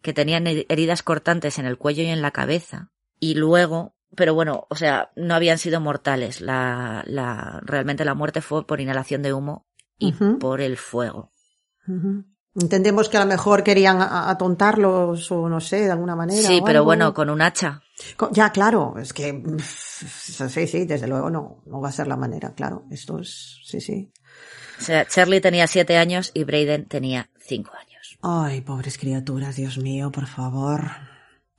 que 0.00 0.12
tenían 0.12 0.46
her- 0.46 0.66
heridas 0.68 1.02
cortantes 1.02 1.58
en 1.58 1.66
el 1.66 1.76
cuello 1.78 2.02
y 2.02 2.06
en 2.08 2.22
la 2.22 2.30
cabeza 2.30 2.90
y 3.20 3.34
luego, 3.34 3.94
pero 4.14 4.34
bueno, 4.34 4.66
o 4.68 4.76
sea, 4.76 5.10
no 5.16 5.34
habían 5.34 5.58
sido 5.58 5.80
mortales. 5.80 6.40
La, 6.40 7.02
la, 7.06 7.60
realmente 7.64 8.04
la 8.04 8.14
muerte 8.14 8.40
fue 8.40 8.66
por 8.66 8.80
inhalación 8.80 9.22
de 9.22 9.32
humo 9.32 9.66
y 9.98 10.12
por 10.12 10.60
el 10.60 10.76
fuego. 10.76 11.30
Entendemos 12.54 13.08
que 13.08 13.16
a 13.16 13.20
lo 13.20 13.26
mejor 13.26 13.62
querían 13.62 13.98
atontarlos 14.00 15.30
o 15.32 15.48
no 15.48 15.60
sé, 15.60 15.82
de 15.82 15.90
alguna 15.90 16.14
manera. 16.14 16.46
Sí, 16.46 16.60
pero 16.64 16.80
algo. 16.80 16.86
bueno, 16.86 17.14
con 17.14 17.30
un 17.30 17.40
hacha. 17.40 17.82
Ya, 18.32 18.50
claro, 18.50 18.96
es 18.98 19.12
que 19.12 19.42
sí, 19.58 20.66
sí, 20.66 20.84
desde 20.84 21.06
luego 21.06 21.30
no, 21.30 21.62
no 21.66 21.80
va 21.80 21.88
a 21.88 21.92
ser 21.92 22.08
la 22.08 22.16
manera, 22.16 22.52
claro. 22.54 22.84
Esto 22.90 23.20
es, 23.20 23.60
sí, 23.64 23.80
sí. 23.80 24.12
O 24.78 24.82
sea, 24.82 25.06
Charlie 25.06 25.40
tenía 25.40 25.66
siete 25.66 25.96
años 25.96 26.30
y 26.34 26.44
Braden 26.44 26.86
tenía 26.86 27.30
cinco 27.38 27.70
años. 27.78 28.18
Ay, 28.20 28.60
pobres 28.60 28.98
criaturas, 28.98 29.56
Dios 29.56 29.78
mío, 29.78 30.10
por 30.10 30.26
favor. 30.26 31.11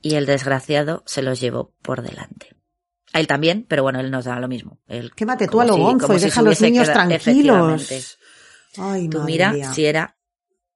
Y 0.03 0.13
el 0.15 0.27
desgraciado 0.27 1.01
se 1.07 1.23
los 1.23 1.39
llevó 1.39 1.73
por 1.81 2.03
delante. 2.03 2.49
A 3.13 3.19
él 3.19 3.25
también, 3.27 3.65
pero 3.67 3.81
bueno, 3.84 3.99
él 3.99 4.11
nos 4.11 4.25
da 4.25 4.39
lo 4.39 4.47
mismo. 4.47 4.77
Él, 4.88 5.11
Quémate 5.15 5.47
tú 5.47 5.61
a 5.61 5.65
lo 5.65 5.73
si- 5.75 5.80
gonzo 5.81 6.13
y 6.13 6.19
si 6.19 6.25
deja 6.25 6.41
a 6.41 6.43
los 6.43 6.61
niños 6.61 6.89
quedado- 6.89 7.07
tranquilos. 7.09 8.17
Ay, 8.77 9.07
Tú 9.09 9.21
mira 9.21 9.53
mía. 9.53 9.73
si 9.73 9.85
era 9.85 10.17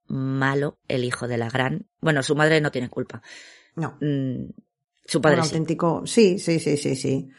malo 0.07 0.79
el 0.87 1.03
hijo 1.03 1.27
de 1.27 1.37
la 1.37 1.49
gran. 1.49 1.87
Bueno, 1.99 2.23
su 2.23 2.35
madre 2.35 2.61
no 2.61 2.71
tiene 2.71 2.89
culpa. 2.89 3.21
No. 3.75 3.97
Mm, 4.01 4.49
su 5.05 5.21
padre 5.21 5.37
un 5.39 5.43
sí. 5.45 5.49
auténtico, 5.49 6.03
sí, 6.05 6.37
sí, 6.39 6.59
sí, 6.59 6.77
sí, 6.77 6.95
sí. 6.95 7.29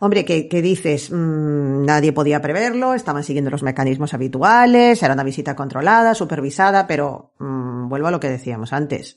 Hombre, 0.00 0.24
que, 0.24 0.48
que 0.48 0.60
dices, 0.62 1.10
Mm, 1.10 1.84
nadie 1.84 2.12
podía 2.12 2.40
preverlo, 2.42 2.94
estaban 2.94 3.22
siguiendo 3.24 3.50
los 3.50 3.62
mecanismos 3.62 4.12
habituales, 4.14 5.02
era 5.02 5.14
una 5.14 5.24
visita 5.24 5.54
controlada, 5.54 6.14
supervisada, 6.14 6.86
pero 6.86 7.32
mm, 7.38 7.88
vuelvo 7.88 8.08
a 8.08 8.10
lo 8.10 8.20
que 8.20 8.28
decíamos 8.28 8.72
antes. 8.72 9.16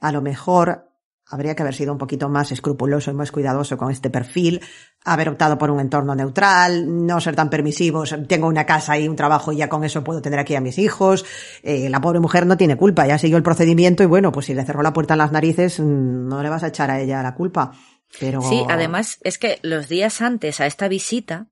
A 0.00 0.12
lo 0.12 0.20
mejor 0.20 0.90
habría 1.34 1.56
que 1.56 1.62
haber 1.62 1.74
sido 1.74 1.92
un 1.92 1.98
poquito 1.98 2.28
más 2.28 2.52
escrupuloso 2.52 3.10
y 3.10 3.14
más 3.14 3.32
cuidadoso 3.32 3.76
con 3.76 3.90
este 3.90 4.08
perfil, 4.08 4.60
haber 5.04 5.28
optado 5.28 5.58
por 5.58 5.68
un 5.68 5.80
entorno 5.80 6.14
neutral, 6.14 7.06
no 7.06 7.20
ser 7.20 7.34
tan 7.34 7.50
permisivos, 7.50 8.14
tengo 8.28 8.46
una 8.46 8.64
casa 8.64 8.96
y 8.96 9.08
un 9.08 9.16
trabajo 9.16 9.50
y 9.50 9.56
ya 9.56 9.68
con 9.68 9.82
eso 9.82 10.04
puedo 10.04 10.22
tener 10.22 10.38
aquí 10.38 10.54
a 10.54 10.60
mis 10.60 10.78
hijos. 10.78 11.24
Eh, 11.64 11.88
la 11.90 12.00
pobre 12.00 12.20
mujer 12.20 12.46
no 12.46 12.56
tiene 12.56 12.76
culpa, 12.76 13.04
ya 13.08 13.18
siguió 13.18 13.36
el 13.36 13.42
procedimiento 13.42 14.04
y 14.04 14.06
bueno, 14.06 14.30
pues 14.30 14.46
si 14.46 14.54
le 14.54 14.64
cerró 14.64 14.80
la 14.82 14.92
puerta 14.92 15.14
en 15.14 15.18
las 15.18 15.32
narices, 15.32 15.80
mm, 15.80 16.28
no 16.28 16.40
le 16.40 16.48
vas 16.48 16.62
a 16.62 16.68
echar 16.68 16.92
a 16.92 17.00
ella 17.00 17.20
la 17.20 17.34
culpa. 17.34 17.72
Pero... 18.20 18.40
Sí, 18.40 18.64
además 18.68 19.18
es 19.22 19.38
que 19.38 19.58
los 19.62 19.88
días 19.88 20.22
antes 20.22 20.60
a 20.60 20.66
esta 20.66 20.86
visita, 20.86 21.48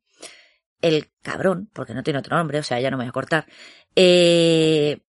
el 0.81 1.11
cabrón, 1.23 1.71
porque 1.73 1.93
no 1.93 2.05
tiene 2.05 2.21
otro 2.21 2.37
nombre, 2.37 2.61
o 2.61 2.63
sea, 2.63 2.79
ya 2.79 2.89
no 2.89 2.99
me 2.99 3.03
voy 3.03 3.09
a 3.09 3.13
cortar, 3.13 3.47
eh, 3.97 5.01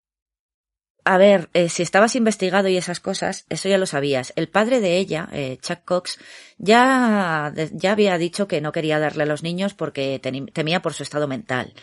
a 1.06 1.18
ver, 1.18 1.50
eh, 1.54 1.70
si 1.70 1.84
estabas 1.84 2.16
investigado 2.16 2.68
y 2.70 2.78
esas 2.78 3.00
cosas, 3.00 3.46
eso 3.50 3.68
ya 3.68 3.78
lo 3.78 3.86
sabías. 3.86 4.32
El 4.36 4.48
padre 4.50 4.80
de 4.80 4.98
ella, 4.98 5.28
eh, 5.32 5.58
Chuck 5.62 5.84
Cox, 5.84 6.20
ya, 6.58 7.54
ya 7.74 7.92
había 7.92 8.18
dicho 8.18 8.48
que 8.48 8.62
no 8.62 8.72
quería 8.72 9.00
darle 9.00 9.24
a 9.24 9.26
los 9.28 9.44
niños 9.44 9.74
porque 9.74 10.20
temía 10.54 10.82
por 10.82 10.94
su 10.94 11.04
estado 11.04 11.28
mental. 11.28 11.74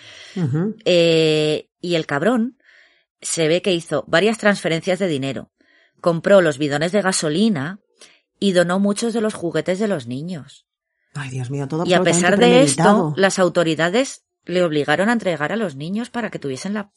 Eh, 0.85 1.69
y 1.81 1.95
el 1.95 2.07
cabrón 2.07 2.57
se 3.21 3.49
ve 3.49 3.61
que 3.63 3.73
hizo 3.73 4.05
varias 4.07 4.39
transferencias 4.39 4.99
de 4.99 5.09
dinero, 5.09 5.51
compró 6.01 6.41
los 6.41 6.59
bidones 6.59 6.93
de 6.93 7.03
gasolina 7.03 7.81
y 8.39 8.53
donó 8.53 8.81
muchos 8.81 9.13
de 9.13 9.21
los 9.21 9.35
juguetes 9.35 9.79
de 9.79 9.89
los 9.89 10.07
niños. 10.07 10.67
Ay, 11.15 11.29
Dios 11.29 11.51
mío, 11.51 11.69
todo 11.69 11.85
Y 11.85 11.93
a 11.93 12.03
pesar 12.03 12.39
de 12.39 12.63
esto, 12.63 13.13
las 13.17 13.39
autoridades 13.39 14.25
le 14.47 14.63
obligaron 14.63 15.11
a 15.11 15.13
entregar 15.13 15.53
a 15.53 15.57
los 15.57 15.77
niños 15.77 16.09
para 16.09 16.31
que 16.31 16.39
tuviesen 16.39 16.73
la 16.73 16.91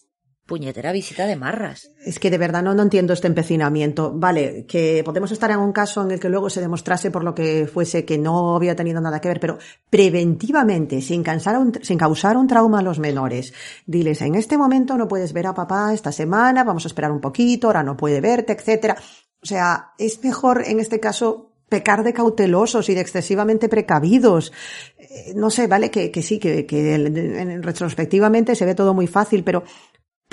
puñetera 0.46 0.92
visita 0.92 1.26
de 1.26 1.36
marras. 1.38 1.90
Es 2.06 2.20
que 2.20 2.30
de 2.30 2.38
verdad 2.38 2.62
no, 2.64 2.74
no 2.74 2.84
entiendo 2.84 3.14
este 3.14 3.28
empecinamiento. 3.28 4.12
Vale, 4.14 4.66
que 4.68 5.02
podemos 5.06 5.32
estar 5.32 5.50
en 5.52 5.60
un 5.60 5.72
caso 5.72 6.04
en 6.04 6.12
el 6.12 6.20
que 6.20 6.30
luego 6.30 6.50
se 6.50 6.60
demostrase 6.60 7.12
por 7.12 7.24
lo 7.24 7.34
que 7.34 7.66
fuese 7.66 8.04
que 8.04 8.18
no 8.18 8.56
había 8.56 8.76
tenido 8.76 9.00
nada 9.00 9.22
que 9.22 9.30
ver, 9.30 9.40
pero 9.40 9.58
preventivamente, 9.90 11.02
sin, 11.02 11.24
cansar 11.24 11.58
un- 11.58 11.80
sin 11.82 11.98
causar 11.98 12.36
un 12.38 12.48
trauma 12.48 12.80
a 12.80 12.84
los 12.84 13.00
menores, 13.00 13.54
diles, 13.86 14.22
en 14.22 14.36
este 14.36 14.58
momento 14.58 14.98
no 14.98 15.08
puedes 15.08 15.32
ver 15.34 15.48
a 15.48 15.54
papá 15.54 15.94
esta 15.94 16.12
semana, 16.12 16.64
vamos 16.64 16.86
a 16.86 16.88
esperar 16.88 17.12
un 17.12 17.22
poquito, 17.22 17.68
ahora 17.68 17.84
no 17.84 17.96
puede 17.96 18.20
verte, 18.22 18.54
etcétera. 18.54 18.98
O 19.42 19.46
sea, 19.46 19.92
es 19.98 20.24
mejor 20.24 20.64
en 20.66 20.80
este 20.80 21.00
caso 21.00 21.52
pecar 21.70 22.04
de 22.04 22.14
cautelosos 22.14 22.88
y 22.90 22.94
de 22.94 23.02
excesivamente 23.02 23.68
precavidos. 23.70 24.52
Eh, 25.00 25.34
no 25.36 25.50
sé, 25.50 25.66
vale 25.68 25.90
que, 25.90 26.12
que 26.12 26.22
sí, 26.22 26.38
que, 26.38 26.66
que 26.68 27.60
retrospectivamente 27.62 28.56
se 28.56 28.66
ve 28.66 28.76
todo 28.76 28.94
muy 28.94 29.08
fácil, 29.08 29.44
pero 29.44 29.64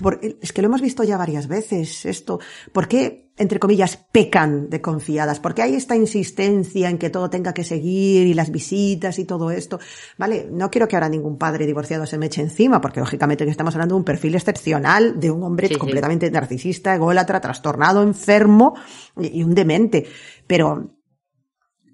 por- 0.03 0.21
es 0.23 0.53
que 0.53 0.63
lo 0.63 0.67
hemos 0.69 0.81
visto 0.81 1.03
ya 1.05 1.17
varias 1.17 1.47
veces 1.49 2.05
esto. 2.07 2.41
¿Por 2.73 2.89
qué, 2.89 3.31
entre 3.37 3.59
comillas, 3.59 3.97
pecan 4.13 4.69
de 4.71 4.81
confiadas? 4.81 5.41
¿Por 5.41 5.55
qué 5.55 5.63
hay 5.63 5.75
esta 5.75 5.97
insistencia 5.97 6.89
en 6.91 6.99
que 6.99 7.11
todo 7.11 7.31
tenga 7.31 7.55
que 7.55 7.65
seguir 7.65 8.27
y 8.27 8.35
las 8.35 8.51
visitas 8.51 9.19
y 9.19 9.25
todo 9.25 9.51
esto? 9.51 9.79
Vale, 10.19 10.49
no 10.51 10.71
quiero 10.71 10.89
que 10.89 10.97
ahora 10.97 11.09
ningún 11.09 11.39
padre 11.39 11.67
divorciado 11.67 12.07
se 12.07 12.19
me 12.19 12.27
eche 12.27 12.43
encima, 12.43 12.81
porque 12.81 13.01
lógicamente 13.01 13.45
que 13.45 13.51
estamos 13.51 13.75
hablando 13.75 13.95
de 13.95 13.99
un 14.01 14.05
perfil 14.05 14.35
excepcional, 14.35 15.19
de 15.21 15.31
un 15.31 15.43
hombre 15.43 15.69
Sí, 15.69 15.75
sí. 15.75 15.81
completamente 15.81 16.31
narcisista, 16.31 16.95
ególatra, 16.95 17.41
trastornado, 17.41 18.03
enfermo 18.03 18.75
y, 19.19 19.39
y 19.41 19.43
un 19.43 19.55
demente. 19.55 20.07
Pero 20.47 20.97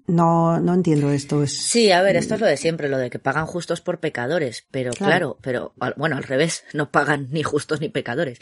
no, 0.07 0.59
no 0.59 0.73
entiendo 0.73 1.11
esto. 1.11 1.43
Es, 1.43 1.55
Sí, 1.57 1.91
a 1.91 2.01
ver, 2.01 2.15
esto 2.15 2.35
es 2.35 2.41
lo 2.41 2.47
de 2.47 2.57
siempre, 2.57 2.89
lo 2.89 2.97
de 2.97 3.09
que 3.09 3.19
pagan 3.19 3.45
justos 3.45 3.81
por 3.81 3.99
pecadores, 3.99 4.65
pero 4.71 4.91
Claro. 4.91 5.09
claro, 5.11 5.37
pero 5.41 5.73
al- 5.79 5.93
bueno, 5.97 6.15
al 6.17 6.23
revés, 6.23 6.63
no 6.73 6.91
pagan 6.91 7.27
ni 7.31 7.43
justos 7.43 7.81
ni 7.81 7.89
pecadores. 7.89 8.39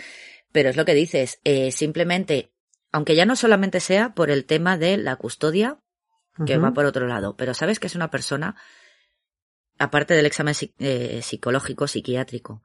Pero 0.51 0.69
es 0.69 0.77
lo 0.77 0.85
que 0.85 0.93
dices, 0.93 1.39
eh, 1.43 1.71
simplemente, 1.71 2.51
aunque 2.91 3.15
ya 3.15 3.25
no 3.25 3.35
solamente 3.35 3.79
sea 3.81 4.13
por 4.13 4.29
el 4.29 4.45
tema 4.45 4.77
de 4.77 4.97
la 4.97 5.15
custodia, 5.17 5.79
que 6.45 6.57
va 6.57 6.73
por 6.73 6.85
otro 6.85 7.07
lado, 7.07 7.35
pero 7.37 7.53
sabes 7.53 7.79
que 7.79 7.87
es 7.87 7.95
una 7.95 8.11
persona, 8.11 8.55
aparte 9.77 10.13
del 10.13 10.25
examen 10.25 10.53
eh, 10.79 11.21
psicológico, 11.23 11.87
psiquiátrico, 11.87 12.61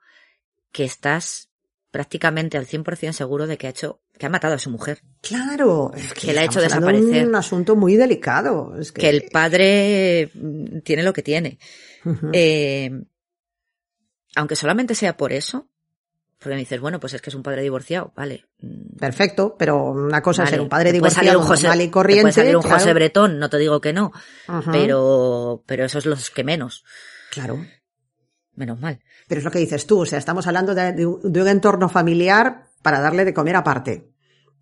que 0.72 0.84
estás 0.84 1.50
prácticamente 1.90 2.58
al 2.58 2.66
100% 2.66 3.12
seguro 3.12 3.46
de 3.46 3.58
que 3.58 3.66
ha 3.66 3.70
hecho, 3.70 4.00
que 4.20 4.26
ha 4.26 4.28
matado 4.28 4.52
a 4.54 4.58
su 4.58 4.68
mujer. 4.70 5.00
Claro, 5.22 5.92
es 5.96 6.12
que, 6.12 6.26
Que 6.28 6.32
la 6.34 6.42
ha 6.42 6.44
hecho 6.44 6.60
desaparecer. 6.60 7.26
un 7.26 7.34
asunto 7.34 7.74
muy 7.74 7.96
delicado. 7.96 8.76
Es 8.78 8.92
que, 8.92 9.00
Que 9.00 9.08
el 9.08 9.24
padre 9.32 10.30
mm, 10.34 10.80
tiene 10.80 11.02
lo 11.02 11.14
que 11.14 11.22
tiene. 11.22 11.58
Eh, 12.32 12.90
aunque 14.36 14.56
solamente 14.56 14.94
sea 14.94 15.16
por 15.16 15.32
eso, 15.32 15.68
porque 16.38 16.54
me 16.54 16.60
dices, 16.60 16.80
bueno, 16.80 17.00
pues 17.00 17.14
es 17.14 17.22
que 17.22 17.30
es 17.30 17.34
un 17.34 17.42
padre 17.42 17.62
divorciado, 17.62 18.12
vale. 18.14 18.44
mm, 18.60 18.98
Perfecto, 18.98 19.56
pero 19.58 19.84
una 19.90 20.20
cosa 20.22 20.44
es 20.44 20.50
ser 20.50 20.60
un 20.60 20.68
padre 20.68 20.90
puede 20.98 21.10
salir 21.10 21.30
divorciado 21.30 21.40
un 21.40 21.46
José- 21.46 21.62
normal 21.64 21.80
y 21.80 21.84
te 21.86 21.90
corriente. 21.90 22.22
puede 22.22 22.32
salir 22.34 22.56
un 22.56 22.62
claro. 22.62 22.78
José 22.78 22.92
Bretón, 22.94 23.38
no 23.38 23.48
te 23.50 23.56
digo 23.58 23.80
que 23.80 23.92
no, 23.94 24.12
Ajá, 24.46 24.70
pero, 24.70 25.62
pero 25.66 25.84
eso 25.86 25.98
es 25.98 26.04
los 26.06 26.30
que 26.30 26.44
menos, 26.44 26.84
Claro. 27.30 27.58
menos 28.54 28.78
mal. 28.80 29.00
Pero 29.28 29.38
es 29.38 29.44
lo 29.46 29.50
que 29.50 29.58
dices 29.60 29.86
tú, 29.86 30.00
o 30.00 30.06
sea, 30.06 30.18
estamos 30.18 30.46
hablando 30.46 30.74
de, 30.74 30.92
de 30.92 31.06
un 31.06 31.32
de 31.32 31.40
un 31.42 31.48
entorno 31.48 31.88
familiar 31.88 32.66
para 32.82 33.00
darle 33.00 33.26
de 33.26 33.34
comer 33.34 33.56
aparte. 33.56 34.09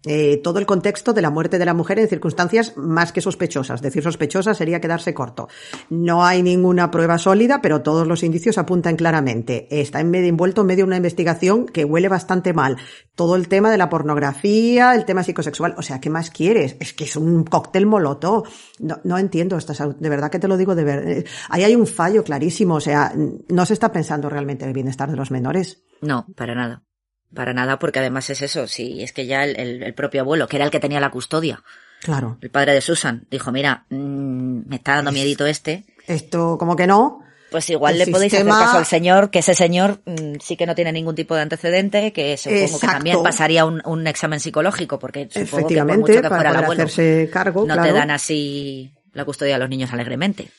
Eh, 0.07 0.41
todo 0.45 0.61
el 0.61 0.66
contexto 0.66 1.12
de 1.12 1.23
la 1.23 1.31
muerte 1.31 1.59
de 1.59 1.65
la 1.65 1.75
mujer 1.75 1.99
en 1.99 2.09
circunstancias 2.09 2.77
más 2.77 3.11
que 3.12 3.20
sospechosas. 3.20 3.83
Decir 3.83 4.03
sospechosas 4.03 4.57
sería 4.57 4.81
quedarse 4.81 5.12
corto. 5.12 5.49
No 5.91 6.25
hay 6.25 6.43
ninguna 6.43 6.91
prueba 6.91 7.19
sólida, 7.19 7.61
pero 7.61 7.83
todos 7.83 8.07
los 8.07 8.23
indicios 8.23 8.59
apuntan 8.59 8.95
claramente. 8.95 9.66
Está 9.70 10.01
en 10.01 10.11
medio, 10.11 10.29
envuelto 10.29 10.61
en 10.61 10.69
medio 10.69 10.85
de 10.85 10.89
una 10.89 10.97
investigación 10.99 11.66
que 11.66 11.85
huele 11.85 12.09
bastante 12.09 12.53
mal. 12.53 12.77
Todo 13.16 13.35
el 13.35 13.49
tema 13.49 13.73
de 13.73 13.79
la 13.79 13.89
pornografía, 13.89 14.95
el 14.95 15.05
tema 15.05 15.25
psicosexual. 15.25 15.75
O 15.77 15.83
sea, 15.83 16.01
¿qué 16.01 16.11
más 16.11 16.31
quieres? 16.31 16.77
Es 16.79 16.93
que 16.93 17.05
es 17.05 17.16
un 17.16 17.43
cóctel 17.43 17.87
molotov. 17.87 18.45
No, 18.79 19.01
no 19.03 19.19
entiendo 19.19 19.57
estas, 19.57 19.79
de 19.99 20.09
verdad 20.09 20.31
que 20.31 20.39
te 20.39 20.47
lo 20.47 20.57
digo 20.57 20.77
de 20.77 20.85
verdad. 20.85 21.25
Ahí 21.49 21.65
hay 21.65 21.75
un 21.75 21.89
fallo 21.89 22.23
clarísimo. 22.23 22.77
O 22.77 22.81
sea, 22.81 23.12
no 23.49 23.66
se 23.66 23.73
está 23.73 23.91
pensando 23.91 24.29
realmente 24.31 24.65
en 24.65 24.69
el 24.69 24.75
bienestar 24.75 25.11
de 25.11 25.16
los 25.16 25.33
menores. 25.33 25.83
No, 26.01 26.25
para 26.37 26.55
nada. 26.55 26.88
Para 27.34 27.52
nada, 27.52 27.78
porque 27.78 27.98
además 27.98 28.30
es 28.30 28.40
eso, 28.42 28.66
si 28.66 29.02
es 29.02 29.12
que 29.12 29.26
ya 29.26 29.44
el, 29.44 29.59
el- 29.60 29.82
el 29.82 29.94
propio 29.94 30.22
abuelo, 30.22 30.48
que 30.48 30.56
era 30.56 30.64
el 30.64 30.70
que 30.70 30.80
tenía 30.80 31.00
la 31.00 31.10
custodia, 31.10 31.62
Claro. 32.00 32.38
el 32.40 32.50
padre 32.50 32.72
de 32.74 32.80
Susan, 32.80 33.26
dijo, 33.30 33.50
mira, 33.52 33.84
mm, 33.90 34.68
me 34.68 34.76
está 34.76 34.94
dando 34.94 35.12
miedito 35.12 35.44
este, 35.46 35.84
Esto 36.06 36.56
como 36.59 36.74
que 36.76 36.86
no. 36.86 37.22
Pues 37.50 37.68
igual 37.70 37.94
El 37.94 38.00
le 38.00 38.06
podéis 38.09 38.32
hacer 38.34 38.46
caso 38.46 38.76
al 38.76 38.84
señor, 38.86 39.30
que 39.30 39.38
ese 39.38 39.55
señor 39.55 40.00
mm, 40.05 40.34
sí 40.40 40.56
que 40.56 40.66
no 40.66 40.74
tiene 40.74 40.92
ningún 40.92 41.14
tipo 41.14 41.34
de 41.34 41.40
antecedente, 41.42 42.12
que 42.12 42.36
supongo 42.36 42.78
que 42.80 42.86
también 42.86 43.22
pasaría 43.22 43.64
un, 43.64 43.80
un 43.86 44.06
examen 44.06 44.38
psicológico, 44.38 44.98
porque 44.98 45.28
supongo 45.30 45.66
que 45.68 45.76
por 45.84 45.98
mucho 45.98 46.12
que 46.14 46.20
para 46.22 46.28
fuera 46.28 46.50
el 46.50 46.55
poder 46.56 46.64
abuelo, 46.64 46.82
hacerse 46.84 47.30
cargo, 47.32 47.60
no 47.66 47.72
claro. 47.74 47.82
te 47.88 47.92
dan 47.94 48.10
así 48.10 48.94
la 49.12 49.24
custodia 49.24 49.55
de 49.55 49.60
los 49.60 49.68
niños 49.70 49.90
alegremente. 49.92 50.50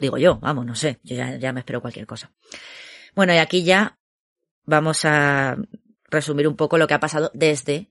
Digo 0.00 0.16
yo, 0.18 0.38
vamos, 0.38 0.64
no 0.66 0.74
sé, 0.74 0.98
yo 1.02 1.16
ya, 1.16 1.36
ya 1.36 1.52
me 1.52 1.60
espero 1.60 1.80
cualquier 1.80 2.06
cosa. 2.06 2.30
Bueno, 3.14 3.34
y 3.34 3.38
aquí 3.38 3.64
ya 3.64 3.96
vamos 4.64 5.04
a 5.04 5.56
resumir 6.12 6.46
un 6.46 6.56
poco 6.56 6.78
lo 6.78 6.86
que 6.86 6.94
ha 6.94 7.00
pasado 7.00 7.30
desde 7.34 7.90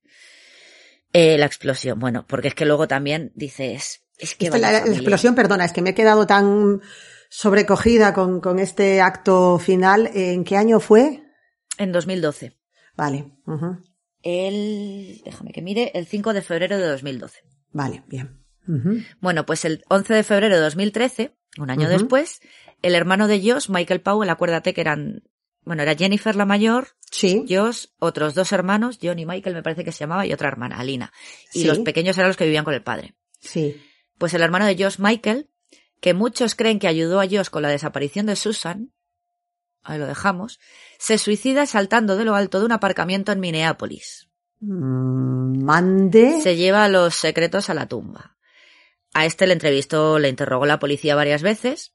eh, 1.13 1.37
la 1.37 1.45
explosión. 1.45 1.99
Bueno, 1.99 2.25
porque 2.27 2.49
es 2.49 2.55
que 2.55 2.65
luego 2.65 2.87
también 2.87 3.31
dices, 3.35 4.03
es 4.17 4.35
que 4.35 4.45
Esta, 4.45 4.57
la, 4.57 4.77
explosión, 4.77 5.35
perdona, 5.35 5.65
es 5.65 5.73
que 5.73 5.81
me 5.81 5.91
he 5.91 5.95
quedado 5.95 6.25
tan 6.25 6.81
sobrecogida 7.29 8.13
con, 8.13 8.39
con 8.39 8.59
este 8.59 9.01
acto 9.01 9.59
final. 9.59 10.09
¿En 10.13 10.43
qué 10.43 10.57
año 10.57 10.79
fue? 10.79 11.23
En 11.77 11.91
2012. 11.91 12.57
Vale. 12.95 13.31
El, 14.21 15.21
déjame 15.25 15.51
que 15.51 15.61
mire, 15.61 15.91
el 15.95 16.05
5 16.05 16.33
de 16.33 16.41
febrero 16.41 16.77
de 16.77 16.87
2012. 16.87 17.43
vale, 17.71 18.03
bien. 18.07 18.37
Bueno, 19.19 19.45
pues 19.45 19.65
el 19.65 19.83
11 19.89 20.13
de 20.13 20.23
febrero 20.23 20.55
de 20.55 20.61
2013, 20.61 21.35
un 21.57 21.71
año 21.71 21.89
después, 21.89 22.39
el 22.81 22.95
hermano 22.95 23.27
de 23.27 23.41
Josh, 23.41 23.69
Michael 23.69 24.01
Powell, 24.01 24.29
acuérdate 24.29 24.73
que 24.73 24.81
eran, 24.81 25.23
bueno, 25.63 25.81
era 25.81 25.95
Jennifer 25.95 26.35
la 26.35 26.45
mayor 26.45 26.89
Sí. 27.11 27.45
Josh, 27.49 27.87
otros 27.99 28.33
dos 28.35 28.51
hermanos, 28.53 28.97
John 29.01 29.19
y 29.19 29.25
Michael 29.25 29.53
me 29.55 29.61
parece 29.63 29.83
que 29.83 29.91
se 29.91 29.99
llamaba, 29.99 30.25
y 30.25 30.33
otra 30.33 30.47
hermana, 30.47 30.79
Alina. 30.79 31.11
Y 31.53 31.61
Sí. 31.61 31.67
los 31.67 31.79
pequeños 31.79 32.17
eran 32.17 32.29
los 32.29 32.37
que 32.37 32.45
vivían 32.45 32.63
con 32.63 32.73
el 32.73 32.81
padre. 32.83 33.15
Sí. 33.39 33.79
Pues 34.17 34.33
el 34.33 34.41
hermano 34.41 34.65
de 34.65 34.81
Josh, 34.81 34.97
Michael, 34.99 35.49
que 35.99 36.13
muchos 36.13 36.55
creen 36.55 36.79
que 36.79 36.87
ayudó 36.87 37.19
a 37.19 37.27
Josh 37.27 37.49
con 37.49 37.61
la 37.63 37.69
desaparición 37.69 38.25
de 38.27 38.35
Susan, 38.35 38.91
ahí 39.83 39.99
lo 39.99 40.07
dejamos, 40.07 40.59
se 40.99 41.17
suicida 41.17 41.65
saltando 41.65 42.15
de 42.15 42.23
lo 42.25 42.33
alto 42.35 42.59
de 42.59 42.65
un 42.65 42.71
aparcamiento 42.71 43.31
en 43.31 43.39
Minneapolis. 43.39 44.27
Mm, 44.61 45.63
Mande. 45.63 46.41
Se 46.41 46.55
lleva 46.55 46.87
los 46.87 47.15
secretos 47.15 47.69
a 47.69 47.73
la 47.73 47.87
tumba. 47.87 48.37
A 49.13 49.25
este 49.25 49.47
le 49.47 49.53
entrevistó, 49.53 50.17
le 50.19 50.29
interrogó 50.29 50.65
la 50.65 50.79
policía 50.79 51.15
varias 51.15 51.41
veces. 51.41 51.93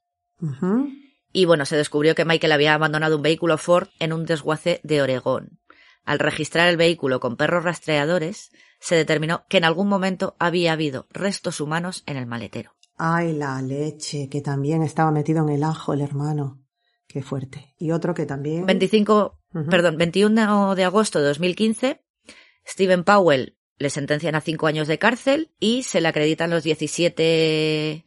Y 1.36 1.44
bueno, 1.44 1.66
se 1.66 1.76
descubrió 1.76 2.14
que 2.14 2.24
Michael 2.24 2.52
había 2.52 2.72
abandonado 2.72 3.16
un 3.16 3.22
vehículo 3.22 3.58
Ford 3.58 3.88
en 3.98 4.14
un 4.14 4.24
desguace 4.24 4.80
de 4.84 5.02
Oregón. 5.02 5.60
Al 6.06 6.18
registrar 6.18 6.66
el 6.68 6.78
vehículo 6.78 7.20
con 7.20 7.36
perros 7.36 7.62
rastreadores, 7.62 8.52
se 8.80 8.94
determinó 8.94 9.44
que 9.50 9.58
en 9.58 9.64
algún 9.64 9.86
momento 9.86 10.34
había 10.38 10.72
habido 10.72 11.06
restos 11.10 11.60
humanos 11.60 12.04
en 12.06 12.16
el 12.16 12.24
maletero. 12.24 12.72
Ay, 12.96 13.34
la 13.34 13.60
leche, 13.60 14.30
que 14.30 14.40
también 14.40 14.82
estaba 14.82 15.10
metido 15.10 15.42
en 15.42 15.50
el 15.50 15.64
ajo 15.64 15.92
el 15.92 16.00
hermano. 16.00 16.64
Qué 17.06 17.20
fuerte. 17.22 17.74
Y 17.78 17.90
otro 17.90 18.14
que 18.14 18.24
también. 18.24 18.64
25, 18.64 19.38
Ujú. 19.52 19.66
perdón, 19.66 19.98
21 19.98 20.74
de 20.74 20.84
agosto 20.84 21.18
de 21.18 21.26
2015, 21.26 22.02
Stephen 22.66 23.04
Powell 23.04 23.58
le 23.76 23.90
sentencian 23.90 24.36
a 24.36 24.40
cinco 24.40 24.68
años 24.68 24.88
de 24.88 24.98
cárcel 24.98 25.50
y 25.60 25.82
se 25.82 26.00
le 26.00 26.08
acreditan 26.08 26.48
los 26.48 26.62
17, 26.64 28.06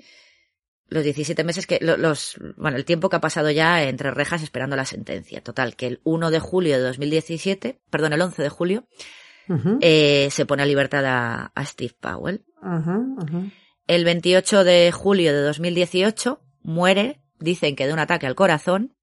los 0.90 1.04
17 1.04 1.44
meses 1.44 1.68
que, 1.68 1.80
lo- 1.82 1.98
los, 1.98 2.36
bueno, 2.58 2.78
el 2.78 2.86
tiempo 2.86 3.10
que 3.10 3.16
ha 3.18 3.22
pasado 3.22 3.50
ya 3.52 3.84
entre 3.84 4.12
rejas 4.12 4.42
esperando 4.44 4.76
la 4.76 4.86
sentencia. 4.86 5.42
Total, 5.42 5.76
que 5.76 5.88
el 5.88 6.02
1 6.04 6.32
de 6.32 6.40
julio 6.40 6.78
de 6.78 6.84
2017, 6.84 7.82
perdón, 7.90 8.14
el 8.14 8.22
11 8.22 8.42
de 8.44 8.50
julio, 8.50 8.88
eh, 9.82 10.30
se 10.32 10.46
pone 10.46 10.64
a 10.64 10.66
libertad 10.66 11.06
a, 11.06 11.52
a 11.56 11.66
Steve 11.66 11.96
Powell. 12.00 12.46
El 13.88 14.06
28 14.06 14.64
de 14.64 14.92
julio 14.92 15.34
de 15.34 15.42
2018 15.42 16.42
muere, 16.62 17.22
dicen 17.40 17.76
que 17.76 17.88
de 17.88 17.94
un 17.94 18.00
ataque 18.00 18.28
al 18.28 18.36
corazón, 18.36 18.96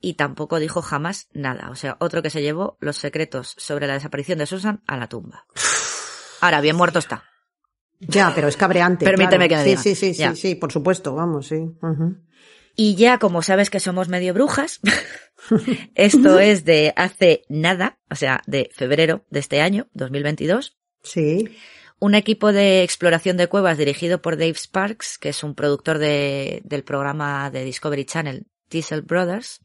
y 0.00 0.14
tampoco 0.14 0.58
dijo 0.58 0.82
jamás 0.82 1.28
nada. 1.32 1.70
O 1.70 1.74
sea, 1.76 1.96
otro 2.00 2.22
que 2.22 2.30
se 2.30 2.42
llevó 2.42 2.76
los 2.80 2.96
secretos 2.96 3.54
sobre 3.58 3.86
la 3.86 3.94
desaparición 3.94 4.38
de 4.38 4.46
Susan 4.46 4.82
a 4.86 4.96
la 4.96 5.08
tumba. 5.08 5.46
Ahora, 6.40 6.60
bien 6.60 6.76
muerto 6.76 6.98
está. 7.00 7.24
Ya, 8.00 8.32
pero 8.34 8.48
es 8.48 8.56
cabreante. 8.56 9.04
Permíteme 9.04 9.48
claro. 9.48 9.64
que 9.64 9.70
me 9.70 9.76
Sí, 9.76 9.88
diga. 9.90 9.94
sí, 9.94 9.94
sí, 9.94 10.14
sí, 10.14 10.20
Ya. 10.20 10.34
sí, 10.34 10.54
por 10.54 10.70
supuesto, 10.72 11.14
vamos, 11.14 11.48
sí. 11.48 11.56
Y 12.76 12.94
ya, 12.94 13.18
como 13.18 13.42
sabes 13.42 13.70
que 13.70 13.80
somos 13.80 14.08
medio 14.08 14.32
brujas, 14.34 14.80
esto 15.94 16.38
es 16.38 16.64
de 16.64 16.92
hace 16.96 17.42
nada, 17.48 17.98
o 18.10 18.14
sea, 18.14 18.42
de 18.46 18.70
febrero 18.72 19.24
de 19.30 19.40
este 19.40 19.60
año, 19.60 19.88
2022. 19.94 20.76
Sí. 21.02 21.48
Un 22.00 22.14
equipo 22.14 22.52
de 22.52 22.84
exploración 22.84 23.36
de 23.36 23.48
cuevas 23.48 23.78
dirigido 23.78 24.22
por 24.22 24.36
Dave 24.36 24.54
Sparks, 24.54 25.18
que 25.18 25.30
es 25.30 25.42
un 25.42 25.54
productor 25.56 25.98
de- 25.98 26.62
del 26.64 26.84
programa 26.84 27.50
de 27.50 27.64
Discovery 27.64 28.04
Channel, 28.04 28.46
Diesel 28.70 29.02
Brothers, 29.02 29.60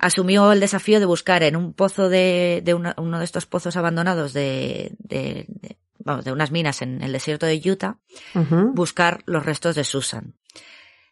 asumió 0.00 0.50
el 0.52 0.60
desafío 0.60 0.98
de 0.98 1.06
buscar 1.06 1.42
en 1.44 1.54
un 1.54 1.72
pozo 1.74 2.08
de, 2.08 2.60
de 2.64 2.74
una- 2.74 2.94
uno 2.98 3.18
de 3.20 3.24
estos 3.24 3.46
pozos 3.46 3.76
abandonados 3.76 4.32
de- 4.32 4.92
de- 4.98 5.46
vamos, 6.06 6.24
de 6.24 6.32
unas 6.32 6.50
minas 6.50 6.80
en 6.80 7.02
el 7.02 7.12
desierto 7.12 7.44
de 7.46 7.60
Utah, 7.70 7.98
buscar 8.72 9.22
los 9.26 9.44
restos 9.44 9.74
de 9.74 9.84
Susan. 9.84 10.34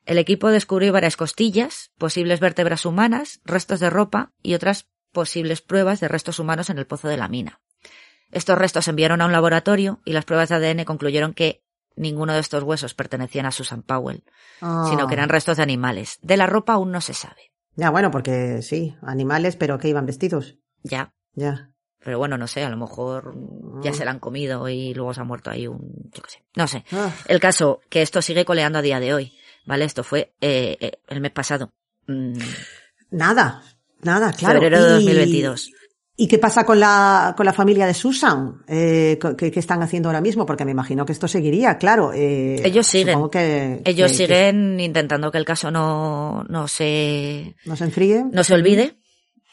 El 0.06 0.18
equipo 0.18 0.48
descubrió 0.48 0.92
varias 0.92 1.16
costillas, 1.16 1.90
posibles 1.98 2.40
vértebras 2.40 2.86
humanas, 2.86 3.40
restos 3.44 3.80
de 3.80 3.90
ropa 3.90 4.32
y 4.42 4.54
otras 4.54 4.88
posibles 5.12 5.60
pruebas 5.62 6.00
de 6.00 6.08
restos 6.08 6.38
humanos 6.38 6.70
en 6.70 6.78
el 6.78 6.86
pozo 6.86 7.08
de 7.08 7.16
la 7.16 7.28
mina. 7.28 7.60
Estos 8.30 8.56
restos 8.58 8.84
se 8.86 8.90
enviaron 8.90 9.20
a 9.20 9.26
un 9.26 9.32
laboratorio 9.32 10.00
y 10.04 10.12
las 10.12 10.24
pruebas 10.24 10.48
de 10.48 10.56
ADN 10.56 10.84
concluyeron 10.84 11.34
que 11.34 11.62
ninguno 11.96 12.32
de 12.32 12.40
estos 12.40 12.62
huesos 12.64 12.94
pertenecían 12.94 13.46
a 13.46 13.50
Susan 13.52 13.82
Powell, 13.82 14.24
Ah. 14.60 14.86
sino 14.90 15.06
que 15.06 15.14
eran 15.14 15.28
restos 15.28 15.56
de 15.56 15.62
animales. 15.62 16.18
De 16.22 16.36
la 16.36 16.46
ropa 16.46 16.74
aún 16.74 16.90
no 16.92 17.00
se 17.00 17.14
sabe. 17.14 17.52
Ya, 17.76 17.90
bueno, 17.90 18.10
porque 18.10 18.62
sí, 18.62 18.96
animales, 19.02 19.56
pero 19.56 19.78
que 19.78 19.88
iban 19.88 20.06
vestidos. 20.06 20.56
Ya, 20.82 21.12
Ya. 21.34 21.70
Pero 22.04 22.18
bueno, 22.18 22.36
no 22.36 22.46
sé, 22.46 22.62
a 22.62 22.68
lo 22.68 22.76
mejor 22.76 23.34
ya 23.82 23.94
se 23.94 24.04
la 24.04 24.10
han 24.10 24.18
comido 24.20 24.68
y 24.68 24.92
luego 24.92 25.14
se 25.14 25.22
ha 25.22 25.24
muerto 25.24 25.50
ahí 25.50 25.66
un, 25.66 25.80
yo 26.12 26.22
qué 26.22 26.30
sé, 26.30 26.42
no 26.54 26.66
sé. 26.68 26.84
Ah. 26.92 27.10
El 27.26 27.40
caso, 27.40 27.80
que 27.88 28.02
esto 28.02 28.20
sigue 28.20 28.44
coleando 28.44 28.78
a 28.78 28.82
día 28.82 29.00
de 29.00 29.14
hoy, 29.14 29.32
¿vale? 29.64 29.86
Esto 29.86 30.04
fue 30.04 30.34
eh, 30.40 30.76
eh, 30.80 30.92
el 31.08 31.20
mes 31.22 31.32
pasado, 31.32 31.72
mm, 32.06 32.34
Nada, 33.10 33.62
nada, 34.02 34.32
claro. 34.32 34.60
febrero 34.60 34.82
de 34.84 34.90
Y- 35.00 35.04
2022. 35.06 35.70
¿Y 36.16 36.28
qué 36.28 36.38
pasa 36.38 36.64
con 36.64 36.78
la, 36.78 37.34
con 37.36 37.44
la 37.44 37.52
familia 37.52 37.86
de 37.86 37.94
Susan? 37.94 38.62
Eh, 38.68 39.18
¿qué, 39.36 39.50
qué 39.50 39.58
están 39.58 39.82
haciendo 39.82 40.08
ahora 40.08 40.20
mismo? 40.20 40.46
Porque 40.46 40.64
me 40.64 40.70
imagino 40.70 41.04
que 41.04 41.10
esto 41.12 41.26
seguiría, 41.26 41.76
claro. 41.76 42.12
eh, 42.12 42.60
Ellos 42.64 42.86
siguen. 42.86 43.28
que- 43.30 43.82
Ellos 43.84 44.12
que- 44.12 44.18
que 44.18 44.24
siguen 44.26 44.78
intentando 44.78 45.32
que 45.32 45.38
el 45.38 45.44
caso 45.44 45.70
no, 45.72 46.44
no 46.48 46.68
se, 46.68 47.56
no 47.64 47.74
se 47.74 47.84
enfríe. 47.84 48.24
no 48.30 48.44
se 48.44 48.54
olvide, 48.54 48.96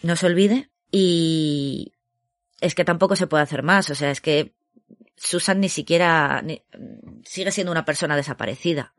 no 0.04 0.16
se 0.16 0.26
olvide, 0.28 0.70
y 0.92 1.94
es 2.62 2.74
que 2.76 2.86
tampoco 2.86 3.16
se 3.16 3.28
puede 3.28 3.44
hacer 3.44 3.64
más, 3.64 3.90
o 3.90 3.96
sea, 3.96 4.12
es 4.12 4.22
que 4.22 4.54
Susan 5.18 5.60
ni 5.60 5.70
siquiera 5.70 6.42
ni- 6.42 6.64
sigue 7.26 7.52
siendo 7.52 7.72
una 7.72 7.86
persona 7.86 8.16
desaparecida, 8.16 8.94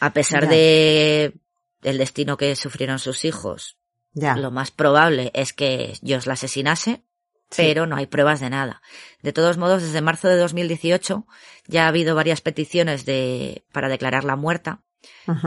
a 0.00 0.12
pesar 0.12 0.44
Ya. 0.44 0.50
de 0.50 1.34
el 1.82 1.98
destino 1.98 2.36
que 2.36 2.56
sufrieron 2.56 2.98
sus 2.98 3.24
hijos. 3.24 3.76
Ya. 4.12 4.36
Lo 4.36 4.50
más 4.50 4.70
probable 4.70 5.30
es 5.34 5.52
que 5.52 5.94
Josh 6.02 6.24
la 6.26 6.32
asesinase, 6.32 7.02
Sí. 7.50 7.62
pero 7.62 7.86
no 7.86 7.96
hay 7.96 8.06
pruebas 8.06 8.40
de 8.40 8.50
nada. 8.50 8.82
De 9.22 9.32
todos 9.32 9.56
modos, 9.58 9.82
desde 9.82 10.00
marzo 10.00 10.28
de 10.28 10.36
2018 10.36 11.26
ya 11.66 11.84
ha 11.84 11.88
habido 11.88 12.14
varias 12.14 12.40
peticiones 12.40 13.04
de, 13.06 13.64
para 13.72 13.88
declararla 13.88 14.34
muerta. 14.36 14.82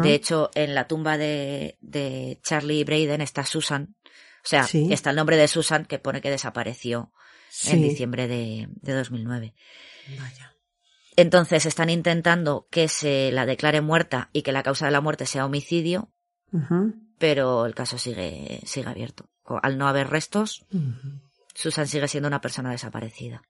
De 0.02 0.14
hecho, 0.14 0.49
en 0.56 0.73
la 0.76 0.88
tumba 0.88 1.18
de, 1.18 1.77
de 1.81 2.39
Charlie 2.43 2.84
Braden 2.85 3.19
está 3.22 3.45
Susan. 3.45 3.95
O 4.43 4.48
sea, 4.48 4.64
Sí. 4.64 4.88
está 4.91 5.10
el 5.10 5.18
nombre 5.18 5.35
de 5.35 5.48
Susan 5.49 5.85
que 5.85 5.99
pone 5.99 6.22
que 6.22 6.31
desapareció 6.31 7.11
en 7.68 7.82
diciembre 7.82 8.28
de, 8.28 8.68
de 8.69 8.94
2009. 8.94 9.53
Vaya. 10.19 10.56
Entonces 11.15 11.65
están 11.65 11.90
intentando 11.90 12.68
que 12.72 12.88
se 12.88 13.32
la 13.32 13.45
declare 13.45 13.82
muerta 13.82 14.30
y 14.34 14.41
que 14.41 14.52
la 14.52 14.64
causa 14.64 14.86
de 14.86 14.91
la 14.91 15.02
muerte 15.02 15.26
sea 15.26 15.45
homicidio, 15.45 16.10
pero 17.18 17.65
el 17.65 17.76
caso 17.76 17.98
sigue, 17.98 18.61
sigue 18.65 18.90
abierto. 18.90 19.30
Al 19.45 19.78
no 19.78 19.88
haber 19.88 20.10
restos. 20.10 20.65
Susan 21.53 21.88
sigue 21.88 22.07
siendo 22.07 22.28
una 22.28 22.41
persona 22.41 22.72
desaparecida. 22.72 23.44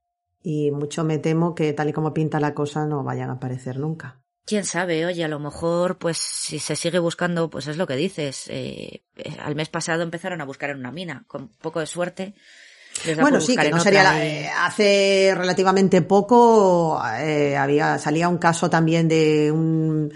Y 0.43 0.71
mucho 0.71 1.03
me 1.03 1.19
temo 1.19 1.53
que 1.53 1.71
tal 1.73 1.89
y 1.89 1.93
como 1.93 2.13
pinta 2.13 2.39
la 2.39 2.55
cosa 2.55 2.85
no 2.85 3.03
vayan 3.03 3.29
a 3.29 3.33
aparecer 3.33 3.77
nunca. 3.77 4.21
Quién 4.43 4.65
sabe, 4.65 5.05
oye, 5.05 5.23
a 5.23 5.27
lo 5.27 5.39
mejor, 5.39 5.99
pues, 5.99 6.17
si 6.17 6.57
se 6.57 6.75
sigue 6.75 6.97
buscando, 6.97 7.51
pues 7.51 7.67
es 7.67 7.77
lo 7.77 7.85
que 7.85 7.95
dices. 7.95 8.47
Eh, 8.47 9.03
eh, 9.15 9.37
al 9.39 9.55
mes 9.55 9.69
pasado 9.69 10.01
empezaron 10.01 10.41
a 10.41 10.45
buscar 10.45 10.71
en 10.71 10.79
una 10.79 10.91
mina, 10.91 11.25
con 11.27 11.49
poco 11.49 11.79
de 11.79 11.85
suerte. 11.85 12.33
Bueno, 13.21 13.39
sí, 13.41 13.55
que 13.57 13.69
no 13.71 13.77
sería 13.83 14.03
la- 14.03 14.25
eh, 14.25 14.49
hace 14.59 15.33
relativamente 15.35 16.01
poco 16.01 17.01
eh, 17.17 17.57
había 17.57 17.97
salía 17.97 18.27
un 18.29 18.37
caso 18.37 18.69
también 18.69 19.07
de 19.07 19.51
un 19.51 20.13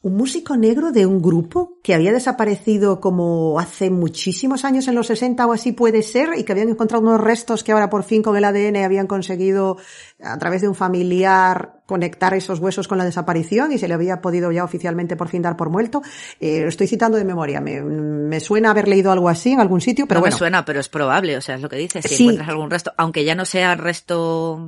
un 0.00 0.16
músico 0.16 0.56
negro 0.56 0.92
de 0.92 1.06
un 1.06 1.20
grupo 1.20 1.80
que 1.82 1.92
había 1.92 2.12
desaparecido 2.12 3.00
como 3.00 3.58
hace 3.58 3.90
muchísimos 3.90 4.64
años 4.64 4.86
en 4.86 4.94
los 4.94 5.08
60 5.08 5.44
o 5.44 5.52
así 5.52 5.72
puede 5.72 6.02
ser 6.02 6.30
y 6.38 6.44
que 6.44 6.52
habían 6.52 6.68
encontrado 6.68 7.02
unos 7.02 7.20
restos 7.20 7.64
que 7.64 7.72
ahora 7.72 7.90
por 7.90 8.04
fin 8.04 8.22
con 8.22 8.36
el 8.36 8.44
ADN 8.44 8.76
habían 8.84 9.08
conseguido 9.08 9.76
a 10.22 10.38
través 10.38 10.60
de 10.62 10.68
un 10.68 10.76
familiar 10.76 11.82
conectar 11.86 12.32
esos 12.34 12.60
huesos 12.60 12.86
con 12.86 12.96
la 12.98 13.04
desaparición 13.04 13.72
y 13.72 13.78
se 13.78 13.88
le 13.88 13.94
había 13.94 14.20
podido 14.20 14.52
ya 14.52 14.62
oficialmente 14.62 15.16
por 15.16 15.28
fin 15.28 15.42
dar 15.42 15.56
por 15.56 15.68
muerto. 15.68 16.00
Eh, 16.38 16.60
lo 16.62 16.68
estoy 16.68 16.86
citando 16.86 17.18
de 17.18 17.24
memoria. 17.24 17.60
Me, 17.60 17.82
me 17.82 18.38
suena 18.38 18.70
haber 18.70 18.86
leído 18.86 19.10
algo 19.10 19.28
así 19.28 19.50
en 19.50 19.58
algún 19.60 19.80
sitio, 19.80 20.06
pero 20.06 20.18
no 20.18 20.22
bueno. 20.22 20.36
me 20.36 20.38
suena, 20.38 20.64
pero 20.64 20.78
es 20.78 20.88
probable, 20.88 21.36
o 21.36 21.40
sea, 21.40 21.56
es 21.56 21.60
lo 21.62 21.68
que 21.68 21.76
dices. 21.76 22.04
Si 22.04 22.14
Sí. 22.14 22.22
encuentras 22.22 22.48
algún 22.50 22.70
resto, 22.70 22.92
aunque 22.98 23.24
ya 23.24 23.34
no 23.34 23.44
sea 23.44 23.74
resto, 23.74 24.60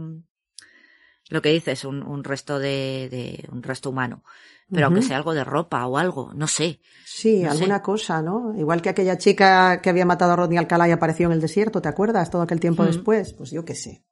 lo 1.29 1.41
que 1.43 1.51
dices, 1.51 1.85
un, 1.85 2.03
un 2.03 2.25
resto 2.25 2.59
de, 2.59 3.09
de, 3.11 3.49
un 3.53 3.63
resto 3.63 3.91
humano, 3.91 4.25
pero 4.73 4.87
aunque 4.87 5.03
sea 5.03 5.17
algo 5.17 5.35
de 5.35 5.45
ropa 5.45 5.87
o 5.87 5.99
algo, 5.99 6.33
no 6.35 6.47
sé. 6.47 6.81
Sí, 7.05 7.43
No 7.43 7.51
sé. 7.53 7.59
alguna 7.59 7.83
cosa, 7.83 8.23
¿no? 8.23 8.55
Igual 8.57 8.81
que 8.83 8.89
aquella 8.89 9.19
chica 9.19 9.81
que 9.83 9.91
había 9.91 10.05
matado 10.07 10.33
a 10.33 10.37
Rodney 10.37 10.59
Alcalá 10.59 10.89
y 10.89 10.93
apareció 10.93 11.27
en 11.27 11.33
el 11.33 11.41
desierto, 11.41 11.83
¿te 11.83 11.89
acuerdas? 11.89 12.31
Todo 12.31 12.43
aquel 12.43 12.61
tiempo 12.61 12.85
después. 12.85 13.33
Pues 13.35 13.51
yo 13.51 13.65
qué 13.65 13.75
sé. 13.75 14.05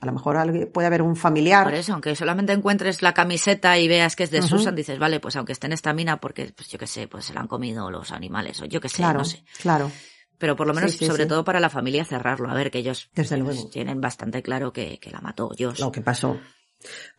A 0.00 0.04
lo 0.06 0.12
mejor 0.12 0.36
alguien- 0.36 0.70
puede 0.72 0.86
haber 0.86 1.00
un 1.00 1.16
familiar. 1.16 1.64
Por 1.64 1.74
eso, 1.74 1.92
aunque 1.94 2.14
solamente 2.16 2.52
encuentres 2.52 3.00
la 3.00 3.14
camiseta 3.14 3.78
y 3.78 3.88
veas 3.88 4.14
que 4.14 4.24
es 4.24 4.30
de. 4.30 4.42
Susan, 4.42 4.74
dices, 4.74 4.98
vale, 4.98 5.20
pues 5.20 5.36
aunque 5.36 5.52
esté 5.52 5.68
en 5.68 5.72
esta 5.72 5.92
mina, 5.94 6.18
porque, 6.20 6.52
pues 6.54 6.68
yo 6.68 6.78
qué 6.78 6.86
sé, 6.86 7.08
pues 7.08 7.24
se 7.24 7.32
la 7.34 7.40
han 7.40 7.48
comido 7.48 7.90
los 7.90 8.12
animales, 8.12 8.60
o 8.60 8.66
yo 8.66 8.78
qué 8.80 8.88
sé, 8.90 8.96
claro, 8.96 9.20
no 9.20 9.24
sé. 9.24 9.42
claro. 9.60 9.90
Pero 10.38 10.54
por 10.54 10.66
lo 10.66 10.74
menos, 10.74 10.92
Sí, 10.92 10.98
sí, 10.98 11.06
sobre 11.06 11.22
sí. 11.22 11.28
todo 11.30 11.44
para 11.44 11.60
la 11.60 11.70
familia, 11.70 12.04
cerrarlo. 12.04 12.50
A 12.50 12.54
ver, 12.54 12.70
que 12.70 12.76
ellos 12.80 13.08
Desde 13.14 13.38
pues, 13.42 13.56
luego. 13.56 13.70
tienen 13.70 14.02
bastante 14.02 14.42
claro 14.42 14.70
que, 14.70 14.98
que 15.00 15.10
la 15.10 15.20
mató 15.22 15.48
Josh. 15.58 15.80
Lo 15.80 15.90
que 15.90 16.02
pasó. 16.02 16.38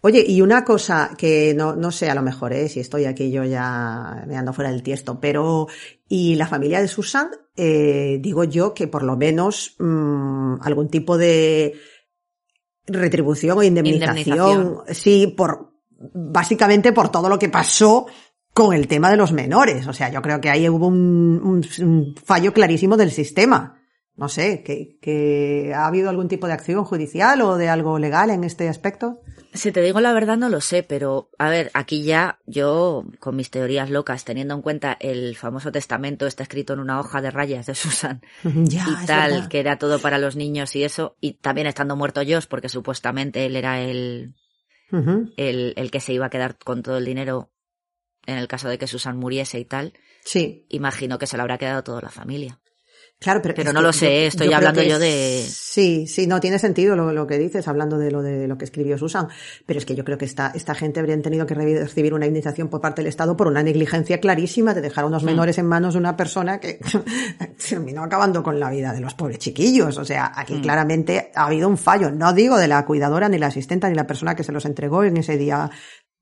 Oye, 0.02 0.24
y 0.28 0.42
una 0.42 0.64
cosa 0.64 1.12
que 1.18 1.54
no, 1.56 1.76
no 1.76 1.92
sé, 1.92 2.10
a 2.10 2.16
lo 2.16 2.22
mejor, 2.22 2.54
¿eh? 2.54 2.70
si 2.70 2.80
estoy 2.80 3.06
aquí 3.06 3.32
yo 3.32 3.44
ya 3.44 4.24
me 4.28 4.38
ando 4.38 4.54
fuera 4.54 4.72
del 4.72 4.84
tiesto, 4.84 5.20
pero, 5.20 5.68
y 6.08 6.36
la 6.36 6.48
familia 6.48 6.80
de 6.82 6.88
Susan, 6.88 7.30
eh, 7.56 8.18
digo 8.22 8.44
yo 8.44 8.74
que 8.74 8.88
por 8.88 9.04
lo 9.04 9.18
menos 9.18 9.76
mmm, 9.80 10.56
algún 10.62 10.90
tipo 10.90 11.18
de 11.18 11.74
retribución 12.86 13.58
o 13.58 13.64
indemnización, 13.64 14.16
Indemnización. 14.16 14.84
sí, 14.96 15.28
por, 15.36 15.74
básicamente 16.14 16.94
por 16.94 17.10
todo 17.10 17.28
lo 17.30 17.38
que 17.40 17.50
pasó 17.50 18.06
con 18.54 18.74
el 18.74 18.88
tema 18.88 19.10
de 19.12 19.18
los 19.18 19.34
menores. 19.34 19.88
O 19.88 19.94
sea, 19.94 20.10
yo 20.10 20.22
creo 20.22 20.40
que 20.42 20.50
ahí 20.50 20.68
hubo 20.70 20.88
un, 20.88 21.42
un- 21.44 21.86
un 21.86 22.16
fallo 22.24 22.54
clarísimo 22.54 22.98
del 22.98 23.12
sistema. 23.12 23.74
No 24.16 24.30
sé, 24.30 24.64
que, 24.64 24.98
que 25.00 25.74
ha 25.76 25.86
habido 25.86 26.10
algún 26.10 26.28
tipo 26.28 26.48
de 26.48 26.54
acción 26.54 26.84
judicial 26.86 27.40
o 27.42 27.56
de 27.58 27.70
algo 27.70 28.00
legal 28.00 28.32
en 28.32 28.44
este 28.44 28.68
aspecto. 28.68 29.20
Si 29.58 29.72
te 29.72 29.82
digo 29.82 30.00
la 30.00 30.14
verdad, 30.14 30.38
no 30.38 30.50
lo 30.50 30.62
sé, 30.62 30.84
pero 30.84 31.30
a 31.38 31.50
ver, 31.50 31.72
aquí 31.74 32.04
ya 32.04 32.40
yo, 32.46 33.06
con 33.20 33.36
mis 33.36 33.50
teorías 33.50 33.90
locas, 33.90 34.24
teniendo 34.24 34.54
en 34.54 34.62
cuenta 34.62 34.96
el 35.00 35.36
famoso 35.36 35.72
testamento, 35.72 36.28
está 36.28 36.44
escrito 36.44 36.74
en 36.74 36.80
una 36.80 37.00
hoja 37.00 37.22
de 37.22 37.32
rayas 37.32 37.66
de 37.66 37.76
Susan 37.76 38.22
Ya, 38.44 38.86
y 39.04 39.06
tal, 39.06 39.32
verdad. 39.32 39.48
que 39.50 39.60
era 39.60 39.78
todo 39.78 40.00
para 40.00 40.18
los 40.20 40.36
niños 40.36 40.76
y 40.76 40.84
eso, 40.84 41.18
y 41.20 41.34
también 41.34 41.68
estando 41.68 41.96
muerto 41.96 42.22
Josh, 42.22 42.46
porque 42.48 42.70
supuestamente 42.70 43.46
él 43.46 43.56
era 43.56 43.82
el, 43.82 44.36
el, 45.38 45.74
el 45.76 45.92
que 45.92 46.00
se 46.00 46.14
iba 46.14 46.28
a 46.28 46.30
quedar 46.30 46.58
con 46.58 46.84
todo 46.84 46.98
el 46.98 47.06
dinero 47.06 47.52
en 48.26 48.38
el 48.38 48.48
caso 48.48 48.70
de 48.70 48.78
que 48.78 48.88
Susan 48.88 49.18
muriese 49.18 49.60
y 49.60 49.66
tal, 49.66 49.94
Sí, 50.24 50.66
imagino 50.70 51.18
que 51.18 51.28
se 51.28 51.38
lo 51.38 51.44
habrá 51.44 51.58
quedado 51.58 51.84
toda 51.84 52.02
la 52.02 52.10
familia. 52.10 52.60
Claro, 53.20 53.42
pero. 53.42 53.54
Pero 53.56 53.74
no 53.74 53.82
lo 53.82 53.92
sé, 53.94 54.28
estoy 54.28 54.52
hablando 54.54 54.82
yo 54.84 55.00
de- 55.00 55.46
Sí, 55.48 56.08
sí, 56.08 56.26
no 56.28 56.40
tiene 56.40 56.58
sentido 56.60 56.96
lo, 56.96 57.12
lo 57.14 57.28
que 57.28 57.38
dices, 57.38 57.68
hablando 57.68 57.98
de 57.98 58.10
lo 58.12 58.22
de 58.24 58.48
lo 58.48 58.58
que 58.58 58.66
escribió 58.66 58.98
Susan. 58.98 59.28
Pero 59.66 59.78
es 59.80 59.86
que 59.86 59.96
yo 59.96 60.04
creo 60.04 60.18
que 60.18 60.26
esta, 60.26 60.52
esta 60.56 60.74
gente 60.76 61.00
habrían 61.00 61.22
tenido 61.22 61.46
que 61.46 61.54
re- 61.54 61.80
recibir 61.80 62.14
una 62.14 62.26
indemnización 62.26 62.68
por 62.70 62.82
parte 62.82 63.02
del 63.02 63.10
Estado 63.10 63.38
por 63.38 63.48
una 63.48 63.62
negligencia 63.62 64.20
clarísima 64.20 64.74
de 64.74 64.82
dejar 64.82 65.04
a 65.04 65.08
unos 65.08 65.24
menores 65.24 65.58
en 65.60 65.68
manos 65.68 65.94
de 65.94 66.00
una 66.00 66.18
persona 66.18 66.60
que 66.60 66.80
terminó 67.70 68.04
acabando 68.04 68.42
con 68.44 68.60
la 68.60 68.70
vida 68.70 68.94
de 68.94 69.02
los 69.02 69.14
pobres 69.14 69.40
chiquillos. 69.40 69.98
O 69.98 70.06
sea, 70.06 70.32
aquí 70.36 70.56
Hmm. 70.56 70.62
claramente 70.62 71.32
ha 71.36 71.46
habido 71.46 71.68
un 71.68 71.78
fallo. 71.78 72.12
No 72.12 72.34
digo 72.34 72.58
de 72.58 72.68
la 72.68 72.86
cuidadora, 72.86 73.30
ni 73.30 73.38
la 73.38 73.48
asistenta, 73.48 73.88
ni 73.90 73.96
la 73.96 74.08
persona 74.08 74.36
que 74.36 74.44
se 74.44 74.52
los 74.52 74.66
entregó 74.66 75.04
en 75.04 75.18
ese 75.18 75.38
día. 75.38 75.70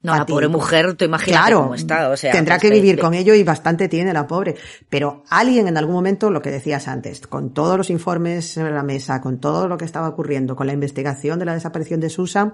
No, 0.05 0.15
la 0.15 0.25
pobre 0.25 0.47
mujer, 0.47 0.95
imagínate 0.99 1.31
Claro, 1.43 1.61
cómo 1.63 1.75
está, 1.75 2.09
o 2.09 2.17
sea. 2.17 2.31
tendrá 2.31 2.57
que 2.59 2.69
de- 2.69 2.75
vivir 2.75 2.95
de- 2.95 3.01
con 3.01 3.13
ello 3.13 3.33
y 3.33 3.43
bastante 3.43 3.87
tiene 3.89 4.13
la 4.13 4.25
pobre. 4.27 4.55
Pero 4.89 5.23
alguien 5.29 5.67
en 5.67 5.77
algún 5.77 5.95
momento, 5.95 6.29
lo 6.29 6.41
que 6.41 6.51
decías 6.51 6.87
antes, 6.87 7.25
con 7.27 7.53
todos 7.53 7.77
los 7.77 7.89
informes 7.89 8.53
sobre 8.53 8.71
la 8.71 8.83
mesa, 8.83 9.19
con 9.21 9.39
todo 9.39 9.67
lo 9.67 9.77
que 9.77 9.85
estaba 9.85 10.07
ocurriendo, 10.09 10.55
con 10.55 10.67
la 10.67 10.73
investigación 10.73 11.39
de 11.39 11.45
la 11.45 11.53
desaparición 11.53 11.99
de 11.99 12.09
Susan, 12.09 12.53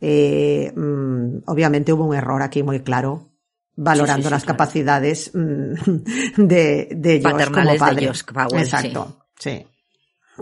eh, 0.00 0.72
mm, 0.76 1.38
obviamente 1.46 1.92
hubo 1.92 2.04
un 2.04 2.14
error 2.14 2.42
aquí 2.42 2.62
muy 2.62 2.80
claro, 2.80 3.30
valorando 3.76 4.22
Sí, 4.22 4.22
sí, 4.22 4.28
sí, 4.28 4.30
las 4.34 4.44
claro. 4.44 4.56
capacidades 4.58 5.30
mm, 5.34 5.72
de, 6.36 6.88
de 6.94 7.20
Josh 7.22 7.50
como 7.50 7.72
de 7.72 7.78
padre. 7.78 8.12
Powell, 8.34 8.62
Exacto, 8.62 9.26
sí. 9.38 9.66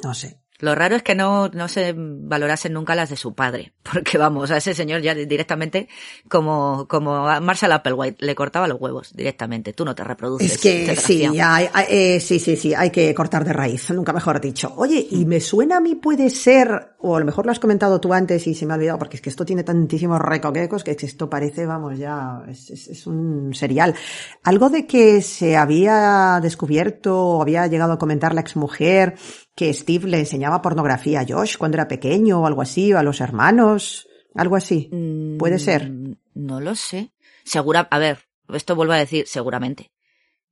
No 0.03 0.13
sé. 0.15 0.41
Lo 0.65 0.75
raro 0.75 0.97
es 0.97 1.03
que 1.03 1.15
no, 1.15 1.49
no 1.49 1.69
se 1.69 1.95
valorasen 1.97 2.73
nunca 2.73 2.95
las 2.95 3.11
de 3.11 3.17
su 3.17 3.35
padre, 3.35 3.73
porque 3.93 4.17
vamos, 4.19 4.51
a 4.51 4.57
ese 4.57 4.73
señor 4.75 5.03
ya 5.03 5.15
directamente, 5.15 5.89
como, 6.29 6.87
como 6.89 7.29
a 7.29 7.41
Marshall 7.41 7.73
Applewhite, 7.73 8.25
le 8.25 8.35
cortaba 8.35 8.67
los 8.67 8.81
huevos 8.81 9.13
directamente. 9.15 9.73
Tú 9.73 9.85
no 9.85 9.95
te 9.95 10.03
reproduces. 10.05 10.53
Es 10.53 10.59
que 10.61 10.97
sí, 11.07 11.25
hay- 11.41 11.69
hay- 11.73 11.87
eh, 11.91 12.21
sí, 12.21 12.39
sí, 12.39 12.57
sí, 12.57 12.73
hay 12.75 12.91
que 12.91 13.15
cortar 13.15 13.45
de 13.45 13.53
raíz, 13.53 13.91
nunca 13.91 14.13
mejor 14.13 14.41
dicho. 14.41 14.73
Oye, 14.77 15.07
y 15.11 15.25
me 15.27 15.41
suena 15.41 15.77
a 15.77 15.81
mí 15.81 15.95
puede 15.97 16.31
ser, 16.31 16.95
o 16.99 17.17
a 17.17 17.21
lo 17.21 17.27
mejor 17.27 17.45
lo 17.47 17.53
has 17.53 17.61
comentado 17.61 18.01
tú 18.01 18.13
antes 18.15 18.47
y 18.47 18.55
se 18.55 18.65
me 18.67 18.73
ha 18.73 18.77
olvidado, 18.77 18.99
porque 18.99 19.17
es 19.17 19.21
que 19.23 19.31
esto 19.31 19.45
tiene 19.45 19.65
tantísimos 19.65 20.19
recoquecos 20.21 20.83
que 20.83 20.93
es 20.93 20.97
que 20.97 21.07
esto 21.07 21.29
parece, 21.29 21.67
vamos, 21.67 21.99
ya, 21.99 22.43
es, 22.49 22.71
es- 22.71 22.89
es 22.89 23.07
un 23.07 23.53
serial. 23.55 23.95
Algo 24.43 24.71
de 24.71 24.87
que 24.87 25.21
se 25.23 25.57
había 25.57 26.41
descubierto 26.43 27.17
o 27.19 27.43
había 27.43 27.67
llegado 27.67 27.93
a 27.93 27.99
comentar 27.99 28.35
la 28.35 28.41
exmujer 28.41 29.15
que 29.55 29.73
Steve 29.73 30.09
le 30.09 30.19
enseñaba 30.19 30.63
pornografía 30.63 31.21
a 31.21 31.27
Josh 31.27 31.57
cuando 31.57 31.77
era 31.77 31.89
pequeño 31.89 32.41
o 32.41 32.47
algo 32.47 32.63
así, 32.63 32.93
o 32.93 32.99
a 32.99 33.03
los 33.03 33.21
hermanos, 33.21 34.09
algo 34.35 34.57
así. 34.57 34.91
Puede 35.39 35.59
ser. 35.59 35.91
Mm, 35.91 36.17
No 36.35 36.61
lo 36.61 36.75
sé. 36.75 37.13
Segura, 37.45 37.87
a 37.91 37.99
ver, 37.99 38.19
esto 38.53 38.75
vuelvo 38.75 38.95
a 38.95 38.99
decir, 38.99 39.27
seguramente. 39.27 39.93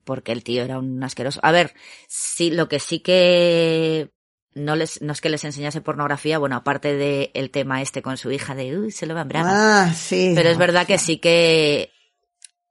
Porque 0.04 0.32
el 0.32 0.42
tío 0.42 0.62
era 0.62 0.78
un 0.78 1.02
asqueroso. 1.02 1.40
A 1.42 1.52
ver, 1.52 1.74
sí, 2.08 2.50
lo 2.50 2.68
que 2.68 2.80
sí 2.80 3.00
que 3.00 4.12
no 4.54 4.76
les, 4.76 5.00
no 5.00 5.12
es 5.12 5.20
que 5.20 5.30
les 5.30 5.44
enseñase 5.44 5.80
pornografía, 5.80 6.38
bueno, 6.38 6.56
aparte 6.56 6.94
de 6.96 7.30
el 7.34 7.50
tema 7.50 7.82
este 7.82 8.02
con 8.02 8.16
su 8.16 8.30
hija 8.30 8.54
de, 8.54 8.78
uy, 8.78 8.90
se 8.90 9.06
lo 9.06 9.14
va 9.14 9.22
en 9.22 9.28
braga. 9.28 9.84
Ah, 9.84 9.94
sí. 9.94 10.32
Pero 10.34 10.48
es 10.48 10.58
verdad 10.58 10.86
que 10.86 10.98
sí 10.98 11.18
que 11.18 11.90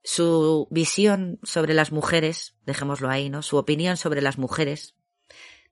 su 0.04 0.68
visión 0.72 1.40
sobre 1.44 1.74
las 1.74 1.92
mujeres, 1.92 2.56
dejémoslo 2.66 3.10
ahí, 3.10 3.30
¿no? 3.30 3.42
Su 3.42 3.58
opinión 3.58 3.98
sobre 3.98 4.22
las 4.22 4.38
mujeres, 4.38 4.96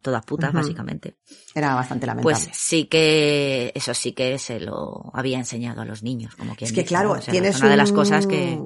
todas 0.02 0.26
putas, 0.26 0.54
básicamente. 0.54 1.16
Era 1.54 1.76
bastante 1.76 2.08
lamentable. 2.08 2.36
Pues 2.36 2.50
sí 2.54 2.86
que, 2.86 3.72
eso 3.76 3.94
sí 3.94 4.14
que 4.14 4.38
se 4.38 4.60
lo 4.60 5.12
había 5.14 5.38
enseñado 5.38 5.82
a 5.82 5.86
los 5.86 6.04
niños, 6.04 6.36
como 6.36 6.56
quien 6.56 6.68
Es 6.68 6.74
que 6.74 6.82
dice, 6.82 6.90
claro, 6.90 7.10
¿no? 7.10 7.20
O 7.20 7.22
sea, 7.22 7.32
tienes 7.32 7.60
una 7.60 7.72
de 7.72 7.78
las 7.78 7.92
cosas 7.92 8.26
que, 8.28 8.58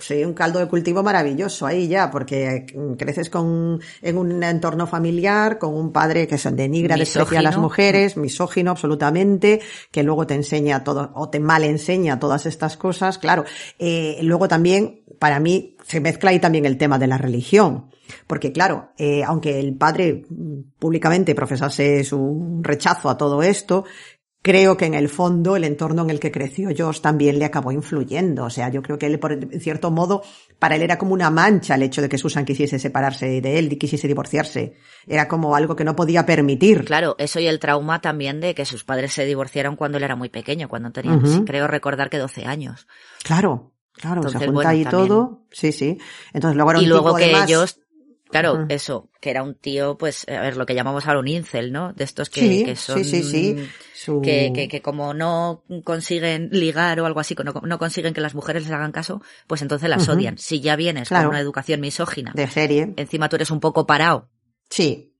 Sí, 0.00 0.24
un 0.24 0.34
caldo 0.34 0.58
de 0.58 0.68
cultivo 0.68 1.02
maravilloso 1.02 1.66
ahí 1.66 1.86
ya, 1.86 2.10
porque 2.10 2.66
creces 2.98 3.30
con, 3.30 3.80
en 4.02 4.18
un 4.18 4.42
entorno 4.42 4.86
familiar, 4.86 5.58
con 5.58 5.74
un 5.74 5.92
padre 5.92 6.26
que 6.26 6.38
se 6.38 6.50
denigra, 6.50 6.96
desprecia 6.96 7.38
a 7.38 7.42
las 7.42 7.58
mujeres, 7.58 8.16
misógino 8.16 8.72
absolutamente, 8.72 9.60
que 9.90 10.02
luego 10.02 10.26
te 10.26 10.34
enseña 10.34 10.82
todo, 10.82 11.12
o 11.14 11.28
te 11.28 11.38
mal 11.38 11.64
enseña 11.64 12.18
todas 12.18 12.46
estas 12.46 12.76
cosas, 12.76 13.18
claro. 13.18 13.44
Eh, 13.78 14.18
luego 14.22 14.48
también, 14.48 15.02
para 15.18 15.40
mí, 15.40 15.76
se 15.84 16.00
mezcla 16.00 16.30
ahí 16.30 16.38
también 16.38 16.66
el 16.66 16.78
tema 16.78 16.98
de 16.98 17.06
la 17.06 17.18
religión. 17.18 17.90
Porque 18.26 18.52
claro, 18.52 18.92
eh, 18.98 19.22
aunque 19.24 19.58
el 19.58 19.76
padre 19.76 20.24
mm, 20.28 20.78
públicamente 20.78 21.34
profesase 21.34 22.04
su 22.04 22.60
rechazo 22.62 23.08
a 23.08 23.16
todo 23.16 23.42
esto, 23.42 23.84
creo 24.44 24.76
que 24.76 24.84
en 24.84 24.92
el 24.92 25.08
fondo 25.08 25.56
el 25.56 25.64
entorno 25.64 26.02
en 26.02 26.10
el 26.10 26.20
que 26.20 26.30
creció 26.30 26.68
Josh 26.76 27.00
también 27.00 27.38
le 27.38 27.46
acabó 27.46 27.72
influyendo. 27.72 28.44
O 28.44 28.50
sea, 28.50 28.68
yo 28.68 28.82
creo 28.82 28.98
que 28.98 29.06
él, 29.06 29.18
por 29.18 29.32
en 29.32 29.60
cierto 29.60 29.90
modo, 29.90 30.22
para 30.58 30.76
él 30.76 30.82
era 30.82 30.98
como 30.98 31.14
una 31.14 31.30
mancha 31.30 31.74
el 31.76 31.82
hecho 31.82 32.02
de 32.02 32.10
que 32.10 32.18
Susan 32.18 32.44
quisiese 32.44 32.78
separarse 32.78 33.40
de 33.40 33.58
él 33.58 33.72
y 33.72 33.76
quisiese 33.76 34.06
divorciarse. 34.06 34.74
Era 35.06 35.28
como 35.28 35.56
algo 35.56 35.74
que 35.74 35.84
no 35.84 35.96
podía 35.96 36.26
permitir. 36.26 36.84
claro, 36.84 37.16
eso 37.18 37.40
y 37.40 37.46
el 37.46 37.58
trauma 37.58 38.02
también 38.02 38.40
de 38.40 38.54
que 38.54 38.66
sus 38.66 38.84
padres 38.84 39.14
se 39.14 39.24
divorciaron 39.24 39.76
cuando 39.76 39.96
él 39.96 40.04
era 40.04 40.14
muy 40.14 40.28
pequeño, 40.28 40.68
cuando 40.68 40.92
tenía, 40.92 41.18
creo 41.46 41.66
recordar 41.66 42.10
que 42.10 42.18
12 42.18 42.44
años. 42.44 42.86
Claro, 43.22 43.73
claro, 43.94 44.22
se 44.22 44.28
Entonces, 44.28 44.40
junta 44.46 44.52
bueno, 44.52 44.68
ahí 44.70 44.84
también. 44.84 45.08
todo. 45.08 45.46
Sí, 45.50 45.72
sí. 45.72 45.98
Entonces 46.32 46.56
luego 46.56 46.70
era 46.70 46.78
un 46.80 46.84
y 46.84 46.88
luego 46.88 47.06
tipo, 47.08 47.16
que 47.18 47.24
además- 47.24 47.48
ellos, 47.48 47.80
claro, 48.30 48.66
eso, 48.68 49.10
que 49.20 49.30
era 49.30 49.42
un 49.42 49.54
tío, 49.54 49.96
pues, 49.96 50.26
a 50.28 50.40
ver, 50.40 50.56
lo 50.56 50.66
que 50.66 50.74
llamamos 50.74 51.06
ahora 51.06 51.20
un 51.20 51.28
incel, 51.28 51.72
¿no? 51.72 51.92
De 51.92 52.04
estos 52.04 52.28
que, 52.30 52.40
Sí, 52.40 52.64
que 52.64 52.74
son, 52.76 53.02
sí, 53.02 53.04
sí, 53.04 53.22
sí. 53.22 53.68
Su- 53.94 54.20
que, 54.20 54.52
que, 54.54 54.68
que 54.68 54.82
como 54.82 55.14
no 55.14 55.64
consiguen 55.84 56.48
ligar 56.52 56.98
o 57.00 57.06
algo 57.06 57.20
así, 57.20 57.34
no, 57.44 57.52
no 57.52 57.78
consiguen 57.78 58.12
que 58.12 58.20
las 58.20 58.34
mujeres 58.34 58.64
les 58.64 58.72
hagan 58.72 58.92
caso, 58.92 59.22
pues 59.46 59.62
entonces 59.62 59.88
las 59.88 60.08
odian. 60.08 60.36
Si 60.38 60.60
ya 60.60 60.76
vienes 60.76 61.08
Claro. 61.08 61.24
con 61.28 61.30
una 61.36 61.40
educación 61.40 61.80
misógina, 61.80 62.32
De 62.34 62.46
serie. 62.48 62.92
encima 62.96 63.28
tú 63.28 63.36
eres 63.36 63.50
un 63.50 63.60
poco 63.60 63.86
parado 63.86 64.28
Sí, 64.68 65.14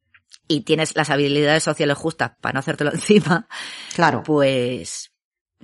y 0.49 0.61
tienes 0.63 0.97
las 0.97 1.09
habilidades 1.11 1.63
sociales 1.63 1.97
justas 1.97 2.33
para 2.41 2.55
no 2.55 2.59
hacértelo 2.61 2.93
encima, 2.95 3.47
claro. 3.95 4.23
pues 4.25 5.13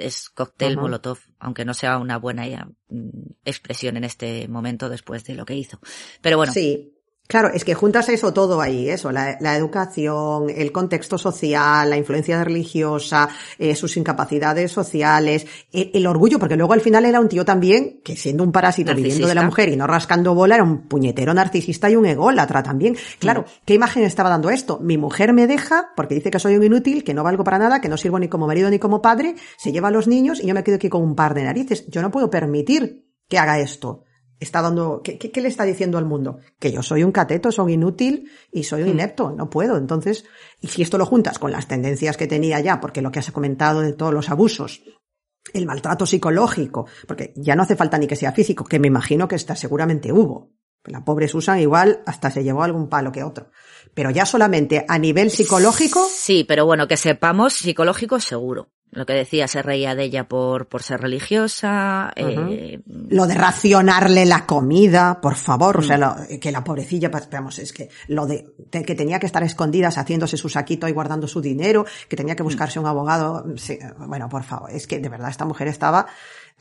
es 0.00 0.28
cóctel 0.30 0.74
Ujú. 0.74 0.82
molotov, 0.82 1.18
aunque 1.38 1.64
no 1.64 1.74
sea 1.74 1.98
una 1.98 2.18
buena 2.18 2.46
ya, 2.46 2.68
mm, 2.88 3.08
expresión 3.44 3.96
en 3.96 4.04
este 4.04 4.48
momento 4.48 4.88
después 4.88 5.24
de 5.24 5.34
lo 5.34 5.44
que 5.44 5.54
hizo. 5.54 5.80
Pero 6.20 6.36
bueno, 6.36 6.52
Sí. 6.52 6.94
Claro, 7.30 7.52
es 7.54 7.64
que 7.64 7.74
juntas 7.74 8.08
eso 8.08 8.34
todo 8.34 8.60
ahí, 8.60 8.88
eso, 8.88 9.12
la, 9.12 9.38
la 9.38 9.54
educación, 9.54 10.50
el 10.50 10.72
contexto 10.72 11.16
social, 11.16 11.88
la 11.88 11.96
influencia 11.96 12.42
religiosa, 12.42 13.28
eh, 13.56 13.76
sus 13.76 13.96
incapacidades 13.96 14.72
sociales, 14.72 15.46
el, 15.70 15.92
el 15.94 16.08
orgullo, 16.08 16.40
porque 16.40 16.56
luego 16.56 16.72
al 16.72 16.80
final 16.80 17.04
era 17.04 17.20
un 17.20 17.28
tío 17.28 17.44
también 17.44 18.00
que 18.02 18.16
siendo 18.16 18.42
un 18.42 18.50
parásito 18.50 18.92
viviendo 18.96 19.28
de 19.28 19.36
la 19.36 19.44
mujer 19.44 19.68
y 19.68 19.76
no 19.76 19.86
rascando 19.86 20.34
bola, 20.34 20.56
era 20.56 20.64
un 20.64 20.88
puñetero 20.88 21.32
narcisista 21.32 21.88
y 21.88 21.94
un 21.94 22.06
ególatra 22.06 22.64
también. 22.64 22.96
Claro, 23.20 23.44
¿qué 23.64 23.74
imagen 23.74 24.02
estaba 24.02 24.28
dando 24.28 24.50
esto? 24.50 24.80
Mi 24.80 24.98
mujer 24.98 25.32
me 25.32 25.46
deja 25.46 25.92
porque 25.94 26.16
dice 26.16 26.32
que 26.32 26.40
soy 26.40 26.56
un 26.56 26.64
inútil, 26.64 27.04
que 27.04 27.14
no 27.14 27.22
valgo 27.22 27.44
para 27.44 27.60
nada, 27.60 27.80
que 27.80 27.88
no 27.88 27.96
sirvo 27.96 28.18
ni 28.18 28.26
como 28.26 28.48
marido 28.48 28.68
ni 28.70 28.80
como 28.80 29.00
padre, 29.00 29.36
se 29.56 29.70
lleva 29.70 29.86
a 29.86 29.92
los 29.92 30.08
niños 30.08 30.42
y 30.42 30.48
yo 30.48 30.54
me 30.54 30.64
quedo 30.64 30.74
aquí 30.74 30.88
con 30.88 31.04
un 31.04 31.14
par 31.14 31.34
de 31.34 31.44
narices. 31.44 31.86
Yo 31.86 32.02
no 32.02 32.10
puedo 32.10 32.28
permitir 32.28 33.06
que 33.28 33.38
haga 33.38 33.60
esto 33.60 34.02
está 34.40 34.62
dando, 34.62 35.02
¿qué, 35.04 35.18
qué, 35.18 35.30
qué 35.30 35.40
le 35.40 35.48
está 35.48 35.64
diciendo 35.64 35.98
al 35.98 36.06
mundo? 36.06 36.40
Que 36.58 36.72
yo 36.72 36.82
soy 36.82 37.04
un 37.04 37.12
cateto, 37.12 37.52
soy 37.52 37.74
inútil 37.74 38.30
y 38.50 38.64
soy 38.64 38.82
un 38.82 38.88
inepto, 38.88 39.30
no 39.30 39.50
puedo. 39.50 39.76
Entonces, 39.76 40.24
y 40.60 40.68
si 40.68 40.82
esto 40.82 40.98
lo 40.98 41.06
juntas 41.06 41.38
con 41.38 41.52
las 41.52 41.68
tendencias 41.68 42.16
que 42.16 42.26
tenía 42.26 42.58
ya, 42.60 42.80
porque 42.80 43.02
lo 43.02 43.12
que 43.12 43.18
has 43.18 43.30
comentado 43.30 43.80
de 43.80 43.92
todos 43.92 44.12
los 44.12 44.30
abusos, 44.30 44.82
el 45.52 45.66
maltrato 45.66 46.06
psicológico, 46.06 46.86
porque 47.06 47.32
ya 47.36 47.54
no 47.54 47.62
hace 47.62 47.76
falta 47.76 47.98
ni 47.98 48.06
que 48.06 48.16
sea 48.16 48.32
físico, 48.32 48.64
que 48.64 48.78
me 48.78 48.88
imagino 48.88 49.28
que 49.28 49.36
está 49.36 49.54
seguramente 49.54 50.12
hubo. 50.12 50.52
La 50.84 51.04
pobre 51.04 51.28
Susan 51.28 51.60
igual 51.60 52.02
hasta 52.06 52.30
se 52.30 52.42
llevó 52.42 52.62
algún 52.62 52.88
palo 52.88 53.12
que 53.12 53.22
otro. 53.22 53.50
Pero 53.92 54.10
ya 54.10 54.24
solamente 54.24 54.86
a 54.88 54.98
nivel 54.98 55.30
psicológico, 55.30 56.06
Sí, 56.10 56.44
pero 56.44 56.64
bueno, 56.64 56.88
que 56.88 56.96
sepamos, 56.96 57.52
psicológico 57.54 58.18
seguro. 58.18 58.70
Lo 58.92 59.06
que 59.06 59.12
decía, 59.12 59.46
se 59.46 59.62
reía 59.62 59.94
de 59.94 60.04
ella 60.04 60.24
por, 60.28 60.66
por 60.66 60.82
ser 60.82 61.00
religiosa. 61.00 62.12
eh, 62.16 62.80
Lo 63.08 63.26
de 63.26 63.34
racionarle 63.34 64.26
la 64.26 64.46
comida, 64.46 65.20
por 65.20 65.36
favor, 65.36 65.78
o 65.78 65.82
sea, 65.82 65.96
Mm. 65.96 66.00
lo- 66.00 66.40
que 66.40 66.50
la 66.52 66.64
pobrecilla, 66.64 67.10
vamos, 67.30 67.58
es 67.60 67.72
que 67.72 67.88
lo 68.08 68.26
de, 68.26 68.52
de 68.70 68.82
que 68.84 68.94
tenía 68.94 69.18
que 69.20 69.26
estar 69.26 69.42
escondidas 69.42 69.96
haciéndose 69.98 70.36
su 70.36 70.48
saquito 70.48 70.88
y 70.88 70.92
guardando 70.92 71.28
su 71.28 71.40
dinero, 71.40 71.84
que 72.08 72.16
tenía 72.16 72.34
Mm. 72.34 72.36
que 72.38 72.42
buscarse 72.42 72.78
un 72.80 72.86
abogado, 72.86 73.44
sí, 73.56 73.78
bueno, 73.98 74.28
por 74.28 74.42
favor, 74.42 74.70
es 74.70 74.86
que 74.86 74.98
de 74.98 75.08
verdad 75.08 75.30
esta 75.30 75.44
mujer 75.44 75.68
estaba, 75.68 76.06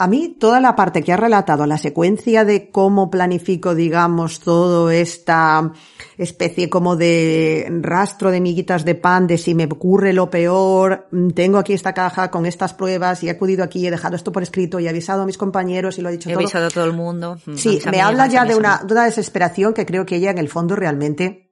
a 0.01 0.07
mí 0.07 0.37
toda 0.39 0.61
la 0.61 0.77
parte 0.77 1.03
que 1.03 1.11
ha 1.11 1.17
relatado, 1.17 1.65
la 1.65 1.77
secuencia 1.77 2.45
de 2.45 2.71
cómo 2.71 3.11
planifico, 3.11 3.75
digamos, 3.75 4.39
todo 4.39 4.89
esta 4.89 5.73
especie 6.17 6.69
como 6.69 6.95
de 6.95 7.67
rastro 7.81 8.31
de 8.31 8.39
miguitas 8.39 8.85
de 8.85 8.95
pan, 8.95 9.27
de 9.27 9.37
si 9.37 9.53
me 9.55 9.65
ocurre 9.65 10.13
lo 10.13 10.29
peor, 10.29 11.07
mm, 11.11 11.31
tengo 11.31 11.57
aquí 11.57 11.73
esta 11.73 11.93
caja 11.93 12.31
con 12.31 12.45
estas 12.45 12.73
pruebas 12.73 13.23
y 13.23 13.27
he 13.27 13.31
acudido 13.31 13.61
aquí, 13.63 13.85
he 13.85 13.91
dejado 13.91 14.15
esto 14.15 14.31
por 14.31 14.41
escrito 14.41 14.79
y 14.79 14.85
he 14.85 14.89
avisado 14.89 15.23
a 15.23 15.25
mis 15.25 15.37
compañeros 15.37 15.97
y 15.97 16.01
lo 16.01 16.07
he 16.09 16.13
dicho 16.13 16.29
he 16.29 16.33
todo. 16.33 16.43
avisado 16.43 16.67
a 16.67 16.69
todo 16.69 16.85
el 16.85 16.93
mundo. 16.93 17.37
mm, 17.45 17.55
Sí, 17.55 17.79
me 17.83 17.89
amigas, 17.89 18.07
habla 18.07 18.27
ya 18.27 18.45
de 18.45 18.55
una, 18.55 18.77
de 18.83 18.93
una 18.93 19.03
desesperación 19.03 19.73
que 19.73 19.85
creo 19.85 20.05
que 20.05 20.15
ella 20.15 20.31
en 20.31 20.37
el 20.37 20.47
fondo 20.47 20.77
realmente 20.77 21.51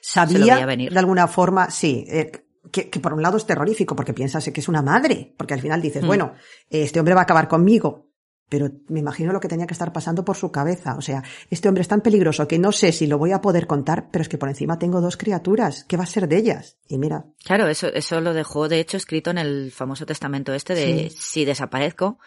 sabía 0.00 0.64
venir. 0.64 0.92
de 0.92 0.98
alguna 0.98 1.26
forma, 1.26 1.70
sí, 1.70 2.04
eh, 2.08 2.30
que, 2.72 2.90
que 2.90 3.00
por 3.00 3.12
un 3.14 3.22
lado 3.22 3.36
es 3.36 3.46
terrorífico 3.46 3.94
porque 3.96 4.12
piensas 4.14 4.44
que 4.52 4.60
es 4.60 4.68
una 4.68 4.82
madre, 4.82 5.34
porque 5.36 5.54
al 5.54 5.60
final 5.60 5.80
dices, 5.82 6.02
Mm. 6.02 6.06
bueno, 6.06 6.34
este 6.70 6.98
hombre 7.00 7.14
va 7.14 7.20
a 7.20 7.24
acabar 7.24 7.48
conmigo, 7.48 8.06
pero 8.48 8.70
me 8.88 9.00
imagino 9.00 9.32
lo 9.32 9.40
que 9.40 9.48
tenía 9.48 9.66
que 9.66 9.74
estar 9.74 9.92
pasando 9.92 10.24
por 10.24 10.36
su 10.36 10.50
cabeza. 10.50 10.94
O 10.96 11.02
sea, 11.02 11.22
este 11.50 11.68
hombre 11.68 11.82
es 11.82 11.88
tan 11.88 12.00
peligroso 12.00 12.48
que 12.48 12.58
no 12.58 12.72
sé 12.72 12.92
si 12.92 13.06
lo 13.06 13.18
voy 13.18 13.32
a 13.32 13.40
poder 13.42 13.66
contar, 13.66 14.08
pero 14.10 14.22
es 14.22 14.28
que 14.30 14.38
por 14.38 14.48
encima 14.48 14.78
tengo 14.78 15.00
dos 15.02 15.16
criaturas. 15.18 15.84
¿Qué 15.84 15.96
va 15.98 16.04
a 16.04 16.06
ser 16.06 16.28
de 16.28 16.36
ellas? 16.38 16.78
Y 16.88 16.96
mira, 16.98 17.26
Claro, 17.44 17.66
eso, 17.68 17.88
eso 17.88 18.20
lo 18.22 18.32
dejó 18.32 18.68
de 18.68 18.80
hecho 18.80 18.96
escrito 18.96 19.30
en 19.30 19.38
el 19.38 19.70
famoso 19.70 20.06
testamento 20.06 20.54
este 20.54 20.74
de 20.74 21.10
Sí. 21.10 21.16
si 21.20 21.44
desaparezco, 21.44 22.18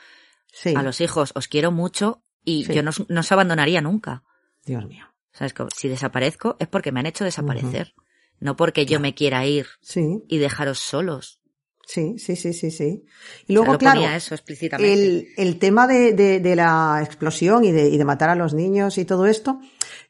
sí, 0.54 0.76
a 0.76 0.84
los 0.84 1.02
hijos 1.02 1.32
os 1.36 1.48
quiero 1.48 1.72
mucho 1.72 2.22
y 2.46 2.66
Sí. 2.66 2.74
yo 2.74 2.84
no, 2.84 2.90
os- 2.90 3.10
no 3.10 3.22
os 3.22 3.32
abandonaría 3.32 3.82
nunca. 3.82 4.24
Dios 4.64 4.86
mío. 4.86 5.06
¿Sabes? 5.34 5.54
Si 5.76 5.88
desaparezco 5.88 6.56
es 6.60 6.68
porque 6.68 6.92
me 6.92 7.00
han 7.00 7.06
hecho 7.08 7.24
desaparecer, 7.24 7.94
no 8.42 8.58
porque 8.58 8.86
yo 8.86 9.00
me 9.00 9.14
quiera 9.16 9.46
ir 9.46 9.68
Sí, 9.82 10.24
y 10.28 10.38
dejaros 10.40 10.80
solos. 10.80 11.40
sí, 11.86 12.18
sí, 12.20 12.36
sí, 12.36 12.54
sí, 12.54 12.72
sí. 12.72 13.04
Y 13.48 13.54
O 13.58 13.64
sea, 13.64 13.64
luego, 13.64 13.78
claro, 13.78 14.02
eso 14.16 14.34
explícitamente. 14.36 14.94
El, 14.94 15.28
el 15.38 15.60
tema 15.60 15.88
de, 15.88 16.14
de- 16.14 16.40
de 16.40 16.56
la 16.56 17.02
explosión 17.04 17.64
y 17.66 17.72
de, 17.72 17.90
y 17.90 17.98
de 17.98 18.06
matar 18.06 18.30
a 18.30 18.36
los 18.36 18.54
niños 18.54 18.98
y 18.98 19.06
todo 19.06 19.26
esto, 19.26 19.60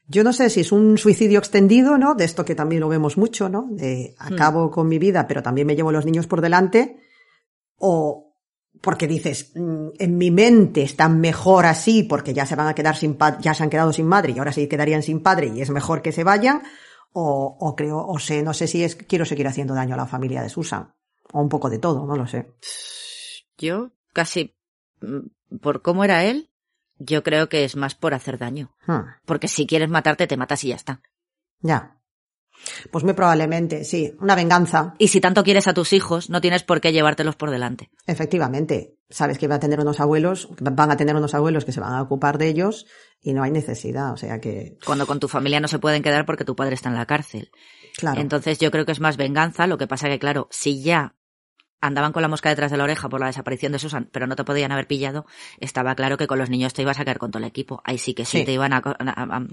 yo 0.06 0.22
no 0.24 0.32
sé 0.32 0.48
si 0.50 0.60
es 0.60 0.70
un 0.72 0.96
suicidio 0.98 1.38
extendido, 1.38 1.98
¿no? 1.98 2.14
De 2.14 2.24
esto 2.24 2.44
que 2.44 2.54
también 2.54 2.80
lo 2.80 2.88
vemos 2.88 3.16
mucho, 3.16 3.48
¿no? 3.48 3.66
De 3.70 4.14
Hmm. 4.18 4.34
acabo 4.34 4.70
con 4.70 4.88
mi 4.88 4.98
vida, 4.98 5.26
pero 5.26 5.42
también 5.42 5.66
me 5.66 5.74
llevo 5.76 5.90
los 5.92 6.04
niños 6.04 6.26
por 6.26 6.40
delante. 6.40 6.98
O 7.76 8.28
porque 8.80 9.06
dices, 9.06 9.52
mm, 9.54 9.88
en 9.98 10.16
mi 10.18 10.30
mente 10.30 10.82
están 10.82 11.20
mejor 11.20 11.66
así 11.66 12.02
porque 12.04 12.32
ya 12.34 12.46
se 12.46 12.56
van 12.56 12.68
a 12.68 12.74
quedar 12.74 12.96
sin 12.96 13.16
ya 13.40 13.54
se 13.54 13.62
han 13.62 13.70
quedado 13.70 13.92
sin 13.92 14.06
madre 14.06 14.32
y 14.32 14.38
ahora 14.38 14.52
sí 14.52 14.66
quedarían 14.68 15.02
sin 15.02 15.20
padre 15.22 15.52
y 15.54 15.60
es 15.60 15.70
mejor 15.70 16.00
que 16.02 16.12
se 16.12 16.24
vayan. 16.24 16.62
O, 17.12 17.56
o 17.60 17.76
creo, 17.76 18.06
o 18.06 18.18
sé, 18.18 18.42
no 18.42 18.54
sé 18.54 18.66
si 18.66 18.82
es, 18.84 18.96
quiero 18.96 19.24
seguir 19.24 19.46
haciendo 19.46 19.74
daño 19.74 19.94
a 19.94 19.98
la 19.98 20.06
familia 20.06 20.42
de 20.42 20.48
Susan. 20.48 20.94
O 21.32 21.40
un 21.40 21.48
poco 21.48 21.70
de 21.70 21.78
todo, 21.78 22.06
no 22.06 22.16
lo 22.16 22.26
sé. 22.26 22.52
Yo 23.58 23.92
casi, 24.12 24.56
mm, 25.00 25.58
por 25.58 25.82
cómo 25.82 26.04
era 26.04 26.24
él, 26.24 26.50
yo 26.98 27.22
creo 27.22 27.48
que 27.48 27.64
es 27.64 27.76
más 27.76 27.94
por 27.94 28.14
hacer 28.14 28.38
daño. 28.38 28.74
Hmm. 28.86 29.02
Porque 29.24 29.48
si 29.48 29.66
quieres 29.66 29.88
matarte, 29.88 30.26
te 30.26 30.36
matas 30.36 30.64
y 30.64 30.68
ya 30.68 30.76
está. 30.76 31.02
Ya. 31.60 32.01
Pues 32.90 33.04
muy 33.04 33.12
probablemente, 33.14 33.84
sí. 33.84 34.12
Una 34.20 34.34
venganza, 34.34 34.94
Y 34.98 35.08
si 35.08 35.20
tanto 35.20 35.42
quieres 35.44 35.66
a 35.68 35.74
tus 35.74 35.92
hijos, 35.92 36.30
no 36.30 36.40
tienes 36.40 36.62
por 36.62 36.80
qué 36.80 36.92
llevártelos 36.92 37.36
por 37.36 37.50
delante. 37.50 37.90
efectivamente. 38.06 38.96
Sabes 39.10 39.36
que 39.36 39.46
va 39.46 39.56
a 39.56 39.60
tener 39.60 39.78
unos 39.78 40.00
abuelos, 40.00 40.48
van 40.60 40.90
a 40.90 40.96
tener 40.96 41.14
unos 41.14 41.34
abuelos 41.34 41.66
que 41.66 41.72
se 41.72 41.80
van 41.80 41.92
a 41.92 42.00
ocupar 42.00 42.38
de 42.38 42.48
ellos 42.48 42.86
y 43.20 43.34
no 43.34 43.42
hay 43.42 43.50
necesidad. 43.50 44.12
O 44.12 44.16
sea 44.16 44.40
que, 44.40 44.78
Cuando 44.86 45.06
con 45.06 45.20
tu 45.20 45.28
familia 45.28 45.60
no 45.60 45.68
se 45.68 45.78
pueden 45.78 46.02
quedar 46.02 46.24
porque 46.24 46.44
tu 46.46 46.56
padre 46.56 46.74
está 46.74 46.88
en 46.88 46.94
la 46.94 47.04
cárcel. 47.04 47.50
claro. 47.98 48.20
Entonces 48.22 48.58
yo 48.58 48.70
creo 48.70 48.86
que 48.86 48.92
es 48.92 49.00
más 49.00 49.18
venganza, 49.18 49.66
lo 49.66 49.76
que 49.76 49.86
pasa 49.86 50.08
que 50.08 50.18
claro, 50.18 50.48
si 50.50 50.82
ya 50.82 51.14
andaban 51.82 52.12
con 52.12 52.22
la 52.22 52.28
mosca 52.28 52.48
detrás 52.48 52.70
de 52.70 52.76
la 52.78 52.84
oreja 52.84 53.08
por 53.10 53.20
la 53.20 53.26
desaparición 53.26 53.72
de 53.72 53.80
Susan, 53.80 54.08
pero 54.12 54.26
no 54.26 54.34
te 54.36 54.44
podían 54.44 54.72
haber 54.72 54.86
pillado, 54.86 55.26
estaba 55.60 55.94
claro 55.94 56.16
que 56.16 56.26
con 56.28 56.38
los 56.38 56.48
niños 56.48 56.72
te 56.72 56.80
ibas 56.82 56.98
a 56.98 57.04
quedar 57.04 57.18
con 57.18 57.30
todo 57.32 57.42
el 57.42 57.48
equipo. 57.48 57.82
Ahí 57.84 57.98
sí 57.98 58.14
que 58.14 58.24
sí, 58.24 58.38
Sí. 58.38 58.44
te 58.46 58.52
iban 58.52 58.72
a, 58.72 58.76
a- 58.78 58.82
a- 59.36 59.46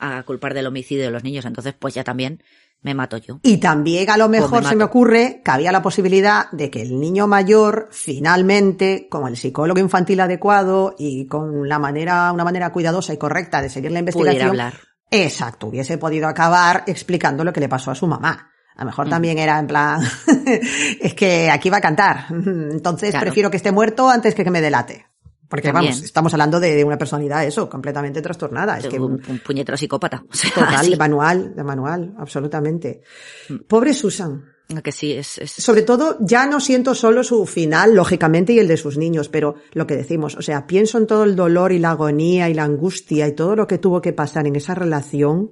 a 0.00 0.22
culpar 0.24 0.54
del 0.54 0.66
homicidio 0.66 1.04
de 1.04 1.10
los 1.10 1.22
niños, 1.24 1.44
entonces 1.44 1.74
pues 1.78 1.94
ya 1.94 2.02
también 2.04 2.42
me 2.82 2.94
mato 2.94 3.18
yo. 3.18 3.40
Y 3.42 3.58
también 3.58 4.08
a 4.08 4.16
lo 4.16 4.28
Pues 4.28 4.40
mejor 4.40 4.62
me 4.62 4.68
se 4.70 4.76
me 4.76 4.84
ocurre 4.84 5.42
que 5.44 5.50
había 5.50 5.70
la 5.70 5.82
posibilidad 5.82 6.50
de 6.50 6.70
que 6.70 6.80
el 6.80 6.98
niño 6.98 7.26
mayor 7.26 7.88
finalmente, 7.92 9.06
con 9.10 9.26
el 9.28 9.36
psicólogo 9.36 9.80
infantil 9.80 10.20
adecuado 10.20 10.94
y 10.98 11.26
con 11.26 11.68
la 11.68 11.78
manera, 11.78 12.32
una 12.32 12.44
manera 12.44 12.70
cuidadosa 12.72 13.12
y 13.12 13.18
correcta 13.18 13.60
de 13.60 13.68
seguir 13.68 13.92
la 13.92 13.98
investigación, 13.98 14.48
Pudiera 14.48 14.48
hablar. 14.66 14.80
Exacto, 15.10 15.66
hubiese 15.66 15.98
podido 15.98 16.28
acabar 16.28 16.84
explicando 16.86 17.44
lo 17.44 17.52
que 17.52 17.60
le 17.60 17.68
pasó 17.68 17.90
a 17.90 17.94
su 17.94 18.06
mamá. 18.06 18.50
A 18.76 18.84
lo 18.84 18.86
mejor 18.86 19.08
Mm. 19.08 19.10
también 19.10 19.38
era 19.38 19.58
en 19.58 19.66
plan, 19.66 20.00
es 21.00 21.14
que 21.14 21.50
aquí 21.50 21.68
va 21.68 21.78
a 21.78 21.82
cantar, 21.82 22.26
entonces 22.30 23.10
Claro. 23.10 23.24
prefiero 23.26 23.50
que 23.50 23.56
esté 23.58 23.72
muerto 23.72 24.08
antes 24.08 24.34
que 24.34 24.44
que 24.44 24.50
me 24.50 24.60
delate. 24.62 25.06
Porque 25.50 25.72
También. 25.72 25.92
vamos, 25.92 26.04
estamos 26.06 26.32
hablando 26.32 26.60
de, 26.60 26.76
de 26.76 26.84
una 26.84 26.96
personalidad, 26.96 27.44
eso, 27.44 27.68
completamente 27.68 28.22
trastornada. 28.22 28.78
Es 28.78 28.86
que 28.86 28.98
un, 29.00 29.20
un 29.28 29.38
puñetero 29.40 29.76
psicópata. 29.76 30.24
O 30.30 30.34
sea, 30.34 30.50
total, 30.54 30.74
así. 30.76 30.90
de 30.92 30.96
manual, 30.96 31.54
de 31.56 31.64
manual, 31.64 32.14
absolutamente. 32.18 33.02
Mm. 33.48 33.56
Pobre 33.66 33.92
Susan. 33.92 34.44
Que 34.84 34.92
sí, 34.92 35.12
es, 35.12 35.38
es- 35.38 35.50
Sobre 35.50 35.82
todo, 35.82 36.16
ya 36.20 36.46
no 36.46 36.60
siento 36.60 36.94
solo 36.94 37.24
su 37.24 37.44
final, 37.46 37.96
lógicamente, 37.96 38.52
y 38.52 38.60
el 38.60 38.68
de 38.68 38.76
sus 38.76 38.96
niños, 38.96 39.28
pero 39.28 39.56
lo 39.72 39.84
que 39.88 39.96
decimos, 39.96 40.36
o 40.36 40.42
sea, 40.42 40.68
pienso 40.68 40.96
en 40.98 41.08
todo 41.08 41.24
el 41.24 41.34
dolor 41.34 41.72
y 41.72 41.80
la 41.80 41.90
agonía 41.90 42.48
y 42.48 42.54
la 42.54 42.62
angustia 42.62 43.26
y 43.26 43.32
todo 43.34 43.56
lo 43.56 43.66
que 43.66 43.78
tuvo 43.78 44.00
que 44.00 44.12
pasar 44.12 44.46
en 44.46 44.54
esa 44.54 44.76
relación 44.76 45.50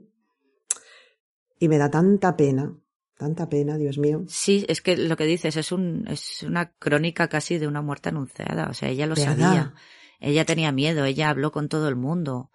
y 1.59 1.67
me 1.69 1.79
da 1.79 1.91
tanta 1.91 2.37
pena, 2.37 2.73
tanta 3.19 3.49
pena, 3.51 3.77
Dios 3.77 3.99
mío. 3.99 4.25
Sí, 4.29 4.65
es 4.69 4.81
que 4.81 4.97
lo 4.97 5.17
que 5.19 5.25
dices 5.25 5.57
es 5.59 5.73
un 5.73 6.07
es 6.09 6.43
una 6.43 6.71
crónica 6.79 7.29
casi 7.29 7.59
de 7.59 7.67
una 7.69 7.83
muerte 7.83 8.09
anunciada. 8.09 8.69
O 8.71 8.75
sea, 8.75 8.89
ella 8.89 9.07
lo 9.07 9.15
¿Verdad? 9.15 9.37
sabía. 9.37 9.75
Ella 10.21 10.45
tenía 10.47 10.73
miedo, 10.73 11.05
ella 11.05 11.29
habló 11.29 11.53
con 11.53 11.69
todo 11.69 11.89
el 11.89 11.97
mundo. 11.97 12.51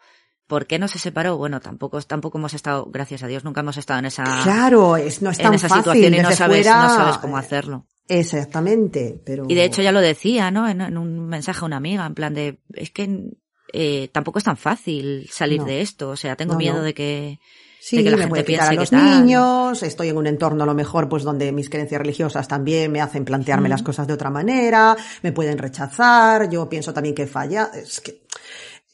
¿Por 0.48 0.66
qué 0.68 0.78
no 0.80 0.88
se 0.88 1.00
separó? 1.00 1.38
Bueno, 1.38 1.62
tampoco, 1.62 2.02
tampoco 2.02 2.38
hemos 2.38 2.54
estado, 2.54 2.86
gracias 2.92 3.24
a 3.24 3.28
Dios, 3.28 3.44
nunca 3.46 3.62
hemos 3.62 3.78
estado 3.78 4.00
en 4.00 4.06
esa, 4.06 4.24
Claro, 4.44 4.98
es, 4.98 5.22
no 5.22 5.30
es 5.30 5.40
en 5.40 5.44
tan 5.46 5.54
esa 5.54 5.70
fácil 5.70 5.84
situación 5.84 6.14
y 6.16 6.18
no 6.18 6.32
sabes, 6.32 6.64
fuera- 6.68 6.84
no 6.84 6.90
sabes 6.96 7.18
cómo 7.20 7.38
hacerlo. 7.38 7.88
Exactamente, 8.10 9.22
pero... 9.26 9.46
Y 9.48 9.56
de 9.56 9.64
hecho 9.64 9.82
ya 9.82 9.92
lo 9.92 10.02
decía, 10.02 10.52
¿no? 10.52 10.68
En, 10.68 10.82
en 10.82 10.98
un 10.98 11.28
mensaje 11.28 11.62
a 11.62 11.66
una 11.66 11.78
amiga, 11.78 12.06
en 12.06 12.14
plan 12.16 12.34
de, 12.34 12.60
es 12.74 12.92
que 12.92 13.30
eh, 13.72 14.10
tampoco 14.12 14.40
es 14.40 14.44
tan 14.44 14.58
fácil 14.58 15.28
salir 15.32 15.60
No. 15.62 15.66
de 15.66 15.82
esto. 15.82 16.10
O 16.10 16.18
sea, 16.18 16.36
tengo 16.36 16.54
No, 16.54 16.60
miedo 16.60 16.78
no. 16.78 16.84
de 16.84 16.94
que, 16.94 17.40
Sí, 17.86 17.98
de 17.98 18.04
que 18.04 18.12
la 18.12 18.18
me 18.18 18.24
gente 18.24 18.46
quitar 18.46 18.68
a 18.68 18.70
piense 18.70 18.76
los 18.76 18.90
que 18.90 18.96
tal. 18.96 19.26
niños, 19.26 19.84
estoy 19.84 20.08
en 20.08 20.16
un 20.18 20.26
entorno 20.28 20.64
a 20.64 20.66
lo 20.66 20.74
mejor 20.74 21.10
pues 21.10 21.24
donde 21.24 21.52
mis 21.52 21.70
creencias 21.70 22.00
religiosas 22.00 22.48
también 22.48 22.90
me 22.92 23.02
hacen 23.02 23.26
plantearme 23.26 23.68
las 23.68 23.84
cosas 23.84 24.08
de 24.08 24.14
otra 24.14 24.30
manera, 24.30 24.96
me 25.22 25.34
pueden 25.34 25.58
rechazar, 25.58 26.50
yo 26.50 26.70
pienso 26.70 26.94
también 26.94 27.14
que 27.14 27.28
falla, 27.28 27.72
es 27.76 28.00
que 28.00 28.24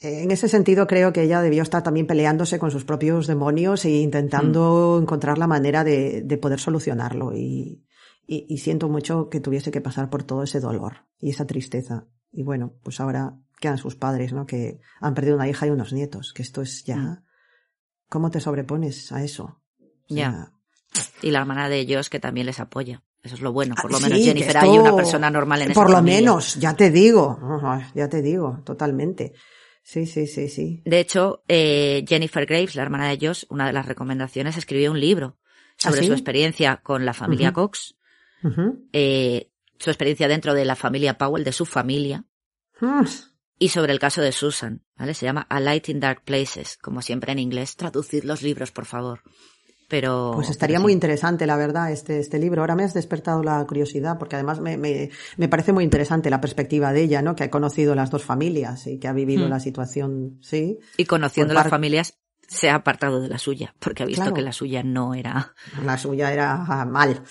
eh, 0.02 0.24
en 0.24 0.32
ese 0.32 0.48
sentido 0.48 0.88
creo 0.88 1.14
que 1.14 1.22
ella 1.22 1.42
debió 1.42 1.62
estar 1.62 1.84
también 1.84 2.08
peleándose 2.08 2.58
con 2.58 2.72
sus 2.72 2.84
propios 2.84 3.28
demonios 3.28 3.86
e 3.86 3.92
intentando 3.92 4.96
Mm. 5.00 5.04
encontrar 5.04 5.38
la 5.38 5.46
manera 5.46 5.84
de, 5.84 6.24
de 6.24 6.38
poder 6.40 6.60
solucionarlo 6.60 7.34
y, 7.36 7.86
y, 8.26 8.46
y 8.50 8.58
siento 8.58 8.90
mucho 8.90 9.30
que 9.30 9.40
tuviese 9.40 9.70
que 9.70 9.82
pasar 9.82 10.10
por 10.10 10.24
todo 10.24 10.42
ese 10.42 10.60
dolor 10.60 11.06
y 11.20 11.30
esa 11.30 11.46
tristeza. 11.46 12.08
Y 12.32 12.42
bueno, 12.44 12.74
pues 12.84 13.00
ahora 13.00 13.36
quedan 13.60 13.78
sus 13.78 13.96
padres, 13.96 14.34
¿no? 14.34 14.46
Que 14.48 14.80
han 15.00 15.14
perdido 15.14 15.36
una 15.36 15.48
hija 15.48 15.68
y 15.68 15.70
unos 15.70 15.94
nietos, 15.94 16.34
que 16.34 16.42
esto 16.42 16.64
es 16.64 16.84
ya... 16.86 17.24
¿Cómo 18.10 18.30
te 18.32 18.40
sobrepones 18.40 19.12
a 19.12 19.24
eso? 19.24 19.62
O 19.80 20.16
Ya. 20.16 20.52
Y 21.22 21.32
la 21.32 21.40
hermana 21.40 21.70
de 21.70 21.80
ellos 21.80 22.10
que 22.10 22.20
también 22.20 22.46
les 22.48 22.60
apoya. 22.60 23.04
Eso 23.24 23.36
es 23.36 23.42
lo 23.42 23.52
bueno. 23.52 23.76
Por 23.80 23.92
lo 23.92 23.98
Ah, 23.98 24.02
menos 24.02 24.20
sí, 24.20 24.26
Jennifer 24.26 24.52
que 24.54 24.58
hay 24.58 24.70
esto- 24.70 24.82
una 24.82 24.96
persona 24.96 25.30
normal 25.30 25.62
en 25.62 25.72
esa 25.72 25.80
Por 25.82 25.90
lo 25.90 25.98
familia. 25.98 26.20
menos, 26.22 26.56
ya 26.56 26.76
te 26.76 26.90
digo, 26.90 27.38
ya 27.94 28.08
te 28.10 28.22
digo, 28.22 28.62
totalmente. 28.66 29.34
Sí, 29.84 30.06
sí, 30.06 30.26
sí, 30.28 30.48
sí. 30.48 30.82
De 30.86 31.00
hecho, 31.00 31.44
eh, 31.48 32.06
Jennifer 32.08 32.46
Graves, 32.46 32.76
la 32.76 32.84
hermana 32.84 33.10
de 33.10 33.18
Josh, 33.28 33.44
una 33.50 33.66
de 33.68 33.74
las 33.74 33.86
recomendaciones, 33.86 34.56
escribió 34.58 34.92
un 34.92 35.00
libro 35.00 35.38
sobre 35.78 36.00
¿Ah, 36.00 36.04
sí? 36.04 36.08
su 36.08 36.14
experiencia 36.14 36.78
con 36.78 37.06
la 37.06 37.14
familia. 37.14 37.52
Cox, 37.54 37.96
eh, 38.94 39.52
su 39.78 39.90
experiencia 39.90 40.28
dentro 40.28 40.54
de 40.54 40.66
la 40.66 40.76
familia 40.76 41.18
Powell, 41.18 41.44
de 41.44 41.52
su 41.54 41.66
familia, 41.66 42.26
Mm, 42.82 43.04
y 43.60 43.70
sobre 43.70 43.92
el 43.94 44.00
caso 44.00 44.22
de 44.22 44.32
Susan, 44.32 44.82
¿vale? 44.98 45.14
Se 45.14 45.26
llama 45.26 45.46
A 45.50 45.60
Light 45.60 45.90
in 45.90 46.00
Dark 46.00 46.24
Places, 46.24 46.78
como 46.78 47.02
siempre 47.02 47.32
en 47.34 47.40
inglés. 47.40 47.76
Traducid 47.76 48.24
los 48.24 48.42
libros, 48.42 48.72
por 48.72 48.86
favor. 48.86 49.22
Pero. 49.90 50.34
Pues 50.36 50.50
estaría 50.50 50.76
pero 50.76 50.84
muy 50.84 50.94
interesante, 50.94 51.46
la 51.48 51.58
verdad, 51.58 51.92
este, 51.92 52.20
este 52.20 52.38
libro. 52.40 52.62
Ahora 52.62 52.76
me 52.76 52.84
has 52.84 52.94
despertado 52.94 53.42
la 53.44 53.66
curiosidad, 53.66 54.18
porque 54.20 54.36
además 54.36 54.60
me, 54.60 54.78
me, 54.78 55.10
me 55.38 55.50
parece 55.50 55.74
muy 55.74 55.84
interesante 55.84 56.30
la 56.30 56.40
perspectiva 56.40 56.94
de 56.94 57.02
ella, 57.04 57.22
¿no? 57.24 57.36
Que 57.36 57.44
ha 57.46 57.50
conocido 57.50 57.96
las 57.96 58.12
dos 58.12 58.24
familias 58.24 58.86
y 58.88 59.00
que 59.00 59.08
ha 59.08 59.14
vivido 59.14 59.48
Mm. 59.48 59.50
la 59.50 59.60
situación, 59.60 60.38
sí. 60.42 60.78
Y 60.98 61.06
conociendo 61.06 61.54
las 61.56 61.70
familias, 61.70 62.14
se 62.48 62.70
ha 62.70 62.76
apartado 62.76 63.20
de 63.20 63.30
la 63.30 63.40
suya, 63.40 63.74
porque 63.80 64.04
ha 64.04 64.06
visto 64.06 64.22
Claro. 64.22 64.36
que 64.36 64.42
la 64.44 64.54
suya 64.54 64.84
no 64.84 65.16
era. 65.16 65.54
La 65.84 65.98
suya 65.98 66.32
era 66.32 66.64
ah, 66.68 66.86
mal. 66.86 67.22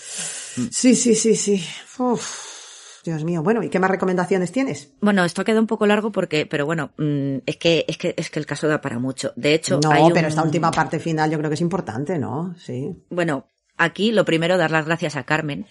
Mm. 0.57 0.67
Sí, 0.69 0.95
sí, 0.95 1.15
sí, 1.15 1.35
sí. 1.37 1.65
Uf. 1.97 2.58
Dios 3.03 3.23
mío. 3.23 3.41
Bueno, 3.43 3.63
¿y 3.63 3.69
qué 3.69 3.79
más 3.79 3.89
recomendaciones 3.91 4.51
tienes? 4.51 4.91
Bueno, 5.01 5.23
esto 5.25 5.43
queda 5.43 5.59
un 5.59 5.67
poco 5.67 5.85
largo 5.87 6.11
porque, 6.11 6.45
pero 6.45 6.65
bueno, 6.65 6.91
mm, 6.97 7.37
es 7.45 7.57
que, 7.57 7.85
es 7.87 7.97
que, 7.97 8.13
es 8.17 8.29
que 8.29 8.39
el 8.39 8.45
caso 8.45 8.67
da 8.67 8.81
para 8.81 8.99
mucho. 8.99 9.31
De 9.35 9.53
hecho, 9.53 9.79
no, 9.83 9.91
hay 9.91 10.03
un- 10.03 10.13
pero 10.13 10.27
esta 10.27 10.43
última 10.43 10.71
parte 10.71 10.99
final 10.99 11.31
yo 11.31 11.37
creo 11.37 11.49
que 11.49 11.55
es 11.55 11.61
importante, 11.61 12.17
¿no? 12.19 12.55
Sí. 12.57 12.95
Bueno, 13.09 13.45
aquí 13.77 14.11
lo 14.11 14.25
primero 14.25 14.57
dar 14.57 14.71
las 14.71 14.85
gracias 14.85 15.15
a 15.15 15.23
Carmen, 15.23 15.65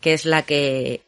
que 0.00 0.12
es 0.14 0.24
la 0.24 0.42
que 0.42 1.02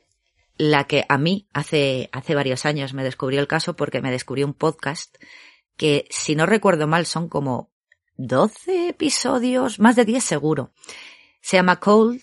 la 0.59 0.85
que 0.85 1.05
a 1.09 1.17
mí 1.17 1.47
hace 1.55 2.11
hace 2.13 2.35
varios 2.35 2.67
años 2.67 2.93
me 2.93 3.03
descubrió 3.05 3.41
el 3.41 3.47
caso 3.49 3.75
porque 3.77 4.03
me 4.03 4.11
descubrió 4.11 4.47
un 4.47 4.53
podcast 4.55 5.17
que 5.79 6.05
si 6.11 6.35
no 6.37 6.45
recuerdo 6.45 6.87
mal 6.87 7.07
son 7.07 7.29
como 7.31 7.71
12 8.19 8.89
episodios, 8.89 9.79
más 9.81 9.97
de 9.97 10.05
10 10.05 10.23
seguro. 10.23 10.73
Se 11.41 11.57
llama 11.57 11.81
Cold 11.81 12.21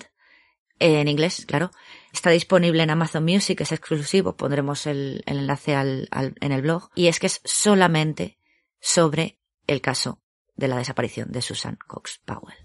en 0.80 1.08
inglés, 1.08 1.46
claro. 1.48 1.72
Está 2.14 2.30
disponible 2.32 2.84
en 2.84 2.90
Amazon 2.90 3.24
Music, 3.24 3.62
es 3.62 3.72
exclusivo, 3.72 4.36
pondremos 4.36 4.88
el, 4.88 5.24
el 5.26 5.38
enlace 5.40 5.76
al- 5.76 6.08
al- 6.12 6.36
en 6.42 6.52
el 6.52 6.62
blog. 6.62 6.90
Y 6.96 7.08
es 7.08 7.20
que 7.20 7.28
es 7.28 7.42
solamente 7.44 8.38
sobre 8.80 9.40
el 9.68 9.82
caso 9.82 10.22
de 10.56 10.68
la 10.68 10.78
desaparición 10.78 11.32
de 11.32 11.44
Susan 11.44 11.78
Cox 11.88 12.20
Powell. 12.26 12.56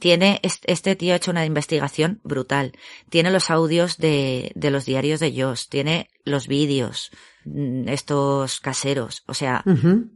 Tiene, 0.00 0.40
es- 0.42 0.58
este 0.64 0.96
tío 0.96 1.12
ha 1.12 1.16
hecho 1.16 1.30
una 1.30 1.44
investigación 1.46 2.20
brutal. 2.24 2.72
Tiene 3.10 3.30
los 3.30 3.50
audios 3.50 3.96
de, 3.98 4.50
de 4.56 4.70
los 4.70 4.84
diarios 4.86 5.20
de 5.20 5.40
Joss, 5.40 5.68
tiene 5.68 6.08
los 6.24 6.48
vídeos, 6.48 7.12
mm, 7.44 7.88
estos 7.88 8.58
caseros. 8.58 9.22
O 9.26 9.34
sea, 9.34 9.62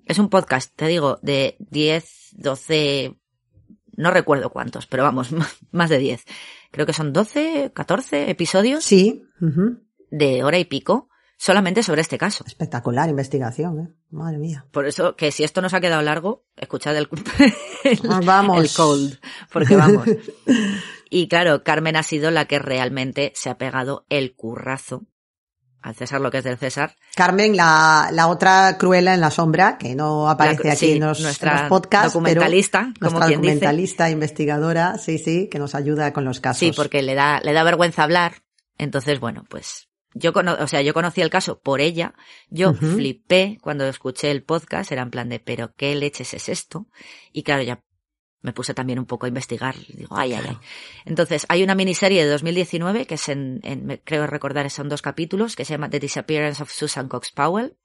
es 0.06 0.18
un 0.18 0.30
podcast, 0.30 0.74
te 0.74 0.88
digo, 0.88 1.20
de 1.22 1.56
10, 1.60 2.30
12, 2.32 3.14
no 3.96 4.10
recuerdo 4.10 4.50
cuántos, 4.50 4.86
pero 4.86 5.02
vamos, 5.02 5.30
más 5.70 5.90
de 5.90 5.98
10. 5.98 6.24
Creo 6.70 6.86
que 6.86 6.92
son 6.92 7.12
12, 7.12 7.72
14 7.74 8.30
episodios 8.30 8.84
Sí. 8.84 9.22
de 10.10 10.44
hora 10.44 10.58
y 10.58 10.64
pico 10.64 11.08
solamente 11.36 11.82
sobre 11.82 12.00
este 12.02 12.18
caso. 12.18 12.44
Espectacular 12.46 13.08
investigación, 13.08 13.78
¿eh? 13.80 13.88
Madre 14.10 14.38
mía. 14.38 14.66
Por 14.70 14.86
eso 14.86 15.16
que 15.16 15.32
si 15.32 15.42
esto 15.44 15.60
nos 15.60 15.74
ha 15.74 15.80
quedado 15.80 16.02
largo, 16.02 16.44
escuchad 16.56 16.96
el, 16.96 17.08
el, 17.84 17.98
Ah, 18.08 18.20
Vamos. 18.24 18.62
el 18.62 18.70
cold, 18.76 19.18
porque 19.52 19.76
vamos. 19.76 20.04
Y 21.14 21.28
claro, 21.28 21.62
Carmen 21.62 21.96
ha 21.96 22.02
sido 22.02 22.30
la 22.30 22.46
que 22.46 22.58
realmente 22.58 23.32
se 23.34 23.50
ha 23.50 23.58
pegado 23.58 24.06
el 24.08 24.34
currazo 24.34 25.04
al 25.82 25.94
César 25.94 26.20
lo 26.20 26.30
que 26.30 26.38
es 26.38 26.44
del 26.44 26.58
César. 26.58 26.94
Carmen, 27.16 27.56
la, 27.56 28.08
la 28.12 28.28
otra 28.28 28.76
cruela 28.78 29.14
en 29.14 29.20
la 29.20 29.30
sombra, 29.30 29.76
que 29.78 29.94
no 29.94 30.28
aparece 30.30 30.64
La- 30.64 30.72
aquí 30.72 30.86
sí, 30.86 30.92
en, 30.92 31.00
los, 31.00 31.20
nuestra 31.20 31.52
en 31.52 31.58
los 31.60 31.68
podcasts. 31.68 32.12
documentalista, 32.12 32.92
pero 32.98 33.10
como 33.10 33.18
nuestra 33.18 33.26
quien 33.26 33.40
dice. 33.42 33.54
documentalista, 33.54 34.10
investigadora, 34.10 34.98
sí, 34.98 35.18
sí, 35.18 35.48
que 35.50 35.58
nos 35.58 35.74
ayuda 35.74 36.12
con 36.12 36.24
los 36.24 36.40
casos. 36.40 36.58
Sí, 36.60 36.72
porque 36.74 37.02
le 37.02 37.14
da, 37.14 37.40
le 37.40 37.52
da 37.52 37.62
vergüenza 37.64 38.02
hablar. 38.04 38.34
Entonces, 38.78 39.20
bueno, 39.20 39.44
pues 39.48 39.88
yo 40.14 40.32
cono 40.32 40.56
o 40.60 40.66
sea, 40.66 40.82
yo 40.82 40.92
conocí 40.94 41.20
el 41.20 41.30
caso 41.30 41.60
por 41.60 41.80
ella. 41.80 42.14
Yo 42.48 42.74
flipé 42.74 43.58
cuando 43.62 43.86
escuché 43.86 44.30
el 44.30 44.42
podcast, 44.42 44.92
era 44.92 45.02
en 45.02 45.10
plan 45.10 45.28
de, 45.28 45.40
pero 45.40 45.74
qué 45.76 45.94
leches 45.94 46.34
es 46.34 46.48
esto. 46.48 46.86
Y 47.32 47.42
claro, 47.44 47.62
ya 47.62 47.82
me 48.42 48.52
puse 48.52 48.74
también 48.74 48.98
un 48.98 49.06
poco 49.06 49.26
a 49.26 49.28
investigar. 49.28 49.74
Digo, 49.88 50.16
ay, 50.16 50.34
ay, 50.34 50.44
ay. 50.48 50.58
Entonces, 51.04 51.46
hay 51.48 51.62
una 51.62 51.74
miniserie 51.74 52.24
de 52.24 52.30
2019 52.30 53.06
que 53.06 53.14
es 53.14 53.28
en, 53.28 53.60
en- 53.62 54.00
creo 54.04 54.26
recordar, 54.26 54.68
son 54.70 54.88
dos 54.88 55.00
capítulos, 55.02 55.56
que 55.56 55.64
se 55.64 55.74
llama 55.74 55.88
The 55.90 56.00
Disappearance 56.00 56.62
of 56.62 56.70
Susan 56.70 57.08
Cox 57.08 57.30
Powell. 57.32 57.76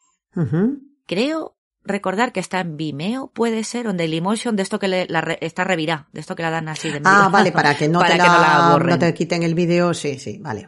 Creo 1.06 1.56
recordar 1.84 2.34
que 2.34 2.40
está 2.42 2.60
en 2.60 2.76
Vimeo, 2.76 3.32
puede 3.34 3.64
ser, 3.64 3.88
o 3.88 3.92
en 3.92 3.98
Dailymotion, 3.98 4.56
de 4.58 4.64
esto 4.64 4.78
que 4.78 4.88
le, 4.90 5.06
la 5.08 5.20
está 5.40 5.64
revirá, 5.64 6.10
de 6.12 6.20
esto 6.20 6.36
que 6.36 6.44
la 6.44 6.52
dan 6.52 6.68
así 6.68 6.92
de 6.92 7.00
Ah, 7.06 7.30
vale, 7.32 7.52
para 7.54 7.78
que 7.78 7.88
no, 7.88 8.00
Para 8.02 8.16
te, 8.16 8.22
que 8.22 8.28
la, 8.28 8.68
no 8.68 8.80
la 8.80 8.86
no 8.86 9.00
te 9.00 9.14
quiten 9.14 9.44
el 9.44 9.56
vídeo, 9.56 9.94
sí, 9.94 10.20
sí, 10.20 10.38
vale. 10.40 10.68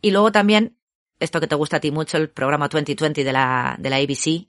Y 0.00 0.10
luego 0.12 0.32
también, 0.32 0.76
esto 1.18 1.40
que 1.40 1.46
te 1.46 1.54
gusta 1.54 1.78
a 1.78 1.80
ti 1.80 1.90
mucho, 1.90 2.16
el 2.16 2.30
programa 2.30 2.68
2020 2.68 3.24
de 3.24 3.32
la, 3.32 3.76
de 3.78 3.90
la 3.90 3.96
ABC, 3.96 4.48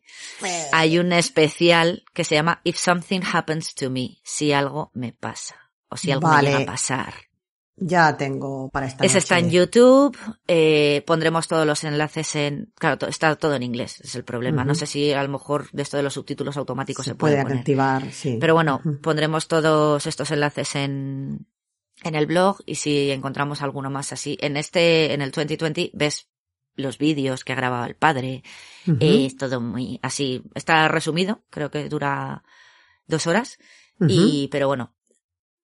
hay 0.71 0.99
un 0.99 1.13
especial 1.13 2.03
que 2.13 2.23
se 2.23 2.35
llama 2.35 2.61
If 2.63 2.77
Something 2.77 3.21
Happens 3.31 3.73
to 3.75 3.89
Me, 3.89 4.17
si 4.23 4.51
algo 4.51 4.91
me 4.93 5.13
pasa, 5.13 5.55
o 5.89 5.97
si 5.97 6.11
algo 6.11 6.27
Vale. 6.27 6.49
me 6.49 6.57
llega 6.57 6.63
a 6.71 6.73
pasar. 6.73 7.13
Ya 7.79 8.17
tengo 8.17 8.69
para 8.69 8.87
esta 8.87 9.05
Ese 9.05 9.19
está 9.19 9.37
en 9.37 9.45
noche. 9.45 9.57
YouTube, 9.57 10.17
eh, 10.47 11.03
pondremos 11.05 11.47
todos 11.47 11.63
los 11.67 11.83
enlaces 11.83 12.35
en, 12.35 12.73
claro, 12.73 12.97
to- 12.97 13.07
está 13.07 13.35
todo 13.35 13.53
en 13.53 13.61
inglés, 13.61 14.01
es 14.01 14.15
el 14.15 14.23
problema. 14.23 14.65
No 14.65 14.73
sé 14.73 14.87
si 14.87 15.13
a 15.13 15.21
lo 15.21 15.29
mejor 15.29 15.69
de 15.71 15.83
esto 15.83 15.95
de 15.95 16.01
los 16.01 16.15
subtítulos 16.15 16.57
automáticos 16.57 17.05
se, 17.05 17.11
Se 17.11 17.15
puede 17.15 17.39
poner. 17.43 17.59
activar, 17.59 18.11
sí. 18.11 18.37
Pero 18.41 18.55
bueno, 18.55 18.81
pondremos 19.03 19.47
todos 19.47 20.07
estos 20.07 20.31
enlaces 20.31 20.75
en, 20.75 21.45
en 22.01 22.15
el 22.15 22.25
blog 22.25 22.57
y 22.65 22.73
si 22.75 23.11
encontramos 23.11 23.61
alguno 23.61 23.91
más 23.91 24.11
así, 24.11 24.39
en 24.41 24.57
este, 24.57 25.13
en 25.13 25.21
el 25.21 25.29
2020 25.29 25.91
ves 25.93 26.27
los 26.77 26.97
vídeos 26.97 27.43
que 27.43 27.51
ha 27.53 27.57
grabado 27.57 27.85
el 27.85 27.95
padre, 27.95 28.43
Ujú. 28.87 28.97
es 29.01 29.35
todo 29.35 29.59
muy 29.59 29.99
así, 30.01 30.43
está 30.55 30.87
resumido, 30.87 31.43
creo 31.49 31.69
que 31.69 31.89
dura 31.89 32.43
dos 33.07 33.27
horas, 33.27 33.57
y, 33.99 34.47
pero 34.49 34.67
bueno, 34.67 34.93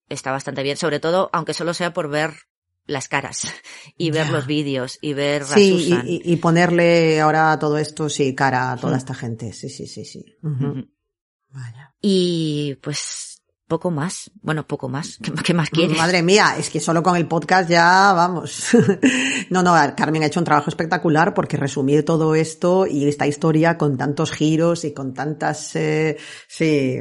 está 0.09 0.31
bastante 0.31 0.63
bien, 0.63 0.75
sobre 0.75 0.99
todo, 0.99 1.29
aunque 1.33 1.53
solo 1.53 1.73
sea 1.73 1.93
por 1.93 2.09
ver 2.09 2.31
las 2.85 3.07
caras 3.07 3.53
y 3.97 4.11
ver 4.11 4.29
los 4.29 4.45
vídeos 4.47 4.97
y 5.01 5.13
ver 5.13 5.43
a 5.43 5.45
Sí, 5.45 5.69
Susan. 5.69 6.05
y, 6.07 6.33
y- 6.33 6.35
ponerle 6.37 7.21
ahora 7.21 7.57
todo 7.59 7.77
esto, 7.77 8.09
sí, 8.09 8.35
cara 8.35 8.71
a 8.71 8.77
toda 8.77 8.97
esta 8.97 9.13
gente. 9.13 9.53
Sí, 9.53 9.69
sí, 9.69 9.87
sí, 9.87 10.03
sí. 10.03 10.25
Vaya. 11.49 11.93
Y 12.01 12.75
pues 12.81 13.32
poco 13.73 13.89
más, 13.89 14.29
bueno, 14.43 14.67
poco 14.67 14.87
más, 14.87 15.17
¿qué, 15.23 15.31
qué 15.31 15.53
más 15.55 15.71
quieres? 15.71 15.97
Madre 15.97 16.21
mía, 16.21 16.55
es 16.59 16.69
que 16.69 16.79
solo 16.79 17.01
con 17.01 17.15
el 17.15 17.27
podcast 17.27 17.67
ya 17.67 18.13
vamos. 18.13 18.67
no, 19.49 19.63
no, 19.63 19.73
Carmen 19.97 20.21
ha 20.21 20.27
hecho 20.27 20.39
un 20.39 20.45
trabajo 20.45 20.69
espectacular 20.69 21.33
porque 21.33 21.57
resumir 21.57 22.05
todo 22.05 22.35
esto 22.35 22.85
y 22.85 23.07
esta 23.07 23.25
historia 23.25 23.75
con 23.75 23.97
tantos 23.97 24.31
giros 24.31 24.85
y 24.85 24.93
con 24.93 25.15
tantas, 25.15 25.75
eh, 25.75 26.17
sí, 26.47 26.99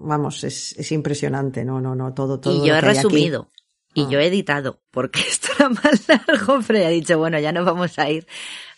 vamos, 0.00 0.44
es, 0.44 0.74
es 0.76 0.92
impresionante, 0.92 1.64
no, 1.64 1.80
no, 1.80 1.94
no, 1.94 2.12
todo, 2.12 2.38
todo. 2.38 2.62
y 2.62 2.68
yo 2.68 2.74
he 2.74 2.78
aquí. 2.78 2.86
resumido. 2.88 3.48
Y 3.94 4.04
Ah. 4.04 4.08
yo 4.10 4.18
he 4.20 4.26
editado, 4.26 4.80
porque 4.90 5.20
esto 5.28 5.48
era 5.58 5.70
más 5.70 6.08
largo, 6.08 6.60
pero 6.66 6.78
he 6.80 6.90
dicho, 6.90 7.16
bueno, 7.18 7.38
ya 7.38 7.52
nos 7.52 7.64
vamos 7.64 7.98
a 7.98 8.10
ir 8.10 8.26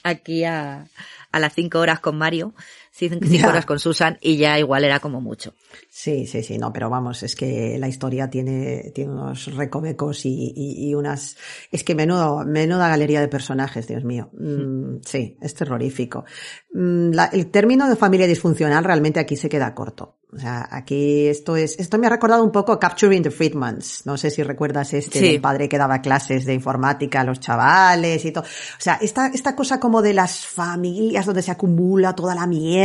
aquí 0.05 0.45
a, 0.45 0.87
a 1.33 1.39
las 1.41 1.53
cinco 1.53 1.81
horas 1.81 1.99
con 1.99 2.17
Mario, 2.17 2.55
cinco 2.97 3.19
Ya. 3.29 3.49
horas 3.49 3.67
con 3.67 3.79
Susan, 3.79 4.19
y 4.21 4.37
ya 4.37 4.59
igual 4.59 4.85
era 4.85 5.01
como 5.01 5.21
mucho. 5.21 5.53
Sí, 5.91 6.27
sí, 6.27 6.43
sí, 6.43 6.59
no, 6.59 6.73
pero 6.73 6.89
vamos, 6.91 7.23
es 7.23 7.35
que 7.35 7.77
la 7.79 7.89
historia 7.89 8.31
tiene, 8.31 8.93
tiene 8.95 9.13
unos 9.13 9.55
recovecos 9.55 10.25
y, 10.27 10.53
y, 10.57 10.89
y 10.91 10.95
unas, 10.95 11.37
es 11.73 11.83
que 11.85 11.95
menudo, 11.95 12.45
menuda 12.45 12.89
galería 12.89 13.21
de 13.21 13.29
personajes, 13.29 13.87
Dios 13.89 14.05
mío. 14.05 14.31
Mm, 14.33 14.99
sí, 15.05 15.37
es 15.41 15.55
terrorífico. 15.55 16.25
Mm, 16.73 17.11
la- 17.13 17.27
el 17.33 17.51
término 17.51 17.89
de 17.89 17.97
familia 17.97 18.27
disfuncional 18.27 18.85
realmente 18.85 19.19
aquí 19.21 19.37
se 19.37 19.49
queda 19.49 19.75
corto. 19.75 20.17
O 20.33 20.39
sea, 20.39 20.67
aquí 20.73 21.29
esto 21.29 21.55
es, 21.57 21.79
esto 21.79 21.97
me 21.97 22.09
ha 22.09 22.11
recordado 22.11 22.43
un 22.43 22.51
poco 22.51 22.77
Capturing 22.81 23.23
the 23.23 23.31
Friedmans. 23.31 24.03
No 24.05 24.17
sé 24.17 24.31
si 24.33 24.43
recuerdas 24.43 24.93
este 24.93 25.21
Sí. 25.21 25.29
del 25.29 25.41
padre 25.41 25.69
que 25.69 25.79
daba 25.79 26.01
clases 26.03 26.45
de 26.45 26.55
informática 26.55 27.21
a 27.21 27.25
los 27.25 27.39
chavales 27.39 28.25
y 28.25 28.33
todo. 28.33 28.43
O 28.43 28.81
sea, 28.81 28.99
esta, 29.01 29.29
esta 29.29 29.55
cosa 29.55 29.79
como 29.79 30.03
de 30.03 30.13
las 30.13 30.45
familias 30.45 31.25
donde 31.27 31.41
se 31.43 31.53
acumula 31.53 32.17
toda 32.17 32.35
la 32.35 32.49
mierda 32.49 32.84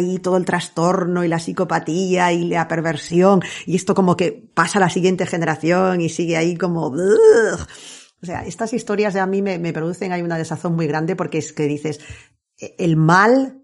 y 0.00 0.18
todo 0.18 0.36
el 0.36 0.44
trastorno 0.44 1.24
y 1.24 1.28
la 1.28 1.38
psicopatía 1.38 2.32
y 2.32 2.48
la 2.48 2.68
perversión 2.68 3.42
y 3.66 3.76
esto 3.76 3.94
como 3.94 4.16
que 4.16 4.50
pasa 4.54 4.78
a 4.78 4.80
la 4.80 4.90
siguiente 4.90 5.26
generación 5.26 6.00
y 6.00 6.08
sigue 6.08 6.36
ahí 6.36 6.56
como... 6.56 6.88
ugh. 6.88 7.66
O 8.22 8.26
sea, 8.26 8.44
estas 8.44 8.74
historias 8.74 9.16
a 9.16 9.26
mí 9.26 9.40
me, 9.40 9.58
me 9.58 9.72
producen 9.72 10.12
hay 10.12 10.20
una 10.20 10.36
desazón 10.36 10.76
muy 10.76 10.86
grande 10.86 11.16
porque 11.16 11.38
es 11.38 11.54
que 11.54 11.62
dices, 11.62 12.00
el 12.76 12.96
mal 12.96 13.62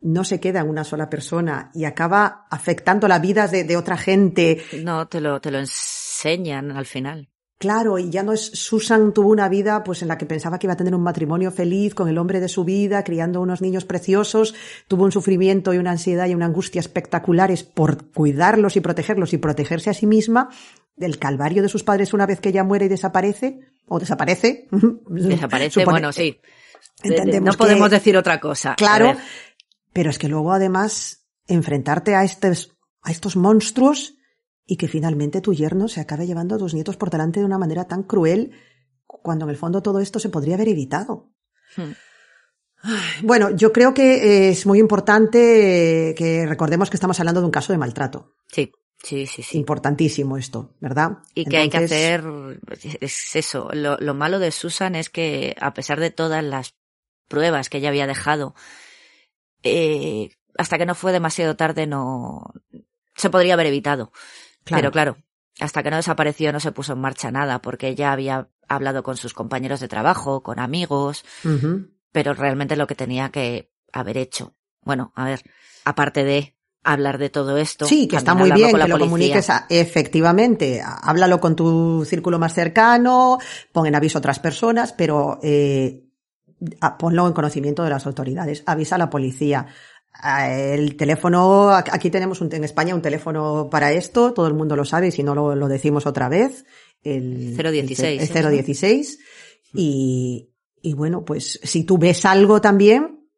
no 0.00 0.24
se 0.24 0.40
queda 0.40 0.60
en 0.60 0.68
una 0.68 0.84
sola 0.84 1.10
persona 1.10 1.70
y 1.74 1.84
acaba 1.84 2.46
afectando 2.50 3.08
la 3.08 3.18
vida 3.18 3.48
de, 3.48 3.64
de 3.64 3.76
otra 3.76 3.96
gente. 3.96 4.62
No, 4.82 5.08
te 5.08 5.20
lo, 5.20 5.40
te 5.40 5.50
lo 5.50 5.58
enseñan 5.58 6.70
al 6.70 6.86
final. 6.86 7.28
Claro, 7.58 7.98
y 7.98 8.10
ya 8.10 8.22
no 8.22 8.32
es 8.34 8.42
Susan 8.52 9.14
tuvo 9.14 9.30
una 9.30 9.48
vida 9.48 9.82
pues 9.82 10.02
en 10.02 10.08
la 10.08 10.18
que 10.18 10.26
pensaba 10.26 10.58
que 10.58 10.66
iba 10.66 10.74
a 10.74 10.76
tener 10.76 10.94
un 10.94 11.02
matrimonio 11.02 11.50
feliz 11.50 11.94
con 11.94 12.06
el 12.08 12.18
hombre 12.18 12.38
de 12.38 12.48
su 12.48 12.64
vida, 12.64 13.02
criando 13.02 13.40
unos 13.40 13.62
niños 13.62 13.86
preciosos, 13.86 14.54
tuvo 14.88 15.04
un 15.04 15.12
sufrimiento 15.12 15.72
y 15.72 15.78
una 15.78 15.92
ansiedad 15.92 16.26
y 16.28 16.34
una 16.34 16.44
angustia 16.46 16.80
espectaculares 16.80 17.62
por 17.64 18.10
cuidarlos 18.12 18.76
y 18.76 18.80
protegerlos 18.80 19.32
y 19.32 19.38
protegerse 19.38 19.88
a 19.88 19.94
sí 19.94 20.06
misma 20.06 20.50
del 20.96 21.18
calvario 21.18 21.62
de 21.62 21.70
sus 21.70 21.82
padres 21.82 22.12
una 22.12 22.26
vez 22.26 22.40
que 22.40 22.50
ella 22.50 22.62
muere 22.62 22.86
y 22.86 22.88
desaparece 22.88 23.60
o 23.86 23.98
desaparece. 23.98 24.68
Desaparece, 25.08 25.80
Supone- 25.80 25.84
bueno, 25.92 26.12
sí. 26.12 26.38
De- 27.02 27.08
de- 27.10 27.16
Entendemos 27.16 27.54
no 27.54 27.58
podemos 27.58 27.88
que- 27.88 27.94
decir 27.96 28.16
otra 28.18 28.38
cosa. 28.38 28.74
Claro, 28.76 29.14
pero 29.94 30.10
es 30.10 30.18
que 30.18 30.28
luego 30.28 30.52
además 30.52 31.26
enfrentarte 31.48 32.14
a 32.14 32.22
estos, 32.22 32.76
a 33.02 33.10
estos 33.10 33.34
monstruos 33.36 34.15
y 34.66 34.76
que 34.76 34.88
finalmente 34.88 35.40
tu 35.40 35.54
yerno 35.54 35.88
se 35.88 36.00
acabe 36.00 36.26
llevando 36.26 36.56
a 36.56 36.58
tus 36.58 36.74
nietos 36.74 36.96
por 36.96 37.10
delante 37.10 37.40
de 37.40 37.46
una 37.46 37.58
manera 37.58 37.86
tan 37.86 38.02
cruel 38.02 38.52
cuando 39.06 39.44
en 39.44 39.50
el 39.50 39.56
fondo 39.56 39.82
todo 39.82 40.00
esto 40.00 40.18
se 40.18 40.28
podría 40.28 40.56
haber 40.56 40.68
evitado. 40.68 41.30
Hmm. 41.76 41.92
Bueno, 43.22 43.50
yo 43.50 43.72
creo 43.72 43.94
que 43.94 44.50
es 44.50 44.66
muy 44.66 44.78
importante 44.78 46.10
eh, 46.10 46.14
que 46.14 46.46
recordemos 46.46 46.90
que 46.90 46.96
estamos 46.96 47.18
hablando 47.18 47.40
de 47.40 47.46
un 47.46 47.52
caso 47.52 47.72
de 47.72 47.78
maltrato. 47.78 48.34
Sí. 48.48 48.72
Sí, 49.02 49.26
sí, 49.26 49.42
sí. 49.42 49.58
Importantísimo 49.58 50.36
esto, 50.36 50.74
¿verdad? 50.80 51.18
Y 51.34 51.44
que 51.44 51.58
hay 51.58 51.68
que 51.68 51.76
hacer, 51.76 52.24
es 53.00 53.36
eso, 53.36 53.68
lo, 53.72 53.98
lo 53.98 54.14
malo 54.14 54.38
de 54.38 54.50
Susan 54.50 54.94
es 54.94 55.10
que 55.10 55.54
a 55.60 55.74
pesar 55.74 56.00
de 56.00 56.10
todas 56.10 56.42
las 56.42 56.74
pruebas 57.28 57.68
que 57.68 57.78
ella 57.78 57.90
había 57.90 58.06
dejado, 58.06 58.54
eh, 59.62 60.30
hasta 60.56 60.78
que 60.78 60.86
no 60.86 60.94
fue 60.94 61.12
demasiado 61.12 61.56
tarde 61.56 61.86
no 61.86 62.52
se 63.14 63.30
podría 63.30 63.54
haber 63.54 63.66
evitado. 63.66 64.12
Claro. 64.66 64.80
Pero 64.82 64.92
claro, 64.92 65.16
hasta 65.60 65.82
que 65.82 65.90
no 65.90 65.96
desapareció 65.96 66.52
no 66.52 66.60
se 66.60 66.72
puso 66.72 66.92
en 66.92 66.98
marcha 67.00 67.30
nada, 67.30 67.62
porque 67.62 67.88
ella 67.88 68.12
había 68.12 68.48
hablado 68.68 69.02
con 69.02 69.16
sus 69.16 69.32
compañeros 69.32 69.80
de 69.80 69.88
trabajo, 69.88 70.42
con 70.42 70.58
amigos, 70.58 71.24
pero 72.12 72.34
realmente 72.34 72.76
lo 72.76 72.86
que 72.86 72.94
tenía 72.96 73.30
que 73.30 73.70
haber 73.92 74.18
hecho. 74.18 74.54
Bueno, 74.82 75.12
a 75.14 75.24
ver, 75.24 75.40
aparte 75.84 76.24
de 76.24 76.56
hablar 76.82 77.18
de 77.18 77.30
todo 77.30 77.56
esto. 77.58 77.86
Sí, 77.86 78.06
que 78.08 78.16
está 78.16 78.34
muy 78.34 78.50
bien 78.50 78.66
que 78.72 78.72
lo 78.76 78.86
policía. 78.86 78.98
comuniques 78.98 79.50
a- 79.50 79.66
efectivamente. 79.68 80.82
Háblalo 80.84 81.40
con 81.40 81.56
tu 81.56 82.04
círculo 82.04 82.38
más 82.38 82.52
cercano, 82.54 83.38
pon 83.72 83.86
en 83.86 83.94
aviso 83.94 84.18
a 84.18 84.20
otras 84.20 84.38
personas, 84.40 84.92
pero 84.92 85.38
eh, 85.42 86.04
ponlo 86.98 87.26
en 87.26 87.32
conocimiento 87.32 87.82
de 87.84 87.90
las 87.90 88.06
autoridades. 88.06 88.62
Avisa 88.66 88.96
a 88.96 88.98
la 88.98 89.10
policía. 89.10 89.66
El 90.22 90.96
teléfono, 90.96 91.70
aquí 91.70 92.10
tenemos 92.10 92.40
un, 92.40 92.52
en 92.52 92.64
España 92.64 92.94
un 92.94 93.02
teléfono 93.02 93.68
para 93.70 93.92
esto, 93.92 94.32
todo 94.32 94.46
el 94.46 94.54
mundo 94.54 94.74
lo 94.74 94.84
sabe 94.84 95.08
y 95.08 95.12
si 95.12 95.22
no 95.22 95.34
lo, 95.34 95.54
lo 95.54 95.68
decimos 95.68 96.06
otra 96.06 96.28
vez. 96.28 96.64
El 97.02 97.56
016, 97.56 98.30
El, 98.30 98.46
¿eh? 98.46 98.50
016. 98.50 99.18
Y, 99.74 100.50
y 100.80 100.94
bueno, 100.94 101.24
pues 101.24 101.60
si 101.62 101.84
tú 101.84 101.98
ves 101.98 102.24
algo 102.24 102.60
también, 102.60 103.28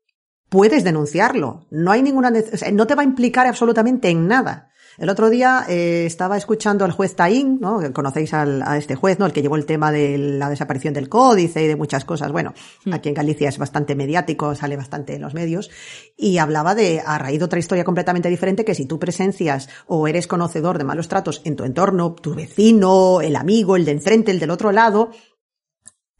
puedes 0.48 0.84
denunciarlo. 0.84 1.66
No 1.70 1.90
hay 1.90 2.02
ninguna, 2.02 2.32
o 2.52 2.56
sea, 2.56 2.70
no 2.70 2.86
te 2.86 2.94
va 2.94 3.02
a 3.02 3.06
implicar 3.06 3.46
absolutamente 3.46 4.08
en 4.08 4.26
nada. 4.26 4.67
El 4.98 5.10
otro 5.10 5.30
día 5.30 5.64
eh, 5.68 6.06
estaba 6.06 6.36
escuchando 6.36 6.84
al 6.84 6.90
juez 6.90 7.14
Taín, 7.14 7.58
¿no? 7.60 7.80
Conocéis 7.92 8.34
al- 8.34 8.62
a 8.62 8.76
este 8.76 8.96
juez, 8.96 9.20
¿no? 9.20 9.26
El 9.26 9.32
que 9.32 9.42
llevó 9.42 9.54
el 9.54 9.64
tema 9.64 9.92
de 9.92 10.18
la 10.18 10.50
desaparición 10.50 10.92
del 10.92 11.08
códice 11.08 11.62
y 11.62 11.68
de 11.68 11.76
muchas 11.76 12.04
cosas. 12.04 12.32
Bueno, 12.32 12.52
aquí 12.90 13.08
en 13.08 13.14
Galicia 13.14 13.48
es 13.48 13.58
bastante 13.58 13.94
mediático, 13.94 14.56
sale 14.56 14.76
bastante 14.76 15.14
en 15.14 15.22
los 15.22 15.34
medios. 15.34 15.70
Y 16.16 16.38
hablaba 16.38 16.74
de, 16.74 17.00
a 17.06 17.16
raíz 17.16 17.38
de 17.38 17.44
otra 17.44 17.60
historia 17.60 17.84
completamente 17.84 18.28
diferente, 18.28 18.64
que 18.64 18.74
si 18.74 18.86
tú 18.86 18.98
presencias 18.98 19.68
o 19.86 20.08
eres 20.08 20.26
conocedor 20.26 20.78
de 20.78 20.84
malos 20.84 21.06
tratos 21.06 21.42
en 21.44 21.54
tu 21.54 21.62
entorno, 21.62 22.14
tu 22.14 22.34
vecino, 22.34 23.20
el 23.20 23.36
amigo, 23.36 23.76
el 23.76 23.84
de 23.84 23.92
enfrente, 23.92 24.32
el 24.32 24.40
del 24.40 24.50
otro 24.50 24.72
lado, 24.72 25.10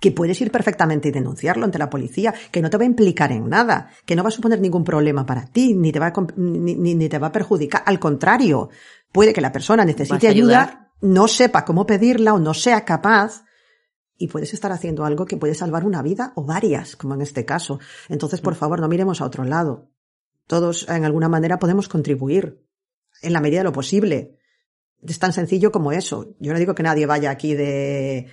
que 0.01 0.13
puedes 0.13 0.41
ir 0.41 0.51
perfectamente 0.51 1.09
y 1.09 1.13
denunciarlo 1.13 1.65
ante 1.65 1.79
la 1.79 1.91
policía, 1.91 2.33
que 2.51 2.63
no 2.63 2.71
te 2.71 2.77
va 2.77 2.85
a 2.85 2.87
implicar 2.87 3.33
en 3.33 3.49
nada, 3.49 3.91
que 4.05 4.15
no 4.15 4.23
va 4.23 4.29
a 4.29 4.33
suponer 4.33 4.61
ningún 4.61 4.85
problema 4.85 5.27
para 5.27 5.47
ti, 5.47 5.75
ni 5.75 5.91
te 5.91 5.99
va 5.99 6.09
a, 6.09 6.13
ni, 6.37 7.09
te 7.09 7.19
va 7.19 7.29
a 7.29 7.33
perjudicar. 7.33 7.83
Al 7.85 7.99
contrario, 7.99 8.71
puede 9.11 9.33
que 9.33 9.41
la 9.41 9.53
persona 9.53 9.85
necesite 9.85 10.29
ayuda, 10.29 10.93
no 11.01 11.27
sepa 11.27 11.65
cómo 11.65 11.85
pedirla 11.87 12.35
o 12.35 12.39
no 12.39 12.55
sea 12.55 12.85
capaz, 12.85 13.45
y 14.17 14.29
puedes 14.29 14.53
estar 14.53 14.73
haciendo 14.73 15.05
algo 15.05 15.27
que 15.27 15.37
puede 15.37 15.55
salvar 15.55 15.85
una 15.85 16.03
vida 16.03 16.33
o 16.35 16.45
varias, 16.45 16.97
como 16.97 17.15
en 17.15 17.23
este 17.23 17.45
caso. 17.45 17.79
Entonces, 18.09 18.41
por 18.41 18.57
favor, 18.57 18.81
no 18.81 18.89
miremos 18.89 19.21
a 19.21 19.25
otro 19.25 19.45
lado. 19.45 19.91
Todos, 20.47 20.89
en 20.89 21.05
alguna 21.05 21.29
manera, 21.29 21.59
podemos 21.59 21.89
contribuir, 21.89 22.65
en 23.23 23.33
la 23.33 23.41
medida 23.41 23.61
de 23.61 23.65
lo 23.65 23.73
posible. 23.73 24.37
Es 25.07 25.19
tan 25.21 25.33
sencillo 25.33 25.71
como 25.71 25.93
eso. 25.93 26.35
Yo 26.41 26.53
no 26.53 26.59
digo 26.59 26.75
que 26.75 26.83
nadie 26.83 27.07
vaya 27.07 27.31
aquí 27.31 27.55
de 27.55 28.29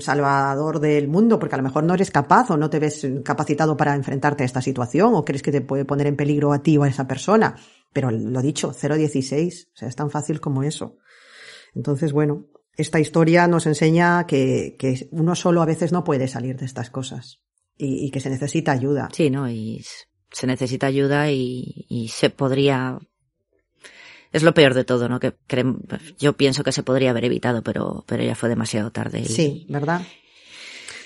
salvador 0.00 0.80
del 0.80 1.08
mundo, 1.08 1.38
porque 1.38 1.54
a 1.54 1.58
lo 1.58 1.64
mejor 1.64 1.84
no 1.84 1.94
eres 1.94 2.10
capaz 2.10 2.50
o 2.50 2.56
no 2.56 2.70
te 2.70 2.78
ves 2.78 3.06
capacitado 3.24 3.76
para 3.76 3.94
enfrentarte 3.94 4.42
a 4.42 4.46
esta 4.46 4.60
situación 4.60 5.14
o 5.14 5.24
crees 5.24 5.42
que 5.42 5.52
te 5.52 5.60
puede 5.60 5.84
poner 5.84 6.06
en 6.06 6.16
peligro 6.16 6.52
a 6.52 6.62
ti 6.62 6.76
o 6.76 6.82
a 6.82 6.88
esa 6.88 7.06
persona. 7.06 7.56
Pero 7.92 8.10
lo 8.10 8.42
dicho, 8.42 8.72
016, 8.72 9.68
o 9.72 9.76
sea, 9.76 9.88
es 9.88 9.96
tan 9.96 10.10
fácil 10.10 10.40
como 10.40 10.62
eso. 10.62 10.96
Entonces, 11.74 12.12
bueno, 12.12 12.46
esta 12.76 13.00
historia 13.00 13.48
nos 13.48 13.66
enseña 13.66 14.26
que, 14.26 14.76
que 14.78 15.08
uno 15.10 15.34
solo 15.34 15.62
a 15.62 15.66
veces 15.66 15.92
no 15.92 16.04
puede 16.04 16.28
salir 16.28 16.56
de 16.56 16.66
estas 16.66 16.90
cosas 16.90 17.40
y, 17.76 18.10
que 18.10 18.20
se 18.20 18.30
necesita 18.30 18.72
ayuda. 18.72 19.08
Sí, 19.12 19.30
¿no? 19.30 19.48
Y 19.50 19.84
se 20.30 20.46
necesita 20.46 20.86
ayuda 20.86 21.30
y 21.30 22.10
se 22.12 22.30
podría... 22.30 22.98
Es 24.32 24.42
lo 24.42 24.52
peor 24.54 24.74
de 24.74 24.84
todo, 24.84 25.08
¿no? 25.08 25.20
Que 25.20 25.34
yo 26.18 26.32
pienso 26.34 26.62
que 26.64 26.72
se 26.72 26.82
podría 26.82 27.10
haber 27.10 27.24
evitado, 27.24 27.62
pero, 27.62 28.04
pero 28.06 28.22
ya 28.22 28.34
fue 28.34 28.48
demasiado 28.48 28.90
tarde. 28.92 29.20
y- 29.20 29.24
Sí, 29.24 29.66
¿verdad? 29.68 30.02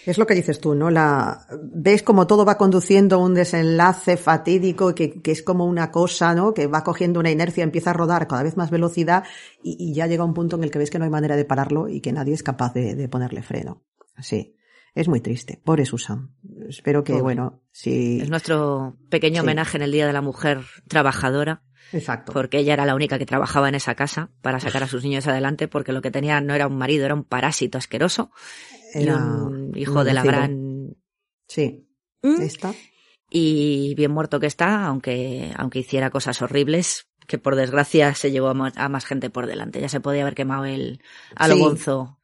Es 0.05 0.19
lo 0.19 0.27
que 0.27 0.35
dices 0.35 0.59
tú, 0.61 0.75
¿no? 0.75 0.91
La, 0.91 1.47
ves 1.63 2.03
como 2.03 2.27
todo 2.27 2.45
va 2.45 2.59
conduciendo 2.59 3.21
un 3.21 3.35
desenlace 3.35 4.17
fatídico 4.17 4.93
que, 4.97 5.23
que 5.23 5.31
es 5.31 5.43
como 5.45 5.65
una 5.65 5.93
cosa, 5.93 6.35
¿no? 6.35 6.53
Que 6.53 6.67
va 6.67 6.83
cogiendo 6.83 7.21
una 7.21 7.31
inercia, 7.31 7.63
empieza 7.63 7.91
a 7.91 7.93
rodar 7.93 8.27
cada 8.27 8.43
vez 8.43 8.57
más 8.57 8.71
velocidad 8.73 9.23
y, 9.63 9.77
y 9.79 9.95
ya 9.95 10.09
llega 10.09 10.25
un 10.25 10.35
punto 10.35 10.57
en 10.57 10.65
el 10.65 10.73
que 10.73 10.81
ves 10.81 10.91
que 10.91 10.99
no 10.99 11.05
hay 11.05 11.11
manera 11.13 11.37
de 11.37 11.45
pararlo 11.45 11.89
y 11.89 12.01
que 12.01 12.11
nadie 12.13 12.35
es 12.35 12.43
capaz 12.43 12.75
de, 12.75 12.97
de 12.97 13.09
ponerle 13.09 13.43
freno. 13.43 13.85
Sí. 14.21 14.57
Es 14.95 15.09
muy 15.09 15.21
triste. 15.21 15.61
Pobre 15.65 15.87
Susan. 15.87 16.35
Espero 16.69 17.03
que, 17.03 17.13
Pobre. 17.13 17.23
bueno, 17.23 17.63
sí. 17.71 18.19
Es 18.21 18.29
nuestro 18.29 18.99
pequeño 19.09 19.37
Sí. 19.37 19.41
homenaje 19.47 19.77
en 19.79 19.83
el 19.83 19.93
Día 19.93 20.07
de 20.07 20.13
la 20.13 20.21
Mujer 20.21 20.61
Trabajadora, 20.89 21.63
Exacto. 21.93 22.33
porque 22.33 22.59
ella 22.59 22.75
era 22.75 22.85
la 22.85 22.95
única 22.95 23.19
que 23.19 23.25
trabajaba 23.27 23.69
en 23.71 23.75
esa 23.75 23.95
casa 23.95 24.31
para 24.43 24.61
sacar 24.61 24.83
a 24.83 24.89
sus 24.89 25.03
niños 25.03 25.27
adelante, 25.27 25.67
porque 25.67 25.93
lo 25.93 26.03
que 26.03 26.11
tenía 26.11 26.41
no 26.43 26.55
era 26.55 26.67
un 26.67 26.77
marido, 26.77 27.07
era 27.07 27.15
un 27.15 27.25
parásito 27.25 27.79
asqueroso 27.79 28.31
y 28.95 29.05
Era 29.05 29.17
un 29.17 29.73
hijo 29.77 30.01
un 30.01 30.05
de 30.05 30.13
la 30.13 30.23
gran... 30.23 30.97
Sí. 31.49 31.89
¿Mm? 32.23 32.41
Esta. 32.43 32.75
Y 33.31 33.95
bien 33.95 34.11
muerto 34.11 34.39
que 34.41 34.47
está, 34.47 34.85
aunque, 34.85 35.53
aunque 35.57 35.79
hiciera 35.79 36.11
cosas 36.11 36.43
horribles, 36.43 37.09
que 37.27 37.39
por 37.39 37.57
desgracia 37.57 38.15
se 38.15 38.31
llevó 38.31 38.49
a 38.49 38.55
más, 38.55 38.73
a 38.77 38.89
más 38.89 39.05
gente 39.05 39.31
por 39.31 39.47
delante. 39.47 39.81
Ya 39.81 39.89
se 39.89 40.01
podía 40.01 40.23
haber 40.23 40.35
quemado 40.35 40.65
el 40.65 41.01
a 41.37 41.49
lo 41.49 41.55
Sí, 41.55 41.61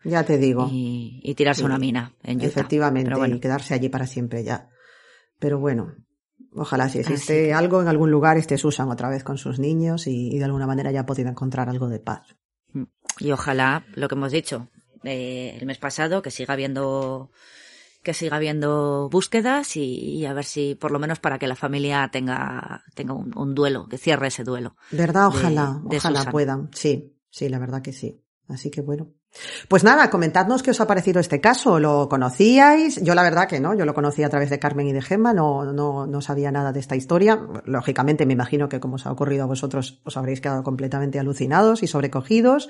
Ya 0.05 0.25
te 0.25 0.39
digo. 0.39 0.69
y, 0.71 1.21
y 1.23 1.35
tirarse 1.35 1.61
Sí. 1.61 1.65
una 1.67 1.79
mina 1.79 2.13
en 2.23 2.39
Utah. 2.39 2.47
Efectivamente, 2.47 3.15
bueno, 3.15 3.37
y 3.37 3.41
quedarse 3.41 3.75
allí 3.75 3.89
para 3.89 4.07
siempre 4.07 4.43
ya. 4.45 4.69
Pero 5.39 5.59
bueno, 5.59 5.95
ojalá 6.53 6.89
si 6.89 6.99
existe 6.99 7.53
algo 7.55 7.81
en 7.81 7.89
algún 7.89 8.11
lugar, 8.11 8.37
esté 8.39 8.59
Susan 8.59 8.91
otra 8.91 9.09
vez 9.09 9.23
con 9.25 9.39
sus 9.39 9.59
niños 9.59 10.07
y, 10.07 10.35
y 10.35 10.39
de 10.39 10.45
alguna 10.45 10.67
manera 10.67 10.91
ya 10.91 11.01
ha 11.01 11.07
podido 11.07 11.29
encontrar 11.29 11.69
algo 11.69 11.89
de 11.89 12.01
paz. 12.01 12.37
y 13.21 13.31
ojalá, 13.33 13.85
lo 13.95 14.09
que 14.09 14.15
hemos 14.17 14.33
dicho, 14.33 14.69
eh, 15.05 15.57
el 15.61 15.67
mes 15.67 15.79
pasado, 15.79 16.23
que 16.23 16.31
siga 16.31 16.55
habiendo 16.55 17.31
que 18.09 18.15
siga 18.15 18.37
habiendo 18.37 19.11
búsquedas 19.11 19.77
y, 19.77 19.83
y 20.17 20.25
a 20.25 20.33
ver 20.33 20.47
si 20.47 20.75
por 20.75 20.91
lo 20.93 20.99
menos 20.99 21.19
para 21.21 21.39
que 21.39 21.47
la 21.47 21.57
familia 21.57 22.09
tenga 22.11 22.83
tenga 22.95 23.13
un, 23.13 23.37
un 23.37 23.55
duelo, 23.55 23.87
que 23.87 23.99
cierre 23.99 24.29
ese 24.29 24.45
duelo. 24.45 24.77
¿Verdad? 24.91 25.29
De- 25.31 25.37
Ojalá, 25.37 25.81
de 25.85 25.97
ojalá 25.99 26.19
Susan. 26.21 26.33
puedan. 26.33 26.71
Sí, 26.73 27.15
sí, 27.29 27.51
la 27.51 27.59
verdad 27.59 27.83
que 27.83 27.93
sí. 27.93 28.25
Así 28.49 28.71
que 28.71 28.81
bueno. 28.81 29.13
Pues 29.69 29.85
nada, 29.85 30.11
comentadnos 30.11 30.63
qué 30.63 30.71
os 30.71 30.81
ha 30.81 30.87
parecido 30.87 31.21
este 31.21 31.41
caso. 31.41 31.79
¿Lo 31.79 32.09
conocíais? 32.09 33.03
Yo 33.03 33.15
la 33.15 33.23
verdad 33.23 33.47
que 33.47 33.61
no, 33.61 33.75
yo 33.75 33.85
lo 33.85 33.95
conocí 33.95 34.23
a 34.23 34.29
través 34.29 34.51
de 34.51 34.59
Carmen 34.59 34.89
y 34.89 34.93
de 34.93 35.03
Gemma, 35.03 35.33
no, 35.33 35.73
no, 35.73 36.07
no 36.07 36.21
sabía 36.21 36.51
nada 36.51 36.73
de 36.73 36.81
esta 36.81 36.97
historia. 36.97 37.39
Lógicamente 37.65 38.27
me 38.27 38.33
imagino 38.33 38.69
que 38.69 38.81
como 38.81 38.97
os 38.97 39.07
ha 39.07 39.13
ocurrido 39.13 39.45
a 39.45 39.47
vosotros 39.47 40.01
os 40.05 40.17
habréis 40.17 40.41
quedado 40.41 40.63
completamente 40.63 41.19
alucinados 41.19 41.83
y 41.83 41.87
sobrecogidos. 41.87 42.69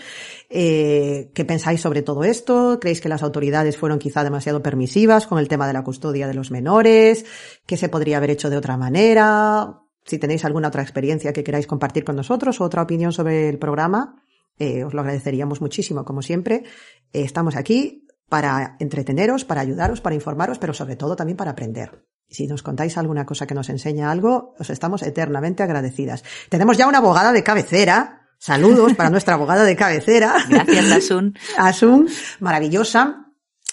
Eh, 0.50 1.30
¿Qué 1.34 1.44
pensáis 1.44 1.80
sobre 1.80 2.02
todo 2.02 2.24
esto? 2.24 2.78
¿Creéis 2.80 3.00
que 3.00 3.08
las 3.08 3.22
autoridades 3.22 3.76
fueron 3.76 3.98
quizá 3.98 4.24
demasiado 4.24 4.62
permisivas 4.62 5.26
con 5.26 5.38
el 5.38 5.48
tema 5.48 5.66
de 5.66 5.72
la 5.72 5.84
custodia 5.84 6.26
de 6.26 6.34
los 6.34 6.50
menores? 6.50 7.24
¿Qué 7.66 7.76
se 7.76 7.88
podría 7.88 8.18
haber 8.18 8.30
hecho 8.30 8.50
de 8.50 8.56
otra 8.56 8.76
manera? 8.76 9.80
Si 10.04 10.18
tenéis 10.18 10.44
alguna 10.44 10.68
otra 10.68 10.82
experiencia 10.82 11.32
que 11.32 11.44
queráis 11.44 11.66
compartir 11.66 12.04
con 12.04 12.16
nosotros 12.16 12.60
o 12.60 12.64
otra 12.64 12.82
opinión 12.82 13.12
sobre 13.12 13.48
el 13.48 13.58
programa, 13.58 14.22
eh, 14.58 14.84
os 14.84 14.94
lo 14.94 15.00
agradeceríamos 15.00 15.60
muchísimo, 15.60 16.04
como 16.04 16.22
siempre. 16.22 16.64
Eh, 17.12 17.22
estamos 17.22 17.56
aquí 17.56 18.06
para 18.28 18.76
entreteneros, 18.78 19.44
para 19.44 19.60
ayudaros, 19.60 20.00
para 20.00 20.14
informaros, 20.14 20.58
pero 20.58 20.74
sobre 20.74 20.96
todo 20.96 21.16
también 21.16 21.36
para 21.36 21.52
aprender. 21.52 22.04
Si 22.28 22.46
nos 22.46 22.62
contáis 22.62 22.98
alguna 22.98 23.24
cosa 23.24 23.46
que 23.46 23.54
nos 23.54 23.70
enseña 23.70 24.10
algo, 24.10 24.54
os 24.58 24.68
estamos 24.68 25.02
eternamente 25.02 25.62
agradecidas. 25.62 26.24
Tenemos 26.50 26.76
ya 26.76 26.86
una 26.86 26.98
abogada 26.98 27.32
de 27.32 27.42
cabecera. 27.42 28.28
Saludos 28.38 28.94
para 28.94 29.10
nuestra 29.10 29.34
abogada 29.34 29.64
de 29.64 29.76
cabecera. 29.76 30.34
Gracias, 30.48 30.92
Asun. 30.92 31.34
Asun, 31.56 32.08
maravillosa. 32.40 33.27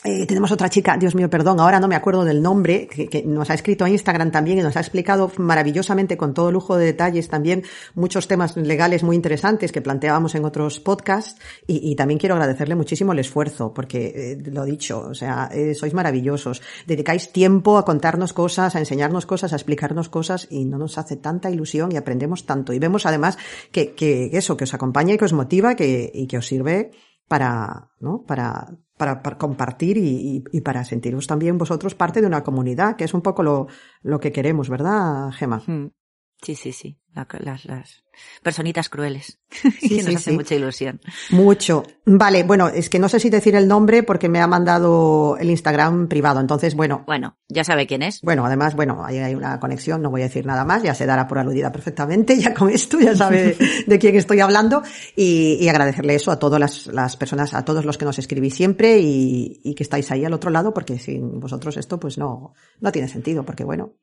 Eh, 0.06 0.28
tenemos 0.28 0.52
otra 0.52 0.70
chica, 0.70 0.98
Dios 0.98 1.16
mío, 1.16 1.32
perdón, 1.32 1.60
ahora 1.60 1.80
no 1.80 1.88
me 1.88 1.96
acuerdo 1.96 2.26
del 2.26 2.40
nombre, 2.40 2.88
que, 2.88 3.24
nos 3.26 3.50
ha 3.50 3.56
escrito 3.56 3.86
a 3.86 3.90
Instagram 3.90 4.30
también 4.30 4.60
y 4.60 4.62
nos 4.62 4.78
ha 4.78 4.80
explicado 4.80 5.32
maravillosamente 5.38 6.16
con 6.16 6.36
todo 6.36 6.52
lujo 6.52 6.78
de 6.78 6.86
detalles 6.86 7.28
también 7.28 7.64
muchos 7.96 8.28
temas 8.28 8.56
legales 8.56 9.02
muy 9.02 9.16
interesantes 9.16 9.72
que 9.72 9.82
planteábamos 9.82 10.36
en 10.36 10.46
otros 10.46 10.80
podcasts. 10.80 11.42
Y, 11.66 11.96
también 11.96 12.20
quiero 12.20 12.36
agradecerle 12.36 12.76
muchísimo 12.76 13.14
el 13.14 13.20
esfuerzo 13.20 13.74
porque 13.74 14.34
eh, 14.34 14.52
lo 14.52 14.64
dicho, 14.64 15.08
o 15.10 15.16
sea, 15.16 15.50
eh, 15.52 15.74
sois 15.74 15.96
maravillosos, 15.96 16.62
dedicáis 16.86 17.32
tiempo 17.32 17.80
a 17.80 17.86
contarnos 17.86 18.32
cosas, 18.34 18.76
a 18.76 18.80
enseñarnos 18.80 19.26
cosas, 19.26 19.54
a 19.54 19.56
explicarnos 19.56 20.10
cosas 20.10 20.48
y 20.52 20.66
no 20.66 20.78
nos 20.78 21.00
hace 21.00 21.16
tanta 21.16 21.50
ilusión 21.50 21.92
y 21.92 21.98
aprendemos 21.98 22.46
tanto. 22.46 22.74
Y 22.74 22.80
vemos 22.80 23.08
además 23.08 23.40
que, 23.72 23.96
eso, 24.34 24.56
que 24.56 24.66
os 24.66 24.74
acompaña 24.76 25.16
y 25.16 25.18
que 25.18 25.26
os 25.26 25.34
motiva 25.34 25.76
y 25.80 26.28
que 26.28 26.38
os 26.38 26.46
sirve 26.46 26.92
para, 27.28 27.90
¿no? 28.00 28.24
Para, 28.24 28.68
para, 28.98 29.22
compartir 29.38 29.98
y, 29.98 30.08
y, 30.08 30.44
y, 30.52 30.62
para 30.62 30.84
sentiros 30.86 31.28
también 31.28 31.58
vosotros 31.58 31.96
parte 31.96 32.22
de 32.22 32.28
una 32.28 32.44
comunidad, 32.44 32.96
que 32.96 33.04
es 33.04 33.14
un 33.14 33.22
poco 33.22 33.44
lo, 33.44 33.68
lo 34.02 34.20
que 34.20 34.32
queremos, 34.32 34.70
¿verdad, 34.70 35.32
Gema? 35.32 35.62
Hmm. 35.66 35.88
Sí, 36.42 36.56
sí, 36.56 36.72
sí. 36.72 36.98
La- 37.16 37.28
las, 37.40 37.66
las 37.66 38.04
personitas 38.44 38.90
crueles. 38.90 39.40
Sí, 39.80 39.90
que 39.90 39.96
nos 39.98 40.06
sí, 40.06 40.16
hace 40.16 40.32
sí. 40.32 40.36
mucha 40.36 40.56
ilusión. 40.56 41.00
Mucho. 41.32 41.84
Vale, 42.06 42.44
bueno, 42.44 42.68
es 42.68 42.90
que 42.90 43.00
no 43.00 43.08
sé 43.10 43.20
si 43.20 43.30
decir 43.30 43.56
el 43.56 43.68
nombre 43.68 44.04
porque 44.04 44.28
me 44.30 44.40
ha 44.42 44.48
mandado 44.48 45.38
el 45.38 45.50
Instagram 45.50 46.08
privado. 46.08 46.40
Entonces, 46.42 46.76
bueno, 46.76 47.04
Bueno, 47.08 47.38
ya 47.48 47.64
sabe 47.64 47.88
quién 47.88 48.02
es. 48.04 48.22
Bueno, 48.22 48.46
además, 48.46 48.76
bueno, 48.76 49.04
ahí 49.06 49.18
hay 49.20 49.34
una 49.36 49.60
conexión, 49.60 50.02
no 50.02 50.10
voy 50.12 50.22
a 50.22 50.26
decir 50.26 50.46
nada 50.46 50.66
más, 50.66 50.84
ya 50.84 50.94
se 50.94 51.06
dará 51.06 51.28
por 51.28 51.40
aludida 51.40 51.72
perfectamente, 51.72 52.38
ya 52.40 52.54
con 52.54 52.70
esto 52.70 53.00
ya 53.00 53.16
sabe 53.16 53.56
de 53.88 54.00
quién 54.00 54.16
estoy 54.16 54.40
hablando 54.42 54.84
y, 55.16 55.58
y 55.62 55.70
agradecerle 55.70 56.16
eso 56.16 56.32
a 56.32 56.40
todas 56.40 56.60
las, 56.60 56.88
las 56.88 57.16
personas, 57.18 57.54
a 57.54 57.64
todos 57.66 57.86
los 57.86 57.98
que 57.98 58.06
nos 58.06 58.20
escribís 58.20 58.56
siempre 58.56 59.00
y, 59.00 59.62
y 59.64 59.74
que 59.76 59.84
estáis 59.84 60.12
ahí 60.12 60.26
al 60.26 60.34
otro 60.34 60.50
lado 60.52 60.74
porque 60.74 61.00
sin 61.00 61.40
vosotros 61.40 61.78
esto 61.78 62.00
pues 62.00 62.18
no, 62.18 62.54
no 62.82 62.92
tiene 62.92 63.08
sentido 63.08 63.44
porque 63.46 63.64
bueno, 63.64 63.94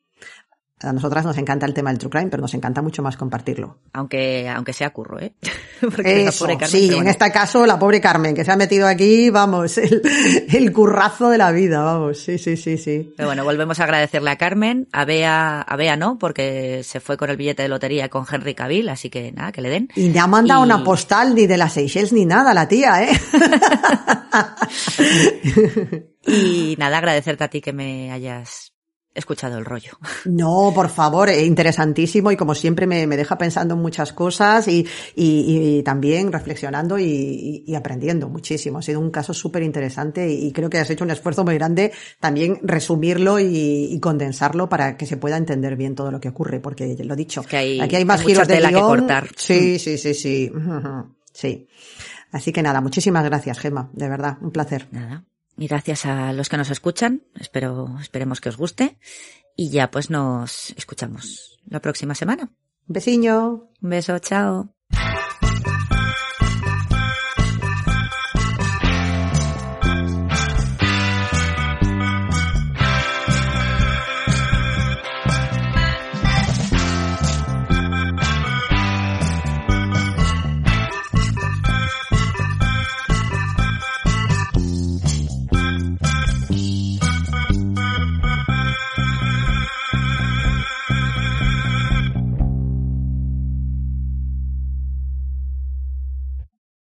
a 0.85 0.93
nosotras 0.93 1.25
nos 1.25 1.36
encanta 1.39 1.67
el 1.67 1.75
tema 1.75 1.91
del 1.91 1.99
true 1.99 2.11
crime, 2.11 2.28
pero 2.31 2.41
nos 2.41 2.55
encanta 2.55 2.83
mucho 2.83 3.02
más 3.02 3.17
compartirlo. 3.17 3.78
Aunque, 3.93 4.49
aunque 4.49 4.73
sea 4.73 4.91
curro, 4.91 5.20
¿eh? 5.20 5.35
Porque 5.81 6.25
la 6.25 6.33
pobre 6.33 6.57
Carmen, 6.59 6.69
sí, 6.70 6.94
en 6.94 7.09
este 7.09 7.31
caso 7.33 7.67
la 7.67 7.78
pobre 7.78 8.01
Carmen 8.01 8.35
que 8.35 8.44
se 8.44 8.52
ha 8.52 8.57
metido 8.57 8.86
aquí, 8.86 9.31
vamos, 9.31 9.77
el, 9.78 10.02
el 10.49 10.73
currazo 10.73 11.28
de 11.31 11.39
la 11.39 11.51
vida, 11.52 11.83
vamos, 11.83 12.19
sí, 12.19 12.39
sí, 12.39 12.57
sí, 12.57 12.78
sí. 12.78 13.12
Pero 13.17 13.28
bueno, 13.28 13.44
volvemos 13.44 13.81
a 13.81 13.85
agradecerle 13.85 14.31
a 14.31 14.36
Carmen, 14.36 14.89
a 14.93 15.05
Bea, 15.05 15.61
a 15.61 15.77
Bea 15.77 15.97
no, 15.97 16.19
porque 16.19 16.83
se 16.85 17.01
fue 17.01 17.17
con 17.17 17.31
el 17.31 17.36
billete 17.36 17.62
de 17.62 17.69
lotería 17.69 18.09
con 18.09 18.25
Henry 18.31 18.55
Cavill, 18.55 18.89
así 18.89 19.11
que 19.11 19.33
nada, 19.33 19.52
que 19.52 19.61
le 19.61 19.70
den. 19.70 19.89
Y 19.97 20.09
me 20.11 20.20
ha 20.20 20.27
mandado 20.27 20.62
Y- 20.62 20.67
una 20.67 20.85
postal 20.85 21.35
ni 21.35 21.47
de 21.47 21.57
las 21.57 21.73
Seychelles 21.73 22.12
ni 22.12 22.25
nada 22.27 22.55
la 22.55 22.69
tía, 22.69 23.02
¿eh? 23.05 23.12
Y 26.27 26.77
nada, 26.78 26.99
agradecerte 26.99 27.44
a 27.44 27.49
ti 27.49 27.61
que 27.61 27.73
me 27.73 28.11
hayas 28.12 28.72
escuchado 29.15 29.58
el 29.58 29.65
rollo. 29.65 29.92
No, 30.24 30.73
por 30.74 30.89
favor, 30.89 31.28
eh, 31.28 31.44
interesantísimo 31.44 32.31
y 32.32 32.36
como 32.36 32.55
siempre 32.55 32.86
me, 32.86 33.07
me 33.07 33.16
deja 33.16 33.36
pensando 33.36 33.74
en 33.74 33.81
muchas 33.82 34.12
cosas 34.12 34.68
y, 34.68 34.86
y- 35.15 35.78
y 35.78 35.82
también 35.82 36.32
reflexionando 36.32 36.99
y, 36.99 37.65
aprendiendo 37.76 38.28
muchísimo. 38.28 38.78
Ha 38.78 38.82
sido 38.82 39.00
un 39.00 39.10
caso 39.10 39.34
súper 39.34 39.62
interesante 39.62 40.31
y, 40.31 40.50
creo 40.52 40.70
que 40.70 40.78
has 40.78 40.89
hecho 40.91 41.05
un 41.05 41.10
esfuerzo 41.10 41.44
muy 41.44 41.55
grande 41.55 41.92
también 42.20 42.58
resumirlo 42.62 43.39
y, 43.39 43.99
condensarlo 44.00 44.68
para 44.68 44.97
que 44.97 45.07
se 45.07 45.16
pueda 45.16 45.36
entender 45.36 45.76
bien 45.76 45.94
todo 45.94 46.10
lo 46.10 46.18
que 46.20 46.28
ocurre, 46.28 46.60
porque 46.60 46.97
lo 47.05 47.15
dicho, 47.16 47.42
Es 47.42 47.47
que 47.47 47.57
hay- 47.57 47.81
aquí 47.81 47.97
hay 47.97 48.05
más 48.05 48.20
hay 48.20 48.26
giros 48.28 48.49
de 48.49 48.55
tela 48.55 48.68
que 48.70 48.81
cortar. 48.81 49.28
Sí, 49.36 49.78
sí, 49.78 49.99
sí, 49.99 50.15
sí. 50.15 50.50
Sí. 51.34 51.66
Así 52.31 52.52
que 52.52 52.62
nada, 52.62 52.81
muchísimas 52.82 53.24
gracias, 53.24 53.58
Gema, 53.58 53.89
de 53.94 54.08
verdad, 54.08 54.36
un 54.42 54.50
placer. 54.52 54.86
Nada. 54.91 55.24
Y 55.62 55.68
gracias 55.68 56.07
a 56.07 56.32
los 56.32 56.49
que 56.49 56.57
nos 56.57 56.70
escuchan. 56.70 57.23
Espero, 57.39 57.97
esperemos 58.00 58.41
que 58.41 58.49
os 58.49 58.57
guste. 58.57 58.99
Y 59.55 59.70
ya 59.70 59.92
pues 59.92 60.10
nos 60.10 60.70
escuchamos 60.70 61.60
la 61.66 61.78
próxima 61.81 62.16
semana. 62.16 62.50
Un 62.89 62.92
besiño. 62.94 63.70
Un 63.81 63.91
beso, 63.91 64.18
chao. 64.18 64.74